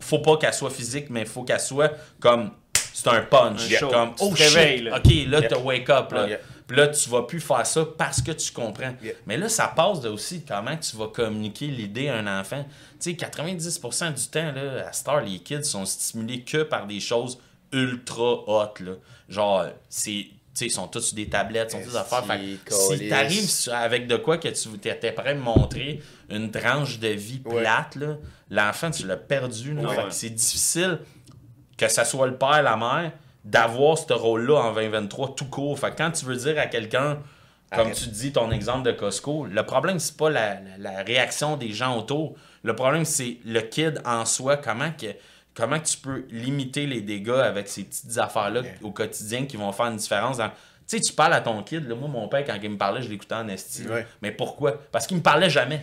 Faut 0.00 0.20
pas 0.20 0.36
qu'elle 0.36 0.54
soit 0.54 0.70
physique, 0.70 1.06
mais 1.10 1.24
faut 1.24 1.42
qu'elle 1.42 1.58
soit 1.60 1.92
comme. 2.20 2.52
C'est 2.98 3.08
un 3.10 3.22
punch. 3.22 3.82
Un. 3.82 3.88
Comme, 3.88 4.14
Tu 4.14 4.24
oh 4.24 4.34
shit, 4.34 4.82
là. 4.82 4.98
ok, 4.98 5.12
là, 5.28 5.42
t'as 5.42 5.58
wake 5.58 5.88
up. 5.90 6.12
Là. 6.12 6.26
Puis 6.66 6.76
là, 6.76 6.88
tu 6.88 7.08
vas 7.08 7.22
plus 7.22 7.40
faire 7.40 7.66
ça 7.66 7.86
parce 7.96 8.20
que 8.20 8.32
tu 8.32 8.52
comprends. 8.52 8.92
Yeah. 9.02 9.14
Mais 9.26 9.36
là, 9.38 9.48
ça 9.48 9.68
passe 9.68 10.00
de 10.00 10.08
aussi 10.08 10.44
comment 10.44 10.76
tu 10.76 10.96
vas 10.96 11.06
communiquer 11.06 11.68
l'idée 11.68 12.08
à 12.08 12.16
un 12.16 12.40
enfant. 12.40 12.64
Tu 13.00 13.10
sais, 13.10 13.16
90% 13.16 14.14
du 14.14 14.26
temps, 14.26 14.52
là, 14.52 14.88
à 14.88 14.92
Star, 14.92 15.22
les 15.22 15.38
kids 15.38 15.64
sont 15.64 15.86
stimulés 15.86 16.42
que 16.42 16.64
par 16.64 16.86
des 16.86 17.00
choses 17.00 17.38
ultra 17.72 18.42
hot. 18.46 18.74
Là. 18.80 18.92
Genre, 19.28 19.66
c'est. 19.88 20.10
Tu 20.10 20.64
sais, 20.64 20.66
ils 20.66 20.70
sont 20.70 20.88
tous 20.88 21.00
sur 21.00 21.14
des 21.14 21.28
tablettes, 21.28 21.68
ils 21.68 21.84
sont 21.84 21.88
tous 21.88 21.96
Esti, 21.96 22.14
affaires. 22.14 22.24
Fait 22.24 22.98
si 22.98 23.08
t'arrives 23.08 23.50
avec 23.72 24.08
de 24.08 24.16
quoi 24.16 24.38
que 24.38 24.48
tu 24.48 24.68
étais 24.74 25.12
prêt 25.12 25.30
à 25.30 25.34
me 25.34 25.40
montrer 25.40 26.02
une 26.28 26.50
tranche 26.50 26.98
de 26.98 27.08
vie 27.08 27.38
plate, 27.38 27.96
l'enfant, 28.50 28.90
tu 28.90 29.06
l'as 29.06 29.16
perdu. 29.16 29.78
Ouais. 29.78 29.96
C'est 30.10 30.30
difficile 30.30 30.98
que 31.78 31.88
ça 31.88 32.04
soit 32.04 32.26
le 32.26 32.36
père, 32.36 32.62
la 32.62 32.76
mère, 32.76 33.12
d'avoir 33.44 33.96
ce 33.96 34.12
rôle-là 34.12 34.56
en 34.56 34.74
2023 34.74 35.34
tout 35.34 35.46
court. 35.46 35.78
Fait 35.78 35.90
que 35.92 35.96
quand 35.96 36.10
tu 36.10 36.26
veux 36.26 36.36
dire 36.36 36.58
à 36.58 36.66
quelqu'un, 36.66 37.18
comme 37.74 37.92
tu 37.92 38.08
dis, 38.08 38.32
ton 38.32 38.50
exemple 38.50 38.82
de 38.84 38.92
Costco, 38.92 39.46
le 39.46 39.62
problème, 39.62 39.98
c'est 39.98 40.16
pas 40.16 40.28
la, 40.30 40.56
la- 40.78 41.02
réaction 41.02 41.56
des 41.56 41.72
gens 41.72 41.96
autour. 41.98 42.34
Le 42.62 42.74
problème, 42.74 43.04
c'est 43.04 43.38
le 43.44 43.60
kid 43.60 44.00
en 44.04 44.24
soi. 44.24 44.56
Comment 44.56 44.90
que, 44.90 45.06
comment 45.54 45.78
tu 45.78 45.96
peux 45.98 46.24
limiter 46.30 46.86
les 46.86 47.00
dégâts 47.00 47.30
avec 47.30 47.68
ces 47.68 47.84
petites 47.84 48.18
affaires-là 48.18 48.60
Yeah. 48.62 48.72
au 48.82 48.90
quotidien 48.90 49.44
qui 49.46 49.56
vont 49.56 49.70
faire 49.72 49.86
une 49.86 49.96
différence 49.96 50.38
dans 50.38 50.50
sais, 50.96 51.00
tu 51.00 51.12
parles 51.12 51.34
à 51.34 51.40
ton 51.40 51.62
kid, 51.62 51.86
là, 51.88 51.94
moi, 51.94 52.08
mon 52.08 52.28
père, 52.28 52.44
quand 52.46 52.54
il 52.62 52.70
me 52.70 52.78
parlait, 52.78 53.02
je 53.02 53.08
l'écoutais 53.08 53.34
en 53.34 53.46
esti. 53.48 53.86
Ouais. 53.86 54.06
Mais 54.22 54.30
pourquoi? 54.32 54.72
Parce 54.90 55.06
qu'il 55.06 55.16
me 55.18 55.22
parlait 55.22 55.50
jamais. 55.50 55.82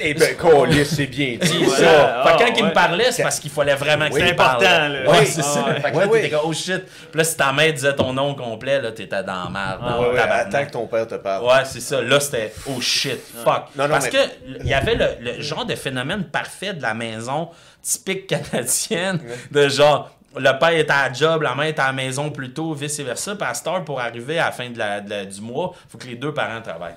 Eh 0.00 0.14
ben, 0.14 0.84
c'est 0.84 1.06
bien 1.06 1.36
dit, 1.40 1.64
Voilà. 1.64 1.76
ça. 1.76 2.24
Fait 2.26 2.36
que 2.44 2.48
quand 2.50 2.56
il 2.58 2.64
me 2.64 2.72
parlait, 2.72 3.12
c'est 3.12 3.22
parce 3.22 3.38
qu'il 3.40 3.50
fallait 3.50 3.74
vraiment 3.74 4.08
que 4.08 4.14
Oui, 4.14 4.20
tu 4.20 4.26
c'est 4.26 4.32
important, 4.32 4.60
là. 4.88 5.02
Ouais, 5.10 5.18
Oui. 5.20 5.26
c'est 5.26 5.40
Ah, 5.40 5.42
ça. 5.44 5.64
ouais. 5.66 5.80
Fait 5.80 5.90
que 5.92 5.96
Ouais, 5.96 6.04
là, 6.04 6.10
ouais. 6.10 6.22
t'étais 6.22 6.36
comme, 6.36 6.46
oh 6.48 6.52
shit. 6.52 6.82
Puis 7.10 7.18
là, 7.18 7.24
si 7.24 7.36
ta 7.36 7.52
mère 7.52 7.72
disait 7.72 7.94
ton 7.94 8.12
nom 8.12 8.34
complet, 8.34 8.80
là, 8.80 8.92
t'étais 8.92 9.22
dans 9.22 9.44
la 9.44 9.50
merde. 9.50 9.80
Ah, 9.82 10.34
attends 10.36 10.64
que 10.66 10.70
ton 10.70 10.86
père 10.86 11.06
te 11.06 11.16
parle. 11.16 11.44
Ouais, 11.44 11.64
c'est 11.64 11.80
ça. 11.80 12.00
Là, 12.00 12.18
c'était 12.20 12.52
oh 12.68 12.80
shit, 12.80 13.18
fuck. 13.44 13.64
Non, 13.76 13.84
non, 13.84 13.90
Parce 13.90 14.06
mais- 14.06 14.10
que 14.10 14.18
il 14.60 14.66
y 14.66 14.74
avait 14.74 14.94
le, 14.94 15.06
le 15.36 15.42
genre 15.42 15.66
de 15.66 15.74
phénomène 15.74 16.24
parfait 16.24 16.72
de 16.72 16.82
la 16.82 16.94
maison 16.94 17.50
typique 17.82 18.26
canadienne, 18.26 19.20
de 19.50 19.68
genre 19.68 20.10
le 20.38 20.58
père 20.58 20.68
est 20.70 20.90
à 20.90 21.08
la 21.08 21.12
job, 21.12 21.42
la 21.42 21.54
mère 21.54 21.66
est 21.66 21.78
à 21.78 21.86
la 21.88 21.92
maison 21.92 22.30
plus 22.30 22.52
tôt, 22.52 22.72
vice 22.74 23.00
versa. 23.00 23.34
Puis 23.36 23.46
à 23.46 23.54
cette 23.54 23.66
heure, 23.66 23.84
pour 23.84 24.00
arriver 24.00 24.38
à 24.38 24.46
la 24.46 24.52
fin 24.52 24.70
de 24.70 24.78
la- 24.78 25.00
de 25.00 25.10
la- 25.10 25.24
du 25.26 25.40
mois, 25.40 25.74
il 25.86 25.90
faut 25.90 25.98
que 25.98 26.06
les 26.06 26.16
deux 26.16 26.32
parents 26.32 26.62
travaillent. 26.62 26.96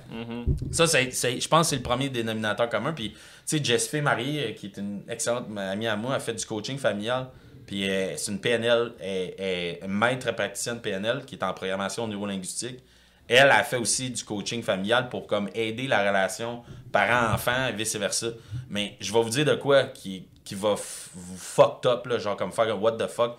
Ça, 0.70 0.86
c'est, 0.86 1.10
c'est- 1.12 1.40
je 1.40 1.48
pense 1.48 1.66
que 1.66 1.70
c'est 1.70 1.76
le 1.76 1.82
premier 1.82 2.08
dénominateur 2.08 2.68
commun. 2.68 2.92
Puis, 2.92 3.10
tu 3.12 3.18
sais, 3.44 3.62
Jessica 3.64 4.00
Marie, 4.02 4.38
euh, 4.38 4.52
qui 4.52 4.66
est 4.66 4.76
une 4.78 5.02
excellente 5.08 5.46
amie 5.56 5.86
à 5.86 5.96
moi, 5.96 6.14
a 6.14 6.18
fait 6.20 6.34
du 6.34 6.44
coaching 6.46 6.78
familial. 6.78 7.26
Puis, 7.66 7.88
euh, 7.88 8.16
c'est 8.16 8.32
une 8.32 8.40
PNL, 8.40 8.92
elle 9.00 9.34
est 9.38 9.80
maître 9.88 10.30
praticienne 10.32 10.80
PNL 10.80 11.24
qui 11.24 11.36
est 11.36 11.42
en 11.44 11.52
programmation 11.52 12.06
neurolinguistique. 12.06 12.80
Elle 13.28 13.50
a 13.50 13.62
fait 13.62 13.76
aussi 13.76 14.10
du 14.10 14.24
coaching 14.24 14.62
familial 14.62 15.08
pour 15.08 15.26
comme 15.26 15.48
aider 15.54 15.86
la 15.86 16.00
relation 16.06 16.62
parent-enfant 16.90 17.68
et 17.68 17.72
vice-versa. 17.72 18.26
Mais 18.68 18.96
je 19.00 19.12
vais 19.12 19.22
vous 19.22 19.30
dire 19.30 19.44
de 19.44 19.54
quoi 19.54 19.84
qui, 19.84 20.26
qui 20.44 20.54
va 20.54 20.74
vous 21.14 21.36
fucked 21.36 21.90
up, 21.90 22.06
là, 22.06 22.18
genre 22.18 22.36
comme 22.36 22.52
faire 22.52 22.74
un 22.74 22.78
what 22.78 22.92
the 22.92 23.06
fuck. 23.06 23.38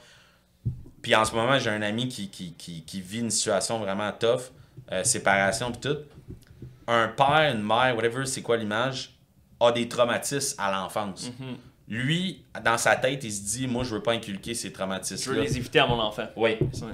Puis 1.02 1.14
en 1.16 1.26
ce 1.26 1.36
moment, 1.36 1.60
j'ai 1.60 1.70
un 1.70 1.82
ami 1.82 2.08
qui, 2.08 2.30
qui, 2.30 2.54
qui, 2.54 2.84
qui 2.84 3.02
vit 3.02 3.20
une 3.20 3.30
situation 3.30 3.80
vraiment 3.80 4.12
tough, 4.12 4.52
euh, 4.92 5.04
séparation 5.04 5.72
et 5.72 5.80
tout. 5.80 5.98
Un 6.88 7.10
père, 7.10 7.54
une 7.54 7.62
mère, 7.62 7.96
whatever, 7.96 8.26
c'est 8.26 8.42
quoi 8.42 8.58
l'image, 8.58 9.14
a 9.60 9.72
des 9.72 9.88
traumatismes 9.88 10.60
à 10.60 10.72
l'enfance. 10.72 11.32
Mhm. 11.40 11.58
Lui, 11.90 12.44
dans 12.64 12.78
sa 12.78 12.96
tête, 12.96 13.24
il 13.24 13.32
se 13.32 13.42
dit 13.42 13.68
Moi, 13.68 13.84
je 13.84 13.96
veux 13.96 14.02
pas 14.02 14.14
inculquer 14.14 14.54
ces 14.54 14.72
Je 14.74 15.30
veux 15.30 15.42
les 15.42 15.58
éviter 15.58 15.80
à 15.80 15.88
mon 15.88 16.00
enfant. 16.00 16.28
Oui. 16.36 16.58
Ça. 16.72 16.88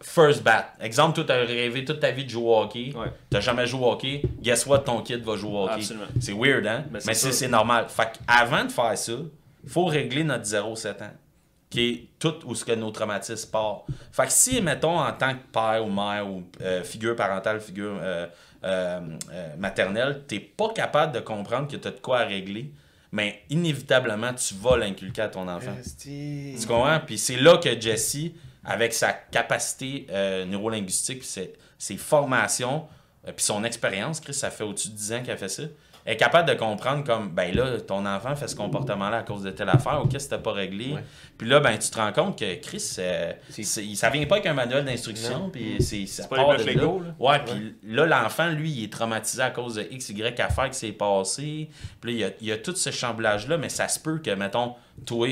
First 0.00 0.42
bat. 0.42 0.72
Exemple, 0.80 1.14
toi, 1.14 1.24
t'as 1.24 1.44
rêvé 1.44 1.84
toute 1.84 2.00
ta 2.00 2.10
vie 2.10 2.24
de 2.24 2.30
jouer 2.30 2.44
au 2.44 2.60
hockey. 2.60 2.92
Ouais. 2.94 3.10
T'as 3.30 3.40
jamais 3.40 3.66
joué 3.66 3.80
au 3.80 3.90
hockey. 3.92 4.22
Guess 4.40 4.66
what, 4.66 4.80
ton 4.80 5.00
kid 5.02 5.24
va 5.24 5.36
jouer 5.36 5.50
au 5.50 5.64
hockey. 5.64 5.74
Absolument. 5.74 6.06
C'est 6.20 6.32
weird, 6.32 6.66
hein? 6.66 6.84
Ben, 6.90 7.00
Mais 7.06 7.14
c'est 7.14 7.48
normal. 7.48 7.86
Fait 7.88 8.12
avant 8.28 8.64
de 8.64 8.70
faire 8.70 8.96
ça, 8.96 9.12
faut 9.66 9.84
régler 9.86 10.24
notre 10.24 10.44
0-7 10.44 11.02
ans. 11.02 11.12
Qui 11.68 11.88
est 11.88 12.08
tout 12.20 12.36
où 12.44 12.54
ce 12.54 12.64
que 12.64 12.70
nos 12.72 12.92
traumatismes 12.92 13.50
partent. 13.50 13.86
Fait 14.12 14.26
que 14.26 14.32
si, 14.32 14.62
mettons, 14.62 15.00
en 15.00 15.12
tant 15.12 15.32
que 15.34 15.42
père 15.52 15.84
ou 15.84 15.90
mère 15.90 16.24
ou 16.30 16.44
euh, 16.60 16.84
figure 16.84 17.16
parentale, 17.16 17.60
figure 17.60 17.98
euh, 18.00 18.26
euh, 18.62 19.00
euh, 19.32 19.56
maternelle, 19.58 20.22
t'es 20.28 20.38
pas 20.38 20.70
capable 20.72 21.12
de 21.12 21.20
comprendre 21.20 21.68
que 21.68 21.76
t'as 21.76 21.90
de 21.90 21.98
quoi 21.98 22.20
à 22.20 22.24
régler, 22.24 22.72
mais 23.10 23.42
inévitablement, 23.50 24.32
tu 24.32 24.54
vas 24.54 24.76
l'inculquer 24.76 25.22
à 25.22 25.28
ton 25.28 25.48
enfant. 25.48 25.74
Tu 26.58 26.66
comprends? 26.66 27.00
Puis 27.04 27.18
c'est 27.18 27.36
là 27.36 27.58
que 27.58 27.80
Jesse, 27.80 28.30
avec 28.64 28.92
sa 28.94 29.12
capacité 29.12 30.06
euh, 30.10 30.44
neurolinguistique, 30.44 31.24
ses, 31.24 31.52
ses 31.78 31.96
formations, 31.96 32.86
puis 33.24 33.44
son 33.44 33.64
expérience, 33.64 34.20
Chris, 34.20 34.34
ça 34.34 34.50
fait 34.50 34.64
au-dessus 34.64 34.88
de 34.90 34.94
10 34.94 35.12
ans 35.14 35.22
qu'elle 35.24 35.38
fait 35.38 35.48
ça, 35.48 35.64
est 36.06 36.16
capable 36.16 36.48
de 36.48 36.54
comprendre 36.54 37.04
comme, 37.04 37.30
ben 37.30 37.54
là, 37.54 37.80
ton 37.80 38.06
enfant 38.06 38.34
fait 38.36 38.48
ce 38.48 38.54
comportement-là 38.56 39.18
à 39.18 39.22
cause 39.22 39.42
de 39.42 39.50
telle 39.50 39.68
affaire, 39.68 40.00
ok, 40.04 40.14
c'était 40.18 40.38
pas 40.38 40.52
réglé. 40.52 40.92
Ouais. 40.94 41.04
Puis 41.36 41.48
là, 41.48 41.60
ben 41.60 41.76
tu 41.76 41.90
te 41.90 41.96
rends 41.98 42.12
compte 42.12 42.38
que 42.38 42.54
Chris, 42.60 42.96
euh, 42.98 43.32
C'est- 43.50 43.62
c'est- 43.64 43.94
ça 43.96 44.08
vient 44.10 44.24
pas 44.26 44.36
avec 44.36 44.46
un 44.46 44.54
manuel 44.54 44.84
d'instruction, 44.84 45.50
puis 45.50 45.76
c'est 45.80 46.06
ça 46.06 46.28
pas 46.28 46.36
part 46.36 46.56
de 46.56 46.62
Lego, 46.62 47.00
là. 47.00 47.06
là. 47.08 47.14
Ouais, 47.18 47.44
puis 47.44 47.74
là, 47.92 48.06
l'enfant, 48.06 48.48
lui, 48.48 48.70
il 48.70 48.84
est 48.84 48.92
traumatisé 48.92 49.42
à 49.42 49.50
cause 49.50 49.74
de 49.74 49.86
X, 49.90 50.10
Y 50.10 50.40
affaire 50.40 50.70
qui 50.70 50.78
s'est 50.78 50.92
passé. 50.92 51.68
Puis 52.00 52.12
là, 52.12 52.16
il 52.16 52.20
y 52.20 52.24
a, 52.24 52.30
il 52.40 52.46
y 52.46 52.52
a 52.52 52.58
tout 52.58 52.74
ce 52.74 52.90
chamboulage-là, 52.90 53.58
mais 53.58 53.68
ça 53.68 53.88
se 53.88 53.98
peut 53.98 54.18
que, 54.18 54.30
mettons, 54.30 54.74
toi, 55.04 55.28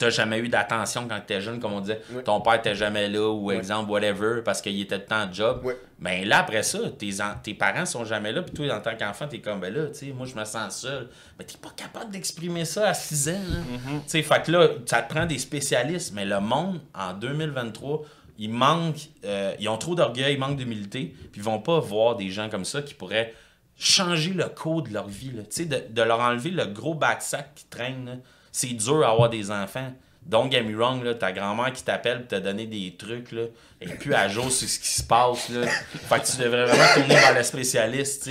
t'as 0.00 0.10
jamais 0.10 0.38
eu 0.38 0.48
d'attention 0.48 1.06
quand 1.06 1.20
t'étais 1.20 1.40
jeune, 1.40 1.60
comme 1.60 1.74
on 1.74 1.80
disait, 1.80 2.00
ton 2.24 2.40
père 2.40 2.54
était 2.54 2.74
jamais 2.74 3.08
là, 3.08 3.30
ou 3.30 3.52
exemple, 3.52 3.90
whatever, 3.90 4.40
parce 4.44 4.60
qu'il 4.60 4.80
était 4.80 4.96
tout 4.96 5.02
le 5.02 5.06
temps 5.08 5.28
en 5.28 5.32
job. 5.32 5.60
Ouais. 5.62 5.76
Ben 6.00 6.26
là, 6.26 6.38
après 6.40 6.62
ça, 6.62 6.78
tes, 6.98 7.20
en- 7.20 7.34
tes 7.42 7.54
parents 7.54 7.84
sont 7.86 8.04
jamais 8.04 8.32
là, 8.32 8.42
puis 8.42 8.54
toi, 8.54 8.74
en 8.76 8.80
tant 8.80 8.96
qu'enfant, 8.96 9.28
t'es 9.28 9.40
comme, 9.40 9.60
ben 9.60 9.72
là, 9.72 9.86
tu 9.88 9.94
sais, 9.94 10.06
moi, 10.12 10.26
je 10.26 10.34
me 10.34 10.44
sens 10.44 10.80
seul. 10.80 11.08
Mais 11.38 11.44
t'es 11.44 11.58
pas 11.58 11.70
capable 11.76 12.10
d'exprimer 12.10 12.64
ça 12.64 12.88
à 12.88 12.94
6 12.94 13.28
ans. 13.28 13.32
là. 13.32 13.58
Tu 13.84 14.00
sais, 14.06 14.22
fait 14.22 14.42
que 14.42 14.50
là, 14.50 14.68
ça 14.86 15.02
te 15.02 15.12
prend 15.14 15.26
des 15.26 15.38
spécialistes, 15.38 16.12
mais 16.14 16.24
le 16.24 16.40
monde, 16.40 16.80
en 16.94 17.12
2023, 17.12 18.02
il 18.38 18.50
manque, 18.50 18.96
euh, 19.26 19.52
ils 19.60 19.68
ont 19.68 19.76
trop 19.76 19.94
d'orgueil, 19.94 20.32
ils 20.34 20.40
manquent 20.40 20.56
d'humilité, 20.56 21.14
puis 21.30 21.40
ils 21.40 21.42
vont 21.42 21.58
pas 21.60 21.78
voir 21.78 22.16
des 22.16 22.30
gens 22.30 22.48
comme 22.48 22.64
ça 22.64 22.80
qui 22.80 22.94
pourraient 22.94 23.34
changer 23.78 24.32
le 24.32 24.44
cours 24.48 24.82
de 24.82 24.92
leur 24.92 25.08
vie. 25.08 25.32
là. 25.32 25.42
Tu 25.42 25.48
sais, 25.50 25.64
de, 25.66 25.82
de 25.90 26.02
leur 26.02 26.20
enlever 26.20 26.50
le 26.50 26.64
gros 26.66 26.94
backsack 26.94 27.54
qui 27.54 27.64
traîne. 27.66 28.06
là. 28.06 28.12
C'est 28.52 28.74
dur 28.74 29.06
à 29.06 29.28
des 29.28 29.50
enfants. 29.50 29.92
Don't 30.24 30.50
get 30.50 30.62
wrong, 30.74 31.02
ta 31.18 31.32
grand-mère 31.32 31.72
qui 31.72 31.82
t'appelle 31.82 32.20
pour 32.20 32.28
te 32.28 32.34
donner 32.36 32.66
des 32.66 32.94
trucs, 32.96 33.32
là, 33.32 33.44
et 33.80 33.88
puis 33.88 34.12
à 34.14 34.28
jour 34.28 34.50
sur 34.50 34.68
ce 34.68 34.78
qui 34.78 34.88
se 34.88 35.02
passe. 35.02 35.48
Là. 35.48 35.66
Fait 35.66 36.20
que 36.20 36.26
tu 36.26 36.36
devrais 36.36 36.66
vraiment 36.66 36.94
tourner 36.94 37.14
vers 37.14 37.34
le 37.34 37.42
spécialiste. 37.42 38.30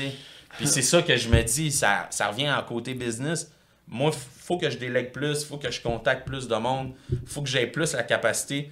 Puis 0.58 0.68
c'est 0.68 0.84
ça 0.84 1.02
que 1.02 1.18
je 1.18 1.30
me 1.30 1.42
dis, 1.42 1.72
ça, 1.72 2.08
ça 2.12 2.28
revient 2.28 2.48
à 2.48 2.64
côté 2.68 2.94
business. 2.94 3.52
Moi, 3.88 4.12
faut 4.12 4.58
que 4.58 4.70
je 4.70 4.78
délègue 4.78 5.12
plus, 5.12 5.44
faut 5.44 5.58
que 5.58 5.72
je 5.72 5.82
contacte 5.82 6.28
plus 6.28 6.48
de 6.48 6.56
monde, 6.56 6.94
faut 7.26 7.42
que 7.42 7.50
j'aie 7.50 7.68
plus 7.68 7.94
la 7.94 8.04
capacité 8.04 8.72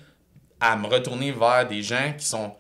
à 0.60 0.76
me 0.76 0.88
retourner 0.88 1.32
vers 1.32 1.68
des 1.68 1.82
gens 1.82 2.14
qui 2.18 2.26
sont 2.26 2.54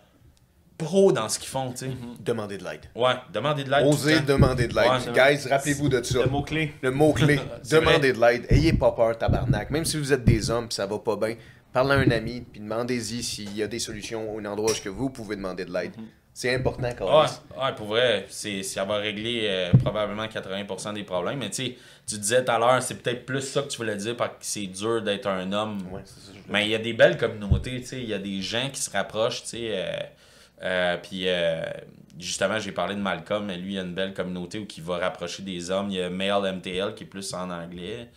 pros 0.77 1.11
dans 1.11 1.27
ce 1.29 1.39
qu'ils 1.39 1.49
font, 1.49 1.71
tu 1.71 1.85
sais. 1.85 1.91
Demander 2.19 2.57
de 2.57 2.63
l'aide. 2.63 2.81
Ouais, 2.95 3.13
demander 3.33 3.63
de 3.63 3.71
l'aide. 3.71 3.85
Osez 3.87 4.19
demander 4.21 4.67
de 4.67 4.75
l'aide. 4.75 4.91
Ouais, 5.13 5.35
Guys, 5.35 5.47
rappelez-vous 5.49 5.89
de 5.89 6.03
ça. 6.03 6.19
Le 6.23 6.29
mot-clé. 6.29 6.73
Le 6.81 6.91
mot-clé, 6.91 7.39
demandez 7.71 8.13
de 8.13 8.19
l'aide. 8.19 8.45
Ayez 8.49 8.73
pas 8.73 8.91
peur, 8.91 9.17
tabarnak. 9.17 9.69
Même 9.71 9.85
si 9.85 9.97
vous 9.97 10.13
êtes 10.13 10.23
des 10.23 10.49
hommes 10.51 10.65
et 10.69 10.73
ça 10.73 10.85
va 10.85 10.99
pas 10.99 11.15
bien, 11.15 11.35
parlez 11.73 11.93
à 11.93 11.97
un 11.97 12.11
ami 12.11 12.41
puis 12.41 12.59
demandez-y 12.61 13.23
s'il 13.23 13.55
y 13.55 13.63
a 13.63 13.67
des 13.67 13.79
solutions 13.79 14.33
ou 14.33 14.39
un 14.39 14.45
endroit 14.45 14.71
où 14.71 14.93
vous 14.93 15.09
pouvez 15.09 15.35
demander 15.35 15.65
de 15.65 15.73
l'aide. 15.73 15.93
C'est 16.33 16.53
important 16.53 16.89
quand 16.95 17.05
Ouais, 17.21 17.25
ouais, 17.59 17.73
pour 17.75 17.87
vrai, 17.87 18.27
c'est, 18.29 18.61
ça 18.61 18.85
va 18.85 18.97
régler 18.97 19.45
euh, 19.45 19.71
probablement 19.83 20.25
80% 20.27 20.93
des 20.93 21.03
problèmes. 21.03 21.39
Mais 21.39 21.49
tu 21.49 21.65
sais, 21.65 21.75
tu 22.07 22.19
disais 22.19 22.45
tout 22.45 22.51
à 22.51 22.59
l'heure, 22.59 22.83
c'est 22.83 23.01
peut-être 23.01 23.25
plus 23.25 23.41
ça 23.41 23.63
que 23.63 23.69
tu 23.69 23.77
voulais 23.77 23.95
dire 23.95 24.15
parce 24.15 24.29
que 24.33 24.35
c'est 24.41 24.67
dur 24.67 25.01
d'être 25.01 25.25
un 25.25 25.51
homme. 25.51 25.79
Ouais, 25.91 26.01
c'est 26.05 26.19
ça, 26.19 26.31
je- 26.35 26.51
Mais 26.53 26.65
il 26.65 26.69
y 26.69 26.75
a 26.75 26.77
des 26.77 26.93
belles 26.93 27.17
communautés, 27.17 27.81
tu 27.81 27.87
sais, 27.87 27.97
il 28.03 28.07
y 28.07 28.13
a 28.13 28.19
des 28.19 28.39
gens 28.43 28.69
qui 28.71 28.79
se 28.79 28.91
rapprochent, 28.91 29.41
tu 29.41 29.49
sais. 29.49 29.69
euh, 29.71 29.89
euh, 30.63 30.97
puis 30.97 31.23
euh, 31.27 31.61
justement, 32.19 32.59
j'ai 32.59 32.71
parlé 32.71 32.95
de 32.95 32.99
Malcolm, 33.01 33.45
mais 33.45 33.57
lui, 33.57 33.73
il 33.73 33.75
y 33.75 33.79
a 33.79 33.84
une 33.84 33.93
belle 33.93 34.13
communauté 34.13 34.59
où 34.59 34.65
il 34.75 34.84
va 34.84 34.97
rapprocher 34.97 35.43
des 35.43 35.69
hommes. 35.71 35.89
Il 35.89 35.97
y 35.97 36.01
a 36.01 36.09
Male 36.09 36.55
MTL 36.55 36.93
qui 36.95 37.03
est 37.03 37.07
plus 37.07 37.34
en 37.34 37.49
anglais. 37.49 38.09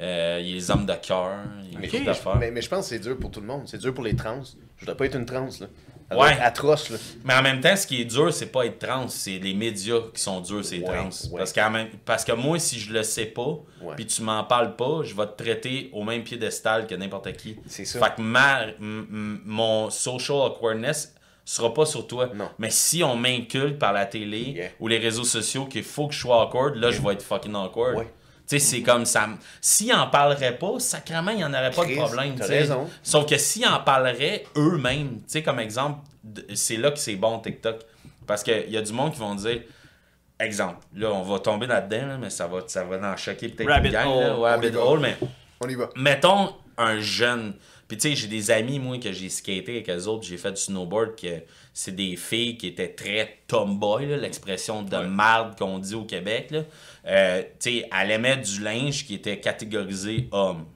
Euh, 0.00 0.38
il 0.40 0.48
y 0.48 0.52
a 0.52 0.54
les 0.54 0.70
hommes 0.70 0.86
de 0.86 0.94
cœur. 0.94 1.38
Mais, 1.78 1.88
je- 1.88 2.04
d'affaires. 2.04 2.36
mais, 2.36 2.50
mais 2.52 2.62
je 2.62 2.68
pense 2.68 2.84
que 2.88 2.94
c'est 2.94 3.00
dur 3.00 3.18
pour 3.18 3.30
tout 3.32 3.40
le 3.40 3.46
monde. 3.46 3.62
C'est 3.66 3.78
dur 3.78 3.92
pour 3.92 4.04
les 4.04 4.14
trans. 4.14 4.42
Je 4.76 4.80
voudrais 4.80 4.96
pas 4.96 5.06
être 5.06 5.16
une 5.16 5.26
trans, 5.26 5.48
là. 5.60 5.66
Ça 6.10 6.16
Ouais. 6.16 6.38
atroce, 6.40 6.88
là. 6.88 6.96
Mais 7.24 7.34
en 7.34 7.42
même 7.42 7.60
temps, 7.60 7.76
ce 7.76 7.86
qui 7.86 8.00
est 8.00 8.04
dur, 8.06 8.32
c'est 8.32 8.46
pas 8.46 8.64
être 8.64 8.78
trans, 8.78 9.08
c'est 9.08 9.38
les 9.38 9.52
médias 9.52 9.98
qui 10.14 10.22
sont 10.22 10.40
durs, 10.40 10.64
c'est 10.64 10.78
Ouais, 10.78 10.84
trans. 10.84 11.08
ouais. 11.32 11.36
Parce, 11.38 11.52
qu'en 11.52 11.68
même- 11.68 11.88
parce 12.06 12.24
que 12.24 12.32
moi, 12.32 12.58
si 12.58 12.78
je 12.78 12.92
le 12.94 13.02
sais 13.02 13.26
pas, 13.26 13.58
puis 13.94 14.06
tu 14.06 14.22
m'en 14.22 14.42
parles 14.44 14.74
pas, 14.76 15.00
je 15.02 15.14
vais 15.14 15.26
te 15.26 15.42
traiter 15.42 15.90
au 15.92 16.04
même 16.04 16.22
piédestal 16.22 16.86
que 16.86 16.94
n'importe 16.94 17.32
qui. 17.34 17.56
C'est 17.66 17.84
ça. 17.84 17.98
Fait 17.98 18.14
que 18.14 18.22
ma, 18.22 18.66
mon 18.80 19.90
social 19.90 20.38
awkwardness 20.38 21.14
sera 21.50 21.72
pas 21.72 21.86
sur 21.86 22.06
toi. 22.06 22.28
Non. 22.34 22.50
Mais 22.58 22.70
si 22.70 23.02
on 23.02 23.16
m'inculque 23.16 23.78
par 23.78 23.92
la 23.92 24.04
télé 24.06 24.38
Yeah. 24.38 24.68
ou 24.80 24.88
les 24.88 24.98
réseaux 24.98 25.24
sociaux 25.24 25.66
qu'il 25.66 25.82
faut 25.84 26.08
que 26.08 26.14
je 26.14 26.20
sois 26.20 26.42
awkward, 26.42 26.76
là, 26.76 26.90
je 26.90 27.00
vais 27.00 27.12
être 27.14 27.22
fucking 27.22 27.54
awkward. 27.54 27.96
Ouais. 27.96 28.04
Tu 28.48 28.58
sais, 28.58 28.58
c'est 28.58 28.82
comme 28.82 29.04
ça. 29.04 29.28
S'ils 29.60 29.92
en 29.92 30.06
parleraient 30.08 30.56
pas, 30.56 30.78
sacrément, 30.78 31.30
il 31.32 31.38
n'y 31.38 31.44
en 31.44 31.52
aurait 31.52 31.70
pas 31.70 31.84
de 31.84 31.94
problème. 31.96 32.36
sais. 32.38 32.46
raison. 32.60 32.88
Sauf 33.02 33.26
que 33.26 33.36
s'ils 33.36 33.66
en 33.66 33.80
parleraient 33.80 34.44
eux-mêmes, 34.56 35.16
tu 35.18 35.22
sais, 35.26 35.42
comme 35.42 35.58
exemple, 35.60 36.00
c'est 36.54 36.76
là 36.76 36.90
que 36.90 36.98
c'est 36.98 37.16
bon 37.16 37.38
TikTok. 37.40 37.80
Parce 38.26 38.42
qu'il 38.42 38.68
y 38.70 38.76
a 38.76 38.82
du 38.82 38.92
monde 38.92 39.12
qui 39.12 39.18
vont 39.18 39.34
dire, 39.34 39.60
exemple, 40.40 40.78
là, 40.94 41.10
on 41.12 41.22
va 41.22 41.38
tomber 41.40 41.66
là-dedans, 41.66 42.06
là, 42.06 42.18
mais 42.18 42.30
ça 42.30 42.46
va, 42.46 42.60
ça 42.66 42.84
va 42.84 42.96
en 43.12 43.16
choquer 43.16 43.48
peut-être 43.48 43.68
Rabbit 43.70 43.88
une 43.88 43.94
gang. 43.94 44.04
là. 44.08 44.10
hole. 44.14 44.22
Ouais, 44.24 44.34
On 44.36 44.42
rabbit 44.42 44.66
y 44.68 44.70
va. 44.70 44.84
hole, 44.84 45.00
mais 45.00 45.16
On 45.60 45.68
y 45.68 45.74
va. 45.74 45.88
mettons 45.96 46.54
un 46.76 47.00
jeune. 47.00 47.54
Puis 47.88 47.96
tu 47.96 48.10
sais, 48.10 48.14
j'ai 48.14 48.28
des 48.28 48.50
amis, 48.50 48.78
moi, 48.78 48.98
que 48.98 49.10
j'ai 49.12 49.30
skaté 49.30 49.78
avec 49.78 49.88
eux 49.88 50.06
autres, 50.06 50.24
j'ai 50.26 50.36
fait 50.36 50.52
du 50.52 50.60
snowboard, 50.60 51.16
que 51.18 51.42
c'est 51.72 51.96
des 51.96 52.16
filles 52.16 52.58
qui 52.58 52.66
étaient 52.66 52.92
très 52.94 53.38
tomboy, 53.46 54.06
l'expression 54.06 54.82
de 54.82 54.96
marde 54.98 55.58
qu'on 55.58 55.78
dit 55.78 55.94
au 55.94 56.04
Québec. 56.04 56.48
Là. 56.50 56.60
Euh, 57.06 57.42
tu 57.58 57.80
sais, 57.80 57.88
elle 57.98 58.10
aimait 58.10 58.36
du 58.36 58.62
linge 58.62 59.06
qui 59.06 59.14
était 59.14 59.40
catégorisé 59.40 60.28
homme. 60.32 60.66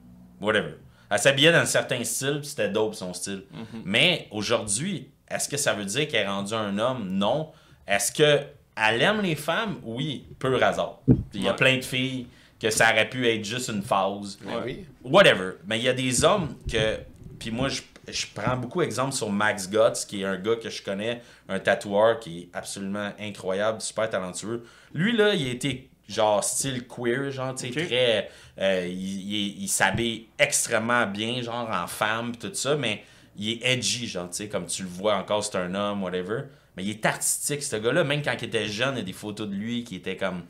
Whatever. 0.41 0.73
Elle 1.11 1.19
s'habillait 1.19 1.51
dans 1.51 1.59
un 1.59 1.65
certain 1.65 2.03
style, 2.03 2.39
puis 2.39 2.47
c'était 2.49 2.69
dope 2.69 2.95
son 2.95 3.13
style. 3.13 3.43
Mais 3.85 4.27
aujourd'hui, 4.31 5.09
est-ce 5.29 5.47
que 5.47 5.57
ça 5.57 5.73
veut 5.73 5.85
dire 5.85 6.07
qu'elle 6.07 6.25
est 6.25 6.27
rendue 6.27 6.55
un 6.55 6.77
homme? 6.79 7.07
Non. 7.11 7.51
Est-ce 7.87 8.11
que 8.11 8.41
elle 8.75 9.01
aime 9.03 9.21
les 9.21 9.35
femmes? 9.35 9.79
Oui, 9.83 10.25
pur 10.39 10.61
hasard. 10.63 10.99
Il 11.35 11.43
y 11.43 11.47
a 11.47 11.51
Ouais. 11.51 11.55
plein 11.55 11.77
de 11.77 11.83
filles 11.83 12.25
que 12.63 12.69
ça 12.71 12.91
aurait 12.91 13.09
pu 13.09 13.27
être 13.27 13.43
juste 13.45 13.69
une 13.69 13.83
phase 13.83 14.37
Ben 14.41 14.61
oui. 14.65 14.85
whatever. 15.03 15.51
Mais 15.67 15.77
il 15.79 15.83
y 15.83 15.89
a 15.89 15.93
des 15.93 16.23
hommes 16.23 16.55
que. 16.71 16.97
Puis 17.39 17.51
moi, 17.51 17.67
je, 17.69 17.81
je 18.09 18.25
prends 18.33 18.55
beaucoup 18.55 18.81
exemple 18.81 19.11
sur 19.13 19.29
Max 19.29 19.69
Guts, 19.69 20.05
qui 20.07 20.21
est 20.21 20.25
un 20.25 20.37
gars 20.37 20.55
que 20.55 20.69
je 20.69 20.81
connais, 20.81 21.21
un 21.49 21.59
tatoueur 21.59 22.19
qui 22.19 22.39
est 22.43 22.49
absolument 22.53 23.11
incroyable, 23.19 23.81
super 23.81 24.09
talentueux. 24.09 24.63
Lui, 24.93 25.15
là, 25.15 25.33
il 25.35 25.47
a 25.47 25.51
été 25.51 25.89
genre 26.07 26.43
style 26.43 26.87
queer, 26.87 27.31
genre, 27.31 27.53
tu 27.55 27.73
sais, 27.73 27.85
très. 27.85 28.29
euh, 28.59 28.87
il 28.87 29.33
il- 29.33 29.63
il 29.63 29.67
s'habille 29.67 30.27
extrêmement 30.39 31.05
bien, 31.05 31.41
genre 31.41 31.69
en 31.69 31.87
femme, 31.87 32.31
pis 32.31 32.37
tout 32.47 32.53
ça, 32.53 32.75
mais 32.75 33.03
il 33.37 33.49
est 33.49 33.59
edgy, 33.73 34.07
genre, 34.07 34.29
tu 34.29 34.37
sais, 34.37 34.47
comme 34.47 34.67
tu 34.67 34.83
le 34.83 34.89
vois 34.89 35.15
encore, 35.15 35.43
c'est 35.43 35.57
un 35.57 35.73
homme, 35.75 36.01
whatever. 36.03 36.43
Mais 36.77 36.83
il 36.83 36.91
est 36.91 37.05
artistique, 37.05 37.61
ce 37.63 37.75
gars-là. 37.75 38.03
Même 38.03 38.21
quand 38.21 38.35
il 38.41 38.45
était 38.45 38.67
jeune, 38.67 38.95
il 38.95 38.99
y 38.99 39.01
a 39.01 39.05
des 39.05 39.13
photos 39.13 39.47
de 39.49 39.53
lui 39.53 39.83
qui 39.83 39.95
étaient 39.95 40.17
comme. 40.17 40.43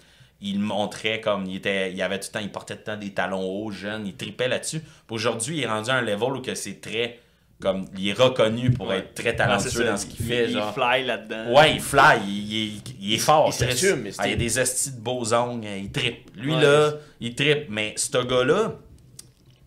Il 0.45 0.59
montrait 0.59 1.21
comme. 1.21 1.45
Il, 1.45 1.55
était, 1.55 1.91
il 1.93 2.01
avait 2.01 2.19
tout 2.19 2.27
le 2.29 2.33
temps. 2.33 2.39
Il 2.43 2.51
portait 2.51 2.75
tout 2.75 2.81
le 2.87 2.93
temps 2.93 2.99
des 2.99 3.11
talons 3.13 3.41
hauts, 3.43 3.71
jeune. 3.71 4.05
Il 4.05 4.15
tripait 4.15 4.47
là-dessus. 4.49 4.81
Aujourd'hui, 5.09 5.57
il 5.59 5.63
est 5.63 5.67
rendu 5.67 5.89
à 5.89 5.95
un 5.95 6.01
level 6.01 6.33
où 6.35 6.41
que 6.41 6.53
c'est 6.53 6.81
très. 6.81 7.19
Comme. 7.61 7.85
Il 7.97 8.09
est 8.09 8.13
reconnu 8.13 8.71
pour 8.71 8.87
Ouais. 8.89 8.97
être 8.97 9.13
très 9.13 9.29
Ah, 9.29 9.33
talentueux 9.33 9.69
ça. 9.69 9.83
dans 9.91 9.95
ce 9.97 10.05
qu'il 10.05 10.19
Il- 10.19 10.27
fait. 10.27 10.45
Il 10.49 10.53
genre. 10.53 10.73
fly 10.73 11.05
là-dedans. 11.05 11.53
Ouais, 11.53 11.75
il 11.75 11.79
fly, 11.79 12.19
il, 12.27 12.51
il 12.53 12.67
est- 12.77 12.81
il 12.99 13.13
est 13.13 13.17
fort. 13.19 13.45
il 13.47 13.53
s'assume, 13.53 14.01
mais 14.01 14.11
c'est- 14.11 14.21
Ah, 14.21 14.27
il 14.27 14.33
a 14.33 14.35
des 14.35 14.59
estis 14.59 14.91
de 14.91 14.99
beaux 14.99 15.33
ongles, 15.33 15.65
il 15.65 15.91
trippe. 15.91 16.29
Lui, 16.35 16.53
Ouais. 16.53 16.61
là, 16.61 16.91
il 17.21 17.33
trippe. 17.35 17.67
Mais 17.69 17.93
ce 17.95 18.17
gars-là, 18.17 18.73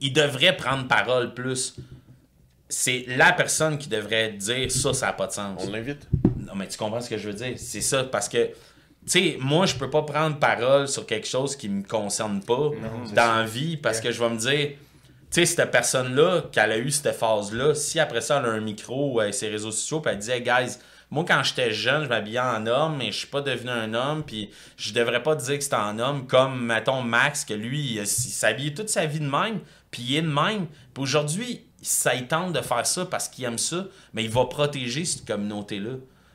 il 0.02 0.12
devrait 0.12 0.54
prendre 0.58 0.86
parole 0.86 1.32
plus. 1.32 1.74
C'est 2.68 3.04
la 3.08 3.32
personne 3.32 3.78
qui 3.78 3.88
devrait 3.88 4.32
dire 4.32 4.70
ça, 4.70 4.92
ça 4.92 5.06
n'a 5.06 5.12
pas 5.14 5.28
de 5.28 5.32
sens. 5.32 5.62
On 5.66 5.70
l'invite. 5.70 6.06
Non, 6.44 6.54
mais 6.54 6.66
tu 6.68 6.76
comprends 6.76 7.00
ce 7.00 7.08
que 7.08 7.16
je 7.16 7.28
veux 7.28 7.34
dire? 7.34 7.54
C'est 7.56 7.80
ça, 7.80 8.04
parce 8.04 8.28
que, 8.28 8.50
sais, 9.06 9.36
moi, 9.40 9.66
je 9.66 9.74
peux 9.74 9.90
pas 9.90 10.02
prendre 10.02 10.38
parole 10.38 10.88
sur 10.88 11.06
quelque 11.06 11.26
chose 11.26 11.56
qui 11.56 11.68
me 11.68 11.82
concerne 11.82 12.42
pas 12.42 12.70
c'est 13.04 13.14
dans 13.14 13.36
la 13.36 13.44
vie, 13.44 13.76
parce 13.76 14.00
que 14.00 14.10
je 14.10 14.20
vais 14.20 14.30
me 14.30 14.38
dire, 14.38 14.70
tu 14.70 14.76
sais, 15.30 15.46
cette 15.46 15.70
personne-là, 15.70 16.44
qu'elle 16.52 16.72
a 16.72 16.78
eu 16.78 16.90
cette 16.90 17.14
phase-là, 17.14 17.74
si 17.74 18.00
après 18.00 18.20
ça, 18.20 18.38
elle 18.38 18.50
a 18.50 18.52
un 18.52 18.60
micro 18.60 19.20
ou 19.20 19.32
ses 19.32 19.48
réseaux 19.48 19.70
sociaux, 19.70 20.00
puis 20.00 20.12
elle 20.12 20.18
dit, 20.18 20.30
hey, 20.30 20.42
guys, 20.42 20.78
moi, 21.10 21.24
quand 21.26 21.42
j'étais 21.44 21.72
jeune, 21.72 22.04
je 22.04 22.08
m'habillais 22.08 22.40
en 22.40 22.66
homme, 22.66 22.96
mais 22.96 23.12
je 23.12 23.18
suis 23.18 23.26
pas 23.28 23.40
devenu 23.40 23.70
un 23.70 23.94
homme, 23.94 24.24
puis 24.24 24.50
je 24.76 24.92
devrais 24.92 25.22
pas 25.22 25.36
dire 25.36 25.56
que 25.56 25.62
c'était 25.62 25.76
un 25.76 25.98
homme, 26.00 26.26
comme, 26.26 26.66
mettons, 26.66 27.02
Max, 27.02 27.44
que 27.44 27.54
lui, 27.54 27.80
il, 27.80 27.96
il 27.98 28.06
s'habillait 28.06 28.74
toute 28.74 28.88
sa 28.88 29.06
vie 29.06 29.20
de 29.20 29.28
même, 29.28 29.60
puis 29.90 30.02
il 30.02 30.16
est 30.16 30.22
de 30.22 30.26
même. 30.26 30.66
Puis 30.92 31.02
aujourd'hui, 31.02 31.66
ça 31.82 32.14
il 32.14 32.26
tente 32.26 32.52
de 32.52 32.60
faire 32.60 32.86
ça 32.86 33.06
parce 33.06 33.28
qu'il 33.28 33.44
aime 33.44 33.58
ça, 33.58 33.86
mais 34.12 34.24
il 34.24 34.30
va 34.30 34.46
protéger 34.46 35.04
cette 35.04 35.24
communauté-là. 35.24 35.92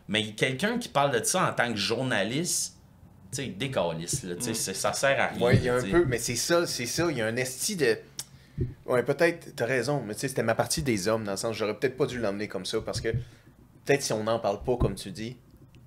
Mais 0.07 0.32
quelqu'un 0.34 0.78
qui 0.78 0.90
parle 0.90 1.18
de 1.19 1.23
ça 1.23 1.49
en 1.49 1.53
tant 1.53 1.72
que 1.72 1.78
journaliste, 1.78 2.76
tu 3.32 3.44
sais, 3.44 3.48
décalisse, 3.48 4.23
là, 4.23 4.36
tu 4.36 4.44
sais, 4.44 4.53
c'est- 4.53 4.73
ça 4.73 4.91
sert 4.94 5.19
à 5.19 5.28
rien. 5.28 5.41
Ouais, 5.45 5.56
il 5.57 5.64
y 5.64 5.69
a 5.69 5.76
un 5.76 5.82
peu, 5.82 6.06
mais 6.06 6.18
c'est 6.18 6.36
ça, 6.36 6.68
c'est 6.68 6.86
ça, 6.86 7.07
il 7.10 7.18
y 7.18 7.22
a 7.22 7.28
un 7.28 7.36
esti 7.38 7.76
de. 7.76 7.98
Ouais, 8.86 9.03
peut-être, 9.03 9.56
t'as 9.56 9.65
raison, 9.65 10.03
mais 10.06 10.14
tu 10.14 10.22
sais, 10.22 10.28
c'était 10.28 10.44
ma 10.44 10.53
partie 10.56 10.84
des 10.84 11.07
hommes, 11.07 11.23
dans 11.23 11.32
le 11.32 11.38
sens, 11.38 11.56
j'aurais 11.56 11.76
peut-être 11.78 11.95
pas 11.98 12.06
dû 12.06 12.19
l'emmener 12.19 12.48
comme 12.48 12.65
ça, 12.65 12.80
parce 12.82 12.99
que 12.99 13.10
peut-être 13.10 14.02
si 14.03 14.11
on 14.14 14.23
n'en 14.23 14.40
parle 14.40 14.61
pas, 14.64 14.76
comme 14.76 14.95
tu 14.95 15.11
dis, 15.11 15.36
tu 15.36 15.38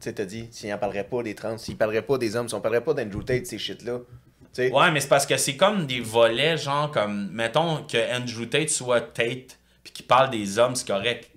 sais, 0.01 0.13
t'as 0.15 0.25
dit, 0.25 0.49
s'il 0.51 0.71
n'en 0.71 0.79
parlerait 0.79 1.05
pas 1.05 1.23
des 1.23 1.35
trans, 1.35 1.59
s'il 1.59 1.77
parlerait 1.77 2.03
pas 2.03 2.17
des 2.19 2.35
hommes, 2.35 2.49
si 2.49 2.55
on 2.55 2.61
parlerait 2.61 2.83
pas 2.85 2.95
d'Andrew 2.95 3.23
Tate, 3.23 3.47
ces 3.47 3.59
shit-là, 3.59 3.99
tu 4.01 4.47
sais. 4.53 4.73
Ouais, 4.73 4.91
mais 4.91 5.01
c'est 5.01 5.09
parce 5.09 5.27
que 5.27 5.37
c'est 5.37 5.57
comme 5.57 5.87
des 5.87 6.01
volets, 6.01 6.57
genre, 6.57 6.91
comme, 6.91 7.31
mettons 7.31 7.85
que 7.85 7.99
Andrew 8.17 8.47
Tate 8.47 8.71
soit 8.71 9.03
Tate, 9.03 9.59
puis 9.83 9.93
qu'il 9.93 10.07
parle 10.07 10.31
des 10.31 10.59
hommes, 10.59 10.75
c'est 10.75 10.87
correct. 10.87 11.31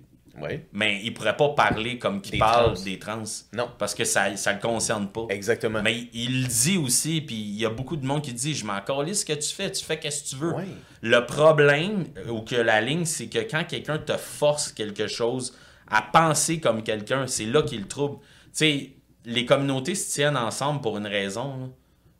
Mais 0.72 1.00
il 1.02 1.12
pourrait 1.14 1.36
pas 1.36 1.50
parler 1.50 1.98
comme 1.98 2.20
qu'il 2.20 2.38
parle 2.38 2.74
trans. 2.74 2.84
des 2.84 2.98
trans. 2.98 3.22
Non. 3.52 3.68
Parce 3.78 3.94
que 3.94 4.04
ça, 4.04 4.36
ça 4.36 4.52
le 4.52 4.60
concerne 4.60 5.08
pas. 5.08 5.26
exactement. 5.30 5.82
Mais 5.82 6.08
il 6.12 6.42
le 6.42 6.48
dit 6.48 6.76
aussi, 6.78 7.20
puis 7.20 7.36
il 7.36 7.58
y 7.58 7.66
a 7.66 7.70
beaucoup 7.70 7.96
de 7.96 8.06
monde 8.06 8.22
qui 8.22 8.32
dit 8.32 8.54
Je 8.54 8.64
m'en 8.64 8.80
calisse 8.80 9.20
ce 9.20 9.24
que 9.26 9.32
tu 9.32 9.54
fais, 9.54 9.70
tu 9.70 9.84
fais 9.84 9.98
qu'est-ce 9.98 10.24
que 10.24 10.28
tu 10.30 10.36
veux. 10.36 10.54
Le 11.00 11.26
problème, 11.26 12.06
euh, 12.16 12.30
ou 12.30 12.42
que 12.42 12.56
la 12.56 12.80
ligne, 12.80 13.04
c'est 13.04 13.28
que 13.28 13.38
quand 13.38 13.64
quelqu'un 13.64 13.98
te 13.98 14.16
force 14.16 14.72
quelque 14.72 15.06
chose 15.06 15.56
à 15.90 16.02
penser 16.02 16.60
comme 16.60 16.82
quelqu'un, 16.82 17.26
c'est 17.26 17.46
là 17.46 17.62
qu'il 17.62 17.80
le 17.80 17.88
trouble. 17.88 18.18
Tu 18.18 18.50
sais, 18.52 18.92
les 19.24 19.44
communautés 19.44 19.94
se 19.94 20.12
tiennent 20.12 20.36
ensemble 20.36 20.80
pour 20.80 20.98
une 20.98 21.06
raison. 21.06 21.72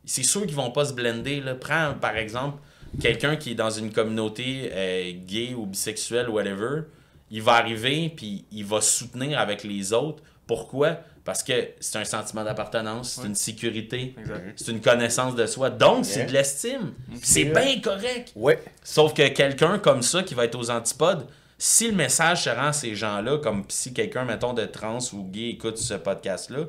C'est 0.05 0.23
sûr 0.23 0.45
qu'ils 0.45 0.55
vont 0.55 0.71
pas 0.71 0.85
se 0.85 0.93
blender. 0.93 1.41
Là. 1.41 1.55
Prends, 1.55 1.93
par 1.99 2.15
exemple, 2.15 2.59
quelqu'un 3.01 3.35
qui 3.35 3.51
est 3.51 3.55
dans 3.55 3.69
une 3.69 3.91
communauté 3.91 4.69
euh, 4.71 5.11
gay 5.25 5.53
ou 5.53 5.65
bisexuelle, 5.65 6.29
whatever. 6.29 6.83
Il 7.31 7.41
va 7.41 7.53
arriver, 7.53 8.09
puis 8.15 8.45
il 8.51 8.65
va 8.65 8.81
soutenir 8.81 9.39
avec 9.39 9.63
les 9.63 9.93
autres. 9.93 10.23
Pourquoi? 10.47 10.97
Parce 11.25 11.43
que 11.43 11.69
c'est 11.79 11.99
un 11.99 12.05
sentiment 12.05 12.43
d'appartenance, 12.43 13.19
c'est 13.21 13.27
une 13.27 13.35
sécurité, 13.35 14.15
c'est 14.55 14.71
une 14.71 14.81
connaissance 14.81 15.35
de 15.35 15.45
soi. 15.45 15.69
Donc, 15.69 16.05
c'est 16.05 16.25
de 16.25 16.31
l'estime. 16.31 16.93
Puis 17.07 17.19
C'est 17.21 17.45
bien 17.45 17.79
correct. 17.81 18.31
Ouais, 18.35 18.59
Sauf 18.83 19.13
que 19.13 19.27
quelqu'un 19.27 19.77
comme 19.77 20.01
ça 20.01 20.23
qui 20.23 20.33
va 20.33 20.45
être 20.45 20.55
aux 20.57 20.71
antipodes, 20.71 21.27
si 21.57 21.87
le 21.89 21.95
message 21.95 22.45
se 22.45 22.49
rend 22.49 22.67
à 22.67 22.73
ces 22.73 22.95
gens-là, 22.95 23.37
comme 23.37 23.63
si 23.67 23.93
quelqu'un, 23.93 24.23
mettons, 24.25 24.53
de 24.53 24.65
trans 24.65 24.97
ou 25.13 25.23
gay 25.25 25.49
écoute 25.49 25.77
ce 25.77 25.93
podcast-là, 25.93 26.61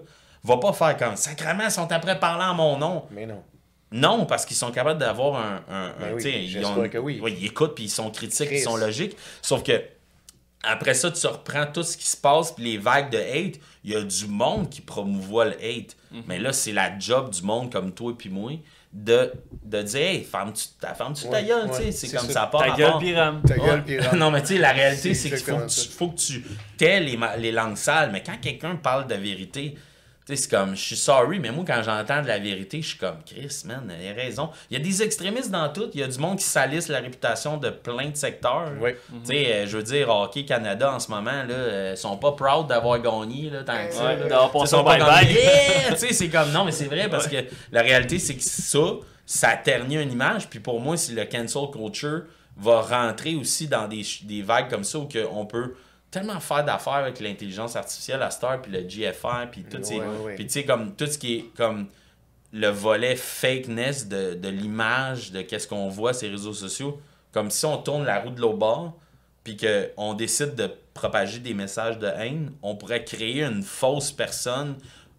va 0.45 0.57
pas 0.59 0.73
faire 0.75 0.97
comme 0.97 1.17
sacrément, 1.17 1.65
ils 1.65 1.71
sont 1.71 1.91
après 1.91 2.19
parlant 2.19 2.51
en 2.51 2.55
mon 2.55 2.77
nom. 2.77 3.05
mais 3.11 3.25
non. 3.25 3.43
Non, 3.93 4.25
parce 4.27 4.45
qu'ils 4.47 4.57
sont 4.57 4.71
capables 4.71 5.01
d'avoir 5.01 5.37
un. 5.37 5.65
un, 5.69 5.87
un- 5.87 5.93
Ben 5.99 6.15
oui, 6.15 6.23
ils 6.45 6.49
j'espère 6.49 6.79
ont- 6.79 6.89
que 6.89 6.99
oui. 6.99 7.21
ils 7.39 7.47
écoutent, 7.47 7.75
puis 7.75 7.85
ils 7.85 7.91
sont 7.91 8.11
critiques, 8.11 8.47
Chris. 8.47 8.59
ils 8.59 8.63
sont 8.63 8.77
logiques. 8.77 9.17
Sauf 9.43 9.63
que. 9.65 9.83
Après 10.63 10.95
ça, 10.95 11.11
tu 11.11 11.27
reprends 11.27 11.67
tout 11.67 11.83
ce 11.83 11.97
qui 11.97 12.07
se 12.07 12.17
passe, 12.17 12.53
puis 12.53 12.65
les 12.65 12.79
vagues 12.79 13.11
de 13.11 13.19
hate, 13.19 13.59
il 13.83 13.93
y 13.93 13.95
a 13.97 14.03
du 14.03 14.27
monde 14.27 14.69
qui 14.69 14.81
promouvoit 14.83 15.47
le 15.47 15.53
hate. 15.55 15.97
Mhm. 16.11 16.23
Mais 16.27 16.39
là, 16.39 16.53
c'est 16.53 16.73
la 16.73 16.99
job 16.99 17.31
du 17.31 17.43
monde 17.43 17.73
comme 17.73 17.93
toi 17.93 18.13
et 18.13 18.15
puis 18.15 18.29
moi 18.29 18.53
de, 18.93 19.33
de 19.65 19.83
dire 19.83 20.01
Hey, 20.01 20.25
ferme-tu 20.25 20.65
ta, 20.81 20.95
ferme-tu 20.95 21.25
ta 21.25 21.31
Ouais, 21.31 21.45
gueule, 21.45 21.71
ouais, 21.71 21.77
tu 21.79 21.85
sais. 21.85 21.93
C'est 21.93 22.17
comme 22.17 22.29
ça. 22.29 22.47
part 22.47 22.63
Ta 22.63 22.77
gueule, 22.77 22.99
Piram. 22.99 23.43
Ta 23.43 23.57
gueule, 23.57 23.85
non, 24.17 24.31
mais 24.31 24.41
tu 24.43 24.49
sais, 24.49 24.59
la 24.59 24.73
réalité, 24.73 25.15
C'est 25.15 25.29
qu'il 25.31 25.39
faut 25.39 25.57
que, 25.59 25.67
tu, 25.69 25.89
faut 25.89 26.09
que 26.09 26.17
tu 26.19 26.45
tais 26.77 27.01
les, 27.01 27.19
les 27.39 27.53
langues 27.53 27.77
sales. 27.77 28.11
Mais 28.13 28.23
quand 28.23 28.39
quelqu'un 28.41 28.77
parle 28.77 29.07
de 29.07 29.15
vérité, 29.15 29.75
tu 29.75 29.81
sais, 30.31 30.37
c'est 30.37 30.51
comme, 30.51 30.75
je 30.75 30.81
suis 30.81 30.97
sorry, 30.97 31.39
mais 31.39 31.51
moi, 31.51 31.65
quand 31.67 31.83
j'entends 31.83 32.23
de 32.23 32.29
la 32.29 32.39
vérité, 32.39 32.81
je 32.83 32.89
suis 32.89 32.99
comme, 32.99 33.19
Chris, 33.25 33.63
man, 33.67 33.93
il 34.01 34.09
a 34.09 34.13
raison. 34.13 34.51
Il 34.71 34.79
y 34.79 34.81
a 34.81 34.85
des 34.85 35.03
extrémistes 35.03 35.51
dans 35.51 35.69
tout. 35.69 35.91
Il 35.95 36.01
y 36.01 36.03
a 36.03 36.09
du 36.09 36.19
monde 36.19 36.39
qui 36.39 36.45
salisse 36.45 36.89
la 36.89 37.01
réputation 37.01 37.57
de 37.57 37.71
plein 37.71 38.09
de 38.09 38.17
secteurs. 38.17 38.73
Ouais. 38.81 38.99
Tu 39.25 39.33
sais, 39.33 39.53
euh, 39.53 39.67
je 39.67 39.77
veux 39.77 39.83
dire, 39.83 40.09
Hockey 40.09 40.45
Canada, 40.45 40.93
en 40.93 40.99
ce 40.99 41.11
moment, 41.11 41.45
là, 41.47 41.55
euh, 41.55 41.97
sont 41.97 42.17
pas 42.17 42.33
proud 42.33 42.67
d'avoir 42.67 42.99
gagné, 43.01 43.51
là, 43.51 43.63
tant 43.63 43.87
que 43.87 43.93
ça. 43.93 44.17
Passé 44.53 44.67
sont 44.67 44.85
pas 44.85 44.99
comme, 44.99 45.09
Yeah! 45.29 45.93
Tu 45.93 45.99
sais, 45.99 46.13
c'est 46.13 46.29
comme, 46.29 46.51
non, 46.53 46.65
mais 46.65 46.73
c'est 46.73 46.87
vrai, 46.87 47.09
parce 47.09 47.29
que 47.29 47.37
la 47.73 47.83
réalité, 47.83 48.19
c'est 48.19 48.35
que 48.35 48.43
ça, 48.43 48.79
ça 49.27 49.57
ternit 49.57 49.97
une 49.97 50.13
image. 50.13 50.49
Puis 50.49 50.61
pour 50.61 50.81
moi, 50.81 50.97
si 50.97 51.15
le 51.15 51.25
cancel 51.25 51.63
culture 51.73 52.23
va 52.57 52.81
rentrer 52.83 53.37
aussi 53.37 53.69
dans 53.69 53.89
des, 53.89 54.03
des 54.23 54.43
vagues 54.43 54.69
comme 54.69 54.85
ça, 54.85 54.99
où 54.99 55.09
on 55.33 55.47
peut 55.47 55.75
tellement 56.11 56.41
faire 56.41 56.65
d'affaires 56.65 56.95
avec 56.95 57.21
l'intelligence 57.21 57.77
artificielle 57.77 58.23
à 58.23 58.31
Star, 58.31 58.61
puis 58.61 58.73
le 58.73 58.81
GFR, 58.81 59.49
puis 59.51 59.63
tout, 59.65 59.79
ces- 59.83 59.95
Ouais, 59.99 60.07
ouais, 60.07 60.25
ouais. 60.25 60.35
puis 60.35 60.47
tu 60.47 60.53
sais, 60.53 60.65
comme 60.65 60.95
tout 60.97 61.07
ce 61.07 61.19
qui 61.19 61.35
est 61.37 61.45
comme 61.57 61.87
le 62.53 62.69
volet 62.69 63.15
fakeness 63.17 64.09
de, 64.09 64.35
de 64.35 64.49
l'image, 64.49 65.31
de 65.33 65.43
qu'est-ce 65.43 65.69
qu'on 65.69 65.89
voit 65.89 66.13
sur 66.13 66.27
les 66.27 66.33
réseaux 66.35 66.53
sociaux, 66.53 67.01
comme 67.33 67.51
si 67.51 67.65
on 67.65 67.77
tourne 67.79 68.05
la 68.05 68.19
roue 68.21 68.31
de 68.31 68.41
l'autre 68.41 68.57
bord, 68.59 68.95
puis 69.45 69.57
qu'on 69.57 70.15
décide 70.15 70.55
de 70.57 70.69
propager 70.93 71.39
des 71.39 71.55
messages 71.55 71.99
de 71.99 72.09
haine, 72.09 72.51
on 72.63 72.75
pourrait 72.75 73.05
créer 73.05 73.45
une 73.45 73.63
fausse 73.63 74.11
personne 74.11 74.77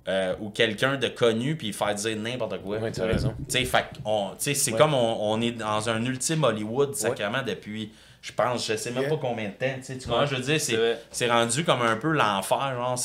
euh, 0.08 0.36
ou 0.42 0.50
quelqu'un 0.50 0.98
de 0.98 1.08
connu, 1.08 1.56
puis 1.56 1.72
faire 1.74 1.96
dire 1.96 2.18
n'importe 2.18 2.62
quoi. 2.62 2.80
Ouais, 2.80 2.92
tu 2.92 3.00
as 3.02 3.06
raison. 3.06 3.34
Tu 3.48 3.66
sais, 3.66 4.54
c'est 4.54 4.72
comme 4.74 4.94
on, 4.94 5.32
on 5.32 5.40
est 5.42 5.52
dans 5.52 5.90
un 5.90 6.04
ultime 6.06 6.44
Hollywood, 6.44 6.96
sacrément, 6.96 7.44
depuis, 7.44 7.92
je 8.22 8.32
pense, 8.34 8.68
je 8.68 8.76
sais 8.78 8.92
même 8.92 9.10
pas 9.10 9.18
combien 9.18 9.46
de 9.50 9.54
temps. 9.54 9.76
tu 9.78 9.84
sais, 9.84 9.98
Tu 9.98 10.08
vois, 10.08 10.26
je 10.26 10.36
veux 10.36 10.42
dire, 10.42 10.60
c'est 11.12 11.30
rendu 11.30 11.64
comme 11.64 11.82
un 11.82 11.96
peu 11.98 12.12
l'enfer. 12.12 12.74
Genre, 12.76 13.00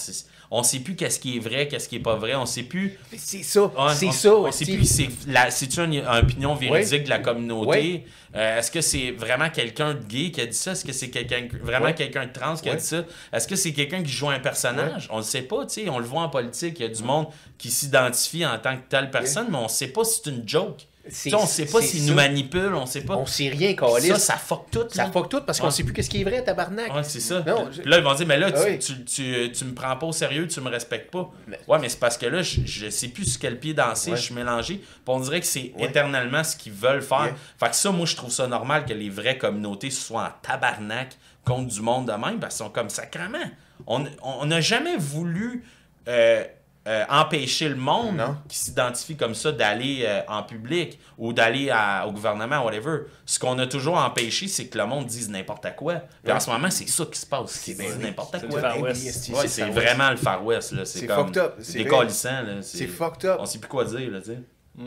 on 0.51 0.63
sait 0.63 0.79
plus 0.81 0.95
qu'est-ce 0.95 1.19
qui 1.19 1.37
est 1.37 1.41
vrai, 1.41 1.67
qu'est-ce 1.67 1.89
qui 1.89 1.97
est 1.97 2.01
pas 2.01 2.15
vrai. 2.17 2.35
On 2.37 2.47
sait 2.47 2.63
plus. 2.63 2.99
C'est 3.17 3.43
ça, 3.43 3.71
c'est 3.95 4.13
ça. 4.13 4.35
On 4.37 4.53
sait 4.53 4.65
plus 4.65 4.85
c'est 4.85 5.09
c'est 5.51 5.77
une, 5.79 5.95
une 5.95 6.07
opinion 6.07 6.55
véridique 6.55 7.05
de 7.05 7.09
la 7.09 7.19
communauté? 7.19 8.05
Euh, 8.35 8.59
Est-ce 8.59 8.71
que 8.71 8.83
c'est 8.83 9.13
vraiment 9.13 9.49
quelqu'un 9.49 9.95
de 9.95 10.05
gay 10.05 10.31
qui 10.31 10.41
a 10.43 10.47
dit 10.47 10.57
ça? 10.57 10.73
Est-ce 10.73 10.85
que 10.85 10.93
c'est 10.93 11.09
quelqu'un 11.09 11.49
vraiment 11.63 11.93
quelqu'un 11.95 12.27
de 12.27 12.33
trans 12.33 12.55
qui 12.55 12.69
a 12.69 12.75
dit 12.77 12.85
ça? 12.85 13.05
Est-ce 13.33 13.49
que 13.49 13.57
c'est 13.57 13.73
quelqu'un 13.73 14.03
qui 14.03 14.13
joue 14.13 14.29
un 14.29 14.39
personnage? 14.39 15.09
On 15.11 15.17
le 15.17 15.23
sait 15.23 15.43
pas. 15.43 15.65
Tu 15.67 15.83
sais, 15.85 15.89
on 15.89 15.99
le 15.99 16.05
voit 16.05 16.21
en 16.23 16.29
politique. 16.29 16.79
Il 16.79 16.83
y 16.83 16.87
a 16.87 16.93
du 16.95 17.03
monde 17.03 17.29
qui 17.59 17.71
s'identifie 17.71 18.45
en 18.45 18.59
tant 18.59 18.77
que 18.77 18.83
telle 18.89 19.11
personne, 19.11 19.47
mais 19.51 19.57
on 19.59 19.69
sait 19.69 19.89
pas 19.89 20.05
si 20.05 20.21
c'est 20.23 20.31
une 20.31 20.47
joke. 20.47 20.87
On 21.33 21.47
sait 21.47 21.67
pas 21.67 21.81
s'ils 21.83 22.03
ça. 22.03 22.09
nous 22.09 22.15
manipulent. 22.15 22.75
On 22.75 22.87
sait 22.87 23.03
pas. 23.03 23.17
On 23.17 23.27
sait 23.27 23.49
rien, 23.49 23.75
ça, 23.79 23.87
Calis. 23.87 24.21
ça 24.21 24.37
fuck 24.37 24.71
tout. 24.71 24.85
Ça 24.91 25.11
fuck 25.11 25.29
tout 25.29 25.41
parce 25.43 25.61
qu'on 25.61 25.71
sait 25.71 25.85
plus 25.85 25.93
qu'est-ce 25.93 26.11
qui 26.11 26.21
est 26.21 26.25
vrai, 26.25 26.43
tabarnak. 26.43 26.95
Ouais, 26.95 27.03
c'est 27.03 27.21
ça. 27.21 27.45
Là, 27.85 27.99
ils 27.99 28.03
vont 28.05 28.15
dire, 28.15 28.27
mais 28.27 28.39
là, 28.39 28.51
tu, 28.51 28.59
Ah 28.59 28.95
tu, 29.07 29.53
tu, 29.53 29.65
me 29.65 29.75
prends 29.75 29.97
pas 29.97 30.07
au 30.07 30.13
sérieux, 30.13 30.47
tu 30.49 30.61
me 30.61 30.69
respectes 30.69 31.11
pas. 31.11 31.31
Ouais, 31.69 31.79
mais 31.81 31.89
c'est 31.89 32.01
parce 32.01 32.19
que 32.19 32.27
là, 32.27 32.43
je, 32.43 32.61
je 32.65 32.91
sais 32.91 33.09
plus 33.09 33.25
sur 33.25 33.41
quel 33.41 33.59
pied 33.59 33.75
danser, 33.75 34.13
je 34.13 34.21
suis 34.23 34.35
mélangé. 34.35 34.77
Puis 34.77 34.85
on 35.07 35.21
dirait 35.21 35.41
que 35.41 35.47
c'est 35.47 35.73
éternellement 35.79 36.43
ce 36.45 36.57
qu'ils 36.57 36.73
veulent 36.73 37.03
faire. 37.03 37.35
Fait 37.59 37.71
que 37.71 37.77
ça, 37.77 37.91
moi, 37.91 38.07
je 38.07 38.17
trouve 38.17 38.31
ça 38.31 38.47
normal 38.47 38.85
que 38.85 38.93
les 38.93 39.11
vraies 39.11 39.39
communautés 39.39 39.91
soient 39.91 40.25
en 40.25 40.47
tabarnak 40.47 41.17
contre 41.45 41.73
du 41.73 41.81
monde 41.81 42.07
de 42.07 42.13
même, 42.13 42.41
parce 42.41 42.57
qu'ils 42.57 42.65
sont 42.67 42.71
comme 42.73 42.91
sacrament. 42.91 43.51
On 43.87 44.05
on 44.23 44.47
n'a 44.47 44.61
jamais 44.61 44.97
voulu 44.97 45.65
euh, 46.09 46.45
euh, 46.87 47.05
empêcher 47.09 47.69
le 47.69 47.75
monde 47.77 48.17
Non. 48.17 48.37
qui 48.49 48.59
s'identifie 48.59 49.17
comme 49.17 49.35
ça 49.35 49.51
d'aller 49.53 50.05
euh, 50.07 50.21
en 50.29 50.43
public 50.43 50.99
ou 51.19 51.33
d'aller 51.33 51.69
à- 51.71 52.07
au 52.07 52.13
gouvernement, 52.13 52.65
whatever. 52.65 53.01
Ce 53.25 53.39
qu'on 53.39 53.59
a 53.59 53.67
toujours 53.67 53.97
empêché, 53.99 54.47
c'est 54.49 54.67
que 54.69 54.79
le 54.79 54.87
monde 54.87 55.07
dise 55.07 55.29
n'importe 55.29 55.67
quoi. 55.77 56.03
Puis 56.23 56.33
en 56.33 56.39
ce 56.41 56.49
moment, 56.51 56.71
c'est 56.71 56.89
ça 56.89 57.05
qui 57.07 57.19
se 57.19 57.27
passe. 57.27 57.65
Oui, 57.67 57.77
n'importe 58.01 58.37
c'est 58.41 58.49
quoi. 58.49 58.79
Ouais, 58.79 58.95
c'est 58.95 59.33
Far 59.33 59.43
West. 59.43 59.61
vraiment 59.73 60.11
le 60.11 60.17
Far 60.17 60.45
West. 60.45 60.73
là. 60.73 60.85
C'est 60.85 61.01
C'est 61.01 61.07
comme- 61.07 61.27
fucked 61.27 61.39
up, 61.43 61.55
C'est 61.59 61.73
c'est 61.73 61.79
décalissant. 61.85 62.43
là. 62.43 62.63
C'est 62.63 62.87
fucked 62.87 63.25
up. 63.29 63.39
On 63.41 63.47
sait 63.47 63.59
plus 63.59 63.69
quoi 63.69 63.85
dire. 63.85 64.11
Là, 64.11 64.21
sais. 64.25 64.39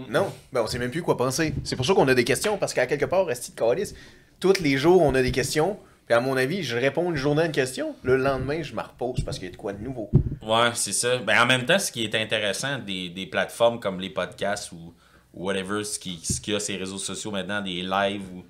Non, 0.07 0.31
ben 0.53 0.61
on 0.61 0.67
sait 0.67 0.77
même 0.79 0.91
plus 0.91 1.01
quoi 1.01 1.17
penser. 1.17 1.53
C'est 1.63 1.75
pour 1.75 1.85
ça 1.85 1.93
qu'on 1.95 2.07
a 2.07 2.13
des 2.13 2.23
questions, 2.23 2.57
parce 2.57 2.73
qu'à 2.73 2.85
quelque 2.85 3.05
part, 3.05 3.29
Esti 3.31 3.51
de 3.51 3.55
Calice, 3.59 3.95
tous 4.39 4.59
les 4.61 4.77
jours, 4.77 5.01
on 5.01 5.13
a 5.15 5.21
des 5.21 5.31
questions. 5.31 5.77
Puis 6.09 6.17
à 6.17 6.21
mon 6.21 6.35
avis, 6.37 6.63
je 6.63 6.75
réponds 6.75 7.11
une 7.11 7.15
journée 7.17 7.43
à 7.43 7.45
une 7.45 7.51
question. 7.51 7.95
Le 8.01 8.17
lendemain, 8.17 8.63
je 8.63 8.73
me 8.73 8.81
repose 8.81 9.23
parce 9.23 9.37
qu'il 9.37 9.45
y 9.47 9.51
a 9.51 9.51
de 9.51 9.57
quoi 9.57 9.73
de 9.73 9.83
nouveau. 9.83 10.09
Ouais, 10.41 10.71
c'est 10.73 10.91
ça. 10.91 11.19
Ben, 11.19 11.39
en 11.39 11.45
même 11.45 11.65
temps, 11.67 11.77
ce 11.77 11.91
qui 11.91 12.03
est 12.03 12.15
intéressant 12.15 12.79
des, 12.79 13.09
des 13.09 13.27
plateformes 13.27 13.79
comme 13.79 13.99
les 13.99 14.09
podcasts 14.09 14.71
ou, 14.71 14.91
whatever, 15.35 15.83
ce 15.83 15.99
qui, 15.99 16.19
ce 16.25 16.41
qu'il 16.41 16.53
y 16.53 16.55
a 16.55 16.59
ces 16.59 16.77
réseaux 16.77 16.97
sociaux 16.97 17.29
maintenant, 17.29 17.61
des 17.61 17.83
lives 17.83 18.23
où, 18.33 18.43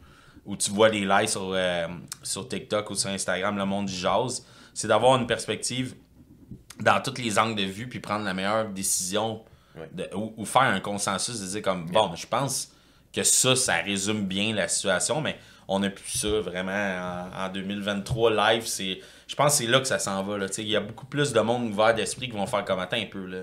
où 0.45 0.55
tu 0.55 0.71
vois 0.71 0.89
des 0.89 1.01
lives 1.03 1.27
sur, 1.27 1.51
euh, 1.53 1.85
sur 2.23 2.47
TikTok 2.47 2.89
ou 2.91 2.95
sur 2.95 3.09
Instagram, 3.09 3.57
le 3.57 3.65
monde 3.65 3.87
du 3.87 3.93
jazz, 3.93 4.45
c'est 4.73 4.87
d'avoir 4.87 5.19
une 5.19 5.27
perspective 5.27 5.95
dans 6.79 7.01
tous 7.01 7.21
les 7.21 7.37
angles 7.37 7.55
de 7.59 7.67
vue 7.67 7.89
puis 7.89 7.99
prendre 7.99 8.23
la 8.23 8.33
meilleure 8.33 8.69
décision 8.69 9.41
de- 9.91 10.07
ou, 10.15 10.33
ou 10.37 10.45
faire 10.45 10.61
un 10.61 10.79
consensus 10.79 11.41
de 11.41 11.45
dire 11.45 11.61
comme 11.61 11.87
bon, 11.91 12.15
je 12.15 12.25
pense 12.25 12.71
que 13.11 13.23
ça, 13.23 13.53
ça 13.57 13.73
résume 13.79 14.23
bien 14.27 14.53
la 14.55 14.69
situation, 14.69 15.19
mais 15.19 15.37
on 15.69 15.79
n'a 15.79 15.89
plus 15.91 16.17
ça 16.17 16.27
vraiment 16.41 16.71
en, 16.71 17.45
en 17.45 17.49
2023 17.49 18.31
live. 18.53 18.65
C'est, 18.65 18.99
je 19.27 19.35
pense 19.35 19.53
que 19.53 19.63
c'est 19.63 19.69
là 19.69 19.79
que 19.79 19.87
ça 19.87 19.99
s'en 19.99 20.23
va. 20.23 20.37
là. 20.37 20.47
Il 20.57 20.67
y 20.67 20.75
a 20.75 20.81
beaucoup 20.81 21.05
plus 21.05 21.31
de 21.31 21.39
monde 21.39 21.71
ouvert 21.71 21.93
d'esprit 21.93 22.27
qui 22.27 22.35
vont 22.35 22.47
faire 22.47 22.65
comme 22.65 22.79
attends 22.79 22.97
un 22.97 23.05
peu. 23.05 23.25
Là. 23.25 23.37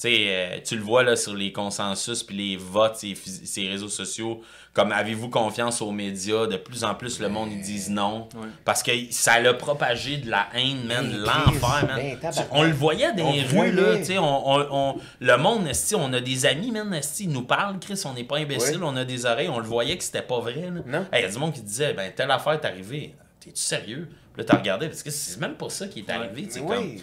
Tu 0.00 0.08
sais, 0.08 0.26
euh, 0.28 0.58
tu 0.64 0.76
le 0.76 0.82
vois 0.82 1.02
là, 1.02 1.16
sur 1.16 1.34
les 1.34 1.50
consensus 1.50 2.22
puis 2.22 2.36
les 2.36 2.56
votes, 2.56 2.94
ces, 2.96 3.68
réseaux 3.68 3.88
sociaux. 3.88 4.42
Comme 4.72 4.92
avez-vous 4.92 5.28
confiance 5.28 5.82
aux 5.82 5.90
médias? 5.90 6.46
De 6.46 6.56
plus 6.56 6.84
en 6.84 6.94
plus, 6.94 7.18
le 7.18 7.28
monde 7.28 7.50
ils 7.50 7.60
disent 7.60 7.90
non. 7.90 8.28
Ouais. 8.36 8.46
Parce 8.64 8.84
que 8.84 8.92
ça 9.10 9.40
l'a 9.40 9.54
propagé 9.54 10.18
de 10.18 10.30
la 10.30 10.46
haine, 10.54 10.84
man, 10.86 11.12
l'enfer, 11.18 11.84
man. 11.88 11.96
ben, 12.22 12.30
on 12.52 12.62
le 12.62 12.70
voyait 12.70 13.12
dans 13.14 13.24
On 13.26 13.32
les 13.32 13.40
le 13.40 13.48
rues, 13.58 13.72
là. 13.72 13.82
voyait. 13.82 13.98
tu 13.98 14.04
sais, 14.04 14.18
on, 14.18 14.48
on- 14.52 14.66
on- 14.70 14.96
le 15.18 15.36
monde, 15.36 15.66
esti, 15.66 15.96
on 15.96 16.12
a 16.12 16.20
des 16.20 16.46
amis, 16.46 16.70
man, 16.70 16.94
esti, 16.94 17.24
ils 17.24 17.30
nous 17.30 17.42
parlent, 17.42 17.80
Chris, 17.80 18.00
on 18.04 18.12
n'est 18.14 18.22
pas 18.22 18.36
imbéciles, 18.38 18.76
Ouais. 18.76 18.88
on 18.92 18.94
a 18.96 19.04
des 19.04 19.26
oreilles, 19.26 19.48
on 19.48 19.58
le 19.58 19.66
voyait 19.66 19.98
que 19.98 20.04
c'était 20.04 20.22
pas 20.22 20.38
vrai. 20.38 20.70
là. 20.72 20.80
Non. 20.86 21.06
Hey, 21.12 21.22
Il 21.22 21.22
y 21.22 21.24
a 21.24 21.28
du 21.32 21.38
monde 21.38 21.52
qui 21.54 21.62
disait, 21.62 21.92
ben, 21.94 22.12
telle 22.14 22.30
affaire 22.30 22.52
est 22.52 22.64
arrivée. 22.64 23.16
T'es-tu 23.48 23.62
sérieux? 23.62 24.08
Puis 24.34 24.42
là, 24.46 24.52
t'as 24.52 24.58
regardé, 24.58 24.86
parce 24.86 25.02
que 25.02 25.10
c'est 25.10 25.40
même 25.40 25.54
pas 25.54 25.68
ça 25.68 25.88
qui 25.88 26.00
est 26.00 26.10
arrivé. 26.10 26.42
tu 26.44 26.52
sais, 26.52 26.60
comme- 26.60 26.78
Oui, 26.78 27.02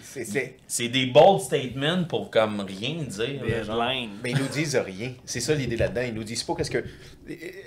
c'est- 0.67 0.87
des 0.87 1.05
bold 1.07 1.41
statements 1.41 2.05
pour 2.05 2.29
comme 2.31 2.61
rien 2.61 2.95
dire. 3.03 3.41
Mais 4.23 4.31
ils 4.31 4.37
nous 4.37 4.47
disent 4.47 4.77
rien. 4.77 5.11
C'est 5.25 5.41
ça 5.41 5.53
l'idée 5.53 5.75
là-dedans. 5.75 6.03
Ils 6.07 6.13
nous 6.13 6.23
disent 6.23 6.43
pas 6.43 6.55
qu'est-ce 6.55 6.71
que. 6.71 6.83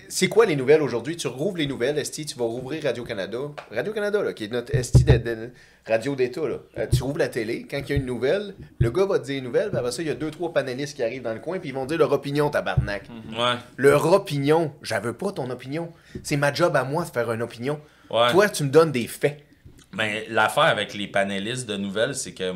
C'est 0.09 0.29
quoi 0.29 0.47
les 0.47 0.57
nouvelles 0.57 0.81
aujourd'hui? 0.83 1.17
Tu 1.17 1.27
rouvres 1.27 1.59
les 1.59 1.67
nouvelles, 1.67 1.99
Esti, 1.99 2.25
tu 2.25 2.37
vas 2.39 2.45
rouvrir 2.47 2.83
Radio-Canada. 2.83 3.39
Radio-Canada, 3.71 4.23
là, 4.23 4.33
qui 4.33 4.45
est 4.45 4.53
notre 4.53 4.75
Esti 4.75 5.05
de, 5.05 5.19
de- 5.19 5.51
radio 5.87 6.15
d'État, 6.15 6.47
là. 6.49 6.57
Euh, 6.79 6.87
tu 6.91 7.03
rouvres 7.03 7.19
la 7.19 7.29
télé, 7.29 7.67
quand 7.71 7.79
il 7.79 7.89
y 7.89 7.93
a 7.93 7.97
une 7.97 8.07
nouvelle, 8.07 8.55
le 8.79 8.91
gars 8.91 9.05
va 9.07 9.19
te 9.19 9.25
dire 9.25 9.39
une 9.39 9.45
nouvelle, 9.45 9.69
puis 9.71 9.79
après 9.79 9.91
ça, 9.93 10.03
il 10.03 10.09
y 10.09 10.11
a 10.11 10.15
deux, 10.15 10.31
trois 10.31 10.53
panélistes 10.53 10.95
qui 10.97 11.03
arrivent 11.03 11.23
dans 11.23 11.33
le 11.35 11.41
coin, 11.41 11.59
puis 11.59 11.71
ils 11.71 11.75
vont 11.75 11.87
dire 11.87 11.99
leur 11.99 12.13
opinion, 12.13 12.49
tabarnak. 12.51 13.05
Ouais. 13.33 13.55
Leur 13.77 14.11
opinion. 14.13 14.73
J'avais 14.83 15.13
pas 15.15 15.33
ton 15.33 15.49
opinion. 15.51 15.93
C'est 16.23 16.37
ma 16.37 16.53
job 16.55 16.75
à 16.77 16.85
moi 16.85 17.05
de 17.05 17.11
faire 17.11 17.31
une 17.33 17.43
opinion. 17.43 17.81
Ouais. 18.11 18.33
Toi, 18.33 18.49
tu 18.49 18.65
me 18.65 18.71
donnes 18.71 18.93
des 18.93 19.07
faits. 19.07 19.45
Mais 19.93 20.27
l'affaire 20.29 20.65
avec 20.65 20.95
les 20.95 21.07
panélistes 21.09 21.67
de 21.69 21.77
nouvelles, 21.77 22.15
c'est 22.15 22.35
que, 22.35 22.53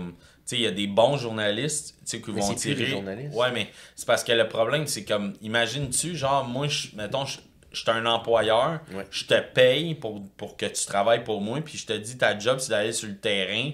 il 0.50 0.60
y 0.60 0.66
a 0.66 0.70
des 0.70 0.86
bons 0.86 1.16
journalistes, 1.16 1.94
qui 2.06 2.18
vont 2.18 2.54
tirer. 2.54 2.92
Ouais, 3.32 3.50
mais 3.52 3.68
c'est 3.96 4.06
parce 4.06 4.22
que 4.22 4.32
le 4.32 4.48
problème, 4.48 4.86
c'est 4.86 5.04
comme, 5.04 5.32
imagine-tu, 5.40 6.14
genre, 6.14 6.44
moi, 6.46 6.68
je- 6.68 6.88
mettons, 6.96 7.24
je 7.24 7.38
je 7.74 7.80
suis 7.80 7.90
un 7.90 8.04
employeur, 8.04 8.80
Ouais. 8.94 9.06
je 9.10 9.24
te 9.24 9.40
paye 9.40 9.94
pour, 9.94 10.22
pour 10.36 10.58
que 10.58 10.66
tu 10.66 10.84
travailles 10.84 11.24
pour 11.24 11.40
moi, 11.40 11.58
puis 11.62 11.78
je 11.78 11.86
te 11.86 11.94
dis, 11.94 12.18
ta 12.18 12.38
job, 12.38 12.58
c'est 12.58 12.68
d'aller 12.68 12.92
sur 12.92 13.08
le 13.08 13.16
terrain, 13.16 13.70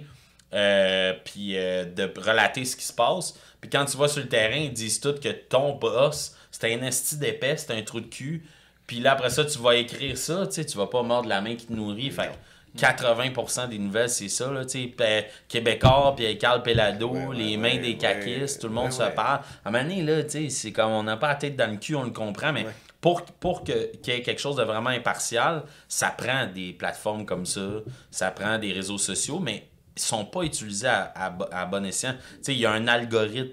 euh, 0.54 1.14
puis 1.24 1.56
euh, 1.56 1.84
de 1.84 2.04
relater 2.20 2.64
ce 2.64 2.76
qui 2.76 2.84
se 2.84 2.92
passe. 2.92 3.34
Puis 3.60 3.68
quand 3.68 3.84
tu 3.86 3.96
vas 3.96 4.06
sur 4.06 4.22
le 4.22 4.28
terrain, 4.28 4.54
ils 4.56 4.72
disent 4.72 5.00
tout 5.00 5.14
que 5.20 5.28
ton 5.30 5.74
boss, 5.74 6.36
c'est 6.52 6.72
un 6.72 6.82
esti 6.86 7.16
d'épais, 7.16 7.56
c'est 7.56 7.72
un 7.72 7.82
trou 7.82 8.00
de 8.00 8.06
cul. 8.06 8.46
Puis 8.88 8.98
là, 8.98 9.12
après 9.12 9.30
ça, 9.30 9.44
tu 9.44 9.58
vas 9.60 9.76
écrire 9.76 10.18
ça, 10.18 10.46
tu 10.48 10.54
sais, 10.54 10.64
tu 10.66 10.76
vas 10.76 10.88
pas 10.88 11.02
mordre 11.04 11.28
la 11.28 11.40
main 11.40 11.54
qui 11.54 11.66
te 11.66 11.72
nourrit. 11.72 12.10
Fait 12.10 12.30
que 12.74 12.78
80% 12.80 13.68
des 13.68 13.78
nouvelles, 13.78 14.08
c'est 14.10 14.28
ça, 14.28 14.50
là, 14.50 14.64
tu 14.64 14.82
sais, 14.82 14.86
Pe- 14.88 15.24
Québécois, 15.48 16.14
puis 16.16 16.36
Carl 16.38 16.62
Pelado, 16.62 17.08
Ouais, 17.10 17.26
ouais, 17.26 17.36
les 17.36 17.50
ouais, 17.50 17.56
mains 17.56 17.76
des 17.76 17.96
caquistes, 17.96 18.60
tout 18.60 18.68
le 18.68 18.74
monde 18.74 18.92
se 18.92 19.02
parle. 19.14 19.40
À 19.64 19.68
un 19.68 19.70
moment 19.70 19.84
donné, 19.84 20.02
là, 20.02 20.22
tu 20.24 20.30
sais, 20.30 20.48
c'est 20.50 20.72
comme 20.72 20.90
on 20.90 21.02
n'a 21.02 21.16
pas 21.16 21.28
la 21.28 21.34
tête 21.36 21.54
dans 21.56 21.70
le 21.70 21.76
cul, 21.76 21.94
on 21.96 22.02
le 22.04 22.10
comprend, 22.10 22.52
mais 22.52 22.66
pour, 23.00 23.22
pour 23.24 23.62
que- 23.64 23.96
qu'il 23.98 24.14
y 24.14 24.16
ait 24.16 24.22
quelque 24.22 24.40
chose 24.40 24.56
de 24.56 24.62
vraiment 24.62 24.90
impartial, 24.90 25.62
ça 25.88 26.08
prend 26.10 26.46
des 26.46 26.72
plateformes 26.72 27.24
comme 27.26 27.46
ça, 27.46 27.60
ça 28.10 28.30
prend 28.30 28.58
des 28.58 28.72
réseaux 28.72 28.98
sociaux, 28.98 29.38
mais 29.38 29.68
ils 29.96 30.02
sont 30.02 30.24
pas 30.24 30.42
utilisés 30.42 30.88
à, 30.88 31.12
à 31.14 31.30
bo- 31.30 31.46
à 31.52 31.64
bon 31.66 31.84
escient. 31.84 32.12
Tu 32.14 32.18
sais, 32.42 32.52
il 32.54 32.58
y 32.58 32.66
a 32.66 32.72
un 32.72 32.86
algorithme. 32.88 33.50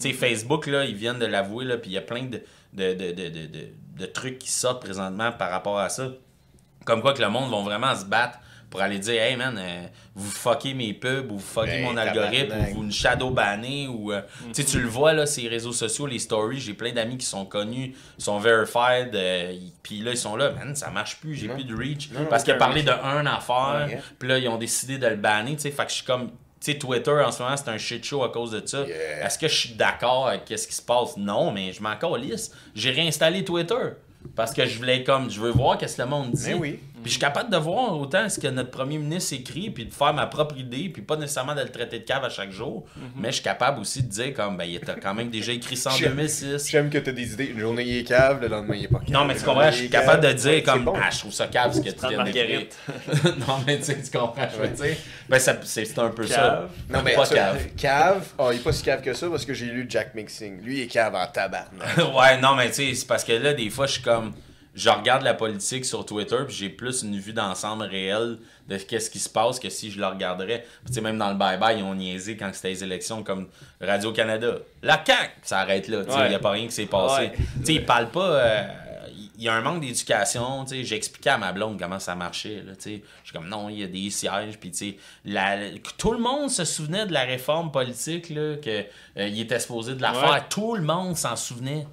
Tu 0.00 0.08
sais, 0.08 0.12
Facebook, 0.12 0.66
là, 0.66 0.84
ils 0.84 0.94
viennent 0.94 1.18
de 1.20 1.26
l'avouer, 1.26 1.64
là, 1.64 1.76
puis 1.78 1.90
il 1.90 1.94
y 1.94 1.98
a 1.98 2.02
plein 2.02 2.24
de, 2.24 2.42
de, 2.72 2.92
de, 2.94 3.12
de, 3.12 3.68
de, 3.96 4.06
trucs 4.06 4.38
qui 4.38 4.50
sortent 4.50 4.82
présentement 4.82 5.32
par 5.32 5.50
rapport 5.50 5.78
à 5.78 5.88
ça. 5.88 6.08
Comme 6.84 7.00
quoi 7.00 7.14
que 7.14 7.22
le 7.22 7.30
monde 7.30 7.50
va 7.50 7.62
vraiment 7.62 7.94
se 7.94 8.04
battre 8.04 8.38
pour 8.74 8.82
aller 8.82 8.98
dire 8.98 9.22
Hey 9.22 9.36
man, 9.36 9.56
euh, 9.56 9.86
vous 10.14 10.30
fuckez 10.30 10.74
mes 10.74 10.92
pubs 10.92 11.30
ou 11.30 11.36
vous 11.36 11.40
fuckez 11.40 11.82
Ben, 11.82 11.84
mon 11.84 11.96
algorithme 11.96 12.54
ou 12.56 12.74
vous 12.74 12.82
me 12.82 12.90
shadow 12.90 13.30
bannez 13.30 13.86
ou 13.88 14.12
euh, 14.12 14.20
tu 14.52 14.62
sais 14.62 14.64
tu 14.64 14.80
le 14.80 14.88
vois 14.88 15.12
là 15.12 15.26
ces 15.26 15.46
réseaux 15.48 15.72
sociaux 15.72 16.06
les 16.06 16.18
stories 16.18 16.58
j'ai 16.58 16.74
plein 16.74 16.92
d'amis 16.92 17.16
qui 17.16 17.24
sont 17.26 17.46
connus 17.46 17.94
sont 18.18 18.38
verified 18.38 19.14
euh, 19.14 19.56
puis 19.82 20.00
là 20.00 20.10
ils 20.10 20.16
sont 20.16 20.34
là 20.34 20.50
man 20.50 20.74
ça 20.74 20.90
marche 20.90 21.20
plus 21.20 21.36
j'ai 21.36 21.48
plus 21.48 21.64
de 21.64 21.74
reach. 21.74 22.10
Non, 22.10 22.26
parce 22.26 22.44
parler 22.44 22.80
reach. 22.80 22.86
de 22.86 22.90
un 22.90 23.26
affaire 23.26 23.88
puis 24.18 24.28
là 24.28 24.38
ils 24.38 24.48
ont 24.48 24.58
décidé 24.58 24.98
de 24.98 25.06
le 25.06 25.16
banner 25.16 25.54
tu 25.54 25.62
sais 25.62 25.70
fait 25.70 25.84
que 25.84 25.90
je 25.90 25.96
suis 25.96 26.04
comme 26.04 26.32
sais 26.64 26.78
Twitter 26.78 27.10
en 27.10 27.30
ce 27.30 27.42
moment 27.42 27.56
c'est 27.56 27.68
un 27.68 27.78
shit 27.78 28.04
show 28.04 28.22
à 28.24 28.30
cause 28.30 28.50
de 28.52 28.62
ça 28.66 28.84
Yeah. 28.86 29.26
est-ce 29.26 29.38
que 29.38 29.48
je 29.48 29.54
suis 29.54 29.74
d'accord 29.74 30.28
avec 30.28 30.42
ce 30.48 30.66
qui 30.66 30.74
se 30.74 30.82
passe? 30.82 31.16
Non 31.16 31.50
mais 31.52 31.72
je 31.72 31.82
m'en 31.82 31.96
calisse 31.96 32.50
j'ai 32.74 32.90
réinstallé 32.90 33.44
Twitter 33.44 33.74
parce 34.34 34.52
que 34.52 34.64
je 34.64 34.76
voulais 34.78 35.04
comme 35.04 35.30
je 35.30 35.38
veux 35.40 35.50
voir 35.50 35.76
qu'est-ce 35.78 35.96
que 35.96 36.02
le 36.02 36.08
monde 36.08 36.32
dit 36.32 36.48
Mais 36.48 36.54
oui. 36.54 36.80
Puis 37.04 37.10
je 37.12 37.18
suis 37.18 37.20
capable 37.20 37.50
de 37.50 37.56
voir 37.56 37.96
autant 37.98 38.28
ce 38.28 38.40
que 38.40 38.48
notre 38.48 38.70
premier 38.70 38.98
ministre 38.98 39.34
écrit, 39.34 39.70
puis 39.70 39.84
de 39.86 39.94
faire 39.94 40.12
ma 40.14 40.26
propre 40.26 40.56
idée, 40.58 40.88
puis 40.88 41.02
pas 41.02 41.16
nécessairement 41.16 41.54
de 41.54 41.60
le 41.60 41.68
traiter 41.68 42.00
de 42.00 42.04
cave 42.04 42.24
à 42.24 42.28
chaque 42.30 42.50
jour. 42.50 42.84
Mais 43.16 43.28
je 43.28 43.34
suis 43.34 43.44
capable 43.44 43.80
aussi 43.80 44.02
de 44.02 44.08
dire 44.08 44.34
comme, 44.34 44.56
ben, 44.56 44.64
il 44.64 44.76
a 44.78 44.94
quand 44.94 45.14
même 45.14 45.28
déjà 45.30 45.52
écrit 45.52 45.76
ça 45.76 45.90
en 45.90 45.94
J'aime- 45.94 46.12
2006. 46.16 46.68
J'aime 46.70 46.90
que 46.90 46.98
tu 46.98 47.10
as 47.10 47.12
des 47.12 47.32
idées. 47.34 47.46
Une 47.46 47.60
journée, 47.60 47.84
il 47.84 47.98
est 47.98 48.04
cave, 48.04 48.40
le 48.40 48.48
lendemain, 48.48 48.74
il 48.76 48.84
est 48.84 48.88
pas 48.88 48.98
cave. 48.98 49.10
Non, 49.10 49.24
mais 49.24 49.34
tu 49.36 49.44
comprends, 49.44 49.70
je 49.70 49.76
suis 49.76 49.90
capable 49.90 50.26
de 50.26 50.32
dire 50.32 50.62
comme, 50.64 50.84
bon. 50.84 50.94
ah, 51.00 51.10
je 51.12 51.18
trouve 51.20 51.32
ça 51.32 51.46
cave 51.46 51.72
ce 51.74 51.80
que 51.80 51.90
tu 51.90 52.08
viens 52.08 52.24
d'écrire. 52.24 52.44
Marguerite. 52.48 52.76
non, 53.46 53.58
mais 53.66 53.78
tu 53.78 53.84
sais, 53.84 54.00
tu 54.02 54.10
comprends, 54.18 54.48
je 54.52 54.60
veux 54.62 54.68
dire. 54.68 54.96
Ben, 55.28 55.38
ça- 55.38 55.56
c'est 55.62 55.98
un 55.98 56.08
peu 56.08 56.26
ça. 56.26 56.68
Non, 56.88 57.02
mais 57.04 57.14
pas 57.14 57.24
ça, 57.26 57.34
cave. 57.34 57.66
cave? 57.76 58.26
Oh, 58.38 58.48
il 58.52 58.56
est 58.56 58.60
pas 58.64 58.72
si 58.72 58.82
cave 58.82 59.02
que 59.02 59.12
ça 59.12 59.28
parce 59.28 59.44
que 59.44 59.52
j'ai 59.54 59.66
lu 59.66 59.86
Jack 59.88 60.14
Mixing. 60.14 60.60
Lui, 60.62 60.78
il 60.78 60.82
est 60.82 60.86
cave 60.86 61.14
en 61.14 61.26
tabarnak. 61.26 61.96
ouais, 62.16 62.40
non, 62.40 62.54
mais 62.54 62.68
tu 62.68 62.74
sais, 62.74 62.94
c'est 62.94 63.06
parce 63.06 63.24
que 63.24 63.32
là, 63.32 63.52
des 63.52 63.68
fois, 63.70 63.86
je 63.86 63.92
suis 63.92 64.02
comme. 64.02 64.32
Je 64.74 64.90
regarde 64.90 65.22
la 65.22 65.34
politique 65.34 65.84
sur 65.84 66.04
Twitter, 66.04 66.36
puis 66.46 66.54
j'ai 66.56 66.68
plus 66.68 67.02
une 67.02 67.16
vue 67.18 67.32
d'ensemble 67.32 67.84
réelle 67.84 68.38
de 68.68 68.76
qu'est-ce 68.76 69.08
qui 69.08 69.18
se 69.20 69.28
passe 69.28 69.60
que 69.60 69.70
si 69.70 69.90
je 69.90 70.00
le 70.00 70.06
regarderais. 70.06 70.64
Puis, 70.84 70.88
tu 70.88 70.94
sais, 70.94 71.00
même 71.00 71.16
dans 71.18 71.30
le 71.30 71.36
bye-bye, 71.36 71.78
ils 71.78 71.84
ont 71.84 71.94
niaisé 71.94 72.36
quand 72.36 72.50
c'était 72.52 72.70
les 72.70 72.82
élections 72.82 73.22
comme 73.22 73.46
Radio-Canada. 73.80 74.56
La 74.82 75.02
CAQ, 75.04 75.30
ça 75.42 75.58
arrête 75.60 75.86
là. 75.88 76.04
tu 76.04 76.10
sais, 76.10 76.16
Il 76.16 76.20
Ouais. 76.22 76.28
n'y 76.30 76.34
a 76.34 76.38
pas 76.40 76.50
rien 76.50 76.66
qui 76.66 76.72
s'est 76.72 76.86
passé. 76.86 77.22
Ouais. 77.26 77.32
Tu 77.60 77.64
sais, 77.66 77.74
ils 77.74 77.84
parlent 77.86 78.10
pas. 78.10 78.26
euh, 78.30 78.62
Il 79.36 79.42
y 79.42 79.48
a 79.48 79.54
un 79.54 79.60
manque 79.62 79.80
d'éducation, 79.80 80.64
tu 80.64 80.76
sais, 80.76 80.84
j'expliquais 80.84 81.30
à 81.30 81.38
ma 81.38 81.52
blonde 81.52 81.76
comment 81.78 81.98
ça 81.98 82.14
marchait, 82.14 82.62
là, 82.64 82.72
tu 82.76 82.82
sais. 82.82 83.02
Je 83.24 83.30
suis 83.30 83.36
comme, 83.36 83.48
non, 83.48 83.68
il 83.68 83.80
y 83.80 83.82
a 83.82 83.88
des 83.88 84.08
sièges, 84.08 84.58
puis 84.60 84.70
tu 84.70 84.76
sais, 84.92 84.96
la- 85.24 85.70
tout 85.98 86.12
le 86.12 86.18
monde 86.18 86.50
se 86.50 86.64
souvenait 86.64 87.04
de 87.04 87.12
la 87.12 87.22
réforme 87.24 87.72
politique, 87.72 88.30
là, 88.30 88.54
que 88.56 88.70
euh, 89.18 89.28
il 89.28 89.40
était 89.40 89.58
supposé 89.58 89.94
de 89.94 90.02
la 90.02 90.12
Ouais. 90.12 90.20
faire, 90.20 90.48
tout 90.48 90.76
le 90.76 90.82
monde 90.82 91.16
s'en 91.16 91.34
souvenait. 91.34 91.84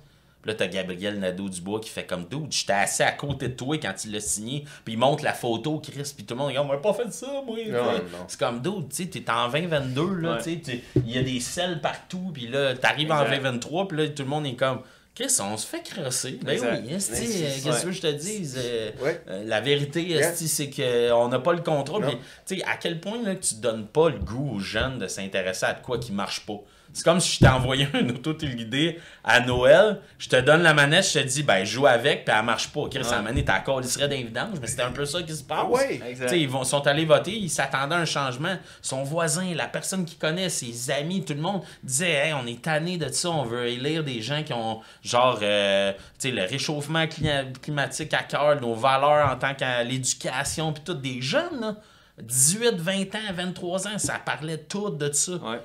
Puis 0.41 0.49
là, 0.51 0.55
t'as 0.55 0.67
Gabriel 0.67 1.19
Nadeau-Dubois 1.19 1.79
qui 1.81 1.89
fait 1.89 2.05
comme 2.05 2.25
Dude, 2.25 2.51
j'étais 2.51 2.73
assis 2.73 3.03
à 3.03 3.11
côté 3.11 3.49
de 3.49 3.53
toi 3.53 3.77
quand 3.77 3.93
il 4.05 4.11
l'a 4.11 4.19
signé. 4.19 4.63
Puis 4.83 4.93
il 4.95 4.97
montre 4.97 5.23
la 5.23 5.33
photo, 5.33 5.79
Chris, 5.79 6.11
puis 6.15 6.25
tout 6.25 6.33
le 6.33 6.39
monde 6.39 6.51
dit 6.51 6.57
On 6.57 6.65
m'a 6.65 6.77
pas 6.77 6.93
fait 6.93 7.11
ça, 7.13 7.27
moi. 7.45 7.57
C'est 8.27 8.39
comme 8.39 8.61
Dude, 8.61 8.89
tu 8.89 9.03
sais, 9.03 9.05
t'es 9.09 9.29
en 9.29 9.49
2022, 9.49 10.15
là, 10.15 10.35
Ouais. 10.37 10.41
tu 10.43 10.59
sais, 10.63 10.81
il 10.95 11.11
y 11.11 11.17
a 11.17 11.23
des 11.23 11.39
selles 11.39 11.79
partout, 11.81 12.31
puis 12.33 12.47
là, 12.47 12.73
t'arrives 12.75 13.11
en 13.11 13.21
Exact. 13.21 13.35
2023, 13.37 13.87
puis 13.87 13.97
là, 13.97 14.07
tout 14.09 14.23
le 14.23 14.29
monde 14.29 14.45
est 14.47 14.55
comme 14.55 14.81
Chris, 15.13 15.27
on 15.41 15.57
se 15.57 15.67
fait 15.67 15.83
crosser. 15.83 16.39
Ben 16.41 16.57
oui, 16.59 16.67
Mais 16.83 16.87
qu'est-ce 16.93 17.83
que 17.85 17.91
je 17.91 18.01
te 18.01 18.07
dise 18.11 18.57
Euh, 18.57 18.91
Ouais. 19.03 19.21
euh, 19.27 19.43
La 19.45 19.59
vérité, 19.59 20.01
Yeah. 20.03 20.33
c'est 20.33 20.69
qu'on 20.69 21.27
n'a 21.27 21.37
pas 21.39 21.51
le 21.53 21.61
contrôle. 21.61 22.05
Sais, 22.45 22.63
à 22.63 22.77
quel 22.77 22.99
point 22.99 23.21
là, 23.21 23.35
que 23.35 23.43
tu 23.43 23.55
donnes 23.55 23.85
pas 23.87 24.09
le 24.09 24.19
goût 24.19 24.55
aux 24.55 24.59
jeunes 24.59 24.99
de 24.99 25.07
s'intéresser 25.07 25.65
à 25.65 25.73
de 25.73 25.81
quoi 25.81 25.99
qui 25.99 26.13
marche 26.13 26.45
pas? 26.45 26.59
C'est 26.93 27.03
comme 27.05 27.19
si 27.19 27.33
je 27.35 27.39
t'ai 27.39 27.47
envoyé 27.47 27.87
un 27.93 28.09
auto 28.09 28.33
téléguidé 28.33 28.99
à 29.23 29.39
Noël, 29.39 29.99
je 30.17 30.27
te 30.27 30.35
donne 30.41 30.61
la 30.61 30.73
manette, 30.73 31.05
je 31.07 31.19
te 31.19 31.25
dis, 31.25 31.43
ben, 31.43 31.63
joue 31.63 31.87
avec, 31.87 32.25
puis 32.25 32.35
elle 32.37 32.43
marche 32.43 32.67
pas. 32.69 32.81
Chris, 32.89 32.99
la 33.11 33.21
manette, 33.21 33.45
t'as 33.45 33.59
encore, 33.59 33.79
il 33.81 33.87
serait 33.87 34.07
d'évidence, 34.09 34.57
mais 34.59 34.67
c'était 34.67 34.81
un 34.81 34.91
peu 34.91 35.05
ça 35.05 35.21
qui 35.23 35.33
se 35.33 35.43
passe. 35.43 35.65
Ouais. 35.69 35.99
Ils 36.41 36.49
vont, 36.49 36.63
sont 36.63 36.85
allés 36.87 37.05
voter, 37.05 37.31
ils 37.31 37.49
s'attendaient 37.49 37.95
à 37.95 37.99
un 37.99 38.05
changement. 38.05 38.55
Son 38.81 39.03
voisin, 39.03 39.53
la 39.55 39.67
personne 39.67 40.03
qu'il 40.05 40.17
connaît, 40.17 40.49
ses 40.49 40.91
amis, 40.91 41.23
tout 41.23 41.33
le 41.33 41.41
monde 41.41 41.61
disait 41.83 42.27
Hey, 42.27 42.33
on 42.33 42.45
est 42.45 42.61
tanné 42.61 42.97
de 42.97 43.07
ça, 43.09 43.29
on 43.29 43.43
veut 43.43 43.67
élire 43.67 44.03
des 44.03 44.21
gens 44.21 44.43
qui 44.43 44.53
ont, 44.53 44.81
genre, 45.03 45.39
euh, 45.41 45.93
tu 46.19 46.29
sais, 46.29 46.31
le 46.31 46.43
réchauffement 46.43 47.05
cli- 47.05 47.53
climatique 47.61 48.13
à 48.13 48.23
cœur, 48.23 48.59
nos 48.59 48.75
valeurs 48.75 49.29
en 49.31 49.35
tant 49.37 49.53
que 49.55 49.83
l'éducation, 49.85 50.73
puis 50.73 50.83
tout, 50.83 50.93
des 50.93 51.21
jeunes, 51.21 51.59
là. 51.61 51.75
18, 52.21 52.75
20 52.77 53.15
ans, 53.15 53.33
23 53.33 53.87
ans, 53.87 53.97
ça 53.97 54.19
parlait 54.23 54.57
tout 54.57 54.89
de 54.89 55.11
ça. 55.11 55.31
Ouais. 55.33 55.59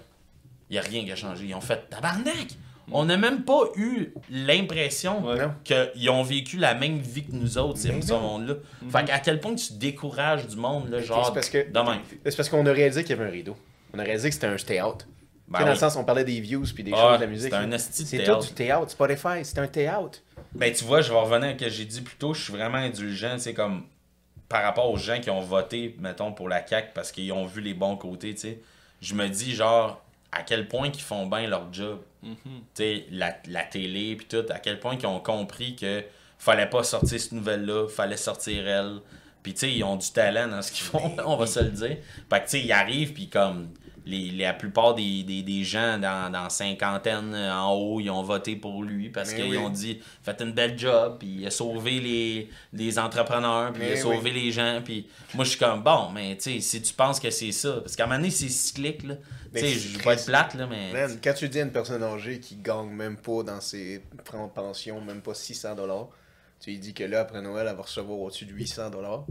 Il 0.70 0.74
n'y 0.74 0.78
a 0.78 0.82
rien 0.82 1.04
qui 1.04 1.12
a 1.12 1.16
changé. 1.16 1.44
Ils 1.46 1.54
ont 1.54 1.60
fait 1.60 1.88
tabarnak. 1.88 2.48
On 2.92 3.04
n'a 3.04 3.16
même 3.16 3.42
pas 3.42 3.62
eu 3.76 4.12
l'impression 4.30 5.24
Ouais. 5.26 5.38
Qu'ils 5.64 6.08
ont 6.10 6.22
vécu 6.22 6.56
la 6.56 6.74
même 6.74 6.98
vie 6.98 7.24
que 7.24 7.32
nous 7.32 7.58
autres, 7.58 7.78
ces 7.78 7.90
monde-là. 7.92 8.54
Fait 8.90 9.04
qu'à 9.04 9.18
quel 9.18 9.40
point 9.40 9.54
tu 9.54 9.72
décourages 9.74 10.46
du 10.46 10.56
monde, 10.56 10.88
là, 10.90 11.00
genre, 11.00 11.26
c'est 11.26 11.32
parce 11.34 11.48
c'est 11.50 12.50
qu'on 12.50 12.64
a 12.66 12.72
réalisé 12.72 13.02
qu'il 13.02 13.16
y 13.16 13.20
avait 13.20 13.28
un 13.28 13.32
rideau. 13.32 13.56
On 13.92 13.98
a 13.98 14.02
réalisé 14.02 14.28
que 14.28 14.34
c'était 14.34 14.46
un 14.46 14.58
stay-out. 14.58 15.06
Ben 15.48 15.60
dans 15.60 15.66
le 15.68 15.74
sens, 15.76 15.94
on 15.96 16.04
parlait 16.04 16.24
des 16.24 16.40
views 16.40 16.64
puis 16.74 16.82
des 16.82 16.92
Ah, 16.92 16.96
choses 17.10 17.16
de 17.18 17.24
la 17.24 17.30
musique. 17.30 17.52
c'était 17.52 17.56
un 17.74 17.78
C'est 17.78 18.16
théâtre. 18.18 18.40
tout 18.40 18.46
du 18.48 18.54
théâtre. 18.54 18.90
Spotify, 18.90 19.44
c'est 19.44 19.58
un 19.58 19.68
théâtre. 19.68 20.18
Ben, 20.54 20.72
tu 20.72 20.84
vois, 20.84 21.00
je 21.02 21.12
vais 21.12 21.18
revenir 21.18 21.50
à 21.50 21.52
ce 21.52 21.56
que 21.64 21.68
j'ai 21.70 21.84
dit 21.84 22.00
plus 22.00 22.16
tôt. 22.16 22.34
Je 22.34 22.42
suis 22.42 22.52
vraiment 22.52 22.78
indulgent, 22.78 23.36
c'est 23.38 23.54
comme 23.54 23.84
par 24.48 24.62
rapport 24.62 24.90
aux 24.90 24.96
gens 24.96 25.20
qui 25.20 25.30
ont 25.30 25.40
voté, 25.40 25.94
mettons, 26.00 26.32
pour 26.32 26.48
la 26.48 26.66
CAQ 26.66 26.88
parce 26.94 27.12
qu'ils 27.12 27.32
ont 27.32 27.46
vu 27.46 27.60
les 27.60 27.74
bons 27.74 27.96
côtés, 27.96 28.34
tu 28.34 28.40
sais. 28.42 28.60
Je 29.00 29.14
me 29.14 29.28
dis, 29.28 29.54
genre, 29.54 30.02
à 30.32 30.42
quel 30.42 30.68
point 30.68 30.90
qu'ils 30.90 31.02
font 31.02 31.26
bien 31.26 31.46
leur 31.46 31.72
job. 31.72 32.00
Tu 32.22 32.30
sais, 32.74 33.06
la, 33.10 33.36
la 33.48 33.62
télé, 33.62 34.16
puis 34.16 34.26
tout, 34.26 34.44
à 34.50 34.58
quel 34.58 34.80
point 34.80 34.96
qu'ils 34.96 35.06
ont 35.06 35.20
compris 35.20 35.76
que 35.76 36.04
fallait 36.38 36.68
pas 36.68 36.82
sortir 36.82 37.20
cette 37.20 37.32
nouvelle-là, 37.32 37.88
fallait 37.88 38.16
sortir 38.16 38.66
elle. 38.66 39.00
Puis, 39.42 39.54
tu 39.54 39.60
sais, 39.60 39.72
ils 39.72 39.84
ont 39.84 39.96
du 39.96 40.10
talent 40.10 40.48
dans 40.48 40.60
ce 40.60 40.72
qu'ils 40.72 40.84
font, 40.84 41.16
on 41.24 41.36
va 41.36 41.46
se 41.46 41.60
le 41.60 41.70
dire. 41.70 41.98
Fait 42.28 42.40
que, 42.40 42.44
tu 42.44 42.50
sais, 42.50 42.60
ils 42.62 42.72
arrivent, 42.72 43.12
puis 43.12 43.28
comme 43.28 43.68
les, 44.06 44.30
la 44.30 44.54
plupart 44.54 44.94
des, 44.94 45.24
des, 45.24 45.42
des 45.42 45.64
gens 45.64 45.98
dans, 45.98 46.30
dans 46.30 46.48
cinquantaine 46.48 47.34
euh, 47.34 47.52
en 47.52 47.74
haut, 47.74 48.00
ils 48.00 48.08
ont 48.08 48.22
voté 48.22 48.54
pour 48.54 48.84
lui 48.84 49.10
parce 49.10 49.34
qu'ils 49.34 49.50
oui. 49.50 49.58
ont 49.58 49.68
dit 49.68 50.00
faites 50.22 50.40
une 50.40 50.52
belle 50.52 50.78
job, 50.78 51.16
puis 51.18 51.38
il 51.40 51.46
a 51.46 51.50
sauvé 51.50 52.00
les, 52.00 52.48
les 52.72 52.98
entrepreneurs, 53.00 53.72
puis 53.72 53.82
il 53.84 53.92
a 53.92 53.96
sauvé 53.96 54.30
les 54.30 54.52
gens. 54.52 54.80
Puis 54.84 55.08
moi, 55.34 55.44
je 55.44 55.50
suis 55.50 55.58
comme 55.58 55.82
bon, 55.82 56.10
mais 56.14 56.36
tu 56.36 56.52
sais, 56.52 56.60
si 56.60 56.80
tu 56.80 56.94
penses 56.94 57.18
que 57.18 57.30
c'est 57.30 57.52
ça, 57.52 57.80
parce 57.80 57.96
qu'à 57.96 58.04
un 58.04 58.06
moment 58.06 58.18
donné, 58.20 58.30
c'est 58.30 58.48
cyclique, 58.48 59.02
là. 59.02 59.16
Tu 59.52 59.60
sais, 59.60 59.68
c'est 59.68 59.98
je 59.98 59.98
pas 60.02 60.14
être 60.14 60.26
plate, 60.26 60.54
là, 60.54 60.66
mais. 60.68 60.92
Man, 60.92 61.18
quand 61.22 61.34
tu 61.34 61.48
dis 61.48 61.58
à 61.58 61.62
une 61.62 61.72
personne 61.72 62.02
âgée 62.02 62.38
qui 62.38 62.56
gagne 62.56 62.90
même 62.90 63.16
pas 63.16 63.42
dans 63.42 63.60
ses 63.60 64.02
prend 64.24 64.48
pensions, 64.48 65.00
même 65.00 65.20
pas 65.20 65.34
600 65.34 65.74
dollars, 65.74 66.08
tu 66.60 66.70
lui 66.70 66.78
dis 66.78 66.94
que 66.94 67.04
là, 67.04 67.20
après 67.20 67.42
Noël, 67.42 67.66
elle 67.68 67.76
va 67.76 67.82
recevoir 67.82 68.18
au-dessus 68.20 68.46
de 68.46 68.52
800 68.52 68.90
dollars. 68.90 69.24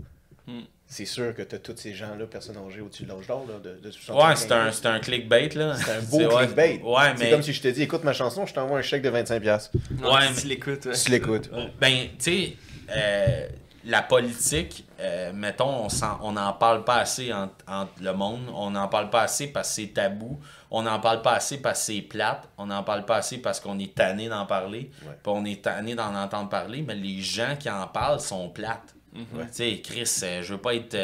Hmm. 0.48 0.62
C'est 0.88 1.06
sûr 1.06 1.34
que 1.34 1.42
tu 1.42 1.56
as 1.56 1.60
tous 1.60 1.76
ces 1.78 1.96
gens-là, 1.96 2.28
personnes 2.28 2.58
âgées 2.58 2.82
au-dessus 2.82 3.04
de 3.06 3.10
l'âge 3.10 3.26
d'or, 3.26 3.46
là, 3.48 3.58
de, 3.58 3.80
de 3.80 3.90
65 3.92 4.14
Ouais, 4.30 4.36
c'est 4.36 4.52
un, 4.52 4.72
c'est 4.72 4.86
un 4.86 5.00
clickbait, 5.00 5.50
là. 5.50 5.76
C'est 5.76 5.92
un 5.92 6.02
beau 6.28 6.38
clickbait. 6.38 6.80
Ouais, 6.84 7.14
C'est 7.18 7.24
mais. 7.24 7.30
comme 7.32 7.42
si 7.42 7.54
je 7.54 7.62
te 7.62 7.68
dis, 7.70 7.82
écoute 7.82 8.04
ma 8.04 8.14
chanson, 8.14 8.46
je 8.46 8.54
t'envoie 8.54 8.78
un 8.78 8.82
chèque 8.84 9.02
de 9.02 9.10
25$. 9.10 9.40
piastres. 9.40 9.72
Ouais, 10.00 10.08
Ouais, 10.08 10.30
mais 10.30 10.36
tu 10.40 10.48
l'écoutes. 10.48 10.86
ouais. 10.86 10.94
Tu 10.94 11.10
l'écoutes. 11.12 11.50
Ben, 11.82 12.10
tu 12.10 12.16
sais, 12.20 12.58
euh, 12.96 13.48
la 13.84 14.02
politique, 14.04 14.86
euh, 15.00 15.32
mettons, 15.34 15.88
on, 16.22 16.32
n'en 16.32 16.54
parle 16.54 16.84
pas 16.84 16.98
assez 16.98 17.34
entre, 17.34 17.54
entre 17.68 17.92
le 18.02 18.14
monde. 18.14 18.42
On 18.54 18.70
n'en 18.72 18.88
parle 18.88 19.10
pas 19.10 19.22
assez 19.22 19.48
parce 19.48 19.70
que 19.70 19.76
c'est 19.82 19.88
tabou. 19.88 20.40
On 20.72 20.84
n'en 20.84 21.00
parle 21.00 21.22
pas 21.24 21.34
assez 21.34 21.58
parce 21.58 21.80
que 21.80 21.94
c'est 21.94 22.02
plate. 22.02 22.48
On 22.58 22.68
n'en 22.68 22.84
parle 22.84 23.06
pas 23.06 23.18
assez 23.18 23.40
parce 23.40 23.60
qu'on 23.60 23.78
est 23.80 23.94
tanné 23.96 24.30
d'en 24.30 24.46
parler. 24.46 24.92
Ouais. 25.04 25.14
Puis 25.24 25.34
on 25.34 25.46
est 25.46 25.64
tanné 25.64 25.96
d'en 25.96 26.14
entendre 26.16 26.50
parler. 26.50 26.84
Mais 26.88 26.96
les 26.96 27.22
gens 27.22 27.56
qui 27.60 27.70
en 27.70 27.86
parlent 27.88 28.20
sont 28.22 28.50
plates. 28.50 28.95
Ouais. 29.16 29.46
Tu 29.48 29.54
sais, 29.54 29.82
Chris, 29.82 30.12
euh, 30.24 30.44
je 30.44 30.54
veux 30.54 30.62
pas 30.62 30.76
être. 30.76 30.96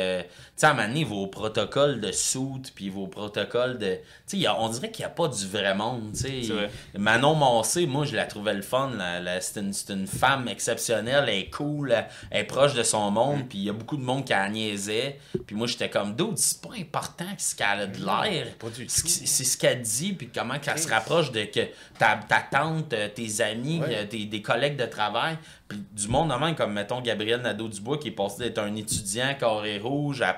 Sais, 0.61 0.65
à 0.67 0.71
un 0.71 0.73
moment 0.73 0.87
donné, 0.87 1.03
vos 1.03 1.27
protocoles 1.27 1.99
de 2.01 2.11
soute, 2.11 2.71
puis 2.73 2.89
vos 2.89 3.07
protocoles 3.07 3.77
de. 3.77 3.97
Tu 4.27 4.41
sais, 4.41 4.47
on 4.49 4.69
dirait 4.69 4.91
qu'il 4.91 5.03
n'y 5.03 5.07
a 5.11 5.13
pas 5.13 5.27
du 5.27 5.47
vrai 5.47 5.73
monde. 5.75 6.11
tu 6.13 6.43
sais. 6.43 6.53
Manon 6.97 7.35
Massé, 7.35 7.85
moi, 7.85 8.05
je 8.05 8.15
la 8.15 8.25
trouvais 8.25 8.53
le 8.53 8.61
fun. 8.61 8.91
c'est, 9.41 9.89
une, 9.89 10.07
femme 10.07 10.47
exceptionnelle, 10.47 11.25
elle 11.27 11.35
est 11.39 11.49
cool, 11.49 11.91
elle, 12.31 12.41
est 12.41 12.43
proche 12.45 12.73
de 12.73 12.83
son 12.83 13.11
monde, 13.11 13.43
puis 13.49 13.57
il 13.59 13.63
y 13.65 13.69
a 13.69 13.73
beaucoup 13.73 13.97
de 13.97 14.03
monde 14.03 14.25
qui 14.25 14.33
la 14.33 14.49
niaisait. 14.49 15.19
Puis 15.45 15.55
moi, 15.55 15.67
j'étais 15.67 15.89
comme, 15.89 16.15
dude, 16.15 16.37
c'est 16.37 16.61
pas 16.61 16.75
important 16.79 17.25
ce 17.37 17.55
qu'elle 17.55 17.67
a 17.81 17.87
de 17.87 17.97
l'air. 17.97 18.47
tout. 18.59 18.69
qui- 18.69 18.87
C'est 18.87 19.43
ce 19.43 19.57
qu'elle 19.57 19.81
dit, 19.81 20.13
puis 20.13 20.29
comment 20.33 20.59
qu'elle 20.59 20.77
se 20.79 20.87
rapproche 20.89 21.31
de 21.31 21.43
que 21.45 21.61
ta, 21.97 22.19
ta 22.27 22.41
tante, 22.51 22.93
euh, 22.93 23.07
tes 23.13 23.41
amis, 23.41 23.79
Ouais. 23.81 23.95
euh, 23.95 24.05
tes, 24.05 24.25
des 24.25 24.41
collègues 24.41 24.77
de 24.77 24.85
travail, 24.85 25.37
puis 25.67 25.79
du 25.93 26.07
monde 26.07 26.29
de 26.29 26.35
même, 26.35 26.55
comme 26.55 26.73
mettons 26.73 27.01
Gabriel 27.01 27.41
Nadeau-Dubois 27.41 27.97
qui 27.97 28.09
est 28.09 28.11
passé 28.11 28.39
d'être 28.43 28.59
un 28.59 28.75
étudiant 28.75 29.33
carré 29.39 29.77
rouge 29.79 30.21
à 30.21 30.33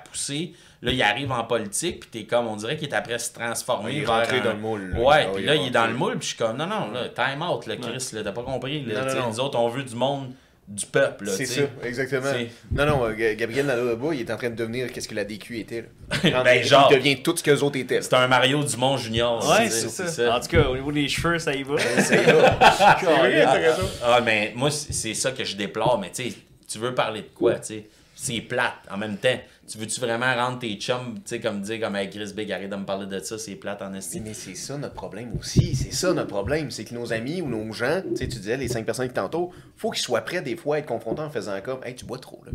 Là, 0.82 0.92
il 0.92 1.02
arrive 1.02 1.32
en 1.32 1.44
politique, 1.46 2.02
puis 2.02 2.10
t'es 2.10 2.24
comme, 2.28 2.46
on 2.48 2.58
dirait 2.58 2.76
qu'il 2.76 2.90
est 2.90 2.94
après 2.94 3.18
se 3.18 3.32
transformer 3.32 3.86
Ouais, 3.92 3.96
il 3.98 4.02
est 4.02 4.06
vers 4.06 4.16
rentré 4.16 4.40
un- 4.40 4.44
dans 4.44 4.52
le 4.54 4.60
moule, 4.60 4.92
là. 4.94 5.00
Ouais, 5.00 5.26
Ah 5.28 5.32
puis 5.34 5.46
là, 5.46 5.56
il 5.56 5.68
est 5.68 5.72
dans 5.72 5.88
le 5.88 5.94
moule, 5.94 6.18
puis 6.18 6.24
je 6.24 6.28
suis 6.28 6.38
comme, 6.38 6.58
non, 6.58 6.68
non, 6.68 6.92
là, 6.92 7.08
time 7.08 7.42
out, 7.42 7.66
là, 7.68 7.76
Chris, 7.78 8.10
là, 8.12 8.22
t'as 8.24 8.32
pas 8.34 8.44
compris. 8.44 8.84
Là, 8.84 8.94
Non, 8.96 9.00
non, 9.00 9.06
Tu 9.06 9.12
sais, 9.14 9.20
non. 9.22 9.28
Nous 9.30 9.40
autres, 9.40 9.58
on 9.60 9.70
veut 9.70 9.84
du 9.84 9.96
monde 9.96 10.32
du 10.68 10.86
peuple. 10.86 11.26
là, 11.26 11.32
C'est 11.36 11.46
ça, 11.46 11.62
exactement. 11.84 12.32
Non, 12.72 12.86
non, 12.86 13.06
euh, 13.06 13.14
Ga- 13.14 13.36
Gabriel 13.36 13.66
Nadeau-Dubois, 13.66 14.16
il 14.16 14.22
est 14.22 14.32
en 14.32 14.36
train 14.38 14.50
de 14.50 14.56
devenir 14.56 14.92
qu'est-ce 14.92 15.08
que 15.08 15.16
la 15.16 15.24
DQ 15.26 15.60
était. 15.60 15.86
Là. 16.24 16.42
Ben, 16.44 16.64
genre. 16.64 16.88
Il 16.92 16.98
devient 16.98 17.22
tout 17.24 17.36
ce 17.38 17.44
que 17.44 17.52
les 17.52 17.64
autres 17.64 17.78
étaient. 17.78 18.02
C'est 18.02 18.14
un 18.16 18.28
Mario 18.28 18.62
Dumont 18.64 18.98
Junior. 18.98 19.40
Ouais, 19.58 19.70
c'est 19.70 19.88
ça. 19.90 20.36
En 20.36 20.40
tout 20.42 20.48
cas, 20.48 20.68
au 20.68 20.76
niveau 20.76 20.92
des 20.92 21.08
cheveux, 21.08 21.40
ça 21.40 21.54
y 21.54 21.64
va. 21.64 21.76
C'est 21.78 22.26
là. 22.26 22.58
C'est 23.00 23.06
vrai, 23.06 23.42
t'as 23.44 23.52
raison. 23.54 23.90
Ah, 24.04 24.20
mais 24.24 24.52
moi, 24.56 24.70
c'est 24.72 24.92
c'est 24.94 25.14
ça 25.14 25.32
que 25.32 25.44
je 25.46 25.56
déplore. 25.56 25.98
Mais 26.00 26.12
tu 26.12 26.30
sais, 26.30 26.36
tu 26.70 26.78
veux 26.80 26.94
parler 26.96 27.22
de 27.22 27.30
quoi, 27.36 27.56
tu 27.56 27.68
sais? 27.76 27.84
C'est 28.16 28.42
plate. 28.42 28.76
En 28.92 28.98
même 28.98 29.18
temps, 29.18 29.40
tu 29.68 29.78
veux-tu 29.78 30.00
vraiment 30.00 30.34
rendre 30.36 30.60
tes 30.60 30.76
chums, 30.76 31.16
tu 31.16 31.22
sais, 31.26 31.40
comme 31.40 31.62
dire, 31.62 31.80
comme 31.82 31.96
avec 31.96 32.12
Chris 32.12 32.32
Big, 32.36 32.52
arrête 32.52 32.70
de 32.70 32.76
me 32.76 32.86
parler 32.86 33.08
de 33.08 33.20
ça, 33.20 33.38
c'est 33.40 33.56
plate 33.56 33.82
en 33.82 33.94
estime. 33.94 34.24
mais 34.26 34.34
c'est 34.34 34.56
ça 34.56 34.78
notre 34.78 34.94
problème 34.94 35.34
aussi. 35.40 35.76
C'est 35.76 35.92
ça 35.92 36.14
notre 36.14 36.28
problème. 36.30 36.70
C'est 36.70 36.86
que 36.86 36.94
nos 36.94 37.12
amis 37.12 37.42
ou 37.42 37.48
nos 37.50 37.74
gens, 37.74 38.02
tu 38.08 38.18
sais, 38.18 38.28
tu 38.28 38.38
disais 38.38 38.56
les 38.58 38.68
cinq 38.68 38.86
personnes 38.86 39.08
qui 39.08 39.14
t'entourent, 39.16 39.52
faut 39.78 39.90
qu'ils 39.90 40.04
soient 40.04 40.22
prêts 40.22 40.42
des 40.42 40.56
fois 40.56 40.76
à 40.76 40.80
être 40.80 40.86
confrontés 40.86 41.22
en 41.22 41.30
faisant 41.30 41.60
comme 41.62 41.84
Hey, 41.84 41.96
tu 41.96 42.06
bois 42.06 42.20
trop 42.20 42.42
là. 42.46 42.52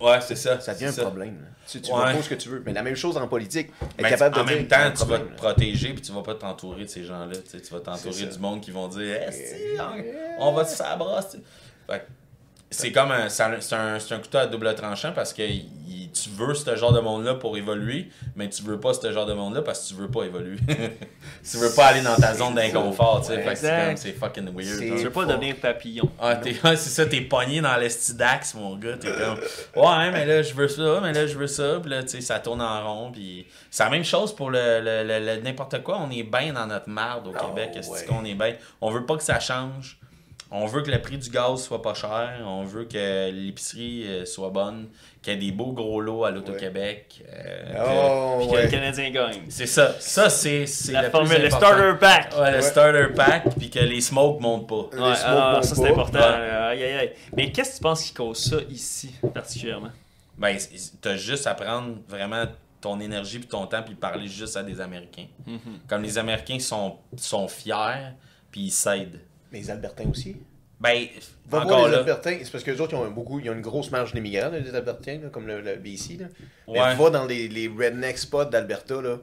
Ouais, 0.00 0.20
c'est 0.20 0.36
ça. 0.36 0.60
Ça 0.60 0.74
devient 0.74 0.86
un 0.86 0.92
problème. 0.92 1.34
là. 1.40 1.48
Tu, 1.66 1.80
tu 1.80 1.92
Ouais. 1.92 2.22
ce 2.22 2.28
que 2.28 2.34
tu 2.34 2.48
veux. 2.48 2.62
Mais 2.64 2.72
la 2.72 2.82
même 2.82 2.96
chose 2.96 3.16
en 3.16 3.26
politique. 3.28 3.68
Être 3.82 4.02
Mais 4.02 4.10
capable 4.10 4.34
de 4.36 4.40
en 4.40 4.44
même 4.44 4.66
temps, 4.66 4.90
tu 4.96 5.04
vas 5.06 5.18
te 5.18 5.24
là. 5.28 5.36
protéger 5.36 5.92
puis 5.92 6.02
tu 6.02 6.12
vas 6.12 6.22
pas 6.22 6.34
t'entourer 6.34 6.84
de 6.84 6.88
ces 6.88 7.04
gens-là. 7.04 7.34
Tu, 7.50 7.58
vas 7.72 7.80
t'entourer 7.80 8.26
du 8.26 8.38
monde 8.38 8.60
qui 8.60 8.70
vont 8.70 8.88
dire 8.88 9.16
Esti, 9.22 9.54
on, 10.38 10.48
on 10.48 10.52
va 10.52 10.64
se 10.64 10.76
sabrer. 10.76 11.20
C'est 12.72 12.92
comme 12.92 13.10
un, 13.10 13.28
ça- 13.28 13.50
c'est 13.60 13.74
un, 13.74 13.98
c'est 13.98 14.14
un 14.14 14.18
couteau 14.18 14.38
à 14.38 14.46
double 14.46 14.72
tranchant 14.76 15.12
parce 15.12 15.32
que 15.32 15.42
il- 15.42 15.68
tu 16.12 16.28
veux 16.30 16.54
ce 16.54 16.74
genre 16.74 16.92
de 16.92 16.98
monde-là 16.98 17.34
pour 17.34 17.56
évoluer, 17.56 18.08
mais 18.34 18.48
tu 18.48 18.62
veux 18.64 18.80
pas 18.80 18.92
ce 18.94 19.12
genre 19.12 19.26
de 19.26 19.32
monde-là 19.32 19.62
parce 19.62 19.80
que 19.84 19.88
tu 19.88 19.94
veux 20.00 20.08
pas 20.08 20.24
évoluer. 20.24 20.56
tu 21.48 21.56
veux 21.56 21.70
pas 21.74 21.86
aller 21.86 22.00
dans 22.02 22.16
ta 22.16 22.34
zone 22.34 22.54
d'inconfort, 22.54 23.20
tu 23.20 23.28
sais. 23.28 23.36
Ouais, 23.36 23.42
Fait 23.44 23.50
que 23.52 23.58
c'est 23.58 23.96
c'est 23.96 24.12
fucking 24.12 24.46
weird. 24.54 24.78
Tu 24.80 25.04
veux 25.04 25.10
pas 25.10 25.20
Fuck. 25.22 25.30
devenir 25.30 25.56
papillon. 25.56 26.10
Ah, 26.20 26.34
t'es, 26.36 26.50
ouais, 26.64 26.76
c'est 26.76 26.90
ça, 26.90 27.06
t'es 27.06 27.20
pogné 27.20 27.60
dans 27.60 27.76
l'estidax, 27.76 28.54
mon 28.54 28.76
gars. 28.76 28.96
T'es 28.96 29.12
comme, 29.12 29.38
ouais, 29.84 30.10
mais 30.10 30.26
là, 30.26 30.42
je 30.42 30.52
veux 30.54 30.66
ça, 30.68 31.00
mais 31.00 31.12
là, 31.12 31.26
je 31.28 31.38
veux 31.38 31.46
ça. 31.46 31.78
Puis 31.80 31.90
là, 31.90 32.02
tu 32.02 32.08
sais, 32.08 32.20
ça 32.20 32.40
tourne 32.40 32.60
en 32.62 32.84
rond. 32.92 33.12
Puis 33.12 33.46
c'est 33.70 33.84
la 33.84 33.90
même 33.90 34.04
chose 34.04 34.34
pour 34.34 34.50
le, 34.50 34.80
le- 34.80 35.04
le- 35.04 35.24
le- 35.36 35.42
n'importe 35.42 35.82
quoi. 35.84 35.98
On 36.00 36.10
est 36.10 36.24
bien 36.24 36.52
dans 36.52 36.66
notre 36.66 36.88
marde 36.88 37.28
au 37.28 37.32
Oh, 37.40 37.46
Québec. 37.46 37.70
Est-ce 37.76 37.88
ouais. 37.90 38.04
qu'on 38.06 38.24
est 38.24 38.34
bien? 38.34 38.54
On 38.80 38.90
veut 38.90 39.06
pas 39.06 39.16
que 39.16 39.22
ça 39.22 39.38
change. 39.38 39.96
On 40.52 40.66
veut 40.66 40.82
que 40.82 40.90
le 40.90 41.00
prix 41.00 41.16
du 41.16 41.30
gaz 41.30 41.62
soit 41.62 41.80
pas 41.80 41.94
cher. 41.94 42.40
On 42.44 42.64
veut 42.64 42.84
que 42.84 43.30
l'épicerie 43.30 44.04
euh, 44.06 44.24
soit 44.24 44.50
bonne. 44.50 44.88
Qu'il 45.22 45.34
y 45.34 45.36
ait 45.36 45.38
des 45.38 45.52
beaux 45.52 45.72
gros 45.72 46.00
lots 46.00 46.24
à 46.24 46.30
l'Auto-Québec. 46.30 47.22
euh, 47.32 47.74
Oh, 47.86 48.38
Puis 48.40 48.48
que 48.56 48.62
le. 48.62 48.68
Canadien 48.68 49.10
gagne. 49.10 49.42
C'est 49.48 49.66
ça. 49.66 49.94
Ça, 50.00 50.28
c'est, 50.30 50.66
c'est 50.66 50.92
La 50.92 51.02
le 51.02 51.10
formule, 51.10 51.34
plus 51.34 51.42
le 51.44 51.50
starter 51.50 51.98
pack. 52.00 52.32
Ouais, 52.36 52.50
le 52.50 52.56
Ouais. 52.56 52.62
starter 52.62 53.06
pack. 53.14 53.44
Puis 53.58 53.70
que 53.70 53.78
les 53.80 54.00
smokes 54.00 54.40
montent 54.40 54.68
pas. 54.68 54.86
Les 54.96 54.98
Ouais, 55.02 55.14
smokes 55.14 55.38
ah, 55.38 55.60
ça 55.62 55.74
c'est 55.76 55.88
important. 55.90 56.18
Ouais. 56.18 56.24
Aïe, 56.24 56.82
aïe, 56.84 56.94
aïe. 56.98 57.12
Mais 57.36 57.52
qu'est-ce 57.52 57.72
que 57.72 57.76
tu 57.76 57.82
penses 57.82 58.02
qui 58.04 58.14
cause 58.14 58.38
ça 58.50 58.56
ici, 58.68 59.14
particulièrement? 59.32 59.90
Ben, 60.36 60.56
t'as 61.02 61.16
juste 61.16 61.46
à 61.46 61.54
prendre 61.54 61.96
vraiment 62.08 62.44
ton 62.80 62.98
énergie 62.98 63.38
puis 63.38 63.48
ton 63.48 63.66
temps 63.66 63.82
puis 63.82 63.94
parler 63.94 64.26
juste 64.26 64.56
à 64.56 64.62
des 64.62 64.80
Américains. 64.80 65.26
Comme 65.86 66.02
les 66.02 66.16
Américains 66.18 66.58
sont, 66.58 66.96
sont 67.16 67.46
fiers 67.46 68.14
puis 68.50 68.62
ils 68.62 68.70
s'aident. 68.70 69.20
Mais 69.52 69.58
les 69.60 69.70
Albertains 69.70 70.08
aussi. 70.10 70.36
Ben, 70.80 71.06
Va 71.48 71.58
encore 71.58 71.70
voir 71.80 71.86
les 71.88 71.92
là. 71.92 71.98
Albertains, 71.98 72.38
c'est 72.42 72.50
parce 72.50 72.64
que 72.64 72.70
les 72.70 72.80
autres, 72.80 72.94
ils 72.94 72.96
ont, 72.96 73.10
beaucoup, 73.10 73.38
ils 73.38 73.50
ont 73.50 73.52
une 73.52 73.60
grosse 73.60 73.90
marge 73.90 74.14
d'immigrants, 74.14 74.48
là, 74.50 74.58
les 74.60 74.74
Albertains, 74.74 75.18
là, 75.22 75.28
comme 75.28 75.46
le, 75.46 75.60
le 75.60 75.76
BC. 75.76 76.16
Là. 76.18 76.26
Mais 76.68 76.94
va 76.94 77.10
dans 77.10 77.26
les, 77.26 77.48
les 77.48 77.68
redneck 77.68 78.16
spots 78.16 78.46
d'Alberta. 78.46 79.02
Là. 79.02 79.18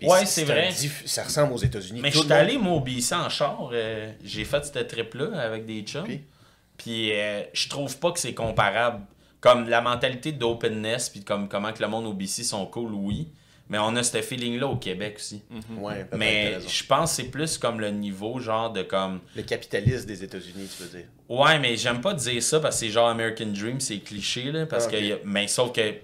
puis 0.00 0.08
Ouais, 0.08 0.26
c'est 0.26 0.42
vrai. 0.44 0.70
diff- 0.70 1.06
Ça 1.06 1.22
ressemble 1.22 1.52
aux 1.52 1.58
États-Unis. 1.58 2.00
Mais 2.02 2.10
je 2.10 2.18
suis 2.18 2.32
allé, 2.32 2.58
moi, 2.58 2.72
au 2.74 2.80
BC 2.80 3.14
en 3.14 3.28
char. 3.28 3.70
euh, 3.72 4.10
j'ai 4.24 4.44
fait 4.44 4.64
cette 4.64 4.88
trip-là 4.88 5.38
avec 5.40 5.66
des 5.66 5.82
chums. 5.82 6.02
Puis? 6.04 6.22
Puis 6.76 7.12
euh, 7.12 7.42
je 7.52 7.68
trouve 7.68 7.96
pas 7.98 8.10
que 8.12 8.18
c'est 8.18 8.34
comparable. 8.34 9.04
Comme 9.40 9.68
la 9.68 9.80
mentalité 9.80 10.32
d'openness, 10.32 11.10
puis 11.10 11.22
comme 11.22 11.48
comment 11.48 11.72
que 11.72 11.80
le 11.80 11.88
monde 11.88 12.06
au 12.06 12.12
BC 12.12 12.42
sont 12.42 12.66
cool, 12.66 12.92
oui. 12.94 13.28
Mais 13.70 13.78
on 13.78 13.94
a 13.96 14.02
ce 14.02 14.22
feeling-là 14.22 14.66
au 14.66 14.76
Québec 14.76 15.16
aussi. 15.18 15.42
Ouais, 15.76 15.96
peut-être, 15.96 16.10
t'as 16.10 16.16
Mais 16.16 16.58
je 16.66 16.84
pense 16.86 17.10
que 17.10 17.16
c'est 17.22 17.28
plus 17.30 17.58
comme 17.58 17.80
le 17.80 17.90
niveau, 17.90 18.40
genre, 18.40 18.72
de 18.72 18.82
comme. 18.82 19.20
Le 19.36 19.42
capitalisme 19.42 20.06
des 20.06 20.24
États-Unis, 20.24 20.68
tu 20.74 20.82
veux 20.84 20.88
dire. 20.98 21.08
Ouais, 21.28 21.58
mais 21.58 21.76
j'aime 21.76 22.00
pas 22.00 22.14
dire 22.14 22.42
ça 22.42 22.60
parce 22.60 22.76
que 22.76 22.86
c'est 22.86 22.90
genre 22.90 23.08
American 23.08 23.46
Dream, 23.48 23.78
c'est 23.80 23.98
cliché, 23.98 24.50
là. 24.52 24.64
Parce 24.66 24.86
Ah, 24.86 24.90
que. 24.92 25.14
a- 25.14 25.18
Mais 25.24 25.46
sauf 25.48 25.72
que. 25.72 25.94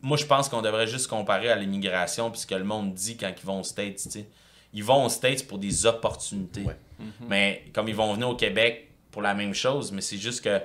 Moi, 0.00 0.16
je 0.16 0.24
pense 0.26 0.48
qu'on 0.48 0.62
devrait 0.62 0.86
juste 0.86 1.08
comparer 1.08 1.50
à 1.50 1.56
l'immigration, 1.56 2.30
puisque 2.30 2.52
le 2.52 2.62
monde 2.64 2.94
dit 2.94 3.16
quand 3.16 3.32
ils 3.36 3.46
vont 3.46 3.60
aux 3.60 3.64
States, 3.64 3.96
tu 3.96 4.10
sais. 4.10 4.26
Ils 4.72 4.84
vont 4.84 5.04
aux 5.06 5.08
States 5.08 5.46
pour 5.48 5.58
des 5.58 5.86
opportunités. 5.86 6.62
Ouais. 6.62 6.76
Mais 7.28 7.64
comme 7.72 7.88
ils 7.88 7.94
vont 7.96 8.12
venir 8.12 8.28
au 8.28 8.36
Québec 8.36 8.90
pour 9.10 9.22
la 9.22 9.34
même 9.34 9.54
chose, 9.54 9.90
mais 9.92 10.00
c'est 10.00 10.18
juste 10.18 10.44
que 10.44 10.60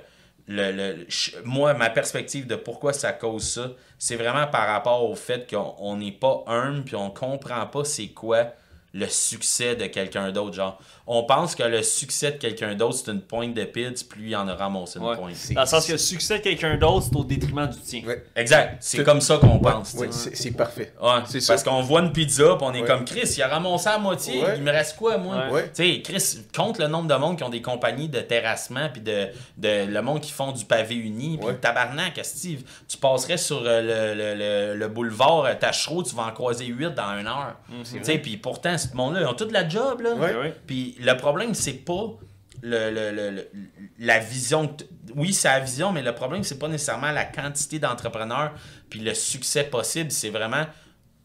le, 0.46 1.06
moi, 1.44 1.74
ma 1.74 1.90
perspective 1.90 2.46
de 2.46 2.56
pourquoi 2.56 2.92
ça 2.92 3.12
cause 3.12 3.48
ça, 3.48 3.70
c'est 3.98 4.16
vraiment 4.16 4.46
par 4.46 4.68
rapport 4.68 5.08
au 5.08 5.14
fait 5.14 5.48
qu'on 5.48 5.74
on 5.78 5.96
n'est 5.96 6.12
pas 6.12 6.44
humble 6.46 6.84
puis 6.84 6.96
on 6.96 7.10
comprend 7.10 7.66
pas 7.66 7.84
c'est 7.84 8.08
quoi 8.08 8.52
le 8.92 9.08
succès 9.08 9.74
de 9.74 9.86
quelqu'un 9.86 10.30
d'autre. 10.30 10.54
Genre, 10.54 10.78
on 11.06 11.22
pense 11.24 11.54
que 11.54 11.62
le 11.62 11.82
succès 11.82 12.32
de 12.32 12.36
quelqu'un 12.38 12.74
d'autre, 12.74 12.98
c'est 13.04 13.10
une 13.10 13.20
pointe 13.20 13.52
de 13.52 13.64
pits, 13.64 14.04
plus 14.08 14.28
il 14.30 14.36
en 14.36 14.48
a 14.48 14.54
ramassé 14.54 14.98
une 14.98 15.04
Ouais. 15.04 15.16
pointe. 15.16 15.34
Dans 15.52 15.60
le 15.60 15.66
sens 15.66 15.86
que 15.86 15.92
le 15.92 15.98
succès 15.98 16.38
de 16.38 16.42
quelqu'un 16.42 16.76
d'autre, 16.78 17.06
c'est 17.10 17.16
au 17.16 17.24
détriment 17.24 17.66
du 17.68 17.78
tien. 17.78 18.02
Ouais. 18.06 18.24
Exact. 18.34 18.76
C'est 18.80 19.04
comme 19.04 19.20
ça 19.20 19.36
qu'on 19.36 19.58
pense. 19.58 19.92
Ouais, 19.94 20.08
c'est 20.10 20.50
parfait. 20.52 20.94
Ouais, 21.02 21.10
C'est 21.26 21.40
ça. 21.40 21.52
parce 21.52 21.62
qu'on 21.62 21.82
voit 21.82 22.00
une 22.00 22.12
pizza, 22.12 22.56
puis 22.56 22.66
on 22.66 22.72
est 22.72 22.80
Ouais. 22.80 22.86
comme 22.86 23.04
Chris, 23.04 23.34
il 23.36 23.42
a 23.42 23.48
ramassé 23.48 23.88
à 23.88 23.98
moitié, 23.98 24.42
Ouais. 24.42 24.54
il 24.56 24.62
me 24.62 24.70
reste 24.70 24.96
quoi, 24.96 25.18
moi? 25.18 25.36
Ouais. 25.46 25.52
Ouais. 25.52 25.70
Tu 25.74 25.84
sais, 25.94 26.02
Chris, 26.02 26.38
compte 26.56 26.78
le 26.78 26.86
nombre 26.86 27.08
de 27.08 27.14
monde 27.14 27.36
qui 27.36 27.44
ont 27.44 27.50
des 27.50 27.62
compagnies 27.62 28.08
de 28.08 28.20
terrassement, 28.20 28.88
puis 28.90 29.02
de, 29.02 29.28
de 29.58 29.84
le 29.86 30.02
monde 30.02 30.20
qui 30.20 30.32
font 30.32 30.52
du 30.52 30.64
pavé 30.64 30.94
uni, 30.94 31.36
puis 31.38 31.48
Ouais. 31.48 31.56
tabarnak, 31.56 32.18
Steve. 32.22 32.62
Tu 32.88 32.96
passerais 32.96 33.36
sur 33.36 33.62
euh, 33.64 34.14
le, 34.14 34.14
le, 34.14 34.34
le, 34.72 34.78
le 34.78 34.88
boulevard 34.88 35.44
euh, 35.44 35.54
Tachereau, 35.54 36.02
tu 36.02 36.14
vas 36.14 36.24
en 36.24 36.30
croiser 36.32 36.64
8 36.66 36.94
dans 36.94 37.18
une 37.18 37.26
heure. 37.26 37.56
Tu 37.84 38.02
sais, 38.02 38.18
puis 38.18 38.36
pourtant, 38.38 38.78
ce 38.78 38.94
monde-là, 38.96 39.20
ils 39.20 39.26
ont 39.26 39.34
toute 39.34 39.52
la 39.52 39.68
job, 39.68 40.00
là. 40.00 40.14
Ouais. 40.14 40.54
Le 41.00 41.12
problème, 41.16 41.54
c'est 41.54 41.84
pas 41.84 42.16
le, 42.62 42.90
le- 42.90 43.30
le- 43.30 43.50
la 43.98 44.18
vision. 44.18 44.74
Oui, 45.16 45.32
c'est 45.32 45.48
la 45.48 45.60
vision, 45.60 45.92
mais 45.92 46.02
le 46.02 46.14
problème, 46.14 46.42
c'est 46.44 46.58
pas 46.58 46.68
nécessairement 46.68 47.10
la 47.12 47.24
quantité 47.24 47.78
d'entrepreneurs 47.78 48.52
puis 48.88 49.00
le 49.00 49.14
succès 49.14 49.64
possible. 49.64 50.10
C'est 50.10 50.30
vraiment 50.30 50.64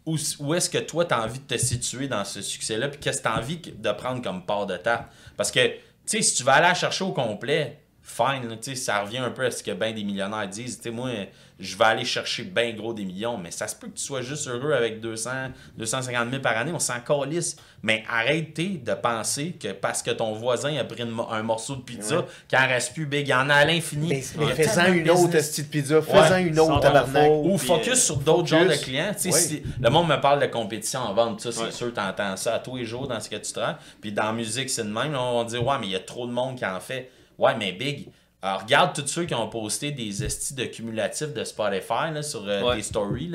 où, 0.06 0.18
où 0.40 0.54
est-ce 0.54 0.70
que 0.70 0.80
toi, 0.80 1.06
tu 1.06 1.14
as 1.14 1.22
envie 1.24 1.40
de 1.40 1.46
te 1.46 1.58
situer 1.58 2.08
dans 2.08 2.26
ce 2.26 2.42
succès-là, 2.42 2.88
puis 2.90 3.00
qu'est-ce 3.00 3.20
que 3.20 3.24
tu 3.24 3.30
as 3.30 3.38
envie 3.38 3.58
de 3.60 3.92
prendre 3.92 4.22
comme 4.22 4.46
part 4.46 4.66
de 4.66 4.78
tarte. 4.78 5.08
Parce 5.38 5.52
que, 5.52 5.68
tu 5.68 5.74
sais, 6.06 6.22
si 6.22 6.36
tu 6.36 6.44
vas 6.44 6.54
aller 6.56 6.68
la 6.68 6.74
chercher 6.74 7.04
au 7.04 7.12
complet, 7.14 7.80
fine, 8.10 8.50
là, 8.50 8.56
tu 8.56 8.72
sais, 8.72 8.76
ça 8.76 9.02
revient 9.02 9.20
un 9.20 9.30
peu 9.30 9.46
à 9.46 9.52
ce 9.52 9.62
que 9.62 9.72
ben 9.72 9.94
des 9.94 10.04
millionnaires 10.04 10.48
disent. 10.48 10.78
Tu 10.78 10.84
sais, 10.84 10.90
moi, 10.92 11.10
je 11.60 11.78
vais 11.78 11.86
aller 11.86 12.06
chercher 12.06 12.44
ben 12.44 12.76
gros 12.76 12.94
des 12.94 13.06
millions, 13.06 13.38
mais 13.38 13.52
ça 13.52 13.68
se 13.68 13.76
peut 13.76 13.88
que 13.88 13.98
tu 13.98 14.04
sois 14.04 14.22
juste 14.22 14.48
heureux 14.48 14.72
avec 14.74 15.00
200, 15.00 15.30
250 15.78 16.30
000 16.32 16.42
par 16.42 16.58
année, 16.58 16.72
on 16.74 16.80
s'en 16.80 17.00
calisse. 17.02 17.56
Mais 17.84 18.04
arrêtez 18.10 18.82
de 18.84 18.94
penser 18.94 19.52
que 19.62 19.70
parce 19.74 20.02
que 20.02 20.12
ton 20.12 20.34
voisin 20.34 20.76
a 20.78 20.84
pris 20.84 21.02
un 21.04 21.44
morceau 21.44 21.76
de 21.76 21.82
pizza, 21.82 22.18
Ouais. 22.20 22.26
qu'il 22.48 22.58
en 22.58 22.68
reste 22.68 22.94
plus 22.94 23.06
big, 23.06 23.28
il 23.28 23.32
y 23.32 23.34
en 23.34 23.50
a 23.50 23.54
à 23.56 23.66
l'infini. 23.66 24.10
Mais, 24.10 24.22
fais-en 24.22 24.92
une 24.92 25.10
autre 25.10 25.32
petite 25.32 25.70
pizza, 25.70 26.02
fais-en 26.02 26.32
Ouais. 26.32 26.44
une 26.44 26.60
autre, 26.60 26.80
tabarnak. 26.82 27.30
Ou 27.44 27.58
focus 27.58 27.90
euh, 27.94 27.96
sur 27.96 28.18
d'autres 28.18 28.48
genres 28.48 28.66
de 28.66 28.74
clients. 28.76 29.14
Tu 29.14 29.32
sais, 29.32 29.34
Ouais. 29.34 29.40
si- 29.40 29.64
le 29.80 29.90
monde 29.90 30.08
me 30.10 30.20
parle 30.20 30.42
de 30.42 30.48
compétition 30.48 31.00
en 31.02 31.14
vente, 31.14 31.42
ça, 31.42 31.52
c'est 31.52 31.62
Ouais. 31.64 31.72
sûr, 31.72 31.94
tu 31.94 32.00
entends 32.00 32.36
ça 32.36 32.56
à 32.56 32.60
tous 32.60 32.76
les 32.78 32.86
jours 32.86 33.08
dans 33.08 33.20
ce 33.20 33.30
que 33.30 33.36
tu 33.38 33.52
travailles. 33.54 33.76
Puis 34.02 34.12
dans 34.12 34.24
la 34.24 34.34
musique, 34.34 34.70
c'est 34.70 34.84
de 34.84 34.90
même. 34.90 35.12
Là, 35.14 35.22
on 35.22 35.44
va 35.44 35.50
dire, 35.50 35.66
ouais, 35.66 35.76
mais 35.80 35.88
il 35.88 35.92
y 35.92 35.96
a 35.96 36.00
trop 36.00 36.26
de 36.28 36.32
monde 36.32 36.58
qui 36.58 36.66
en 36.66 36.80
fait. 36.80 37.12
Ouais, 37.40 37.56
mais 37.58 37.72
big. 37.72 38.10
Alors, 38.42 38.62
regarde 38.62 38.94
tous 38.96 39.06
ceux 39.08 39.26
qui 39.26 39.34
ont 39.34 39.50
posté 39.50 39.92
des 39.92 40.24
estis 40.24 40.54
de 40.54 40.64
cumulatifs 40.66 41.34
de 41.34 41.44
Spotify 41.44 42.12
là, 42.14 42.22
sur 42.24 42.48
euh, 42.48 42.62
Ouais. 42.64 42.76
des 42.78 42.84
stories. 42.84 43.32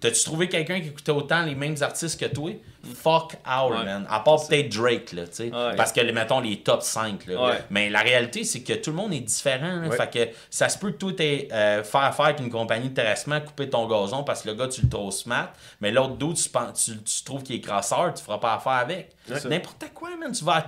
T'as-tu 0.00 0.24
trouvé 0.24 0.48
quelqu'un 0.48 0.80
qui 0.80 0.88
écoutait 0.88 1.12
autant 1.12 1.42
les 1.42 1.54
mêmes 1.54 1.76
artistes 1.82 2.18
que 2.18 2.24
toi? 2.26 2.50
Fuck 2.94 3.34
out, 3.46 3.70
Ouais. 3.72 3.84
man. 3.84 4.06
À 4.08 4.20
part 4.20 4.46
peut-être 4.46 4.68
Drake, 4.76 5.12
là, 5.12 5.26
tu 5.26 5.34
sais. 5.34 5.44
Ouais. 5.54 5.76
Parce 5.76 5.92
que, 5.92 6.00
mettons, 6.12 6.40
les 6.40 6.60
top 6.62 6.82
5. 6.82 7.26
Là. 7.26 7.44
Ouais. 7.46 7.58
Mais 7.70 7.90
la 7.90 8.00
réalité, 8.00 8.44
c'est 8.44 8.62
que 8.62 8.72
tout 8.74 8.90
le 8.90 8.96
monde 8.96 9.12
est 9.12 9.20
différent. 9.20 9.80
là. 9.82 9.90
Fait 9.90 10.10
que 10.10 10.32
ça 10.50 10.68
se 10.68 10.78
peut 10.78 10.90
que 10.92 10.96
toi, 10.96 11.12
t'aies 11.12 11.48
euh, 11.52 11.82
faire 11.82 12.02
affaire 12.02 12.26
avec 12.26 12.40
une 12.40 12.50
compagnie 12.50 12.88
de 12.90 12.94
terrassement, 12.94 13.40
couper 13.40 13.68
ton 13.70 13.86
gazon 13.88 14.22
parce 14.24 14.42
que 14.42 14.48
le 14.48 14.54
gars, 14.54 14.68
tu 14.68 14.82
le 14.82 14.88
trouves 14.88 15.12
smart. 15.12 15.50
Mais 15.80 15.90
l'autre 15.90 16.14
dos, 16.16 16.32
tu, 16.32 16.48
penses- 16.48 16.84
tu, 16.84 16.96
tu 17.02 17.24
trouves 17.24 17.42
qu'il 17.42 17.56
est 17.56 17.60
crasseur, 17.60 18.12
tu 18.14 18.22
feras 18.22 18.38
pas 18.38 18.54
affaire 18.54 18.72
avec. 18.72 19.10
N'importe 19.48 19.84
quoi, 19.94 20.10
man. 20.20 20.32
Tu 20.32 20.44
vas 20.44 20.64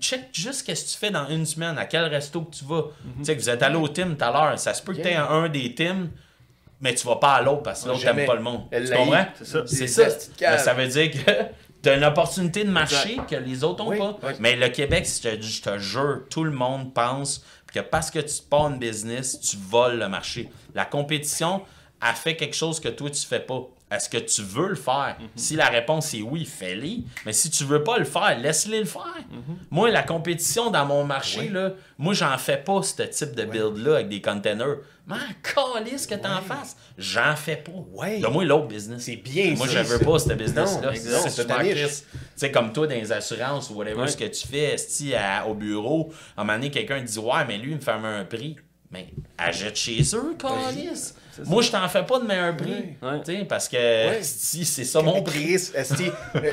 check 0.00 0.28
juste 0.32 0.66
qu'est-ce 0.66 0.84
que 0.84 0.90
tu 0.92 0.96
fais 0.98 1.10
dans 1.10 1.28
une 1.28 1.46
semaine, 1.46 1.78
à 1.78 1.84
quel 1.84 2.04
resto 2.04 2.42
que 2.42 2.56
tu 2.56 2.64
vas. 2.64 2.82
Tu 3.18 3.24
sais, 3.24 3.36
que 3.36 3.40
vous 3.40 3.50
êtes 3.50 3.62
allé 3.62 3.76
au 3.76 3.88
Tim 3.88 4.14
tout 4.14 4.24
à 4.24 4.30
l'heure. 4.32 4.58
Ça 4.58 4.74
se 4.74 4.82
peut 4.82 4.94
que 4.94 5.02
tu 5.02 5.08
aies 5.08 5.14
un, 5.16 5.24
un 5.28 5.48
des 5.48 5.74
Tim. 5.74 6.08
Mais 6.80 6.94
tu 6.94 7.06
vas 7.06 7.16
pas 7.16 7.34
à 7.34 7.42
l'autre 7.42 7.62
parce 7.62 7.82
que 7.82 7.88
l'autre 7.88 8.02
t'aime 8.02 8.24
pas 8.26 8.34
le 8.36 8.42
monde. 8.42 8.62
Elle 8.70 8.84
tu 8.84 8.90
l'a 8.90 8.96
comprends? 8.98 9.20
eu. 9.22 9.26
C'est 9.38 9.44
ça. 9.46 9.62
C'est 9.66 9.86
ça. 9.88 10.06
Mais 10.40 10.58
ça 10.58 10.74
veut 10.74 10.86
dire 10.86 11.10
que 11.10 11.30
tu 11.82 11.88
as 11.88 11.94
une 11.96 12.04
opportunité 12.04 12.64
de 12.64 12.70
marché 12.70 13.18
que 13.28 13.34
les 13.36 13.64
autres 13.64 13.82
n'ont 13.82 13.90
Oui, 13.90 13.98
pas. 13.98 14.16
oui. 14.22 14.32
Mais 14.40 14.54
le 14.56 14.68
Québec, 14.68 15.06
je 15.22 15.28
te, 15.36 15.40
je 15.42 15.60
te 15.62 15.78
jure, 15.78 16.20
tout 16.30 16.44
le 16.44 16.52
monde 16.52 16.94
pense 16.94 17.44
que 17.72 17.80
parce 17.80 18.10
que 18.10 18.20
tu 18.20 18.34
pars 18.48 18.68
une 18.68 18.78
business, 18.78 19.40
tu 19.40 19.56
voles 19.56 19.98
le 19.98 20.08
marché. 20.08 20.48
La 20.74 20.84
compétition 20.84 21.62
a 22.00 22.14
fait 22.14 22.36
quelque 22.36 22.54
chose 22.56 22.78
que 22.80 22.88
toi, 22.88 23.10
tu 23.10 23.26
fais 23.26 23.40
pas. 23.40 23.60
Est-ce 23.90 24.08
que 24.10 24.18
tu 24.18 24.42
veux 24.42 24.68
le 24.68 24.74
faire? 24.74 25.16
Si 25.34 25.56
la 25.56 25.66
réponse 25.68 26.12
est 26.12 26.20
oui, 26.20 26.44
fais-le. 26.44 27.04
Mais 27.24 27.32
si 27.32 27.48
tu 27.50 27.64
veux 27.64 27.82
pas 27.82 27.96
le 27.98 28.04
faire, 28.04 28.38
laisse-les 28.38 28.80
le 28.80 28.84
faire. 28.84 29.16
Moi, 29.70 29.90
la 29.90 30.02
compétition 30.02 30.70
dans 30.70 30.84
mon 30.84 31.04
marché, 31.04 31.40
Oui. 31.40 31.48
là, 31.48 31.72
moi, 31.96 32.12
j'en 32.12 32.36
fais 32.36 32.58
pas 32.58 32.82
ce 32.82 33.02
type 33.02 33.34
de 33.34 33.44
build-là 33.44 33.94
avec 33.96 34.08
des 34.08 34.20
containers. 34.20 34.76
Mais 35.06 35.16
calisse 35.42 36.06
que 36.06 36.16
t'en 36.16 36.42
fasses. 36.42 36.76
J'en 36.98 37.34
fais 37.34 37.56
pas. 37.56 37.72
Ouais. 37.92 38.20
Donne-moi 38.20 38.44
l'autre 38.44 38.66
business. 38.68 39.04
C'est 39.04 39.16
bien 39.16 39.54
Moi, 39.56 39.66
je 39.66 39.78
veux 39.78 39.98
pas 40.00 40.18
ce 40.18 40.34
business-là. 40.34 40.92
C'est- 40.94 41.30
super. 41.30 41.60
Tu 41.60 41.76
sais, 42.36 42.50
comme 42.52 42.72
toi, 42.74 42.86
dans 42.86 42.94
les 42.94 43.10
assurances 43.10 43.70
ou 43.70 43.74
whatever, 43.74 44.06
ce 44.06 44.18
que 44.18 44.24
tu 44.26 44.46
fais, 44.46 44.76
à- 45.16 45.46
au 45.46 45.54
bureau, 45.54 46.12
à 46.36 46.42
un 46.42 46.44
moment 46.44 46.58
donné, 46.58 46.70
quelqu'un 46.70 47.00
dit 47.02 47.18
Ouais, 47.18 47.44
mais 47.46 47.56
lui, 47.56 47.70
il 47.70 47.76
me 47.76 47.80
fait 47.80 47.92
un 47.92 48.24
prix. 48.26 48.56
Mais 48.90 49.08
achète 49.38 49.76
chez 49.76 50.02
eux, 50.14 50.34
calice. 50.38 51.14
Moi, 51.46 51.62
je 51.62 51.70
t'en 51.70 51.86
fais 51.88 52.02
pas 52.02 52.18
de 52.18 52.24
meilleur 52.26 52.56
prix. 52.56 52.96
Sais, 53.24 53.44
parce 53.48 53.68
que 53.68 53.76
si 54.22 54.64
c'est 54.64 54.84
ça 54.84 55.02
mon 55.02 55.22
prix. 55.22 55.56
Euh, 55.76 55.82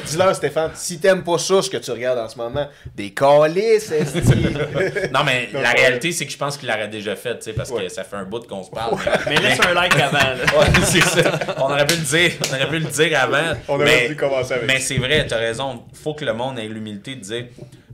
dis-leur, 0.06 0.36
Stéphane, 0.36 0.72
si 0.76 1.00
t'aimes 1.00 1.24
pas 1.24 1.38
ça, 1.38 1.62
ce 1.62 1.70
que 1.70 1.78
tu 1.78 1.92
regardes 1.92 2.20
en 2.20 2.30
ce 2.30 2.38
moment, 2.38 2.68
des 2.96 3.12
calices, 3.14 3.92
esti. 3.92 4.22
Non, 5.14 5.24
mais 5.26 5.50
Non, 5.54 5.62
la 5.62 5.72
réalité, 5.72 6.12
c'est 6.12 6.26
que 6.26 6.32
je 6.32 6.38
pense 6.38 6.58
qu'il 6.58 6.68
l'aurait 6.70 6.88
déjà 6.88 7.16
fait, 7.16 7.38
tu 7.38 7.46
sais, 7.46 7.54
parce 7.54 7.72
que 7.72 7.88
ça 7.90 8.04
fait 8.04 8.16
un 8.16 8.24
bout 8.26 8.46
qu'on 8.48 8.64
se 8.64 8.70
parle. 8.70 8.98
Mais 9.28 9.36
laisse 9.38 9.60
un 9.66 9.74
like 9.74 9.96
avant. 9.96 10.18
là. 10.18 10.36
Ouais, 10.56 10.68
c'est 10.86 11.02
ça. 11.02 11.32
On 11.58 11.64
aurait 11.64 11.86
pu 11.86 11.96
le 11.96 12.02
dire. 12.02 12.32
On 12.50 12.56
aurait 12.56 12.70
pu 12.70 12.80
le 12.80 12.86
dire 12.86 13.20
avant. 13.20 13.58
On 13.68 13.76
aurait 13.76 13.86
mais, 13.86 14.08
dû 14.10 14.16
commencer 14.16 14.54
avec 14.54 14.68
Mais 14.68 14.80
c'est 14.80 14.98
vrai, 14.98 15.26
t'as 15.28 15.38
raison. 15.38 15.84
Faut 15.94 16.14
que 16.14 16.24
le 16.24 16.34
monde 16.34 16.60
ait 16.60 16.68
l'humilité 16.68 17.16
de 17.16 17.22
dire. 17.22 17.46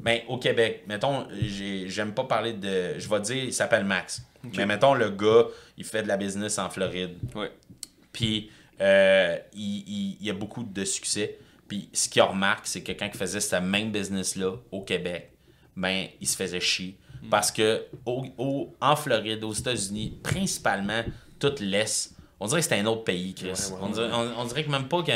Mais 0.04 0.26
au 0.28 0.38
Québec, 0.38 0.84
mettons, 0.88 1.28
j'ai- 1.40 1.88
j'aime 1.90 2.14
pas 2.14 2.24
parler 2.24 2.54
de. 2.54 2.98
Je 2.98 3.08
vais 3.10 3.20
dire, 3.22 3.44
il 3.46 3.54
s'appelle 3.54 3.86
Max. 3.86 4.24
Mais 4.58 4.66
mettons, 4.66 4.96
le 4.96 5.10
gars, 5.12 5.46
il 5.78 5.84
fait 5.86 6.02
de 6.04 6.08
la 6.08 6.18
business 6.18 6.58
en 6.58 6.70
Floride. 6.70 7.18
Ouais. 7.36 7.52
Puis 8.12 8.50
euh, 8.80 9.38
il, 9.54 10.18
il- 10.22 10.30
a 10.30 10.34
beaucoup 10.34 10.64
de 10.64 10.84
succès. 10.86 11.38
Puis 11.68 11.88
ce 11.94 12.10
qu'il 12.10 12.22
remarque, 12.24 12.66
c'est 12.68 12.82
que 12.82 12.92
quand 12.94 13.06
il 13.06 13.18
faisait 13.18 13.40
cette 13.40 13.62
même 13.64 13.92
business-là 13.92 14.56
au 14.72 14.82
Québec, 14.82 15.32
ben, 15.76 16.08
il 16.20 16.28
se 16.28 16.36
faisait 16.36 16.60
chier. 16.60 16.98
Parce 17.30 17.52
que 17.52 17.86
au, 18.06 18.26
au- 18.40 18.76
en 18.82 18.96
Floride, 18.96 19.44
aux 19.44 19.54
États-Unis, 19.54 20.18
principalement, 20.24 21.04
tout 21.40 21.54
l'Est, 21.60 22.16
on 22.42 22.48
dirait 22.48 22.60
que 22.60 22.64
c'était 22.64 22.80
un 22.80 22.86
autre 22.88 23.04
pays, 23.06 23.34
Chris. 23.34 23.48
Ouais, 23.48 23.54
ouais, 23.54 23.78
on, 23.82 23.90
dirait, 23.90 24.10
on- 24.12 24.40
on 24.42 24.46
dirait 24.46 24.64
que 24.66 24.70
même 24.72 24.88
pas 24.90 25.02
que. 25.04 25.12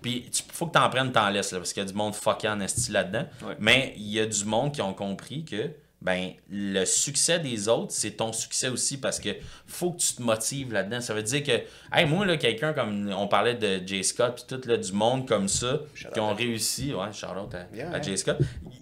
Puis 0.00 0.26
il 0.32 0.52
faut 0.52 0.66
que 0.66 0.72
t'en 0.72 0.88
prennes 0.88 1.12
temps 1.12 1.28
l'Est, 1.28 1.52
là, 1.52 1.58
parce 1.58 1.72
qu'il 1.72 1.82
y 1.82 1.86
a 1.86 1.88
du 1.88 1.94
monde 1.94 2.14
fucké 2.14 2.48
en 2.48 2.60
esti 2.60 2.92
là-dedans. 2.92 3.26
Mais 3.58 3.92
il 3.96 4.08
y 4.10 4.20
a 4.20 4.26
du 4.26 4.44
monde 4.44 4.72
qui 4.72 4.80
ont 4.80 4.94
compris 4.94 5.44
que 5.44 5.70
ben 6.00 6.30
le 6.48 6.84
succès 6.84 7.40
des 7.40 7.66
autres, 7.66 7.90
c'est 7.90 8.12
ton 8.12 8.32
succès 8.32 8.68
aussi 8.68 8.98
parce 9.00 9.18
que 9.18 9.30
faut 9.66 9.90
que 9.90 9.98
tu 9.98 10.14
te 10.14 10.22
motives 10.22 10.72
là-dedans. 10.72 11.00
Ça 11.00 11.12
veut 11.12 11.24
dire 11.24 11.42
que, 11.42 11.50
hey, 11.92 12.06
moi, 12.06 12.24
là, 12.24 12.36
quelqu'un 12.36 12.72
comme 12.72 13.12
on 13.12 13.26
parlait 13.26 13.56
de 13.56 13.82
Jay 13.84 14.04
Scott, 14.04 14.36
puis 14.46 14.56
tout 14.56 14.68
là, 14.68 14.76
du 14.76 14.92
monde 14.92 15.26
comme 15.26 15.48
ça, 15.48 15.80
Shout 15.94 16.06
qui 16.14 16.20
ont 16.20 16.32
réussi, 16.32 16.94
ouais, 16.94 17.12
shout-out 17.12 17.52
à, 17.52 17.66
Yeah, 17.76 17.90
à. 17.92 18.00
Jay 18.00 18.16
Scott, 18.16 18.38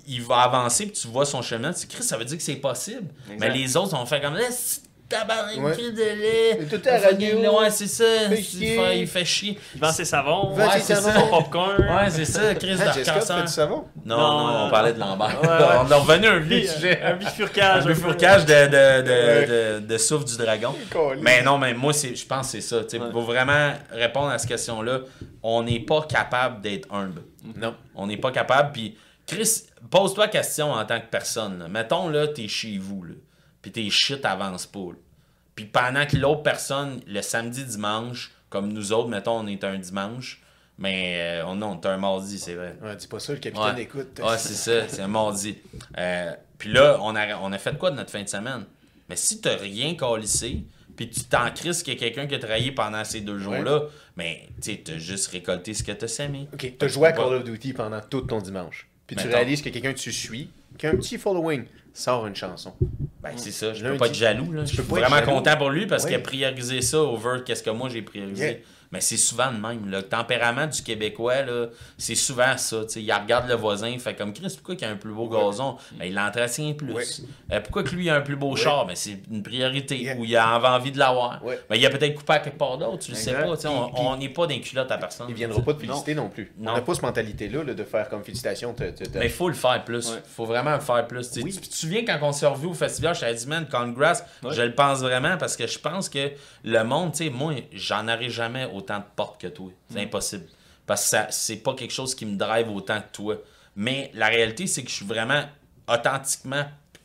il 0.06 0.20
va 0.20 0.40
avancer, 0.42 0.84
puis 0.84 0.92
tu 1.00 1.08
vois 1.08 1.24
son 1.24 1.40
chemin, 1.40 1.72
tu 1.72 1.86
dis, 1.86 1.94
Chris, 1.94 2.02
ça 2.04 2.18
veut 2.18 2.26
dire 2.26 2.36
que 2.36 2.42
c'est 2.42 2.56
possible. 2.56 3.08
Exact. 3.32 3.40
Mais 3.40 3.56
les 3.56 3.74
autres 3.78 3.96
vont 3.96 4.04
faire 4.04 4.20
comme, 4.20 4.36
Eh, 4.36 4.52
tabarnak, 5.08 5.58
Ouais. 5.58 5.76
de 5.92 5.96
lait. 5.98 6.56
Mais 6.60 6.66
tout 6.66 6.76
est 6.86 6.90
à 6.90 6.98
la 7.00 7.08
radio. 7.08 7.58
Ouais, 7.60 7.70
c'est 7.70 7.86
ça. 7.86 8.04
Il 8.30 8.36
fait, 8.44 8.98
il 9.00 9.06
fait 9.06 9.24
chier. 9.24 9.58
Il 9.74 9.80
vend 9.80 9.92
ses 9.92 10.04
savons. 10.04 10.50
Vends 10.50 10.68
Ouais, 10.68 10.80
ses 10.80 10.94
savons. 10.94 11.20
Son 11.20 11.28
popcorn. 11.28 11.80
Ouais, 11.80 12.10
c'est 12.10 12.24
ça, 12.24 12.54
Chris 12.54 12.76
fais 12.76 13.42
du 13.42 13.48
savon? 13.48 13.84
Non, 14.04 14.16
Non, 14.16 14.38
non, 14.38 14.48
euh, 14.48 14.66
on 14.66 14.70
parlait 14.70 14.92
de 14.92 14.98
Lambert. 15.00 15.40
ouais, 15.42 15.48
ouais. 15.48 15.54
on 15.84 15.90
est 15.90 15.94
revenu 15.94 16.26
à 16.26 16.32
un 16.32 16.40
sujet. 16.74 17.00
Un 17.02 17.14
bifurcage. 17.14 17.84
Un 17.84 17.88
bifurcage 17.88 18.44
de, 18.46 18.66
de, 18.66 19.02
de, 19.02 19.80
de, 19.80 19.86
de 19.86 19.98
souffle 19.98 20.24
du 20.26 20.36
dragon. 20.36 20.74
Mais 21.20 21.42
non, 21.42 21.58
mais 21.58 21.74
moi, 21.74 21.92
c'est, 21.92 22.14
je 22.14 22.26
pense 22.26 22.46
que 22.52 22.60
c'est 22.60 22.60
ça. 22.60 22.76
Il 22.92 23.00
Ouais. 23.00 23.12
faut 23.12 23.22
vraiment 23.22 23.72
répondre 23.92 24.28
à 24.30 24.38
cette 24.38 24.48
question-là. 24.48 25.00
On 25.42 25.62
n'est 25.62 25.80
pas 25.80 26.02
capable 26.02 26.60
d'être 26.60 26.92
humble. 26.92 27.22
Non. 27.56 27.74
On 27.94 28.06
n'est 28.06 28.16
pas 28.16 28.32
capable. 28.32 28.72
Puis, 28.72 28.96
Chris, 29.26 29.62
pose-toi 29.90 30.24
la 30.26 30.30
question 30.30 30.72
en 30.72 30.84
tant 30.84 30.98
que 31.00 31.06
personne. 31.10 31.58
là. 31.60 31.68
Mettons, 31.68 32.08
là, 32.08 32.26
t'es 32.28 32.48
chez 32.48 32.78
vous, 32.78 33.02
là, 33.04 33.14
puis 33.62 33.72
tes 33.72 33.88
shit 33.90 34.24
avancent 34.24 34.66
pas. 34.66 34.90
Puis 35.54 35.64
pendant 35.64 36.06
que 36.06 36.16
l'autre 36.16 36.42
personne, 36.42 37.00
le 37.06 37.22
samedi, 37.22 37.64
dimanche, 37.64 38.32
comme 38.50 38.72
nous 38.72 38.92
autres, 38.92 39.08
mettons, 39.08 39.38
on 39.40 39.46
est 39.46 39.64
un 39.64 39.78
dimanche, 39.78 40.42
mais 40.78 41.40
euh, 41.40 41.46
on, 41.46 41.54
non, 41.56 41.70
on 41.72 41.80
est 41.80 41.86
un 41.86 41.96
mardi, 41.96 42.38
c'est 42.38 42.54
vrai. 42.54 42.76
Ouais, 42.82 42.94
dis 42.96 43.06
pas 43.06 43.18
ça, 43.18 43.32
le 43.32 43.38
capitaine 43.38 43.74
Ouais. 43.74 43.82
écoute. 43.82 44.20
Ouais, 44.22 44.36
c'est 44.38 44.54
ça, 44.54 44.88
c'est 44.88 45.00
un 45.00 45.08
mardi. 45.08 45.56
Euh, 45.96 46.32
puis 46.58 46.70
là, 46.72 46.98
on 47.00 47.16
a, 47.16 47.36
on 47.38 47.52
a 47.52 47.58
fait 47.58 47.76
quoi 47.78 47.90
de 47.90 47.96
notre 47.96 48.10
fin 48.10 48.22
de 48.22 48.28
semaine? 48.28 48.64
Mais 49.08 49.16
si 49.16 49.40
t'as 49.40 49.56
rien 49.56 49.94
calissé, 49.94 50.64
puis 50.96 51.08
tu 51.08 51.24
t'en 51.24 51.50
crises 51.50 51.82
qu'il 51.82 51.94
y 51.94 51.96
a 51.96 52.00
quelqu'un 52.00 52.26
qui 52.26 52.34
a 52.34 52.38
travaillé 52.38 52.72
pendant 52.72 53.04
ces 53.04 53.20
deux 53.20 53.38
jours-là, 53.38 53.82
mais 54.16 54.48
tu 54.62 54.76
t'as 54.82 54.98
juste 54.98 55.28
récolté 55.28 55.74
ce 55.74 55.82
que 55.82 55.92
t'as 55.92 56.08
semé. 56.08 56.48
Ok, 56.52 56.72
t'as 56.78 56.88
joué 56.88 57.08
à 57.08 57.12
Call 57.12 57.34
of 57.34 57.44
Duty 57.44 57.72
pendant 57.72 58.00
tout 58.00 58.22
ton 58.22 58.40
dimanche. 58.40 58.88
Puis 59.06 59.16
tu 59.16 59.28
réalises 59.28 59.62
que 59.62 59.68
quelqu'un 59.68 59.92
que 59.92 59.98
tu 59.98 60.12
suis, 60.12 60.50
qui 60.76 60.86
a 60.86 60.90
un 60.90 60.96
petit 60.96 61.18
following, 61.18 61.64
sort 61.92 62.26
une 62.26 62.36
chanson. 62.36 62.72
Ben, 63.22 63.32
c'est 63.36 63.50
ça, 63.50 63.72
je 63.72 63.80
peux 63.80 63.86
Lundi. 63.86 63.98
pas 63.98 64.06
être 64.06 64.14
jaloux. 64.14 64.52
Là. 64.52 64.64
Je 64.64 64.74
suis 64.74 64.82
vraiment 64.82 65.16
jaloux. 65.16 65.32
content 65.32 65.56
pour 65.56 65.70
lui 65.70 65.86
parce 65.86 66.04
qu'il 66.06 66.14
a 66.14 66.20
priorisé 66.20 66.80
ça 66.80 66.98
over 67.00 67.38
qu'est-ce 67.44 67.62
que 67.62 67.70
moi 67.70 67.88
j'ai 67.88 68.02
priorisé. 68.02 68.44
Yeah. 68.44 68.56
Mais 68.92 69.00
c'est 69.00 69.16
souvent 69.16 69.50
de 69.52 69.58
même. 69.58 69.90
Le 69.90 70.02
tempérament 70.02 70.66
du 70.66 70.82
Québécois, 70.82 71.42
là, 71.42 71.66
c'est 71.98 72.14
souvent 72.14 72.56
ça. 72.56 72.84
tu 72.84 72.92
sais. 72.92 73.02
Il 73.02 73.12
regarde 73.12 73.48
le 73.48 73.54
voisin, 73.54 73.88
il 73.88 74.00
fait 74.00 74.14
comme 74.14 74.32
Chris, 74.32 74.52
pourquoi 74.56 74.74
il 74.78 74.84
a 74.84 74.90
un 74.90 74.96
plus 74.96 75.12
beau 75.12 75.28
gazon? 75.28 75.76
Ben, 75.98 76.06
Il 76.06 76.14
l'entretient 76.14 76.72
plus. 76.74 76.92
Ouais. 76.92 77.04
Euh, 77.52 77.60
pourquoi 77.60 77.82
que 77.82 77.90
lui 77.94 78.04
il 78.06 78.10
a 78.10 78.16
un 78.16 78.20
plus 78.20 78.36
beau 78.36 78.54
char? 78.56 78.86
Ben, 78.86 78.94
C'est 78.96 79.18
une 79.30 79.42
priorité 79.42 79.96
Yeah. 79.96 80.16
ou 80.16 80.24
il 80.24 80.36
a 80.36 80.58
envie 80.76 80.92
de 80.92 80.98
l'avoir. 80.98 81.44
Ouais. 81.44 81.58
Mais 81.70 81.78
il 81.78 81.86
a 81.86 81.90
peut-être 81.90 82.14
coupé 82.14 82.34
à 82.34 82.38
quelque 82.40 82.58
part 82.58 82.78
d'autre, 82.78 82.98
tu 83.04 83.10
le 83.12 83.16
sais 83.16 83.32
pas. 83.34 83.56
tu 83.56 83.62
sais, 83.62 83.68
On 83.68 83.86
Puis- 83.90 83.94
on 83.98 84.16
n'est 84.16 84.28
pas 84.28 84.46
d'un 84.46 84.58
culotte 84.58 84.90
à 84.90 84.98
personne. 84.98 85.26
Il 85.28 85.34
viendra 85.34 85.60
pas 85.62 85.74
te 85.74 85.80
féliciter 85.80 86.14
non, 86.14 86.28
plus. 86.28 86.52
Non. 86.58 86.72
On 86.72 86.74
n'a 86.74 86.80
pas 86.82 86.94
cette 86.94 87.02
mentalité-là 87.02 87.64
là, 87.64 87.74
de 87.74 87.84
faire 87.84 88.08
comme 88.08 88.22
félicitations. 88.24 88.72
te- 88.74 88.90
te- 88.90 89.04
te- 89.04 89.18
Mais 89.18 89.26
il 89.26 89.30
faut 89.30 89.48
le 89.48 89.54
faire 89.54 89.82
plus. 89.84 90.10
Ouais. 90.10 90.18
faut 90.26 90.44
vraiment 90.46 90.74
le 90.74 90.80
faire 90.80 91.06
plus. 91.06 91.30
Tu 91.30 91.42
Oui. 91.42 91.52
Tu 91.52 91.60
tu 91.60 91.68
te 91.68 91.74
souviens 91.74 92.04
quand 92.04 92.18
on 92.22 92.32
s'est 92.32 92.46
revu 92.46 92.66
au 92.68 92.74
festival, 92.74 93.14
je 93.14 93.20
t'avais 93.20 93.34
dit, 93.34 93.46
man, 93.46 93.66
Congress, 93.70 94.24
Ouais. 94.42 94.52
je 94.54 94.62
le 94.62 94.74
pense 94.74 95.00
vraiment 95.00 95.36
parce 95.38 95.56
que 95.56 95.66
je 95.66 95.78
pense 95.78 96.08
que 96.08 96.30
le 96.64 96.82
monde, 96.84 97.12
tu 97.12 97.24
sais, 97.24 97.30
moi, 97.30 97.54
j'en 97.72 98.06
aurai 98.08 98.28
jamais 98.30 98.64
autant 98.76 98.98
de 98.98 99.04
portes 99.14 99.40
que 99.40 99.48
toi. 99.48 99.70
C'est 99.90 100.00
impossible. 100.00 100.46
Parce 100.86 101.02
que 101.02 101.08
ça, 101.08 101.26
c'est 101.30 101.56
pas 101.56 101.74
quelque 101.74 101.92
chose 101.92 102.14
qui 102.14 102.26
me 102.26 102.36
drive 102.36 102.70
autant 102.70 103.00
que 103.00 103.12
toi. 103.12 103.36
Mais 103.74 104.10
la 104.14 104.28
réalité, 104.28 104.66
c'est 104.66 104.82
que 104.82 104.90
je 104.90 104.94
suis 104.94 105.06
vraiment 105.06 105.44
authentiquement 105.88 106.64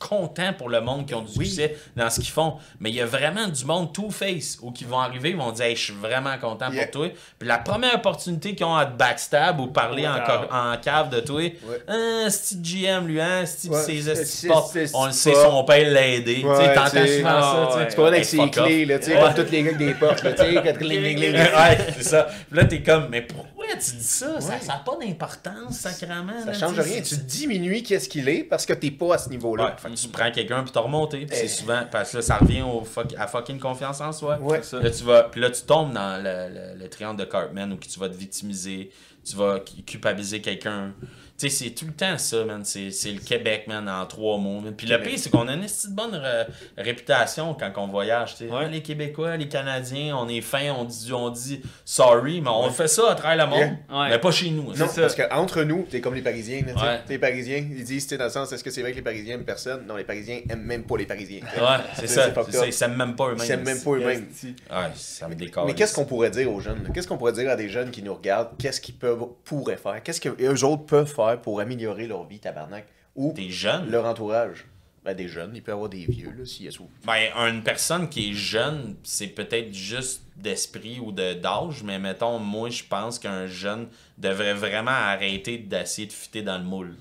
content 0.09 0.53
pour 0.57 0.69
le 0.69 0.81
monde 0.81 1.05
qui 1.05 1.13
ont 1.13 1.21
du 1.21 1.31
Oui. 1.37 1.45
succès 1.47 1.75
dans 1.95 2.09
ce 2.09 2.19
qu'ils 2.19 2.29
font. 2.31 2.55
Mais 2.79 2.89
il 2.89 2.95
y 2.95 3.01
a 3.01 3.05
vraiment 3.05 3.47
du 3.47 3.63
monde 3.65 3.93
two-face 3.93 4.57
où 4.61 4.71
qui 4.71 4.83
vont 4.83 4.99
arriver, 4.99 5.29
ils 5.31 5.37
vont 5.37 5.51
dire 5.51 5.65
hey, 5.65 5.75
je 5.75 5.83
suis 5.85 5.93
vraiment 5.93 6.37
content 6.39 6.71
Yeah. 6.71 6.83
pour 6.87 7.01
toi. 7.01 7.09
Puis 7.39 7.47
la 7.47 7.57
première 7.59 7.95
opportunité 7.95 8.55
qu'ils 8.55 8.65
ont 8.65 8.75
à 8.75 8.85
te 8.85 8.97
backstab 8.97 9.59
ou 9.59 9.67
parler 9.67 10.03
Ouais, 10.03 10.07
en, 10.09 10.25
cave. 10.25 10.47
co- 10.47 10.55
en 10.55 10.77
cave 10.77 11.09
de 11.09 11.19
toi, 11.19 11.41
ah, 11.87 12.29
c'est 12.29 12.61
GM 12.61 13.05
lui, 13.07 13.21
hein, 13.21 13.43
c'est 13.45 13.69
Ouais, 13.69 14.89
On 14.93 15.05
le 15.05 15.11
sait, 15.11 15.33
son 15.33 15.63
père 15.63 15.91
l'a 15.91 16.07
aidé. 16.07 16.35
Tu 16.35 16.41
sais, 16.41 16.47
Ouais, 16.47 16.73
T'entends 16.73 16.89
souvent 17.07 17.29
ah, 17.29 17.69
ça. 17.71 17.77
tu 17.77 17.89
ouais. 17.91 17.95
Pas 17.95 18.07
avec 18.07 18.25
ses 18.25 18.49
clés, 18.49 18.85
là, 18.85 18.95
Ouais. 18.95 19.19
comme 19.35 19.45
tous 19.45 19.51
les 19.51 19.63
gars 19.63 19.73
des 19.73 19.93
portes, 19.93 20.23
là, 20.23 20.31
ouais, 20.31 21.77
c'est 21.97 22.03
ça. 22.03 22.27
Puis 22.49 22.57
là, 22.57 22.65
t'es 22.65 22.81
comme, 22.81 23.07
mais 23.09 23.21
pourquoi 23.21 23.65
tu 23.73 23.77
dis 23.95 24.03
ça? 24.03 24.39
Ça 24.39 24.49
Ouais. 24.49 24.59
n'a 24.67 24.81
pas 24.85 24.97
d'importance, 24.99 25.75
sacrément. 25.77 26.33
Ça 26.45 26.53
change 26.53 26.79
rien. 26.79 27.01
Tu 27.01 27.15
diminues 27.17 27.81
qu'est-ce 27.83 28.09
qu'il 28.09 28.27
est 28.29 28.43
parce 28.43 28.65
que 28.65 28.73
t'es 28.73 28.91
pas 28.91 29.15
à 29.15 29.17
ce 29.17 29.29
niveau-là. 29.29 29.75
Tu 29.95 30.07
prends 30.07 30.31
quelqu'un 30.31 30.63
puis 30.63 30.71
t'as 30.71 30.79
remonté. 30.81 31.25
C'est 31.31 31.45
Eh. 31.45 31.47
souvent. 31.47 31.81
Parce 31.91 32.11
que 32.11 32.17
là, 32.17 32.23
ça 32.23 32.37
revient 32.37 32.61
au 32.61 32.81
fuck- 32.83 33.15
à 33.17 33.27
fucking 33.27 33.59
confiance 33.59 34.01
en 34.01 34.11
soi. 34.11 34.37
Ouais. 34.39 34.61
Là, 34.73 34.89
tu 34.89 35.03
vas, 35.03 35.23
puis 35.23 35.41
là, 35.41 35.49
tu 35.49 35.61
tombes 35.63 35.93
dans 35.93 36.17
le, 36.21 36.53
le- 36.75 36.79
le 36.83 36.89
triangle 36.89 37.19
de 37.19 37.25
Cartman 37.25 37.71
où 37.73 37.77
tu 37.77 37.99
vas 37.99 38.09
te 38.09 38.15
victimiser, 38.15 38.89
tu 39.23 39.35
vas 39.35 39.59
cu- 39.59 39.81
culpabiliser 39.83 40.41
quelqu'un. 40.41 40.93
Tu 41.41 41.49
sais, 41.49 41.63
c'est 41.65 41.71
tout 41.71 41.85
le 41.87 41.93
temps 41.93 42.17
ça, 42.19 42.43
man. 42.45 42.61
C'est 42.63 42.91
c'est 42.91 43.11
le 43.11 43.19
Québec, 43.19 43.63
man, 43.67 43.89
en 43.89 44.05
trois 44.05 44.37
mots. 44.37 44.59
man. 44.61 44.73
Puis 44.75 44.85
le 44.87 44.99
pire, 45.01 45.17
c'est 45.17 45.29
qu'on 45.31 45.47
a 45.47 45.53
une 45.53 45.63
esti 45.63 45.89
de 45.89 45.95
bonne 45.95 46.13
ré- 46.13 46.45
réputation 46.77 47.55
quand 47.55 47.71
on 47.77 47.87
voyage. 47.87 48.35
tu 48.35 48.45
sais. 48.45 48.51
Ouais. 48.51 48.59
Ah, 48.65 48.67
Les 48.67 48.81
Québécois, 48.81 49.37
les 49.37 49.47
Canadiens, 49.47 50.15
on 50.17 50.27
est 50.29 50.41
fin, 50.41 50.71
on 50.77 50.83
dit, 50.83 51.11
on 51.13 51.29
dit 51.29 51.61
sorry, 51.85 52.41
mais 52.41 52.49
on 52.49 52.69
fait 52.69 52.87
ça 52.87 53.11
à 53.11 53.15
travers 53.15 53.45
le 53.45 53.49
monde, 53.49 53.59
Yeah. 53.89 53.99
Ouais. 54.01 54.09
mais 54.09 54.19
pas 54.19 54.31
chez 54.31 54.49
nous. 54.51 54.73
Non, 54.75 54.87
ça. 54.87 55.01
parce 55.01 55.15
qu'entre 55.15 55.63
nous, 55.63 55.85
t'es 55.89 55.99
comme 56.01 56.13
les 56.15 56.21
Parisiens. 56.21 56.61
là, 56.65 57.01
Les 57.09 57.17
Parisiens, 57.17 57.57
ils 57.57 57.83
disent, 57.83 58.07
dans 58.07 58.23
le 58.25 58.29
sens, 58.29 58.51
est-ce 58.51 58.63
que 58.63 58.69
c'est 58.69 58.81
vrai 58.81 58.91
que 58.91 58.97
les 58.97 59.01
Parisiens 59.01 59.35
aiment 59.35 59.43
personne? 59.45 59.85
Non, 59.87 59.95
les 59.95 60.03
Parisiens 60.03 60.41
aiment 60.49 60.61
même 60.63 60.83
pas 60.83 60.97
les 60.97 61.05
Parisiens. 61.05 61.41
Ouais, 61.41 61.77
c'est 61.95 62.01
C'est- 62.07 62.07
ça. 62.15 62.25
c'est 62.25 62.33
fucked 62.33 62.51
C'est 62.51 62.57
ça. 62.59 62.65
Ils 62.67 62.73
s'aiment 62.73 62.97
même 62.97 63.15
pas 63.15 63.25
eux-mêmes. 63.29 63.37
Ils 63.39 63.47
s'aiment 63.47 63.63
même 63.63 63.81
pas 63.81 63.91
eux-mêmes. 63.91 64.27
Ouais, 64.69 64.91
ça 64.95 65.27
me 65.27 65.35
décolle. 65.35 65.65
Mais 65.67 65.73
qu'est-ce 65.73 65.93
qu'on 65.93 66.05
pourrait 66.05 66.29
dire 66.29 66.51
aux 66.51 66.59
jeunes? 66.59 66.87
Qu'est-ce 66.93 67.07
qu'on 67.07 67.17
pourrait 67.17 67.33
dire 67.33 67.49
à 67.49 67.55
des 67.55 67.69
jeunes 67.69 67.89
qui 67.91 68.03
nous 68.03 68.13
regardent? 68.13 68.49
Qu'est-ce 68.59 68.79
qu'ils 68.81 68.95
peuvent, 68.95 69.25
pourraient 69.43 69.77
faire? 69.77 70.01
Qu'est-ce 70.03 70.21
qu'eux 70.21 70.63
autres 70.65 70.85
peuvent 70.85 71.11
faire 71.13 71.30
pour 71.37 71.59
améliorer 71.59 72.07
leur 72.07 72.25
vie, 72.25 72.39
tabarnak? 72.39 72.85
Ou 73.15 73.33
Des 73.33 73.49
jeunes? 73.49 73.89
leur 73.91 74.05
entourage? 74.05 74.65
Ben, 75.03 75.15
des 75.15 75.27
jeunes, 75.27 75.51
il 75.55 75.63
peut 75.63 75.71
y 75.71 75.73
avoir 75.73 75.89
des 75.89 76.05
vieux, 76.05 76.31
là, 76.37 76.45
s'il 76.45 76.65
y 76.65 76.67
a 76.67 76.71
sous. 76.71 76.87
Ben, 77.05 77.31
une 77.35 77.63
personne 77.63 78.07
qui 78.07 78.29
est 78.29 78.33
jeune, 78.33 78.95
c'est 79.03 79.27
peut-être 79.27 79.73
juste 79.73 80.21
d'esprit 80.35 80.99
ou 80.99 81.11
de 81.11 81.33
d'âge, 81.33 81.81
mais 81.83 81.97
mettons, 81.97 82.37
moi, 82.37 82.69
je 82.69 82.83
pense 82.83 83.17
qu'un 83.17 83.47
jeune 83.47 83.87
devrait 84.19 84.53
vraiment 84.53 84.91
arrêter 84.91 85.57
d'essayer 85.57 86.05
de 86.07 86.13
fitter 86.13 86.43
dans 86.43 86.57
le 86.59 86.63
moule. 86.63 86.95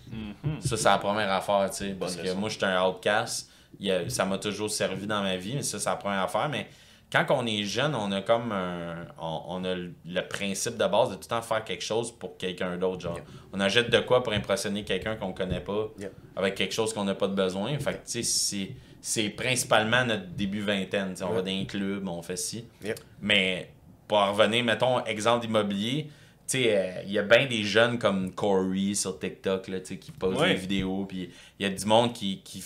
Ça, 0.60 0.78
c'est 0.78 0.84
la 0.84 0.96
première 0.96 1.30
affaire, 1.30 1.68
tu 1.70 1.76
sais. 1.76 1.90
Parce 1.98 2.16
que 2.16 2.32
moi, 2.32 2.48
j'étais 2.48 2.64
un 2.66 2.82
outcast. 2.86 3.50
Il 3.78 3.86
y 3.86 3.92
a- 3.92 4.08
ça 4.08 4.24
m'a 4.24 4.38
toujours 4.38 4.70
servi 4.70 5.06
dans 5.06 5.22
ma 5.22 5.36
vie, 5.36 5.54
mais 5.56 5.62
ça, 5.62 5.78
c'est 5.78 5.88
la 5.90 5.96
première 5.96 6.22
affaire. 6.22 6.48
Mais 6.48 6.68
quand 7.12 7.26
on 7.30 7.46
est 7.46 7.64
jeune, 7.64 7.94
on 7.94 8.12
a 8.12 8.20
comme 8.22 8.52
un, 8.52 9.06
on, 9.20 9.42
on 9.48 9.64
a 9.64 9.74
le 9.74 10.28
principe 10.28 10.76
de 10.76 10.86
base 10.86 11.10
de 11.10 11.14
tout 11.14 11.22
le 11.22 11.26
temps 11.26 11.42
faire 11.42 11.64
quelque 11.64 11.82
chose 11.84 12.12
pour 12.16 12.36
quelqu'un 12.36 12.76
d'autre. 12.76 13.00
Genre, 13.00 13.18
on 13.52 13.60
achète 13.60 13.90
de 13.90 13.98
quoi 14.00 14.22
pour 14.22 14.32
impressionner 14.32 14.84
quelqu'un 14.84 15.16
qu'on 15.16 15.32
connaît 15.32 15.60
pas 15.60 15.88
avec 16.36 16.54
quelque 16.54 16.72
chose 16.72 16.92
qu'on 16.94 17.04
n'a 17.04 17.14
pas 17.14 17.28
de 17.28 17.34
besoin. 17.34 17.76
Fait 17.78 17.92
que, 17.94 17.98
tu 17.98 18.02
sais, 18.04 18.22
c'est, 18.22 18.70
c'est 19.00 19.30
principalement 19.30 20.04
notre 20.04 20.26
début 20.28 20.60
vingtaine. 20.60 21.14
On 21.22 21.32
va 21.32 21.42
dans 21.42 21.50
un 21.50 21.64
club, 21.64 22.06
on 22.08 22.22
fait 22.22 22.36
ci. 22.36 22.64
Mais 23.20 23.72
pour 24.06 24.18
en 24.18 24.32
revenir, 24.32 24.62
mettons, 24.64 25.04
exemple 25.04 25.42
d'immobilier, 25.46 26.04
tu 26.48 26.58
sais, 26.58 26.76
euh, 26.76 27.02
il 27.06 27.12
y 27.12 27.18
a 27.18 27.22
bien 27.22 27.46
des 27.46 27.62
jeunes 27.62 27.98
comme 27.98 28.32
Corey 28.32 28.94
sur 28.94 29.18
TikTok 29.18 29.68
là, 29.68 29.80
qui 29.80 30.10
posent 30.12 30.36
Ouais. 30.40 30.48
des 30.54 30.60
vidéos. 30.60 31.04
Puis 31.06 31.30
il 31.58 31.62
y 31.62 31.66
a 31.66 31.72
du 31.72 31.84
monde 31.86 32.12
qui, 32.12 32.40
qui 32.42 32.62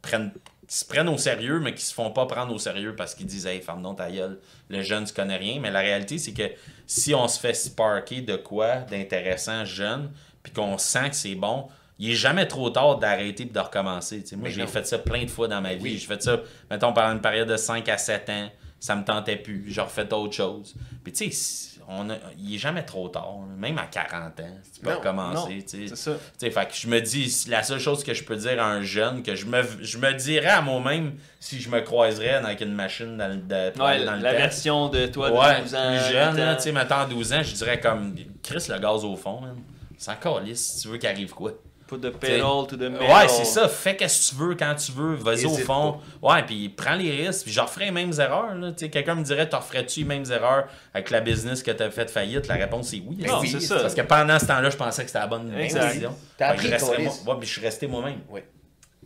prennent 0.00 0.32
qui 0.68 0.76
se 0.76 0.84
prennent 0.84 1.08
au 1.08 1.16
sérieux, 1.16 1.60
mais 1.60 1.74
qui 1.74 1.82
se 1.82 1.94
font 1.94 2.10
pas 2.10 2.26
prendre 2.26 2.54
au 2.54 2.58
sérieux 2.58 2.94
parce 2.94 3.14
qu'ils 3.14 3.26
disent 3.26 3.46
Hey, 3.46 3.62
ferme 3.62 3.82
donc 3.82 3.96
ta 3.96 4.10
gueule, 4.10 4.38
le 4.68 4.82
jeune, 4.82 5.04
tu 5.04 5.14
connais 5.14 5.38
rien. 5.38 5.58
Mais 5.60 5.70
la 5.70 5.80
réalité, 5.80 6.18
c'est 6.18 6.34
que 6.34 6.42
si 6.86 7.14
on 7.14 7.26
se 7.26 7.40
fait 7.40 7.54
sparker 7.54 8.20
de 8.20 8.36
quoi 8.36 8.76
d'intéressant 8.82 9.64
jeune, 9.64 10.12
puis 10.42 10.52
qu'on 10.52 10.76
sent 10.76 11.08
que 11.10 11.16
c'est 11.16 11.34
bon, 11.34 11.68
il 11.98 12.10
est 12.10 12.16
jamais 12.16 12.46
trop 12.46 12.68
tard 12.70 12.98
d'arrêter 12.98 13.44
et 13.44 13.46
de 13.46 13.58
recommencer. 13.58 14.22
Moi, 14.36 14.50
j'ai 14.50 14.66
fait 14.66 14.86
ça 14.86 14.98
plein 14.98 15.24
de 15.24 15.30
fois 15.30 15.48
dans 15.48 15.60
ma 15.60 15.74
vie. 15.74 15.82
Oui. 15.82 15.98
J'ai 15.98 16.06
fait 16.06 16.22
ça, 16.22 16.38
mettons, 16.70 16.92
pendant 16.92 17.12
une 17.12 17.20
période 17.20 17.48
de 17.48 17.56
5 17.56 17.88
à 17.88 17.98
7 17.98 18.30
ans. 18.30 18.50
Ça 18.78 18.94
me 18.94 19.04
tentait 19.04 19.36
plus. 19.36 19.64
J'ai 19.68 19.80
refait 19.80 20.04
d'autres 20.04 20.34
choses. 20.34 20.76
Puis, 21.02 21.12
tu 21.12 21.32
sais, 21.32 21.77
on 21.90 22.10
a- 22.10 22.16
il 22.38 22.54
est 22.54 22.58
jamais 22.58 22.84
trop 22.84 23.08
tard. 23.08 23.38
Même 23.56 23.78
à 23.78 23.86
40 23.86 24.38
ans, 24.40 24.56
tu 24.74 24.80
peux 24.80 24.90
Non, 24.90 24.96
recommencer. 24.98 25.64
C'est 25.66 25.96
ça. 25.96 26.12
Fait 26.38 26.50
que 26.50 26.74
je 26.74 26.86
me 26.86 27.00
dis, 27.00 27.44
la 27.48 27.62
seule 27.62 27.78
chose 27.80 28.04
que 28.04 28.12
je 28.14 28.22
peux 28.24 28.36
dire 28.36 28.62
à 28.62 28.66
un 28.66 28.82
jeune, 28.82 29.22
que 29.22 29.34
je 29.34 29.46
me, 29.46 29.62
je 29.80 29.96
me 29.98 30.12
dirais 30.12 30.48
à 30.48 30.60
moi-même 30.60 31.14
si 31.40 31.60
je 31.60 31.68
me 31.70 31.80
croiserais 31.80 32.34
avec 32.34 32.60
une 32.60 32.74
machine 32.74 33.16
dans 33.16 33.28
le, 33.28 33.36
de- 33.36 33.80
Ouais, 33.82 34.04
dans 34.04 34.16
le 34.16 34.22
la 34.22 34.32
temps. 34.32 34.36
version 34.38 34.88
de 34.90 35.06
toi 35.06 35.30
de 35.30 35.36
Ouais, 35.36 35.60
12 35.62 35.74
ans. 35.74 35.88
plus 35.96 36.12
jeune, 36.12 36.34
8 36.34 36.40
là, 36.40 36.52
ans. 36.52 36.56
tu 36.56 36.62
sais, 36.62 36.72
mettons 36.72 37.08
12 37.08 37.32
ans, 37.32 37.42
je 37.42 37.54
dirais 37.54 37.80
comme, 37.80 38.14
Chris, 38.42 38.66
le 38.68 38.78
gaz 38.78 39.04
au 39.04 39.16
fond, 39.16 39.40
man. 39.40 39.56
C'est 39.96 40.10
encore 40.12 40.40
lisse, 40.40 40.60
si 40.74 40.82
tu 40.82 40.88
veux 40.88 40.98
qu'il 40.98 41.08
arrive 41.08 41.32
quoi? 41.32 41.52
Put 41.88 41.98
the 42.00 42.10
pedal 42.10 42.66
to 42.68 42.76
the 42.76 42.82
metal. 42.90 43.02
Ouais, 43.10 43.26
c'est 43.28 43.44
ça. 43.46 43.66
Fais 43.66 43.96
qu'est-ce 43.96 44.30
que 44.30 44.34
tu 44.36 44.40
veux 44.42 44.54
quand 44.54 44.74
tu 44.74 44.92
veux. 44.92 45.14
Vas-y 45.14 45.46
au 45.46 45.56
fond. 45.56 45.98
Ouais, 46.22 46.42
puis 46.44 46.68
prends 46.68 46.94
les 46.94 47.10
risques. 47.26 47.44
Puis 47.44 47.52
je 47.52 47.60
referai 47.60 47.86
les 47.86 47.90
mêmes 47.90 48.12
erreurs. 48.18 48.54
Quelqu'un 48.76 49.14
me 49.14 49.24
dirait, 49.24 49.48
t'en 49.48 49.58
referais-tu 49.58 50.00
les 50.00 50.04
mêmes 50.06 50.30
erreurs 50.30 50.68
avec 50.92 51.08
la 51.10 51.20
business 51.20 51.62
que 51.62 51.70
t'as 51.70 51.90
fait 51.90 52.10
faillite? 52.10 52.46
La 52.46 52.56
réponse 52.56 52.92
est 52.92 53.02
oui. 53.06 53.16
Non, 53.26 53.40
oui, 53.40 53.48
c'est 53.48 53.60
c'est 53.60 53.66
ça. 53.68 53.80
Parce 53.80 53.94
que 53.94 54.02
pendant 54.02 54.38
ce 54.38 54.46
temps-là, 54.46 54.70
je 54.70 54.76
pensais 54.76 55.02
que 55.02 55.08
c'était 55.08 55.18
la 55.20 55.26
bonne 55.26 55.50
décision. 55.50 56.14
T'as 56.36 56.48
appris, 56.50 56.68
moi- 56.68 56.96
ouais, 56.98 57.34
puis 57.40 57.48
je 57.48 57.52
suis 57.52 57.62
resté 57.62 57.86
moi-même. 57.86 58.20
Ouais. 58.28 58.46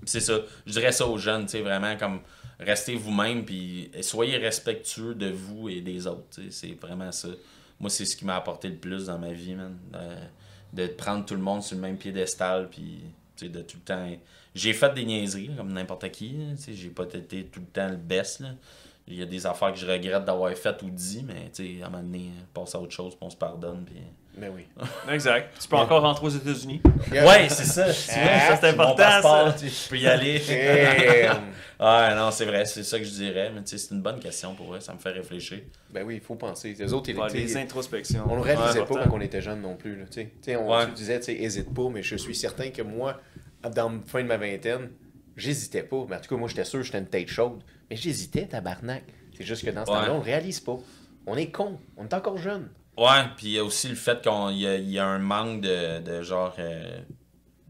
C'est 0.05 0.21
ça. 0.21 0.35
Je 0.67 0.73
dirais 0.73 0.91
ça 0.93 1.07
aux 1.07 1.19
jeunes, 1.19 1.45
tu 1.47 1.53
sais, 1.53 1.61
vraiment 1.61 1.97
comme 1.97 2.21
restez 2.59 2.97
vous-même, 2.97 3.45
puis 3.45 3.91
soyez 4.03 4.37
respectueux 4.39 5.15
de 5.15 5.31
vous 5.31 5.69
et 5.69 5.81
des 5.81 6.07
autres. 6.09 6.41
C'est 6.51 6.77
vraiment 6.81 7.13
ça. 7.13 7.29
Moi, 7.79 7.91
c'est 7.91 8.05
ce 8.05 8.17
qui 8.17 8.25
m'a 8.25 8.37
apporté 8.37 8.69
le 8.69 8.77
plus 8.77 9.07
dans 9.07 9.19
ma 9.19 9.33
vie, 9.33 9.55
man. 9.55 9.77
Euh, 9.95 10.17
de 10.73 10.86
prendre 10.86 11.24
tout 11.24 11.35
le 11.35 11.43
monde 11.43 11.62
sur 11.62 11.77
le 11.77 11.82
même 11.82 11.97
piédestal, 11.97 12.69
puis 12.70 13.03
de 13.40 13.62
tout 13.62 13.78
le 13.78 13.82
temps. 13.82 14.09
J'ai 14.55 14.73
fait 14.73 14.93
des 14.94 15.05
niaiseries, 15.05 15.51
comme 15.57 15.73
n'importe 15.73 16.11
qui. 16.11 16.36
J'ai 16.69 16.90
pas 16.90 17.05
été 17.05 17.44
tout 17.47 17.61
le 17.61 17.66
temps 17.66 17.89
le 17.89 17.97
best. 17.97 18.40
Là. 18.40 18.55
Il 19.09 19.16
y 19.16 19.23
a 19.23 19.27
des 19.27 19.47
affaires 19.47 19.73
que 19.73 19.78
je 19.78 19.86
regrette 19.86 20.24
d'avoir 20.24 20.53
faites 20.55 20.82
ou 20.82 20.90
dit, 20.90 21.24
mais 21.27 21.51
à 21.82 21.86
un 21.86 21.90
moment 21.90 22.03
donné, 22.03 22.31
passe 22.55 22.74
à 22.74 22.81
autre 22.81 22.93
chose, 22.93 23.15
puis 23.15 23.24
on 23.24 23.31
se 23.31 23.36
pardonne. 23.36 23.85
Puis... 23.85 23.97
Ben 24.37 24.51
oui. 24.55 24.67
Exact. 25.13 25.55
Tu 25.61 25.69
peux 25.69 25.77
encore 25.77 26.03
rentrer 26.03 26.27
aux 26.27 26.31
États-unis. 26.31 26.81
Ouais, 27.11 27.49
c'est 27.49 27.65
ça. 27.65 27.87
Ah, 27.89 28.57
c'est 28.57 28.73
mon 28.77 28.83
important, 28.85 28.97
passeport, 28.97 29.47
ça. 29.49 29.53
tu 29.59 29.69
sais, 29.69 29.85
Je 29.85 29.89
peux 29.91 29.99
y 29.99 30.07
aller. 30.07 30.41
Ouais, 31.81 32.15
non, 32.15 32.31
c'est 32.31 32.45
vrai, 32.45 32.65
c'est 32.65 32.85
ça 32.85 32.97
que 32.97 33.05
je 33.05 33.11
dirais, 33.11 33.51
mais 33.53 33.61
tu 33.65 33.71
sais, 33.71 33.79
c'est 33.79 33.93
une 33.93 34.03
bonne 34.03 34.21
question 34.21 34.55
pour 34.55 34.67
vrai, 34.69 34.81
ça 34.81 34.95
me 34.95 35.01
fait 35.01 35.11
réfléchir. 35.11 35.59
ben 35.91 36.05
oui, 36.07 36.15
il 36.15 36.21
faut 36.21 36.37
penser. 36.37 36.77
Les 36.79 36.93
autres, 36.93 37.11
sais, 37.13 37.33
des 37.33 37.57
introspections. 37.57 38.23
On 38.29 38.37
le 38.37 38.41
réalisait 38.43 38.79
Ouais, 38.81 38.87
pas 38.87 39.03
quand 39.05 39.17
on 39.17 39.21
était 39.21 39.41
jeune 39.43 39.63
non 39.63 39.75
plus. 39.75 39.97
Là, 39.97 40.05
on 40.61 40.71
Ouais. 40.79 40.87
tu 40.87 40.93
disait, 40.93 41.19
tu 41.19 41.25
sais, 41.27 41.35
hésite 41.35 41.75
pas, 41.75 41.89
mais 41.93 42.05
je 42.05 42.15
suis 42.15 42.37
certain 42.37 42.71
que 42.71 42.83
moi, 42.83 43.21
dans 43.75 43.89
la 43.89 43.99
fin 44.07 44.23
de 44.23 44.29
ma 44.29 44.37
vingtaine, 44.37 44.91
j'hésitais 45.37 45.83
pas. 45.83 46.05
Mais 46.09 46.15
en 46.17 46.21
tout 46.21 46.33
cas, 46.33 46.37
moi, 46.39 46.49
j'étais 46.49 46.65
sûr 46.65 46.79
que 46.79 46.85
j'étais 46.87 46.99
une 46.99 47.07
tête 47.09 47.27
chaude. 47.29 47.61
Mais 47.91 47.97
j'hésitais, 47.97 48.47
tabarnak. 48.47 49.03
C'est 49.37 49.45
juste 49.45 49.65
que 49.65 49.71
dans 49.71 49.85
ce 49.85 49.91
Ouais. 49.91 49.97
temps-là, 49.99 50.13
on 50.13 50.19
le 50.19 50.25
réalise 50.25 50.61
pas. 50.61 50.79
On 51.27 51.37
est 51.37 51.51
con. 51.51 51.81
On 51.97 52.05
est 52.05 52.15
encore 52.15 52.39
jeune. 52.39 52.69
Ouais, 52.97 53.24
puis 53.36 53.47
il 53.47 53.52
y 53.52 53.59
a 53.59 53.64
aussi 53.64 53.89
le 53.89 53.94
fait 53.94 54.20
qu'il 54.20 54.52
y, 54.52 54.93
y 54.93 54.98
a 54.98 55.06
un 55.06 55.19
manque 55.19 55.62
de, 55.62 56.01
de 56.01 56.23
genre. 56.23 56.55
euh, 56.59 57.01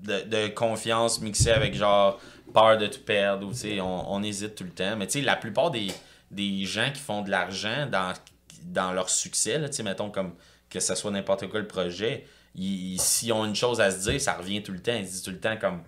de, 0.03 0.23
de 0.23 0.49
confiance 0.49 1.21
mixé 1.21 1.51
avec 1.53 1.75
genre 1.75 2.21
peur 2.55 2.79
de 2.79 2.87
tout 2.89 3.01
perdre 3.01 3.47
ou 3.49 3.55
tu 3.55 3.81
on, 3.81 4.13
on 4.13 4.23
hésite 4.23 4.55
tout 4.57 4.65
le 4.65 4.71
temps. 4.71 4.97
Mais 4.97 5.07
tu 5.09 5.15
sais, 5.21 5.23
la 5.23 5.37
plupart 5.37 5.71
des, 5.73 5.89
des 6.31 6.65
gens 6.67 6.91
qui 6.93 7.01
font 7.01 7.23
de 7.23 7.31
l'argent 7.31 7.87
dans, 7.91 8.13
dans 8.65 8.93
leur 8.93 9.11
succès, 9.11 9.61
tu 9.69 9.73
sais, 9.77 9.83
mettons 9.85 10.11
comme 10.11 10.35
que 10.71 10.81
ce 10.81 10.95
soit 10.95 11.11
n'importe 11.13 11.49
quoi 11.49 11.61
le 11.61 11.69
projet, 11.69 12.27
ils, 12.55 12.95
ils- 12.95 13.01
s'ils 13.01 13.33
ont 13.33 13.45
une 13.47 13.57
chose 13.57 13.81
à 13.81 13.91
se 13.91 14.09
dire, 14.11 14.21
ça 14.21 14.35
revient 14.35 14.63
tout 14.63 14.73
le 14.73 14.81
temps. 14.83 14.95
Ils 14.95 15.07
se 15.07 15.13
disent 15.13 15.23
tout 15.25 15.31
le 15.33 15.41
temps 15.41 15.57
comme 15.59 15.83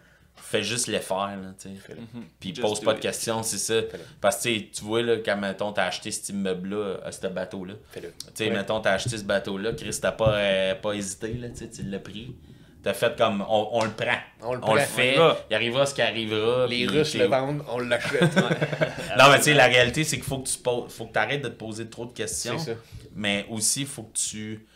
fais 0.59 0.63
juste 0.63 0.87
les 0.89 0.99
faire, 1.01 1.17
là, 1.41 1.55
tu 1.61 1.69
sais. 1.69 1.95
Puis 2.41 2.51
Just 2.55 2.61
pose 2.63 2.81
pas 2.81 2.95
de 2.95 3.01
questions, 3.01 3.43
c'est 3.43 3.59
ça. 3.59 3.81
Parce 4.21 4.43
que 4.43 4.59
tu 4.59 4.83
vois, 4.85 5.03
là, 5.03 5.17
quand 5.25 5.37
mettons, 5.37 5.73
t'as 5.73 5.87
acheté 5.87 6.11
cet 6.11 6.29
immeuble-là, 6.31 6.99
à 7.05 7.13
ce 7.13 7.27
bateau-là. 7.27 7.75
Fais-le. 7.91 8.09
Tu 8.11 8.25
sais, 8.35 8.45
Ouais. 8.45 8.51
mettons, 8.57 8.81
t'as 8.81 8.93
acheté 8.93 9.17
ce 9.19 9.25
bateau-là, 9.25 9.73
Chris, 9.73 9.97
t'as 10.01 10.13
pas, 10.13 10.35
euh, 10.37 10.75
pas 10.75 10.93
hésité, 10.93 11.35
là, 11.35 11.49
tu 11.49 11.57
sais, 11.57 11.71
tu 11.71 11.83
l'as 11.83 11.99
pris. 11.99 12.35
T'as 12.83 12.93
fait 12.93 13.17
comme, 13.17 13.43
on, 13.49 13.69
on 13.73 13.85
le 13.85 13.91
prend. 13.93 14.19
On 14.43 14.53
le 14.53 14.59
On 14.59 14.61
prend. 14.61 14.75
le 14.75 14.81
fait, 14.81 15.17
il 15.51 15.55
arrivera 15.57 15.87
ce 15.87 15.95
qui 15.95 16.03
arrivera. 16.03 16.67
Les 16.67 16.87
Russes 16.87 17.15
le 17.15 17.25
vendent, 17.25 17.63
on 17.71 17.79
l'achète. 17.79 18.23
Non, 19.19 19.31
mais 19.31 19.39
tu 19.39 19.45
sais, 19.45 19.55
la 19.55 19.67
réalité, 19.67 20.05
c'est 20.05 20.17
qu'il 20.17 20.25
faut 20.27 20.39
que 20.39 20.49
tu 20.49 20.59
poses, 20.59 20.93
faut 20.93 21.07
que 21.07 21.19
arrêtes 21.19 21.41
de 21.43 21.49
te 21.49 21.55
poser 21.55 21.87
trop 21.89 22.05
de 22.05 22.13
questions. 22.13 22.59
C'est 22.59 22.73
ça. 22.75 22.79
Mais 23.15 23.47
aussi, 23.49 23.83
il 23.83 23.87
faut 23.87 24.03
que 24.03 24.19
tu, 24.19 24.67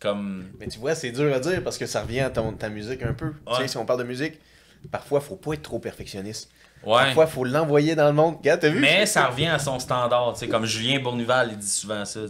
comme, 0.00 0.50
Mais 0.60 0.68
tu 0.68 0.78
vois, 0.78 0.94
c'est 0.94 1.10
dur 1.10 1.34
à 1.34 1.40
dire 1.40 1.64
parce 1.64 1.76
que 1.78 1.86
ça 1.86 2.02
revient 2.02 2.20
à 2.20 2.30
ton, 2.30 2.52
ta 2.52 2.68
musique 2.68 3.02
un 3.02 3.14
peu. 3.14 3.32
Tu 3.48 3.56
sais, 3.56 3.66
si 3.68 3.76
on 3.78 3.84
parle 3.86 3.98
de 4.00 4.04
musique, 4.04 4.34
parfois, 4.90 5.20
faut 5.20 5.36
pas 5.36 5.54
être 5.54 5.62
trop 5.62 5.78
perfectionniste. 5.78 6.50
ouais. 6.84 6.92
Parfois, 7.04 7.26
faut 7.26 7.44
l'envoyer 7.44 7.94
dans 7.94 8.06
le 8.06 8.12
monde. 8.12 8.36
Regarde, 8.36 8.60
t'as 8.60 8.68
vu? 8.68 8.78
Mais 8.80 9.06
ça 9.06 9.26
revient 9.26 9.46
à 9.48 9.58
son 9.58 9.78
standard, 9.78 10.32
tu 10.34 10.40
sais, 10.40 10.48
comme 10.48 10.64
Julien 10.66 11.00
Bournival, 11.00 11.48
il 11.52 11.58
dit 11.58 11.66
souvent 11.68 12.04
ça. 12.04 12.20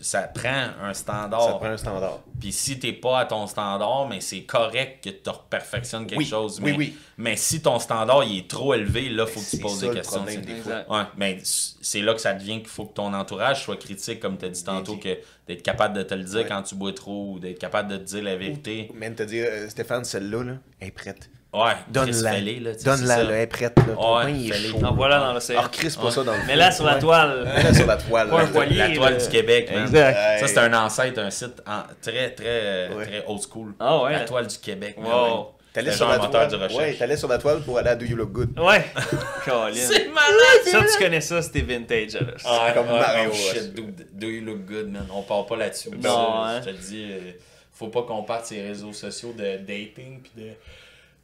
Ça 0.00 0.22
prend 0.22 0.66
un 0.82 0.94
standard. 0.94 1.42
Ça 1.42 1.52
prend 1.54 1.66
un 1.66 1.76
standard. 1.76 2.20
Puis 2.40 2.52
si 2.52 2.78
t'es 2.78 2.92
pas 2.92 3.20
à 3.20 3.24
ton 3.26 3.46
standard, 3.46 4.06
mais 4.08 4.20
c'est 4.20 4.42
correct 4.42 5.04
que 5.04 5.10
tu 5.10 5.30
perfectionnes 5.50 6.06
quelque 6.06 6.18
Oui, 6.18 6.24
chose. 6.24 6.60
oui, 6.62 6.70
Mais, 6.72 6.76
oui. 6.78 6.96
mais 7.18 7.36
si 7.36 7.60
ton 7.60 7.78
standard 7.78 8.24
il 8.24 8.38
est 8.38 8.48
trop 8.50 8.74
élevé, 8.74 9.08
là, 9.08 9.26
faut 9.26 9.40
que 9.40 9.50
tu 9.50 9.58
poses 9.58 9.74
ça 9.80 9.80
des 9.82 9.88
le 9.88 9.94
questions. 9.94 10.16
problème 10.22 10.40
des 10.42 10.56
fois. 10.56 10.84
Ouais, 10.88 11.04
mais 11.16 11.38
c'est 11.42 12.00
là 12.00 12.14
que 12.14 12.20
ça 12.20 12.32
devient 12.34 12.58
qu'il 12.58 12.68
faut 12.68 12.84
que 12.86 12.94
ton 12.94 13.12
entourage 13.12 13.64
soit 13.64 13.76
critique, 13.76 14.20
comme 14.20 14.38
tu 14.38 14.44
as 14.46 14.50
dit 14.50 14.64
tantôt, 14.64 14.94
dit. 14.94 15.00
que 15.00 15.18
d'être 15.46 15.62
capable 15.62 15.96
de 15.96 16.02
te 16.02 16.14
le 16.14 16.24
dire 16.24 16.38
Ouais. 16.40 16.46
quand 16.46 16.62
tu 16.62 16.74
bois 16.74 16.92
trop 16.92 17.32
ou 17.34 17.38
d'être 17.38 17.58
capable 17.58 17.90
de 17.90 17.96
te 17.96 18.02
dire 18.04 18.22
la 18.22 18.36
vérité. 18.36 18.90
Même 18.94 19.14
te 19.14 19.22
dire, 19.24 19.46
euh, 19.50 19.68
Stéphane, 19.68 20.04
celle-là, 20.04 20.42
là, 20.44 20.52
elle 20.80 20.88
est 20.88 20.90
prête. 20.92 21.28
Ouais, 21.50 21.72
Donne-la. 21.88 22.32
fais-les, 22.32 22.60
là, 22.60 22.72
tu 22.74 22.78
sais, 22.80 22.84
Donne-la, 22.84 23.22
là, 23.22 23.30
elle 23.30 23.40
est 23.40 23.46
prête. 23.46 23.72
Là. 23.78 23.94
Ton 23.94 24.16
Ouais, 24.18 24.22
pain, 24.24 24.28
il 24.28 24.50
est 24.50 24.52
fais-les. 24.52 24.68
chaud. 24.68 24.84
En 24.84 24.94
voilà 24.94 25.18
dans 25.18 25.32
l'océan. 25.32 25.58
Alors, 25.60 25.70
Chris, 25.70 25.96
pas 26.00 26.10
ça 26.10 26.22
dans 26.22 26.32
le 26.32 26.38
Mais 26.46 26.56
là, 26.56 26.70
sur 26.70 26.84
la 26.84 26.96
toile. 26.96 27.44
Mets-la 27.56 27.74
sur 27.74 27.86
la 27.86 27.96
toile. 27.96 28.28
Pas 28.28 28.36
là. 28.38 28.44
un 28.44 28.46
poilier. 28.48 28.76
La 28.76 28.90
toile 28.94 29.12
là. 29.14 29.18
du 29.18 29.28
Québec, 29.28 29.70
man. 29.72 29.82
Exact. 29.84 30.40
Ça, 30.40 30.46
c'est 30.46 30.58
un 30.58 30.74
ancêtre, 30.74 31.18
un 31.20 31.30
site 31.30 31.62
en- 31.66 31.84
très, 32.02 32.30
très, 32.34 32.88
Ouais. 32.94 33.06
très 33.06 33.24
old 33.26 33.40
school. 33.40 33.72
Ah 33.80 34.02
ouais. 34.02 34.12
La 34.12 34.20
toile 34.26 34.46
du 34.46 34.58
Québec. 34.58 34.96
man. 34.98 35.10
Wow. 35.10 35.54
T'allais 35.72 35.92
sur 35.92 36.08
la 36.08 36.18
toile. 36.18 36.70
Ouais, 36.76 36.94
t'allais 36.94 37.16
sur 37.16 37.28
la 37.28 37.38
toile 37.38 37.60
pour 37.60 37.78
aller 37.78 37.90
à 37.90 37.96
Do 37.96 38.04
You 38.04 38.16
Look 38.16 38.32
Good. 38.32 38.58
Ouais. 38.58 38.84
C'est 39.74 40.08
malade! 40.08 40.64
Ça, 40.66 40.80
tu 40.92 40.98
connais 41.02 41.20
ça, 41.20 41.40
c'était 41.40 41.60
vintage. 41.62 42.14
là. 42.14 42.20
Ah, 42.44 42.72
comme 42.74 42.86
ah, 42.90 42.98
Mario, 43.14 43.30
oh, 43.32 43.34
shit, 43.34 43.74
do, 43.74 43.84
do 44.12 44.26
you 44.26 44.44
look 44.44 44.66
good, 44.66 44.90
man? 44.90 45.06
On 45.12 45.22
part 45.22 45.46
pas 45.46 45.56
là-dessus. 45.56 45.90
Non, 45.90 46.02
Ça, 46.02 46.10
hein. 46.10 46.60
Je 46.60 46.64
te 46.66 46.70
le 46.70 46.76
dis, 46.76 47.06
euh, 47.10 47.30
faut 47.72 47.88
pas 47.88 48.02
qu'on 48.02 48.22
parte 48.22 48.46
ces 48.46 48.60
réseaux 48.62 48.92
sociaux 48.92 49.32
de 49.36 49.58
dating 49.58 50.20
pis 50.22 50.30
de. 50.36 50.48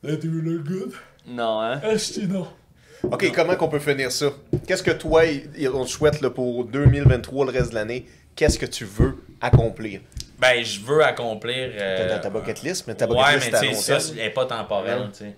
You 0.08 0.40
look 0.42 0.64
good? 0.64 0.92
Non, 1.26 1.60
hein? 1.60 1.80
Non. 2.28 2.46
OK, 3.04 3.32
comment 3.34 3.56
qu'on 3.56 3.68
peut 3.68 3.78
finir 3.78 4.10
ça? 4.12 4.26
Qu'est-ce 4.66 4.82
que 4.82 4.90
toi, 4.90 5.22
on 5.74 5.84
te 5.84 5.90
souhaite 5.90 6.20
là, 6.20 6.30
pour 6.30 6.64
2023, 6.64 7.46
le 7.46 7.50
reste 7.52 7.70
de 7.70 7.74
l'année? 7.74 8.06
Qu'est-ce 8.34 8.58
que 8.58 8.66
tu 8.66 8.84
veux 8.84 9.16
accomplir? 9.40 10.00
Ben, 10.38 10.64
je 10.64 10.80
veux 10.80 11.04
accomplir. 11.04 11.70
euh, 11.74 12.08
T'as 12.08 12.18
ta 12.18 12.30
bucket 12.30 12.62
list, 12.62 12.86
mais 12.86 12.94
ta 12.94 13.06
bucket 13.06 13.22
ouais, 13.24 13.34
list, 13.36 13.50
mais 13.52 13.58
tu 13.60 13.66
long 13.66 13.74
sais, 13.74 14.00
ça, 14.00 14.12
elle 14.14 14.20
est 14.26 14.30
pas 14.30 14.46
temporelle, 14.46 15.00
Ouais. 15.00 15.08
tu 15.12 15.18
sais. 15.24 15.36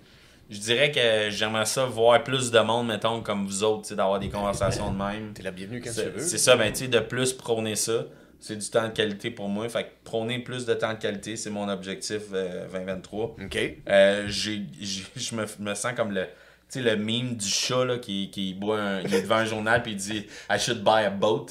Je 0.49 0.59
dirais 0.61 0.93
que 0.93 1.29
j'aimerais 1.31 1.67
ça 1.67 1.85
voir 1.87 2.23
plus 2.23 2.53
de 2.53 2.59
monde, 2.61 2.87
mettons, 2.87 3.21
comme 3.21 3.47
vous 3.47 3.65
autres, 3.65 3.83
tu 3.83 3.89
sais, 3.89 3.95
d'avoir 3.97 4.21
des 4.21 4.29
conversations 4.29 4.93
de 4.93 4.97
même. 4.97 5.33
T'es 5.35 5.43
la 5.43 5.51
bienvenue 5.51 5.81
quand 5.81 5.91
tu 5.91 5.97
C'est 5.97 6.09
veux. 6.09 6.21
c'est 6.21 6.39
ça, 6.39 6.57
ben, 6.57 6.73
tu 6.73 6.85
sais, 6.85 6.89
de 6.89 7.01
plus 7.01 7.33
prôner 7.33 7.75
ça. 7.75 8.05
C'est 8.41 8.57
du 8.57 8.69
temps 8.71 8.87
de 8.89 8.93
qualité 8.93 9.31
pour 9.31 9.49
moi. 9.49 9.69
Fait 9.69 9.85
que 9.85 9.89
prôner 10.05 10.39
plus 10.41 10.67
de 10.67 10.75
temps 10.75 10.93
de 10.93 10.99
qualité, 10.99 11.37
c'est 11.37 11.51
mon 11.51 11.69
objectif 11.69 12.23
euh, 12.33 12.67
2023. 12.73 13.37
OK. 13.45 13.59
Euh, 13.89 14.25
j'ai- 14.29 14.63
j'ai- 14.81 15.05
je 15.17 15.35
me, 15.35 15.45
me 15.61 15.75
sens 15.75 15.93
comme 15.97 16.13
le, 16.13 16.25
tu 16.25 16.29
sais, 16.69 16.83
le 16.83 16.97
meme 16.97 17.35
du 17.37 17.47
chat 17.49 17.85
là, 17.85 17.99
qui, 17.99 18.31
qui 18.31 18.53
boit 18.55 18.79
un, 18.81 19.01
il 19.03 19.15
est 19.15 19.23
devant 19.23 19.37
un 19.37 19.45
journal 19.45 19.83
puis 19.83 19.93
il 19.93 19.97
dit 19.97 20.27
I 20.51 20.59
should 20.59 20.83
buy 20.83 21.05
a 21.05 21.11
boat. 21.11 21.47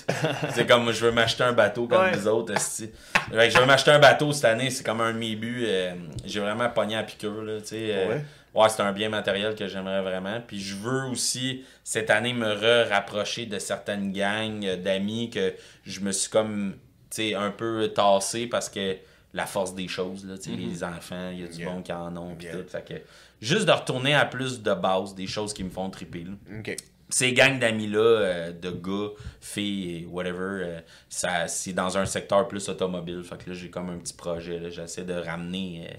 c'est 0.53 0.67
comme 0.67 0.91
je 0.91 1.05
veux 1.05 1.11
m'acheter 1.11 1.43
un 1.43 1.53
bateau 1.53 1.87
comme 1.87 2.01
Ouais. 2.01 2.11
les 2.15 2.27
autres. 2.27 2.53
Fait 2.59 2.87
que 3.31 3.49
je 3.49 3.57
veux 3.59 3.65
m'acheter 3.65 3.91
un 3.91 3.99
bateau 3.99 4.31
cette 4.31 4.45
année, 4.45 4.69
c'est 4.69 4.83
comme 4.85 5.01
un 5.01 5.13
buts. 5.13 5.63
euh, 5.65 5.93
j'ai 6.25 6.39
vraiment 6.39 6.69
pogné 6.69 6.95
à 6.97 7.03
piqûre. 7.03 7.41
Là, 7.43 7.59
tu 7.61 7.67
sais, 7.67 7.87
euh, 7.91 8.07
Ouais. 8.09 8.21
Ouais, 8.55 8.69
c'est 8.69 8.81
un 8.81 8.91
bien 8.93 9.09
matériel 9.09 9.55
que 9.55 9.67
j'aimerais 9.67 10.01
vraiment. 10.01 10.41
Puis 10.45 10.59
je 10.59 10.75
veux 10.75 11.03
aussi 11.05 11.63
cette 11.83 12.09
année 12.09 12.33
me 12.33 12.51
re-rapprocher 12.53 13.45
de 13.45 13.59
certaines 13.59 14.11
gangs 14.11 14.65
euh, 14.65 14.77
d'amis 14.77 15.29
que 15.29 15.53
je 15.85 15.99
me 15.99 16.11
suis 16.11 16.29
comme 16.29 16.75
tu 17.11 17.17
sais, 17.29 17.35
un 17.35 17.51
peu 17.51 17.87
tassé 17.89 18.47
parce 18.47 18.69
que 18.69 18.97
la 19.33 19.45
force 19.45 19.75
des 19.75 19.87
choses, 19.87 20.25
là, 20.25 20.37
tu 20.37 20.49
sais, 20.51 20.55
les 20.55 20.83
enfants, 20.83 21.29
il 21.31 21.41
y 21.41 21.43
a 21.43 21.47
du 21.47 21.57
Yeah. 21.59 21.69
bon 21.69 21.81
qui 21.81 21.91
en 21.91 22.15
ont, 22.17 22.35
pis 22.35 22.45
Yeah. 22.45 22.55
tout. 22.57 22.69
Fait 22.69 22.87
que 22.87 22.93
juste 23.41 23.65
de 23.65 23.71
retourner 23.71 24.13
à 24.15 24.25
plus 24.25 24.61
de 24.61 24.73
base, 24.73 25.13
des 25.13 25.27
choses 25.27 25.53
qui 25.53 25.63
me 25.63 25.69
font 25.69 25.89
triper. 25.89 26.23
là. 26.25 26.61
Ces 27.09 27.33
gangs 27.33 27.59
d'amis-là, 27.59 27.99
euh, 27.99 28.51
de 28.51 28.71
gars, 28.71 29.09
filles, 29.39 30.07
whatever, 30.09 30.63
euh, 30.63 30.79
ça, 31.07 31.47
c'est 31.47 31.73
dans 31.73 31.97
un 31.97 32.05
secteur 32.05 32.47
plus 32.47 32.67
automobile. 32.67 33.23
Fait 33.23 33.37
que 33.43 33.49
là, 33.51 33.55
j'ai 33.55 33.69
comme 33.69 33.89
un 33.91 33.97
petit 33.99 34.13
projet. 34.13 34.71
J'essaie 34.71 35.03
de 35.03 35.13
ramener 35.13 35.87
euh, 35.87 35.93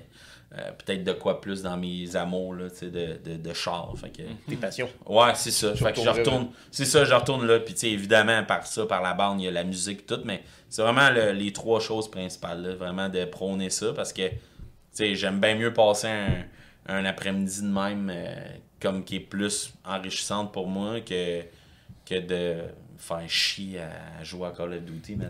euh, 0.59 0.71
peut-être 0.73 1.05
de 1.05 1.13
quoi 1.13 1.41
plus 1.41 1.63
dans 1.63 1.77
mes 1.77 2.17
amours 2.17 2.55
là, 2.55 2.71
tu 2.71 2.77
sais, 2.77 2.91
de, 2.91 3.19
de, 3.25 3.37
de 3.37 3.53
char. 3.53 3.93
Fait 4.01 4.11
que, 4.11 4.23
Tes 4.49 4.57
passions. 4.57 4.89
Ouais, 5.07 5.33
c'est 5.35 5.51
ça. 5.51 5.75
Fait 5.75 5.93
que 5.93 6.01
je 6.03 6.09
retourne. 6.09 6.49
C'est 6.71 6.85
ça, 6.87 7.05
je 7.05 7.13
retourne 7.15 7.47
là. 7.47 7.61
Puis, 7.61 7.75
tu 7.75 7.81
sais, 7.81 7.91
évidemment, 7.91 8.43
par 8.45 8.67
ça, 8.67 8.87
par 8.87 9.03
la 9.03 9.13
bande, 9.15 9.41
il 9.41 9.45
y 9.45 9.49
a 9.49 9.51
la 9.51 9.65
musique 9.65 10.01
et 10.01 10.05
tout. 10.05 10.21
Mais 10.25 10.43
c'est 10.69 10.83
vraiment 10.83 11.11
le- 11.11 11.33
les 11.33 11.53
trois 11.53 11.81
choses 11.81 12.11
principales. 12.11 12.63
là, 12.63 12.75
vraiment 12.75 13.09
de 13.09 13.25
prôner 13.27 13.71
ça. 13.71 13.93
Parce 13.95 14.13
que, 14.13 14.29
tu 14.29 14.37
sais, 14.93 15.15
j'aime 15.15 15.41
bien 15.41 15.55
mieux 15.57 15.73
passer 15.75 16.09
un, 16.09 16.45
un 16.89 17.05
après-midi 17.05 17.63
de 17.63 17.67
même, 17.69 18.11
euh, 18.15 18.35
comme 18.81 19.05
qui 19.05 19.17
est 19.17 19.21
plus 19.21 19.73
enrichissante 19.85 20.53
pour 20.53 20.69
moi 20.69 21.01
que, 21.01 21.43
que 22.07 22.19
de 22.21 22.57
faire 22.99 23.29
chier 23.29 23.81
à 23.81 24.23
jouer 24.25 24.49
à 24.49 24.51
Call 24.51 24.75
of 24.75 24.83
Duty, 24.83 25.17
man, 25.17 25.29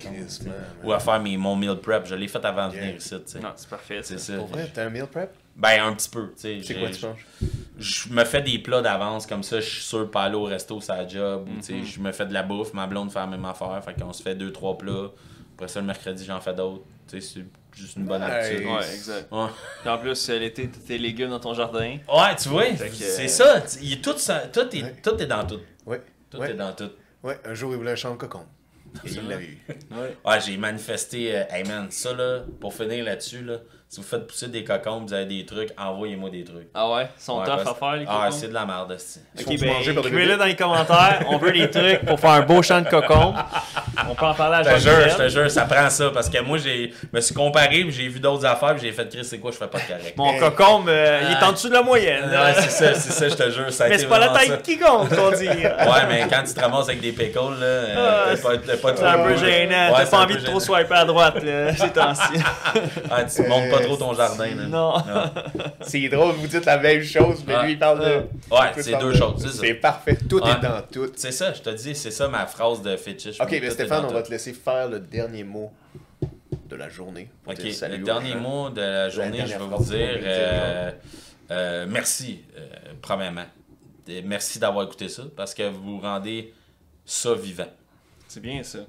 Ou 0.85 0.93
à 0.93 0.99
faire 1.01 1.21
mes, 1.21 1.37
mon 1.37 1.57
meal 1.57 1.77
prep. 1.77 2.07
Je 2.07 2.15
l'ai 2.15 2.29
fait 2.29 2.45
avant 2.45 2.69
de 2.69 2.75
Yeah. 2.75 2.83
venir 2.85 2.97
ici, 2.97 3.11
tu 3.11 3.21
sais. 3.27 3.41
Non, 3.41 3.53
c'est 3.57 3.69
parfait. 3.69 4.01
C'est 4.03 4.19
ça. 4.19 4.37
Pour 4.37 4.47
vrai, 4.47 4.71
t'as 4.73 4.87
un 4.87 4.91
meal 4.91 5.07
prep? 5.07 5.35
Ben, 5.57 5.83
un 5.85 5.95
petit 5.95 6.11
peu, 6.11 6.27
tu 6.37 6.43
sais. 6.43 6.61
C'est 6.63 6.75
quoi 6.79 6.91
tu 6.91 7.05
manges? 7.07 7.27
je 7.79 8.09
me 8.11 8.25
fais 8.25 8.43
des 8.43 8.59
plats 8.59 8.81
d'avance 8.81 9.27
comme 9.27 9.43
ça 9.43 9.61
je 9.61 9.69
suis 9.69 9.83
sûr 9.83 9.99
de 10.01 10.05
pas 10.05 10.23
aller 10.25 10.35
au 10.35 10.45
resto 10.45 10.81
ça 10.81 10.95
a 10.95 11.07
job 11.07 11.45
tu 11.47 11.53
Mhm. 11.57 11.63
sais 11.63 11.85
je 11.85 12.01
me 12.01 12.11
fais 12.11 12.25
de 12.25 12.33
la 12.33 12.43
bouffe 12.43 12.73
ma 12.73 12.87
blonde 12.87 13.13
fait 13.13 13.19
la 13.19 13.27
même 13.27 13.45
affaire 13.45 13.83
fait 13.85 13.93
qu'on 14.01 14.15
se 14.15 14.23
fait 14.23 14.35
deux 14.35 14.51
trois 14.51 14.79
plats 14.79 15.11
après 15.55 15.69
ça 15.69 15.81
le 15.81 15.87
mercredi 15.87 16.25
j'en 16.25 16.41
fais 16.41 16.55
d'autres 16.55 16.85
tu 17.07 17.21
sais 17.21 17.35
c'est 17.75 17.79
juste 17.79 17.97
une 17.97 18.05
bonne 18.07 18.23
Nice. 18.23 18.31
habitude 18.31 18.67
Ouais, 18.67 18.95
exact. 18.95 19.29
ouais. 19.31 19.47
Puis 19.83 19.91
en 19.91 19.99
plus, 19.99 20.29
euh, 20.31 20.39
l'été, 20.39 20.71
t'as 20.71 20.79
tes 20.87 20.97
légumes 20.97 21.29
dans 21.29 21.39
ton 21.41 21.53
jardin. 21.53 21.99
Ouais, 22.11 22.37
tu 22.41 22.49
vois 22.49 22.65
c'est 22.77 23.25
euh, 23.25 23.29
ça 23.29 23.61
tu- 23.61 23.79
il 23.83 23.93
est 23.93 24.03
tout 24.03 24.17
ça 24.17 24.39
tout 24.51 24.75
est 24.75 24.83
Ouais. 24.83 24.95
tout 25.03 25.17
est 25.23 25.27
dans 25.27 25.47
tout 25.47 25.61
Ouais. 25.85 26.03
tout 26.31 26.39
ouais. 26.39 26.51
est 26.53 26.55
dans 26.55 26.73
tout 26.73 26.91
Ouais, 27.27 27.41
un 27.45 27.55
jour, 27.55 27.73
il 27.73 27.79
voulait 27.79 27.91
un 27.91 27.97
champ 27.97 28.13
de 28.13 28.19
cocon. 28.19 28.47
Et 29.05 29.11
il 29.11 29.29
l'a 29.29 29.41
eu. 29.41 29.59
Ouais. 29.91 30.17
ouais 30.25 30.41
j'ai 30.41 30.57
manifesté 30.57 31.37
euh, 31.37 31.43
hey 31.51 31.65
man 31.65 31.91
ça 31.91 32.15
là 32.15 32.45
pour 32.61 32.73
finir 32.73 33.05
là-dessus 33.05 33.43
là 33.43 33.59
si 33.89 34.01
vous 34.01 34.07
faites 34.07 34.27
pousser 34.27 34.49
des 34.49 34.65
cocons 34.65 35.05
vous 35.07 35.15
avez 35.15 35.25
des 35.27 35.47
trucs 35.47 35.69
envoyez-moi 35.79 36.29
des 36.31 36.43
trucs 36.45 36.69
Ah 36.75 36.91
ouais, 36.91 37.09
ils 37.19 37.23
sont 37.23 37.39
Ouais, 37.39 37.45
tough 37.47 37.61
à 37.69 37.75
faire, 37.75 37.97
les 37.97 38.05
ah 38.09 38.25
cocons. 38.27 38.37
c'est 38.41 38.49
de 38.49 38.55
la 38.55 38.67
merde. 38.67 38.97
Ils 39.37 39.43
Ok, 39.43 39.61
ben, 39.61 39.71
écrivez-le 39.81 40.37
dans 40.37 40.45
les 40.45 40.57
commentaires. 40.57 41.25
On 41.29 41.39
veut 41.39 41.53
des 41.53 41.71
trucs 41.71 42.05
pour 42.05 42.19
faire 42.19 42.31
un 42.31 42.41
beau 42.43 42.63
champ 42.63 42.81
de 42.81 42.89
cocon. 42.89 43.35
On 44.11 44.15
peut 44.15 44.27
en 44.27 44.35
parler 44.35 44.57
à 44.57 44.63
Je 44.63 44.75
te 44.77 44.81
jure, 44.81 45.09
je 45.11 45.17
te 45.17 45.29
jure, 45.29 45.51
ça 45.51 45.65
prend 45.67 45.89
ça. 45.89 46.11
Parce 46.13 46.29
que 46.29 46.41
moi, 46.41 46.59
j'ai 46.59 46.93
me 47.13 47.21
suis 47.21 47.35
comparé, 47.35 47.69
puis 47.85 47.93
j'ai 47.93 48.09
vu 48.09 48.19
d'autres 48.21 48.45
affaires, 48.45 48.75
puis 48.75 48.83
j'ai 48.87 48.93
fait, 48.93 49.09
Chris, 49.09 49.25
c'est 49.25 49.39
quoi, 49.39 49.51
je 49.53 49.57
fais 49.57 49.67
pas 49.69 49.79
de 49.79 49.85
correct. 49.85 50.15
Mon 50.17 50.39
cocon, 50.39 50.85
euh, 50.89 51.21
il 51.29 51.33
est 51.37 51.43
en 51.45 51.53
dessous 51.53 51.69
de 51.69 51.75
la 51.75 51.83
moyenne. 51.83 52.25
Ouais, 52.29 52.55
c'est 52.61 52.71
ça, 52.71 52.95
c'est 52.95 53.13
ça, 53.13 53.29
je 53.29 53.35
te 53.35 53.51
jure. 53.51 53.73
Ça 53.73 53.85
a 53.85 53.89
mais 53.89 53.99
c'est 53.99 54.07
pas 54.07 54.19
la 54.19 54.29
taille 54.29 54.61
qui 54.63 54.79
compte, 54.79 55.09
qu'on 55.15 55.31
dit. 55.31 55.47
Ouais, 55.49 56.07
mais 56.09 56.27
quand 56.29 56.43
tu 56.45 56.55
te 56.55 56.61
ramasses 56.61 56.89
avec 56.89 57.01
des 57.01 57.13
pickles, 57.13 57.39
là, 57.61 57.67
euh, 57.67 57.95
Ah, 57.97 58.35
t'as 58.35 58.43
pas, 58.43 58.57
pas 58.59 58.97
C'est 58.97 59.05
un 59.05 59.13
trop- 59.15 59.25
peu 59.25 59.37
gênant. 59.37 59.89
Ouais, 59.91 59.95
T'as 59.97 60.07
pas 60.07 60.19
envie 60.19 60.35
de 60.35 60.41
trop 60.41 60.61
gênant. 60.61 60.61
swiper 60.61 60.95
à 60.95 61.05
droite, 61.05 61.43
là, 61.43 61.75
ces 61.77 61.91
temps-ci. 61.91 62.41
Ah, 63.11 63.25
tu 63.25 63.43
montes 63.49 63.71
pas 63.71 63.76
trop 63.81 63.97
ton 63.97 64.15
jardin, 64.15 64.55
là. 64.55 64.67
Non. 64.67 64.95
C'est 65.83 66.09
drôle, 66.09 66.35
vous 66.35 66.47
dites 66.47 66.65
la 66.65 66.79
même 66.79 67.03
chose, 67.03 67.45
mais 67.47 67.55
Ah. 67.57 67.63
lui, 67.65 67.73
il 67.73 67.79
parle 67.79 68.01
de. 68.01 68.05
Ouais, 68.05 68.23
Toi, 68.49 68.67
tu 68.75 68.83
c'est 68.83 68.99
deux 68.99 69.13
de- 69.13 69.17
choses, 69.19 69.59
c'est 69.61 69.75
parfait. 69.75 70.17
Tout 70.29 70.41
Ouais. 70.43 70.51
est 70.51 70.61
dans 70.63 70.83
tout. 70.91 71.11
C'est 71.17 71.33
ça, 71.33 71.53
je 71.53 71.61
te 71.63 71.71
dis, 71.71 71.95
c'est 71.95 72.11
ça 72.11 72.29
ma 72.29 72.47
phrase 72.47 72.83
de 72.83 72.97
fétiche. 72.97 73.41
Ok, 73.41 73.49
mais 73.51 73.71
Stéphane, 73.71 74.05
on 74.09 74.13
va 74.13 74.23
te 74.23 74.31
laisser 74.31 74.53
faire 74.53 74.89
le 74.89 75.01
dernier 75.01 75.45
mot 75.45 75.73
de 76.69 76.77
la 76.77 76.89
journée. 76.89 77.31
pour 77.45 77.53
Ok, 77.53 77.61
le 77.63 77.99
dernier 77.99 78.33
gens. 78.33 78.41
mot 78.41 78.71
de 78.71 78.81
la 78.81 79.09
journée, 79.09 79.41
je 79.47 79.53
vais 79.53 79.59
vous 79.59 79.85
dire 79.85 80.19
euh, 80.25 80.91
euh, 81.51 81.87
merci, 81.89 82.43
euh, 82.57 82.67
premièrement. 83.01 83.45
Merci 84.25 84.59
d'avoir 84.59 84.85
écouté 84.87 85.09
ça 85.09 85.23
parce 85.37 85.53
que 85.55 85.69
vous 85.69 85.99
rendez 86.01 86.53
ça 87.05 87.35
vivant. 87.35 87.67
C'est 88.37 88.43
bien 88.43 88.63
ça. 88.63 88.81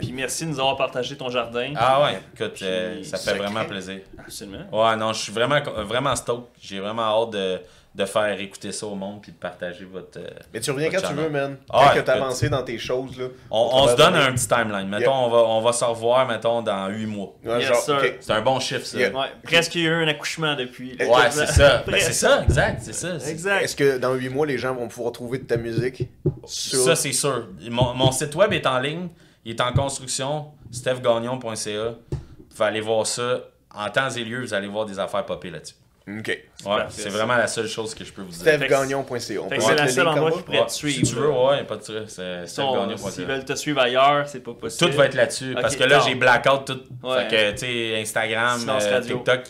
Puis 0.00 0.10
merci 0.10 0.44
de 0.46 0.50
nous 0.50 0.58
avoir 0.58 0.76
partagé 0.76 1.16
ton 1.16 1.30
jardin. 1.30 1.72
Ah 1.76 2.02
ouais, 2.02 2.20
écoute, 2.34 2.54
Puis, 2.54 2.64
euh, 2.64 3.04
ça 3.04 3.18
fait 3.18 3.30
secret. 3.30 3.38
vraiment 3.38 3.64
plaisir. 3.64 4.00
Absolument. 4.18 4.64
Ouais, 4.72 4.96
non, 4.96 5.12
je 5.12 5.22
suis 5.22 5.32
vraiment, 5.32 5.60
vraiment 5.62 6.16
stoked. 6.16 6.46
J'ai 6.60 6.80
vraiment 6.80 7.02
hâte 7.02 7.30
de, 7.30 7.60
de 7.96 8.04
faire 8.04 8.38
écouter 8.38 8.72
ça 8.72 8.86
au 8.86 8.94
monde 8.94 9.22
puis 9.22 9.32
de 9.32 9.38
partager 9.38 9.86
votre. 9.86 10.18
euh, 10.18 10.28
Mais 10.52 10.60
tu 10.60 10.70
reviens 10.70 10.90
quand 10.90 11.00
tu 11.00 11.14
veux, 11.14 11.30
man. 11.30 11.56
Ah 11.70 11.78
Quand 11.88 11.88
ouais, 11.94 12.00
que 12.00 12.04
t'as 12.04 12.16
avancé 12.16 12.50
dans 12.50 12.62
tes 12.62 12.76
choses, 12.78 13.18
là. 13.18 13.28
On, 13.50 13.88
se 13.88 13.96
donne 13.96 14.14
un 14.14 14.32
petit 14.32 14.46
timeline. 14.46 14.86
Mettons, 14.86 15.00
Yeah. 15.06 15.12
on, 15.12 15.30
va, 15.30 15.38
on 15.38 15.60
va 15.62 15.72
se 15.72 15.82
revoir, 15.82 16.26
mettons, 16.28 16.60
dans 16.60 16.88
8 16.88 17.06
mois. 17.06 17.34
Ouais, 17.42 17.60
Yes. 17.62 17.90
C'est 18.20 18.32
un 18.32 18.42
bon 18.42 18.60
chiffre, 18.60 18.84
ça. 18.84 18.98
Yeah. 18.98 19.10
Ouais, 19.18 19.28
presque 19.42 19.74
il 19.76 19.82
y 19.84 19.86
a 19.86 19.90
eu 19.92 19.94
un 20.04 20.08
accouchement 20.08 20.54
depuis. 20.54 20.94
là. 20.98 21.06
Ouais, 21.06 21.30
c'est 21.30 21.46
ça. 21.46 21.82
Ben, 21.86 21.98
c'est 21.98 22.12
ça, 22.12 22.42
exact, 22.42 22.82
c'est 22.82 22.92
ça. 22.92 23.14
Exact. 23.30 23.62
Est-ce 23.62 23.74
que 23.76 23.96
dans 23.96 24.12
8 24.12 24.28
mois, 24.28 24.46
les 24.46 24.58
gens 24.58 24.74
vont 24.74 24.88
pouvoir 24.88 25.12
trouver 25.12 25.38
de 25.38 25.44
ta 25.44 25.56
musique? 25.56 26.08
Sur... 26.44 26.80
Ça, 26.80 26.96
c'est 26.96 27.12
sûr. 27.12 27.48
Mon, 27.70 27.94
mon 27.94 28.12
site 28.12 28.34
web 28.34 28.52
est 28.52 28.66
en 28.66 28.78
ligne. 28.78 29.08
Il 29.46 29.52
est 29.52 29.60
en 29.62 29.72
construction. 29.72 30.48
stephgagnon.ca. 30.70 31.84
Vous 32.10 32.16
pouvez 32.50 32.64
aller 32.68 32.80
voir 32.80 33.06
ça. 33.06 33.40
En 33.74 33.88
temps 33.90 34.10
et 34.10 34.24
lieu, 34.24 34.40
vous 34.42 34.54
allez 34.54 34.68
voir 34.68 34.86
des 34.86 34.98
affaires 34.98 35.24
popper 35.26 35.50
là-dessus. 35.50 35.74
Ok. 36.08 36.28
Ouais, 36.64 36.82
c'est 36.88 37.08
vraiment 37.08 37.36
la 37.36 37.48
seule 37.48 37.66
chose 37.66 37.92
que 37.94 38.04
je 38.04 38.12
peux 38.12 38.22
vous 38.22 38.28
dire. 38.30 38.38
StephGagnon.ca. 38.40 39.18
C'est 39.18 39.74
la 39.74 39.84
le 39.86 39.90
seule 39.90 40.06
endroit 40.06 40.30
qui 40.30 40.42
pourrait 40.42 40.58
Ouais, 40.60 40.66
te 40.66 40.70
si 40.70 40.78
suivre. 40.78 41.08
tu 41.08 41.14
veux, 41.16 41.30
ouais, 41.30 41.64
pas 41.64 41.76
de 41.76 41.82
stress. 41.82 42.02
C'est 42.14 42.46
Si 42.46 42.60
on- 42.60 42.88
S'ils 42.88 42.98
stephgagnon.ca. 42.98 43.24
veulent 43.24 43.44
te 43.44 43.54
suivre 43.54 43.80
ailleurs, 43.80 44.28
c'est 44.28 44.40
pas 44.40 44.54
possible. 44.54 44.90
Tout 44.90 44.96
va 44.96 45.06
être 45.06 45.14
là-dessus. 45.14 45.54
Parce 45.60 45.74
que 45.74 45.82
là, 45.84 45.98
j'ai 46.06 46.14
blackout 46.14 46.64
tout. 46.64 46.80
Ouais. 47.06 47.28
Fait 47.28 47.36
que, 47.36 47.50
tu 47.52 47.58
sais, 47.58 48.00
Instagram, 48.00 48.60
euh. 48.68 49.00
TikTok. 49.00 49.40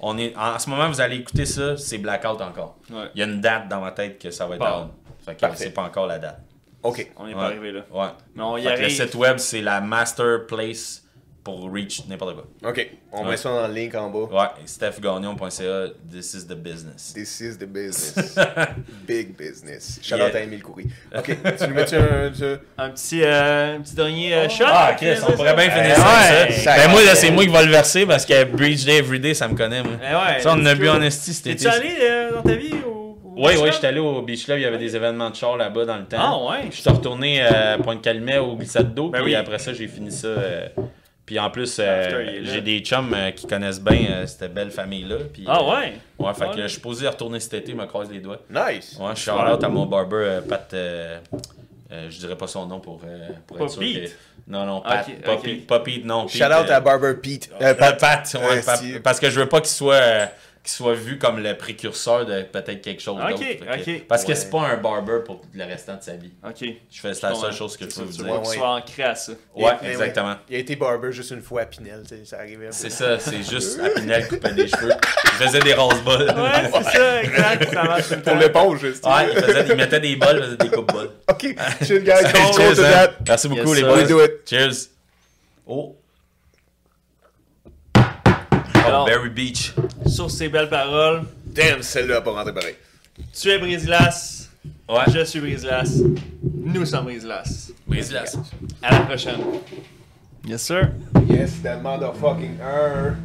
On 0.00 0.16
est, 0.18 0.34
en, 0.36 0.58
ce 0.58 0.70
moment, 0.70 0.88
vous 0.88 1.00
allez 1.00 1.16
écouter 1.16 1.44
ça, 1.46 1.76
c'est 1.76 1.98
blackout 1.98 2.40
encore. 2.40 2.76
Ouais. 2.90 3.10
Il 3.14 3.20
y 3.20 3.22
a 3.22 3.26
une 3.26 3.40
date 3.40 3.68
dans 3.68 3.80
ma 3.80 3.92
tête 3.92 4.18
que 4.18 4.30
ça 4.30 4.46
va 4.46 4.54
être 4.56 4.60
Bon. 4.60 4.84
out. 4.84 4.90
Fait 5.24 5.34
que 5.34 5.46
c'est 5.56 5.70
pas 5.70 5.82
encore 5.82 6.06
la 6.06 6.18
date. 6.18 6.40
Ok. 6.82 7.10
On 7.16 7.26
n'est 7.26 7.34
Ouais. 7.34 7.40
pas 7.40 7.46
arrivé 7.46 7.72
là. 7.72 7.80
Ouais. 7.92 8.06
Mais 8.34 8.42
on 8.42 8.56
y 8.56 8.62
Fait 8.62 8.74
que 8.74 8.78
le 8.78 8.84
arrive. 8.84 9.02
site 9.02 9.14
web, 9.16 9.38
c'est 9.38 9.60
la 9.60 9.80
master 9.80 10.46
place 10.46 11.02
pour 11.46 11.72
reach 11.72 12.02
n'importe 12.08 12.34
quoi. 12.34 12.44
Ok. 12.70 12.90
On 13.12 13.22
Ouais. 13.22 13.30
met 13.30 13.36
ça 13.36 13.50
dans 13.50 13.68
le 13.68 13.72
link 13.72 13.94
en 13.94 14.10
bas. 14.10 14.28
Ouais, 14.36 14.48
stephgagnon.ca, 14.66 15.86
this 16.10 16.34
is 16.34 16.44
the 16.46 16.54
business. 16.56 17.12
This 17.14 17.40
is 17.40 17.56
the 17.56 17.66
business. 17.66 18.34
Big 19.06 19.36
business. 19.36 20.00
Shout 20.02 20.16
Yeah. 20.16 20.26
out 20.26 20.34
à 20.34 20.40
Emile 20.40 20.60
Coury. 20.62 20.86
Ok. 21.16 21.36
tu 21.58 21.68
nous 21.68 21.74
mets 21.74 21.94
un... 21.94 22.30
tu- 22.32 22.58
Un 22.76 22.90
petit, 22.90 23.22
euh, 23.22 23.76
un 23.76 23.80
petit 23.80 23.94
dernier 23.94 24.34
euh, 24.34 24.48
shot? 24.48 24.64
Ah, 24.66 24.94
Chris, 24.96 25.14
on 25.28 25.32
pourrait 25.32 25.54
bien 25.54 25.70
finir 25.70 25.92
Eh 25.96 26.00
ça. 26.00 26.46
ouais. 26.46 26.52
ça. 26.52 26.74
Ça 26.74 26.76
Ben, 26.84 26.90
moi, 26.90 27.04
là, 27.04 27.14
c'est 27.14 27.30
moi 27.30 27.44
qui 27.44 27.50
va 27.52 27.62
le 27.62 27.70
verser 27.70 28.06
parce 28.06 28.26
que 28.26 28.42
Breach 28.44 28.84
Day 28.84 28.98
Everyday, 28.98 29.32
ça 29.34 29.46
me 29.46 29.54
connaît, 29.56 29.84
moi. 29.84 29.92
Eh 30.02 30.14
ouais, 30.14 30.40
ça, 30.40 30.50
on 30.50 30.60
en 30.60 30.66
a 30.66 30.74
bu 30.74 30.88
en 30.88 31.00
esti 31.00 31.32
cet 31.32 31.44
T'es-tu 31.44 31.66
été. 31.66 31.68
allé 31.68 31.96
euh, 32.02 32.32
dans 32.32 32.42
ta 32.42 32.54
vie 32.56 32.72
au. 32.84 32.90
au 33.24 33.46
Oui, 33.46 33.52
oui, 33.62 33.68
j'étais 33.72 33.86
allé 33.86 34.00
au 34.00 34.20
Beach 34.22 34.44
Club, 34.46 34.58
il 34.58 34.62
y 34.62 34.66
avait 34.66 34.78
des 34.78 34.96
événements 34.96 35.30
de 35.30 35.36
char 35.36 35.56
là-bas 35.56 35.84
dans 35.84 35.96
le 35.98 36.04
temps. 36.06 36.16
Ah, 36.18 36.50
ouais. 36.50 36.68
Je 36.72 36.80
suis 36.80 36.90
retourné 36.90 37.40
à 37.42 37.78
Pointe-Calmet 37.78 38.38
au 38.38 38.56
glissade 38.56 38.92
d'eau, 38.94 39.10
Ben 39.10 39.18
puis 39.22 39.32
oui. 39.32 39.34
après 39.36 39.58
ça, 39.60 39.72
j'ai 39.72 39.86
fini 39.86 40.10
ça. 40.10 40.28
Puis 41.26 41.38
en 41.40 41.50
plus, 41.50 41.76
euh, 41.80 42.40
j'ai 42.44 42.60
des 42.62 42.78
chums 42.80 43.12
euh, 43.12 43.30
qui 43.32 43.46
connaissent 43.46 43.80
bien 43.80 44.06
euh, 44.10 44.26
cette 44.26 44.54
belle 44.54 44.70
famille-là. 44.70 45.16
Ah, 45.46 45.58
euh, 45.60 45.70
ouais. 45.70 45.92
Ouais, 46.18 46.32
fait 46.34 46.46
Ah, 46.50 46.54
que 46.54 46.62
je 46.62 46.68
suis 46.68 46.80
posé 46.80 47.06
retourner 47.08 47.40
cet 47.40 47.54
été, 47.54 47.74
me 47.74 47.84
croise 47.86 48.10
les 48.10 48.20
doigts. 48.20 48.38
Nice. 48.48 48.96
Ouais, 49.00 49.10
je 49.14 49.20
suis 49.20 49.30
out 49.30 49.62
à 49.62 49.68
mon 49.68 49.86
barber, 49.86 50.16
euh, 50.16 50.40
Pat. 50.40 50.72
euh, 50.72 51.18
euh, 51.92 52.06
je 52.10 52.18
dirais 52.18 52.36
pas 52.36 52.46
son 52.46 52.66
nom 52.66 52.80
pour, 52.80 53.00
euh, 53.06 53.28
pour 53.46 53.60
être 53.60 53.68
sûr 53.70 53.80
Pas 53.80 53.86
Pete? 53.86 54.04
que. 54.04 54.10
Non, 54.48 54.64
non, 54.64 54.80
Pat. 54.80 55.06
Pas. 55.22 55.36
Pete, 55.36 55.66
pas 55.66 55.80
Pete, 55.80 56.04
non. 56.04 56.28
Shout 56.28 56.38
Pete, 56.38 56.46
out 56.52 56.70
euh, 56.70 56.76
à 56.76 56.80
Barber 56.80 57.14
Pete. 57.20 57.50
Pat. 57.58 57.98
Pat, 57.98 58.36
ouais, 58.40 58.62
si- 58.62 58.98
parce 59.00 59.18
que 59.20 59.28
je 59.28 59.40
veux 59.40 59.48
pas 59.48 59.60
qu'il 59.60 59.70
soit, 59.70 60.28
qu'il 60.66 60.74
soit 60.84 60.94
vu 60.94 61.16
comme 61.18 61.38
le 61.42 61.56
précurseur 61.56 62.26
de 62.26 62.42
peut-être 62.42 62.80
quelque 62.82 63.00
chose 63.00 63.16
Ok, 63.22 63.30
d'autre. 63.30 63.42
Fait 63.44 63.56
que- 63.56 63.90
ok. 64.00 64.06
Parce 64.08 64.24
que 64.24 64.28
Ouais. 64.30 64.34
c'est 64.34 64.50
pas 64.50 64.60
un 64.60 64.76
barber 64.76 65.20
pour 65.24 65.40
le 65.54 65.64
restant 65.64 65.96
de 65.96 66.02
sa 66.02 66.14
vie. 66.14 66.32
Ok. 66.44 66.64
Je 66.90 67.00
fais, 67.00 67.08
la 67.08 67.14
seule 67.34 67.52
chose 67.52 67.76
que 67.76 67.88
je 67.88 67.94
peux 67.94 68.02
vous 68.02 68.12
tu 68.16 68.22
dire. 68.24 68.42
qu'il 68.42 68.58
soit 68.58 68.68
ancré 68.70 69.02
à 69.04 69.14
ça. 69.14 69.32
Ouais, 69.54 69.72
exactement. 69.84 70.34
Il 70.48 70.56
a 70.56 70.58
été 70.58 70.76
barber 70.76 71.12
juste 71.12 71.30
une 71.30 71.40
fois 71.42 71.62
à 71.62 71.66
Pinel, 71.66 72.02
tu 72.02 72.16
sais, 72.16 72.24
ça 72.24 72.38
arrivait. 72.38 72.68
C'est 72.72 72.90
ça, 72.90 73.18
c'est 73.18 73.42
juste 73.48 73.78
à 73.80 73.88
Pinel 74.00 74.26
couper 74.28 74.52
des 74.52 74.66
cheveux. 74.68 74.92
Il 75.24 75.30
faisait 75.46 75.60
des 75.60 75.74
rose-balls. 75.74 76.34
Ouais, 76.36 76.70
c'est 76.82 76.98
ça, 76.98 77.22
exact. 77.22 77.72
Ça 77.72 77.82
marche 77.84 78.14
Pour 78.22 78.34
l'éponge, 78.36 78.80
juste. 78.80 79.06
Ouais, 79.06 79.32
il, 79.32 79.38
faisait, 79.40 79.66
il 79.68 79.76
mettait 79.76 80.00
des 80.00 80.16
balles, 80.16 80.36
il 80.38 80.44
faisait 80.44 80.56
des 80.56 80.70
coupes-balles. 80.70 81.10
Ok. 81.30 81.42
Shit, 81.82 82.02
guys. 82.04 82.12
Cheers, 82.56 82.80
hein. 82.84 83.08
Merci 83.26 83.48
beaucoup, 83.48 83.74
Yes, 83.74 83.82
les 83.82 84.06
boys. 84.14 84.26
Cheers. 84.44 84.88
Oh. 85.66 85.96
Alors- 88.86 89.06
Berry 89.06 89.30
Beach. 89.30 89.72
Sur 90.06 90.30
ces 90.30 90.48
belles 90.48 90.68
paroles, 90.68 91.22
Damn, 91.46 91.82
celle-là 91.82 92.18
a 92.18 92.20
pas 92.20 92.32
rentré 92.32 92.52
pareil. 92.52 92.74
tu 93.32 93.48
es 93.50 93.58
Brise-Glace. 93.58 94.50
Ouais. 94.88 95.00
Je 95.12 95.24
suis 95.24 95.40
Brise-Glace. 95.40 95.98
Nous 96.64 96.84
sommes 96.84 97.04
Brise-Glace. 97.04 97.72
Brise-glace. 97.86 98.38
À 98.82 98.92
la 98.92 99.00
prochaine. 99.00 99.40
Yes, 100.46 100.62
sir. 100.62 100.90
Yes, 101.28 101.60
that 101.62 101.78
motherfucking 101.82 102.58
er. 102.60 103.16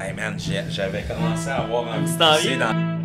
Hey 0.00 0.12
man, 0.14 0.38
j'ai- 0.38 0.64
j'avais 0.70 1.02
commencé 1.02 1.48
à 1.48 1.58
avoir 1.62 1.92
un 1.92 2.02
petit 2.02 2.22
envie. 2.22 2.56
dans 2.58 2.99